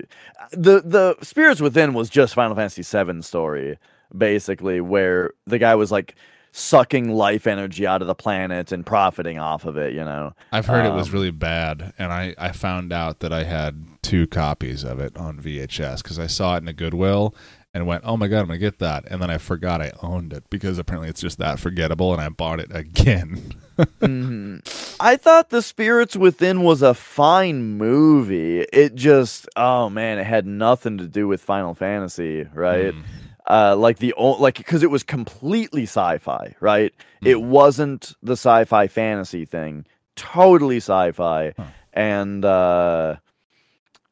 the 0.52 0.82
the 0.86 1.16
Spirits 1.22 1.60
Within 1.60 1.94
was 1.94 2.10
just 2.10 2.34
Final 2.34 2.56
Fantasy 2.56 2.84
VII 2.84 3.22
story 3.22 3.78
basically, 4.18 4.82
where 4.82 5.32
the 5.46 5.58
guy 5.58 5.76
was 5.76 5.92
like 5.92 6.16
sucking 6.54 7.10
life 7.10 7.48
energy 7.48 7.88
out 7.88 8.02
of 8.02 8.08
the 8.08 8.16
planet 8.16 8.72
and 8.74 8.86
profiting 8.86 9.40
off 9.40 9.66
of 9.66 9.78
it. 9.78 9.94
You 9.94 10.04
know, 10.04 10.34
I've 10.52 10.66
heard 10.66 10.86
it 10.86 10.94
was 10.94 11.08
Um, 11.10 11.14
really 11.14 11.32
bad, 11.32 11.94
and 11.98 12.12
I, 12.14 12.36
I 12.38 12.52
found 12.52 12.92
out 12.94 13.20
that 13.20 13.32
I 13.34 13.44
had 13.44 13.86
two 14.02 14.28
copies 14.28 14.84
of 14.84 15.00
it 15.00 15.18
on 15.18 15.40
VHS 15.40 16.04
because 16.04 16.20
I 16.20 16.28
saw 16.28 16.56
it 16.56 16.62
in 16.62 16.68
a 16.68 16.74
Goodwill 16.74 17.34
and 17.74 17.88
went, 17.88 18.04
"Oh 18.06 18.18
my 18.18 18.28
god, 18.28 18.42
I'm 18.42 18.48
gonna 18.48 18.58
get 18.58 18.80
that," 18.80 19.06
and 19.10 19.22
then 19.22 19.30
I 19.30 19.38
forgot 19.38 19.82
I 19.82 19.92
owned 20.02 20.34
it 20.34 20.44
because 20.50 20.78
apparently 20.78 21.10
it's 21.10 21.22
just 21.22 21.38
that 21.40 21.60
forgettable, 21.60 22.12
and 22.12 22.22
I 22.22 22.28
bought 22.30 22.60
it 22.60 22.70
again. 22.74 23.54
Mhm. 24.02 24.96
I 25.00 25.16
thought 25.18 25.50
The 25.50 25.62
Spirits 25.62 26.16
Within 26.16 26.62
was 26.64 26.82
a 26.82 26.94
fine 26.94 27.78
movie. 27.78 28.62
It 28.62 28.96
just, 28.96 29.48
oh 29.56 29.90
man, 29.90 30.20
it 30.20 30.26
had 30.26 30.46
nothing 30.46 30.98
to 31.00 31.08
do 31.08 31.28
with 31.28 31.42
Final 31.42 31.74
Fantasy, 31.74 32.46
right? 32.54 32.94
Mm. 32.94 33.04
Uh, 33.50 33.76
like 33.76 33.98
the 33.98 34.14
o- 34.14 34.40
like 34.42 34.58
because 34.58 34.84
it 34.84 34.92
was 34.92 35.04
completely 35.04 35.84
sci-fi, 35.84 36.56
right? 36.60 36.94
Hmm. 37.22 37.28
It 37.28 37.42
wasn't 37.42 38.14
the 38.22 38.34
sci-fi 38.34 38.88
fantasy 38.88 39.46
thing. 39.46 39.86
Totally 40.16 40.78
sci-fi, 40.78 41.54
Huh. 41.58 41.64
and 41.94 42.46
uh, 42.46 43.16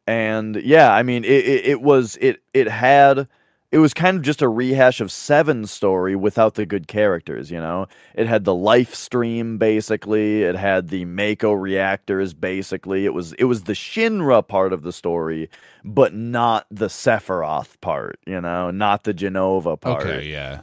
and 0.07 0.55
yeah, 0.57 0.91
I 0.91 1.03
mean, 1.03 1.23
it, 1.23 1.29
it 1.45 1.65
it 1.65 1.81
was 1.81 2.17
it 2.19 2.41
it 2.53 2.67
had 2.67 3.27
it 3.71 3.77
was 3.77 3.93
kind 3.93 4.17
of 4.17 4.23
just 4.23 4.41
a 4.41 4.49
rehash 4.49 4.99
of 4.99 5.11
seven 5.11 5.67
story 5.67 6.15
without 6.15 6.55
the 6.55 6.65
good 6.65 6.87
characters, 6.87 7.51
you 7.51 7.59
know? 7.59 7.85
It 8.15 8.25
had 8.25 8.43
the 8.43 8.55
life 8.55 8.95
stream 8.95 9.57
basically, 9.59 10.41
it 10.43 10.55
had 10.55 10.89
the 10.89 11.05
Mako 11.05 11.51
reactors 11.53 12.33
basically. 12.33 13.05
It 13.05 13.13
was 13.13 13.33
it 13.33 13.43
was 13.45 13.63
the 13.63 13.73
Shinra 13.73 14.47
part 14.47 14.73
of 14.73 14.81
the 14.81 14.91
story, 14.91 15.49
but 15.85 16.13
not 16.15 16.65
the 16.71 16.87
Sephiroth 16.87 17.79
part, 17.81 18.19
you 18.25 18.41
know, 18.41 18.71
not 18.71 19.03
the 19.03 19.13
Jenova 19.13 19.79
part. 19.79 20.03
Okay, 20.03 20.31
yeah. 20.31 20.61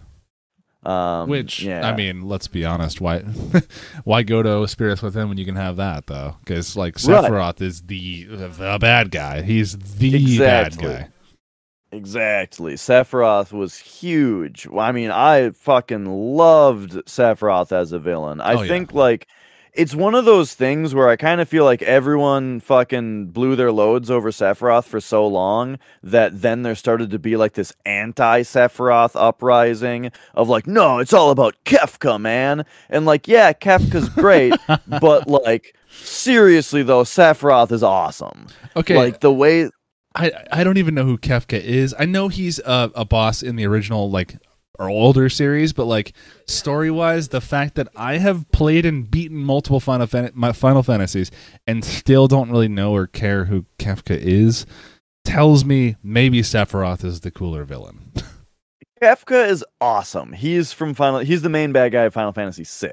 Um 0.84 1.28
Which 1.28 1.62
yeah. 1.62 1.88
I 1.88 1.96
mean, 1.96 2.22
let's 2.28 2.46
be 2.48 2.64
honest. 2.64 3.00
Why, 3.00 3.20
why 4.04 4.22
go 4.22 4.42
to 4.42 4.66
Spirits 4.68 5.02
Within 5.02 5.28
when 5.28 5.36
you 5.38 5.44
can 5.44 5.56
have 5.56 5.76
that 5.76 6.06
though? 6.06 6.36
Because 6.40 6.76
like 6.76 6.94
Right. 7.04 7.24
Sephiroth 7.24 7.60
is 7.60 7.82
the 7.82 8.24
the 8.24 8.78
bad 8.80 9.10
guy. 9.10 9.42
He's 9.42 9.76
the 9.76 10.14
Exactly. 10.14 10.88
bad 10.88 11.00
guy. 11.02 11.08
Exactly. 11.96 12.74
Sephiroth 12.74 13.52
was 13.52 13.76
huge. 13.78 14.68
I 14.76 14.92
mean, 14.92 15.10
I 15.10 15.50
fucking 15.50 16.06
loved 16.06 16.92
Sephiroth 17.06 17.72
as 17.72 17.92
a 17.92 17.98
villain. 17.98 18.40
I 18.40 18.54
Oh, 18.54 18.62
yeah. 18.62 18.68
think 18.68 18.92
like 18.92 19.26
it's 19.72 19.94
one 19.94 20.14
of 20.14 20.24
those 20.24 20.54
things 20.54 20.94
where 20.94 21.08
I 21.10 21.16
kind 21.16 21.38
of 21.38 21.50
feel 21.50 21.64
like 21.64 21.82
everyone 21.82 22.60
fucking 22.60 23.26
blew 23.26 23.56
their 23.56 23.70
loads 23.70 24.10
over 24.10 24.30
Sephiroth 24.30 24.84
for 24.86 25.00
so 25.02 25.26
long 25.26 25.78
that 26.02 26.40
then 26.40 26.62
there 26.62 26.74
started 26.74 27.10
to 27.10 27.18
be 27.18 27.36
like 27.36 27.52
this 27.52 27.74
anti 27.84 28.40
Sephiroth 28.40 29.10
uprising 29.14 30.10
of 30.34 30.48
like, 30.48 30.66
no, 30.66 30.98
it's 30.98 31.12
all 31.12 31.30
about 31.30 31.56
Kefka, 31.66 32.18
man. 32.18 32.64
And 32.88 33.04
like, 33.04 33.28
yeah, 33.28 33.52
Kefka's 33.52 34.08
great, 34.08 34.54
but 35.00 35.28
like, 35.28 35.76
seriously 35.90 36.82
though, 36.82 37.02
Sephiroth 37.02 37.70
is 37.70 37.82
awesome. 37.82 38.46
Okay, 38.76 38.96
Like 38.96 39.20
the 39.20 39.32
way 39.32 39.68
I 40.16 40.32
I 40.50 40.64
don't 40.64 40.78
even 40.78 40.94
know 40.94 41.04
who 41.04 41.18
Kefka 41.18 41.60
is. 41.60 41.94
I 41.98 42.06
know 42.06 42.28
he's 42.28 42.58
a, 42.60 42.90
a 42.94 43.04
boss 43.04 43.42
in 43.42 43.56
the 43.56 43.66
original 43.66 44.10
like 44.10 44.36
or 44.78 44.88
older 44.88 45.28
series, 45.28 45.72
but 45.72 45.84
like 45.84 46.12
story 46.46 46.90
wise, 46.90 47.28
the 47.28 47.40
fact 47.40 47.74
that 47.76 47.88
I 47.96 48.18
have 48.18 48.50
played 48.52 48.84
and 48.84 49.10
beaten 49.10 49.38
multiple 49.38 49.80
Final 49.80 50.06
Fan- 50.06 50.32
my 50.34 50.52
Final 50.52 50.82
Fantasies 50.82 51.30
and 51.66 51.84
still 51.84 52.28
don't 52.28 52.50
really 52.50 52.68
know 52.68 52.94
or 52.94 53.06
care 53.06 53.46
who 53.46 53.66
Kefka 53.78 54.16
is 54.16 54.66
tells 55.24 55.64
me 55.64 55.96
maybe 56.02 56.40
Sephiroth 56.40 57.04
is 57.04 57.20
the 57.20 57.30
cooler 57.30 57.64
villain. 57.64 58.12
Kefka 59.02 59.48
is 59.48 59.64
awesome. 59.80 60.32
He's 60.32 60.72
from 60.72 60.94
Final. 60.94 61.20
He's 61.20 61.42
the 61.42 61.48
main 61.50 61.72
bad 61.72 61.92
guy 61.92 62.04
of 62.04 62.14
Final 62.14 62.32
Fantasy 62.32 62.64
VI. 62.64 62.92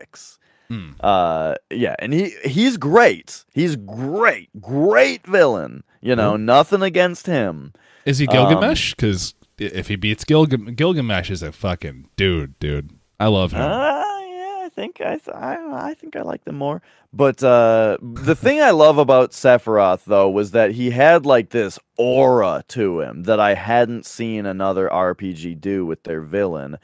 Uh, 0.99 1.55
yeah, 1.69 1.95
and 1.99 2.13
he 2.13 2.33
he's 2.45 2.77
great. 2.77 3.45
He's 3.53 3.75
great, 3.75 4.49
great 4.61 5.25
villain. 5.27 5.83
You 6.01 6.15
know, 6.15 6.35
nothing 6.35 6.81
against 6.81 7.25
him. 7.27 7.73
Is 8.05 8.17
he 8.19 8.27
Um, 8.27 8.33
Gilgamesh? 8.33 8.93
Because 8.93 9.33
if 9.57 9.87
he 9.87 9.95
beats 9.95 10.25
Gilga- 10.25 10.71
Gilgamesh, 10.75 11.29
is 11.31 11.41
a 11.41 11.51
fucking 11.51 12.07
dude, 12.17 12.59
dude. 12.59 12.89
I 13.19 13.27
love 13.27 13.53
Uh, 13.53 13.57
him. 13.57 13.63
yeah, 13.63 14.61
I 14.65 14.69
think 14.75 14.99
I 14.99 15.17
th- 15.17 15.35
I, 15.35 15.89
I 15.89 15.93
think 15.93 16.15
I 16.17 16.21
like 16.21 16.43
them 16.43 16.55
more. 16.57 16.81
But 17.13 17.41
uh, 17.43 17.97
the 18.01 18.35
thing 18.35 18.59
I 18.61 18.71
love 18.71 18.97
about 18.97 19.31
Sephiroth 19.31 20.03
though 20.05 20.29
was 20.29 20.51
that 20.51 20.71
he 20.71 20.89
had 20.89 21.25
like 21.25 21.51
this 21.51 21.79
aura 21.97 22.63
to 22.69 22.99
him 23.01 23.23
that 23.23 23.39
I 23.39 23.53
hadn't 23.53 24.05
seen 24.05 24.45
another 24.45 24.89
RPG 24.89 25.61
do 25.61 25.85
with 25.85 26.03
their 26.03 26.21
villain, 26.21 26.77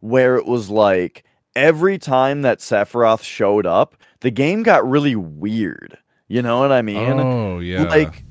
where 0.00 0.36
it 0.36 0.46
was 0.46 0.70
like 0.70 1.22
every 1.56 1.98
time 1.98 2.42
that 2.42 2.58
Sephiroth 2.58 3.22
showed 3.22 3.66
up, 3.66 3.96
the 4.20 4.30
game 4.30 4.62
got 4.62 4.88
really 4.88 5.16
weird. 5.16 5.98
You 6.28 6.42
know 6.42 6.58
what 6.60 6.72
I 6.72 6.82
mean? 6.82 7.20
oh 7.20 7.58
yeah, 7.60 7.82
Like 7.82 8.24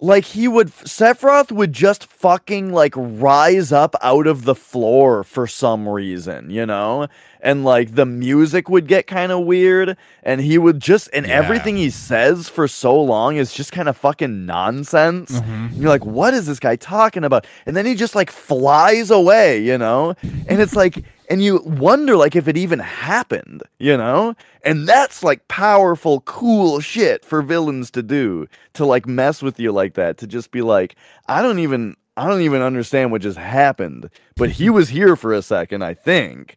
like 0.00 0.24
he 0.24 0.48
would 0.48 0.66
Sephiroth 0.68 1.52
would 1.52 1.72
just 1.72 2.04
fucking 2.04 2.72
like 2.72 2.92
rise 2.96 3.70
up 3.70 3.94
out 4.02 4.26
of 4.26 4.44
the 4.44 4.54
floor 4.54 5.22
for 5.22 5.46
some 5.46 5.88
reason, 5.88 6.50
you 6.50 6.66
know? 6.66 7.06
And 7.40 7.64
like 7.64 7.94
the 7.94 8.06
music 8.06 8.68
would 8.68 8.88
get 8.88 9.06
kind 9.06 9.30
of 9.30 9.44
weird 9.44 9.96
and 10.24 10.40
he 10.40 10.58
would 10.58 10.80
just 10.80 11.08
and 11.12 11.24
Yeah. 11.26 11.34
everything 11.34 11.76
he 11.76 11.90
says 11.90 12.48
for 12.48 12.66
so 12.66 13.00
long 13.00 13.36
is 13.36 13.52
just 13.52 13.70
kind 13.70 13.88
of 13.88 13.96
fucking 13.96 14.44
nonsense. 14.44 15.40
Mhm. 15.40 15.70
You're 15.78 15.88
like, 15.90 16.04
what 16.04 16.34
is 16.34 16.46
this 16.46 16.58
guy 16.58 16.74
talking 16.76 17.22
about? 17.22 17.46
And 17.66 17.76
then 17.76 17.86
he 17.86 17.94
just 17.94 18.14
like 18.16 18.30
flies 18.30 19.10
away, 19.10 19.62
you 19.62 19.78
know? 19.78 20.14
And 20.48 20.60
it's 20.60 20.74
like, 20.74 21.04
and 21.32 21.42
you 21.42 21.62
wonder 21.64 22.16
like 22.16 22.36
if 22.36 22.46
it 22.46 22.58
even 22.58 22.78
happened, 22.78 23.62
you 23.78 23.96
know? 23.96 24.34
And 24.64 24.86
that's 24.86 25.22
like 25.24 25.48
powerful, 25.48 26.20
cool 26.22 26.80
shit 26.80 27.24
for 27.24 27.40
villains 27.42 27.90
to 27.92 28.02
do 28.02 28.46
to 28.74 28.84
like 28.84 29.06
mess 29.06 29.42
with 29.42 29.58
you 29.58 29.72
like 29.72 29.94
that, 29.94 30.18
to 30.18 30.26
just 30.26 30.50
be 30.50 30.60
like, 30.62 30.96
I 31.28 31.40
don't 31.42 31.58
even. 31.58 31.96
I 32.18 32.28
don't 32.28 32.42
even 32.42 32.60
understand 32.60 33.10
what 33.10 33.22
just 33.22 33.38
happened, 33.38 34.10
but 34.36 34.50
he 34.50 34.68
was 34.68 34.90
here 34.90 35.16
for 35.16 35.32
a 35.32 35.40
second, 35.40 35.82
I 35.82 35.94
think. 35.94 36.56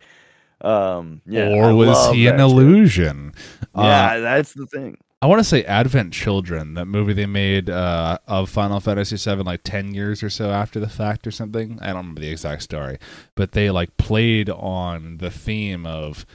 Um, 0.60 1.22
yeah, 1.26 1.48
or 1.48 1.70
I 1.70 1.72
was 1.72 2.06
he 2.10 2.28
an 2.28 2.40
shit. 2.40 2.40
illusion? 2.40 3.34
Uh, 3.74 3.82
Yeah, 3.84 4.20
that's 4.20 4.54
the 4.54 4.68
thing. 4.68 4.98
I 5.26 5.28
want 5.28 5.40
to 5.40 5.44
say 5.44 5.64
Advent 5.64 6.14
Children, 6.14 6.76
that 6.76 6.86
movie 6.86 7.14
they 7.14 7.26
made 7.26 7.68
uh, 7.68 8.20
of 8.28 8.48
Final 8.48 8.80
Fantasy 8.80 9.18
VII, 9.18 9.42
like 9.42 9.62
ten 9.64 9.92
years 9.92 10.22
or 10.22 10.30
so 10.30 10.52
after 10.52 10.80
the 10.80 10.88
fact, 10.88 11.26
or 11.26 11.32
something. 11.32 11.80
I 11.82 11.88
don't 11.88 11.96
remember 11.96 12.22
the 12.22 12.30
exact 12.30 12.62
story, 12.62 13.00
but 13.34 13.54
they 13.54 13.72
like 13.72 13.98
played 13.98 14.52
on 14.52 15.18
the 15.18 15.32
theme 15.32 15.88
of, 15.88 16.28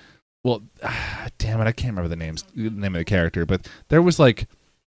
well, 0.43 0.62
damn 1.39 1.61
it, 1.61 1.69
I 1.69 1.71
can't 1.71 1.93
remember 1.93 2.09
the 2.09 2.17
names, 2.17 2.43
the 2.53 2.69
name 2.69 2.97
of 2.97 2.99
the 2.99 3.05
character, 3.05 3.47
but 3.47 3.69
there 3.91 4.03
was 4.03 4.19
like 4.19 4.49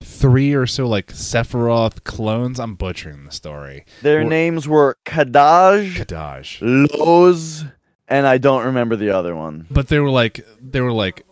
three 0.03 0.53
or 0.53 0.67
so 0.67 0.85
like 0.85 1.13
Sephiroth 1.13 2.03
clones. 2.03 2.59
I'm 2.59 2.75
butchering 2.75 3.23
the 3.23 3.31
story. 3.31 3.85
Their 4.01 4.25
names 4.25 4.67
were 4.67 4.97
Kadaj, 5.05 5.93
Kadaj. 5.93 6.99
Loz, 6.99 7.63
and 8.09 8.27
I 8.27 8.39
don't 8.39 8.65
remember 8.65 8.97
the 8.97 9.11
other 9.11 9.37
one. 9.37 9.67
but 9.71 9.87
they 9.87 9.99
were 9.99 10.09
like 10.09 10.45
they 10.61 10.81
were 10.81 10.91
like 10.91 11.24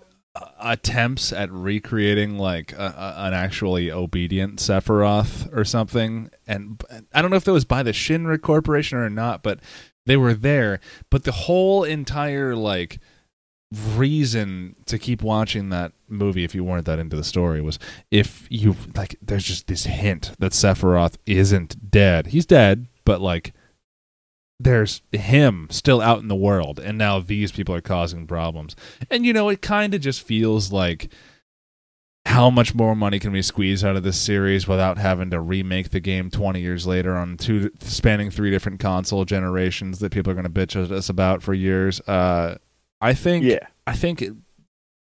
attempts 0.63 1.33
at 1.33 1.51
recreating 1.51 2.37
like 2.37 2.71
a, 2.73 2.95
a, 2.97 3.27
an 3.27 3.33
actually 3.33 3.91
obedient 3.91 4.59
Sephiroth 4.59 5.55
or 5.55 5.65
something. 5.65 6.29
And 6.47 6.81
I 7.13 7.21
don't 7.21 7.31
know 7.31 7.37
if 7.37 7.43
that 7.43 7.53
was 7.53 7.65
by 7.65 7.83
the 7.83 7.91
Shinra 7.91 8.41
Corporation 8.41 8.97
or 8.97 9.09
not 9.09 9.43
but 9.43 9.59
they 10.05 10.17
were 10.17 10.33
there. 10.33 10.79
But 11.09 11.23
the 11.23 11.31
whole 11.31 11.83
entire 11.83 12.55
like 12.55 12.99
reason 13.95 14.75
to 14.85 14.99
keep 14.99 15.23
watching 15.23 15.69
that 15.69 15.93
movie 16.07 16.43
if 16.43 16.53
you 16.53 16.63
weren't 16.63 16.85
that 16.85 16.99
into 16.99 17.15
the 17.15 17.23
story 17.23 17.59
was 17.59 17.79
if 18.11 18.45
you 18.49 18.75
like 18.95 19.15
there's 19.19 19.45
just 19.45 19.65
this 19.65 19.85
hint 19.85 20.33
that 20.39 20.51
Sephiroth 20.51 21.17
isn't 21.25 21.91
dead. 21.91 22.27
He's 22.27 22.45
dead 22.45 22.87
but 23.05 23.21
like 23.21 23.53
there's 24.63 25.01
him 25.11 25.67
still 25.69 26.01
out 26.01 26.19
in 26.19 26.27
the 26.27 26.35
world 26.35 26.79
and 26.79 26.97
now 26.97 27.19
these 27.19 27.51
people 27.51 27.75
are 27.75 27.81
causing 27.81 28.25
problems. 28.27 28.75
And 29.09 29.25
you 29.25 29.33
know 29.33 29.49
it 29.49 29.61
kind 29.61 29.93
of 29.93 30.01
just 30.01 30.21
feels 30.21 30.71
like 30.71 31.11
how 32.25 32.49
much 32.49 32.73
more 32.73 32.95
money 32.95 33.19
can 33.19 33.33
we 33.33 33.41
squeeze 33.41 33.83
out 33.83 33.97
of 33.97 34.03
this 34.03 34.17
series 34.17 34.67
without 34.67 34.97
having 34.97 35.29
to 35.31 35.39
remake 35.41 35.89
the 35.89 35.99
game 35.99 36.29
20 36.31 36.61
years 36.61 36.87
later 36.87 37.15
on 37.17 37.35
two 37.37 37.69
spanning 37.81 38.29
three 38.31 38.49
different 38.49 38.79
console 38.79 39.25
generations 39.25 39.99
that 39.99 40.11
people 40.11 40.31
are 40.31 40.35
going 40.35 40.45
to 40.45 40.49
bitch 40.49 40.81
at 40.81 40.91
us 40.91 41.09
about 41.09 41.43
for 41.43 41.53
years? 41.53 41.99
Uh 42.01 42.57
i 43.01 43.13
think 43.13 43.43
Yeah. 43.43 43.67
i 43.85 43.93
think 43.93 44.21
it, 44.21 44.33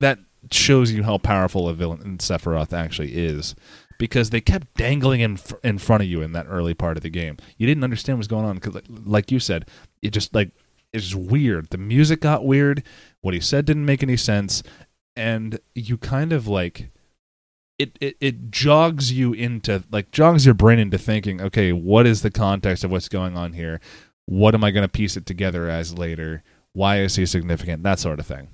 that 0.00 0.18
shows 0.50 0.90
you 0.92 1.04
how 1.04 1.18
powerful 1.18 1.68
a 1.68 1.74
villain 1.74 2.18
sephiroth 2.18 2.72
actually 2.72 3.12
is 3.14 3.54
because 3.98 4.30
they 4.30 4.40
kept 4.40 4.74
dangling 4.74 5.20
in 5.20 5.36
fr- 5.36 5.56
in 5.62 5.78
front 5.78 6.02
of 6.02 6.08
you 6.08 6.22
in 6.22 6.32
that 6.32 6.46
early 6.48 6.74
part 6.74 6.96
of 6.96 7.02
the 7.02 7.10
game. 7.10 7.36
You 7.56 7.66
didn't 7.66 7.84
understand 7.84 8.18
what's 8.18 8.28
going 8.28 8.44
on 8.44 8.56
because, 8.56 8.74
like, 8.74 8.84
like 8.88 9.30
you 9.30 9.38
said, 9.38 9.68
it 10.02 10.10
just 10.10 10.34
like 10.34 10.50
it's 10.92 11.14
weird. 11.14 11.70
The 11.70 11.78
music 11.78 12.20
got 12.20 12.44
weird. 12.44 12.82
What 13.20 13.34
he 13.34 13.40
said 13.40 13.64
didn't 13.64 13.86
make 13.86 14.02
any 14.02 14.16
sense, 14.16 14.62
and 15.14 15.58
you 15.74 15.98
kind 15.98 16.32
of 16.32 16.46
like 16.46 16.90
it, 17.78 17.96
it 18.00 18.16
it 18.20 18.50
jogs 18.50 19.12
you 19.12 19.32
into 19.32 19.84
like 19.90 20.10
jogs 20.10 20.44
your 20.44 20.54
brain 20.54 20.78
into 20.78 20.98
thinking, 20.98 21.40
okay, 21.40 21.72
what 21.72 22.06
is 22.06 22.22
the 22.22 22.30
context 22.30 22.84
of 22.84 22.90
what's 22.90 23.08
going 23.08 23.36
on 23.36 23.52
here? 23.52 23.80
What 24.26 24.54
am 24.54 24.64
I 24.64 24.70
going 24.70 24.84
to 24.84 24.88
piece 24.88 25.16
it 25.16 25.26
together 25.26 25.68
as 25.68 25.96
later? 25.96 26.42
Why 26.72 27.00
is 27.00 27.16
he 27.16 27.26
significant? 27.26 27.82
That 27.82 27.98
sort 27.98 28.18
of 28.18 28.26
thing. 28.26 28.48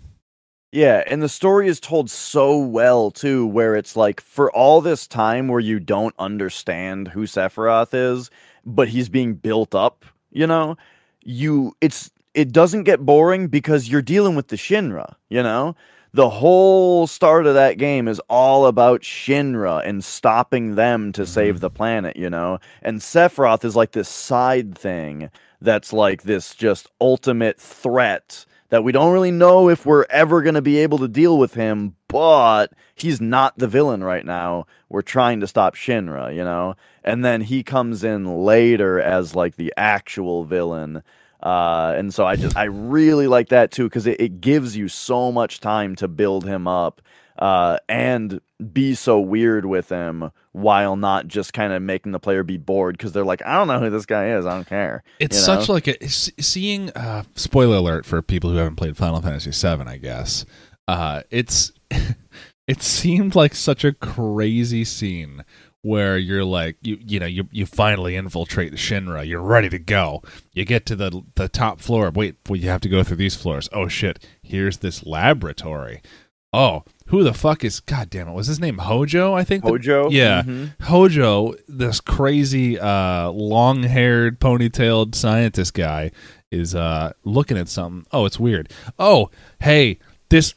Yeah, 0.73 1.05
and 1.07 1.23
the 1.23 1.29
story 1.29 1.69
is 1.69 1.79
told 1.79 2.09
so 2.11 2.57
well 2.57 3.11
too, 3.11 3.47
where 3.47 3.77
it's 3.77 3.95
like 3.95 4.23
for 4.23 4.51
all 4.53 4.81
this 4.81 5.07
time 5.07 5.49
where 5.49 5.61
you 5.61 5.79
don't 5.79 6.15
understand 6.19 7.09
who 7.09 7.25
Sephiroth 7.25 7.93
is, 7.93 8.31
but 8.65 8.89
he's 8.89 9.11
being 9.11 9.35
built 9.35 9.75
up, 9.75 10.07
you 10.31 10.47
know, 10.47 10.77
you 11.23 11.77
it's 11.83 12.11
it 12.33 12.53
doesn't 12.53 12.85
get 12.85 13.05
boring 13.05 13.49
because 13.49 13.91
you're 13.91 14.01
dealing 14.01 14.35
with 14.35 14.49
the 14.49 14.57
Shinra, 14.57 15.15
you 15.29 15.43
know? 15.43 15.77
The 16.15 16.31
whole 16.31 17.07
start 17.07 17.47
of 17.47 17.55
that 17.55 17.77
game 17.79 18.09
is 18.09 18.21
all 18.31 18.67
about 18.67 19.03
Shinra 19.03 19.87
and 19.87 20.03
stopping 20.03 20.75
them 20.75 21.13
to 21.13 21.27
save 21.27 21.57
mm-hmm. 21.57 21.61
the 21.61 21.71
planet, 21.71 22.17
you 22.17 22.31
know? 22.31 22.59
And 22.81 23.01
Sephiroth 23.01 23.65
is 23.65 23.77
like 23.77 23.93
this 23.93 24.09
side 24.09 24.77
thing 24.77 25.31
that's 25.61 25.93
like 25.93 26.23
this 26.23 26.55
just 26.55 26.89
ultimate 26.99 27.61
threat 27.61 28.47
that 28.73 28.83
we 28.83 28.91
don't 28.91 29.13
really 29.13 29.31
know 29.31 29.69
if 29.69 29.85
we're 29.85 30.07
ever 30.09 30.41
going 30.41 30.55
to 30.55 30.63
be 30.63 30.79
able 30.79 30.97
to 30.97 31.07
deal 31.07 31.37
with 31.37 31.53
him, 31.53 31.95
but 32.09 32.73
he's 32.95 33.21
not 33.21 33.59
the 33.59 33.69
villain 33.69 34.03
right 34.03 34.25
now. 34.25 34.67
We're 34.89 35.03
trying 35.03 35.41
to 35.41 35.47
stop 35.47 35.75
Shinra, 35.75 36.35
you 36.35 36.43
know? 36.43 36.77
And 37.05 37.23
then 37.23 37.43
he 37.43 37.65
comes 37.65 38.03
in 38.03 38.25
later 38.25 38.99
as 38.99 39.37
like 39.37 39.57
the 39.57 39.75
actual 39.77 40.45
villain. 40.45 41.03
Uh, 41.43 41.93
and 41.99 42.15
so 42.15 42.25
I 42.25 42.37
just 42.37 42.57
I 42.57 42.65
really 42.65 43.27
like 43.27 43.51
that 43.51 43.73
too 43.73 43.85
because 43.91 44.07
it, 44.07 44.19
it 44.19 44.41
gives 44.41 44.75
you 44.75 44.89
so 44.89 45.31
much 45.31 45.61
time 45.61 45.95
to 45.97 46.09
build 46.09 46.47
him 46.47 46.67
up 46.67 47.03
uh, 47.39 47.79
and 47.89 48.41
be 48.73 48.95
so 48.95 49.19
weird 49.21 49.67
with 49.67 49.89
him 49.89 50.31
while 50.53 50.97
not 50.97 51.27
just 51.27 51.53
kind 51.53 51.73
of 51.73 51.83
making 51.83 52.13
the 52.13 52.19
player 52.19 52.43
be 52.43 52.57
bored 52.57 52.97
because 52.97 53.13
they're 53.13 53.25
like 53.25 53.43
I 53.45 53.57
don't 53.57 53.69
know 53.69 53.81
who 53.81 53.91
this 53.91 54.07
guy 54.07 54.31
is 54.31 54.47
I 54.47 54.55
don't 54.55 54.67
care. 54.67 55.03
It's 55.19 55.37
you 55.37 55.43
such 55.43 55.69
like 55.69 55.89
a 55.89 56.09
seeing. 56.09 56.91
Uh, 56.91 57.25
spoiler 57.35 57.77
alert 57.77 58.07
for 58.07 58.21
people 58.23 58.51
who 58.51 58.57
haven't 58.57 58.77
played 58.77 58.97
Final 58.97 59.21
Fantasy 59.21 59.51
VII. 59.51 59.85
I 59.87 59.97
guess 59.97 60.45
uh, 60.89 61.23
it's 61.31 61.73
it 62.69 62.83
seemed 62.83 63.35
like 63.35 63.55
such 63.55 63.85
a 63.85 63.93
crazy 63.93 64.85
scene 64.85 65.45
where 65.83 66.17
you're 66.17 66.45
like 66.45 66.77
you 66.81 66.97
you 67.01 67.19
know 67.19 67.27
you 67.27 67.49
you 67.51 67.67
finally 67.67 68.17
infiltrate 68.17 68.71
the 68.71 68.77
Shinra, 68.77 69.27
you're 69.27 69.43
ready 69.43 69.69
to 69.69 69.79
go. 69.79 70.23
You 70.53 70.65
get 70.65 70.87
to 70.87 70.97
the 70.97 71.23
the 71.35 71.49
top 71.49 71.81
floor. 71.81 72.11
Wait, 72.11 72.37
well 72.49 72.57
you 72.57 72.69
have 72.69 72.81
to 72.83 72.89
go 72.89 73.03
through 73.03 73.17
these 73.17 73.37
floors. 73.37 73.69
Oh 73.73 73.89
shit, 73.89 74.25
here's 74.43 74.79
this 74.79 75.05
laboratory. 75.05 76.03
Oh, 76.53 76.85
who 77.13 77.23
the 77.23 77.33
fuck 77.33 77.63
is 77.63 77.79
god 77.79 78.11
damn 78.11 78.27
it? 78.27 78.33
Was 78.33 78.49
his 78.49 78.59
name 78.59 78.79
Hojo, 78.79 79.33
I 79.35 79.45
think? 79.45 79.63
the- 79.63 79.71
Hojo. 79.71 80.11
yeah. 80.11 80.43
Mhm. 80.43 80.73
Hojo, 80.83 81.55
this 81.69 82.01
crazy 82.01 82.79
uh 82.81 83.29
long-haired 83.31 84.41
ponytailed 84.41 85.15
scientist 85.15 85.75
guy 85.75 86.11
is 86.51 86.75
uh 86.75 87.13
looking 87.25 87.57
at 87.57 87.69
something. 87.69 88.05
Oh, 88.13 88.25
it's 88.27 88.41
weird. 88.41 88.69
Oh, 88.99 89.31
hey, 89.61 89.99
this 90.31 90.55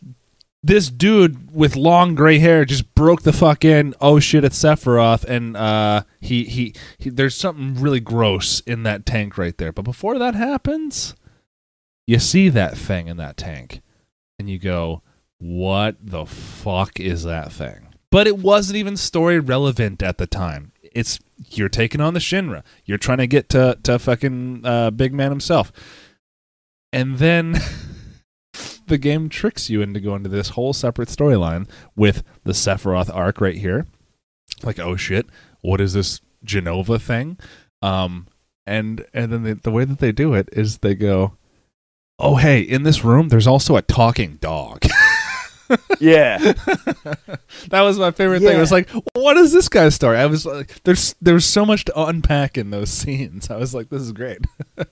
this 0.63 0.89
dude 0.89 1.53
with 1.53 1.75
long 1.75 2.15
gray 2.15 2.39
hair 2.39 2.65
just 2.65 2.95
broke 2.95 3.21
the 3.21 3.31
fuck 3.33 3.63
in. 3.63 3.93
Oh 4.01 4.19
shit, 4.19 4.43
it's 4.43 4.57
Sephiroth, 4.57 5.23
and 5.23 5.55
uh, 5.55 6.01
he, 6.19 6.45
he 6.45 6.73
he 6.97 7.11
there's 7.11 7.35
something 7.35 7.75
really 7.79 7.99
gross 7.99 8.61
in 8.61 8.81
that 8.81 9.05
tank 9.05 9.37
right 9.37 9.55
there. 9.59 9.71
But 9.71 9.83
before 9.83 10.17
that 10.17 10.33
happens, 10.33 11.13
you 12.07 12.17
see 12.17 12.49
that 12.49 12.75
thing 12.75 13.07
in 13.07 13.17
that 13.17 13.37
tank, 13.37 13.81
and 14.39 14.49
you 14.49 14.57
go, 14.57 15.03
"What 15.45 15.97
the 16.01 16.25
fuck 16.25 16.99
is 16.99 17.23
that 17.23 17.51
thing?" 17.51 17.87
But 18.11 18.27
it 18.27 18.37
wasn't 18.37 18.77
even 18.77 18.97
story 18.97 19.39
relevant 19.39 20.01
at 20.01 20.17
the 20.17 20.27
time. 20.27 20.71
It's 20.81 21.19
you're 21.49 21.69
taking 21.69 22.01
on 22.01 22.13
the 22.13 22.19
Shinra. 22.19 22.63
You're 22.85 22.97
trying 22.97 23.17
to 23.19 23.27
get 23.27 23.49
to 23.49 23.77
to 23.83 23.99
fucking 23.99 24.65
uh, 24.65 24.91
Big 24.91 25.13
Man 25.13 25.31
himself, 25.31 25.71
and 26.91 27.17
then. 27.17 27.59
the 28.87 28.97
game 28.99 29.29
tricks 29.29 29.69
you 29.69 29.81
into 29.81 29.99
going 29.99 30.23
to 30.23 30.29
this 30.29 30.49
whole 30.49 30.71
separate 30.71 31.09
storyline 31.09 31.67
with 31.95 32.23
the 32.43 32.51
Sephiroth 32.51 33.13
arc 33.13 33.41
right 33.41 33.57
here. 33.57 33.87
Like, 34.63 34.79
oh 34.79 34.95
shit, 34.95 35.25
what 35.61 35.81
is 35.81 35.93
this 35.93 36.21
Jenova 36.45 37.01
thing? 37.01 37.37
Um, 37.81 38.27
and 38.65 39.05
and 39.13 39.31
then 39.31 39.43
the, 39.43 39.53
the 39.55 39.71
way 39.71 39.85
that 39.85 39.99
they 39.99 40.11
do 40.11 40.33
it 40.33 40.49
is 40.53 40.79
they 40.79 40.95
go, 40.95 41.35
oh 42.19 42.35
hey, 42.35 42.61
in 42.61 42.83
this 42.83 43.03
room 43.03 43.29
there's 43.29 43.47
also 43.47 43.75
a 43.75 43.81
talking 43.81 44.37
dog. 44.37 44.85
Yeah. 45.99 46.37
that 47.69 47.81
was 47.81 47.97
my 47.97 48.11
favorite 48.11 48.39
thing. 48.41 48.57
It 48.57 48.59
was 48.59 48.71
Yeah. 48.71 48.75
like, 48.77 48.89
what 49.13 49.37
is 49.37 49.51
this 49.53 49.69
guy's 49.69 49.95
story? 49.95 50.17
I 50.17 50.25
was 50.25 50.45
like, 50.45 50.83
there's 50.83 51.15
there's 51.21 51.45
so 51.45 51.65
much 51.65 51.85
to 51.85 52.01
unpack 52.03 52.57
in 52.57 52.69
those 52.69 52.89
scenes. 52.99 53.49
I 53.49 53.57
was 53.57 53.73
like, 53.73 53.89
this 53.89 54.01
is 54.01 54.11
great. 54.11 54.39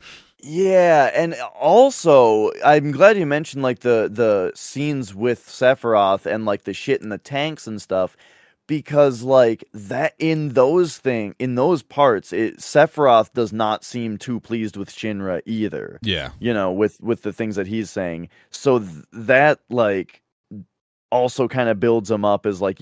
Yeah, 0.46 1.10
and 1.16 1.36
also 1.58 2.52
I'm 2.66 2.92
glad 2.92 3.18
you 3.18 3.26
mentioned 3.26 3.64
like 3.64 3.80
the 3.80 4.10
the 4.12 4.52
scenes 4.56 5.16
with 5.16 5.40
Sephiroth 5.48 6.26
and 6.26 6.44
like 6.44 6.64
the 6.66 6.74
shit 6.74 7.02
in 7.02 7.08
the 7.08 7.18
tanks 7.18 7.66
and 7.66 7.82
stuff 7.82 8.18
because 8.68 9.24
like 9.24 9.64
that 9.74 10.16
in 10.20 10.50
those 10.50 10.98
thing 10.98 11.34
in 11.40 11.56
those 11.56 11.82
parts 11.82 12.34
it 12.34 12.58
Sephiroth 12.58 13.32
does 13.34 13.54
not 13.54 13.86
seem 13.86 14.18
too 14.18 14.42
pleased 14.42 14.76
with 14.76 14.90
Shinra 14.90 15.42
either. 15.46 15.98
yeah, 16.02 16.32
You 16.40 16.54
know, 16.54 16.74
with 16.74 17.00
with 17.00 17.22
the 17.22 17.32
things 17.32 17.56
that 17.56 17.68
he's 17.68 17.90
saying. 17.90 18.28
So 18.50 18.80
th- 18.80 18.92
that 19.14 19.60
like 19.70 20.22
also 21.14 21.48
kind 21.48 21.70
of 21.70 21.80
builds 21.80 22.10
him 22.10 22.26
up 22.26 22.46
as 22.46 22.60
like 22.60 22.82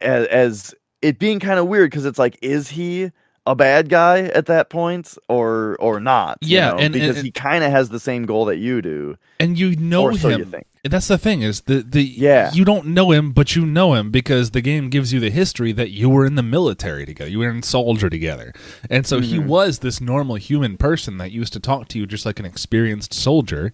as, 0.00 0.26
as 0.28 0.74
it 1.02 1.18
being 1.18 1.40
kind 1.40 1.58
of 1.58 1.66
weird 1.66 1.90
because 1.90 2.06
it's 2.06 2.18
like 2.18 2.38
is 2.42 2.68
he 2.70 3.10
a 3.46 3.54
bad 3.56 3.88
guy 3.88 4.20
at 4.20 4.46
that 4.46 4.68
point 4.70 5.16
or 5.28 5.76
or 5.80 5.98
not 5.98 6.38
you 6.42 6.56
Yeah, 6.58 6.70
know? 6.70 6.76
and- 6.78 6.92
because 6.94 7.16
and- 7.16 7.24
he 7.24 7.32
kind 7.32 7.64
of 7.64 7.70
has 7.70 7.88
the 7.88 7.98
same 7.98 8.24
goal 8.26 8.44
that 8.46 8.58
you 8.58 8.80
do 8.82 9.16
and 9.40 9.58
you 9.58 9.74
know 9.76 10.02
or 10.04 10.14
so 10.14 10.28
him. 10.28 10.40
you 10.54 10.62
That's 10.88 11.08
the 11.08 11.18
thing 11.18 11.42
is 11.42 11.62
the 11.62 11.82
the 11.82 12.02
Yeah. 12.02 12.52
you 12.52 12.64
don't 12.64 12.86
know 12.88 13.10
him, 13.12 13.32
but 13.32 13.56
you 13.56 13.64
know 13.66 13.94
him 13.94 14.10
because 14.10 14.50
the 14.52 14.60
game 14.60 14.88
gives 14.90 15.12
you 15.12 15.20
the 15.20 15.30
history 15.30 15.72
that 15.72 15.90
you 15.90 16.08
were 16.10 16.24
in 16.26 16.34
the 16.36 16.42
military 16.42 17.04
together, 17.06 17.30
you 17.30 17.38
were 17.40 17.50
in 17.50 17.62
soldier 17.62 18.08
together, 18.10 18.52
and 18.88 19.06
so 19.06 19.20
he 19.20 19.38
Mhm. 19.38 19.46
was 19.46 19.78
this 19.80 20.00
normal 20.00 20.36
human 20.36 20.76
person 20.76 21.18
that 21.18 21.32
used 21.32 21.52
to 21.54 21.60
talk 21.60 21.88
to 21.88 21.98
you 21.98 22.06
just 22.06 22.24
like 22.26 22.38
an 22.38 22.46
experienced 22.46 23.12
soldier, 23.14 23.72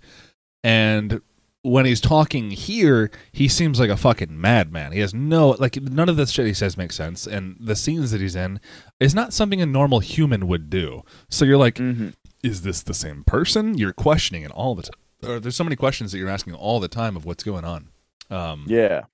and 0.65 1.21
when 1.67 1.87
he's 1.87 2.01
talking 2.01 2.51
here, 2.51 3.11
he 3.33 3.49
seems 3.49 3.81
like 3.81 3.91
a 3.91 3.97
fucking 3.97 4.41
madman. 4.41 4.93
He 4.93 5.01
has 5.01 5.15
no 5.15 5.51
like 5.51 5.77
none 5.81 6.09
of 6.09 6.17
the 6.17 6.27
shit 6.27 6.47
he 6.47 6.55
says 6.55 6.77
makes 6.77 6.97
sense, 6.97 7.27
and 7.27 7.57
the 7.61 7.77
scenes 7.77 8.11
that 8.11 8.21
he's 8.21 8.37
in 8.37 8.61
is 9.01 9.15
not 9.15 9.33
something 9.33 9.61
a 9.61 9.67
normal 9.67 10.01
human 10.01 10.49
would 10.49 10.71
do. 10.71 11.03
So 11.29 11.45
you're 11.45 11.57
like, 11.57 11.77
mm-hmm. 11.77 12.11
is 12.43 12.63
this 12.63 12.83
the 12.83 12.95
same 12.95 13.25
person? 13.25 13.77
You're 13.77 13.93
questioning 13.93 14.43
it 14.43 14.51
all 14.53 14.75
the 14.75 14.83
time. 14.83 15.41
There's 15.41 15.57
so 15.57 15.65
many 15.65 15.77
questions 15.77 16.13
that 16.13 16.19
you're 16.19 16.29
asking 16.29 16.55
all 16.55 16.79
the 16.79 16.89
time 16.89 17.17
of 17.17 17.25
what's 17.25 17.43
going 17.43 17.65
on. 17.65 17.89
Um, 18.31 18.67
yeah 18.69 19.05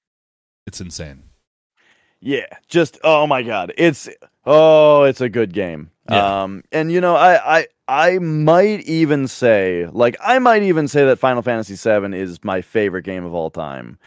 it's 0.67 0.81
insane. 0.81 1.25
Yeah, 2.21 2.47
just 2.69 2.99
oh 3.03 3.27
my 3.27 3.43
god, 3.43 3.73
it's 3.77 4.09
oh, 4.47 5.05
it's 5.05 5.21
a 5.21 5.29
good 5.29 5.53
game. 5.53 5.91
Yeah. 6.09 6.43
Um, 6.43 6.63
and 6.71 6.93
you 6.93 7.01
know, 7.01 7.17
I 7.17 7.59
I 7.59 7.67
I 7.93 8.19
might 8.21 8.81
even 8.85 9.29
say, 9.29 9.87
like, 9.93 10.17
I 10.19 10.39
might 10.39 10.63
even 10.63 10.89
say 10.89 11.05
that 11.05 11.19
Final 11.19 11.43
Fantasy 11.43 11.75
VII 11.75 12.19
is 12.19 12.43
my 12.43 12.63
favorite 12.63 13.03
game 13.03 13.23
of 13.27 13.35
all 13.35 13.51
time. 13.51 13.99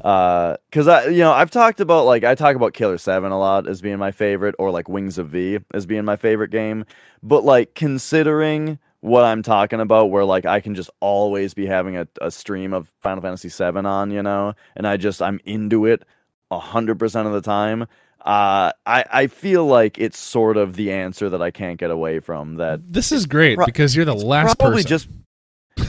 uh, 0.00 0.56
because 0.68 0.88
I, 0.88 1.06
you 1.06 1.20
know, 1.20 1.30
I've 1.30 1.52
talked 1.52 1.78
about 1.78 2.06
like 2.06 2.24
I 2.24 2.34
talk 2.34 2.56
about 2.56 2.72
Killer 2.72 2.98
Seven 2.98 3.30
a 3.30 3.38
lot 3.38 3.68
as 3.68 3.80
being 3.80 3.98
my 3.98 4.10
favorite, 4.10 4.56
or 4.58 4.72
like 4.72 4.88
Wings 4.88 5.16
of 5.16 5.28
V 5.28 5.60
as 5.72 5.86
being 5.86 6.04
my 6.04 6.16
favorite 6.16 6.50
game. 6.50 6.84
But 7.22 7.44
like 7.44 7.76
considering 7.76 8.80
what 8.98 9.22
I'm 9.22 9.44
talking 9.44 9.78
about, 9.78 10.10
where 10.10 10.24
like 10.24 10.44
I 10.44 10.58
can 10.58 10.74
just 10.74 10.90
always 10.98 11.54
be 11.54 11.66
having 11.66 11.96
a, 11.96 12.08
a 12.20 12.32
stream 12.32 12.72
of 12.72 12.92
Final 13.00 13.22
Fantasy 13.22 13.48
VII 13.48 13.78
on, 13.86 14.10
you 14.10 14.24
know, 14.24 14.54
and 14.74 14.88
I 14.88 14.96
just 14.96 15.22
I'm 15.22 15.38
into 15.44 15.86
it 15.86 16.02
a 16.50 16.58
hundred 16.58 16.98
percent 16.98 17.28
of 17.28 17.32
the 17.32 17.42
time. 17.42 17.86
Uh, 18.20 18.72
I 18.86 19.04
I 19.10 19.26
feel 19.28 19.66
like 19.66 19.98
it's 19.98 20.18
sort 20.18 20.56
of 20.56 20.76
the 20.76 20.92
answer 20.92 21.30
that 21.30 21.40
I 21.40 21.50
can't 21.50 21.78
get 21.78 21.90
away 21.90 22.20
from. 22.20 22.56
That 22.56 22.92
This 22.92 23.12
is 23.12 23.26
great 23.26 23.56
pro- 23.56 23.66
because 23.66 23.96
you're 23.96 24.04
the 24.04 24.14
last 24.14 24.58
probably 24.58 24.82
person. 24.82 24.88
just 24.88 25.08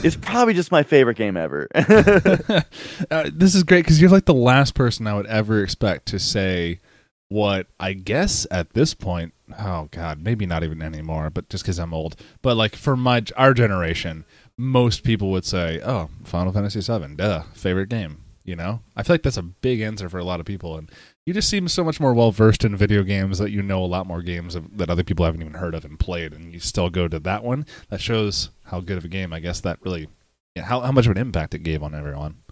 it's 0.04 0.16
probably 0.16 0.54
just 0.54 0.72
my 0.72 0.82
favorite 0.82 1.16
game 1.16 1.36
ever. 1.36 1.68
uh, 1.74 3.30
this 3.32 3.54
is 3.54 3.62
great 3.64 3.84
because 3.84 4.00
you're 4.00 4.10
like 4.10 4.24
the 4.24 4.34
last 4.34 4.74
person 4.74 5.06
I 5.06 5.14
would 5.14 5.26
ever 5.26 5.62
expect 5.62 6.06
to 6.06 6.18
say 6.18 6.80
what 7.28 7.66
I 7.78 7.92
guess 7.92 8.46
at 8.50 8.72
this 8.72 8.94
point. 8.94 9.34
Oh 9.58 9.88
God, 9.90 10.22
maybe 10.22 10.46
not 10.46 10.64
even 10.64 10.82
anymore, 10.82 11.30
but 11.30 11.48
just 11.48 11.64
because 11.64 11.78
I'm 11.78 11.94
old. 11.94 12.16
But 12.40 12.56
like 12.56 12.76
for 12.76 12.96
my 12.96 13.22
our 13.36 13.54
generation, 13.54 14.24
most 14.56 15.02
people 15.02 15.30
would 15.30 15.44
say, 15.44 15.80
"Oh, 15.84 16.08
Final 16.24 16.52
Fantasy 16.52 16.80
VII, 16.80 17.16
duh, 17.16 17.42
favorite 17.54 17.88
game." 17.88 18.18
You 18.44 18.56
know, 18.56 18.80
I 18.96 19.02
feel 19.02 19.14
like 19.14 19.22
that's 19.22 19.36
a 19.36 19.42
big 19.42 19.80
answer 19.80 20.08
for 20.08 20.18
a 20.18 20.24
lot 20.24 20.40
of 20.40 20.46
people, 20.46 20.76
and 20.76 20.90
you 21.26 21.32
just 21.32 21.48
seem 21.48 21.68
so 21.68 21.84
much 21.84 22.00
more 22.00 22.14
well 22.14 22.32
versed 22.32 22.64
in 22.64 22.76
video 22.76 23.02
games 23.02 23.38
that 23.38 23.50
you 23.50 23.62
know 23.62 23.82
a 23.82 23.86
lot 23.86 24.06
more 24.06 24.22
games 24.22 24.54
of, 24.54 24.76
that 24.76 24.90
other 24.90 25.04
people 25.04 25.24
haven't 25.24 25.42
even 25.42 25.54
heard 25.54 25.74
of 25.74 25.84
and 25.84 25.98
played, 25.98 26.32
and 26.32 26.52
you 26.52 26.60
still 26.60 26.90
go 26.90 27.08
to 27.08 27.18
that 27.20 27.44
one. 27.44 27.66
That 27.90 28.00
shows 28.00 28.50
how 28.64 28.80
good 28.80 28.98
of 28.98 29.04
a 29.04 29.08
game, 29.08 29.32
I 29.32 29.40
guess, 29.40 29.60
that 29.60 29.78
really, 29.82 30.08
yeah, 30.56 30.64
how 30.64 30.80
how 30.80 30.92
much 30.92 31.06
of 31.06 31.12
an 31.12 31.18
impact 31.18 31.54
it 31.54 31.62
gave 31.62 31.82
on 31.82 31.94
everyone. 31.94 32.42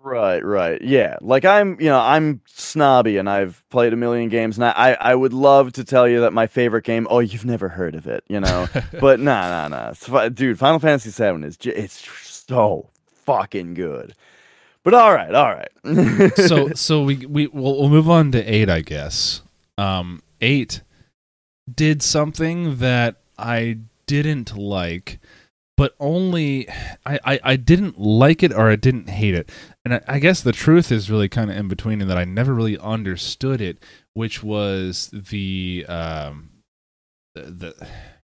Right, 0.00 0.44
right. 0.44 0.80
Yeah. 0.80 1.16
Like 1.20 1.44
I'm, 1.44 1.78
you 1.80 1.88
know, 1.88 1.98
I'm 1.98 2.40
snobby 2.46 3.18
and 3.18 3.28
I've 3.28 3.64
played 3.68 3.92
a 3.92 3.96
million 3.96 4.28
games 4.28 4.56
and 4.56 4.64
I, 4.64 4.96
I, 4.98 5.14
would 5.14 5.32
love 5.32 5.72
to 5.72 5.84
tell 5.84 6.08
you 6.08 6.20
that 6.20 6.32
my 6.32 6.46
favorite 6.46 6.84
game, 6.84 7.08
oh, 7.10 7.18
you've 7.18 7.44
never 7.44 7.68
heard 7.68 7.96
of 7.96 8.06
it, 8.06 8.22
you 8.28 8.38
know? 8.38 8.68
but 9.00 9.18
nah, 9.18 9.68
nah, 9.68 9.92
nah. 10.08 10.28
Dude, 10.28 10.58
Final 10.58 10.78
Fantasy 10.78 11.10
7 11.10 11.42
is 11.42 11.58
it's 11.62 12.08
so 12.48 12.88
fucking 13.26 13.74
good. 13.74 14.14
But 14.88 14.94
all 14.94 15.12
right, 15.12 15.34
all 15.34 15.52
right. 15.52 16.34
so 16.48 16.70
so 16.72 17.02
we 17.02 17.16
we 17.26 17.46
we'll, 17.48 17.78
we'll 17.78 17.90
move 17.90 18.08
on 18.08 18.32
to 18.32 18.42
eight, 18.42 18.70
I 18.70 18.80
guess. 18.80 19.42
Um, 19.76 20.22
eight 20.40 20.80
did 21.70 22.02
something 22.02 22.78
that 22.78 23.16
I 23.36 23.80
didn't 24.06 24.56
like, 24.56 25.20
but 25.76 25.94
only 26.00 26.70
I, 27.04 27.20
I, 27.22 27.40
I 27.44 27.56
didn't 27.56 28.00
like 28.00 28.42
it 28.42 28.50
or 28.50 28.70
I 28.70 28.76
didn't 28.76 29.10
hate 29.10 29.34
it. 29.34 29.50
And 29.84 29.92
I, 29.92 30.00
I 30.08 30.18
guess 30.20 30.40
the 30.40 30.52
truth 30.52 30.90
is 30.90 31.10
really 31.10 31.28
kind 31.28 31.50
of 31.50 31.58
in 31.58 31.68
between, 31.68 32.00
in 32.00 32.08
that 32.08 32.16
I 32.16 32.24
never 32.24 32.54
really 32.54 32.78
understood 32.78 33.60
it, 33.60 33.84
which 34.14 34.42
was 34.42 35.10
the 35.12 35.84
um 35.86 36.48
the, 37.34 37.42
the 37.42 37.88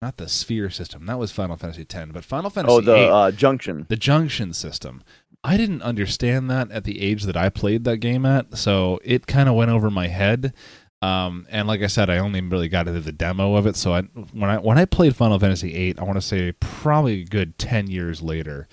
not 0.02 0.16
the 0.18 0.28
sphere 0.28 0.68
system. 0.68 1.06
That 1.06 1.18
was 1.18 1.32
Final 1.32 1.56
Fantasy 1.56 1.86
X, 1.88 2.10
but 2.12 2.24
Final 2.24 2.50
Fantasy 2.50 2.74
oh, 2.74 2.80
the 2.82 2.94
VIII, 2.94 3.08
uh, 3.08 3.30
junction. 3.30 3.86
the 3.88 3.96
junction 3.96 4.52
system. 4.52 5.02
I 5.44 5.56
didn't 5.56 5.82
understand 5.82 6.50
that 6.50 6.70
at 6.70 6.84
the 6.84 7.00
age 7.00 7.24
that 7.24 7.36
I 7.36 7.48
played 7.48 7.84
that 7.84 7.98
game 7.98 8.24
at, 8.24 8.56
so 8.56 9.00
it 9.04 9.26
kind 9.26 9.48
of 9.48 9.56
went 9.56 9.70
over 9.70 9.90
my 9.90 10.06
head. 10.06 10.54
Um, 11.02 11.48
and 11.50 11.66
like 11.66 11.82
I 11.82 11.88
said, 11.88 12.08
I 12.08 12.18
only 12.18 12.40
really 12.40 12.68
got 12.68 12.86
into 12.86 13.00
the 13.00 13.10
demo 13.10 13.56
of 13.56 13.66
it. 13.66 13.74
So 13.74 13.92
I, 13.92 14.02
when 14.02 14.48
I 14.48 14.58
when 14.58 14.78
I 14.78 14.84
played 14.84 15.16
Final 15.16 15.38
Fantasy 15.38 15.72
VIII, 15.72 15.98
I 15.98 16.04
want 16.04 16.16
to 16.16 16.22
say 16.22 16.52
probably 16.52 17.22
a 17.22 17.24
good 17.24 17.58
ten 17.58 17.88
years 17.88 18.22
later. 18.22 18.68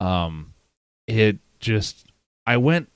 Um, 0.00 0.54
it 1.06 1.38
just 1.60 2.06
I 2.46 2.56
went. 2.56 2.88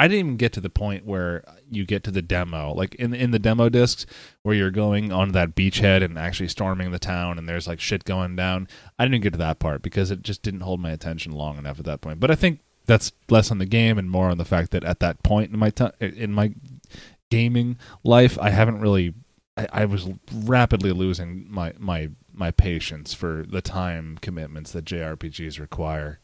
I 0.00 0.06
didn't 0.06 0.26
even 0.26 0.36
get 0.36 0.52
to 0.52 0.60
the 0.60 0.70
point 0.70 1.04
where 1.04 1.42
you 1.68 1.84
get 1.84 2.04
to 2.04 2.12
the 2.12 2.22
demo, 2.22 2.72
like 2.72 2.94
in 2.94 3.12
in 3.12 3.32
the 3.32 3.40
demo 3.40 3.68
discs 3.68 4.06
where 4.44 4.54
you're 4.54 4.70
going 4.70 5.10
on 5.10 5.32
that 5.32 5.56
beachhead 5.56 6.04
and 6.04 6.16
actually 6.16 6.48
storming 6.48 6.92
the 6.92 7.00
town, 7.00 7.38
and 7.38 7.48
there's 7.48 7.66
like 7.66 7.80
shit 7.80 8.04
going 8.04 8.36
down. 8.36 8.68
I 9.00 9.04
didn't 9.04 9.22
get 9.22 9.32
to 9.32 9.38
that 9.38 9.58
part 9.58 9.82
because 9.82 10.12
it 10.12 10.22
just 10.22 10.42
didn't 10.42 10.60
hold 10.60 10.78
my 10.78 10.92
attention 10.92 11.32
long 11.32 11.58
enough 11.58 11.80
at 11.80 11.84
that 11.86 12.00
point. 12.00 12.20
But 12.20 12.30
I 12.30 12.36
think 12.36 12.60
that's 12.88 13.12
less 13.28 13.52
on 13.52 13.58
the 13.58 13.66
game 13.66 13.98
and 13.98 14.10
more 14.10 14.30
on 14.30 14.38
the 14.38 14.44
fact 14.44 14.72
that 14.72 14.82
at 14.82 14.98
that 14.98 15.22
point 15.22 15.52
in 15.52 15.58
my 15.58 15.70
time 15.70 15.92
in 16.00 16.32
my 16.32 16.54
gaming 17.30 17.78
life, 18.02 18.36
I 18.40 18.50
haven't 18.50 18.80
really. 18.80 19.14
I, 19.56 19.68
I 19.72 19.84
was 19.84 20.08
rapidly 20.32 20.90
losing 20.92 21.46
my 21.48 21.74
my 21.78 22.10
my 22.32 22.50
patience 22.50 23.14
for 23.14 23.44
the 23.48 23.60
time 23.60 24.18
commitments 24.20 24.72
that 24.72 24.84
JRPGs 24.84 25.60
require. 25.60 26.18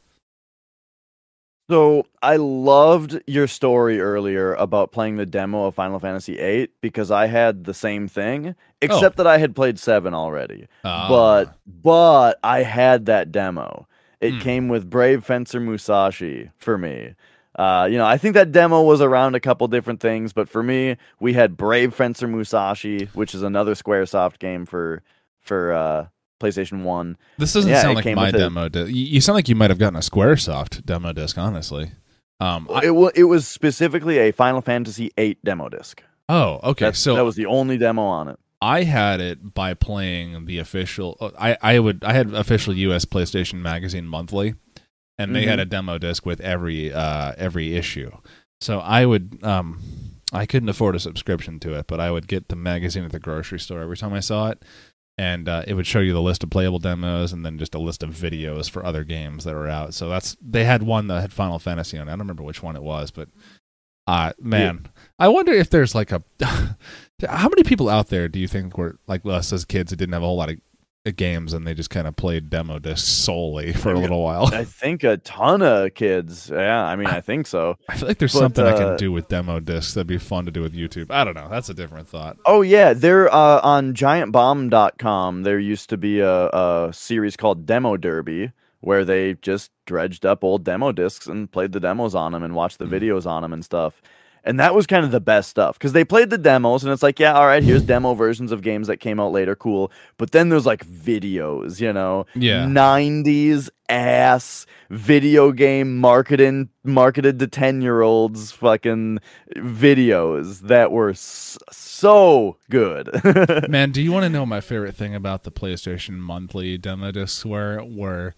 So 1.71 2.07
I 2.23 2.37
loved 2.37 3.23
your 3.27 3.47
story 3.47 3.99
earlier 4.01 4.55
about 4.55 4.93
playing 4.93 5.17
the 5.17 5.25
demo 5.25 5.65
of 5.65 5.75
Final 5.75 5.99
Fantasy 5.99 6.37
VIII 6.37 6.69
because 6.83 7.11
I 7.11 7.27
had 7.27 7.65
the 7.65 7.73
same 7.73 8.07
thing, 8.07 8.55
except 8.83 9.17
that 9.17 9.27
I 9.27 9.39
had 9.39 9.57
played 9.57 9.79
seven 9.79 10.13
already. 10.13 10.67
Ah. 10.85 11.09
But 11.09 11.59
but 11.67 12.39
I 12.45 12.63
had 12.63 13.07
that 13.07 13.33
demo. 13.33 13.87
It 14.25 14.35
Hmm. 14.35 14.39
came 14.41 14.69
with 14.69 14.89
Brave 14.89 15.25
Fencer 15.25 15.61
Musashi 15.61 16.51
for 16.59 16.79
me. 16.79 17.15
Uh, 17.57 17.87
you 17.91 17.97
know, 17.99 18.07
I 18.07 18.17
think 18.19 18.35
that 18.35 18.51
demo 18.53 18.83
was 18.83 19.01
around 19.01 19.35
a 19.37 19.41
couple 19.41 19.69
different 19.69 20.01
things, 20.01 20.33
but 20.33 20.49
for 20.49 20.63
me, 20.63 20.97
we 21.21 21.35
had 21.35 21.57
Brave 21.57 21.95
Fencer 21.95 22.27
Musashi, 22.27 23.07
which 23.15 23.35
is 23.35 23.43
another 23.43 23.75
SquareSoft 23.75 24.39
game 24.39 24.67
for 24.67 25.03
for 25.41 25.73
uh, 25.73 26.07
PlayStation 26.41 26.83
One. 26.83 27.17
This 27.39 27.53
doesn't 27.53 27.71
Yeah, 27.71 27.83
sound 27.83 27.97
like 27.97 28.15
my 28.17 28.31
demo. 28.31 28.69
Di- 28.69 28.91
you, 28.91 29.21
sound 29.21 29.35
like 29.37 29.49
you 29.49 29.55
might 29.55 29.71
have 29.71 29.79
gotten 29.79 29.97
a 29.97 30.01
SquareSoft 30.01 30.85
demo 30.85 31.13
disc. 31.13 31.39
Honestly. 31.39 31.93
Um. 32.41 32.67
I- 32.73 32.87
it 32.87 32.95
was 32.95 33.13
it 33.15 33.25
was 33.25 33.47
specifically 33.47 34.19
a 34.19 34.33
Final 34.33 34.61
Fantasy 34.61 35.11
VIII 35.17 35.39
demo 35.45 35.69
disc. 35.69 36.03
oh, 36.29 36.59
okay. 36.65 36.87
That's- 36.87 36.99
so 36.99 37.15
that 37.15 37.25
was 37.25 37.37
the 37.37 37.47
only 37.47 37.79
demo 37.79 38.03
on 38.03 38.29
it. 38.29 38.39
I 38.65 38.85
had 38.85 39.21
it 39.21 39.53
by 39.55 39.75
playing 39.75 40.47
the 40.47 40.59
official. 40.59 41.17
uh, 41.21 41.31
I 41.39 41.57
I 41.75 41.79
would 41.79 42.03
I 42.05 42.13
had 42.15 42.33
official 42.35 42.75
U.S. 42.75 43.05
PlayStation 43.05 43.61
Magazine 43.61 44.07
monthly, 44.07 44.55
and 45.19 45.35
they 45.37 45.45
had 45.47 45.59
Mhm. 45.59 45.63
a 45.63 45.67
demo 45.67 45.99
disc 45.99 46.25
with 46.25 46.41
every 46.41 46.93
uh 46.93 47.33
every 47.37 47.77
issue. 47.77 48.11
So 48.61 48.79
I 48.81 49.05
would 49.07 49.39
um 49.43 49.81
I 50.33 50.47
couldn't 50.47 50.69
afford 50.71 50.97
a 50.97 51.01
subscription 51.01 51.61
to 51.61 51.75
it, 51.79 51.87
but 51.87 52.01
I 52.01 52.11
would 52.11 52.27
get 52.27 52.49
the 52.49 52.57
magazine 52.57 53.05
at 53.05 53.13
the 53.13 53.21
grocery 53.21 53.61
store 53.61 53.83
every 53.83 53.97
time 53.97 54.13
I 54.15 54.21
saw 54.21 54.49
it, 54.51 54.63
and 55.19 55.49
uh, 55.49 55.63
it 55.69 55.75
would 55.75 55.87
show 55.87 56.01
you 56.01 56.13
the 56.13 56.23
list 56.23 56.43
of 56.43 56.51
playable 56.51 56.81
demos 56.81 57.33
and 57.33 57.45
then 57.47 57.59
just 57.59 57.75
a 57.75 57.79
list 57.79 58.03
of 58.03 58.11
videos 58.11 58.69
for 58.69 58.85
other 58.85 59.05
games 59.05 59.45
that 59.45 59.55
were 59.55 59.69
out. 59.69 59.95
So 59.95 60.09
that's 60.09 60.37
they 60.41 60.65
had 60.65 60.83
one 60.83 61.07
that 61.09 61.21
had 61.21 61.33
Final 61.33 61.59
Fantasy 61.61 61.99
on 61.99 62.09
it. 62.09 62.11
I 62.11 62.15
don't 62.15 62.21
remember 62.21 62.43
which 62.43 62.63
one 62.65 62.75
it 62.77 62.83
was, 62.83 63.11
but 63.13 63.29
uh 64.07 64.33
man, 64.41 64.87
I 65.19 65.29
wonder 65.29 65.53
if 65.53 65.71
there's 65.71 65.95
like 65.95 66.11
a 66.11 66.23
how 67.29 67.49
many 67.49 67.63
people 67.63 67.89
out 67.89 68.09
there 68.09 68.29
do 68.29 68.39
you 68.39 68.49
think 68.49 68.77
were 68.77 68.97
like 69.07 69.25
us 69.25 69.53
as 69.53 69.65
kids 69.65 69.91
that 69.91 69.97
didn't 69.97 70.13
have 70.15 70.23
a 70.23 70.27
whole 70.27 70.37
lot 70.37 70.51
of 70.51 70.59
uh, 71.07 71.11
games 71.15 71.53
and 71.53 71.67
they 71.67 71.75
just 71.75 71.91
kind 71.91 72.07
of 72.07 72.17
played 72.17 72.49
demo 72.51 72.79
discs 72.79 73.07
solely 73.09 73.73
for 73.75 73.93
a 73.93 73.99
little 73.99 74.23
while. 74.23 74.47
I 74.55 74.65
think 74.65 75.05
a 75.05 75.19
ton 75.19 75.61
of 75.63 75.93
kids. 75.95 76.51
Yeah, 76.51 76.83
I 76.85 76.97
mean, 76.97 77.07
I 77.09 77.21
think 77.21 77.47
so. 77.47 77.77
I 77.89 77.97
feel 77.97 78.09
like 78.09 78.19
there's 78.19 78.33
But, 78.33 78.39
something 78.39 78.65
I 78.67 78.73
can 78.73 78.89
uh, 78.89 78.97
do 78.97 79.13
with 79.13 79.29
demo 79.29 79.61
discs 79.61 79.95
that'd 79.95 80.07
be 80.07 80.17
fun 80.19 80.47
to 80.47 80.51
do 80.51 80.63
with 80.63 80.75
YouTube. 80.75 81.11
I 81.11 81.25
don't 81.25 81.35
know. 81.35 81.49
That's 81.51 81.69
a 81.69 81.75
different 81.75 82.09
thought. 82.09 82.37
Oh 82.47 82.63
yeah, 82.63 82.95
there 82.95 83.33
uh, 83.33 83.61
on 83.63 83.93
GiantBomb.com. 83.95 85.43
There 85.43 85.59
used 85.59 85.91
to 85.91 85.97
be 85.97 86.21
a, 86.21 86.49
a 86.49 86.91
series 86.93 87.37
called 87.37 87.67
Demo 87.67 87.97
Derby 87.97 88.53
where 88.81 89.05
they 89.05 89.35
just 89.41 89.71
dredged 89.87 90.27
up 90.27 90.45
old 90.45 90.63
demo 90.65 90.93
discs 90.93 91.27
and 91.27 91.51
played 91.51 91.73
the 91.73 91.81
demos 91.81 92.15
on 92.15 92.33
them 92.33 92.43
and 92.43 92.55
watched 92.55 92.79
the 92.79 92.85
Mhm. 92.85 92.91
videos 93.01 93.27
on 93.27 93.41
them 93.43 93.53
and 93.53 93.65
stuff. 93.65 94.03
And 94.47 94.61
that 94.61 94.75
was 94.75 94.87
kind 94.87 95.05
of 95.07 95.11
the 95.11 95.21
best 95.21 95.49
stuff 95.49 95.79
because 95.79 95.93
they 95.95 96.05
played 96.05 96.29
the 96.29 96.37
demos 96.37 96.85
and 96.85 96.93
it's 96.93 97.03
like, 97.03 97.19
yeah, 97.19 97.33
all 97.33 97.47
right, 97.47 97.63
here's 97.63 97.83
demo 97.83 98.13
versions 98.15 98.53
of 98.53 98.61
games 98.61 98.89
that 98.89 98.99
came 98.99 99.19
out 99.19 99.33
later, 99.33 99.57
cool. 99.57 99.91
But 100.19 100.33
then 100.33 100.51
there's 100.51 100.67
like 100.67 100.87
videos, 100.87 101.81
you 101.81 101.93
know, 101.95 102.27
Yeah. 102.35 102.67
90s 102.67 103.71
ass 103.89 104.67
video 104.91 105.51
game 105.53 105.97
marketing 105.99 106.69
marketed 106.85 107.39
to 107.39 107.47
10 107.47 107.81
year 107.83 108.03
olds 108.03 108.51
fucking 108.53 109.19
videos 109.57 110.61
that 110.61 110.91
were 110.93 111.11
s- 111.11 111.59
so 111.71 112.57
good 112.71 113.09
Man, 113.69 113.91
do 113.93 114.01
you 114.03 114.13
want 114.13 114.25
to 114.25 114.29
know 114.31 114.47
my 114.47 114.61
favorite 114.61 114.95
thing 114.95 115.15
about 115.15 115.45
the 115.45 115.51
PlayStation 115.51 116.15
monthly 116.19 116.79
demo 116.79 117.11
discs 117.13 117.45
were 117.45 117.83
were 117.85 118.35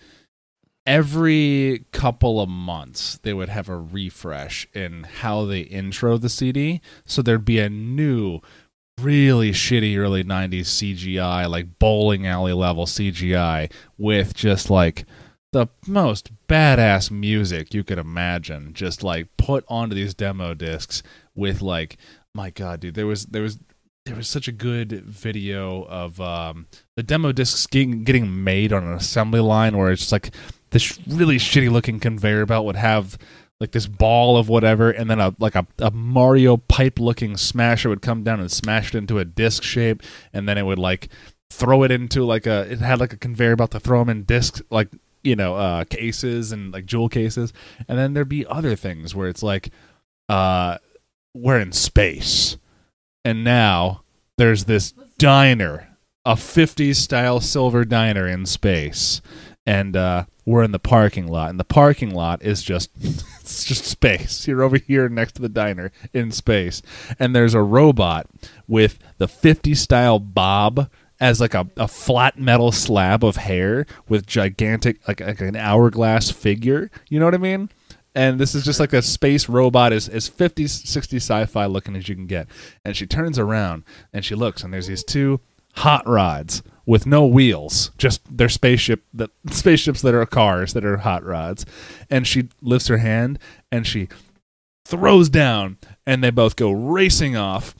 every 0.87 1.85
couple 1.93 2.41
of 2.41 2.49
months 2.49 3.19
they 3.23 3.33
would 3.33 3.49
have 3.49 3.69
a 3.69 3.77
refresh 3.77 4.67
in 4.73 5.03
how 5.03 5.45
they 5.45 5.61
intro 5.61 6.17
the 6.17 6.29
CD. 6.29 6.81
So 7.05 7.23
there'd 7.23 7.45
be 7.45 7.59
a 7.59 7.69
new 7.69 8.41
really 9.01 9.51
shitty 9.51 9.99
early 9.99 10.25
90s 10.25 10.61
CGI, 10.61 11.51
like 11.51 11.79
bowling 11.79 12.27
alley 12.27 12.53
level 12.53 12.87
CGI 12.87 13.71
with 13.99 14.35
just 14.35 14.71
like 14.71 15.05
the 15.53 15.69
most 15.87 16.31
badass 16.49 17.11
music 17.11 17.73
you 17.73 17.83
could 17.83 17.99
imagine 17.99 18.75
just 18.75 19.03
like 19.03 19.29
put 19.37 19.65
onto 19.69 19.95
these 19.95 20.13
demo 20.13 20.55
discs 20.55 21.03
with 21.35 21.63
like 21.63 21.97
my 22.35 22.51
god 22.51 22.81
dude 22.81 22.95
there 22.95 23.07
was 23.07 23.25
there 23.27 23.43
was 23.43 23.59
there 24.07 24.17
was 24.17 24.29
such 24.29 24.49
a 24.49 24.53
good 24.53 24.93
video 25.05 25.83
of 25.85 26.21
um, 26.21 26.67
the 26.95 27.03
demo 27.03 27.33
discs 27.33 27.67
getting, 27.67 28.05
getting 28.05 28.45
made 28.45 28.73
on 28.73 28.85
an 28.85 28.95
assembly 28.95 29.41
line 29.41 29.77
where 29.77 29.91
it's 29.91 30.03
just 30.03 30.13
like 30.13 30.31
this 30.77 30.99
really 31.09 31.37
shitty 31.37 31.71
looking 31.71 31.99
conveyor 31.99 32.47
belt 32.47 32.67
would 32.67 32.77
have 32.77 33.19
like 33.59 33.73
this 33.73 33.87
ball 33.87 34.37
of 34.37 34.51
whatever 34.51 34.91
and 34.91 35.09
then 35.09 35.19
a 35.19 35.35
like 35.39 35.55
a, 35.55 35.67
a 35.79 35.91
mario 35.91 36.59
pipe 36.59 36.99
looking 36.99 37.37
smasher 37.37 37.89
would 37.89 38.03
come 38.03 38.23
down 38.23 38.39
and 38.39 38.53
smash 38.53 38.95
it 38.95 38.99
into 38.99 39.19
a 39.19 39.25
disc 39.25 39.63
shape 39.63 40.03
and 40.35 40.47
then 40.47 40.59
it 40.59 40.63
would 40.63 40.79
like 40.79 41.09
throw 41.51 41.83
it 41.83 41.91
into 41.91 42.25
like 42.25 42.47
a 42.47 42.71
it 42.71 42.81
had 42.81 43.01
like 43.01 43.15
a 43.15 43.17
conveyor 43.17 43.57
belt 43.57 43.71
to 43.71 43.81
throw 43.81 44.01
them 44.01 44.11
in 44.11 44.25
discs 44.25 44.61
like 44.71 44.89
you 45.23 45.35
know 45.35 45.57
uh 45.57 45.85
cases 45.85 46.53
and 46.53 46.73
like 46.73 46.87
jewel 46.87 47.09
cases. 47.09 47.53
And 47.89 47.99
then 47.99 48.15
there'd 48.15 48.29
be 48.29 48.47
other 48.47 48.77
things 48.77 49.15
where 49.15 49.29
it's 49.29 49.43
like 49.43 49.71
uh 50.29 50.79
we're 51.35 51.61
in 51.61 51.73
space. 51.73 52.57
And 53.25 53.43
now 53.43 54.03
there's 54.39 54.65
this 54.65 54.93
diner 55.19 55.89
a 56.25 56.35
50s 56.35 56.97
style 56.97 57.41
silver 57.41 57.85
diner 57.85 58.27
in 58.27 58.47
space. 58.47 59.21
And 59.67 59.97
uh 59.97 60.27
we're 60.47 60.63
in 60.63 60.71
the 60.71 60.79
parking 60.79 61.27
lot 61.27 61.51
and 61.51 61.61
the 61.61 61.65
parking 61.65 62.15
lot 62.15 62.43
is 62.43 62.63
just 62.63 62.91
it's 63.03 63.65
just 63.65 63.85
space. 63.85 64.47
You're 64.47 64.63
over 64.63 64.79
here 64.79 65.09
next 65.09 65.33
to 65.33 65.43
the 65.43 65.49
diner 65.49 65.93
in 66.15 66.31
space. 66.31 66.81
And 67.19 67.35
there's 67.35 67.53
a 67.53 67.61
robot 67.61 68.29
with 68.67 68.99
the 69.19 69.29
50 69.29 69.75
style 69.75 70.19
bob 70.19 70.89
as 71.19 71.41
like 71.41 71.55
a, 71.55 71.69
a 71.77 71.89
flat 71.89 72.39
metal 72.39 72.73
slab 72.73 73.25
of 73.25 73.37
hair 73.37 73.87
with 74.09 74.27
gigantic 74.27 75.07
like, 75.09 75.21
like 75.21 75.41
an 75.41 75.57
hourglass 75.57 76.31
figure. 76.31 76.91
You 77.09 77.19
know 77.19 77.27
what 77.27 77.35
i 77.35 77.39
mean? 77.39 77.69
And 78.15 78.39
this 78.39 78.55
is 78.55 78.65
just 78.65 78.81
like 78.81 78.95
a 78.95 79.03
space 79.03 79.47
robot 79.47 79.93
as, 79.93 80.09
as 80.09 80.31
50s 80.31 80.87
60s 80.87 81.17
sci-fi 81.17 81.67
looking 81.67 81.97
as 81.97 82.09
you 82.09 82.15
can 82.15 82.27
get. 82.27 82.47
And 82.85 82.97
she 82.97 83.07
turns 83.07 83.39
around 83.39 83.83
and 84.13 84.25
she 84.25 84.35
looks 84.35 84.63
and 84.63 84.73
there's 84.73 84.87
these 84.87 85.05
two 85.05 85.41
hot 85.75 86.07
rods 86.09 86.63
with 86.87 87.05
no 87.05 87.27
wheels 87.27 87.91
just 87.99 88.21
they're 88.31 88.49
spaceship 88.49 89.03
that 89.13 89.31
spaceships 89.51 90.03
that 90.03 90.15
are 90.15 90.25
cars 90.25 90.73
that 90.73 90.85
are 90.85 90.99
hot 90.99 91.25
rods 91.25 91.67
and 92.09 92.27
she 92.27 92.49
lifts 92.63 92.87
her 92.87 92.99
hand 92.99 93.39
and 93.71 93.87
she 93.87 94.09
throws 94.87 95.29
down, 95.29 95.79
and 96.07 96.23
they 96.23 96.31
both 96.31 96.57
go 96.57 96.71
racing 96.71 97.37
off. 97.37 97.75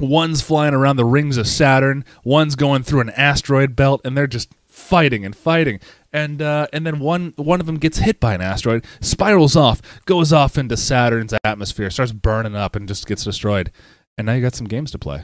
One's 0.00 0.40
flying 0.40 0.74
around 0.74 0.96
the 0.96 1.04
rings 1.04 1.36
of 1.36 1.46
Saturn, 1.46 2.04
one's 2.24 2.56
going 2.56 2.82
through 2.82 3.00
an 3.00 3.10
asteroid 3.10 3.76
belt, 3.76 4.00
and 4.04 4.16
they're 4.16 4.26
just 4.26 4.52
fighting 4.66 5.24
and 5.24 5.36
fighting. 5.36 5.78
And 6.12 6.42
uh, 6.42 6.66
and 6.72 6.86
then 6.86 6.98
one 6.98 7.34
one 7.36 7.60
of 7.60 7.66
them 7.66 7.76
gets 7.76 7.98
hit 7.98 8.18
by 8.18 8.34
an 8.34 8.40
asteroid, 8.40 8.84
spirals 9.00 9.54
off, 9.54 9.80
goes 10.06 10.32
off 10.32 10.58
into 10.58 10.76
Saturn's 10.76 11.34
atmosphere, 11.44 11.90
starts 11.90 12.12
burning 12.12 12.56
up, 12.56 12.74
and 12.74 12.88
just 12.88 13.06
gets 13.06 13.24
destroyed. 13.24 13.70
And 14.18 14.26
now 14.26 14.32
you 14.32 14.42
got 14.42 14.54
some 14.54 14.66
games 14.66 14.90
to 14.92 14.98
play. 14.98 15.22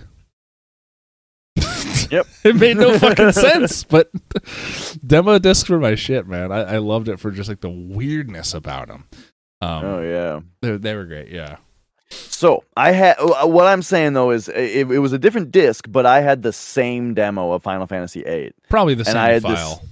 Yep. 2.10 2.26
it 2.44 2.56
made 2.56 2.76
no 2.76 2.98
fucking 2.98 3.32
sense, 3.32 3.85
but 3.85 4.10
demo 5.06 5.39
discs 5.39 5.68
were 5.68 5.78
my 5.78 5.94
shit, 5.94 6.26
man. 6.26 6.51
I, 6.52 6.74
I 6.74 6.78
loved 6.78 7.09
it 7.09 7.18
for 7.20 7.30
just 7.30 7.48
like 7.48 7.60
the 7.60 7.70
weirdness 7.70 8.55
about 8.55 8.89
them. 8.89 9.09
Um, 9.60 9.85
oh 9.85 10.02
yeah. 10.02 10.40
they, 10.62 10.76
they 10.76 10.94
were 10.94 11.05
great, 11.05 11.28
yeah. 11.30 11.56
So 12.10 12.64
I 12.76 12.93
had 12.93 13.16
uh, 13.18 13.47
what 13.47 13.66
I'm 13.66 13.82
saying 13.82 14.14
though 14.14 14.30
is 14.30 14.48
it, 14.48 14.90
it 14.90 14.98
was 15.01 15.12
a 15.12 15.18
different 15.18 15.51
disc, 15.51 15.85
but 15.89 16.06
I 16.06 16.20
had 16.20 16.43
the 16.43 16.52
same 16.52 17.12
demo 17.14 17.52
of 17.52 17.62
Final 17.62 17.86
Fantasy 17.86 18.22
VIII, 18.22 18.52
Probably 18.70 18.94
the 18.94 19.01
And 19.01 19.06
same 19.09 19.16
I 19.16 19.28
had 19.30 19.43
this- 19.43 19.59
file. 19.60 19.82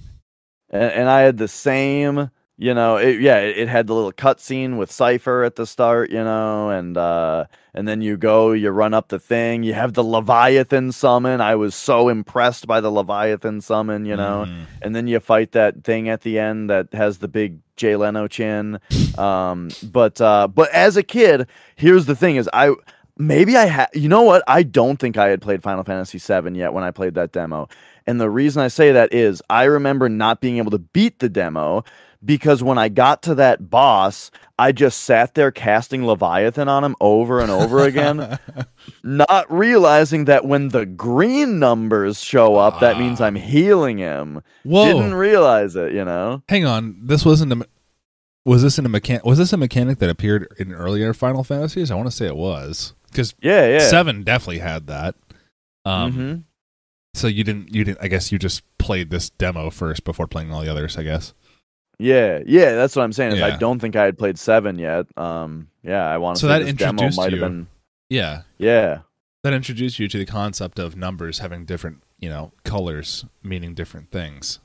and, 0.71 0.91
and 0.91 1.09
I 1.09 1.21
had 1.21 1.37
the 1.37 1.47
same. 1.47 2.31
You 2.59 2.73
know, 2.73 2.97
it, 2.97 3.21
yeah, 3.21 3.37
it, 3.37 3.57
it 3.57 3.67
had 3.69 3.85
the 3.85 3.93
little 3.93 4.11
cutscene 4.11 4.77
with 4.77 4.89
Seifer 4.89 5.45
at 5.45 5.55
the 5.57 5.67
start. 5.67 6.09
You 6.09 6.23
know, 6.23 6.69
and 6.71 6.97
uh, 6.97 7.45
and 7.75 7.87
then 7.87 8.01
you 8.01 8.17
go, 8.17 8.51
you 8.51 8.71
run 8.71 8.95
up 8.95 9.09
the 9.09 9.19
thing, 9.19 9.61
you 9.61 9.75
have 9.75 9.93
the 9.93 10.03
Leviathan 10.03 10.91
summon. 10.91 11.39
I 11.39 11.53
was 11.55 11.75
so 11.75 12.09
impressed 12.09 12.65
by 12.65 12.81
the 12.81 12.89
Leviathan 12.91 13.61
summon. 13.61 14.05
You 14.05 14.15
know, 14.15 14.45
Mhm. 14.47 14.65
and 14.81 14.95
then 14.95 15.05
you 15.07 15.19
fight 15.19 15.51
that 15.51 15.83
thing 15.83 16.09
at 16.09 16.21
the 16.21 16.39
end 16.39 16.69
that 16.71 16.87
has 16.93 17.19
the 17.19 17.27
big 17.27 17.59
Jay 17.75 17.95
Leno 17.95 18.27
chin. 18.27 18.79
Um, 19.19 19.69
but 19.83 20.19
uh, 20.19 20.47
but 20.47 20.71
as 20.71 20.97
a 20.97 21.03
kid, 21.03 21.47
here's 21.75 22.07
the 22.07 22.15
thing: 22.15 22.37
is 22.37 22.49
I 22.53 22.73
maybe 23.19 23.55
I 23.55 23.65
had 23.65 23.89
you 23.93 24.09
know 24.09 24.23
what? 24.23 24.43
I 24.47 24.63
don't 24.63 24.97
think 24.99 25.15
I 25.15 25.27
had 25.29 25.41
played 25.43 25.61
Final 25.61 25.83
Fantasy 25.83 26.17
VII 26.17 26.57
yet 26.57 26.73
when 26.73 26.83
I 26.83 26.89
played 26.89 27.13
that 27.15 27.31
demo, 27.33 27.67
and 28.07 28.19
the 28.19 28.31
reason 28.31 28.63
I 28.63 28.67
say 28.67 28.91
that 28.93 29.13
is 29.13 29.43
I 29.47 29.65
remember 29.65 30.09
not 30.09 30.41
being 30.41 30.57
able 30.57 30.71
to 30.71 30.79
beat 30.79 31.19
the 31.19 31.29
demo 31.29 31.83
because 32.23 32.61
when 32.63 32.77
I 32.77 32.89
got 32.89 33.21
to 33.23 33.35
that 33.35 33.69
boss. 33.69 34.31
I 34.59 34.71
just 34.71 35.01
sat 35.03 35.35
there 35.35 35.51
casting 35.51 36.03
Leviathan 36.07 36.67
on 36.67 36.83
him 36.83 36.95
over 36.99 37.41
and 37.41 37.51
over 37.51 37.85
again, 37.85 38.39
not 39.03 39.45
realizing 39.53 40.25
that 40.25 40.45
when 40.45 40.69
the 40.69 40.83
green 40.83 41.59
numbers 41.59 42.19
show 42.23 42.55
up, 42.55 42.79
that 42.79 42.97
means 42.97 43.21
Ah. 43.21 43.25
I'm 43.25 43.35
healing 43.35 43.99
him. 43.99 44.41
Whoa! 44.63 44.85
Didn't 44.85 45.13
realize 45.13 45.75
it, 45.75 45.93
you 45.93 46.03
know? 46.03 46.41
Hang 46.49 46.65
on, 46.65 46.97
this 47.03 47.23
wasn't 47.23 47.53
a. 47.53 47.67
Was 48.45 48.63
this 48.63 48.79
in 48.79 48.85
a 48.87 48.89
mechan- 48.89 49.23
Was 49.23 49.37
this 49.37 49.53
a 49.53 49.57
mechanic 49.57 49.99
that 49.99 50.09
appeared 50.09 50.47
in 50.57 50.73
earlier 50.73 51.13
Final 51.13 51.43
Fantasies? 51.43 51.91
I 51.91 51.95
want 51.95 52.07
to 52.09 52.15
say 52.15 52.25
it 52.25 52.35
was 52.35 52.95
because 53.11 53.35
Yeah, 53.39 53.67
yeah. 53.67 53.87
seven 53.87 54.23
definitely 54.23 54.57
had 54.59 54.87
that. 54.87 55.13
Um, 55.85 56.13
Mhm. 56.13 56.43
So 57.13 57.27
you 57.27 57.43
didn't. 57.43 57.75
You 57.75 57.83
didn't. 57.83 57.99
I 58.01 58.07
guess 58.07 58.31
you 58.31 58.39
just 58.39 58.63
played 58.79 59.11
this 59.11 59.29
demo 59.29 59.69
first 59.69 60.03
before 60.03 60.25
playing 60.25 60.51
all 60.51 60.61
the 60.61 60.71
others. 60.71 60.97
I 60.97 61.03
guess. 61.03 61.35
Yeah, 61.99 62.39
yeah, 62.45 62.73
that's 62.75 62.95
what 62.95 63.03
I'm 63.03 63.11
saying. 63.13 63.33
Is 63.33 63.39
Yeah. 63.39 63.47
I 63.47 63.57
don't 63.57 63.79
think 63.79 63.95
I 63.95 64.03
had 64.05 64.17
played 64.17 64.37
seven 64.37 64.77
yet. 64.77 65.07
Um, 65.17 65.69
yeah, 65.83 66.05
I 66.07 66.17
want 66.19 66.37
to. 66.37 66.41
So 66.41 66.47
say 66.47 66.59
that 66.59 66.67
introduced 66.67 67.17
might 67.17 67.31
you. 67.31 67.41
have 67.41 67.49
been. 67.51 67.67
Yeah, 68.09 68.43
Yeah, 68.57 68.99
that 69.43 69.53
introduced 69.53 69.99
you 69.99 70.07
to 70.07 70.17
the 70.17 70.25
concept 70.25 70.79
of 70.79 70.95
numbers 70.95 71.39
having 71.39 71.65
different, 71.65 72.03
you 72.19 72.29
know, 72.29 72.51
colors 72.63 73.25
meaning 73.43 73.73
different 73.73 74.11
things. 74.11 74.59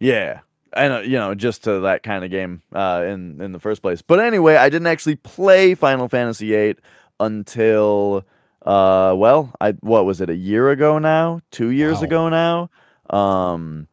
yeah, 0.00 0.40
and 0.72 0.92
uh, 0.94 0.98
you 1.00 1.16
know, 1.18 1.34
just 1.34 1.64
to 1.64 1.80
that 1.80 2.02
kind 2.02 2.24
of 2.24 2.30
game 2.30 2.62
uh, 2.74 3.04
in 3.06 3.40
in 3.40 3.52
the 3.52 3.60
first 3.60 3.82
place. 3.82 4.02
But 4.02 4.18
anyway, 4.20 4.56
I 4.56 4.68
didn't 4.68 4.88
actually 4.88 5.16
play 5.16 5.74
Final 5.74 6.08
Fantasy 6.08 6.48
VIII 6.50 6.76
until 7.20 8.24
uh, 8.64 9.14
well, 9.16 9.52
I 9.60 9.72
what 9.80 10.06
was 10.06 10.20
it 10.20 10.30
a 10.30 10.34
year 10.36 10.70
ago 10.70 10.98
now? 10.98 11.40
Two 11.50 11.70
years 11.70 11.98
Wow. 11.98 12.02
ago 12.04 12.28
now. 12.30 12.70
Um, 13.10 13.86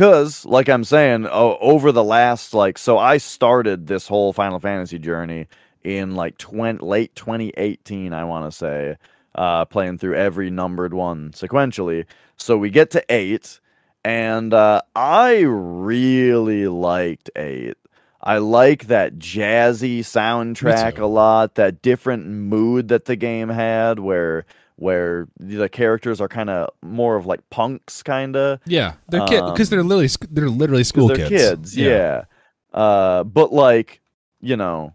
Cause, 0.00 0.46
like 0.46 0.70
I'm 0.70 0.84
saying, 0.84 1.26
over 1.26 1.92
the 1.92 2.02
last 2.02 2.54
like, 2.54 2.78
so 2.78 2.96
I 2.96 3.18
started 3.18 3.86
this 3.86 4.08
whole 4.08 4.32
Final 4.32 4.58
Fantasy 4.58 4.98
journey 4.98 5.46
in 5.84 6.14
like 6.14 6.38
20, 6.38 6.82
late 6.82 7.14
2018, 7.14 8.14
I 8.14 8.24
want 8.24 8.50
to 8.50 8.56
say, 8.56 8.96
uh, 9.34 9.66
playing 9.66 9.98
through 9.98 10.14
every 10.14 10.48
numbered 10.48 10.94
one 10.94 11.32
sequentially. 11.32 12.06
So 12.38 12.56
we 12.56 12.70
get 12.70 12.92
to 12.92 13.04
eight, 13.10 13.60
and 14.02 14.54
uh, 14.54 14.80
I 14.96 15.40
really 15.40 16.66
liked 16.66 17.28
eight. 17.36 17.76
I 18.22 18.38
like 18.38 18.86
that 18.86 19.18
jazzy 19.18 19.98
soundtrack 19.98 20.98
a 20.98 21.04
lot. 21.04 21.56
That 21.56 21.82
different 21.82 22.26
mood 22.26 22.88
that 22.88 23.04
the 23.04 23.16
game 23.16 23.50
had, 23.50 23.98
where 23.98 24.46
where 24.80 25.28
the 25.38 25.68
characters 25.68 26.20
are 26.20 26.28
kind 26.28 26.50
of 26.50 26.70
more 26.82 27.16
of 27.16 27.26
like 27.26 27.48
punks, 27.50 28.02
kind 28.02 28.34
of. 28.36 28.60
Yeah, 28.66 28.94
they're 29.08 29.26
kids 29.26 29.50
because 29.52 29.70
they're 29.70 29.80
Um, 29.80 29.88
literally 29.88 30.08
they're 30.30 30.48
literally 30.48 30.84
school 30.84 31.08
they're 31.08 31.16
kids. 31.28 31.30
kids, 31.30 31.76
yeah. 31.76 32.24
Uh, 32.72 33.24
but 33.24 33.52
like 33.52 34.00
you 34.40 34.56
know, 34.56 34.94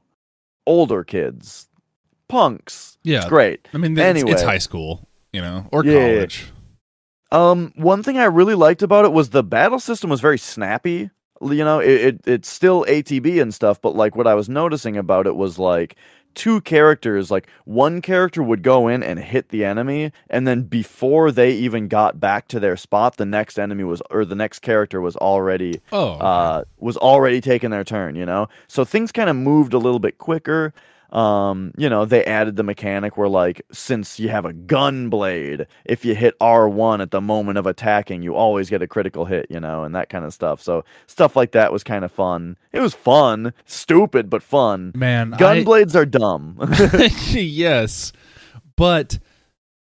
older 0.66 1.04
kids, 1.04 1.68
punks. 2.28 2.98
yeah. 3.04 3.18
It's 3.20 3.28
great. 3.28 3.68
I 3.74 3.78
mean, 3.78 3.98
it's, 3.98 4.24
it's 4.24 4.42
high 4.42 4.58
school, 4.58 5.08
you 5.32 5.42
know, 5.42 5.68
or 5.72 5.86
Yeah, 5.86 5.92
yeah, 5.94 6.00
yeah. 6.08 6.14
college. 6.16 6.46
Um, 7.32 7.74
one 7.76 8.02
thing 8.04 8.18
I 8.18 8.26
really 8.26 8.56
liked 8.56 8.82
about 8.82 9.06
it 9.06 9.12
was 9.12 9.30
the 9.30 9.44
battle 9.44 9.80
system 9.80 10.10
was 10.10 10.22
very 10.22 10.38
snappy. 10.38 11.10
You 11.42 11.64
know, 11.66 11.80
it, 11.80 11.90
it 11.92 12.22
it's 12.26 12.50
still 12.50 12.86
ATB 12.88 13.42
and 13.42 13.54
stuff, 13.54 13.82
but 13.82 13.96
like 13.96 14.16
what 14.16 14.26
I 14.26 14.36
was 14.36 14.48
noticing 14.48 14.96
about 14.98 15.28
it 15.28 15.36
was 15.36 15.60
like 15.60 15.96
two 16.36 16.62
characters, 16.62 17.32
like 17.32 17.48
one 17.64 18.02
character 18.02 18.44
would 18.44 18.62
go 18.62 18.88
in 18.88 19.02
and 19.02 19.18
hit 19.20 19.50
the 19.50 19.66
enemy, 19.66 20.12
and 20.30 20.48
then 20.48 20.64
before 20.64 21.32
they 21.32 21.52
even 21.52 21.88
got 21.88 22.20
back 22.20 22.48
to 22.50 22.60
their 22.60 22.78
spot, 22.78 23.18
the 23.18 23.26
next 23.26 23.58
enemy 23.58 23.84
was 23.84 24.02
or 24.12 24.26
the 24.26 24.36
next 24.36 24.60
character 24.60 25.02
was 25.02 25.16
already 25.18 25.82
Oh, 25.92 26.10
okay. 26.12 26.20
uh, 26.22 26.64
was 26.78 26.98
already 26.98 27.42
taking 27.42 27.72
their 27.72 27.84
turn, 27.84 28.16
you 28.16 28.26
know? 28.26 28.48
So 28.68 28.86
things 28.86 29.12
kind 29.12 29.30
of 29.30 29.36
moved 29.36 29.74
a 29.74 29.78
little 29.80 30.00
bit 30.00 30.18
quicker. 30.18 30.74
Um, 31.12 31.72
you 31.78 31.90
know, 31.90 32.06
they 32.06 32.26
added 32.26 32.56
the 32.56 32.64
mechanic 32.64 33.16
where, 33.18 33.30
like, 33.30 33.62
since 33.72 34.20
you 34.20 34.30
have 34.30 34.46
a 34.46 34.54
gun 34.54 35.10
blade, 35.10 35.68
if 35.86 36.04
you 36.04 36.14
hit 36.16 36.38
R1 36.40 37.02
at 37.02 37.12
the 37.12 37.22
moment 37.22 37.58
of 37.58 37.66
attacking, 37.66 38.22
you 38.22 38.36
always 38.36 38.70
get 38.70 38.82
a 38.82 38.88
critical 38.88 39.26
hit, 39.26 39.48
you 39.50 39.60
know, 39.60 39.84
and 39.84 39.96
that 39.96 40.10
kind 40.10 40.26
of 40.26 40.34
stuff. 40.34 40.62
So 40.62 40.84
stuff 41.08 41.36
like 41.36 41.52
that 41.52 41.72
was 41.72 41.84
kind 41.84 42.04
of 42.04 42.12
fun. 42.12 42.58
It 42.74 42.82
was 42.82 42.94
fun, 42.94 43.54
stupid, 43.66 44.30
but 44.30 44.44
fun. 44.44 44.92
man, 44.96 45.32
Gun 45.32 45.58
I- 45.60 45.64
blades 45.64 45.96
are 45.96 46.06
dumb. 46.06 46.58
yes, 47.32 48.12
but 48.76 49.20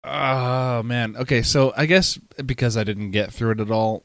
oh 0.03 0.81
man. 0.83 1.15
Okay, 1.17 1.41
so 1.41 1.73
I 1.75 1.85
guess 1.85 2.17
because 2.45 2.77
I 2.77 2.83
didn't 2.83 3.11
get 3.11 3.31
through 3.31 3.51
it 3.51 3.59
at 3.59 3.71
all, 3.71 4.03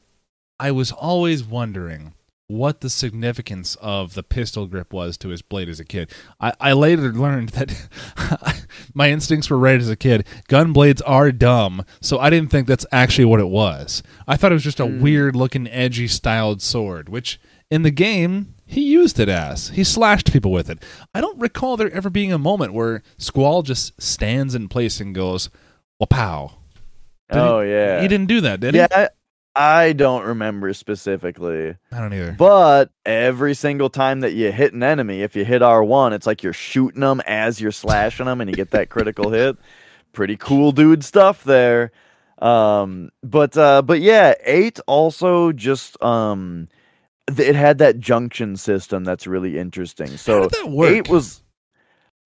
I 0.59 0.71
was 0.71 0.91
always 0.91 1.43
wondering 1.43 2.13
what 2.47 2.81
the 2.81 2.89
significance 2.89 3.75
of 3.81 4.13
the 4.13 4.21
pistol 4.23 4.67
grip 4.67 4.93
was 4.93 5.17
to 5.17 5.29
his 5.29 5.41
blade 5.41 5.67
as 5.67 5.79
a 5.79 5.85
kid. 5.85 6.11
I, 6.39 6.53
I 6.59 6.73
later 6.73 7.11
learned 7.11 7.49
that 7.49 8.65
my 8.93 9.09
instincts 9.09 9.49
were 9.49 9.57
right 9.57 9.79
as 9.79 9.89
a 9.89 9.95
kid. 9.95 10.27
Gun 10.47 10.71
blades 10.71 11.01
are 11.01 11.31
dumb, 11.31 11.85
so 12.01 12.19
I 12.19 12.29
didn't 12.29 12.51
think 12.51 12.67
that's 12.67 12.85
actually 12.91 13.25
what 13.25 13.39
it 13.39 13.47
was. 13.47 14.03
I 14.27 14.37
thought 14.37 14.51
it 14.51 14.55
was 14.55 14.63
just 14.63 14.79
a 14.79 14.85
Hmm. 14.85 15.01
weird 15.01 15.35
looking, 15.35 15.67
edgy 15.67 16.07
styled 16.07 16.61
sword, 16.61 17.09
which 17.09 17.39
in 17.71 17.81
the 17.81 17.91
game 17.91 18.53
he 18.67 18.81
used 18.83 19.19
it 19.19 19.29
as. 19.29 19.69
He 19.69 19.83
slashed 19.83 20.31
people 20.31 20.51
with 20.51 20.69
it. 20.69 20.83
I 21.13 21.21
don't 21.21 21.39
recall 21.39 21.77
there 21.77 21.91
ever 21.91 22.09
being 22.09 22.31
a 22.31 22.37
moment 22.37 22.73
where 22.73 23.01
Squall 23.17 23.63
just 23.63 23.99
stands 24.01 24.53
in 24.53 24.67
place 24.69 24.99
and 24.99 25.15
goes, 25.15 25.49
"Well, 25.99 26.07
pow." 26.07 26.51
Did 27.31 27.39
oh, 27.39 27.61
yeah. 27.61 28.01
He 28.01 28.07
didn't 28.07 28.27
do 28.27 28.41
that, 28.41 28.59
did 28.59 28.75
yeah, 28.75 28.87
he? 28.89 28.95
I, 28.95 29.09
I 29.55 29.93
don't 29.93 30.23
remember 30.25 30.73
specifically. 30.73 31.75
I 31.91 31.99
don't 31.99 32.13
either. 32.13 32.35
But 32.37 32.91
every 33.05 33.53
single 33.53 33.89
time 33.89 34.19
that 34.19 34.33
you 34.33 34.51
hit 34.51 34.73
an 34.73 34.83
enemy, 34.83 35.21
if 35.21 35.35
you 35.35 35.45
hit 35.45 35.61
R1, 35.61 36.11
it's 36.11 36.27
like 36.27 36.43
you're 36.43 36.51
shooting 36.53 37.01
them 37.01 37.21
as 37.25 37.61
you're 37.61 37.71
slashing 37.71 38.25
them 38.25 38.41
and 38.41 38.49
you 38.49 38.55
get 38.55 38.71
that 38.71 38.89
critical 38.89 39.29
hit. 39.31 39.55
Pretty 40.11 40.35
cool 40.35 40.71
dude 40.71 41.03
stuff 41.03 41.43
there. 41.43 41.91
Um 42.39 43.11
but 43.23 43.57
uh 43.57 43.81
but 43.81 44.01
yeah, 44.01 44.33
8 44.43 44.79
also 44.87 45.53
just 45.53 46.01
um 46.03 46.67
th- 47.27 47.47
it 47.47 47.55
had 47.55 47.77
that 47.77 47.99
junction 47.99 48.57
system 48.57 49.05
that's 49.05 49.25
really 49.25 49.57
interesting. 49.57 50.17
So 50.17 50.33
How 50.33 50.41
did 50.47 50.51
that 50.51 50.69
work? 50.69 50.91
8 50.91 51.09
was 51.09 51.43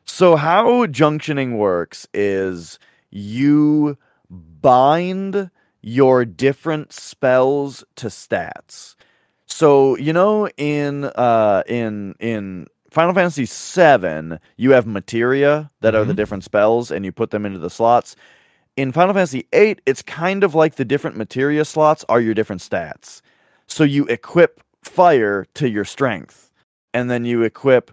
So 0.06 0.35
how 0.35 0.88
junctioning 0.88 1.57
works 1.57 2.07
is 2.11 2.80
you 3.11 3.97
bind 4.31 5.51
your 5.81 6.26
different 6.26 6.93
spells 6.93 7.84
to 7.95 8.07
stats. 8.07 8.95
So, 9.47 9.97
you 9.97 10.14
know 10.14 10.49
in 10.57 11.06
uh 11.06 11.64
in 11.68 12.15
in 12.19 12.68
Final 12.91 13.14
Fantasy 13.14 13.45
7, 13.45 14.39
you 14.57 14.72
have 14.72 14.88
materia 14.88 15.69
that 15.81 15.95
are 15.95 16.06
the 16.06 16.14
Mhm. 16.14 16.18
different 16.18 16.43
spells 16.43 16.91
and 16.91 17.06
you 17.06 17.11
put 17.11 17.31
them 17.31 17.45
into 17.45 17.60
the 17.60 17.69
slots. 17.69 18.15
In 18.77 18.91
Final 18.91 19.14
Fantasy 19.14 19.47
8, 19.53 19.81
it's 19.85 20.01
kind 20.01 20.43
of 20.43 20.56
like 20.56 20.76
the 20.76 20.85
different 20.85 21.18
materia 21.18 21.65
slots 21.65 22.06
are 22.10 22.22
your 22.22 22.34
different 22.34 22.61
stats. 22.61 23.22
So 23.68 23.84
you 23.84 24.06
equip 24.07 24.61
fire 24.84 25.45
to 25.56 25.69
your 25.69 25.85
strength 25.85 26.51
and 26.93 27.10
then 27.11 27.26
you 27.26 27.43
equip 27.43 27.91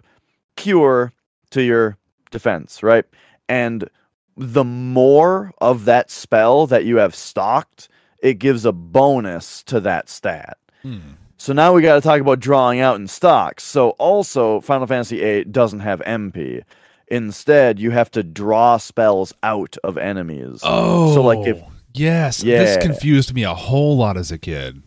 cure 0.55 1.13
to 1.51 1.61
your 1.63 1.97
defense, 2.31 2.83
right? 2.83 3.05
And 3.49 3.89
the 4.37 4.63
more 4.63 5.51
of 5.59 5.85
that 5.85 6.11
spell 6.11 6.67
that 6.67 6.85
you 6.85 6.97
have 6.97 7.15
stocked, 7.15 7.89
it 8.21 8.35
gives 8.35 8.65
a 8.65 8.71
bonus 8.71 9.63
to 9.63 9.79
that 9.81 10.09
stat. 10.09 10.57
Hmm. 10.83 10.99
So 11.37 11.53
now 11.53 11.73
we 11.73 11.81
got 11.81 11.95
to 11.95 12.01
talk 12.01 12.19
about 12.19 12.39
drawing 12.39 12.79
out 12.79 12.95
in 12.95 13.07
stocks. 13.07 13.63
So 13.63 13.91
also, 13.91 14.59
Final 14.61 14.87
Fantasy 14.87 15.19
VIII 15.19 15.45
doesn't 15.45 15.81
have 15.81 15.99
MP. 16.01 16.63
Instead, 17.09 17.79
you 17.79 17.91
have 17.91 18.11
to 18.11 18.23
draw 18.23 18.77
spells 18.77 19.33
out 19.43 19.77
of 19.83 19.97
enemies. 19.97 20.61
Oh, 20.63 21.13
so 21.13 21.21
like 21.21 21.47
if 21.47 21.61
yes, 21.93 22.43
yeah. 22.43 22.59
this 22.59 22.83
confused 22.83 23.33
me 23.33 23.43
a 23.43 23.53
whole 23.53 23.95
lot 23.95 24.17
as 24.17 24.31
a 24.31 24.37
kid. 24.37 24.81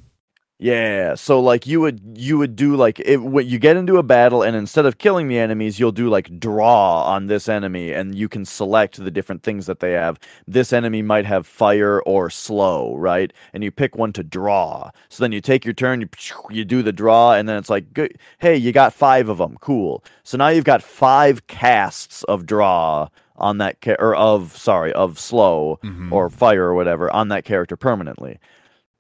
Yeah, 0.62 1.14
so 1.14 1.40
like 1.40 1.66
you 1.66 1.80
would 1.80 2.02
you 2.18 2.36
would 2.36 2.54
do 2.54 2.76
like 2.76 3.00
it 3.00 3.16
when 3.16 3.48
you 3.48 3.58
get 3.58 3.78
into 3.78 3.96
a 3.96 4.02
battle 4.02 4.42
and 4.42 4.54
instead 4.54 4.84
of 4.84 4.98
killing 4.98 5.26
the 5.26 5.38
enemies, 5.38 5.80
you'll 5.80 5.90
do 5.90 6.10
like 6.10 6.38
draw 6.38 7.02
on 7.04 7.28
this 7.28 7.48
enemy 7.48 7.92
and 7.94 8.14
you 8.14 8.28
can 8.28 8.44
select 8.44 9.02
the 9.02 9.10
different 9.10 9.42
things 9.42 9.64
that 9.64 9.80
they 9.80 9.92
have. 9.92 10.20
This 10.46 10.74
enemy 10.74 11.00
might 11.00 11.24
have 11.24 11.46
fire 11.46 12.02
or 12.02 12.28
slow, 12.28 12.94
right? 12.96 13.32
And 13.54 13.64
you 13.64 13.70
pick 13.70 13.96
one 13.96 14.12
to 14.12 14.22
draw. 14.22 14.90
So 15.08 15.24
then 15.24 15.32
you 15.32 15.40
take 15.40 15.64
your 15.64 15.72
turn, 15.72 16.02
you 16.02 16.08
you 16.50 16.66
do 16.66 16.82
the 16.82 16.92
draw 16.92 17.32
and 17.32 17.48
then 17.48 17.56
it's 17.56 17.70
like 17.70 17.94
good, 17.94 18.18
hey, 18.38 18.54
you 18.54 18.70
got 18.70 18.92
5 18.92 19.30
of 19.30 19.38
them. 19.38 19.56
Cool. 19.62 20.04
So 20.24 20.36
now 20.36 20.48
you've 20.48 20.64
got 20.64 20.82
5 20.82 21.46
casts 21.46 22.22
of 22.24 22.44
draw 22.44 23.08
on 23.36 23.56
that 23.58 23.80
ca- 23.80 23.96
or 23.98 24.14
of 24.14 24.54
sorry, 24.58 24.92
of 24.92 25.18
slow 25.18 25.78
Mhm. 25.82 26.12
or 26.12 26.28
fire 26.28 26.64
or 26.64 26.74
whatever 26.74 27.10
on 27.10 27.28
that 27.28 27.46
character 27.46 27.76
permanently 27.78 28.38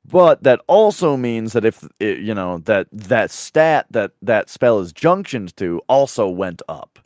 but 0.04 0.42
that 0.42 0.60
also 0.66 1.16
means 1.16 1.52
that 1.52 1.64
if 1.64 1.86
it, 2.00 2.18
you 2.18 2.34
know 2.34 2.58
that 2.58 2.86
that 2.92 3.30
stat 3.30 3.86
that 3.90 4.12
that 4.22 4.48
spell 4.50 4.78
is 4.80 4.92
junctioned 4.92 5.54
to 5.56 5.80
also 5.88 6.28
went 6.28 6.62
up 6.68 6.98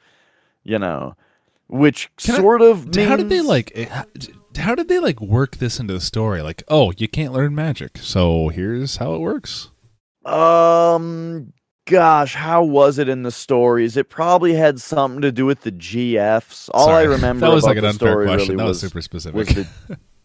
you 0.62 0.78
know 0.78 1.14
which 1.66 2.10
Can 2.16 2.34
I- 2.36 2.38
sort 2.38 2.62
of 2.62 2.90
D- 2.90 3.04
How 3.04 3.16
did 3.16 3.28
they 3.30 3.40
like? 3.40 3.72
eh, 3.74 3.86
How, 4.56 4.74
did 4.74 4.88
they 4.88 4.98
like 5.00 5.20
work 5.20 5.56
this 5.56 5.80
into 5.80 5.94
the 5.94 6.00
story? 6.00 6.42
Like, 6.42 6.62
oh, 6.68 6.92
you 6.96 7.08
can't 7.08 7.32
learn 7.32 7.54
magic, 7.54 7.98
so 7.98 8.48
here's 8.50 8.98
how 8.98 9.14
it 9.14 9.18
works. 9.20 9.70
um 10.26 11.52
gosh 11.86 12.34
how 12.34 12.62
was 12.64 12.98
it 12.98 13.10
in 13.10 13.24
the 13.24 13.30
stories 13.30 13.94
it 13.96 14.08
probably 14.08 14.54
had 14.54 14.80
something 14.80 15.20
to 15.20 15.30
do 15.30 15.44
with 15.44 15.60
the 15.60 15.72
gfs 15.72 16.70
all 16.72 16.88
i 16.88 17.02
remember 17.16 17.46
that 17.46 17.52
was 17.54 17.64
like 17.64 17.76
an 17.76 17.84
unfair 17.84 18.24
question. 18.24 18.38
really 18.38 18.56
that 18.56 18.64
was, 18.64 18.68
was 18.68 18.80
super 18.80 19.02
specific. 19.02 19.34
was 19.36 19.48
the 19.48 19.66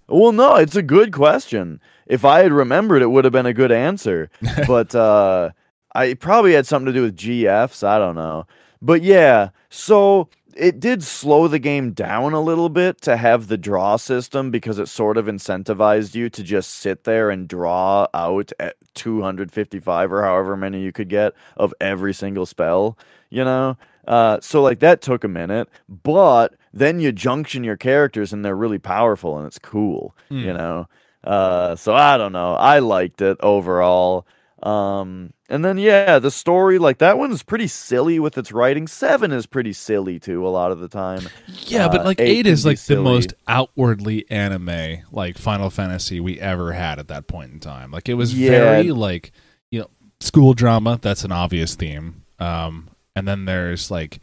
well 0.07 0.31
no 0.31 0.55
it's 0.55 0.77
a 0.77 0.81
good 0.81 1.11
question 1.11 1.81
if 2.09 2.25
i 2.25 2.39
had 2.43 2.51
remembered 2.51 3.01
it 3.01 3.07
would 3.11 3.23
have 3.25 3.33
been 3.33 3.45
a 3.45 3.53
good 3.53 3.71
answer. 3.71 4.29
But 4.67 4.93
uh 4.95 5.51
i 5.95 6.13
probably 6.15 6.53
had 6.53 6.67
something 6.67 6.87
to 6.93 6.99
do 6.99 7.03
with 7.03 7.15
gfs 7.17 7.83
i 7.83 7.97
don't 7.97 8.15
know. 8.15 8.45
But 8.81 9.01
yeah 9.03 9.49
so 9.69 10.29
it 10.55 10.79
did 10.81 11.03
slow 11.03 11.47
the 11.47 11.59
game 11.59 11.91
down 11.93 12.33
a 12.33 12.41
little 12.41 12.67
bit 12.69 12.99
to 13.01 13.15
have 13.15 13.47
the 13.47 13.57
draw 13.57 13.95
system 13.95 14.51
because 14.51 14.77
it 14.79 14.87
sort 14.89 15.17
of 15.17 15.27
incentivized 15.27 16.15
you 16.15 16.29
to 16.31 16.43
just 16.43 16.71
sit 16.71 17.05
there 17.05 17.29
and 17.29 17.47
draw 17.47 18.07
out 18.13 18.51
at 18.59 18.75
255 18.95 20.11
or 20.11 20.23
however 20.23 20.57
many 20.57 20.81
you 20.81 20.91
could 20.91 21.09
get 21.09 21.33
of 21.57 21.73
every 21.79 22.13
single 22.13 22.45
spell 22.45 22.97
you 23.29 23.43
know? 23.45 23.77
Uh, 24.07 24.39
so 24.41 24.61
like 24.61 24.79
that 24.79 25.01
took 25.01 25.23
a 25.23 25.27
minute 25.27 25.69
but 26.03 26.55
then 26.73 26.99
you 26.99 27.11
junction 27.11 27.63
your 27.63 27.77
characters 27.77 28.33
and 28.33 28.43
they're 28.43 28.55
really 28.55 28.79
powerful 28.79 29.37
and 29.37 29.45
it's 29.47 29.59
cool 29.59 30.15
Hmm. 30.29 30.39
you 30.39 30.53
know 30.53 30.87
uh, 31.23 31.75
so 31.75 31.93
i 31.93 32.17
don't 32.17 32.31
know 32.33 32.53
i 32.53 32.79
liked 32.79 33.21
it 33.21 33.37
overall 33.41 34.25
um, 34.61 35.31
and 35.47 35.63
then 35.63 35.77
yeah, 35.77 36.19
the 36.19 36.29
story 36.31 36.79
like 36.79 36.97
that 36.97 37.17
one's 37.17 37.43
pretty 37.43 37.67
silly 37.67 38.19
with 38.19 38.37
its 38.37 38.51
writing. 38.51 38.87
Seven 38.87 39.31
is 39.31 39.45
pretty 39.45 39.71
silly 39.71 40.19
too 40.19 40.45
a 40.45 40.49
lot 40.49 40.73
of 40.73 40.79
the 40.79 40.89
time. 40.89 41.29
yeah, 41.67 41.87
but 41.87 42.01
uh, 42.01 42.03
like 42.03 42.19
eight 42.19 42.39
eight 42.39 42.47
is 42.47 42.65
like 42.65 42.77
the 42.81 43.01
most 43.01 43.33
outwardly 43.47 44.29
anime 44.29 45.03
like 45.13 45.37
Final 45.37 45.69
Fantasy 45.69 46.19
we 46.19 46.37
ever 46.41 46.73
had 46.73 46.99
at 46.99 47.07
that 47.07 47.27
point 47.27 47.53
in 47.53 47.61
time. 47.61 47.91
Like 47.91 48.09
it 48.09 48.15
was 48.15 48.37
Yeah. 48.37 48.49
very 48.49 48.91
like 48.91 49.31
you 49.71 49.79
know 49.79 49.89
school 50.19 50.53
drama. 50.53 50.99
That's 51.01 51.23
an 51.23 51.31
obvious 51.31 51.75
theme. 51.75 52.23
Um, 52.37 52.89
and 53.15 53.25
then 53.25 53.45
there's 53.45 53.89
like 53.89 54.19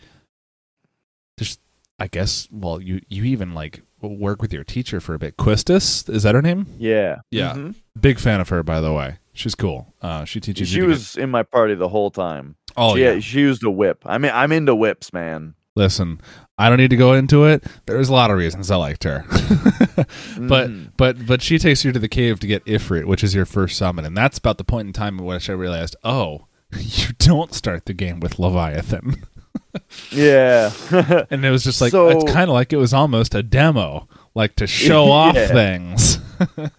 there's 1.38 1.58
I 1.98 2.08
guess 2.08 2.46
well 2.50 2.78
you 2.80 3.00
you 3.08 3.24
even 3.24 3.54
like 3.54 3.80
work 4.02 4.40
with 4.42 4.52
your 4.52 4.64
teacher 4.64 5.00
for 5.00 5.14
a 5.14 5.18
bit. 5.18 5.36
Quistis 5.36 6.08
is 6.08 6.22
that 6.22 6.34
her 6.34 6.42
name? 6.42 6.66
Yeah, 6.78 7.16
Yeah. 7.30 7.54
Mhm. 7.54 7.74
Big 8.00 8.18
fan 8.18 8.40
of 8.40 8.48
her 8.50 8.62
by 8.62 8.80
the 8.80 8.92
way. 8.92 9.16
She's 9.32 9.54
cool. 9.54 9.92
Uh, 10.00 10.24
she 10.24 10.40
teaches 10.40 10.68
She 10.68 10.76
you. 10.76 10.82
to 10.82 10.86
get- 10.88 10.92
was 10.94 11.16
in 11.16 11.30
my 11.30 11.42
party 11.42 11.74
the 11.74 11.88
whole 11.88 12.10
time. 12.10 12.56
oh 12.76 12.94
she, 12.94 13.02
yeah. 13.02 13.18
she 13.20 13.40
used 13.40 13.62
a 13.64 13.70
whip. 13.70 14.02
I 14.06 14.18
mean, 14.18 14.32
I'm 14.34 14.52
into 14.52 14.74
whips, 14.74 15.12
man. 15.12 15.54
Listen, 15.74 16.20
I 16.56 16.68
don't 16.70 16.78
need 16.78 16.88
to 16.90 16.96
go 16.96 17.12
into 17.12 17.44
it. 17.44 17.62
There's 17.84 18.08
a 18.08 18.12
lot 18.14 18.30
of 18.30 18.38
reasons 18.38 18.70
I 18.70 18.76
liked 18.76 19.04
her. 19.04 19.24
but 20.38 20.70
Mhm. 20.70 20.92
but 20.96 21.26
but 21.26 21.42
she 21.42 21.58
takes 21.58 21.84
you 21.84 21.92
to 21.92 21.98
the 21.98 22.08
cave 22.08 22.40
to 22.40 22.46
get 22.46 22.64
Ifrit, 22.64 23.04
which 23.04 23.22
is 23.24 23.34
your 23.34 23.44
first 23.44 23.76
summon, 23.76 24.04
and 24.04 24.16
that's 24.16 24.38
about 24.38 24.56
the 24.58 24.64
point 24.64 24.86
in 24.86 24.92
time 24.92 25.18
in 25.18 25.24
which 25.24 25.50
I 25.50 25.52
realized, 25.52 25.96
oh, 26.04 26.46
you 26.78 27.08
don't 27.18 27.52
start 27.52 27.86
the 27.86 27.94
game 27.94 28.20
with 28.20 28.38
Leviathan. 28.38 29.16
yeah, 30.10 30.70
and 31.30 31.44
it 31.44 31.50
was 31.50 31.64
just 31.64 31.80
like 31.80 31.90
So- 31.92 32.08
it's 32.08 32.30
kind 32.32 32.48
of 32.50 32.54
like 32.54 32.72
it 32.72 32.76
was 32.76 32.92
almost 32.94 33.34
a 33.34 33.42
demo, 33.42 34.08
like 34.34 34.56
to 34.56 34.66
show 34.66 35.10
off 35.10 35.36
things. 35.36 36.18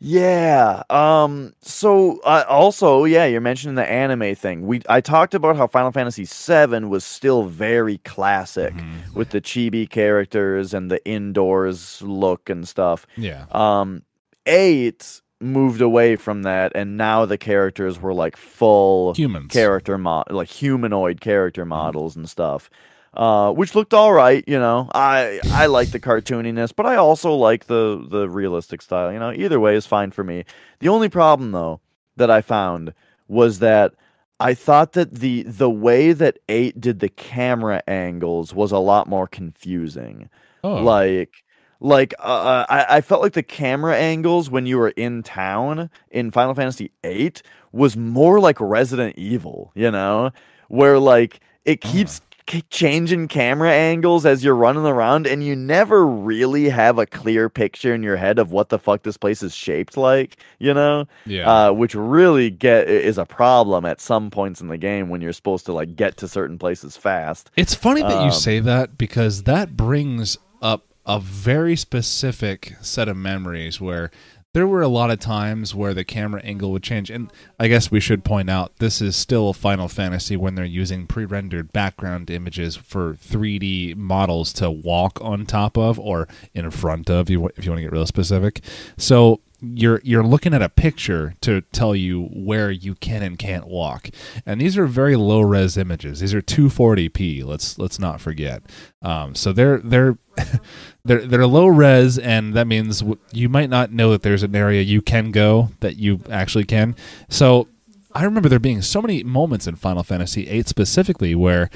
yeah. 0.00 0.82
Um. 0.90 1.54
So 1.62 2.20
uh, 2.24 2.44
also, 2.48 3.04
yeah, 3.04 3.24
you're 3.24 3.40
mentioning 3.40 3.74
the 3.76 3.88
anime 3.90 4.34
thing. 4.34 4.66
We 4.66 4.82
I 4.88 5.00
talked 5.00 5.34
about 5.34 5.56
how 5.56 5.66
Final 5.66 5.92
Fantasy 5.92 6.24
VII 6.24 6.84
was 6.86 7.04
still 7.04 7.44
very 7.44 7.98
classic 7.98 8.74
Mhm. 8.74 9.14
with 9.14 9.30
the 9.30 9.40
chibi 9.40 9.88
characters 9.88 10.74
and 10.74 10.90
the 10.90 11.04
indoors 11.06 12.02
look 12.02 12.50
and 12.50 12.68
stuff. 12.68 13.06
Yeah. 13.16 13.46
Um, 13.52 14.02
eight 14.46 15.22
moved 15.44 15.80
away 15.80 16.16
from 16.16 16.42
that, 16.42 16.72
and 16.74 16.96
now 16.96 17.24
the 17.26 17.38
characters 17.38 18.00
were 18.00 18.14
like 18.14 18.36
full 18.36 19.14
Humans. 19.14 19.52
character 19.52 19.98
mod, 19.98 20.30
like 20.30 20.48
humanoid 20.48 21.20
character 21.20 21.64
models 21.64 22.16
and 22.16 22.28
stuff. 22.28 22.70
Uh, 23.16 23.52
which 23.52 23.76
looked 23.76 23.94
all 23.94 24.12
right, 24.12 24.42
you 24.48 24.58
know. 24.58 24.88
I 24.92 25.38
I 25.52 25.66
like 25.66 25.90
the 25.92 26.00
cartooniness, 26.00 26.72
but 26.74 26.84
I 26.84 26.96
also 26.96 27.32
like 27.34 27.66
the 27.66 28.04
the 28.10 28.28
realistic 28.28 28.82
style. 28.82 29.12
You 29.12 29.20
know, 29.20 29.30
either 29.32 29.60
way 29.60 29.76
is 29.76 29.86
fine 29.86 30.10
for 30.10 30.24
me. 30.24 30.44
The 30.80 30.88
only 30.88 31.08
problem 31.08 31.52
though 31.52 31.80
that 32.16 32.28
I 32.28 32.40
found 32.40 32.92
was 33.28 33.60
that 33.60 33.94
I 34.40 34.54
thought 34.54 34.94
that 34.94 35.14
the 35.14 35.44
the 35.44 35.70
way 35.70 36.12
that 36.12 36.38
eight 36.48 36.80
did 36.80 36.98
the 36.98 37.08
camera 37.08 37.84
angles 37.86 38.52
was 38.52 38.72
a 38.72 38.78
lot 38.78 39.06
more 39.08 39.28
confusing 39.28 40.28
Oh. 40.64 40.82
like 40.82 41.43
like 41.80 42.14
uh, 42.20 42.64
I, 42.68 42.86
I 42.96 43.00
felt 43.00 43.22
like 43.22 43.32
the 43.34 43.42
camera 43.42 43.96
angles 43.96 44.48
when 44.50 44.66
you 44.66 44.78
were 44.78 44.90
in 44.90 45.22
town 45.22 45.90
in 46.10 46.30
final 46.30 46.54
fantasy 46.54 46.90
VIII 47.02 47.32
was 47.72 47.96
more 47.96 48.40
like 48.40 48.60
resident 48.60 49.16
evil 49.18 49.72
you 49.74 49.90
know? 49.90 50.30
Where 50.68 50.98
like 50.98 51.40
it 51.64 51.80
keeps 51.80 52.20
k- 52.46 52.62
changing 52.70 53.28
camera 53.28 53.70
angles 53.70 54.24
as 54.26 54.42
you're 54.44 54.54
running 54.54 54.86
around 54.86 55.26
and 55.26 55.44
you 55.44 55.54
never 55.56 56.06
really 56.06 56.68
have 56.68 56.98
a 56.98 57.06
clear 57.06 57.48
picture 57.48 57.94
in 57.94 58.02
your 58.02 58.16
head 58.16 58.38
of 58.38 58.50
what 58.52 58.68
the 58.70 58.78
fuck 58.78 59.02
this 59.02 59.16
place 59.16 59.42
is 59.42 59.54
shaped 59.54 59.96
like 59.96 60.36
you 60.58 60.72
know? 60.72 61.06
Yeah. 61.26 61.50
uh, 61.68 61.72
which 61.72 61.94
really 61.94 62.50
get 62.50 62.88
is 62.88 63.18
a 63.18 63.26
problem 63.26 63.84
at 63.84 64.00
some 64.00 64.30
points 64.30 64.60
in 64.60 64.68
the 64.68 64.78
game 64.78 65.08
when 65.10 65.20
you're 65.20 65.32
supposed 65.34 65.66
to 65.66 65.72
like 65.72 65.96
get 65.96 66.16
to 66.18 66.28
certain 66.28 66.58
places 66.58 66.96
fast. 66.96 67.50
It's 67.56 67.74
funny 67.74 68.02
that 68.02 68.10
you 68.20 68.26
Um, 68.26 68.32
say 68.32 68.60
that 68.60 68.96
because 68.96 69.42
that 69.42 69.76
brings 69.76 70.38
up 70.62 70.86
a 71.06 71.20
very 71.20 71.76
specific 71.76 72.74
set 72.80 73.08
of 73.08 73.16
memories 73.16 73.80
where 73.80 74.10
there 74.54 74.66
were 74.68 74.82
a 74.82 74.88
lot 74.88 75.10
of 75.10 75.18
times 75.18 75.74
where 75.74 75.92
the 75.92 76.04
camera 76.04 76.40
angle 76.42 76.70
would 76.70 76.82
change. 76.82 77.10
And 77.10 77.30
I 77.58 77.66
guess 77.66 77.90
we 77.90 77.98
should 77.98 78.24
point 78.24 78.48
out 78.48 78.76
this 78.78 79.02
is 79.02 79.16
still 79.16 79.52
Final 79.52 79.88
Fantasy 79.88 80.36
when 80.36 80.54
they're 80.54 80.64
using 80.64 81.08
pre 81.08 81.24
rendered 81.24 81.72
background 81.72 82.30
images 82.30 82.76
for 82.76 83.14
3D 83.14 83.96
models 83.96 84.52
to 84.54 84.70
walk 84.70 85.18
on 85.20 85.44
top 85.44 85.76
of 85.76 85.98
or 85.98 86.28
in 86.54 86.70
front 86.70 87.10
of, 87.10 87.22
if 87.22 87.30
you 87.30 87.40
want 87.40 87.56
to 87.56 87.80
get 87.80 87.92
real 87.92 88.06
specific. 88.06 88.60
So 88.96 89.40
you're 89.74 90.00
you're 90.04 90.24
looking 90.24 90.54
at 90.54 90.62
a 90.62 90.68
picture 90.68 91.34
to 91.40 91.60
tell 91.72 91.94
you 91.94 92.28
where 92.32 92.70
you 92.70 92.94
can 92.94 93.22
and 93.22 93.38
can't 93.38 93.66
walk. 93.66 94.08
And 94.44 94.60
these 94.60 94.76
are 94.76 94.86
very 94.86 95.16
low 95.16 95.40
res 95.40 95.76
images. 95.76 96.20
These 96.20 96.34
are 96.34 96.42
240p 96.42 97.44
let's 97.44 97.78
let's 97.78 97.98
not 97.98 98.20
forget. 98.20 98.62
Um, 99.02 99.34
so 99.34 99.52
they're 99.52 99.78
they're 99.78 100.18
they're 101.04 101.26
they're 101.26 101.46
low 101.46 101.66
res 101.66 102.18
and 102.18 102.54
that 102.54 102.66
means 102.66 103.02
you 103.32 103.48
might 103.48 103.70
not 103.70 103.92
know 103.92 104.10
that 104.10 104.22
there's 104.22 104.42
an 104.42 104.54
area 104.54 104.82
you 104.82 105.02
can 105.02 105.30
go 105.30 105.70
that 105.80 105.96
you 105.96 106.20
actually 106.30 106.64
can. 106.64 106.96
So 107.28 107.68
i 108.16 108.22
remember 108.24 108.48
there 108.48 108.60
being 108.60 108.80
so 108.80 109.02
many 109.02 109.24
moments 109.24 109.66
in 109.66 109.74
final 109.74 110.04
fantasy 110.04 110.46
8 110.46 110.68
specifically 110.68 111.34
where 111.34 111.68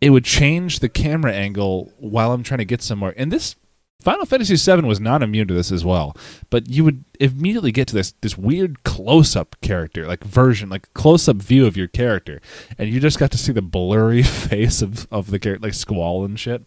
it 0.00 0.08
would 0.08 0.24
change 0.24 0.78
the 0.78 0.88
camera 0.88 1.32
angle 1.32 1.92
while 1.98 2.32
i'm 2.32 2.42
trying 2.42 2.58
to 2.58 2.64
get 2.64 2.80
somewhere. 2.82 3.12
And 3.16 3.30
this 3.30 3.56
Final 4.02 4.26
Fantasy 4.26 4.56
VII 4.56 4.82
was 4.86 5.00
not 5.00 5.22
immune 5.22 5.48
to 5.48 5.54
this 5.54 5.72
as 5.72 5.84
well, 5.84 6.14
but 6.50 6.68
you 6.68 6.84
would 6.84 7.04
immediately 7.20 7.72
get 7.72 7.88
to 7.88 7.94
this 7.94 8.12
this 8.20 8.36
weird 8.36 8.82
close 8.84 9.34
up 9.34 9.56
character, 9.62 10.06
like 10.06 10.22
version, 10.24 10.68
like 10.68 10.92
close 10.92 11.26
up 11.28 11.36
view 11.36 11.64
of 11.66 11.76
your 11.76 11.88
character, 11.88 12.40
and 12.76 12.90
you 12.90 13.00
just 13.00 13.18
got 13.18 13.30
to 13.30 13.38
see 13.38 13.52
the 13.52 13.62
blurry 13.62 14.22
face 14.22 14.82
of 14.82 15.06
of 15.10 15.30
the 15.30 15.38
character, 15.38 15.66
like 15.66 15.74
Squall 15.74 16.24
and 16.24 16.38
shit. 16.38 16.64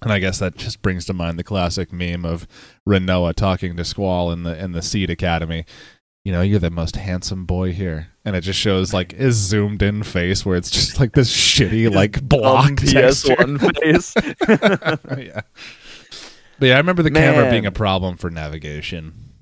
And 0.00 0.10
I 0.12 0.18
guess 0.18 0.38
that 0.38 0.56
just 0.56 0.80
brings 0.82 1.04
to 1.06 1.12
mind 1.12 1.38
the 1.38 1.44
classic 1.44 1.92
meme 1.92 2.24
of 2.24 2.48
Rinoa 2.88 3.34
talking 3.34 3.76
to 3.76 3.84
Squall 3.84 4.32
in 4.32 4.42
the 4.42 4.58
in 4.58 4.72
the 4.72 4.82
Seed 4.82 5.10
Academy. 5.10 5.64
You 6.24 6.30
know, 6.32 6.40
you're 6.40 6.60
the 6.60 6.70
most 6.70 6.96
handsome 6.96 7.46
boy 7.46 7.72
here, 7.72 8.08
and 8.24 8.34
it 8.36 8.40
just 8.42 8.58
shows 8.58 8.94
like 8.94 9.12
his 9.12 9.34
zoomed 9.36 9.82
in 9.82 10.02
face 10.02 10.46
where 10.46 10.56
it's 10.56 10.70
just 10.70 10.98
like 10.98 11.12
this 11.12 11.30
shitty 11.30 11.92
like 11.92 12.22
block 12.26 12.68
Um, 12.70 12.76
texture. 12.76 13.34
PS1 13.34 13.76
face. 13.82 15.18
yeah. 15.18 15.40
But 16.62 16.68
yeah, 16.68 16.74
I 16.74 16.78
remember 16.78 17.02
the 17.02 17.10
camera 17.10 17.50
being 17.50 17.66
a 17.66 17.72
problem 17.72 18.16
for 18.16 18.30
navigation. 18.30 19.32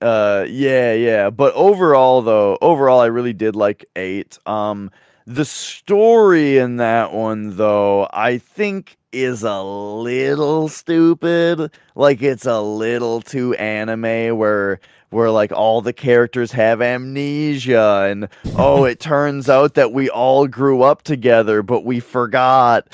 Uh, 0.00 0.44
yeah, 0.48 0.92
yeah. 0.92 1.30
But 1.30 1.54
overall, 1.54 2.20
though, 2.20 2.58
overall, 2.60 2.98
I 2.98 3.06
really 3.06 3.32
did 3.32 3.54
like 3.54 3.84
eight. 3.94 4.40
Um, 4.44 4.90
the 5.24 5.44
story 5.44 6.58
in 6.58 6.78
that 6.78 7.12
one, 7.12 7.56
though, 7.56 8.08
I 8.12 8.38
think 8.38 8.96
is 9.12 9.44
a 9.44 9.62
little 9.62 10.68
stupid. 10.68 11.70
Like 11.94 12.20
it's 12.22 12.46
a 12.46 12.60
little 12.60 13.20
too 13.20 13.54
anime, 13.54 14.36
where 14.36 14.80
where 15.10 15.30
like 15.30 15.52
all 15.52 15.80
the 15.80 15.92
characters 15.92 16.50
have 16.50 16.82
amnesia, 16.82 18.08
and 18.10 18.26
oh, 18.56 18.82
it 18.84 18.98
turns 19.00 19.48
out 19.48 19.74
that 19.74 19.92
we 19.92 20.10
all 20.10 20.48
grew 20.48 20.82
up 20.82 21.02
together, 21.02 21.62
but 21.62 21.84
we 21.84 22.00
forgot. 22.00 22.88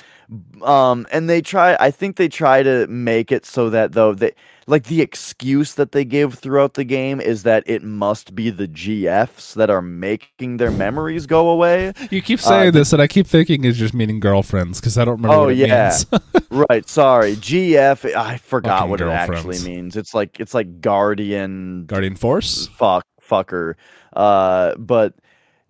Um, 0.63 1.07
and 1.11 1.29
they 1.29 1.41
try. 1.41 1.77
I 1.81 1.91
think 1.91 2.17
they 2.17 2.29
try 2.29 2.63
to 2.63 2.87
make 2.89 3.33
it 3.33 3.47
so 3.47 3.71
that 3.71 3.93
though 3.93 4.13
they 4.15 4.33
like 4.67 4.85
the 4.85 5.01
excuse 5.01 5.75
that 5.77 5.93
they 5.93 6.05
give 6.05 6.35
throughout 6.35 6.75
the 6.75 6.85
game 6.85 7.19
is 7.23 7.45
that 7.45 7.63
it 7.67 7.83
must 7.83 8.35
be 8.35 8.51
the 8.51 8.69
GFs 8.69 9.55
that 9.55 9.71
are 9.71 9.81
making 9.81 10.59
their 10.59 10.71
memories 10.71 11.25
go 11.27 11.49
away. 11.49 11.95
You 12.11 12.21
keep 12.21 12.41
saying 12.41 12.69
Uh, 12.69 12.71
this, 12.73 12.93
and 12.93 13.01
I 13.01 13.07
keep 13.07 13.27
thinking 13.27 13.65
it's 13.65 13.79
just 13.79 13.95
meaning 13.95 14.21
girlfriends 14.21 14.81
because 14.81 14.99
I 14.99 15.07
don't 15.07 15.17
remember 15.17 15.35
Oh, 15.35 15.45
what 15.45 15.53
it 15.53 15.67
yeah. 15.69 15.97
right, 16.51 16.87
sorry. 16.87 17.35
GF 17.37 18.15
I 18.15 18.37
forgot 18.37 18.81
Fucking 18.81 18.91
what 18.91 19.01
it 19.01 19.09
actually 19.09 19.61
means. 19.61 19.97
It's 19.97 20.13
like 20.13 20.39
it's 20.41 20.53
like 20.53 20.83
guardian 20.83 21.87
Guardian 21.87 22.17
Force. 22.17 22.67
fuck 22.77 23.07
fucker. 23.27 23.75
Uh 24.13 24.75
but 24.77 25.15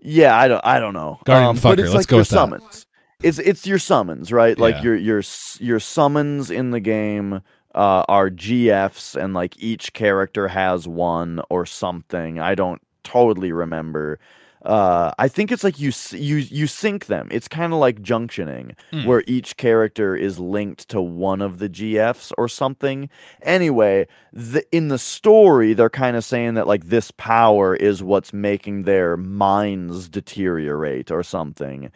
yeah, 0.00 0.36
I 0.36 0.48
don't 0.48 0.64
I 0.66 0.80
don't 0.80 0.94
know. 0.94 1.20
Guardian 1.24 1.50
um, 1.50 1.56
but 1.62 1.78
fucker, 1.78 1.84
it's 1.84 1.94
let's 1.94 1.94
like 1.94 2.06
go 2.08 2.16
with 2.18 2.28
that. 2.30 2.84
It's 3.22 3.38
it's 3.40 3.66
your 3.66 3.78
summons, 3.80 4.30
right? 4.32 4.56
Like 4.58 4.76
your 4.84 4.94
your 4.94 5.22
your 5.58 5.80
summons 5.80 6.50
in 6.50 6.70
the 6.70 6.78
game 6.80 7.40
uh, 7.74 8.04
are 8.08 8.30
GFs, 8.30 9.16
and 9.20 9.34
like 9.34 9.60
each 9.60 9.92
character 9.92 10.46
has 10.48 10.86
one 10.86 11.40
or 11.50 11.66
something. 11.66 12.38
I 12.38 12.54
don't 12.54 12.80
totally 13.02 13.50
remember. 13.50 14.20
Uh, 14.64 15.12
I 15.18 15.26
think 15.28 15.50
it's 15.50 15.64
like 15.64 15.80
you 15.80 15.90
you 16.12 16.36
you 16.36 16.66
sync 16.68 17.06
them. 17.06 17.26
It's 17.32 17.48
kind 17.48 17.72
of 17.72 17.80
like 17.80 18.02
junctioning, 18.02 18.74
Hmm. 18.92 19.04
where 19.04 19.24
each 19.26 19.56
character 19.56 20.14
is 20.14 20.38
linked 20.38 20.88
to 20.90 21.00
one 21.00 21.40
of 21.42 21.58
the 21.58 21.68
GFs 21.68 22.30
or 22.38 22.48
something. 22.48 23.08
Anyway, 23.42 24.06
the, 24.32 24.62
in 24.70 24.88
the 24.88 24.98
story, 24.98 25.74
they're 25.74 25.90
kind 25.90 26.16
of 26.16 26.24
saying 26.24 26.54
that 26.54 26.66
like 26.68 26.84
this 26.86 27.10
power 27.12 27.74
is 27.74 28.00
what's 28.02 28.32
making 28.32 28.82
their 28.84 29.16
minds 29.16 30.08
deteriorate 30.08 31.10
or 31.10 31.22
something. 31.24 31.90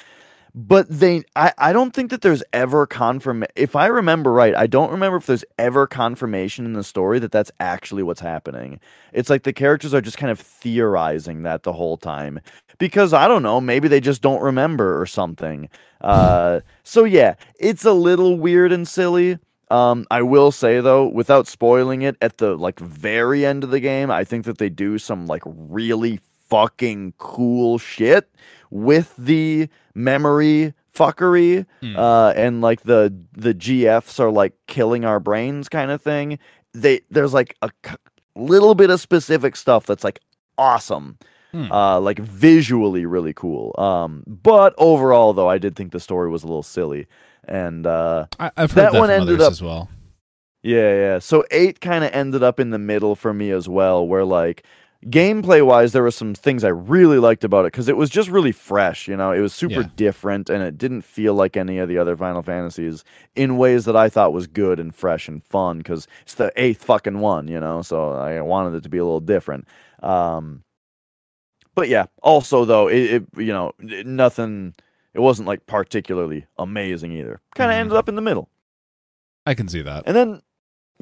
But 0.54 0.86
they, 0.90 1.22
I, 1.34 1.52
I 1.56 1.72
don't 1.72 1.94
think 1.94 2.10
that 2.10 2.20
there's 2.20 2.42
ever 2.52 2.86
confirm. 2.86 3.44
If 3.56 3.74
I 3.74 3.86
remember 3.86 4.30
right, 4.32 4.54
I 4.54 4.66
don't 4.66 4.90
remember 4.90 5.16
if 5.16 5.24
there's 5.24 5.46
ever 5.58 5.86
confirmation 5.86 6.66
in 6.66 6.74
the 6.74 6.84
story 6.84 7.18
that 7.20 7.32
that's 7.32 7.50
actually 7.58 8.02
what's 8.02 8.20
happening. 8.20 8.78
It's 9.14 9.30
like 9.30 9.44
the 9.44 9.54
characters 9.54 9.94
are 9.94 10.02
just 10.02 10.18
kind 10.18 10.30
of 10.30 10.38
theorizing 10.38 11.42
that 11.44 11.62
the 11.62 11.72
whole 11.72 11.96
time 11.96 12.40
because 12.78 13.12
I 13.12 13.28
don't 13.28 13.42
know, 13.42 13.60
maybe 13.60 13.88
they 13.88 14.00
just 14.00 14.22
don't 14.22 14.42
remember 14.42 15.00
or 15.00 15.06
something. 15.06 15.68
Uh, 16.00 16.60
so 16.82 17.04
yeah, 17.04 17.34
it's 17.58 17.84
a 17.84 17.92
little 17.92 18.38
weird 18.38 18.72
and 18.72 18.86
silly. 18.86 19.38
Um, 19.70 20.06
I 20.10 20.20
will 20.20 20.52
say 20.52 20.80
though, 20.80 21.06
without 21.06 21.46
spoiling 21.46 22.02
it, 22.02 22.16
at 22.20 22.38
the 22.38 22.56
like 22.56 22.78
very 22.78 23.46
end 23.46 23.64
of 23.64 23.70
the 23.70 23.80
game, 23.80 24.10
I 24.10 24.24
think 24.24 24.44
that 24.44 24.58
they 24.58 24.68
do 24.68 24.98
some 24.98 25.26
like 25.26 25.42
really 25.46 26.20
fucking 26.52 27.14
cool 27.16 27.78
shit 27.78 28.28
with 28.70 29.14
the 29.16 29.68
memory 29.94 30.74
fuckery 30.94 31.64
Hmm. 31.80 31.96
uh 31.96 32.32
and 32.36 32.60
like 32.60 32.82
the 32.82 33.12
the 33.32 33.54
gfs 33.54 34.20
are 34.20 34.30
like 34.30 34.52
killing 34.66 35.06
our 35.06 35.18
brains 35.20 35.70
kind 35.70 35.90
of 35.90 36.02
thing 36.02 36.38
they 36.74 37.00
there's 37.10 37.32
like 37.32 37.56
a 37.62 37.70
c- 37.86 37.94
little 38.36 38.74
bit 38.74 38.90
of 38.90 39.00
specific 39.00 39.56
stuff 39.56 39.86
that's 39.86 40.04
like 40.04 40.20
awesome 40.58 41.16
Hmm. 41.52 41.70
uh 41.72 41.98
like 42.00 42.18
visually 42.18 43.04
really 43.06 43.32
cool 43.34 43.74
um 43.78 44.22
but 44.26 44.74
overall 44.78 45.32
though 45.32 45.48
i 45.48 45.58
did 45.58 45.74
think 45.76 45.92
the 45.92 46.00
story 46.00 46.28
was 46.30 46.42
a 46.42 46.46
little 46.46 46.62
silly 46.62 47.06
and 47.48 47.86
uh 47.86 48.26
I, 48.38 48.50
I've 48.58 48.72
heard 48.72 48.84
that 48.84 48.92
that, 48.92 48.98
one 48.98 49.10
ended 49.10 49.40
up- 49.40 49.50
as 49.52 49.62
well. 49.62 49.88
yeah, 50.62 50.94
yeah. 50.94 51.18
So 51.18 51.44
eight 51.50 51.80
kind 51.80 52.04
of 52.04 52.10
ended 52.12 52.42
up 52.42 52.60
in 52.60 52.70
the 52.70 52.78
middle 52.78 53.16
for 53.16 53.34
me 53.34 53.50
as 53.50 53.68
well, 53.68 54.06
where 54.06 54.24
like 54.24 54.64
gameplay 55.06 55.64
wise, 55.66 55.92
there 55.92 56.02
were 56.02 56.10
some 56.10 56.34
things 56.34 56.62
I 56.64 56.68
really 56.68 57.18
liked 57.18 57.44
about 57.44 57.64
it 57.64 57.72
because 57.72 57.88
it 57.88 57.96
was 57.96 58.08
just 58.10 58.28
really 58.28 58.52
fresh. 58.52 59.08
You 59.08 59.16
know, 59.16 59.32
it 59.32 59.40
was 59.40 59.52
super 59.52 59.80
Yeah. 59.82 59.88
different 59.96 60.48
and 60.48 60.62
it 60.62 60.78
didn't 60.78 61.02
feel 61.02 61.34
like 61.34 61.56
any 61.56 61.78
of 61.78 61.88
the 61.88 61.98
other 61.98 62.16
Final 62.16 62.42
Fantasies 62.42 63.02
in 63.34 63.56
ways 63.56 63.84
that 63.86 63.96
I 63.96 64.08
thought 64.08 64.32
was 64.32 64.46
good 64.46 64.78
and 64.78 64.94
fresh 64.94 65.28
and 65.28 65.42
fun 65.42 65.78
because 65.78 66.06
it's 66.22 66.34
the 66.34 66.52
eighth 66.56 66.84
fucking 66.84 67.18
one. 67.20 67.48
You 67.48 67.60
know, 67.60 67.82
so 67.82 68.12
I 68.12 68.40
wanted 68.40 68.74
it 68.76 68.82
to 68.84 68.88
be 68.88 68.98
a 68.98 69.04
little 69.04 69.20
different. 69.20 69.66
Um, 70.02 70.62
but 71.74 71.88
yeah, 71.88 72.06
also 72.22 72.64
though, 72.64 72.88
it, 72.88 73.02
it 73.12 73.24
you 73.36 73.52
know 73.52 73.72
it- 73.80 74.06
nothing. 74.06 74.74
It 75.14 75.20
wasn't 75.20 75.46
like 75.48 75.66
particularly 75.66 76.46
amazing 76.58 77.12
either. 77.12 77.40
Kind 77.54 77.70
of 77.70 77.74
Mhm. 77.76 77.80
ended 77.80 77.96
up 77.98 78.08
in 78.08 78.14
the 78.14 78.22
middle. 78.22 78.48
I 79.44 79.54
can 79.54 79.68
see 79.68 79.82
that. 79.82 80.04
And 80.06 80.16
then, 80.16 80.40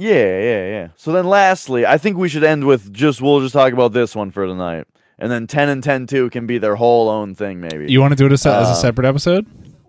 yeah, 0.00 0.40
yeah, 0.40 0.66
yeah. 0.68 0.88
So 0.96 1.12
then, 1.12 1.26
lastly, 1.26 1.84
I 1.86 1.98
think 1.98 2.16
we 2.16 2.28
should 2.28 2.44
end 2.44 2.64
with 2.66 2.92
just 2.92 3.20
we'll 3.22 3.40
just 3.40 3.52
talk 3.52 3.72
about 3.72 3.92
this 3.92 4.16
one 4.16 4.30
for 4.30 4.46
tonight, 4.46 4.86
and 5.18 5.30
then 5.30 5.46
ten 5.46 5.68
and 5.68 5.82
10 5.82 6.06
2 6.06 6.30
can 6.30 6.46
be 6.46 6.58
their 6.58 6.76
whole 6.76 7.08
own 7.08 7.34
thing. 7.34 7.60
Maybe 7.60 7.90
You 7.92 8.00
want 8.00 8.12
to 8.12 8.16
do 8.16 8.26
it 8.26 8.32
as 8.32 8.46
a, 8.46 8.50
as 8.56 8.68
a 8.68 8.70
Uh, 8.72 8.74
separate 8.74 9.06
episode? 9.06 9.46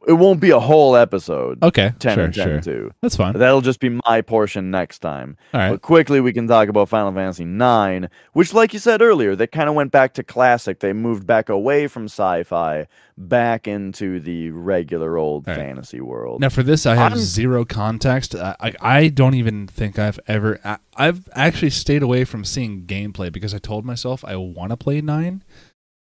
It 0.08 0.14
won't 0.14 0.40
be 0.40 0.50
a 0.50 0.60
whole 0.60 0.96
episode. 0.96 1.62
Okay, 1.64 1.94
ten 2.00 2.16
sure, 2.16 2.24
and 2.26 2.34
10 2.34 2.48
sure. 2.48 2.62
2. 2.62 2.92
That's 3.02 3.16
fine. 3.16 3.34
That'll 3.34 3.62
just 3.62 3.80
be 3.80 4.00
my 4.08 4.22
portion 4.22 4.72
next 4.72 5.00
time. 5.00 5.38
All 5.54 5.60
right. 5.60 5.70
But 5.72 5.82
quickly, 5.82 6.20
we 6.22 6.34
can 6.34 6.48
talk 6.48 6.70
about 6.70 6.90
Final 6.90 7.14
Fantasy 7.14 7.44
IX, 7.44 8.08
which, 8.34 8.54
like 8.54 8.74
you 8.74 8.80
said 8.80 9.02
earlier, 9.02 9.36
they 9.36 9.48
kind 9.48 9.70
of 9.70 9.76
went 9.76 9.92
back 9.92 10.14
to 10.16 10.24
classic. 10.24 10.80
They 10.80 10.94
moved 10.94 11.28
back 11.28 11.50
away 11.50 11.88
from 11.88 12.06
sci-fi, 12.06 12.88
back 13.18 13.68
into 13.68 14.20
the 14.20 14.50
regular 14.52 15.18
old 15.18 15.48
right. 15.48 15.56
fantasy 15.56 16.02
world. 16.02 16.42
Now 16.42 16.50
for 16.50 16.64
this, 16.64 16.86
I 16.86 16.96
have 16.96 17.12
I'm- 17.14 17.22
zero 17.22 17.64
context. 17.64 18.34
I, 18.36 18.56
I 18.60 18.74
I 18.82 19.08
don't 19.10 19.36
even 19.36 19.68
think 19.68 20.00
I've 20.00 20.20
ever. 20.28 20.60
I, 20.64 20.78
I've 20.96 21.30
actually 21.34 21.70
stayed 21.70 22.02
away 22.02 22.24
from 22.26 22.44
seeing 22.44 22.86
gameplay 22.86 23.32
because 23.32 23.54
I 23.54 23.60
told 23.60 23.86
myself 23.86 24.26
I 24.26 24.36
want 24.36 24.72
to 24.72 24.78
play 24.78 25.02
nine. 25.02 25.44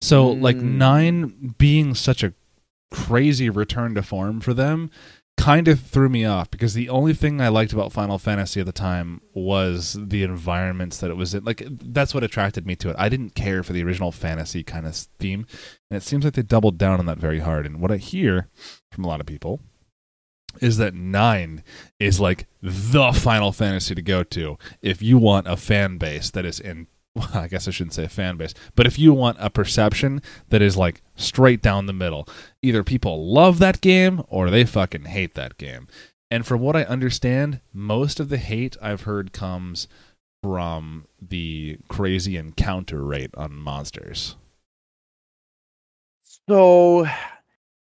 So 0.01 0.27
like 0.27 0.57
Mm. 0.57 0.75
nine 0.75 1.55
being 1.57 1.95
such 1.95 2.21
a 2.23 2.33
crazy 2.91 3.49
return 3.49 3.95
to 3.95 4.03
form 4.03 4.39
for 4.39 4.53
them 4.53 4.89
kind 5.37 5.67
of 5.67 5.81
threw 5.81 6.07
me 6.07 6.25
off 6.25 6.49
because 6.49 6.73
the 6.73 6.89
only 6.89 7.13
thing 7.13 7.41
I 7.41 7.49
liked 7.49 7.73
about 7.73 7.91
Final 7.91 8.17
Fantasy 8.17 8.61
at 8.61 8.65
the 8.65 8.71
time 8.71 9.21
was 9.33 9.97
the 9.99 10.23
environments 10.23 10.97
that 10.99 11.11
it 11.11 11.17
was 11.17 11.33
in. 11.33 11.43
Like 11.43 11.63
that's 11.69 12.13
what 12.13 12.23
attracted 12.23 12.65
me 12.65 12.75
to 12.77 12.89
it. 12.89 12.95
I 12.97 13.09
didn't 13.09 13.35
care 13.35 13.61
for 13.63 13.73
the 13.73 13.83
original 13.83 14.11
fantasy 14.11 14.63
kind 14.63 14.85
of 14.85 14.95
theme, 14.95 15.45
and 15.89 15.97
it 15.97 16.03
seems 16.03 16.23
like 16.23 16.35
they 16.35 16.41
doubled 16.41 16.77
down 16.77 16.99
on 16.99 17.05
that 17.07 17.17
very 17.17 17.39
hard. 17.39 17.65
And 17.65 17.81
what 17.81 17.91
I 17.91 17.97
hear 17.97 18.47
from 18.91 19.03
a 19.03 19.07
lot 19.07 19.19
of 19.19 19.25
people 19.25 19.59
is 20.61 20.77
that 20.77 20.93
9 20.93 21.63
is 21.99 22.19
like 22.19 22.47
the 22.61 23.11
Final 23.11 23.51
Fantasy 23.51 23.93
to 23.93 24.01
go 24.01 24.23
to 24.23 24.57
if 24.81 25.01
you 25.01 25.17
want 25.17 25.47
a 25.47 25.57
fan 25.57 25.97
base 25.97 26.31
that 26.31 26.45
is 26.45 26.61
in 26.61 26.87
well, 27.15 27.29
I 27.33 27.47
guess 27.47 27.67
I 27.67 27.71
shouldn't 27.71 27.93
say 27.93 28.03
a 28.03 28.09
fan 28.09 28.37
base, 28.37 28.53
but 28.75 28.85
if 28.85 28.99
you 28.99 29.13
want 29.13 29.37
a 29.39 29.49
perception 29.49 30.21
that 30.49 30.61
is 30.61 30.77
like 30.77 31.01
straight 31.15 31.61
down 31.61 31.85
the 31.85 31.93
middle, 31.93 32.27
either 32.61 32.83
people 32.83 33.31
love 33.31 33.59
that 33.59 33.81
game 33.81 34.23
or 34.27 34.49
they 34.49 34.65
fucking 34.65 35.05
hate 35.05 35.33
that 35.35 35.57
game. 35.57 35.87
And 36.29 36.45
from 36.45 36.59
what 36.61 36.75
I 36.75 36.83
understand, 36.83 37.61
most 37.71 38.19
of 38.19 38.29
the 38.29 38.37
hate 38.37 38.75
I've 38.81 39.01
heard 39.01 39.31
comes 39.31 39.87
from 40.43 41.07
the 41.21 41.77
crazy 41.87 42.37
encounter 42.37 43.03
rate 43.03 43.31
on 43.35 43.55
monsters. 43.55 44.35
So 46.47 47.07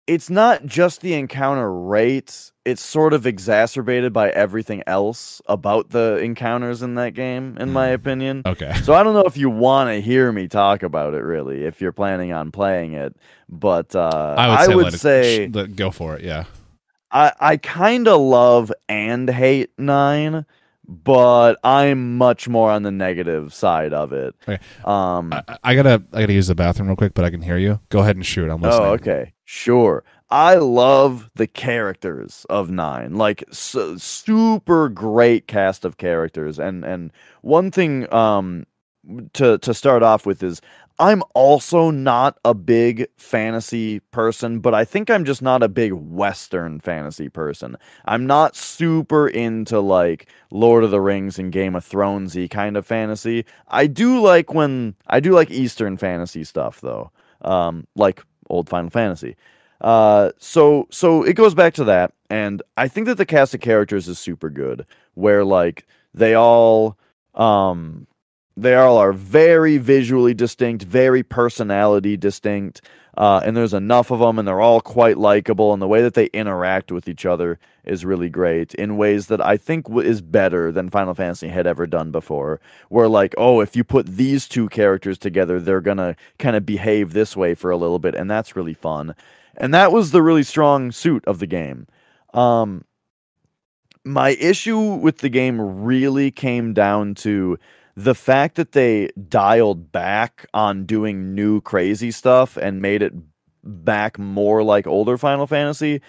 it's 0.07 0.29
not 0.29 0.65
just 0.65 1.01
the 1.01 1.13
encounter 1.13 1.71
rate, 1.71 2.51
it's 2.67 2.81
sort 2.83 3.13
of 3.13 3.25
exacerbated 3.25 4.11
by 4.11 4.29
everything 4.29 4.83
else 4.85 5.41
about 5.47 5.89
the 5.91 6.17
encounters 6.17 6.81
in 6.81 6.95
that 6.95 7.13
game, 7.13 7.57
in 7.59 7.71
my 7.71 7.87
Hmm. 7.87 7.93
opinion. 7.93 8.41
Okay. 8.45 8.73
So 8.83 8.93
I 8.93 9.03
don't 9.03 9.13
know 9.13 9.23
if 9.25 9.37
you 9.37 9.49
want 9.49 9.89
to 9.89 10.01
hear 10.01 10.31
me 10.31 10.47
talk 10.47 10.83
about 10.83 11.13
it 11.13 11.23
really, 11.23 11.63
if 11.65 11.79
you're 11.81 11.93
planning 11.93 12.33
on 12.33 12.51
playing 12.51 12.93
it, 12.93 13.15
but 13.49 13.95
uh, 13.95 14.35
I 14.37 14.67
would 14.67 14.67
say, 14.67 14.75
let 14.75 14.93
it- 14.93 14.97
say 14.99 15.47
let- 15.47 15.75
go 15.75 15.91
for 15.91 16.15
it, 16.17 16.23
yeah. 16.23 16.43
I 17.09 17.31
I 17.39 17.57
kind 17.57 18.07
of 18.07 18.19
love 18.19 18.71
and 18.89 19.29
hate 19.29 19.69
nine, 19.77 20.45
but 20.87 21.57
I'm 21.63 22.17
much 22.17 22.47
more 22.49 22.69
on 22.71 22.83
the 22.83 22.91
negative 22.91 23.53
side 23.53 23.93
of 23.93 24.11
it. 24.13 24.35
Okay. 24.47 24.59
Um. 24.85 25.31
I, 25.33 25.43
I 25.63 25.75
gotta 25.75 26.03
I 26.13 26.21
gotta 26.21 26.33
use 26.33 26.47
the 26.47 26.55
bathroom 26.55 26.87
real 26.89 26.97
quick, 26.97 27.13
but 27.13 27.23
I 27.25 27.29
can 27.29 27.41
hear 27.41 27.57
you. 27.57 27.79
Go 27.89 27.99
ahead 27.99 28.15
and 28.17 28.25
shoot. 28.25 28.49
I'm 28.49 28.61
listening. 28.61 28.87
Oh, 28.87 28.93
okay. 28.93 29.33
Sure. 29.45 30.03
I 30.29 30.55
love 30.55 31.29
the 31.35 31.47
characters 31.47 32.45
of 32.49 32.69
Nine. 32.69 33.15
Like 33.15 33.43
su- 33.51 33.97
super 33.97 34.89
great 34.89 35.47
cast 35.47 35.85
of 35.85 35.97
characters. 35.97 36.59
And 36.59 36.83
and 36.83 37.11
one 37.41 37.71
thing 37.71 38.11
um 38.13 38.65
to 39.33 39.57
to 39.59 39.73
start 39.73 40.03
off 40.03 40.25
with 40.25 40.43
is 40.43 40.61
I'm 40.99 41.23
also 41.35 41.91
not 41.91 42.39
a 42.43 42.53
big 42.55 43.07
fantasy 43.17 43.99
person, 44.11 44.59
but 44.59 44.73
I 44.73 44.83
think 44.83 45.09
I'm 45.11 45.25
just 45.25 45.41
not 45.43 45.61
a 45.63 45.69
big 45.69 45.93
western 45.93 46.79
fantasy 46.79 47.29
person. 47.29 47.77
I'm 48.05 48.25
not 48.25 48.55
super 48.55 49.27
into 49.27 49.79
like 49.79 50.29
Lord 50.51 50.83
of 50.83 50.91
the 50.91 50.99
Rings 51.01 51.37
and 51.39 51.51
Game 51.51 51.75
of 51.75 51.87
Thronesy 51.87 52.49
kind 52.49 52.75
of 52.75 52.85
fantasy. 52.85 53.45
I 53.67 53.87
do 53.87 54.19
like 54.21 54.53
when 54.53 54.95
I 55.07 55.19
do 55.21 55.31
like 55.33 55.51
eastern 55.51 55.95
fantasy 55.97 56.43
stuff 56.43 56.81
though. 56.81 57.11
Um 57.41 57.87
like 57.95 58.23
old 58.49 58.67
Final 58.69 58.89
Fantasy. 58.89 59.35
Uh, 59.81 60.31
so 60.39 60.87
so 60.89 61.23
it 61.23 61.33
goes 61.33 61.53
back 61.53 61.73
to 61.75 61.83
that, 61.85 62.13
and 62.29 62.61
I 62.77 62.87
think 62.87 63.07
that 63.07 63.17
the 63.17 63.25
cast 63.25 63.53
of 63.53 63.61
characters 63.61 64.07
is 64.07 64.17
super 64.19 64.49
good. 64.49 64.85
Where 65.13 65.43
like 65.45 65.85
they 66.13 66.33
all 66.33 66.97
um 67.35 68.07
they 68.55 68.73
all 68.75 68.97
are 68.97 69.13
very 69.13 69.77
visually 69.77 70.33
distinct, 70.33 70.83
very 70.83 71.21
personality 71.21 72.17
distinct, 72.17 72.81
uh, 73.17 73.39
and 73.45 73.55
there's 73.55 73.73
enough 73.73 74.09
of 74.11 74.19
them, 74.19 74.39
and 74.39 74.47
they're 74.47 74.61
all 74.61 74.81
quite 74.81 75.17
likable, 75.19 75.73
and 75.73 75.81
the 75.81 75.87
way 75.87 76.01
that 76.01 76.15
they 76.15 76.25
interact 76.27 76.91
with 76.91 77.07
each 77.07 77.25
other 77.25 77.59
is 77.83 78.03
really 78.03 78.29
great 78.29 78.73
in 78.75 78.97
ways 78.97 79.27
that 79.27 79.41
I 79.45 79.57
think 79.57 79.85
w- 79.87 80.07
is 80.07 80.21
better 80.21 80.71
than 80.71 80.89
Final 80.89 81.13
Fantasy 81.13 81.47
had 81.49 81.67
ever 81.67 81.85
done 81.87 82.11
before. 82.11 82.59
Where 82.89 83.07
like, 83.07 83.35
oh, 83.37 83.61
if 83.61 83.75
you 83.75 83.83
put 83.83 84.07
these 84.07 84.47
two 84.47 84.69
characters 84.69 85.19
together, 85.19 85.59
they're 85.59 85.81
gonna 85.81 86.15
kind 86.39 86.55
of 86.55 86.65
behave 86.65 87.13
this 87.13 87.37
way 87.37 87.53
for 87.53 87.69
a 87.69 87.77
little 87.77 87.99
bit, 87.99 88.15
and 88.15 88.29
that's 88.29 88.55
really 88.55 88.73
fun. 88.73 89.15
And 89.57 89.73
that 89.73 89.91
was 89.91 90.11
the 90.11 90.21
really 90.21 90.43
strong 90.43 90.91
suit 90.91 91.25
of 91.25 91.39
the 91.39 91.47
game. 91.47 91.87
Um, 92.33 92.85
my 94.03 94.29
issue 94.39 94.79
with 94.79 95.17
the 95.17 95.29
game 95.29 95.59
really 95.59 96.31
came 96.31 96.73
down 96.73 97.15
to 97.15 97.57
the 97.95 98.15
fact 98.15 98.55
that 98.55 98.73
they 98.73 99.09
dialed 99.27 99.91
back 99.91 100.45
on 100.53 100.85
doing 100.85 101.33
new 101.33 101.61
crazy 101.61 102.11
stuff 102.11 102.55
and 102.55 102.81
made 102.81 103.01
it 103.01 103.13
back 103.63 104.19
more 104.19 104.63
like 104.63 104.85
older 104.85 105.17
Final 105.17 105.47
Fantasy 105.47 106.01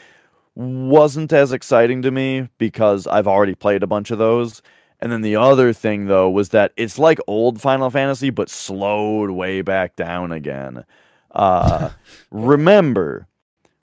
wasn't 0.58 1.32
as 1.32 1.52
exciting 1.52 2.02
to 2.02 2.10
me 2.10 2.48
because 2.58 3.06
I've 3.06 3.28
already 3.28 3.54
played 3.54 3.84
a 3.84 3.86
bunch 3.86 4.10
of 4.10 4.18
those. 4.18 4.60
And 5.00 5.12
then 5.12 5.20
the 5.20 5.36
other 5.36 5.72
thing 5.72 6.06
though 6.06 6.28
was 6.28 6.48
that 6.48 6.72
it's 6.76 6.98
like 6.98 7.20
old 7.28 7.60
Final 7.60 7.90
Fantasy 7.90 8.30
but 8.30 8.50
slowed 8.50 9.30
way 9.30 9.62
back 9.62 9.94
down 9.94 10.32
again. 10.32 10.84
Uh 11.30 11.90
remember 12.32 13.27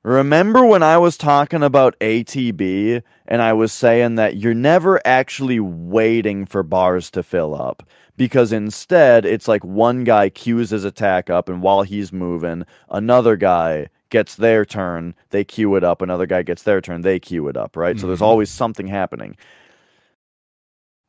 Remember 0.05 0.63
when 0.63 0.83
I 0.83 0.99
was 0.99 1.17
talking 1.17 1.63
about 1.63 1.97
ATB 1.99 3.01
and 3.25 3.41
I 3.41 3.53
was 3.53 3.73
saying 3.73 4.13
that 4.15 4.37
you're 4.37 4.53
never 4.53 5.01
actually 5.03 5.59
waiting 5.59 6.45
for 6.45 6.61
bars 6.61 7.09
to 7.09 7.23
fill 7.23 7.55
up 7.59 7.81
because 8.15 8.51
instead 8.51 9.25
it's 9.25 9.47
like 9.47 9.65
one 9.65 10.03
guy 10.03 10.29
queues 10.29 10.69
his 10.69 10.83
attack 10.83 11.31
up 11.31 11.49
and 11.49 11.63
while 11.63 11.81
he's 11.81 12.13
moving, 12.13 12.65
another 12.89 13.35
guy 13.35 13.87
gets 14.11 14.35
their 14.35 14.63
turn, 14.63 15.15
they 15.31 15.43
queue 15.43 15.73
it 15.75 15.83
up, 15.83 16.03
another 16.03 16.27
guy 16.27 16.43
gets 16.43 16.61
their 16.61 16.81
turn, 16.81 17.01
they 17.01 17.19
queue 17.19 17.47
it 17.47 17.57
up, 17.57 17.75
right? 17.75 17.97
So 17.97 18.05
there's 18.05 18.19
Mhm. 18.19 18.25
always 18.27 18.51
something 18.51 18.85
happening. 18.85 19.35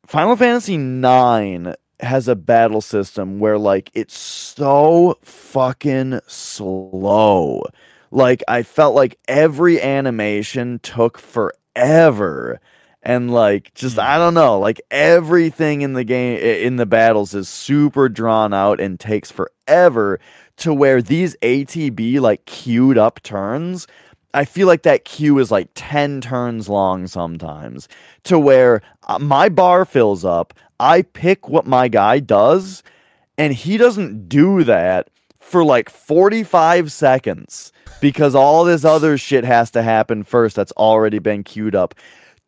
Final 0.07 0.35
Fantasy 0.35 0.75
9 0.75 1.75
has 1.99 2.27
a 2.27 2.35
battle 2.35 2.81
system 2.81 3.37
where 3.37 3.59
like 3.59 3.91
it's 3.93 4.17
so 4.17 5.19
fucking 5.21 6.19
slow. 6.25 7.63
Like 8.11 8.43
I 8.47 8.63
felt 8.63 8.95
like 8.95 9.17
every 9.27 9.81
animation 9.81 10.79
took 10.79 11.17
forever 11.17 12.59
and 13.03 13.31
like 13.31 13.73
just 13.73 13.95
Hmm. 13.95 14.01
I 14.01 14.17
don't 14.17 14.33
know, 14.33 14.59
like 14.59 14.81
everything 14.91 15.81
in 15.81 15.93
the 15.93 16.03
game 16.03 16.37
in 16.39 16.75
the 16.77 16.85
battles 16.85 17.33
is 17.33 17.49
super 17.49 18.09
drawn 18.09 18.53
out 18.53 18.79
and 18.79 18.99
takes 18.99 19.31
forever 19.31 20.19
to 20.57 20.73
where 20.73 21.01
these 21.01 21.35
ATB 21.41 22.19
like 22.19 22.45
queued 22.45 22.97
up 22.97 23.21
turns 23.23 23.87
I 24.33 24.45
feel 24.45 24.67
like 24.67 24.83
that 24.83 25.05
queue 25.05 25.39
is 25.39 25.49
like 25.49 25.69
10 25.73 26.21
turns 26.21 26.69
long 26.69 27.07
sometimes 27.07 27.87
to 28.25 28.37
where 28.37 28.81
uh, 29.07 29.17
my 29.19 29.49
bar 29.49 29.85
fills 29.85 30.23
up, 30.23 30.53
I 30.79 31.01
pick 31.01 31.49
what 31.49 31.65
my 31.65 31.87
guy 31.87 32.19
does 32.19 32.83
and 33.37 33.53
he 33.53 33.77
doesn't 33.77 34.29
do 34.29 34.63
that 34.65 35.09
for 35.47 35.63
like 35.63 35.89
45 35.89 36.91
seconds 36.91 37.71
because 38.01 38.35
all 38.35 38.63
this 38.65 38.83
other 38.83 39.17
shit 39.17 39.43
has 39.45 39.71
to 39.71 39.81
happen 39.81 40.23
first 40.23 40.55
that's 40.55 40.73
already 40.73 41.19
been 41.19 41.43
queued 41.43 41.73
up 41.73 41.95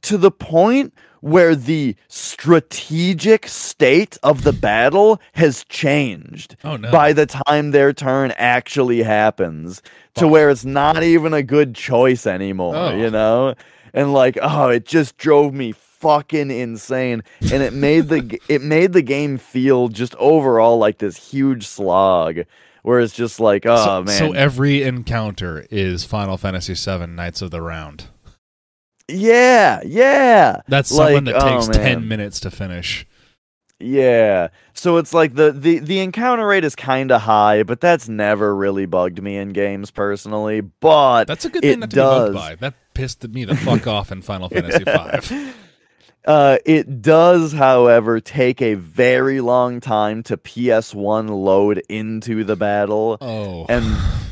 to 0.02 0.18
the 0.18 0.32
point 0.32 0.94
where 1.22 1.56
the 1.56 1.96
strategic 2.08 3.48
state 3.48 4.18
of 4.24 4.44
the 4.44 4.52
battle 4.54 5.20
has 5.34 5.64
changed 5.66 6.56
Oh 6.64 6.76
no. 6.78 6.92
by 6.92 7.14
the 7.14 7.26
time 7.26 7.72
their 7.72 7.94
turn 7.94 8.32
actually 8.38 9.04
happens 9.04 9.82
to 10.16 10.22
Fuck. 10.22 10.32
where 10.32 10.50
it's 10.50 10.66
not 10.66 11.02
even 11.04 11.34
a 11.34 11.44
good 11.44 11.76
choice 11.76 12.26
anymore, 12.28 12.76
Oh. 12.76 12.96
you 12.96 13.10
know? 13.10 13.56
And 13.94 14.14
like, 14.14 14.38
oh, 14.42 14.70
it 14.70 14.86
just 14.86 15.18
drove 15.18 15.54
me 15.54 15.72
fucking 15.74 16.52
insane 16.52 17.22
and 17.52 17.62
it 17.64 17.74
made 17.74 18.08
the 18.08 18.40
it 18.48 18.62
made 18.62 18.94
the 18.94 19.02
game 19.02 19.38
feel 19.38 19.90
just 19.90 20.16
overall 20.16 20.78
like 20.78 21.00
this 21.00 21.18
huge 21.32 21.68
slog 21.68 22.40
where 22.84 23.00
it's 23.00 23.14
just 23.14 23.40
like, 23.40 23.66
oh 23.66 23.84
so, 23.86 24.04
man. 24.04 24.18
so 24.18 24.32
every 24.34 24.84
encounter 24.84 25.66
is 25.70 26.04
Final 26.06 26.38
Fantasy 26.38 26.74
VII 26.74 27.08
Knights 27.08 27.42
of 27.42 27.52
the 27.52 27.62
Round. 27.62 28.06
yeah, 29.08 29.82
yeah. 29.86 30.62
That's 30.68 30.92
Like, 30.92 31.08
someone 31.08 31.24
that 31.26 31.36
oh, 31.44 31.50
takes 31.62 31.68
ten 31.68 32.08
minutes 32.08 32.40
to 32.42 32.52
finish. 32.52 33.06
Yeah. 33.80 34.50
So 34.74 34.98
it's 34.98 35.14
like 35.14 35.36
the 35.36 35.52
the 35.52 35.80
the 35.80 36.00
encounter 36.00 36.46
rate 36.46 36.66
is 36.66 36.76
kind 36.76 37.12
of 37.12 37.22
high, 37.22 37.64
but 37.64 37.80
that's 37.80 38.10
never 38.10 38.54
really 38.56 38.86
bugged 38.86 39.22
me 39.24 39.38
in 39.38 39.50
games 39.50 39.90
personally. 39.90 40.62
But 40.62 41.26
That's 41.26 41.46
a 41.46 41.50
good 41.50 41.62
thing 41.62 41.80
not 41.80 41.90
to 41.92 41.96
be 41.96 42.02
bugged 42.02 42.34
does. 42.34 42.36
by. 42.36 42.56
That 42.56 42.74
pissed 42.94 43.26
me 43.30 43.46
the 43.46 43.56
fuck 43.56 43.88
off 43.88 44.12
in 44.12 44.22
Final 44.22 44.50
Fantasy 44.50 44.84
V. 44.84 45.52
uh, 46.30 46.58
it 46.64 47.02
does, 47.02 47.52
however, 47.54 48.20
take 48.20 48.62
a 48.62 48.76
very 48.76 49.42
long 49.42 49.80
time 49.80 50.22
to 50.24 50.38
PS1 50.38 51.28
load 51.30 51.82
into 51.90 52.44
the 52.44 52.56
battle, 52.56 53.18
Oh. 53.20 53.66
and 53.68 53.84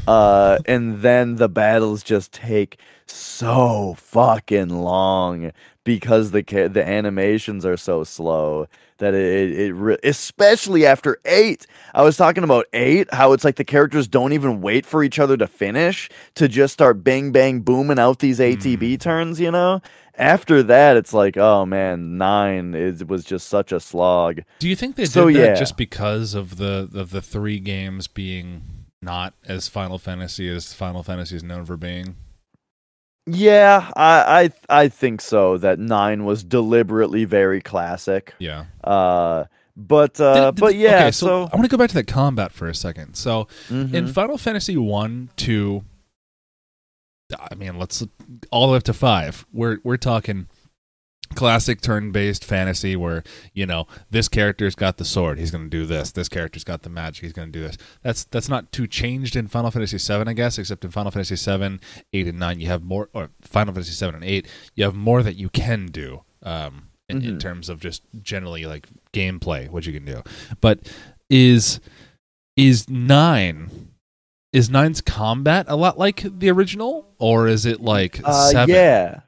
uh, 0.07 0.59
and 0.65 1.01
then 1.01 1.35
the 1.37 1.49
battles 1.49 2.03
just 2.03 2.31
take 2.31 2.77
so 3.07 3.95
fucking 3.97 4.69
long 4.69 5.51
because 5.83 6.31
the 6.31 6.43
the 6.43 6.87
animations 6.87 7.65
are 7.65 7.77
so 7.77 8.03
slow 8.03 8.67
that 8.99 9.13
it 9.13 9.51
it, 9.51 9.59
it 9.59 9.73
re- 9.73 9.97
especially 10.03 10.85
after 10.85 11.17
eight. 11.25 11.65
I 11.93 12.03
was 12.03 12.15
talking 12.17 12.43
about 12.43 12.65
eight, 12.73 13.11
how 13.13 13.33
it's 13.33 13.43
like 13.43 13.55
the 13.55 13.63
characters 13.65 14.07
don't 14.07 14.33
even 14.33 14.61
wait 14.61 14.85
for 14.85 15.03
each 15.03 15.17
other 15.19 15.35
to 15.37 15.47
finish 15.47 16.09
to 16.35 16.47
just 16.47 16.73
start 16.73 17.03
bang 17.03 17.31
bang 17.31 17.61
booming 17.61 17.99
out 17.99 18.19
these 18.19 18.39
ATB 18.39 18.99
turns. 18.99 19.39
You 19.39 19.51
know, 19.51 19.81
after 20.17 20.63
that, 20.63 20.97
it's 20.97 21.13
like 21.13 21.37
oh 21.37 21.65
man, 21.65 22.17
nine 22.17 22.73
is 22.75 23.03
was 23.05 23.23
just 23.23 23.47
such 23.47 23.71
a 23.71 23.79
slog. 23.79 24.41
Do 24.59 24.67
you 24.67 24.75
think 24.75 24.95
they 24.95 25.03
did 25.03 25.11
So, 25.11 25.25
that 25.25 25.33
yeah. 25.33 25.53
just 25.55 25.77
because 25.77 26.33
of 26.33 26.57
the 26.57 26.89
of 26.93 27.11
the 27.11 27.21
three 27.21 27.59
games 27.59 28.07
being 28.07 28.61
not 29.01 29.33
as 29.45 29.67
Final 29.67 29.97
Fantasy 29.97 30.49
as 30.49 30.73
Final 30.73 31.03
Fantasy 31.03 31.35
is 31.35 31.43
known 31.43 31.65
for 31.65 31.77
being? 31.77 32.15
Yeah, 33.25 33.91
I 33.95 34.51
I 34.69 34.83
I 34.83 34.87
think 34.87 35.21
so. 35.21 35.57
That 35.57 35.79
nine 35.79 36.23
was 36.23 36.43
deliberately 36.43 37.25
very 37.25 37.61
classic. 37.61 38.33
Yeah. 38.39 38.65
Uh, 38.83 39.45
but 39.75 40.19
uh, 40.19 40.51
Did- 40.51 40.55
did- 40.55 40.61
but 40.61 40.75
yeah, 40.75 40.95
okay, 41.01 41.11
so, 41.11 41.43
I 41.51 41.55
want 41.55 41.63
to 41.63 41.67
go 41.67 41.77
back 41.77 41.89
to 41.89 41.95
that 41.95 42.07
combat 42.07 42.51
for 42.51 42.67
a 42.67 42.73
second. 42.73 43.15
So 43.15 43.47
in 43.69 43.89
mhm. 43.89 44.09
Final 44.13 44.37
Fantasy 44.37 44.77
one, 44.77 45.29
two, 45.35 45.83
I 47.37 47.55
mean, 47.55 47.77
let's 47.77 48.05
all 48.51 48.67
the 48.67 48.71
way 48.73 48.77
up 48.77 48.83
to 48.83 48.93
five. 48.93 49.45
We're 49.51 49.79
we're 49.83 49.97
talking 49.97 50.47
classic 51.35 51.81
turn-based 51.81 52.43
fantasy 52.45 52.95
where 52.95 53.21
you 53.53 53.65
know 53.65 53.85
this 54.09 54.29
character's 54.29 54.75
got 54.75 54.95
the 54.95 55.03
sword 55.03 55.37
he's 55.37 55.51
going 55.51 55.65
to 55.65 55.69
do 55.69 55.85
this 55.85 56.09
this 56.11 56.29
character's 56.29 56.63
got 56.63 56.83
the 56.83 56.89
magic 56.89 57.21
he's 57.21 57.33
going 57.33 57.49
to 57.49 57.51
do 57.51 57.59
this 57.61 57.77
that's 58.01 58.23
that's 58.23 58.47
not 58.47 58.71
too 58.71 58.87
changed 58.87 59.35
in 59.35 59.45
final 59.45 59.69
fantasy 59.69 59.97
7 59.97 60.25
i 60.25 60.31
guess 60.31 60.57
except 60.57 60.85
in 60.85 60.89
final 60.89 61.11
fantasy 61.11 61.35
7 61.35 61.81
8 62.13 62.27
and 62.27 62.39
9 62.39 62.59
you 62.61 62.67
have 62.67 62.81
more 62.81 63.09
or 63.13 63.29
final 63.41 63.73
fantasy 63.73 63.91
7 63.91 64.15
and 64.15 64.23
8 64.23 64.47
you 64.75 64.85
have 64.85 64.95
more 64.95 65.21
that 65.21 65.35
you 65.35 65.49
can 65.49 65.87
do 65.87 66.23
um 66.43 66.87
in, 67.09 67.21
in 67.21 67.35
Mhm. 67.35 67.39
terms 67.41 67.67
of 67.67 67.81
just 67.81 68.03
generally 68.21 68.65
like 68.65 68.87
gameplay 69.11 69.69
what 69.69 69.85
you 69.85 69.91
can 69.91 70.05
do 70.05 70.23
but 70.61 70.79
is 71.29 71.81
is 72.55 72.89
9 72.89 73.86
is 74.53 74.69
nine's 74.69 75.01
combat 75.01 75.65
a 75.69 75.75
lot 75.75 75.97
like 75.99 76.25
the 76.39 76.49
original, 76.49 77.07
or 77.19 77.47
is 77.47 77.65
it 77.65 77.81
like 77.81 78.21
Uh, 78.23 78.49
seven? 78.49 78.73
yeah. 78.75 79.21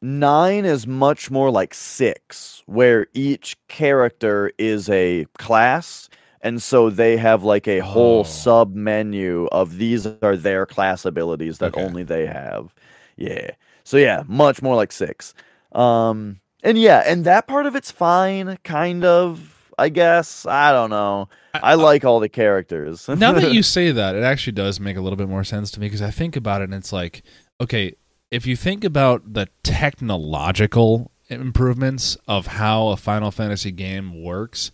Nine 0.00 0.64
is 0.64 0.86
much 0.86 1.30
more 1.30 1.50
like 1.50 1.74
six, 1.74 2.62
where 2.66 3.06
each 3.14 3.56
character 3.68 4.50
is 4.58 4.88
a 4.90 5.26
class, 5.38 6.08
and 6.40 6.60
so 6.60 6.90
they 6.90 7.16
have 7.16 7.44
like 7.44 7.68
a 7.68 7.78
whole 7.80 8.20
Oh. 8.20 8.24
sub 8.24 8.74
menu 8.74 9.46
of 9.52 9.78
these 9.78 10.06
are 10.22 10.36
their 10.36 10.66
class 10.66 11.04
abilities 11.04 11.58
that 11.58 11.74
Okay. 11.74 11.82
only 11.84 12.02
they 12.02 12.26
have. 12.26 12.74
Yeah. 13.16 13.50
So 13.84 13.96
yeah, 13.96 14.24
much 14.26 14.60
more 14.62 14.74
like 14.74 14.90
six. 14.92 15.34
Um, 15.72 16.40
and 16.64 16.78
yeah, 16.78 17.02
and 17.06 17.24
that 17.24 17.46
part 17.46 17.66
of 17.66 17.76
it's 17.76 17.90
fine, 17.92 18.58
kind 18.64 19.04
of. 19.04 19.51
I 19.78 19.88
guess 19.88 20.46
I 20.46 20.72
don't 20.72 20.90
know. 20.90 21.28
I 21.54 21.74
like 21.74 22.04
all 22.04 22.20
the 22.20 22.28
characters. 22.28 23.08
now 23.08 23.32
that 23.32 23.52
you 23.52 23.62
say 23.62 23.92
that, 23.92 24.14
it 24.14 24.22
actually 24.22 24.54
does 24.54 24.80
make 24.80 24.96
a 24.96 25.00
little 25.00 25.16
bit 25.16 25.28
more 25.28 25.44
sense 25.44 25.70
to 25.72 25.80
me 25.80 25.86
because 25.86 26.02
I 26.02 26.10
think 26.10 26.36
about 26.36 26.60
it 26.60 26.64
and 26.64 26.74
it's 26.74 26.92
like, 26.92 27.22
okay, 27.60 27.94
if 28.30 28.46
you 28.46 28.56
think 28.56 28.84
about 28.84 29.34
the 29.34 29.48
technological 29.62 31.10
improvements 31.28 32.16
of 32.26 32.46
how 32.46 32.88
a 32.88 32.96
Final 32.96 33.30
Fantasy 33.30 33.70
game 33.70 34.22
works, 34.22 34.72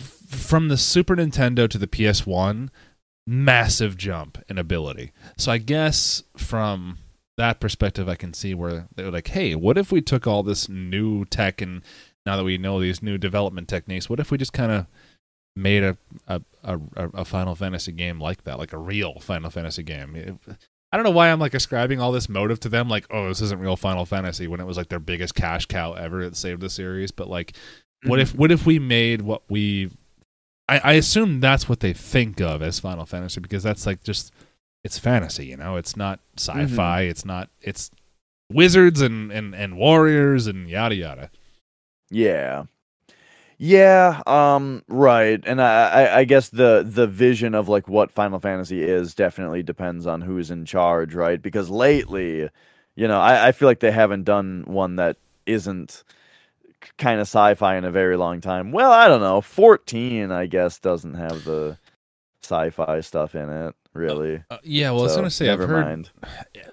from 0.00 0.68
the 0.68 0.76
Super 0.76 1.16
Nintendo 1.16 1.68
to 1.68 1.78
the 1.78 1.86
PS1, 1.86 2.68
massive 3.26 3.96
jump 3.96 4.38
in 4.48 4.58
ability. 4.58 5.12
So 5.36 5.52
I 5.52 5.58
guess 5.58 6.22
from 6.36 6.98
that 7.36 7.60
perspective, 7.60 8.08
I 8.08 8.14
can 8.14 8.34
see 8.34 8.54
where 8.54 8.88
they're 8.94 9.10
like, 9.10 9.28
hey, 9.28 9.54
what 9.54 9.78
if 9.78 9.90
we 9.90 10.00
took 10.00 10.26
all 10.26 10.42
this 10.42 10.68
new 10.68 11.24
tech 11.24 11.60
and 11.60 11.82
now 12.26 12.36
that 12.36 12.44
we 12.44 12.58
know 12.58 12.80
these 12.80 13.02
new 13.02 13.18
development 13.18 13.68
techniques, 13.68 14.08
what 14.08 14.20
if 14.20 14.30
we 14.30 14.38
just 14.38 14.52
kind 14.52 14.72
of 14.72 14.86
made 15.56 15.82
a 15.82 15.96
a, 16.26 16.40
a 16.62 16.78
a 17.14 17.24
Final 17.24 17.54
Fantasy 17.54 17.92
game 17.92 18.20
like 18.20 18.44
that, 18.44 18.58
like 18.58 18.72
a 18.72 18.78
real 18.78 19.20
Final 19.20 19.50
Fantasy 19.50 19.82
game. 19.82 20.38
I 20.92 20.96
don't 20.96 21.04
know 21.04 21.10
why 21.10 21.30
I'm 21.30 21.40
like 21.40 21.54
ascribing 21.54 22.00
all 22.00 22.12
this 22.12 22.28
motive 22.28 22.60
to 22.60 22.68
them, 22.68 22.88
like, 22.88 23.06
oh, 23.10 23.28
this 23.28 23.40
isn't 23.40 23.60
real 23.60 23.76
Final 23.76 24.06
Fantasy 24.06 24.46
when 24.46 24.60
it 24.60 24.64
was 24.64 24.76
like 24.76 24.88
their 24.88 25.00
biggest 25.00 25.34
cash 25.34 25.66
cow 25.66 25.94
ever 25.94 26.24
that 26.24 26.36
saved 26.36 26.60
the 26.60 26.70
series. 26.70 27.10
But 27.10 27.28
like, 27.28 27.56
what 28.04 28.20
if 28.20 28.30
mm-hmm. 28.30 28.38
what 28.38 28.52
if 28.52 28.64
we 28.64 28.78
made 28.78 29.22
what 29.22 29.42
we? 29.48 29.90
I, 30.68 30.78
I 30.78 30.92
assume 30.92 31.40
that's 31.40 31.68
what 31.68 31.80
they 31.80 31.92
think 31.92 32.40
of 32.40 32.62
as 32.62 32.80
Final 32.80 33.06
Fantasy 33.06 33.40
because 33.40 33.62
that's 33.62 33.86
like 33.86 34.02
just 34.02 34.32
it's 34.82 34.98
fantasy, 34.98 35.46
you 35.46 35.56
know. 35.56 35.76
It's 35.76 35.96
not 35.96 36.20
mm-hmm. 36.36 36.68
sci-fi. 36.68 37.02
It's 37.02 37.24
not. 37.24 37.50
It's 37.60 37.90
wizards 38.52 39.00
and 39.00 39.32
and 39.32 39.54
and 39.54 39.76
warriors 39.76 40.46
and 40.46 40.68
yada 40.68 40.94
yada. 40.94 41.30
Yeah. 42.14 42.64
Yeah, 43.58 44.20
um, 44.26 44.82
right. 44.88 45.42
And 45.46 45.60
I, 45.62 45.88
I, 45.88 46.18
I 46.18 46.24
guess 46.24 46.48
the 46.48 46.84
the 46.86 47.06
vision 47.06 47.54
of 47.54 47.68
like 47.68 47.88
what 47.88 48.10
Final 48.10 48.38
Fantasy 48.40 48.82
is 48.82 49.14
definitely 49.14 49.62
depends 49.62 50.06
on 50.06 50.20
who's 50.20 50.50
in 50.50 50.64
charge, 50.64 51.14
right? 51.14 51.40
Because 51.40 51.70
lately, 51.70 52.48
you 52.96 53.08
know, 53.08 53.20
I, 53.20 53.48
I 53.48 53.52
feel 53.52 53.68
like 53.68 53.80
they 53.80 53.92
haven't 53.92 54.24
done 54.24 54.64
one 54.66 54.96
that 54.96 55.16
isn't 55.46 56.02
kind 56.98 57.20
of 57.20 57.28
sci-fi 57.28 57.76
in 57.76 57.84
a 57.84 57.90
very 57.90 58.16
long 58.16 58.40
time. 58.40 58.72
Well, 58.72 58.92
I 58.92 59.08
don't 59.08 59.20
know. 59.20 59.40
14, 59.40 60.30
I 60.32 60.46
guess, 60.46 60.78
doesn't 60.80 61.14
have 61.14 61.44
the 61.44 61.78
sci-fi 62.42 63.00
stuff 63.00 63.34
in 63.34 63.48
it, 63.48 63.74
really. 63.94 64.42
Uh, 64.50 64.58
yeah, 64.64 64.90
well, 64.90 65.00
I 65.00 65.04
was 65.04 65.16
gonna 65.16 65.30
say 65.30 65.46
never 65.46 65.62
I've 65.62 65.68
heard. 65.68 65.84
mind. 65.84 66.10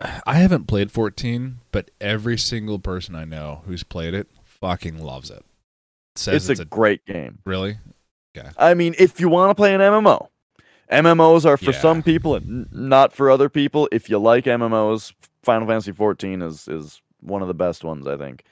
I 0.26 0.34
haven't 0.36 0.66
played 0.66 0.92
14, 0.92 1.60
but 1.72 1.92
every 2.02 2.38
single 2.38 2.80
person 2.80 3.16
I 3.16 3.26
know 3.26 3.62
who's 3.66 3.84
played 3.84 4.14
it 4.16 4.28
fucking 4.62 5.04
loves 5.04 5.30
it. 5.30 5.44
Says 6.16 6.50
It's, 6.50 6.60
a, 6.60 6.66
great 6.66 7.06
game. 7.06 7.40
really 7.46 7.78
Yeah. 8.36 8.52
I 8.58 8.74
mean, 8.74 8.96
if 8.98 9.20
you 9.20 9.28
want 9.30 9.50
to 9.50 9.56
play 9.56 9.74
an 9.74 9.82
MMO, 9.82 10.28
MMOs 10.92 11.46
are 11.46 11.58
for 11.58 11.72
Yeah. 11.72 11.80
some 11.80 12.04
people 12.04 12.36
and 12.36 12.68
not 12.72 13.14
for 13.14 13.30
other 13.30 13.50
people. 13.50 13.88
If 13.92 14.10
you 14.10 14.18
like 14.20 14.46
MMOs, 14.46 15.14
Final 15.44 15.68
Fantasy 15.68 15.92
14 15.92 16.42
is 16.42 16.68
is 16.68 17.02
one 17.22 17.42
of 17.42 17.48
the 17.48 17.54
best 17.54 17.84
ones, 17.84 18.08
I 18.08 18.18
think. 18.18 18.44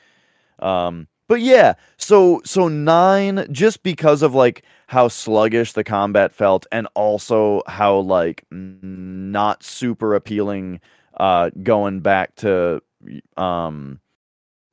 Um, 0.59 1.07
but 1.27 1.41
yeah, 1.41 1.73
so 1.97 2.41
so 2.45 2.67
nine, 2.67 3.45
just 3.51 3.83
because 3.83 4.21
of 4.21 4.33
like 4.33 4.63
how 4.87 5.07
sluggish 5.09 5.73
the 5.73 5.83
combat 5.83 6.31
felt, 6.31 6.65
and 6.71 6.87
also 6.95 7.61
how 7.67 7.97
like 7.99 8.43
not 8.51 9.63
super 9.63 10.15
appealing, 10.15 10.79
uh, 11.17 11.51
going 11.61 11.99
back 11.99 12.35
to 12.37 12.81
um 13.37 13.99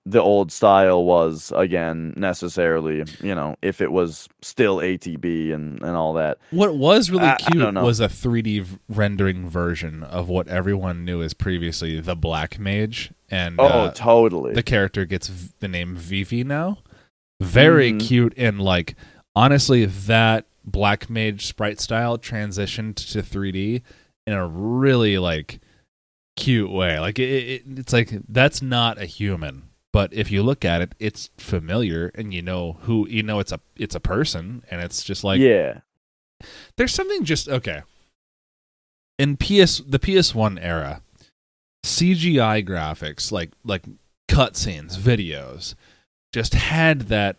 the 0.09 0.23
old 0.23 0.53
style 0.53 1.05
was 1.05 1.53
again 1.57 2.15
necessarily 2.17 3.05
you 3.21 3.35
know 3.35 3.57
if 3.61 3.81
it 3.81 3.91
was 3.91 4.29
still 4.41 4.77
atb 4.79 5.53
and 5.53 5.83
and 5.83 5.97
all 5.97 6.13
that 6.13 6.39
What 6.53 6.77
was 6.77 7.11
really 7.11 7.25
I- 7.25 7.33
I 7.33 7.37
cute 7.37 7.59
don't 7.59 7.75
was 7.83 7.99
a 7.99 8.07
3D 8.09 8.63
v- 8.63 8.79
rendering 8.89 9.49
version 9.49 10.05
of 10.05 10.29
what 10.29 10.47
everyone 10.47 11.05
knew 11.05 11.23
as 11.23 11.35
previously 11.35 11.99
the 12.01 12.15
Black 12.15 12.59
Mage, 12.59 13.11
and 13.31 13.57
oh 13.59 13.65
uh, 13.65 13.91
totally 13.93 14.55
the 14.55 14.63
character 14.63 15.05
gets 15.05 15.27
v- 15.29 15.51
the 15.59 15.67
name 15.69 15.97
Vivi 15.97 16.45
now. 16.45 16.79
Very 17.41 17.93
Mhm. 17.93 18.01
cute 18.01 18.35
and 18.37 18.61
like 18.61 18.95
honestly, 19.35 19.85
that 19.87 20.47
Black 20.65 21.11
Mage 21.11 21.47
sprite 21.47 21.81
style 21.81 22.17
transitioned 22.17 22.95
to 23.13 23.23
3D 23.23 23.83
in 24.27 24.33
a 24.33 24.47
really 24.47 25.19
like 25.19 25.59
cute 26.37 26.71
way. 26.71 26.99
Like 27.01 27.19
it, 27.19 27.23
it, 27.29 27.63
it's 27.79 27.93
like 27.93 28.11
that's 28.29 28.63
not 28.63 29.01
a 29.01 29.05
human, 29.07 29.65
but 29.97 30.13
if 30.13 30.31
you 30.31 30.43
look 30.43 30.63
at 30.63 30.83
it, 30.83 30.95
it's 30.99 31.31
familiar, 31.39 32.11
and 32.15 32.35
you 32.35 32.43
know 32.43 32.77
who 32.83 33.09
you 33.09 33.23
know 33.23 33.39
it's 33.39 33.51
a 33.51 33.59
it's 33.77 33.95
a 33.95 34.01
person, 34.01 34.63
and 34.71 34.83
it's 34.83 35.03
just 35.03 35.25
like 35.25 35.41
yeah 35.41 35.79
there's 36.77 36.93
something 36.93 37.25
just 37.25 37.49
okay. 37.49 37.81
In 39.19 39.39
PS 39.39 39.79
the 39.79 39.99
PS1 39.99 40.59
era, 40.61 41.01
CGI 41.83 42.63
graphics 42.69 43.33
like 43.33 43.53
like 43.65 43.87
cutscenes, 44.29 44.99
videos, 44.99 45.75
just 46.31 46.53
had 46.53 47.09
that. 47.09 47.39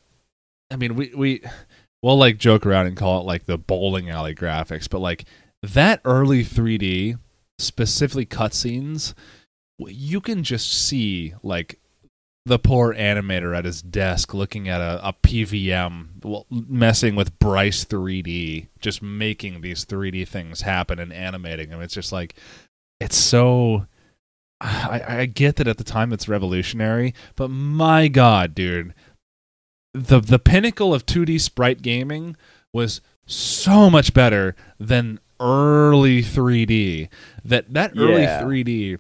I 0.72 0.78
mean, 0.78 0.96
we 0.96 1.14
we 1.14 1.44
we'll 2.02 2.18
like 2.18 2.40
joke 2.40 2.66
around 2.66 2.88
and 2.88 2.98
call 2.98 3.22
it 3.22 3.26
like 3.26 3.46
the 3.46 3.60
bowling 3.60 4.10
alley 4.10 4.34
graphics, 4.34 4.90
but 4.90 4.98
like 4.98 5.26
that 5.62 6.02
early 6.04 6.44
3D, 6.44 7.20
specifically 7.60 8.26
cutscenes, 8.26 9.14
you 9.78 10.20
can 10.20 10.44
just 10.44 10.74
see 10.74 11.36
like 11.44 11.80
the 12.48 12.58
poor 12.60 12.94
animator 12.94 13.56
at 13.56 13.66
his 13.66 13.82
desk 13.82 14.34
looking 14.34 14.68
at 14.70 14.80
a, 14.82 15.10
a 15.10 15.14
PVM, 15.14 16.24
well, 16.24 16.46
messing 16.50 17.16
with 17.16 17.38
Bryce 17.40 17.84
3D, 17.86 18.68
just 18.80 19.02
making 19.02 19.62
these 19.62 19.86
3D 19.86 20.28
things 20.28 20.62
happen 20.62 20.98
and 21.00 21.12
animating 21.12 21.70
them. 21.70 21.82
It's 21.82 21.94
just 21.94 22.12
like, 22.12 22.36
it's 23.00 23.18
so. 23.18 23.86
I, 24.60 25.04
I 25.08 25.26
get 25.28 25.58
that 25.58 25.68
at 25.68 25.78
the 25.78 25.84
time 25.84 26.12
it's 26.12 26.28
revolutionary, 26.28 27.14
but 27.36 27.50
my 27.50 28.08
god, 28.08 28.56
dude, 28.56 28.96
the 29.94 30.20
the 30.20 30.40
pinnacle 30.40 30.96
of 30.96 31.06
2D 31.06 31.40
sprite 31.40 31.84
gaming 31.84 32.36
was 32.74 33.00
so 33.28 33.90
much 33.90 34.16
better 34.16 34.56
than 34.80 35.20
early 35.40 36.24
3D. 36.24 37.10
That 37.46 37.72
that 37.74 37.92
early 37.96 38.24
Yeah. 38.24 38.42
3D 38.42 38.98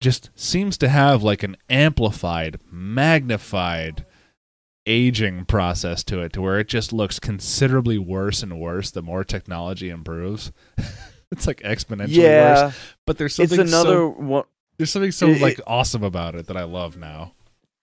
just 0.00 0.30
seems 0.34 0.78
to 0.78 0.88
have 0.88 1.22
like 1.22 1.42
an 1.42 1.56
amplified, 1.68 2.60
magnified 2.70 4.04
aging 4.86 5.44
process 5.44 6.02
to 6.04 6.20
it 6.20 6.32
to 6.32 6.40
where 6.40 6.58
it 6.58 6.68
just 6.68 6.92
looks 6.92 7.18
considerably 7.20 7.98
worse 7.98 8.42
and 8.42 8.58
worse 8.58 8.90
the 8.90 9.02
more 9.02 9.22
technology 9.24 9.90
improves. 9.90 10.50
it's 11.30 11.46
like 11.46 11.60
exponentially 11.60 12.16
yeah 12.16 12.66
worse. 12.66 12.78
But 13.06 13.18
there's 13.18 13.34
something 13.34 13.60
it's 13.60 13.70
another 13.70 13.96
so 13.96 14.08
one 14.10 14.44
there's 14.76 14.90
something 14.90 15.12
so 15.12 15.28
it- 15.28 15.42
like 15.42 15.60
awesome 15.66 16.02
about 16.02 16.34
it 16.34 16.46
that 16.46 16.56
I 16.56 16.64
love 16.64 16.96
now. 16.96 17.32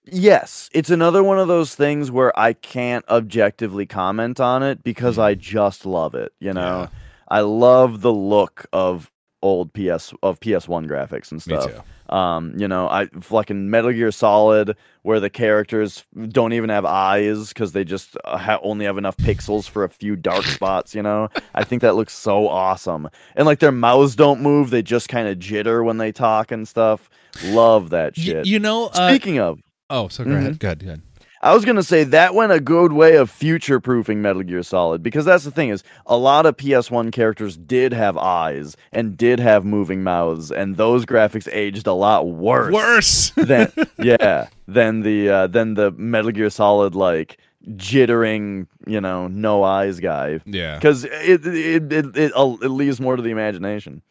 yes 0.05 0.69
it's 0.73 0.89
another 0.89 1.23
one 1.23 1.39
of 1.39 1.47
those 1.47 1.73
things 1.73 2.11
where 2.11 2.37
i 2.39 2.53
can't 2.53 3.03
objectively 3.09 3.87
comment 3.87 4.39
on 4.39 4.61
it 4.61 4.83
because 4.83 5.15
hmm. 5.15 5.21
i 5.21 5.33
just 5.33 5.83
love 5.83 6.13
it 6.13 6.31
you 6.39 6.53
know 6.53 6.81
Yeah. 6.81 6.87
i 7.27 7.39
love 7.41 8.01
the 8.01 8.13
look 8.13 8.67
of 8.71 9.11
old 9.41 9.73
ps 9.73 10.13
of 10.21 10.39
ps1 10.39 10.87
graphics 10.87 11.31
and 11.31 11.41
stuff. 11.41 11.83
Um, 12.09 12.53
you 12.57 12.67
know, 12.67 12.87
I 12.87 13.07
fucking 13.19 13.69
Metal 13.69 13.91
Gear 13.91 14.11
Solid, 14.11 14.75
where 15.01 15.19
the 15.19 15.29
characters 15.29 16.05
don't 16.29 16.53
even 16.53 16.69
have 16.69 16.85
eyes 16.85 17.49
because 17.49 17.71
they 17.71 17.83
just 17.83 18.15
uh, 18.25 18.37
ha- 18.37 18.59
only 18.61 18.85
have 18.85 18.97
enough 18.97 19.17
pixels 19.17 19.67
for 19.67 19.83
a 19.83 19.89
few 19.89 20.15
dark 20.15 20.43
spots. 20.57 20.93
You 20.93 21.01
know, 21.03 21.29
I 21.53 21.63
think 21.63 21.81
that 21.81 21.95
looks 21.95 22.13
so 22.13 22.47
awesome, 22.47 23.09
and 23.35 23.45
like 23.45 23.59
their 23.59 23.71
mouths 23.71 24.15
don't 24.15 24.41
move; 24.41 24.69
they 24.69 24.81
just 24.83 25.09
kind 25.09 25.27
of 25.27 25.37
jitter 25.39 25.83
when 25.83 25.97
they 25.97 26.11
talk 26.11 26.51
and 26.51 26.67
stuff. 26.67 27.09
Love 27.43 27.89
that 27.89 28.15
Y- 28.17 28.23
shit. 28.23 28.45
you 28.45 28.59
know, 28.59 28.87
uh, 28.93 29.09
Speaking 29.09 29.39
of, 29.39 29.59
oh, 29.89 30.07
so 30.07 30.23
go 30.23 30.29
Mhm. 30.31 30.37
ahead. 30.37 30.59
Good, 30.59 30.79
good. 30.79 31.01
I 31.45 31.53
was 31.53 31.63
gonna 31.63 31.83
say 31.83 32.03
that 32.05 32.33
went 32.33 32.51
a 32.51 32.59
good 32.59 32.91
way 32.91 33.17
of 33.17 33.29
future 33.29 33.79
proofing 33.79 34.19
Metal 34.21 34.41
Gear 34.41 34.63
Solid 34.63 35.03
because 35.03 35.25
that's 35.25 35.43
the 35.43 35.51
thing 35.51 35.69
is 35.69 35.83
a 36.07 36.17
lot 36.17 36.47
of 36.47 36.57
PS1 36.57 37.11
characters 37.11 37.55
did 37.55 37.93
have 37.93 38.17
eyes 38.17 38.75
and 38.91 39.15
did 39.15 39.39
have 39.39 39.63
moving 39.63 40.01
mouths, 40.03 40.51
and 40.51 40.75
those 40.75 41.05
graphics 41.05 41.47
aged 41.51 41.85
a 41.85 41.93
lot 41.93 42.27
worse. 42.27 42.73
Worse. 42.73 43.29
than 43.37 43.71
yeah 43.99 44.47
than 44.67 45.01
the 45.01 45.29
uh, 45.29 45.47
than 45.47 45.75
the 45.75 45.91
Metal 45.91 46.31
Gear 46.31 46.49
Solid 46.49 46.95
like 46.95 47.37
jittering, 47.69 48.65
you 48.87 48.99
know, 49.01 49.27
no 49.27 49.63
eyes 49.63 49.99
guy 49.99 50.39
Yeah. 50.45 50.75
because 50.75 51.03
it 51.03 51.45
it, 51.45 51.93
it 51.93 52.17
it 52.17 52.31
it 52.35 52.69
leaves 52.69 52.99
more 52.99 53.15
to 53.15 53.21
the 53.21 53.29
imagination. 53.31 54.01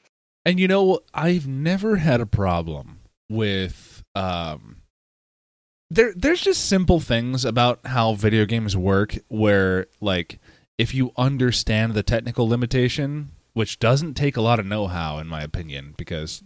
And 0.45 0.61
you 0.61 0.69
know, 0.69 1.01
I've 1.13 1.49
never 1.49 1.97
had 1.97 2.21
a 2.21 2.27
problem 2.27 3.01
with 3.29 4.05
um 4.15 4.74
there 5.91 6.13
there's 6.17 6.41
just 6.41 6.67
simple 6.67 7.01
things 7.01 7.45
about 7.45 7.81
how 7.87 8.15
video 8.15 8.45
games 8.45 8.77
work 8.77 9.17
where 9.29 9.87
like 10.01 10.39
if 10.79 10.95
you 10.95 11.13
understand 11.17 11.95
the 11.95 12.03
technical 12.03 12.49
limitation, 12.49 13.31
which 13.53 13.79
doesn't 13.79 14.15
take 14.15 14.37
a 14.37 14.41
lot 14.41 14.59
of 14.59 14.67
know-how 14.67 15.19
in 15.19 15.27
my 15.27 15.43
opinion 15.43 15.95
because 15.97 16.43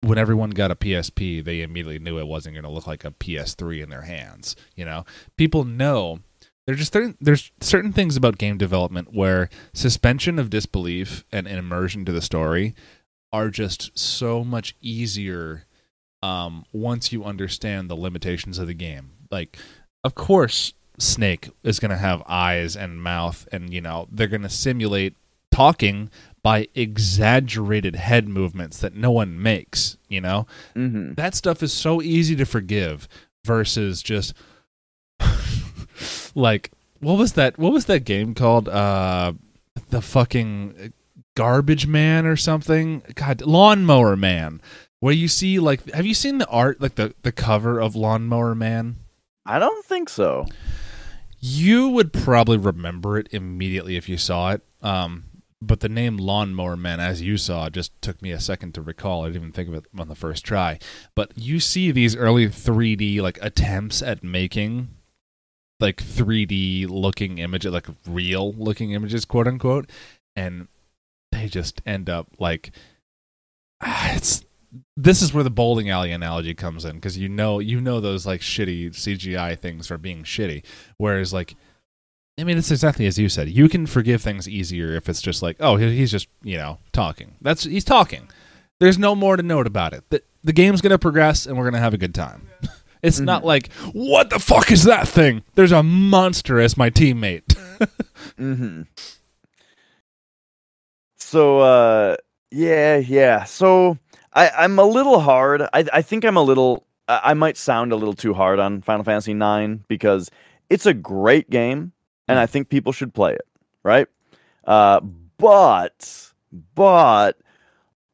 when 0.00 0.18
everyone 0.18 0.50
got 0.50 0.70
a 0.70 0.76
PSP, 0.76 1.44
they 1.44 1.62
immediately 1.62 1.98
knew 1.98 2.18
it 2.18 2.26
wasn't 2.26 2.54
going 2.54 2.64
to 2.64 2.70
look 2.70 2.86
like 2.86 3.04
a 3.04 3.10
PS3 3.12 3.82
in 3.82 3.90
their 3.90 4.02
hands, 4.02 4.54
you 4.74 4.84
know. 4.84 5.04
People 5.36 5.64
know 5.64 6.20
there's 6.66 6.78
just 6.78 6.92
certain, 6.92 7.16
there's 7.20 7.52
certain 7.60 7.92
things 7.92 8.16
about 8.16 8.38
game 8.38 8.58
development 8.58 9.14
where 9.14 9.48
suspension 9.72 10.38
of 10.38 10.50
disbelief 10.50 11.24
and, 11.32 11.46
and 11.46 11.58
immersion 11.58 12.04
to 12.04 12.12
the 12.12 12.22
story 12.22 12.74
are 13.32 13.50
just 13.50 13.96
so 13.98 14.44
much 14.44 14.74
easier 14.80 15.64
um, 16.22 16.64
once 16.72 17.12
you 17.12 17.24
understand 17.24 17.88
the 17.88 17.96
limitations 17.96 18.58
of 18.58 18.66
the 18.66 18.74
game. 18.74 19.12
Like, 19.30 19.56
of 20.04 20.14
course, 20.14 20.72
Snake 20.98 21.50
is 21.62 21.78
going 21.78 21.90
to 21.90 21.96
have 21.96 22.22
eyes 22.26 22.76
and 22.76 23.02
mouth, 23.02 23.46
and 23.52 23.72
you 23.72 23.80
know 23.80 24.08
they're 24.10 24.26
going 24.26 24.42
to 24.42 24.48
simulate 24.48 25.14
talking 25.50 26.10
by 26.42 26.68
exaggerated 26.74 27.96
head 27.96 28.28
movements 28.28 28.78
that 28.78 28.94
no 28.94 29.10
one 29.10 29.40
makes. 29.40 29.96
You 30.08 30.20
know? 30.20 30.46
Hmm 30.74 31.14
that 31.14 31.34
stuff 31.34 31.62
is 31.62 31.72
so 31.72 32.00
easy 32.00 32.36
to 32.36 32.44
forgive 32.44 33.08
versus 33.44 34.02
just 34.02 34.34
like 36.34 36.70
what 37.00 37.18
was 37.18 37.32
that 37.34 37.58
what 37.58 37.72
was 37.72 37.86
that 37.86 38.04
game 38.04 38.34
called? 38.34 38.68
Uh 38.68 39.32
the 39.90 40.00
fucking 40.00 40.92
garbage 41.36 41.86
man 41.86 42.26
or 42.26 42.36
something? 42.36 43.02
God 43.14 43.42
lawnmower 43.42 44.16
man 44.16 44.60
where 45.00 45.14
you 45.14 45.28
see 45.28 45.58
like 45.58 45.90
have 45.92 46.06
you 46.06 46.14
seen 46.14 46.38
the 46.38 46.46
art 46.48 46.80
like 46.80 46.94
the 46.96 47.14
the 47.22 47.32
cover 47.32 47.80
of 47.80 47.94
lawnmower 47.96 48.54
man? 48.54 48.96
I 49.44 49.58
don't 49.58 49.84
think 49.84 50.08
so. 50.08 50.46
you 51.38 51.88
would 51.88 52.12
probably 52.12 52.56
remember 52.56 53.18
it 53.18 53.28
immediately 53.30 53.96
if 53.96 54.08
you 54.08 54.16
saw 54.16 54.52
it 54.52 54.62
um 54.82 55.24
but 55.62 55.80
the 55.80 55.88
name 55.88 56.16
lawnmower 56.18 56.76
man 56.76 57.00
as 57.00 57.22
you 57.22 57.36
saw 57.36 57.68
just 57.70 57.90
took 58.02 58.20
me 58.20 58.30
a 58.30 58.38
second 58.40 58.74
to 58.74 58.82
recall. 58.82 59.22
I 59.24 59.28
didn't 59.28 59.42
even 59.42 59.52
think 59.52 59.68
of 59.68 59.74
it 59.74 59.84
on 59.98 60.08
the 60.08 60.14
first 60.14 60.44
try. 60.44 60.78
But 61.14 61.32
you 61.36 61.60
see 61.60 61.90
these 61.90 62.14
early 62.14 62.46
3d 62.46 63.20
like 63.20 63.38
attempts 63.40 64.02
at 64.02 64.22
making 64.22 64.88
like 65.80 65.96
3d 65.96 66.88
looking 66.90 67.38
images 67.38 67.72
like 67.72 67.86
real 68.06 68.52
looking 68.52 68.92
images 68.92 69.24
quote 69.24 69.46
unquote 69.48 69.90
and 70.36 70.68
they 71.32 71.48
just 71.48 71.80
end 71.86 72.08
up 72.10 72.28
like 72.38 72.70
it's 73.82 74.44
this 74.96 75.22
is 75.22 75.32
where 75.32 75.44
the 75.44 75.50
bowling 75.50 75.90
alley 75.90 76.12
analogy 76.12 76.54
comes 76.54 76.84
in 76.84 76.94
because 76.96 77.16
you 77.18 77.28
know 77.28 77.58
you 77.58 77.80
know 77.80 78.00
those 78.00 78.26
like 78.26 78.40
shitty 78.40 78.90
cgi 78.90 79.58
things 79.58 79.90
are 79.90 79.98
being 79.98 80.22
shitty 80.24 80.64
whereas 80.96 81.32
like 81.32 81.54
I 82.38 82.44
mean, 82.44 82.58
it's 82.58 82.70
exactly 82.70 83.06
as 83.06 83.18
you 83.18 83.30
said. 83.30 83.48
You 83.48 83.66
can 83.66 83.86
forgive 83.86 84.20
things 84.20 84.46
easier 84.46 84.94
if 84.94 85.08
it's 85.08 85.22
just 85.22 85.42
like, 85.42 85.56
oh, 85.58 85.76
he's 85.76 86.10
just 86.10 86.28
you 86.42 86.58
know 86.58 86.78
talking. 86.92 87.34
That's 87.40 87.64
he's 87.64 87.84
talking. 87.84 88.28
There's 88.78 88.98
no 88.98 89.14
more 89.14 89.38
to 89.38 89.42
note 89.42 89.66
about 89.66 89.94
it. 89.94 90.04
The, 90.10 90.22
the 90.44 90.52
game's 90.52 90.82
gonna 90.82 90.98
progress, 90.98 91.46
and 91.46 91.56
we're 91.56 91.64
gonna 91.64 91.78
have 91.78 91.94
a 91.94 91.98
good 91.98 92.14
time. 92.14 92.48
It's 93.02 93.20
not 93.20 93.44
like 93.44 93.72
what 93.92 94.30
the 94.30 94.40
fuck 94.40 94.72
is 94.72 94.84
that 94.84 95.06
thing? 95.06 95.44
There's 95.54 95.70
a 95.70 95.82
monster 95.82 96.58
as 96.58 96.76
my 96.76 96.90
teammate. 96.90 97.56
hmm 98.36 98.82
So 101.16 101.60
uh 101.60 102.16
yeah, 102.50 102.96
yeah. 102.96 103.44
So 103.44 103.98
I 104.36 104.50
I'm 104.50 104.78
a 104.78 104.84
little 104.84 105.18
hard. 105.20 105.62
I 105.62 105.84
I 105.92 106.02
think 106.02 106.24
I'm 106.24 106.36
a 106.36 106.42
little 106.42 106.86
I 107.08 107.34
might 107.34 107.56
sound 107.56 107.90
a 107.92 107.96
little 107.96 108.14
too 108.14 108.34
hard 108.34 108.58
on 108.60 108.82
Final 108.82 109.02
Fantasy 109.04 109.32
9 109.34 109.84
because 109.88 110.30
it's 110.70 110.86
a 110.86 110.94
great 110.94 111.48
game 111.50 111.92
and 112.28 112.38
I 112.38 112.46
think 112.46 112.68
people 112.68 112.92
should 112.92 113.12
play 113.14 113.32
it, 113.32 113.46
right? 113.82 114.06
Uh 114.64 115.00
but 115.38 116.30
but 116.74 117.38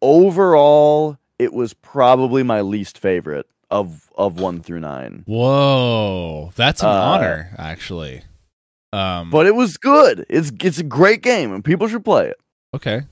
overall 0.01 1.19
it 1.39 1.53
was 1.53 1.75
probably 1.75 2.43
my 2.43 2.61
least 2.61 2.99
favorite 2.99 3.47
of 3.71 4.11
of 4.17 4.39
1 4.39 4.61
through 4.63 4.81
9. 4.81 5.25
Whoa, 5.27 6.53
that's 6.55 6.83
an 6.83 6.89
Uh, 6.91 6.93
honor, 6.93 7.55
actually. 7.57 8.23
Um, 8.93 9.31
But 9.31 9.47
it 9.47 9.55
was 9.55 9.79
good. 9.79 10.27
It's 10.29 10.53
it's 10.63 10.79
a 10.79 10.83
great 10.85 11.23
game 11.23 11.53
and 11.55 11.65
people 11.65 11.89
should 11.89 12.05
play 12.05 12.29
it. 12.29 12.39
okay, 12.75 13.03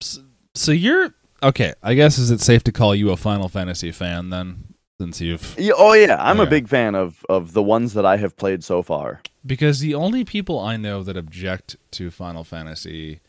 so, 0.00 0.20
so 0.56 0.72
you're 0.72 1.14
okay. 1.42 1.74
I 1.82 1.94
guess 1.94 2.18
is 2.18 2.30
it 2.30 2.40
safe 2.40 2.64
to 2.64 2.72
call 2.72 2.94
you 2.94 3.10
a 3.10 3.16
Final 3.16 3.48
Fantasy 3.48 3.92
fan 3.92 4.30
then, 4.30 4.74
since 5.00 5.20
you've 5.20 5.54
Yeah, 5.58 5.74
oh 5.76 5.92
yeah, 5.94 6.16
I'm 6.20 6.40
a 6.40 6.46
big 6.46 6.68
fan 6.68 6.94
of 6.94 7.24
of 7.28 7.52
the 7.52 7.62
ones 7.62 7.94
that 7.94 8.06
I 8.06 8.16
have 8.16 8.36
played 8.36 8.62
so 8.64 8.82
far. 8.82 9.20
because 9.44 9.80
the 9.80 9.94
only 9.94 10.24
people 10.24 10.58
I 10.58 10.76
know 10.76 11.02
that 11.02 11.16
object 11.16 11.76
to 11.92 12.10
Final 12.10 12.44
Fantasy 12.44 13.20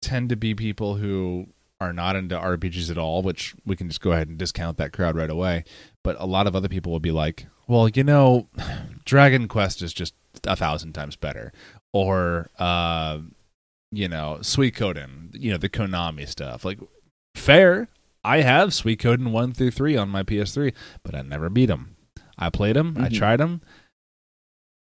tend 0.00 0.28
to 0.28 0.36
be 0.36 0.54
people 0.54 0.96
who 0.96 1.46
are 1.80 1.92
not 1.92 2.14
into 2.16 2.38
RPGs 2.38 2.90
at 2.90 2.98
all, 2.98 3.22
which 3.22 3.54
we 3.66 3.74
can 3.76 3.88
just 3.88 4.00
go 4.00 4.12
ahead 4.12 4.28
and 4.28 4.38
discount 4.38 4.76
that 4.76 4.92
crowd 4.92 5.16
right 5.16 5.30
away. 5.30 5.64
But 6.04 6.16
a 6.20 6.26
lot 6.26 6.46
of 6.46 6.54
other 6.54 6.68
people 6.68 6.92
will 6.92 7.00
be 7.00 7.10
like, 7.10 7.46
well, 7.66 7.88
you 7.88 8.04
know, 8.04 8.48
Dragon 9.04 9.48
Quest 9.48 9.82
is 9.82 9.92
just 9.92 10.14
a 10.46 10.56
thousand 10.56 10.92
times 10.92 11.16
better. 11.16 11.52
Or, 11.92 12.48
uh, 12.58 13.18
you 13.90 14.08
know, 14.08 14.38
Sweet 14.42 14.74
Suikoden, 14.74 15.30
you 15.32 15.50
know, 15.50 15.58
the 15.58 15.68
Konami 15.68 16.28
stuff. 16.28 16.64
Like, 16.64 16.78
fair. 17.34 17.88
I 18.24 18.42
have 18.42 18.72
Sweet 18.72 19.00
Suikoden 19.00 19.32
1 19.32 19.52
through 19.54 19.72
3 19.72 19.96
on 19.96 20.08
my 20.08 20.22
PS3, 20.22 20.72
but 21.02 21.14
I 21.14 21.22
never 21.22 21.48
beat 21.50 21.66
them. 21.66 21.96
I 22.38 22.50
played 22.50 22.76
them, 22.76 22.96
I 22.98 23.08
Mhm. 23.08 23.16
tried 23.18 23.36
them. 23.38 23.60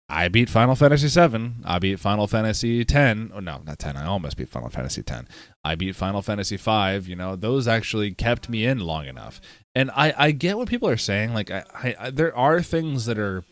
I 0.09 0.27
beat 0.27 0.49
Final 0.49 0.75
Fantasy 0.75 1.07
7. 1.07 1.63
I 1.63 1.79
beat 1.79 1.99
Final 1.99 2.27
Fantasy 2.27 2.83
10. 2.85 3.31
Oh 3.33 3.39
no, 3.39 3.61
not 3.65 3.79
10. 3.79 3.95
I 3.97 4.05
almost 4.05 4.37
beat 4.37 4.49
Final 4.49 4.69
Fantasy 4.69 5.01
10. 5.01 5.27
I 5.63 5.75
beat 5.75 5.95
Final 5.95 6.21
Fantasy 6.21 6.57
5. 6.57 7.07
You 7.07 7.15
know, 7.15 7.35
those 7.35 7.67
actually 7.67 8.11
kept 8.13 8.49
me 8.49 8.65
in 8.65 8.79
long 8.79 9.07
enough. 9.07 9.39
And 9.73 9.89
I, 9.95 10.13
I 10.17 10.31
get 10.31 10.57
what 10.57 10.67
people 10.67 10.89
are 10.89 10.97
saying. 10.97 11.33
Like, 11.33 11.49
I, 11.49 11.63
I, 11.73 11.95
I, 11.99 12.09
there 12.11 12.35
are 12.35 12.61
things 12.61 13.05
that 13.05 13.17
are 13.17 13.43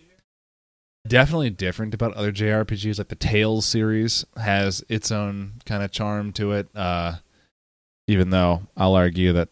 definitely 1.07 1.49
different 1.49 1.93
about 1.93 2.13
other 2.13 2.31
JRPGs. 2.31 2.97
Like 2.99 3.07
the 3.07 3.15
Tales 3.15 3.65
series 3.65 4.25
has 4.37 4.83
its 4.89 5.11
own 5.11 5.53
kind 5.65 5.81
of 5.81 5.91
charm 5.91 6.31
to 6.33 6.51
it. 6.51 6.67
Uh, 6.75 7.15
even 8.11 8.29
though 8.29 8.63
I'll 8.75 8.95
argue 8.95 9.33
that 9.33 9.49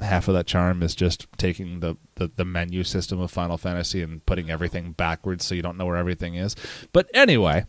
half 0.00 0.28
of 0.28 0.34
that 0.34 0.46
charm 0.46 0.82
is 0.82 0.94
just 0.94 1.26
taking 1.38 1.80
the, 1.80 1.96
the, 2.14 2.30
the 2.36 2.44
menu 2.44 2.84
system 2.84 3.20
of 3.20 3.30
Final 3.30 3.58
Fantasy 3.58 4.02
and 4.02 4.24
putting 4.26 4.50
everything 4.50 4.92
backwards 4.92 5.44
so 5.44 5.54
you 5.54 5.62
don't 5.62 5.76
know 5.76 5.86
where 5.86 5.96
everything 5.96 6.34
is. 6.36 6.54
But 6.92 7.10
anyway, 7.14 7.66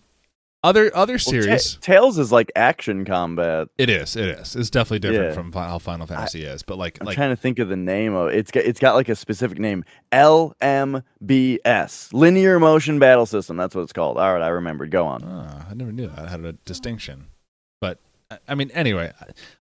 other 0.64 0.96
other 0.96 1.14
Well, 1.14 1.20
Ta- 1.20 1.32
series, 1.32 1.76
Tales 1.82 2.18
is 2.20 2.32
like 2.32 2.52
action 2.56 3.04
combat. 3.04 3.68
it 3.78 3.90
is, 3.90 4.16
it 4.16 4.28
is. 4.30 4.56
It's 4.56 4.70
definitely 4.70 5.00
different 5.00 5.30
Yeah. 5.30 5.34
from 5.34 5.52
how 5.52 5.80
Final 5.80 6.06
Fantasy 6.08 6.44
is. 6.44 6.64
But 6.64 6.78
like, 6.78 7.00
I'm 7.02 7.08
like 7.08 7.16
trying 7.16 7.32
to 7.32 7.36
think 7.36 7.60
of 7.60 7.68
the 7.70 7.76
name 7.76 8.14
of 8.14 8.30
it. 8.30 8.36
It's 8.36 8.52
got 8.52 8.64
it's 8.64 8.80
got 8.80 8.96
like 8.96 9.10
a 9.10 9.16
specific 9.16 9.60
name. 9.60 9.84
LMBS. 10.12 12.14
Linear 12.14 12.60
Motion 12.60 13.00
Battle 13.00 13.26
System. 13.26 13.58
That's 13.58 13.76
what 13.76 13.82
it's 13.82 13.94
called. 13.94 14.18
All 14.18 14.34
right, 14.34 14.42
I 14.42 14.50
remembered. 14.50 14.92
Go 14.92 15.06
on. 15.06 15.24
Ah, 15.26 15.68
I 15.70 15.74
never 15.74 15.92
knew 15.92 16.08
that 16.08 16.30
had 16.30 16.46
a 16.46 16.54
distinction. 16.54 17.28
But 17.82 18.00
I- 18.32 18.38
I 18.50 18.56
mean, 18.56 18.72
anyway, 18.72 19.12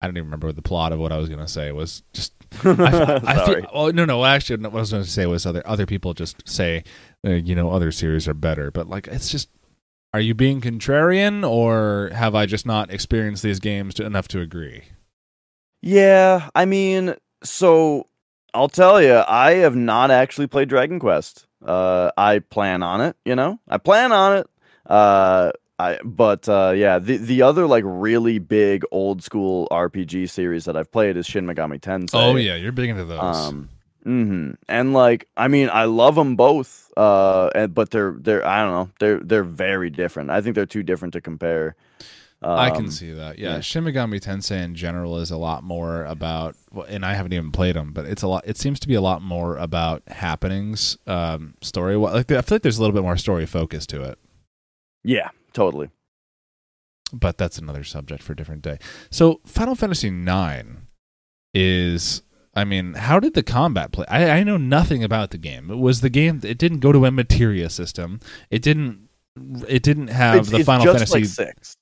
I, 0.04 0.06
don't 0.06 0.16
even 0.16 0.26
remember 0.26 0.52
the 0.52 0.62
plot 0.62 0.92
of 0.92 0.98
what 0.98 1.12
I 1.12 1.18
was 1.18 1.28
going 1.28 1.40
to 1.40 1.48
say 1.48 1.72
was. 1.72 2.02
Just 2.12 2.32
I, 2.64 3.20
I 3.24 3.46
feel, 3.46 3.66
oh 3.72 3.90
no, 3.90 4.04
no. 4.04 4.24
Actually, 4.24 4.62
what 4.62 4.74
I 4.74 4.80
was 4.80 4.92
going 4.92 5.02
to 5.02 5.10
say 5.10 5.26
was 5.26 5.44
other 5.46 5.62
other 5.66 5.86
people 5.86 6.14
just 6.14 6.48
say, 6.48 6.84
uh, 7.26 7.30
you 7.30 7.54
know, 7.54 7.70
other 7.70 7.90
series 7.90 8.28
are 8.28 8.34
better. 8.34 8.70
But 8.70 8.88
like, 8.88 9.08
it's 9.08 9.30
just, 9.30 9.48
are 10.12 10.20
you 10.20 10.34
being 10.34 10.60
contrarian, 10.60 11.48
or 11.48 12.10
have 12.14 12.34
I 12.34 12.46
just 12.46 12.66
not 12.66 12.92
experienced 12.92 13.42
these 13.42 13.58
games 13.58 13.94
to, 13.94 14.06
enough 14.06 14.28
to 14.28 14.40
agree? 14.40 14.84
Yeah, 15.82 16.48
I 16.54 16.64
mean, 16.64 17.14
so 17.42 18.06
I'll 18.54 18.68
tell 18.68 19.02
you, 19.02 19.22
I 19.26 19.56
have 19.56 19.74
not 19.74 20.10
actually 20.10 20.46
played 20.46 20.68
Dragon 20.68 21.00
Quest. 21.00 21.46
Uh, 21.64 22.10
I 22.16 22.38
plan 22.38 22.82
on 22.82 23.00
it. 23.00 23.16
You 23.24 23.34
know, 23.34 23.58
I 23.68 23.78
plan 23.78 24.12
on 24.12 24.36
it. 24.38 24.46
Uh, 24.86 25.50
I 25.78 25.98
but 26.04 26.48
uh, 26.48 26.72
yeah, 26.76 26.98
the 26.98 27.16
the 27.16 27.42
other 27.42 27.66
like 27.66 27.84
really 27.86 28.38
big 28.38 28.84
old 28.90 29.22
school 29.22 29.66
RPG 29.70 30.26
series 30.30 30.64
that 30.66 30.76
I've 30.76 30.90
played 30.92 31.16
is 31.16 31.26
Shin 31.26 31.46
Megami 31.46 31.80
Tensei. 31.80 32.14
Oh 32.14 32.36
yeah, 32.36 32.54
you're 32.54 32.72
big 32.72 32.90
into 32.90 33.04
those. 33.04 33.20
Um, 33.20 33.68
hmm 34.04 34.50
and 34.68 34.92
like 34.92 35.28
I 35.36 35.48
mean, 35.48 35.70
I 35.72 35.84
love 35.84 36.14
them 36.14 36.36
both. 36.36 36.92
Uh, 36.96 37.50
and, 37.54 37.74
but 37.74 37.90
they're 37.90 38.14
they're 38.20 38.46
I 38.46 38.62
don't 38.62 38.72
know 38.72 38.90
they're 39.00 39.20
they're 39.20 39.42
very 39.44 39.90
different. 39.90 40.30
I 40.30 40.40
think 40.40 40.54
they're 40.54 40.66
too 40.66 40.82
different 40.84 41.12
to 41.14 41.20
compare. 41.20 41.74
I 42.56 42.70
can 42.70 42.84
Um, 42.84 42.90
see 42.90 43.10
that. 43.12 43.38
Yeah, 43.38 43.54
yeah. 43.54 43.60
Shin 43.60 43.84
Megami 43.84 44.20
Tensei 44.20 44.62
in 44.62 44.74
general 44.74 45.18
is 45.18 45.30
a 45.30 45.36
lot 45.38 45.64
more 45.64 46.04
about, 46.04 46.56
well, 46.70 46.84
and 46.86 47.04
I 47.04 47.14
haven't 47.14 47.32
even 47.32 47.52
played 47.52 47.74
them, 47.74 47.92
but 47.92 48.04
it's 48.04 48.22
a 48.22 48.28
lot. 48.28 48.44
It 48.46 48.58
seems 48.58 48.78
to 48.80 48.88
be 48.88 48.94
a 48.94 49.00
lot 49.00 49.22
more 49.22 49.56
about 49.56 50.02
happenings, 50.08 50.98
um, 51.06 51.54
story. 51.62 51.96
Like 51.96 52.30
I 52.30 52.42
feel 52.42 52.56
like 52.56 52.62
there's 52.62 52.76
a 52.76 52.82
little 52.82 52.92
bit 52.94 53.02
more 53.02 53.16
story 53.16 53.46
focus 53.46 53.86
to 53.88 54.02
it. 54.02 54.18
Yeah, 55.04 55.30
totally. 55.54 55.88
But 57.12 57.38
that's 57.38 57.58
another 57.58 57.84
subject 57.84 58.22
for 58.22 58.32
a 58.32 58.36
different 58.36 58.62
day. 58.62 58.78
So 59.10 59.40
Final 59.46 59.74
Fantasy 59.74 60.08
IX 60.08 60.66
is 61.54 62.22
I 62.56 62.64
mean, 62.64 62.94
how 62.94 63.18
did 63.18 63.34
the 63.34 63.42
combat 63.42 63.90
play? 63.92 64.06
I, 64.08 64.30
I 64.38 64.42
know 64.44 64.56
nothing 64.56 65.02
about 65.02 65.30
the 65.30 65.38
game. 65.38 65.70
It 65.70 65.76
was 65.78 66.00
the 66.02 66.10
game. 66.10 66.40
It 66.44 66.56
didn't 66.58 66.78
go 66.80 66.92
to 66.92 67.04
a 67.04 67.10
materia 67.10 67.68
system. 67.68 68.20
It 68.50 68.62
didn't. 68.62 69.08
It 69.66 69.82
didn't 69.82 70.08
have 70.08 70.36
It's, 70.36 70.50
the 70.50 70.58
it's 70.58 70.66
Final 70.66 70.84
just 70.84 71.12
Fantasy. 71.12 71.18
like 71.44 71.54
six. 71.54 71.76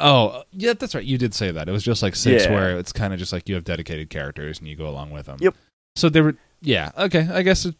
oh, 0.00 0.42
yeah, 0.50 0.72
that's 0.72 0.96
right. 0.96 1.04
You 1.04 1.16
did 1.18 1.32
say 1.34 1.52
that. 1.52 1.68
It 1.68 1.72
was 1.72 1.84
just 1.84 2.02
like 2.02 2.16
six, 2.16 2.44
Yeah. 2.44 2.52
where 2.52 2.76
it's 2.78 2.92
kind 2.92 3.12
of 3.12 3.20
just 3.20 3.32
like 3.32 3.48
you 3.48 3.54
have 3.54 3.62
dedicated 3.62 4.10
characters 4.10 4.58
and 4.58 4.66
you 4.66 4.74
go 4.74 4.88
along 4.88 5.10
with 5.12 5.26
them. 5.26 5.38
Yep. 5.40 5.54
So 5.94 6.08
there 6.08 6.24
were. 6.24 6.34
Yeah. 6.60 6.90
Okay. 6.98 7.28
I 7.32 7.42
guess 7.42 7.64
it, 7.66 7.76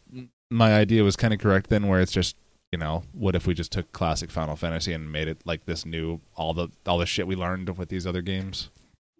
my 0.49 0.73
idea 0.73 1.03
was 1.03 1.17
kind 1.17 1.33
of 1.33 1.39
correct 1.41 1.69
then, 1.69 1.87
where 1.87 1.99
it's 1.99 2.13
just 2.13 2.37
you 2.71 2.77
know, 2.77 3.03
what 3.13 3.35
if 3.35 3.47
we 3.47 3.53
just 3.53 3.71
took 3.71 3.91
classic 3.91 4.31
Final 4.31 4.55
Fantasy 4.55 4.93
and 4.93 5.11
made 5.11 5.27
it 5.27 5.41
like 5.45 5.65
this 5.65 5.85
new 5.85 6.21
all 6.35 6.53
the 6.53 6.69
all 6.85 6.97
the 6.97 7.05
shit 7.05 7.27
we 7.27 7.35
learned 7.35 7.77
with 7.77 7.89
these 7.89 8.05
other 8.05 8.21
games. 8.21 8.69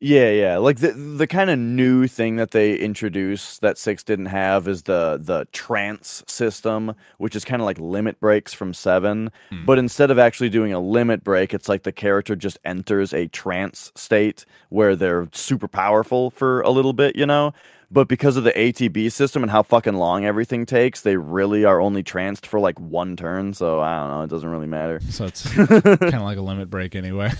Yeah, 0.01 0.29
yeah. 0.29 0.57
Like 0.57 0.77
the 0.77 0.91
the 0.91 1.27
kind 1.27 1.49
of 1.49 1.59
new 1.59 2.07
thing 2.07 2.37
that 2.37 2.51
they 2.51 2.75
introduced 2.75 3.59
that 3.61 3.77
six 3.77 4.01
didn't 4.01 4.27
have 4.27 4.67
is 4.67 4.83
the 4.83 5.19
the 5.21 5.45
trance 5.51 6.23
system, 6.25 6.95
which 7.17 7.35
is 7.35 7.43
kind 7.43 7.61
of 7.61 7.65
like 7.65 7.79
limit 7.79 8.19
breaks 8.19 8.53
from 8.53 8.73
seven. 8.73 9.29
Hmm. 9.49 9.65
But 9.65 9.77
instead 9.77 10.09
of 10.09 10.17
actually 10.17 10.49
doing 10.49 10.71
a 10.71 10.79
limit 10.79 11.23
break, 11.23 11.53
it's 11.53 11.67
like 11.67 11.83
the 11.83 11.91
character 11.91 12.35
just 12.35 12.59
enters 12.63 13.13
a 13.13 13.27
trance 13.27 13.91
state 13.95 14.45
where 14.69 14.95
they're 14.95 15.27
super 15.33 15.67
powerful 15.67 16.29
for 16.29 16.61
a 16.61 16.69
little 16.69 16.93
bit, 16.93 17.15
you 17.17 17.25
know. 17.25 17.53
But 17.91 18.07
because 18.07 18.37
of 18.37 18.43
the 18.43 18.51
ATB 18.53 19.11
system 19.11 19.41
and 19.41 19.51
how 19.51 19.63
fucking 19.63 19.95
long 19.95 20.23
everything 20.23 20.65
takes, 20.67 21.01
they 21.01 21.17
really 21.17 21.65
are 21.65 21.81
only 21.81 22.03
tranced 22.03 22.45
for 22.45 22.59
like 22.59 22.79
one 22.79 23.15
turn. 23.15 23.53
So 23.55 23.79
I 23.79 23.97
don't 23.99 24.09
know. 24.09 24.21
It 24.21 24.29
doesn't 24.29 24.49
really 24.49 24.67
matter. 24.67 24.99
So 25.09 25.25
it's 25.25 25.51
kind 25.55 26.13
of 26.13 26.21
like 26.21 26.37
a 26.37 26.41
limit 26.41 26.69
break 26.69 26.95
anyway. 26.95 27.31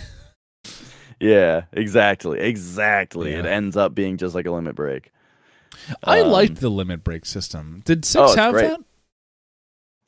yeah, 1.19 1.63
exactly, 1.71 2.39
exactly. 2.39 3.33
It 3.33 3.45
ends 3.45 3.77
up 3.77 3.93
being 3.93 4.17
just 4.17 4.33
like 4.33 4.45
a 4.47 4.51
limit 4.51 4.75
break. 4.75 5.11
I 6.03 6.21
Um, 6.21 6.29
liked 6.29 6.55
the 6.61 6.69
limit 6.69 7.03
break 7.03 7.25
system. 7.25 7.81
Did 7.85 8.03
six 8.03 8.31
Oh, 8.31 8.35
have 8.35 8.53
great. 8.53 8.69
that? 8.69 8.79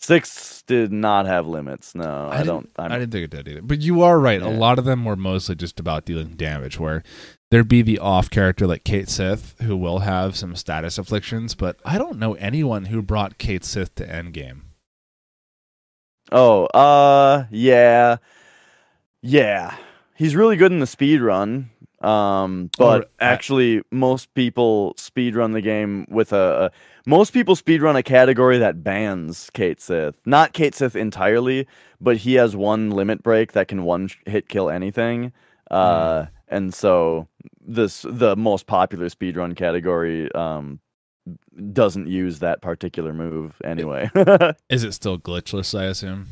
Six 0.02 0.64
did 0.64 0.92
not 0.92 1.28
have 1.28 1.46
limits. 1.46 1.94
No, 1.94 2.30
I 2.32 2.40
I, 2.40 2.44
don't. 2.44 2.68
I'm, 2.76 2.92
I 2.92 2.98
didn't 2.98 3.12
think 3.12 3.26
it 3.26 3.30
did 3.30 3.48
either. 3.48 3.62
But 3.62 3.82
you 3.82 4.02
are 4.02 4.20
right. 4.20 4.42
A 4.42 4.50
lot 4.50 4.80
of 4.80 4.86
them 4.86 5.06
were 5.06 5.16
mostly 5.16 5.54
just 5.54 5.80
about 5.80 6.06
dealing 6.06 6.30
damage, 6.30 6.80
where 6.80 7.04
there'd 7.52 7.68
be 7.68 7.84
the 7.84 8.00
off 8.00 8.30
character 8.32 8.66
like 8.66 8.84
Cait 8.84 9.10
Sith 9.10 9.56
who 9.62 9.78
will 9.78 10.00
have 10.00 10.36
some 10.36 10.56
status 10.56 10.98
afflictions, 10.98 11.54
but 11.54 11.78
I 11.86 12.00
don't 12.00 12.18
know 12.18 12.34
anyone 12.34 12.86
who 12.86 13.04
brought 13.04 13.38
Cait 13.38 13.64
Sith 13.64 13.94
to 13.96 14.08
endgame. 14.08 14.62
Oh, 16.32 16.66
uh, 16.68 17.46
yeah, 17.52 18.18
yeah. 19.22 19.76
He's 20.16 20.36
really 20.36 20.56
good 20.56 20.72
in 20.72 20.80
the 20.80 20.88
speed 20.88 21.22
run. 21.22 21.70
Um, 22.00 22.72
but 22.80 23.12
actually, 23.20 23.84
most 23.92 24.34
people 24.34 24.96
speed 24.98 25.36
run 25.36 25.52
the 25.52 25.62
game 25.62 26.08
with 26.10 26.34
a, 26.34 26.66
a. 26.66 26.72
Most 27.06 27.32
people 27.32 27.56
speedrun 27.56 27.98
a 27.98 28.04
category 28.04 28.58
that 28.60 28.84
bans 28.84 29.50
Cait 29.54 29.82
Sith. 29.82 30.22
Not 30.26 30.54
Cait 30.54 30.76
Sith 30.76 30.96
entirely, 30.96 31.68
but 32.00 32.18
he 32.18 32.36
has 32.36 32.56
one 32.56 32.92
limit 32.92 33.24
break 33.24 33.54
that 33.54 33.68
can 33.68 33.84
one 33.84 34.10
hit 34.26 34.50
kill 34.50 34.70
anything. 34.70 35.34
Uh, 35.70 36.26
and 36.48 36.74
so 36.74 37.28
this 37.60 38.06
the 38.08 38.36
most 38.36 38.68
popular 38.68 39.08
speedrun 39.08 39.56
category 39.56 40.32
um 40.34 40.80
doesn't 41.72 42.08
use 42.08 42.40
that 42.40 42.62
particular 42.62 43.14
move 43.14 43.62
anyway. 43.64 44.10
Is 44.70 44.84
it 44.84 44.94
still 44.94 45.18
glitchless? 45.18 45.78
I 45.78 45.86
assume. 45.86 46.28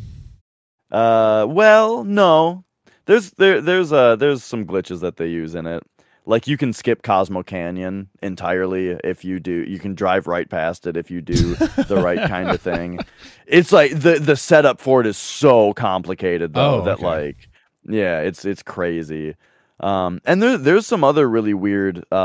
Uh, 0.91 1.45
well, 1.47 2.03
no. 2.03 2.63
There's 3.05 3.31
there 3.31 3.61
there's 3.61 3.91
uh 3.91 4.15
there's 4.17 4.43
some 4.43 4.65
glitches 4.65 5.01
that 5.01 5.17
they 5.17 5.27
use 5.27 5.55
in 5.55 5.65
it. 5.65 5.83
Like 6.29 6.47
you 6.47 6.57
can 6.57 6.73
skip 6.73 7.01
Cosmo 7.01 7.41
Canyon 7.41 8.07
entirely 8.21 8.89
if 9.03 9.25
you 9.25 9.39
do. 9.39 9.65
You 9.67 9.79
can 9.79 9.95
drive 9.95 10.27
right 10.27 10.47
past 10.47 10.85
it 10.85 10.95
if 10.95 11.09
you 11.09 11.21
do 11.21 11.55
the 11.55 11.99
right 12.03 12.29
kind 12.29 12.49
of 12.51 12.61
thing. 12.61 12.99
It's 13.47 13.71
like 13.71 13.99
the 13.99 14.19
the 14.19 14.35
setup 14.35 14.79
for 14.79 15.01
it 15.01 15.07
is 15.07 15.17
so 15.17 15.73
complicated 15.73 16.53
though 16.53 16.81
Oh, 16.81 16.85
that 16.85 16.97
okay. 16.99 17.05
like 17.05 17.49
yeah, 17.87 18.19
it's 18.19 18.45
it's 18.45 18.61
crazy. 18.61 19.35
Um, 19.79 20.21
and 20.23 20.39
there 20.39 20.55
there's 20.57 20.85
some 20.85 21.03
other 21.03 21.27
really 21.27 21.55
weird 21.55 22.05
uh 22.11 22.15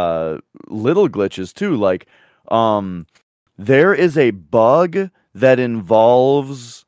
uh 0.00 0.38
little 0.66 1.08
glitches 1.08 1.54
too. 1.54 1.76
Like 1.76 2.08
um, 2.50 3.06
there 3.56 3.94
is 3.94 4.18
a 4.18 4.32
bug 4.32 5.10
that 5.34 5.60
involves 5.60 6.83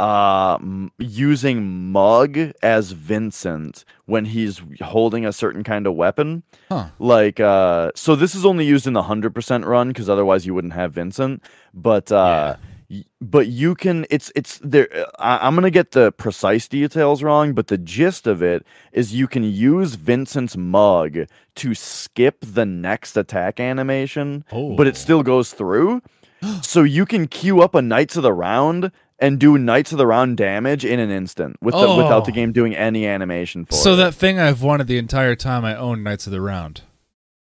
uh 0.00 0.56
m- 0.60 0.90
using 0.98 1.56
mug 1.92 2.38
as 2.62 2.92
vincent 2.92 3.84
when 4.06 4.24
he's 4.24 4.62
holding 4.80 5.26
a 5.26 5.32
certain 5.32 5.62
kind 5.62 5.86
of 5.86 5.94
weapon 5.94 6.42
Huh. 6.70 6.86
like 6.98 7.38
uh 7.40 7.90
so 7.94 8.16
this 8.16 8.34
is 8.34 8.44
only 8.46 8.64
used 8.64 8.86
in 8.86 8.94
the 8.94 9.02
100% 9.02 9.66
run 9.66 9.88
because 9.88 10.08
otherwise 10.08 10.46
you 10.46 10.54
wouldn't 10.54 10.72
have 10.82 10.92
vincent 10.94 11.42
but 11.74 12.10
uh 12.10 12.56
y- 12.88 13.04
but 13.20 13.46
you 13.48 13.74
can 13.74 14.06
it's 14.08 14.32
it's 14.34 14.58
there 14.64 14.88
I, 15.18 15.32
i'm 15.46 15.54
gonna 15.54 15.70
get 15.80 15.90
the 15.92 16.06
precise 16.12 16.66
details 16.68 17.22
wrong 17.22 17.52
but 17.52 17.66
the 17.66 17.78
gist 17.78 18.26
of 18.26 18.42
it 18.42 18.64
is 18.92 19.14
you 19.14 19.26
can 19.28 19.44
use 19.44 19.96
vincent's 19.96 20.56
mug 20.56 21.12
to 21.56 21.74
skip 21.74 22.36
the 22.40 22.64
next 22.64 23.16
attack 23.18 23.60
animation 23.60 24.44
Oh, 24.50 24.74
but 24.76 24.86
it 24.86 24.96
still 24.96 25.22
goes 25.22 25.52
through. 25.52 26.00
so 26.62 26.82
you 26.84 27.04
can 27.04 27.26
queue 27.28 27.60
up 27.60 27.74
a 27.74 27.82
Knights 27.82 28.16
of 28.16 28.22
the 28.22 28.32
Round 28.32 28.90
and 29.20 29.38
do 29.38 29.58
Knights 29.58 29.92
of 29.92 29.98
the 29.98 30.06
Round 30.06 30.36
damage 30.36 30.84
in 30.84 30.98
an 30.98 31.10
instant 31.10 31.56
with 31.60 31.74
the, 31.74 31.94
without 31.94 32.24
the 32.24 32.32
Oh. 32.32 32.34
game 32.34 32.52
doing 32.52 32.74
any 32.74 33.06
animation 33.06 33.64
for 33.66 33.72
So 33.74 33.78
it. 33.78 33.82
So 33.82 33.96
that 33.96 34.14
thing 34.14 34.38
I've 34.38 34.62
wanted 34.62 34.86
the 34.86 34.98
entire 34.98 35.36
time 35.36 35.64
I 35.64 35.76
own 35.76 36.02
Knights 36.02 36.26
of 36.26 36.32
the 36.32 36.40
Round. 36.40 36.80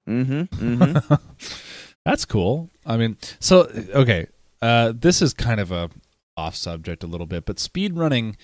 Mm-hmm. 0.07 0.41
mm-hmm. 0.81 1.13
That's 2.05 2.25
cool. 2.25 2.69
I 2.85 2.97
mean, 2.97 3.17
so 3.39 3.69
okay, 3.93 4.27
uh, 4.61 4.93
this 4.95 5.21
is 5.21 5.33
kind 5.33 5.59
of 5.59 5.71
a 5.71 5.89
off 6.35 6.55
subject 6.55 7.03
a 7.03 7.07
little 7.07 7.27
bit, 7.27 7.45
but 7.45 7.59
speed 7.59 7.95
running 7.95 8.35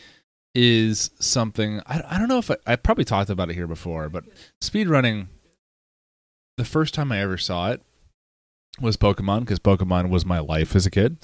is 0.54 1.10
something 1.20 1.82
I, 1.88 2.02
I 2.08 2.20
don't 2.20 2.28
know 2.30 2.38
if 2.38 2.52
I, 2.52 2.58
I 2.68 2.76
probably 2.76 3.06
talked 3.06 3.30
about 3.30 3.50
it 3.50 3.56
here 3.56 3.68
before, 3.68 4.10
but 4.10 4.24
speed 4.62 4.88
running. 4.88 5.30
The 6.58 6.64
first 6.66 6.94
time 6.94 7.12
I 7.12 7.20
ever 7.20 7.38
saw 7.38 7.72
it 7.72 7.82
was 8.80 8.96
Pokemon 8.96 9.42
because 9.42 9.60
Pokemon 9.60 10.10
was 10.10 10.26
my 10.26 10.40
life 10.40 10.76
as 10.76 10.86
a 10.86 10.92
kid. 10.92 11.18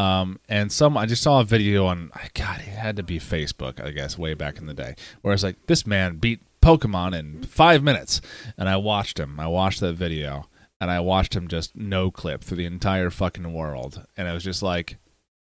Um, 0.00 0.40
and 0.48 0.72
some 0.72 0.96
I 0.96 1.04
just 1.04 1.22
saw 1.22 1.40
a 1.40 1.44
video 1.44 1.84
on 1.84 2.10
God, 2.32 2.60
it 2.60 2.68
had 2.68 2.96
to 2.96 3.02
be 3.02 3.18
Facebook, 3.18 3.84
I 3.84 3.90
guess, 3.90 4.16
way 4.16 4.32
back 4.32 4.56
in 4.58 4.64
the 4.64 4.72
day, 4.72 4.94
where 5.20 5.34
it's 5.34 5.42
like 5.42 5.66
this 5.66 5.86
man 5.86 6.16
beat 6.16 6.40
Pokemon 6.62 7.14
in 7.18 7.42
five 7.42 7.82
minutes, 7.82 8.22
and 8.56 8.66
I 8.66 8.76
watched 8.76 9.20
him. 9.20 9.38
I 9.38 9.46
watched 9.46 9.80
that 9.80 9.92
video, 9.92 10.48
and 10.80 10.90
I 10.90 11.00
watched 11.00 11.36
him 11.36 11.48
just 11.48 11.76
no 11.76 12.10
clip 12.10 12.42
through 12.42 12.56
the 12.56 12.64
entire 12.64 13.10
fucking 13.10 13.52
world, 13.52 14.06
and 14.16 14.26
it 14.26 14.32
was 14.32 14.42
just 14.44 14.62
like 14.62 14.96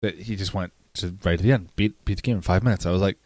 that. 0.01 0.15
He 0.15 0.37
just 0.37 0.53
went 0.53 0.71
to 0.93 1.17
right 1.25 1.37
to 1.37 1.43
the 1.43 1.51
end, 1.51 1.75
beat 1.75 2.05
beat 2.05 2.15
the 2.15 2.21
game 2.21 2.37
in 2.37 2.41
five 2.41 2.63
minutes. 2.63 2.85
I 2.85 2.91
was 2.91 3.01
like, 3.01 3.17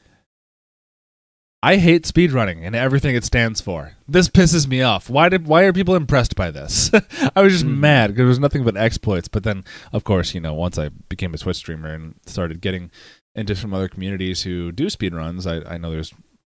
I 1.64 1.78
hate 1.78 2.04
speedrunning 2.06 2.66
and 2.66 2.76
everything 2.76 3.16
it 3.16 3.24
stands 3.24 3.62
for. 3.62 3.94
This 4.08 4.28
pisses 4.30 4.68
me 4.68 4.82
off. 4.82 5.10
Why 5.10 5.30
did 5.30 5.46
why 5.48 5.64
are 5.64 5.74
people 5.74 5.96
impressed 5.96 6.36
by 6.36 6.50
this? 6.50 6.90
I 7.36 7.42
was 7.42 7.54
just 7.54 7.66
Mhm. 7.66 7.78
mad 7.78 8.08
because 8.08 8.24
it 8.24 8.28
was 8.28 8.40
nothing 8.40 8.64
but 8.64 8.76
exploits. 8.76 9.28
But 9.28 9.44
then, 9.44 9.64
of 9.94 10.04
course, 10.04 10.34
you 10.34 10.42
know, 10.42 10.54
once 10.56 10.78
I 10.80 10.90
became 10.90 11.34
a 11.34 11.38
Twitch 11.38 11.58
streamer 11.58 11.94
and 11.94 12.16
started 12.26 12.62
getting 12.62 12.90
into 13.36 13.56
some 13.56 13.74
other 13.74 13.88
communities 13.88 14.42
who 14.42 14.72
do 14.72 14.88
speedruns, 14.88 15.46
I, 15.46 15.76
I 15.76 15.78
know 15.78 15.92
there's 15.92 16.14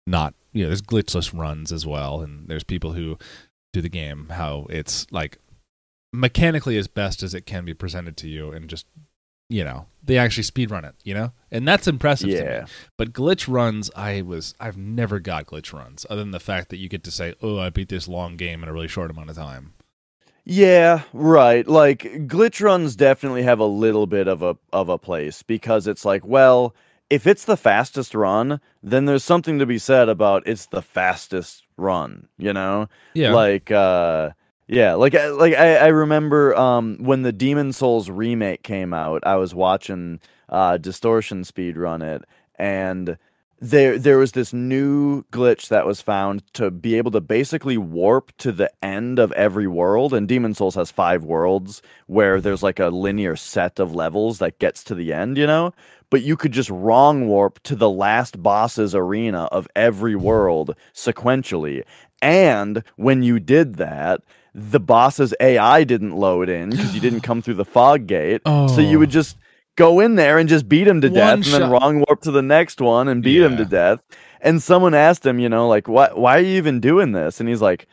not 0.09 0.35
you 0.53 0.63
know 0.65 0.69
there's 0.71 0.83
glitchless 0.83 1.37
runs 1.39 1.71
as 1.73 1.87
well, 1.87 2.21
and 2.21 2.49
there's 2.49 2.65
people 2.65 2.93
who 2.95 3.17
do 3.73 3.81
the 3.81 3.89
game 3.89 4.29
how 4.31 4.67
it's 4.71 5.07
like 5.13 5.39
mechanically 6.13 6.77
as 6.79 6.89
best 6.89 7.23
as 7.23 7.35
it 7.35 7.47
can 7.47 7.65
be 7.65 7.75
presented 7.75 8.17
to 8.19 8.29
you, 8.29 8.51
and 8.51 8.69
just 8.69 8.87
you 9.49 9.65
know 9.65 9.87
they 10.03 10.19
actually 10.19 10.45
speed 10.45 10.71
run 10.71 10.85
it, 10.85 10.95
you 11.03 11.15
know, 11.15 11.33
and 11.51 11.67
that's 11.67 11.89
impressive 11.89 12.29
to 12.31 12.37
me. 12.37 12.41
yeah. 12.43 12.67
But 12.97 13.13
glitch 13.13 13.53
runs, 13.53 13.91
I 13.97 14.23
was 14.23 14.55
I've 14.61 14.77
never 14.77 15.19
got 15.19 15.47
glitch 15.47 15.73
runs 15.73 16.07
other 16.09 16.23
than 16.23 16.31
the 16.31 16.41
fact 16.41 16.69
that 16.71 16.77
you 16.79 16.89
get 16.89 17.03
to 17.05 17.11
say, 17.11 17.35
"Oh, 17.43 17.59
I 17.59 17.71
beat 17.71 17.89
this 17.89 18.07
long 18.09 18.37
game 18.37 18.63
in 18.63 18.69
a 18.69 18.73
really 18.73 18.89
short 18.89 19.11
amount 19.11 19.31
of 19.31 19.37
time." 19.37 19.73
Yeah, 20.45 21.03
right. 21.13 21.67
Like 21.67 22.03
glitch 22.29 22.61
runs 22.63 22.95
definitely 22.95 23.43
have 23.43 23.59
a 23.59 23.65
little 23.67 24.07
bit 24.07 24.29
of 24.29 24.43
a 24.43 24.57
of 24.73 24.89
a 24.89 24.99
place 24.99 25.43
because 25.43 25.89
it's 25.89 26.05
like, 26.05 26.25
well, 26.25 26.75
if 27.11 27.27
it's 27.27 27.45
the 27.45 27.57
fastest 27.57 28.15
run, 28.15 28.61
then 28.83 29.07
there's 29.07 29.25
something 29.25 29.59
to 29.59 29.67
be 29.67 29.79
said 29.79 30.09
about 30.09 30.47
it's 30.47 30.67
the 30.67 30.83
fastest 30.83 31.65
run, 31.77 32.29
you 32.39 32.53
know? 32.53 32.89
Yeah, 33.15 33.35
Like 33.35 33.73
uh 33.73 34.31
yeah, 34.69 34.95
like 34.95 35.15
I- 35.15 35.29
like 35.29 35.55
I, 35.55 35.77
I 35.77 35.87
remember 35.89 36.55
um 36.57 36.99
when 37.01 37.23
the 37.23 37.33
Demon's 37.33 37.77
Souls 37.77 38.11
remake 38.11 38.63
came 38.63 38.93
out, 38.93 39.23
I 39.27 39.37
was 39.37 39.55
watching 39.55 40.21
uh 40.49 40.77
Distortion 40.79 41.45
speed 41.45 41.77
run 41.77 42.03
it 42.03 42.25
and 42.57 43.17
there 43.61 43.99
there 43.99 44.19
was 44.19 44.33
this 44.33 44.53
new 44.53 45.23
glitch 45.33 45.69
that 45.69 45.87
was 45.87 46.03
found 46.03 46.43
to 46.55 46.71
be 46.71 46.97
able 46.97 47.11
to 47.13 47.21
basically 47.21 47.79
warp 47.79 48.31
to 48.39 48.53
the 48.53 48.71
end 48.85 49.19
of 49.19 49.33
every 49.33 49.67
world 49.67 50.13
and 50.13 50.29
demon's 50.29 50.59
souls 50.59 50.75
has 50.75 50.91
five 50.91 51.25
worlds 51.25 51.81
where 52.07 52.39
there's 52.39 52.63
like 52.63 52.79
a 52.79 52.89
linear 52.89 53.35
set 53.35 53.79
of 53.81 53.95
levels 53.95 54.39
that 54.41 54.59
gets 54.59 54.85
to 54.85 54.95
the 54.95 55.11
end 55.13 55.39
you 55.39 55.47
know? 55.47 55.73
But 56.11 56.23
you 56.23 56.37
could 56.37 56.53
just 56.53 56.71
wrong 56.71 57.27
warp 57.29 57.63
to 57.65 57.75
the 57.75 57.91
last 57.91 58.43
boss's 58.43 58.95
arena 58.95 59.45
of 59.53 59.67
every 59.75 60.17
world 60.17 60.77
sequentially 60.95 61.83
and 62.23 62.83
when 62.97 63.23
you 63.23 63.39
did 63.41 63.77
that 63.77 64.23
the 64.59 64.81
boss's 64.81 65.35
ai 65.39 65.85
didn't 65.85 66.17
load 66.17 66.49
in 66.49 66.71
because 66.71 66.95
you 66.95 67.01
didn't 67.01 67.21
come 67.29 67.43
through 67.43 67.53
the 67.55 67.65
fog 67.65 68.07
gate 68.07 68.41
so 68.47 68.79
you 68.79 68.99
would 68.99 69.11
Oh. 69.11 69.13
just 69.13 69.37
go 69.77 70.01
in 70.01 70.15
there 70.15 70.39
and 70.39 70.49
just 70.49 70.67
beat 70.67 70.89
him 70.89 71.03
to 71.03 71.09
One 71.09 71.15
death 71.15 71.35
and 71.35 71.45
then 71.45 71.71
wrong 71.71 72.03
warp 72.09 72.23
to 72.23 72.31
the 72.31 72.41
next 72.41 72.81
one 72.81 73.07
and 73.09 73.23
beat 73.23 73.43
him 73.43 73.59
to 73.59 73.67
death. 73.67 74.01
And 74.41 74.63
someone 74.63 74.95
asked 74.95 75.27
him, 75.27 75.39
you 75.39 75.51
know, 75.51 75.69
like, 75.69 75.87
why, 75.87 76.09
why 76.15 76.39
are 76.39 76.41
you 76.41 76.57
even 76.57 76.81
doing 76.81 77.13
this? 77.13 77.39
And 77.41 77.49
he's 77.49 77.61
like, 77.61 77.87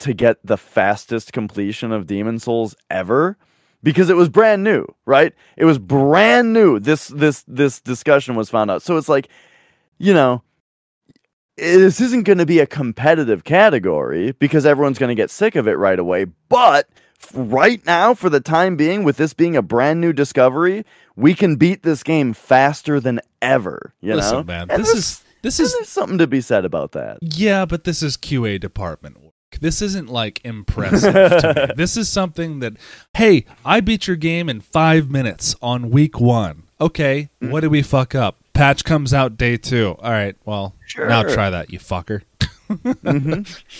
to 0.00 0.12
get 0.12 0.38
the 0.44 0.56
fastest 0.56 1.32
completion 1.32 1.92
of 1.92 2.08
Demon's 2.08 2.42
Souls 2.42 2.74
ever. 2.90 3.36
Because 3.84 4.10
it 4.10 4.16
was 4.16 4.28
brand 4.28 4.64
new, 4.64 4.84
right? 5.06 5.32
It 5.56 5.64
was 5.64 5.78
brand 5.78 6.52
new. 6.52 6.80
This 6.80 7.06
this 7.08 7.44
this 7.46 7.80
discussion 7.80 8.34
was 8.34 8.50
found 8.50 8.70
out. 8.72 8.82
So 8.82 8.96
it's 8.96 9.08
like, 9.08 9.28
you 9.98 10.14
know, 10.14 10.42
this 11.56 12.00
isn't 12.00 12.22
going 12.24 12.38
to 12.38 12.46
be 12.46 12.58
a 12.60 12.66
competitive 12.66 13.44
category 13.44 14.32
because 14.32 14.64
everyone's 14.66 14.98
going 14.98 15.08
to 15.08 15.14
get 15.14 15.30
sick 15.30 15.56
of 15.56 15.66
it 15.68 15.74
right 15.78 15.98
away. 15.98 16.26
But 16.48 16.88
right 17.34 17.84
now, 17.86 18.14
for 18.14 18.30
the 18.30 18.40
time 18.40 18.76
being, 18.76 19.04
with 19.04 19.16
this 19.16 19.34
being 19.34 19.56
a 19.56 19.62
brand 19.62 20.00
new 20.00 20.12
discovery, 20.12 20.84
we 21.16 21.34
can 21.34 21.56
beat 21.56 21.82
this 21.82 22.02
game 22.02 22.32
faster 22.32 23.00
than 23.00 23.20
ever. 23.40 23.92
You 24.00 24.14
Listen, 24.14 24.38
know, 24.38 24.44
man, 24.44 24.70
And 24.70 24.82
this 24.82 24.94
is 24.94 25.24
this 25.42 25.58
is 25.60 25.74
something 25.88 26.18
to 26.18 26.26
be 26.26 26.40
said 26.40 26.64
about 26.64 26.92
that. 26.92 27.18
Yeah, 27.20 27.64
but 27.66 27.84
this 27.84 28.02
is 28.02 28.16
QA 28.16 28.58
department 28.60 29.20
work. 29.20 29.32
This 29.60 29.82
isn't 29.82 30.08
like 30.08 30.40
impressive 30.44 31.12
to 31.12 31.66
me. 31.68 31.74
This 31.76 31.96
is 31.96 32.08
something 32.08 32.60
that, 32.60 32.74
hey, 33.14 33.44
I 33.64 33.80
beat 33.80 34.06
your 34.06 34.16
game 34.16 34.48
in 34.48 34.60
five 34.62 35.10
minutes 35.10 35.54
on 35.60 35.90
week 35.90 36.18
one. 36.20 36.62
Okay, 36.80 37.28
Mm. 37.42 37.50
what 37.50 37.60
did 37.60 37.70
we 37.70 37.82
fuck 37.82 38.14
up? 38.14 38.38
Patch 38.54 38.84
comes 38.84 39.14
out 39.14 39.36
day 39.36 39.56
two. 39.56 39.96
All 40.00 40.10
right, 40.10 40.36
well, 40.44 40.74
now 40.96 41.22
try 41.22 41.50
that, 41.50 41.72
you 41.72 41.78
fucker. 41.78 42.22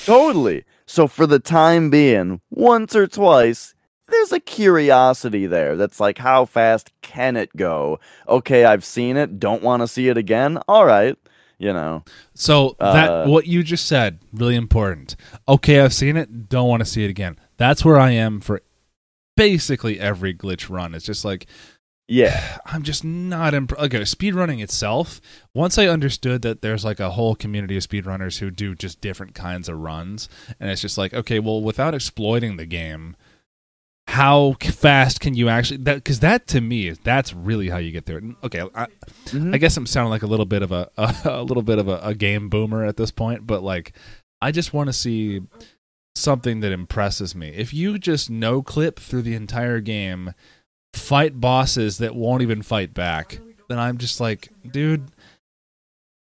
Totally. 0.05 0.65
So 0.86 1.07
for 1.07 1.26
the 1.26 1.39
time 1.39 1.91
being, 1.91 2.41
once 2.51 2.94
or 2.94 3.07
twice, 3.07 3.75
there's 4.09 4.33
a 4.33 4.41
curiosity 4.41 5.47
there 5.47 5.76
that's 5.76 6.01
like, 6.01 6.18
how 6.18 6.44
fast 6.44 6.92
can 7.01 7.36
it 7.36 7.57
go? 7.57 7.99
Okay, 8.28 8.65
I've 8.65 8.84
seen 8.84 9.17
it. 9.17 9.39
Don't 9.41 9.62
want 9.62 9.81
to 9.81 9.89
see 9.89 10.09
it 10.09 10.18
again. 10.18 10.59
All 10.68 10.84
right. 10.84 11.17
You 11.59 11.73
know. 11.73 12.05
So 12.34 12.76
that 12.81 13.09
Uh, 13.09 13.26
what 13.26 13.47
you 13.47 13.62
just 13.62 13.86
said, 13.86 14.18
really 14.33 14.57
important. 14.57 15.17
Okay, 15.49 15.81
I've 15.81 15.94
seen 15.94 16.17
it. 16.17 16.49
Don't 16.49 16.68
want 16.68 16.81
to 16.81 16.86
see 16.86 17.05
it 17.05 17.10
again. 17.10 17.39
That's 17.57 17.84
where 17.84 17.99
I 17.99 18.10
am 18.10 18.41
for 18.41 18.60
basically 19.36 19.99
every 19.99 20.34
glitch 20.34 20.68
run. 20.68 20.94
It's 20.94 21.07
just 21.07 21.25
like 21.25 21.47
Yeah. 22.08 22.58
I'm 22.66 22.82
just 22.82 23.05
not 23.05 23.55
imp- 23.55 23.78
okay. 23.78 24.00
Speedrunning 24.00 24.62
itself. 24.62 25.20
Once 25.55 25.78
I 25.78 25.86
understood 25.86 26.42
that 26.42 26.62
there's 26.62 26.84
like 26.84 27.00
a 27.00 27.10
whole 27.10 27.34
community 27.34 27.76
of 27.76 27.82
speedrunners 27.86 28.39
who 28.39 28.50
do 28.50 28.74
just 28.74 29.00
different 29.00 29.34
kinds 29.34 29.68
of 29.68 29.78
runs, 29.78 30.28
and 30.60 30.70
it's 30.70 30.81
just 30.82 30.98
like 30.98 31.14
okay, 31.14 31.39
well, 31.39 31.60
without 31.62 31.94
exploiting 31.94 32.56
the 32.56 32.66
game, 32.66 33.16
how 34.08 34.55
fast 34.60 35.20
can 35.20 35.34
you 35.34 35.48
actually? 35.48 35.78
That 35.78 35.97
because 35.97 36.20
that 36.20 36.47
to 36.48 36.60
me 36.60 36.89
is 36.89 36.98
that's 36.98 37.32
really 37.32 37.68
how 37.68 37.78
you 37.78 37.92
get 37.92 38.06
there. 38.06 38.20
Okay, 38.42 38.62
I, 38.74 38.86
Mhm. 39.26 39.55
I 39.55 39.58
guess 39.58 39.76
I'm 39.76 39.86
sounding 39.86 40.10
like 40.10 40.22
a 40.24 40.26
little 40.26 40.47
bit 40.47 40.62
of 40.62 40.72
a 40.72 40.90
a, 40.98 41.14
a 41.40 41.42
little 41.42 41.62
bit 41.62 41.78
of 41.78 41.89
a, 41.89 42.00
a 42.02 42.14
game 42.14 42.48
boomer 42.48 42.84
at 42.84 42.97
this 42.97 43.10
point, 43.10 43.47
but 43.47 43.62
like 43.62 43.92
I 44.40 44.50
just 44.50 44.74
want 44.74 44.89
to 44.89 44.92
see 44.92 45.42
something 46.16 46.60
that 46.60 46.72
impresses 46.72 47.34
me. 47.34 47.48
If 47.50 47.72
you 47.72 47.97
just 47.98 48.28
no 48.28 48.60
clip 48.60 48.98
through 48.98 49.22
the 49.22 49.34
entire 49.34 49.81
game, 49.81 50.34
fight 50.94 51.40
bosses 51.40 51.98
that 51.98 52.14
won't 52.14 52.42
even 52.42 52.62
fight 52.62 52.94
back, 52.94 53.38
then 53.68 53.78
I'm 53.78 53.98
just 53.98 54.20
like, 54.20 54.48
dude, 54.70 55.08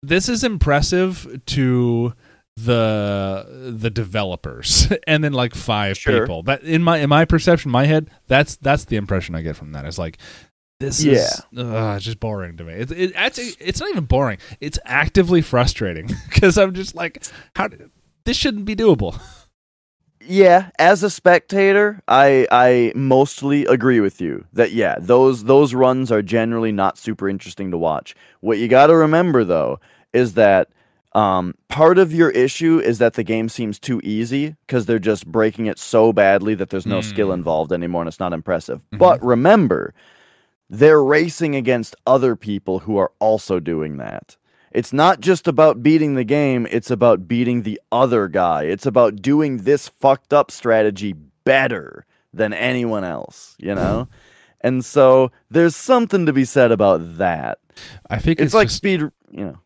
this 0.03 0.29
is 0.29 0.45
impressive 0.45 1.41
to 1.47 2.15
the 2.57 3.73
the 3.79 3.91
developers 3.91 4.93
and 5.07 5.25
then 5.25 5.33
like 5.33 5.55
five 5.55 5.97
Sure. 5.97 6.21
people. 6.21 6.43
That 6.43 6.63
in 6.63 6.83
my 6.83 6.99
in 6.99 7.09
my 7.09 7.25
perception, 7.25 7.71
my 7.71 7.87
head, 7.87 8.11
that's 8.27 8.57
that's 8.57 8.85
the 8.85 8.97
impression 8.97 9.35
I 9.35 9.43
get 9.43 9.57
from 9.57 9.73
that. 9.73 9.85
It's 9.87 9.99
like 9.99 10.19
this 10.79 11.05
is 11.05 11.41
uh, 11.57 11.95
it's 11.97 12.05
just 12.07 12.21
boring 12.21 12.57
to 12.57 12.65
me. 12.65 12.73
It, 12.73 12.91
it, 12.91 13.13
it's, 13.15 13.39
it's 13.39 13.81
not 13.81 13.91
even 13.91 14.05
boring. 14.07 14.39
It's 14.61 14.79
actively 14.85 15.43
frustrating 15.43 16.07
because 16.29 16.57
I'm 16.57 16.73
just 16.75 16.95
like, 16.95 17.23
how 17.55 17.69
this 18.25 18.37
shouldn't 18.37 18.65
be 18.65 18.77
doable. 18.77 19.21
Yeah, 20.31 20.71
as 20.79 21.03
a 21.03 21.11
spectator, 21.11 22.01
I 22.07 22.47
I 22.53 22.93
mostly 22.95 23.67
agree 23.67 23.99
with 23.99 24.21
you 24.21 24.45
that 24.53 24.71
yeah, 24.71 24.95
those 25.01 25.43
those 25.45 25.75
runs 25.75 26.13
are 26.13 26.23
generally 26.23 26.71
not 26.71 26.97
super 26.99 27.29
interesting 27.29 27.73
to 27.73 27.77
watch. 27.79 28.15
What 28.41 28.59
you 28.59 28.69
got 28.69 28.87
to 28.87 28.97
remember 28.97 29.43
though 29.43 29.81
is 30.13 30.35
that 30.35 30.69
um, 31.17 31.55
part 31.67 31.99
of 31.99 32.15
your 32.15 32.31
issue 32.31 32.79
is 32.79 32.99
that 32.99 33.15
the 33.15 33.25
game 33.25 33.49
seems 33.49 33.81
too 33.81 34.01
easy 34.05 34.55
because 34.69 34.87
they're 34.87 35.01
just 35.01 35.27
breaking 35.27 35.67
it 35.67 35.81
so 35.81 36.13
badly 36.13 36.55
that 36.55 36.71
there's 36.71 36.87
no 36.87 37.01
skill 37.01 37.31
Mm. 37.31 37.35
involved 37.35 37.73
anymore 37.73 38.03
and 38.03 38.09
it's 38.09 38.21
not 38.21 38.33
impressive. 38.33 38.83
Mhm. 38.93 38.99
But 38.99 39.21
remember, 39.25 39.93
they're 40.69 41.03
racing 41.03 41.57
against 41.57 41.97
other 42.07 42.37
people 42.37 42.79
who 42.81 42.97
are 42.99 43.11
also 43.19 43.59
doing 43.59 43.97
that. 43.97 44.37
It's 44.73 44.93
not 44.93 45.21
just 45.21 45.49
about 45.49 45.83
beating 45.83 46.15
the 46.15 46.25
game, 46.25 46.67
it's 46.71 46.91
about 46.91 47.27
beating 47.27 47.63
the 47.63 47.81
other 47.91 48.29
guy. 48.29 48.65
It's 48.65 48.87
about 48.87 49.21
doing 49.21 49.59
this 49.59 49.89
fucked 49.89 50.33
up 50.33 50.51
strategy 50.51 51.15
better 51.45 52.07
than 52.33 52.53
anyone 52.53 53.03
else, 53.05 53.57
you 53.59 53.75
know? 53.75 54.09
and 54.61 54.85
so 54.85 55.33
there's 55.51 55.75
something 55.75 56.27
to 56.27 56.33
be 56.33 56.45
said 56.45 56.71
about 56.71 57.19
that. 57.19 57.59
I 58.09 58.19
think 58.19 58.39
It's, 58.39 58.47
it's, 58.47 58.55
like 58.55 58.69
just, 58.69 58.77
speed, 58.77 59.01
you 59.01 59.11
know. 59.45 59.59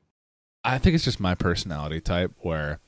I 0.65 0.79
think 0.79 0.95
it's 0.95 1.05
just 1.05 1.21
my 1.21 1.35
personality 1.35 2.01
type 2.01 2.33
where 2.39 2.79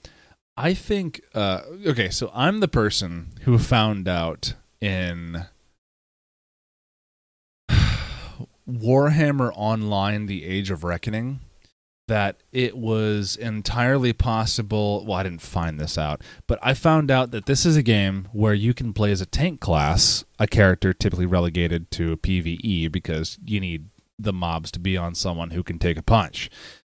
I 0.57 0.73
think 0.73 1.21
uh 1.35 1.61
okay, 1.87 2.09
so 2.09 2.31
I'm 2.33 2.61
the 2.61 2.69
person 2.69 3.33
who 3.43 3.59
found 3.59 4.09
out 4.09 4.55
in 4.81 5.45
Warhammer 8.67 9.53
Online 9.55 10.25
The 10.25 10.47
Age 10.47 10.71
of 10.71 10.85
Reckoning 10.85 11.41
that 12.09 12.43
it 12.53 12.77
was 12.77 13.37
entirely 13.37 14.13
possible. 14.13 15.05
Well, 15.07 15.19
I 15.19 15.23
didn't 15.23 15.43
find 15.43 15.79
this 15.79 15.99
out, 15.99 16.23
but 16.47 16.59
I 16.63 16.75
found 16.75 17.11
out 17.11 17.31
that 17.33 17.47
this 17.47 17.67
is 17.67 17.77
a 17.77 17.83
game 17.83 18.29
where 18.33 18.55
you 18.55 18.75
can 18.75 18.93
play 18.93 19.11
as 19.11 19.21
a 19.21 19.27
tank 19.27 19.61
class, 19.61 20.25
a 20.39 20.47
character 20.47 20.93
typically 20.93 21.27
relegated 21.27 21.91
to 21.93 22.17
PvE 22.19 22.91
because 22.93 23.39
you 23.45 23.61
need 23.61 23.87
the 24.19 24.33
mobs 24.33 24.71
to 24.73 24.81
be 24.81 24.97
on 24.97 25.15
someone 25.15 25.51
who 25.51 25.63
can 25.63 25.79
take 25.79 25.97
a 25.97 26.03
punch. 26.03 26.51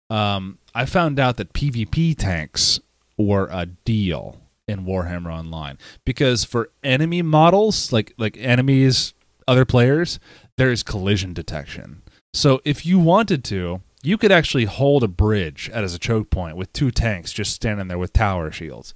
Um, 0.10 0.60
I 0.74 0.85
found 0.85 1.19
out 1.19 1.38
that 1.38 1.53
PvP 1.53 2.18
tanks 2.18 2.80
were 3.18 3.50
a 3.52 3.66
deal 3.66 4.38
in 4.68 4.85
Warhammer 4.85 5.32
Online 5.32 5.77
because 6.03 6.44
for 6.44 6.69
enemy 6.84 7.22
models, 7.22 7.92
like 7.92 8.14
like 8.18 8.38
enemies, 8.38 9.14
other 9.48 9.66
players, 9.66 10.19
there 10.58 10.72
is 10.72 10.84
collision 10.84 11.34
detection. 11.34 12.02
So 12.34 12.61
if 12.66 12.85
you 12.85 13.00
wanted 13.00 13.44
to, 13.45 13.82
you 14.06 14.17
could 14.17 14.32
actually 14.32 14.66
hold 14.66 15.03
a 15.03 15.08
bridge 15.08 15.69
as 15.74 15.93
a 15.93 16.00
choke 16.00 16.30
point 16.30 16.58
with 16.58 16.72
two 16.74 16.92
tanks 16.92 17.34
just 17.34 17.53
standing 17.53 17.88
there 17.88 17.98
with 17.98 18.14
tower 18.14 18.51
shields. 18.51 18.93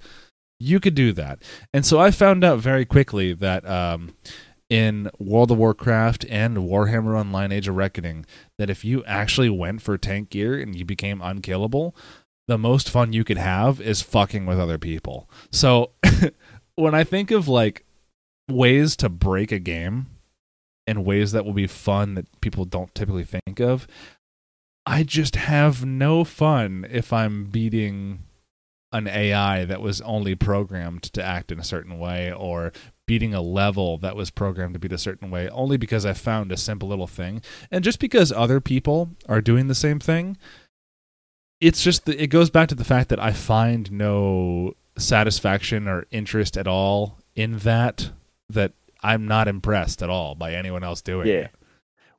You 0.58 0.78
could 0.78 0.94
do 0.94 1.12
that. 1.14 1.42
And 1.72 1.84
so 1.84 1.98
I 1.98 2.10
found 2.10 2.44
out 2.44 2.58
very 2.58 2.84
quickly 2.84 3.32
that 3.32 3.66
um, 3.68 4.14
in 4.68 5.10
World 5.18 5.50
of 5.50 5.58
Warcraft 5.58 6.24
and 6.28 6.58
Warhammer 6.58 7.18
Online 7.18 7.50
Age 7.50 7.66
of 7.66 7.76
Reckoning, 7.76 8.26
that 8.58 8.70
if 8.70 8.84
you 8.84 9.02
actually 9.04 9.50
went 9.50 9.82
for 9.82 9.98
tank 9.98 10.30
gear 10.30 10.58
and 10.58 10.76
you 10.76 10.84
became 10.84 11.20
unkillable, 11.22 11.96
the 12.46 12.58
most 12.58 12.90
fun 12.90 13.12
you 13.12 13.24
could 13.24 13.38
have 13.38 13.80
is 13.80 14.02
fucking 14.02 14.46
with 14.46 14.60
other 14.60 14.78
people. 14.78 15.30
So 15.50 15.92
when 16.76 16.94
I 16.94 17.04
think 17.04 17.30
of 17.30 17.48
like 17.48 17.84
ways 18.48 18.96
to 18.96 19.08
break 19.08 19.50
a 19.50 19.58
game 19.58 20.06
and 20.86 21.04
ways 21.04 21.32
that 21.32 21.44
will 21.44 21.52
be 21.52 21.66
fun 21.66 22.14
that 22.14 22.40
people 22.40 22.64
don't 22.64 22.94
typically 22.94 23.24
think 23.24 23.60
of, 23.60 23.86
I 24.90 25.02
just 25.04 25.36
have 25.36 25.84
no 25.84 26.24
fun 26.24 26.86
if 26.90 27.12
I'm 27.12 27.44
beating 27.44 28.24
an 28.92 29.06
AI 29.06 29.64
that 29.66 29.80
was 29.80 30.00
only 30.00 30.34
programmed 30.34 31.04
to 31.04 31.22
act 31.22 31.52
in 31.52 31.60
a 31.60 31.64
certain 31.64 31.98
way 32.00 32.32
or 32.32 32.72
beating 33.06 33.32
a 33.32 33.40
level 33.40 33.98
that 33.98 34.16
was 34.16 34.30
programmed 34.30 34.74
to 34.74 34.80
beat 34.80 34.92
a 34.92 34.98
certain 34.98 35.30
way 35.30 35.48
only 35.50 35.76
because 35.76 36.04
I 36.04 36.12
found 36.12 36.50
a 36.50 36.56
simple 36.56 36.88
little 36.88 37.06
thing. 37.06 37.40
And 37.70 37.84
just 37.84 38.00
because 38.00 38.32
other 38.32 38.60
people 38.60 39.10
are 39.28 39.40
doing 39.40 39.68
the 39.68 39.76
same 39.76 40.00
thing, 40.00 40.36
it's 41.60 41.84
just 41.84 42.04
the, 42.04 42.20
it 42.20 42.28
goes 42.28 42.50
back 42.50 42.68
to 42.70 42.74
the 42.74 42.84
fact 42.84 43.10
that 43.10 43.20
I 43.20 43.32
find 43.32 43.92
no 43.92 44.74
satisfaction 44.98 45.86
or 45.86 46.06
interest 46.10 46.56
at 46.56 46.66
all 46.66 47.18
in 47.36 47.58
that 47.58 48.10
that 48.48 48.72
I'm 49.02 49.28
not 49.28 49.46
impressed 49.46 50.02
at 50.02 50.10
all 50.10 50.34
by 50.34 50.52
anyone 50.54 50.82
else 50.82 51.00
doing 51.00 51.28
Yeah. 51.28 51.34
it. 51.34 51.50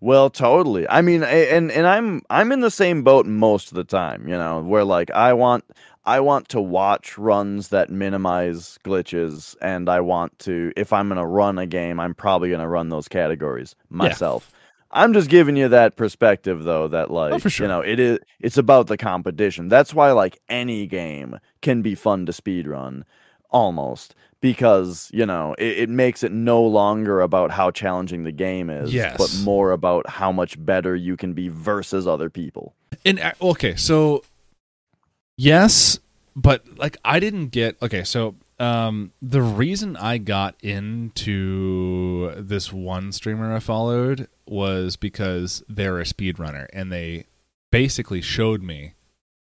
Well, 0.02 0.30
totally. 0.32 0.90
I 0.90 1.02
mean, 1.02 1.24
and 1.24 1.72
and 1.72 1.86
I'm 1.88 2.24
I'm 2.30 2.52
in 2.52 2.60
the 2.62 2.72
same 2.72 3.04
boat 3.04 3.26
most 3.28 3.70
of 3.70 3.76
the 3.76 3.84
time, 3.84 4.28
you 4.28 4.36
know, 4.36 4.62
where 4.62 4.84
like 4.84 5.12
I 5.12 5.34
want 5.34 5.64
I 6.06 6.20
want 6.22 6.50
to 6.50 6.60
watch 6.60 7.20
runs 7.20 7.68
that 7.70 7.92
minimize 7.92 8.80
glitches 8.84 9.56
and 9.62 9.88
I 9.88 10.00
want 10.02 10.38
to 10.40 10.74
if 10.76 10.92
I'm 10.92 11.08
going 11.08 11.20
to 11.20 11.26
run 11.26 11.60
a 11.60 11.68
game, 11.68 12.00
I'm 12.00 12.16
probably 12.16 12.50
going 12.50 12.62
to 12.62 12.68
run 12.68 12.90
those 12.90 13.08
categories 13.08 13.76
myself. 13.92 14.52
I'm 14.94 15.14
just 15.14 15.30
giving 15.30 15.56
you 15.56 15.70
that 15.70 15.96
perspective 15.96 16.64
though 16.64 16.88
that 16.88 17.12
like 17.12 17.34
Oh, 17.34 17.40
for 17.40 17.52
sure. 17.52 17.66
you 17.66 17.68
know, 17.70 17.82
it 17.82 18.00
is 18.00 18.18
it's 18.40 18.58
about 18.58 18.88
the 18.88 18.98
competition. 18.98 19.70
That's 19.70 19.94
why 19.94 20.12
like 20.14 20.40
any 20.50 20.88
game 20.88 21.40
can 21.62 21.84
be 21.84 21.94
fun 21.94 22.26
to 22.26 22.34
speed 22.34 22.68
run 22.68 23.06
almost 23.52 24.16
because 24.42 25.10
you 25.14 25.26
know 25.26 25.56
it, 25.58 25.80
it 25.80 25.90
makes 25.90 26.24
it 26.24 26.32
no 26.32 26.62
longer 26.62 27.22
about 27.22 27.52
how 27.52 27.72
challenging 27.72 28.24
the 28.24 28.32
game 28.32 28.70
is 28.70 28.94
but 29.18 29.34
more 29.44 29.72
about 29.72 30.10
how 30.10 30.32
much 30.32 30.64
better 30.64 30.96
you 30.96 31.16
can 31.16 31.34
be 31.34 31.48
versus 31.48 32.08
other 32.08 32.30
people. 32.30 32.76
And 33.06 33.20
uh, 33.20 33.34
okay, 33.42 33.76
so 33.76 34.24
yes, 35.38 36.00
but 36.36 36.78
like 36.78 36.98
I 37.06 37.20
didn't 37.20 37.48
get 37.48 37.82
okay, 37.82 38.04
so 38.04 38.36
um 38.60 39.14
the 39.22 39.42
reason 39.42 39.96
I 39.96 40.18
got 40.18 40.56
into 40.62 42.34
this 42.38 42.74
one 42.74 43.12
streamer 43.12 43.56
I 43.56 43.60
followed 43.60 44.28
was 44.48 44.98
because 44.98 45.64
they're 45.70 46.00
a 46.00 46.04
speedrunner 46.04 46.68
and 46.74 46.92
they 46.92 47.26
basically 47.72 48.22
showed 48.22 48.62
me 48.62 48.94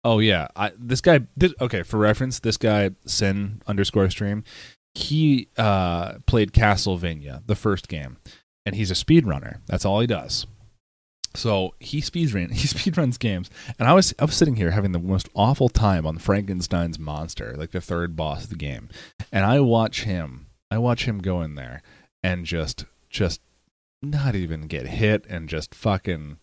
oh 0.05 0.19
yeah, 0.21 0.49
I 0.57 0.73
this 0.79 1.01
guy 1.01 1.21
this, 1.37 1.55
okay, 1.61 1.83
for 1.83 1.99
reference, 1.99 2.41
this 2.41 2.57
guy 2.57 2.91
Sin 3.05 3.63
underscore 3.67 4.09
stream, 4.11 4.45
he 4.99 5.49
uh 5.57 6.15
played 6.27 6.53
Castlevania, 6.53 7.43
the 7.47 7.55
first 7.55 7.89
game, 7.89 8.17
and 8.67 8.75
he's 8.75 8.91
a 8.91 8.95
speedrunner. 8.95 9.61
That's 9.67 9.85
all 9.85 10.01
he 10.01 10.07
does. 10.07 10.47
So 11.35 11.75
he 11.79 12.01
speedrun 12.01 12.53
he 12.53 12.67
speedruns 12.67 13.19
games, 13.19 13.49
and 13.79 13.89
I 13.89 13.93
was 13.93 14.13
I 14.19 14.25
was 14.25 14.35
sitting 14.35 14.57
here 14.57 14.73
having 14.73 14.93
the 14.93 14.99
most 14.99 15.29
awful 15.35 15.69
time 15.69 16.05
on 16.05 16.19
Frankenstein's 16.19 16.99
monster, 16.99 17.55
like 17.57 17.71
the 17.71 17.81
third 17.81 18.17
boss 18.17 18.45
of 18.45 18.51
the 18.51 18.57
game, 18.57 18.89
and 19.31 19.45
I 19.45 19.61
watch 19.61 20.03
him, 20.03 20.47
I 20.71 20.79
watch 20.79 21.05
him 21.05 21.21
go 21.21 21.43
in 21.43 21.55
there 21.55 21.83
and 22.23 22.45
just 22.45 22.85
just 23.09 23.41
not 24.03 24.35
even 24.35 24.63
get 24.63 24.87
hit 24.87 25.25
and 25.29 25.49
just 25.49 25.75
fucking 25.75 26.39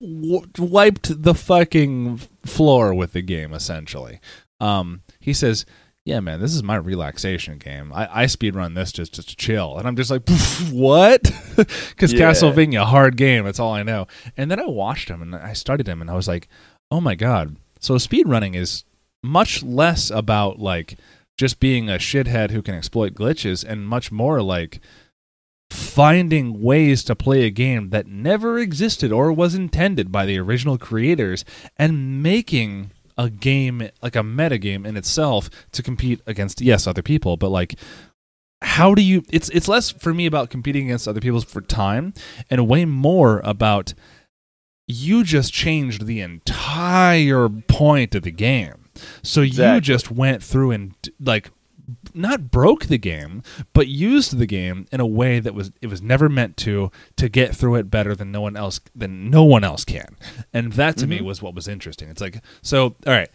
w- 0.00 0.46
wiped 0.58 1.22
the 1.22 1.34
fucking 1.34 2.18
floor 2.44 2.92
with 2.92 3.12
the 3.14 3.22
game 3.22 3.54
essentially. 3.54 4.20
Um, 4.60 5.02
he 5.18 5.32
says. 5.32 5.64
Yeah, 6.06 6.20
man, 6.20 6.40
this 6.40 6.54
is 6.54 6.62
my 6.62 6.76
relaxation 6.76 7.58
game. 7.58 7.92
I, 7.92 8.22
I 8.22 8.24
speedrun 8.26 8.76
this 8.76 8.92
just, 8.92 9.12
just 9.14 9.30
to 9.30 9.36
chill. 9.36 9.76
And 9.76 9.88
I'm 9.88 9.96
just 9.96 10.08
like, 10.10 10.22
what? 10.70 11.20
Because 11.56 12.12
Yeah. 12.12 12.30
Castlevania, 12.30 12.84
hard 12.84 13.16
game. 13.16 13.44
That's 13.44 13.58
all 13.58 13.72
I 13.72 13.82
know. 13.82 14.06
And 14.36 14.48
then 14.48 14.60
I 14.60 14.66
watched 14.66 15.08
him 15.08 15.20
and 15.20 15.34
I 15.34 15.52
studied 15.52 15.88
him 15.88 16.00
and 16.00 16.08
I 16.08 16.14
was 16.14 16.28
like, 16.28 16.48
oh 16.92 17.00
my 17.00 17.16
God. 17.16 17.56
So 17.80 17.94
speedrunning 17.94 18.54
is 18.54 18.84
much 19.20 19.64
less 19.64 20.10
about 20.10 20.60
like 20.60 20.96
just 21.36 21.58
being 21.58 21.88
a 21.88 21.94
shithead 21.94 22.50
who 22.50 22.62
can 22.62 22.76
exploit 22.76 23.14
glitches 23.14 23.64
and 23.64 23.88
much 23.88 24.12
more 24.12 24.42
like 24.42 24.80
finding 25.70 26.62
ways 26.62 27.02
to 27.02 27.16
play 27.16 27.44
a 27.44 27.50
game 27.50 27.90
that 27.90 28.06
never 28.06 28.58
existed 28.60 29.10
or 29.10 29.32
was 29.32 29.56
intended 29.56 30.12
by 30.12 30.24
the 30.24 30.38
original 30.38 30.78
creators 30.78 31.44
and 31.76 32.22
making 32.22 32.92
a 33.16 33.30
game 33.30 33.88
like 34.02 34.16
a 34.16 34.22
meta 34.22 34.58
game 34.58 34.84
in 34.84 34.96
itself 34.96 35.48
to 35.72 35.82
compete 35.82 36.20
against 36.26 36.60
yes 36.60 36.86
other 36.86 37.02
people 37.02 37.36
but 37.36 37.48
like 37.48 37.74
how 38.62 38.94
do 38.94 39.02
you 39.02 39.22
it's 39.30 39.48
it's 39.50 39.68
less 39.68 39.90
for 39.90 40.12
me 40.14 40.26
about 40.26 40.50
competing 40.50 40.86
against 40.86 41.06
other 41.08 41.20
people 41.20 41.40
for 41.40 41.60
time 41.60 42.12
and 42.50 42.68
way 42.68 42.84
more 42.84 43.40
about 43.44 43.94
you 44.86 45.24
just 45.24 45.52
changed 45.52 46.06
the 46.06 46.20
entire 46.20 47.48
point 47.48 48.14
of 48.14 48.22
the 48.22 48.30
game. 48.30 48.88
So 49.22 49.42
you 49.42 49.80
just 49.80 50.10
went 50.10 50.42
through 50.42 50.70
and 50.70 50.94
like 51.20 51.50
not 52.14 52.50
broke 52.50 52.86
the 52.86 52.98
game 52.98 53.42
but 53.72 53.86
used 53.86 54.36
the 54.36 54.46
game 54.46 54.86
in 54.90 55.00
a 55.00 55.06
way 55.06 55.40
that 55.40 55.54
was 55.54 55.72
it 55.80 55.86
was 55.88 56.02
never 56.02 56.28
meant 56.28 56.56
to 56.56 56.90
to 57.16 57.28
get 57.28 57.54
through 57.54 57.76
it 57.76 57.90
better 57.90 58.14
than 58.14 58.32
no 58.32 58.40
one 58.40 58.56
else 58.56 58.80
than 58.94 59.30
no 59.30 59.44
one 59.44 59.64
else 59.64 59.84
can. 59.84 60.16
And 60.52 60.72
that 60.74 60.96
to 60.98 61.06
me 61.06 61.20
was 61.20 61.42
what 61.42 61.54
was 61.54 61.68
interesting. 61.68 62.08
It's 62.08 62.20
like 62.20 62.42
so 62.62 62.96
all 63.06 63.12
right 63.12 63.30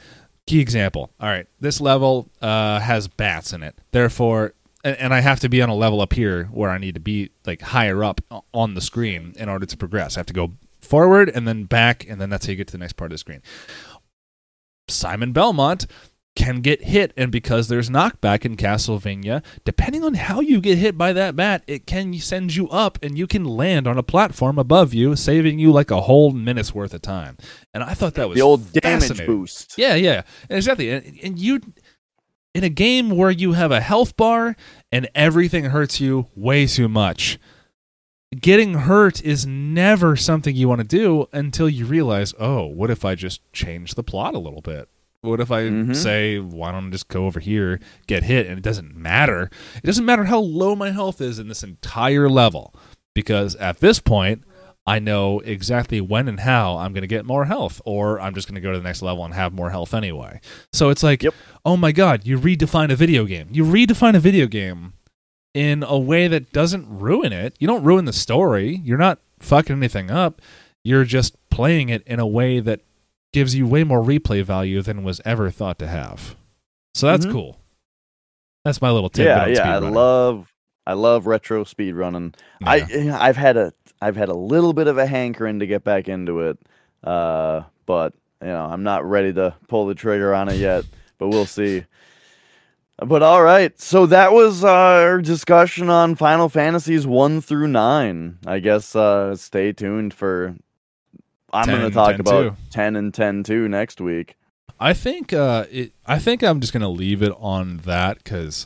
key 0.47 0.59
example. 0.59 1.11
All 1.19 1.29
right 1.29 1.47
this 1.59 1.79
level 1.79 2.29
uh, 2.41 2.79
has 2.79 3.07
bats 3.07 3.53
in 3.53 3.63
it. 3.63 3.77
Therefore 3.91 4.53
and, 4.83 4.97
and 4.97 5.13
i 5.13 5.19
have 5.19 5.39
to 5.39 5.49
be 5.49 5.61
on 5.61 5.69
a 5.69 5.75
level 5.75 6.01
up 6.01 6.13
here 6.13 6.45
where 6.45 6.71
i 6.71 6.79
need 6.79 6.95
to 6.95 6.99
be 6.99 7.29
like 7.45 7.61
higher 7.61 8.03
up 8.03 8.19
on 8.51 8.73
the 8.73 8.81
screen 8.81 9.33
in 9.37 9.49
order 9.49 9.65
to 9.65 9.77
progress. 9.77 10.17
I 10.17 10.19
have 10.19 10.27
to 10.27 10.33
go 10.33 10.51
forward 10.79 11.29
and 11.29 11.47
then 11.47 11.65
back 11.65 12.05
and 12.07 12.19
then 12.19 12.29
that's 12.29 12.45
how 12.45 12.51
you 12.51 12.57
get 12.57 12.67
to 12.67 12.73
the 12.73 12.79
next 12.79 12.93
part 12.93 13.11
of 13.11 13.13
the 13.13 13.19
screen. 13.19 13.41
Simon 14.87 15.31
belmont 15.31 15.87
can 16.35 16.61
get 16.61 16.83
hit 16.83 17.13
and 17.17 17.29
because 17.29 17.67
there's 17.67 17.89
knockback 17.89 18.45
in 18.45 18.55
castlevania 18.55 19.43
depending 19.65 20.01
on 20.01 20.13
how 20.13 20.39
you 20.39 20.61
get 20.61 20.77
hit 20.77 20.97
by 20.97 21.11
that 21.11 21.35
bat 21.35 21.61
it 21.67 21.85
can 21.85 22.13
send 22.13 22.55
you 22.55 22.69
up 22.69 22.97
and 23.03 23.17
you 23.17 23.27
can 23.27 23.43
land 23.43 23.85
on 23.85 23.97
a 23.97 24.03
platform 24.03 24.57
above 24.57 24.93
you 24.93 25.13
saving 25.15 25.59
you 25.59 25.73
like 25.73 25.91
a 25.91 26.01
whole 26.01 26.31
minute's 26.31 26.73
worth 26.73 26.93
of 26.93 27.01
time 27.01 27.35
and 27.73 27.83
i 27.83 27.93
thought 27.93 28.13
that 28.13 28.29
was 28.29 28.37
the 28.37 28.41
old 28.41 28.71
damage 28.71 29.25
boost 29.25 29.77
Yeah, 29.77 29.95
yeah, 29.95 30.21
exactly. 30.49 30.89
And, 30.91 31.19
and 31.23 31.39
you, 31.39 31.59
in 32.53 32.63
a 32.63 32.69
game 32.69 33.09
where 33.09 33.31
you 33.31 33.53
have 33.53 33.71
a 33.71 33.81
health 33.81 34.15
bar 34.17 34.55
and 34.91 35.09
everything 35.15 35.65
hurts 35.65 35.99
you 35.99 36.27
way 36.35 36.67
too 36.67 36.87
much, 36.87 37.39
getting 38.39 38.73
hurt 38.73 39.23
is 39.23 39.45
never 39.45 40.15
something 40.15 40.55
you 40.55 40.67
want 40.67 40.81
to 40.81 40.87
do 40.87 41.27
until 41.33 41.69
you 41.69 41.85
realize, 41.85 42.33
oh, 42.39 42.65
what 42.65 42.89
if 42.89 43.05
I 43.05 43.15
just 43.15 43.41
change 43.53 43.95
the 43.95 44.03
plot 44.03 44.35
a 44.35 44.39
little 44.39 44.61
bit? 44.61 44.89
What 45.23 45.39
if 45.39 45.51
I 45.51 45.63
Mhm. 45.69 45.95
say, 45.95 46.39
why 46.39 46.71
don't 46.71 46.87
I 46.87 46.89
just 46.89 47.07
go 47.07 47.27
over 47.27 47.39
here, 47.39 47.79
get 48.07 48.23
hit, 48.23 48.47
and 48.47 48.57
it 48.57 48.63
doesn't 48.63 48.95
matter? 48.95 49.51
It 49.75 49.85
doesn't 49.85 50.05
matter 50.05 50.23
how 50.23 50.39
low 50.39 50.75
my 50.75 50.89
health 50.91 51.21
is 51.21 51.37
in 51.37 51.47
this 51.47 51.61
entire 51.63 52.27
level, 52.27 52.73
because 53.13 53.55
at 53.57 53.81
this 53.81 53.99
point, 53.99 54.41
I 54.87 54.97
know 54.97 55.39
exactly 55.41 56.01
when 56.01 56.27
and 56.27 56.39
how 56.39 56.75
I'm 56.77 56.91
going 56.91 57.03
to 57.03 57.07
get 57.07 57.23
more 57.27 57.45
health, 57.45 57.79
or 57.85 58.19
I'm 58.19 58.33
just 58.33 58.47
going 58.47 58.55
to 58.55 58.61
go 58.61 58.71
to 58.71 58.79
the 58.79 58.83
next 58.83 59.03
level 59.03 59.23
and 59.23 59.35
have 59.35 59.53
more 59.53 59.69
health 59.69 59.93
anyway. 59.93 60.41
So 60.73 60.89
it's 60.89 61.03
like, 61.03 61.21
Yep. 61.21 61.35
oh 61.65 61.77
my 61.77 61.91
god, 61.91 62.25
you 62.25 62.39
redefine 62.39 62.89
a 62.91 62.95
video 62.95 63.25
game. 63.25 63.47
You 63.51 63.63
redefine 63.63 64.15
a 64.15 64.19
video 64.19 64.47
game 64.47 64.93
in 65.53 65.83
a 65.83 65.99
way 65.99 66.27
that 66.29 66.51
doesn't 66.51 66.87
ruin 66.89 67.31
it. 67.31 67.55
You 67.59 67.67
don't 67.67 67.83
ruin 67.83 68.05
the 68.05 68.13
story. 68.13 68.81
You're 68.83 68.97
not 68.97 69.19
fucking 69.39 69.75
anything 69.77 70.09
up. 70.09 70.41
You're 70.83 71.05
just 71.05 71.35
playing 71.51 71.89
it 71.89 72.01
in 72.07 72.19
a 72.19 72.25
way 72.25 72.59
that 72.59 72.79
gives 73.33 73.55
you 73.55 73.65
way 73.65 73.83
more 73.83 74.01
replay 74.01 74.43
value 74.43 74.81
than 74.81 75.03
was 75.03 75.21
ever 75.25 75.49
thought 75.49 75.79
to 75.79 75.87
have. 75.87 76.35
So 76.93 77.07
that's 77.07 77.25
Mhm. 77.25 77.31
cool. 77.31 77.57
That's 78.65 78.81
my 78.81 78.91
little 78.91 79.09
tip. 79.09 79.25
yeah 79.25 79.45
yeah 79.47 79.75
i 79.75 79.79
love 79.93 80.53
i 80.85 80.93
love 80.93 81.25
retro 81.25 81.63
speed 81.63 81.93
running 81.93 82.33
i 82.63 82.81
i've 83.19 83.37
had 83.37 83.57
a 83.57 83.73
i've 84.01 84.15
had 84.15 84.29
a 84.29 84.35
little 84.35 84.73
bit 84.73 84.85
of 84.87 84.97
a 84.99 85.05
hankering 85.07 85.59
to 85.59 85.65
get 85.67 85.83
back 85.83 86.07
into 86.07 86.41
it 86.41 86.59
uh 87.03 87.61
but 87.87 88.13
you 88.41 88.47
know 88.49 88.65
i'm 88.65 88.83
not 88.83 89.03
ready 89.03 89.33
to 89.33 89.55
pull 89.67 89.87
the 89.87 89.95
trigger 89.95 90.33
on 90.33 90.47
it 90.49 90.55
yet 90.57 90.85
but 91.17 91.29
we'll 91.29 91.45
see 91.47 91.83
but 93.03 93.23
all 93.23 93.41
right 93.41 93.79
so 93.81 94.05
that 94.05 94.31
was 94.31 94.63
our 94.63 95.21
discussion 95.21 95.89
on 95.89 96.13
final 96.15 96.49
fantasies 96.49 97.07
1 97.07 97.41
through 97.41 97.67
9 97.67 98.37
i 98.45 98.59
guess 98.59 98.95
uh 98.95 99.35
stay 99.35 99.71
tuned 99.73 100.13
for 100.13 100.55
i'm 101.53 101.65
going 101.67 101.81
to 101.81 101.91
talk 101.91 102.11
10 102.11 102.19
about 102.19 102.41
too. 102.41 102.55
10 102.71 102.95
and 102.95 103.13
10 103.13 103.43
too 103.43 103.67
next 103.67 103.99
week 104.01 104.35
I 104.79 104.93
think 104.93 105.31
uh, 105.31 105.65
it, 105.69 105.93
I 106.07 106.17
think 106.17 106.41
I'm 106.41 106.59
just 106.59 106.73
gonna 106.73 106.89
leave 106.89 107.21
it 107.21 107.31
on 107.37 107.77
that 107.85 108.17
because 108.17 108.65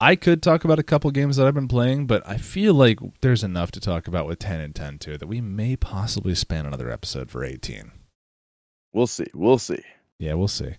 I 0.00 0.14
could 0.14 0.40
talk 0.40 0.62
about 0.64 0.78
a 0.78 0.84
couple 0.84 1.10
games 1.10 1.36
that 1.36 1.48
I've 1.48 1.54
been 1.54 1.66
playing, 1.66 2.06
but 2.06 2.22
I 2.28 2.36
feel 2.36 2.74
like 2.74 3.00
there's 3.22 3.42
enough 3.42 3.72
to 3.72 3.80
talk 3.80 4.06
about 4.06 4.28
with 4.28 4.38
10 4.38 4.60
and 4.60 4.72
10 4.72 4.98
too 4.98 5.18
that 5.18 5.26
we 5.26 5.40
may 5.40 5.74
possibly 5.74 6.36
span 6.36 6.64
another 6.64 6.88
episode 6.92 7.28
for 7.28 7.42
18. 7.44 7.90
we'll 8.92 9.08
see 9.08 9.26
we'll 9.34 9.58
see 9.58 9.82
Yeah, 10.20 10.34
we'll 10.34 10.46
see. 10.46 10.74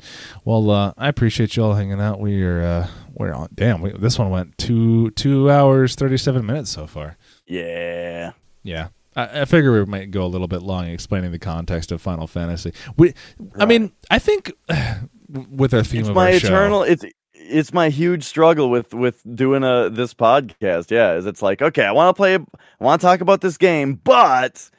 Well, 0.46 0.72
uh, 0.72 0.94
I 0.98 1.10
appreciate 1.10 1.58
you 1.58 1.64
all 1.64 1.74
hanging 1.74 2.00
out. 2.00 2.22
We 2.22 2.42
are 2.44 2.62
uh, 2.62 2.88
we're 3.14 3.34
on. 3.34 3.50
Damn, 3.54 3.82
we, 3.82 3.92
this 3.92 4.18
one 4.18 4.30
went 4.30 4.58
two 4.58 5.12
two 5.12 5.52
hours 5.52 5.96
thirty 5.96 6.18
seven 6.18 6.46
minutes 6.46 6.70
so 6.70 6.88
far. 6.88 7.18
yeah 7.48 8.32
Yeah. 8.64 8.88
I, 9.16 9.42
I 9.42 9.46
figure 9.46 9.72
we 9.74 9.86
might 9.86 10.12
go 10.12 10.24
a 10.24 10.28
little 10.28 10.48
bit 10.48 10.62
long 10.62 10.88
explaining 10.88 11.32
the 11.32 11.40
context 11.40 11.92
of 11.92 12.02
Final 12.02 12.28
Fantasy. 12.28 12.74
We, 12.98 13.14
I 13.60 13.66
mean, 13.66 13.92
I 14.10 14.20
think 14.20 14.52
with 15.30 15.74
our 15.74 15.84
theme 15.84 16.02
it's 16.02 16.10
of 16.10 16.16
my 16.16 16.34
our 16.34 16.40
show, 16.40 16.48
eternal 16.48 16.84
it's 16.84 17.06
it's 17.34 17.74
my 17.74 17.90
huge 17.90 18.24
struggle 18.24 18.70
with 18.70 18.94
with 18.94 19.22
doing 19.36 19.64
a 19.64 19.90
this 19.90 20.14
podcast 20.14 20.92
yeah 20.92 21.14
is 21.14 21.26
it's 21.26 21.42
like 21.42 21.62
okay 21.62 21.86
i 21.86 21.92
want 21.92 22.10
to 22.10 22.20
play 22.20 22.36
i 22.36 22.84
want 22.84 23.00
to 23.00 23.06
talk 23.06 23.22
about 23.22 23.40
this 23.42 23.58
game 23.58 23.94
but 23.94 24.70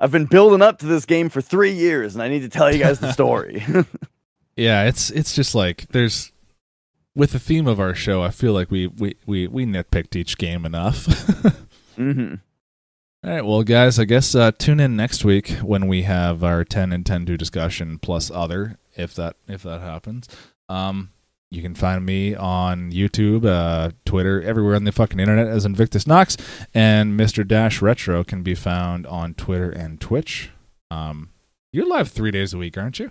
i've 0.00 0.10
been 0.10 0.24
building 0.24 0.62
up 0.62 0.78
to 0.78 0.86
this 0.86 1.04
game 1.04 1.28
for 1.28 1.42
three 1.42 1.72
years 1.72 2.14
and 2.14 2.22
i 2.22 2.28
need 2.28 2.40
to 2.40 2.48
tell 2.48 2.72
you 2.72 2.78
guys 2.78 2.98
the 2.98 3.12
story 3.12 3.62
yeah, 4.58 4.84
it's 4.86 5.10
it's 5.10 5.34
just 5.34 5.54
like 5.54 5.86
there's 5.90 6.32
with 7.14 7.32
the 7.32 7.38
theme 7.38 7.66
of 7.66 7.78
our 7.80 7.94
show. 7.94 8.22
I 8.22 8.30
feel 8.30 8.52
like 8.52 8.70
we 8.70 8.88
we 8.88 9.16
we, 9.24 9.46
we 9.46 9.64
nitpicked 9.64 10.16
each 10.16 10.36
game 10.36 10.66
enough. 10.66 11.06
hmm 11.96 12.34
All 13.24 13.30
right, 13.32 13.44
well, 13.44 13.64
guys, 13.64 13.98
I 13.98 14.04
guess 14.04 14.34
uh, 14.36 14.52
tune 14.52 14.78
in 14.78 14.94
next 14.94 15.24
week 15.24 15.50
when 15.60 15.88
we 15.88 16.02
have 16.02 16.44
our 16.44 16.64
10 16.64 16.92
and 16.92 17.04
10 17.04 17.26
2 17.26 17.36
discussion 17.36 17.98
plus 17.98 18.30
other, 18.30 18.78
if 18.96 19.12
that 19.14 19.34
if 19.48 19.64
that 19.64 19.80
happens. 19.80 20.28
Um, 20.68 21.10
you 21.50 21.60
can 21.60 21.74
find 21.74 22.06
me 22.06 22.36
on 22.36 22.92
YouTube, 22.92 23.44
uh, 23.44 23.90
Twitter, 24.04 24.40
everywhere 24.42 24.76
on 24.76 24.84
the 24.84 24.92
fucking 24.92 25.18
internet 25.18 25.48
as 25.48 25.64
Invictus 25.64 26.06
Knox, 26.06 26.36
and 26.72 27.18
Mr. 27.18 27.46
Dash 27.46 27.82
Retro 27.82 28.22
can 28.22 28.44
be 28.44 28.54
found 28.54 29.04
on 29.06 29.34
Twitter 29.34 29.70
and 29.70 30.00
Twitch. 30.00 30.50
Um, 30.90 31.30
you're 31.72 31.88
live 31.88 32.10
three 32.10 32.30
days 32.30 32.54
a 32.54 32.58
week, 32.58 32.78
aren't 32.78 33.00
you? 33.00 33.10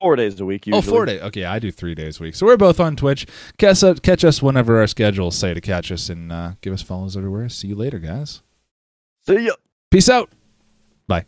Four 0.00 0.14
days 0.14 0.38
a 0.38 0.44
week. 0.44 0.68
Usually. 0.68 0.78
Oh, 0.86 0.88
four 0.88 1.04
days. 1.06 1.20
Okay, 1.22 1.44
I 1.44 1.58
do 1.58 1.72
three 1.72 1.96
days 1.96 2.20
a 2.20 2.22
week. 2.22 2.36
So 2.36 2.46
we're 2.46 2.56
both 2.56 2.78
on 2.78 2.94
Twitch. 2.94 3.26
Catch 3.58 3.82
us, 3.82 3.98
catch 4.00 4.24
us 4.24 4.40
whenever 4.40 4.78
our 4.78 4.86
schedules 4.86 5.36
say 5.36 5.52
to 5.52 5.60
catch 5.60 5.90
us, 5.90 6.08
and 6.08 6.30
uh, 6.30 6.52
give 6.60 6.72
us 6.72 6.82
follows 6.82 7.16
everywhere. 7.16 7.48
See 7.48 7.68
you 7.68 7.74
later, 7.74 7.98
guys. 7.98 8.42
See 9.26 9.46
ya. 9.46 9.54
Peace 9.90 10.08
out. 10.08 10.30
Bye. 11.08 11.24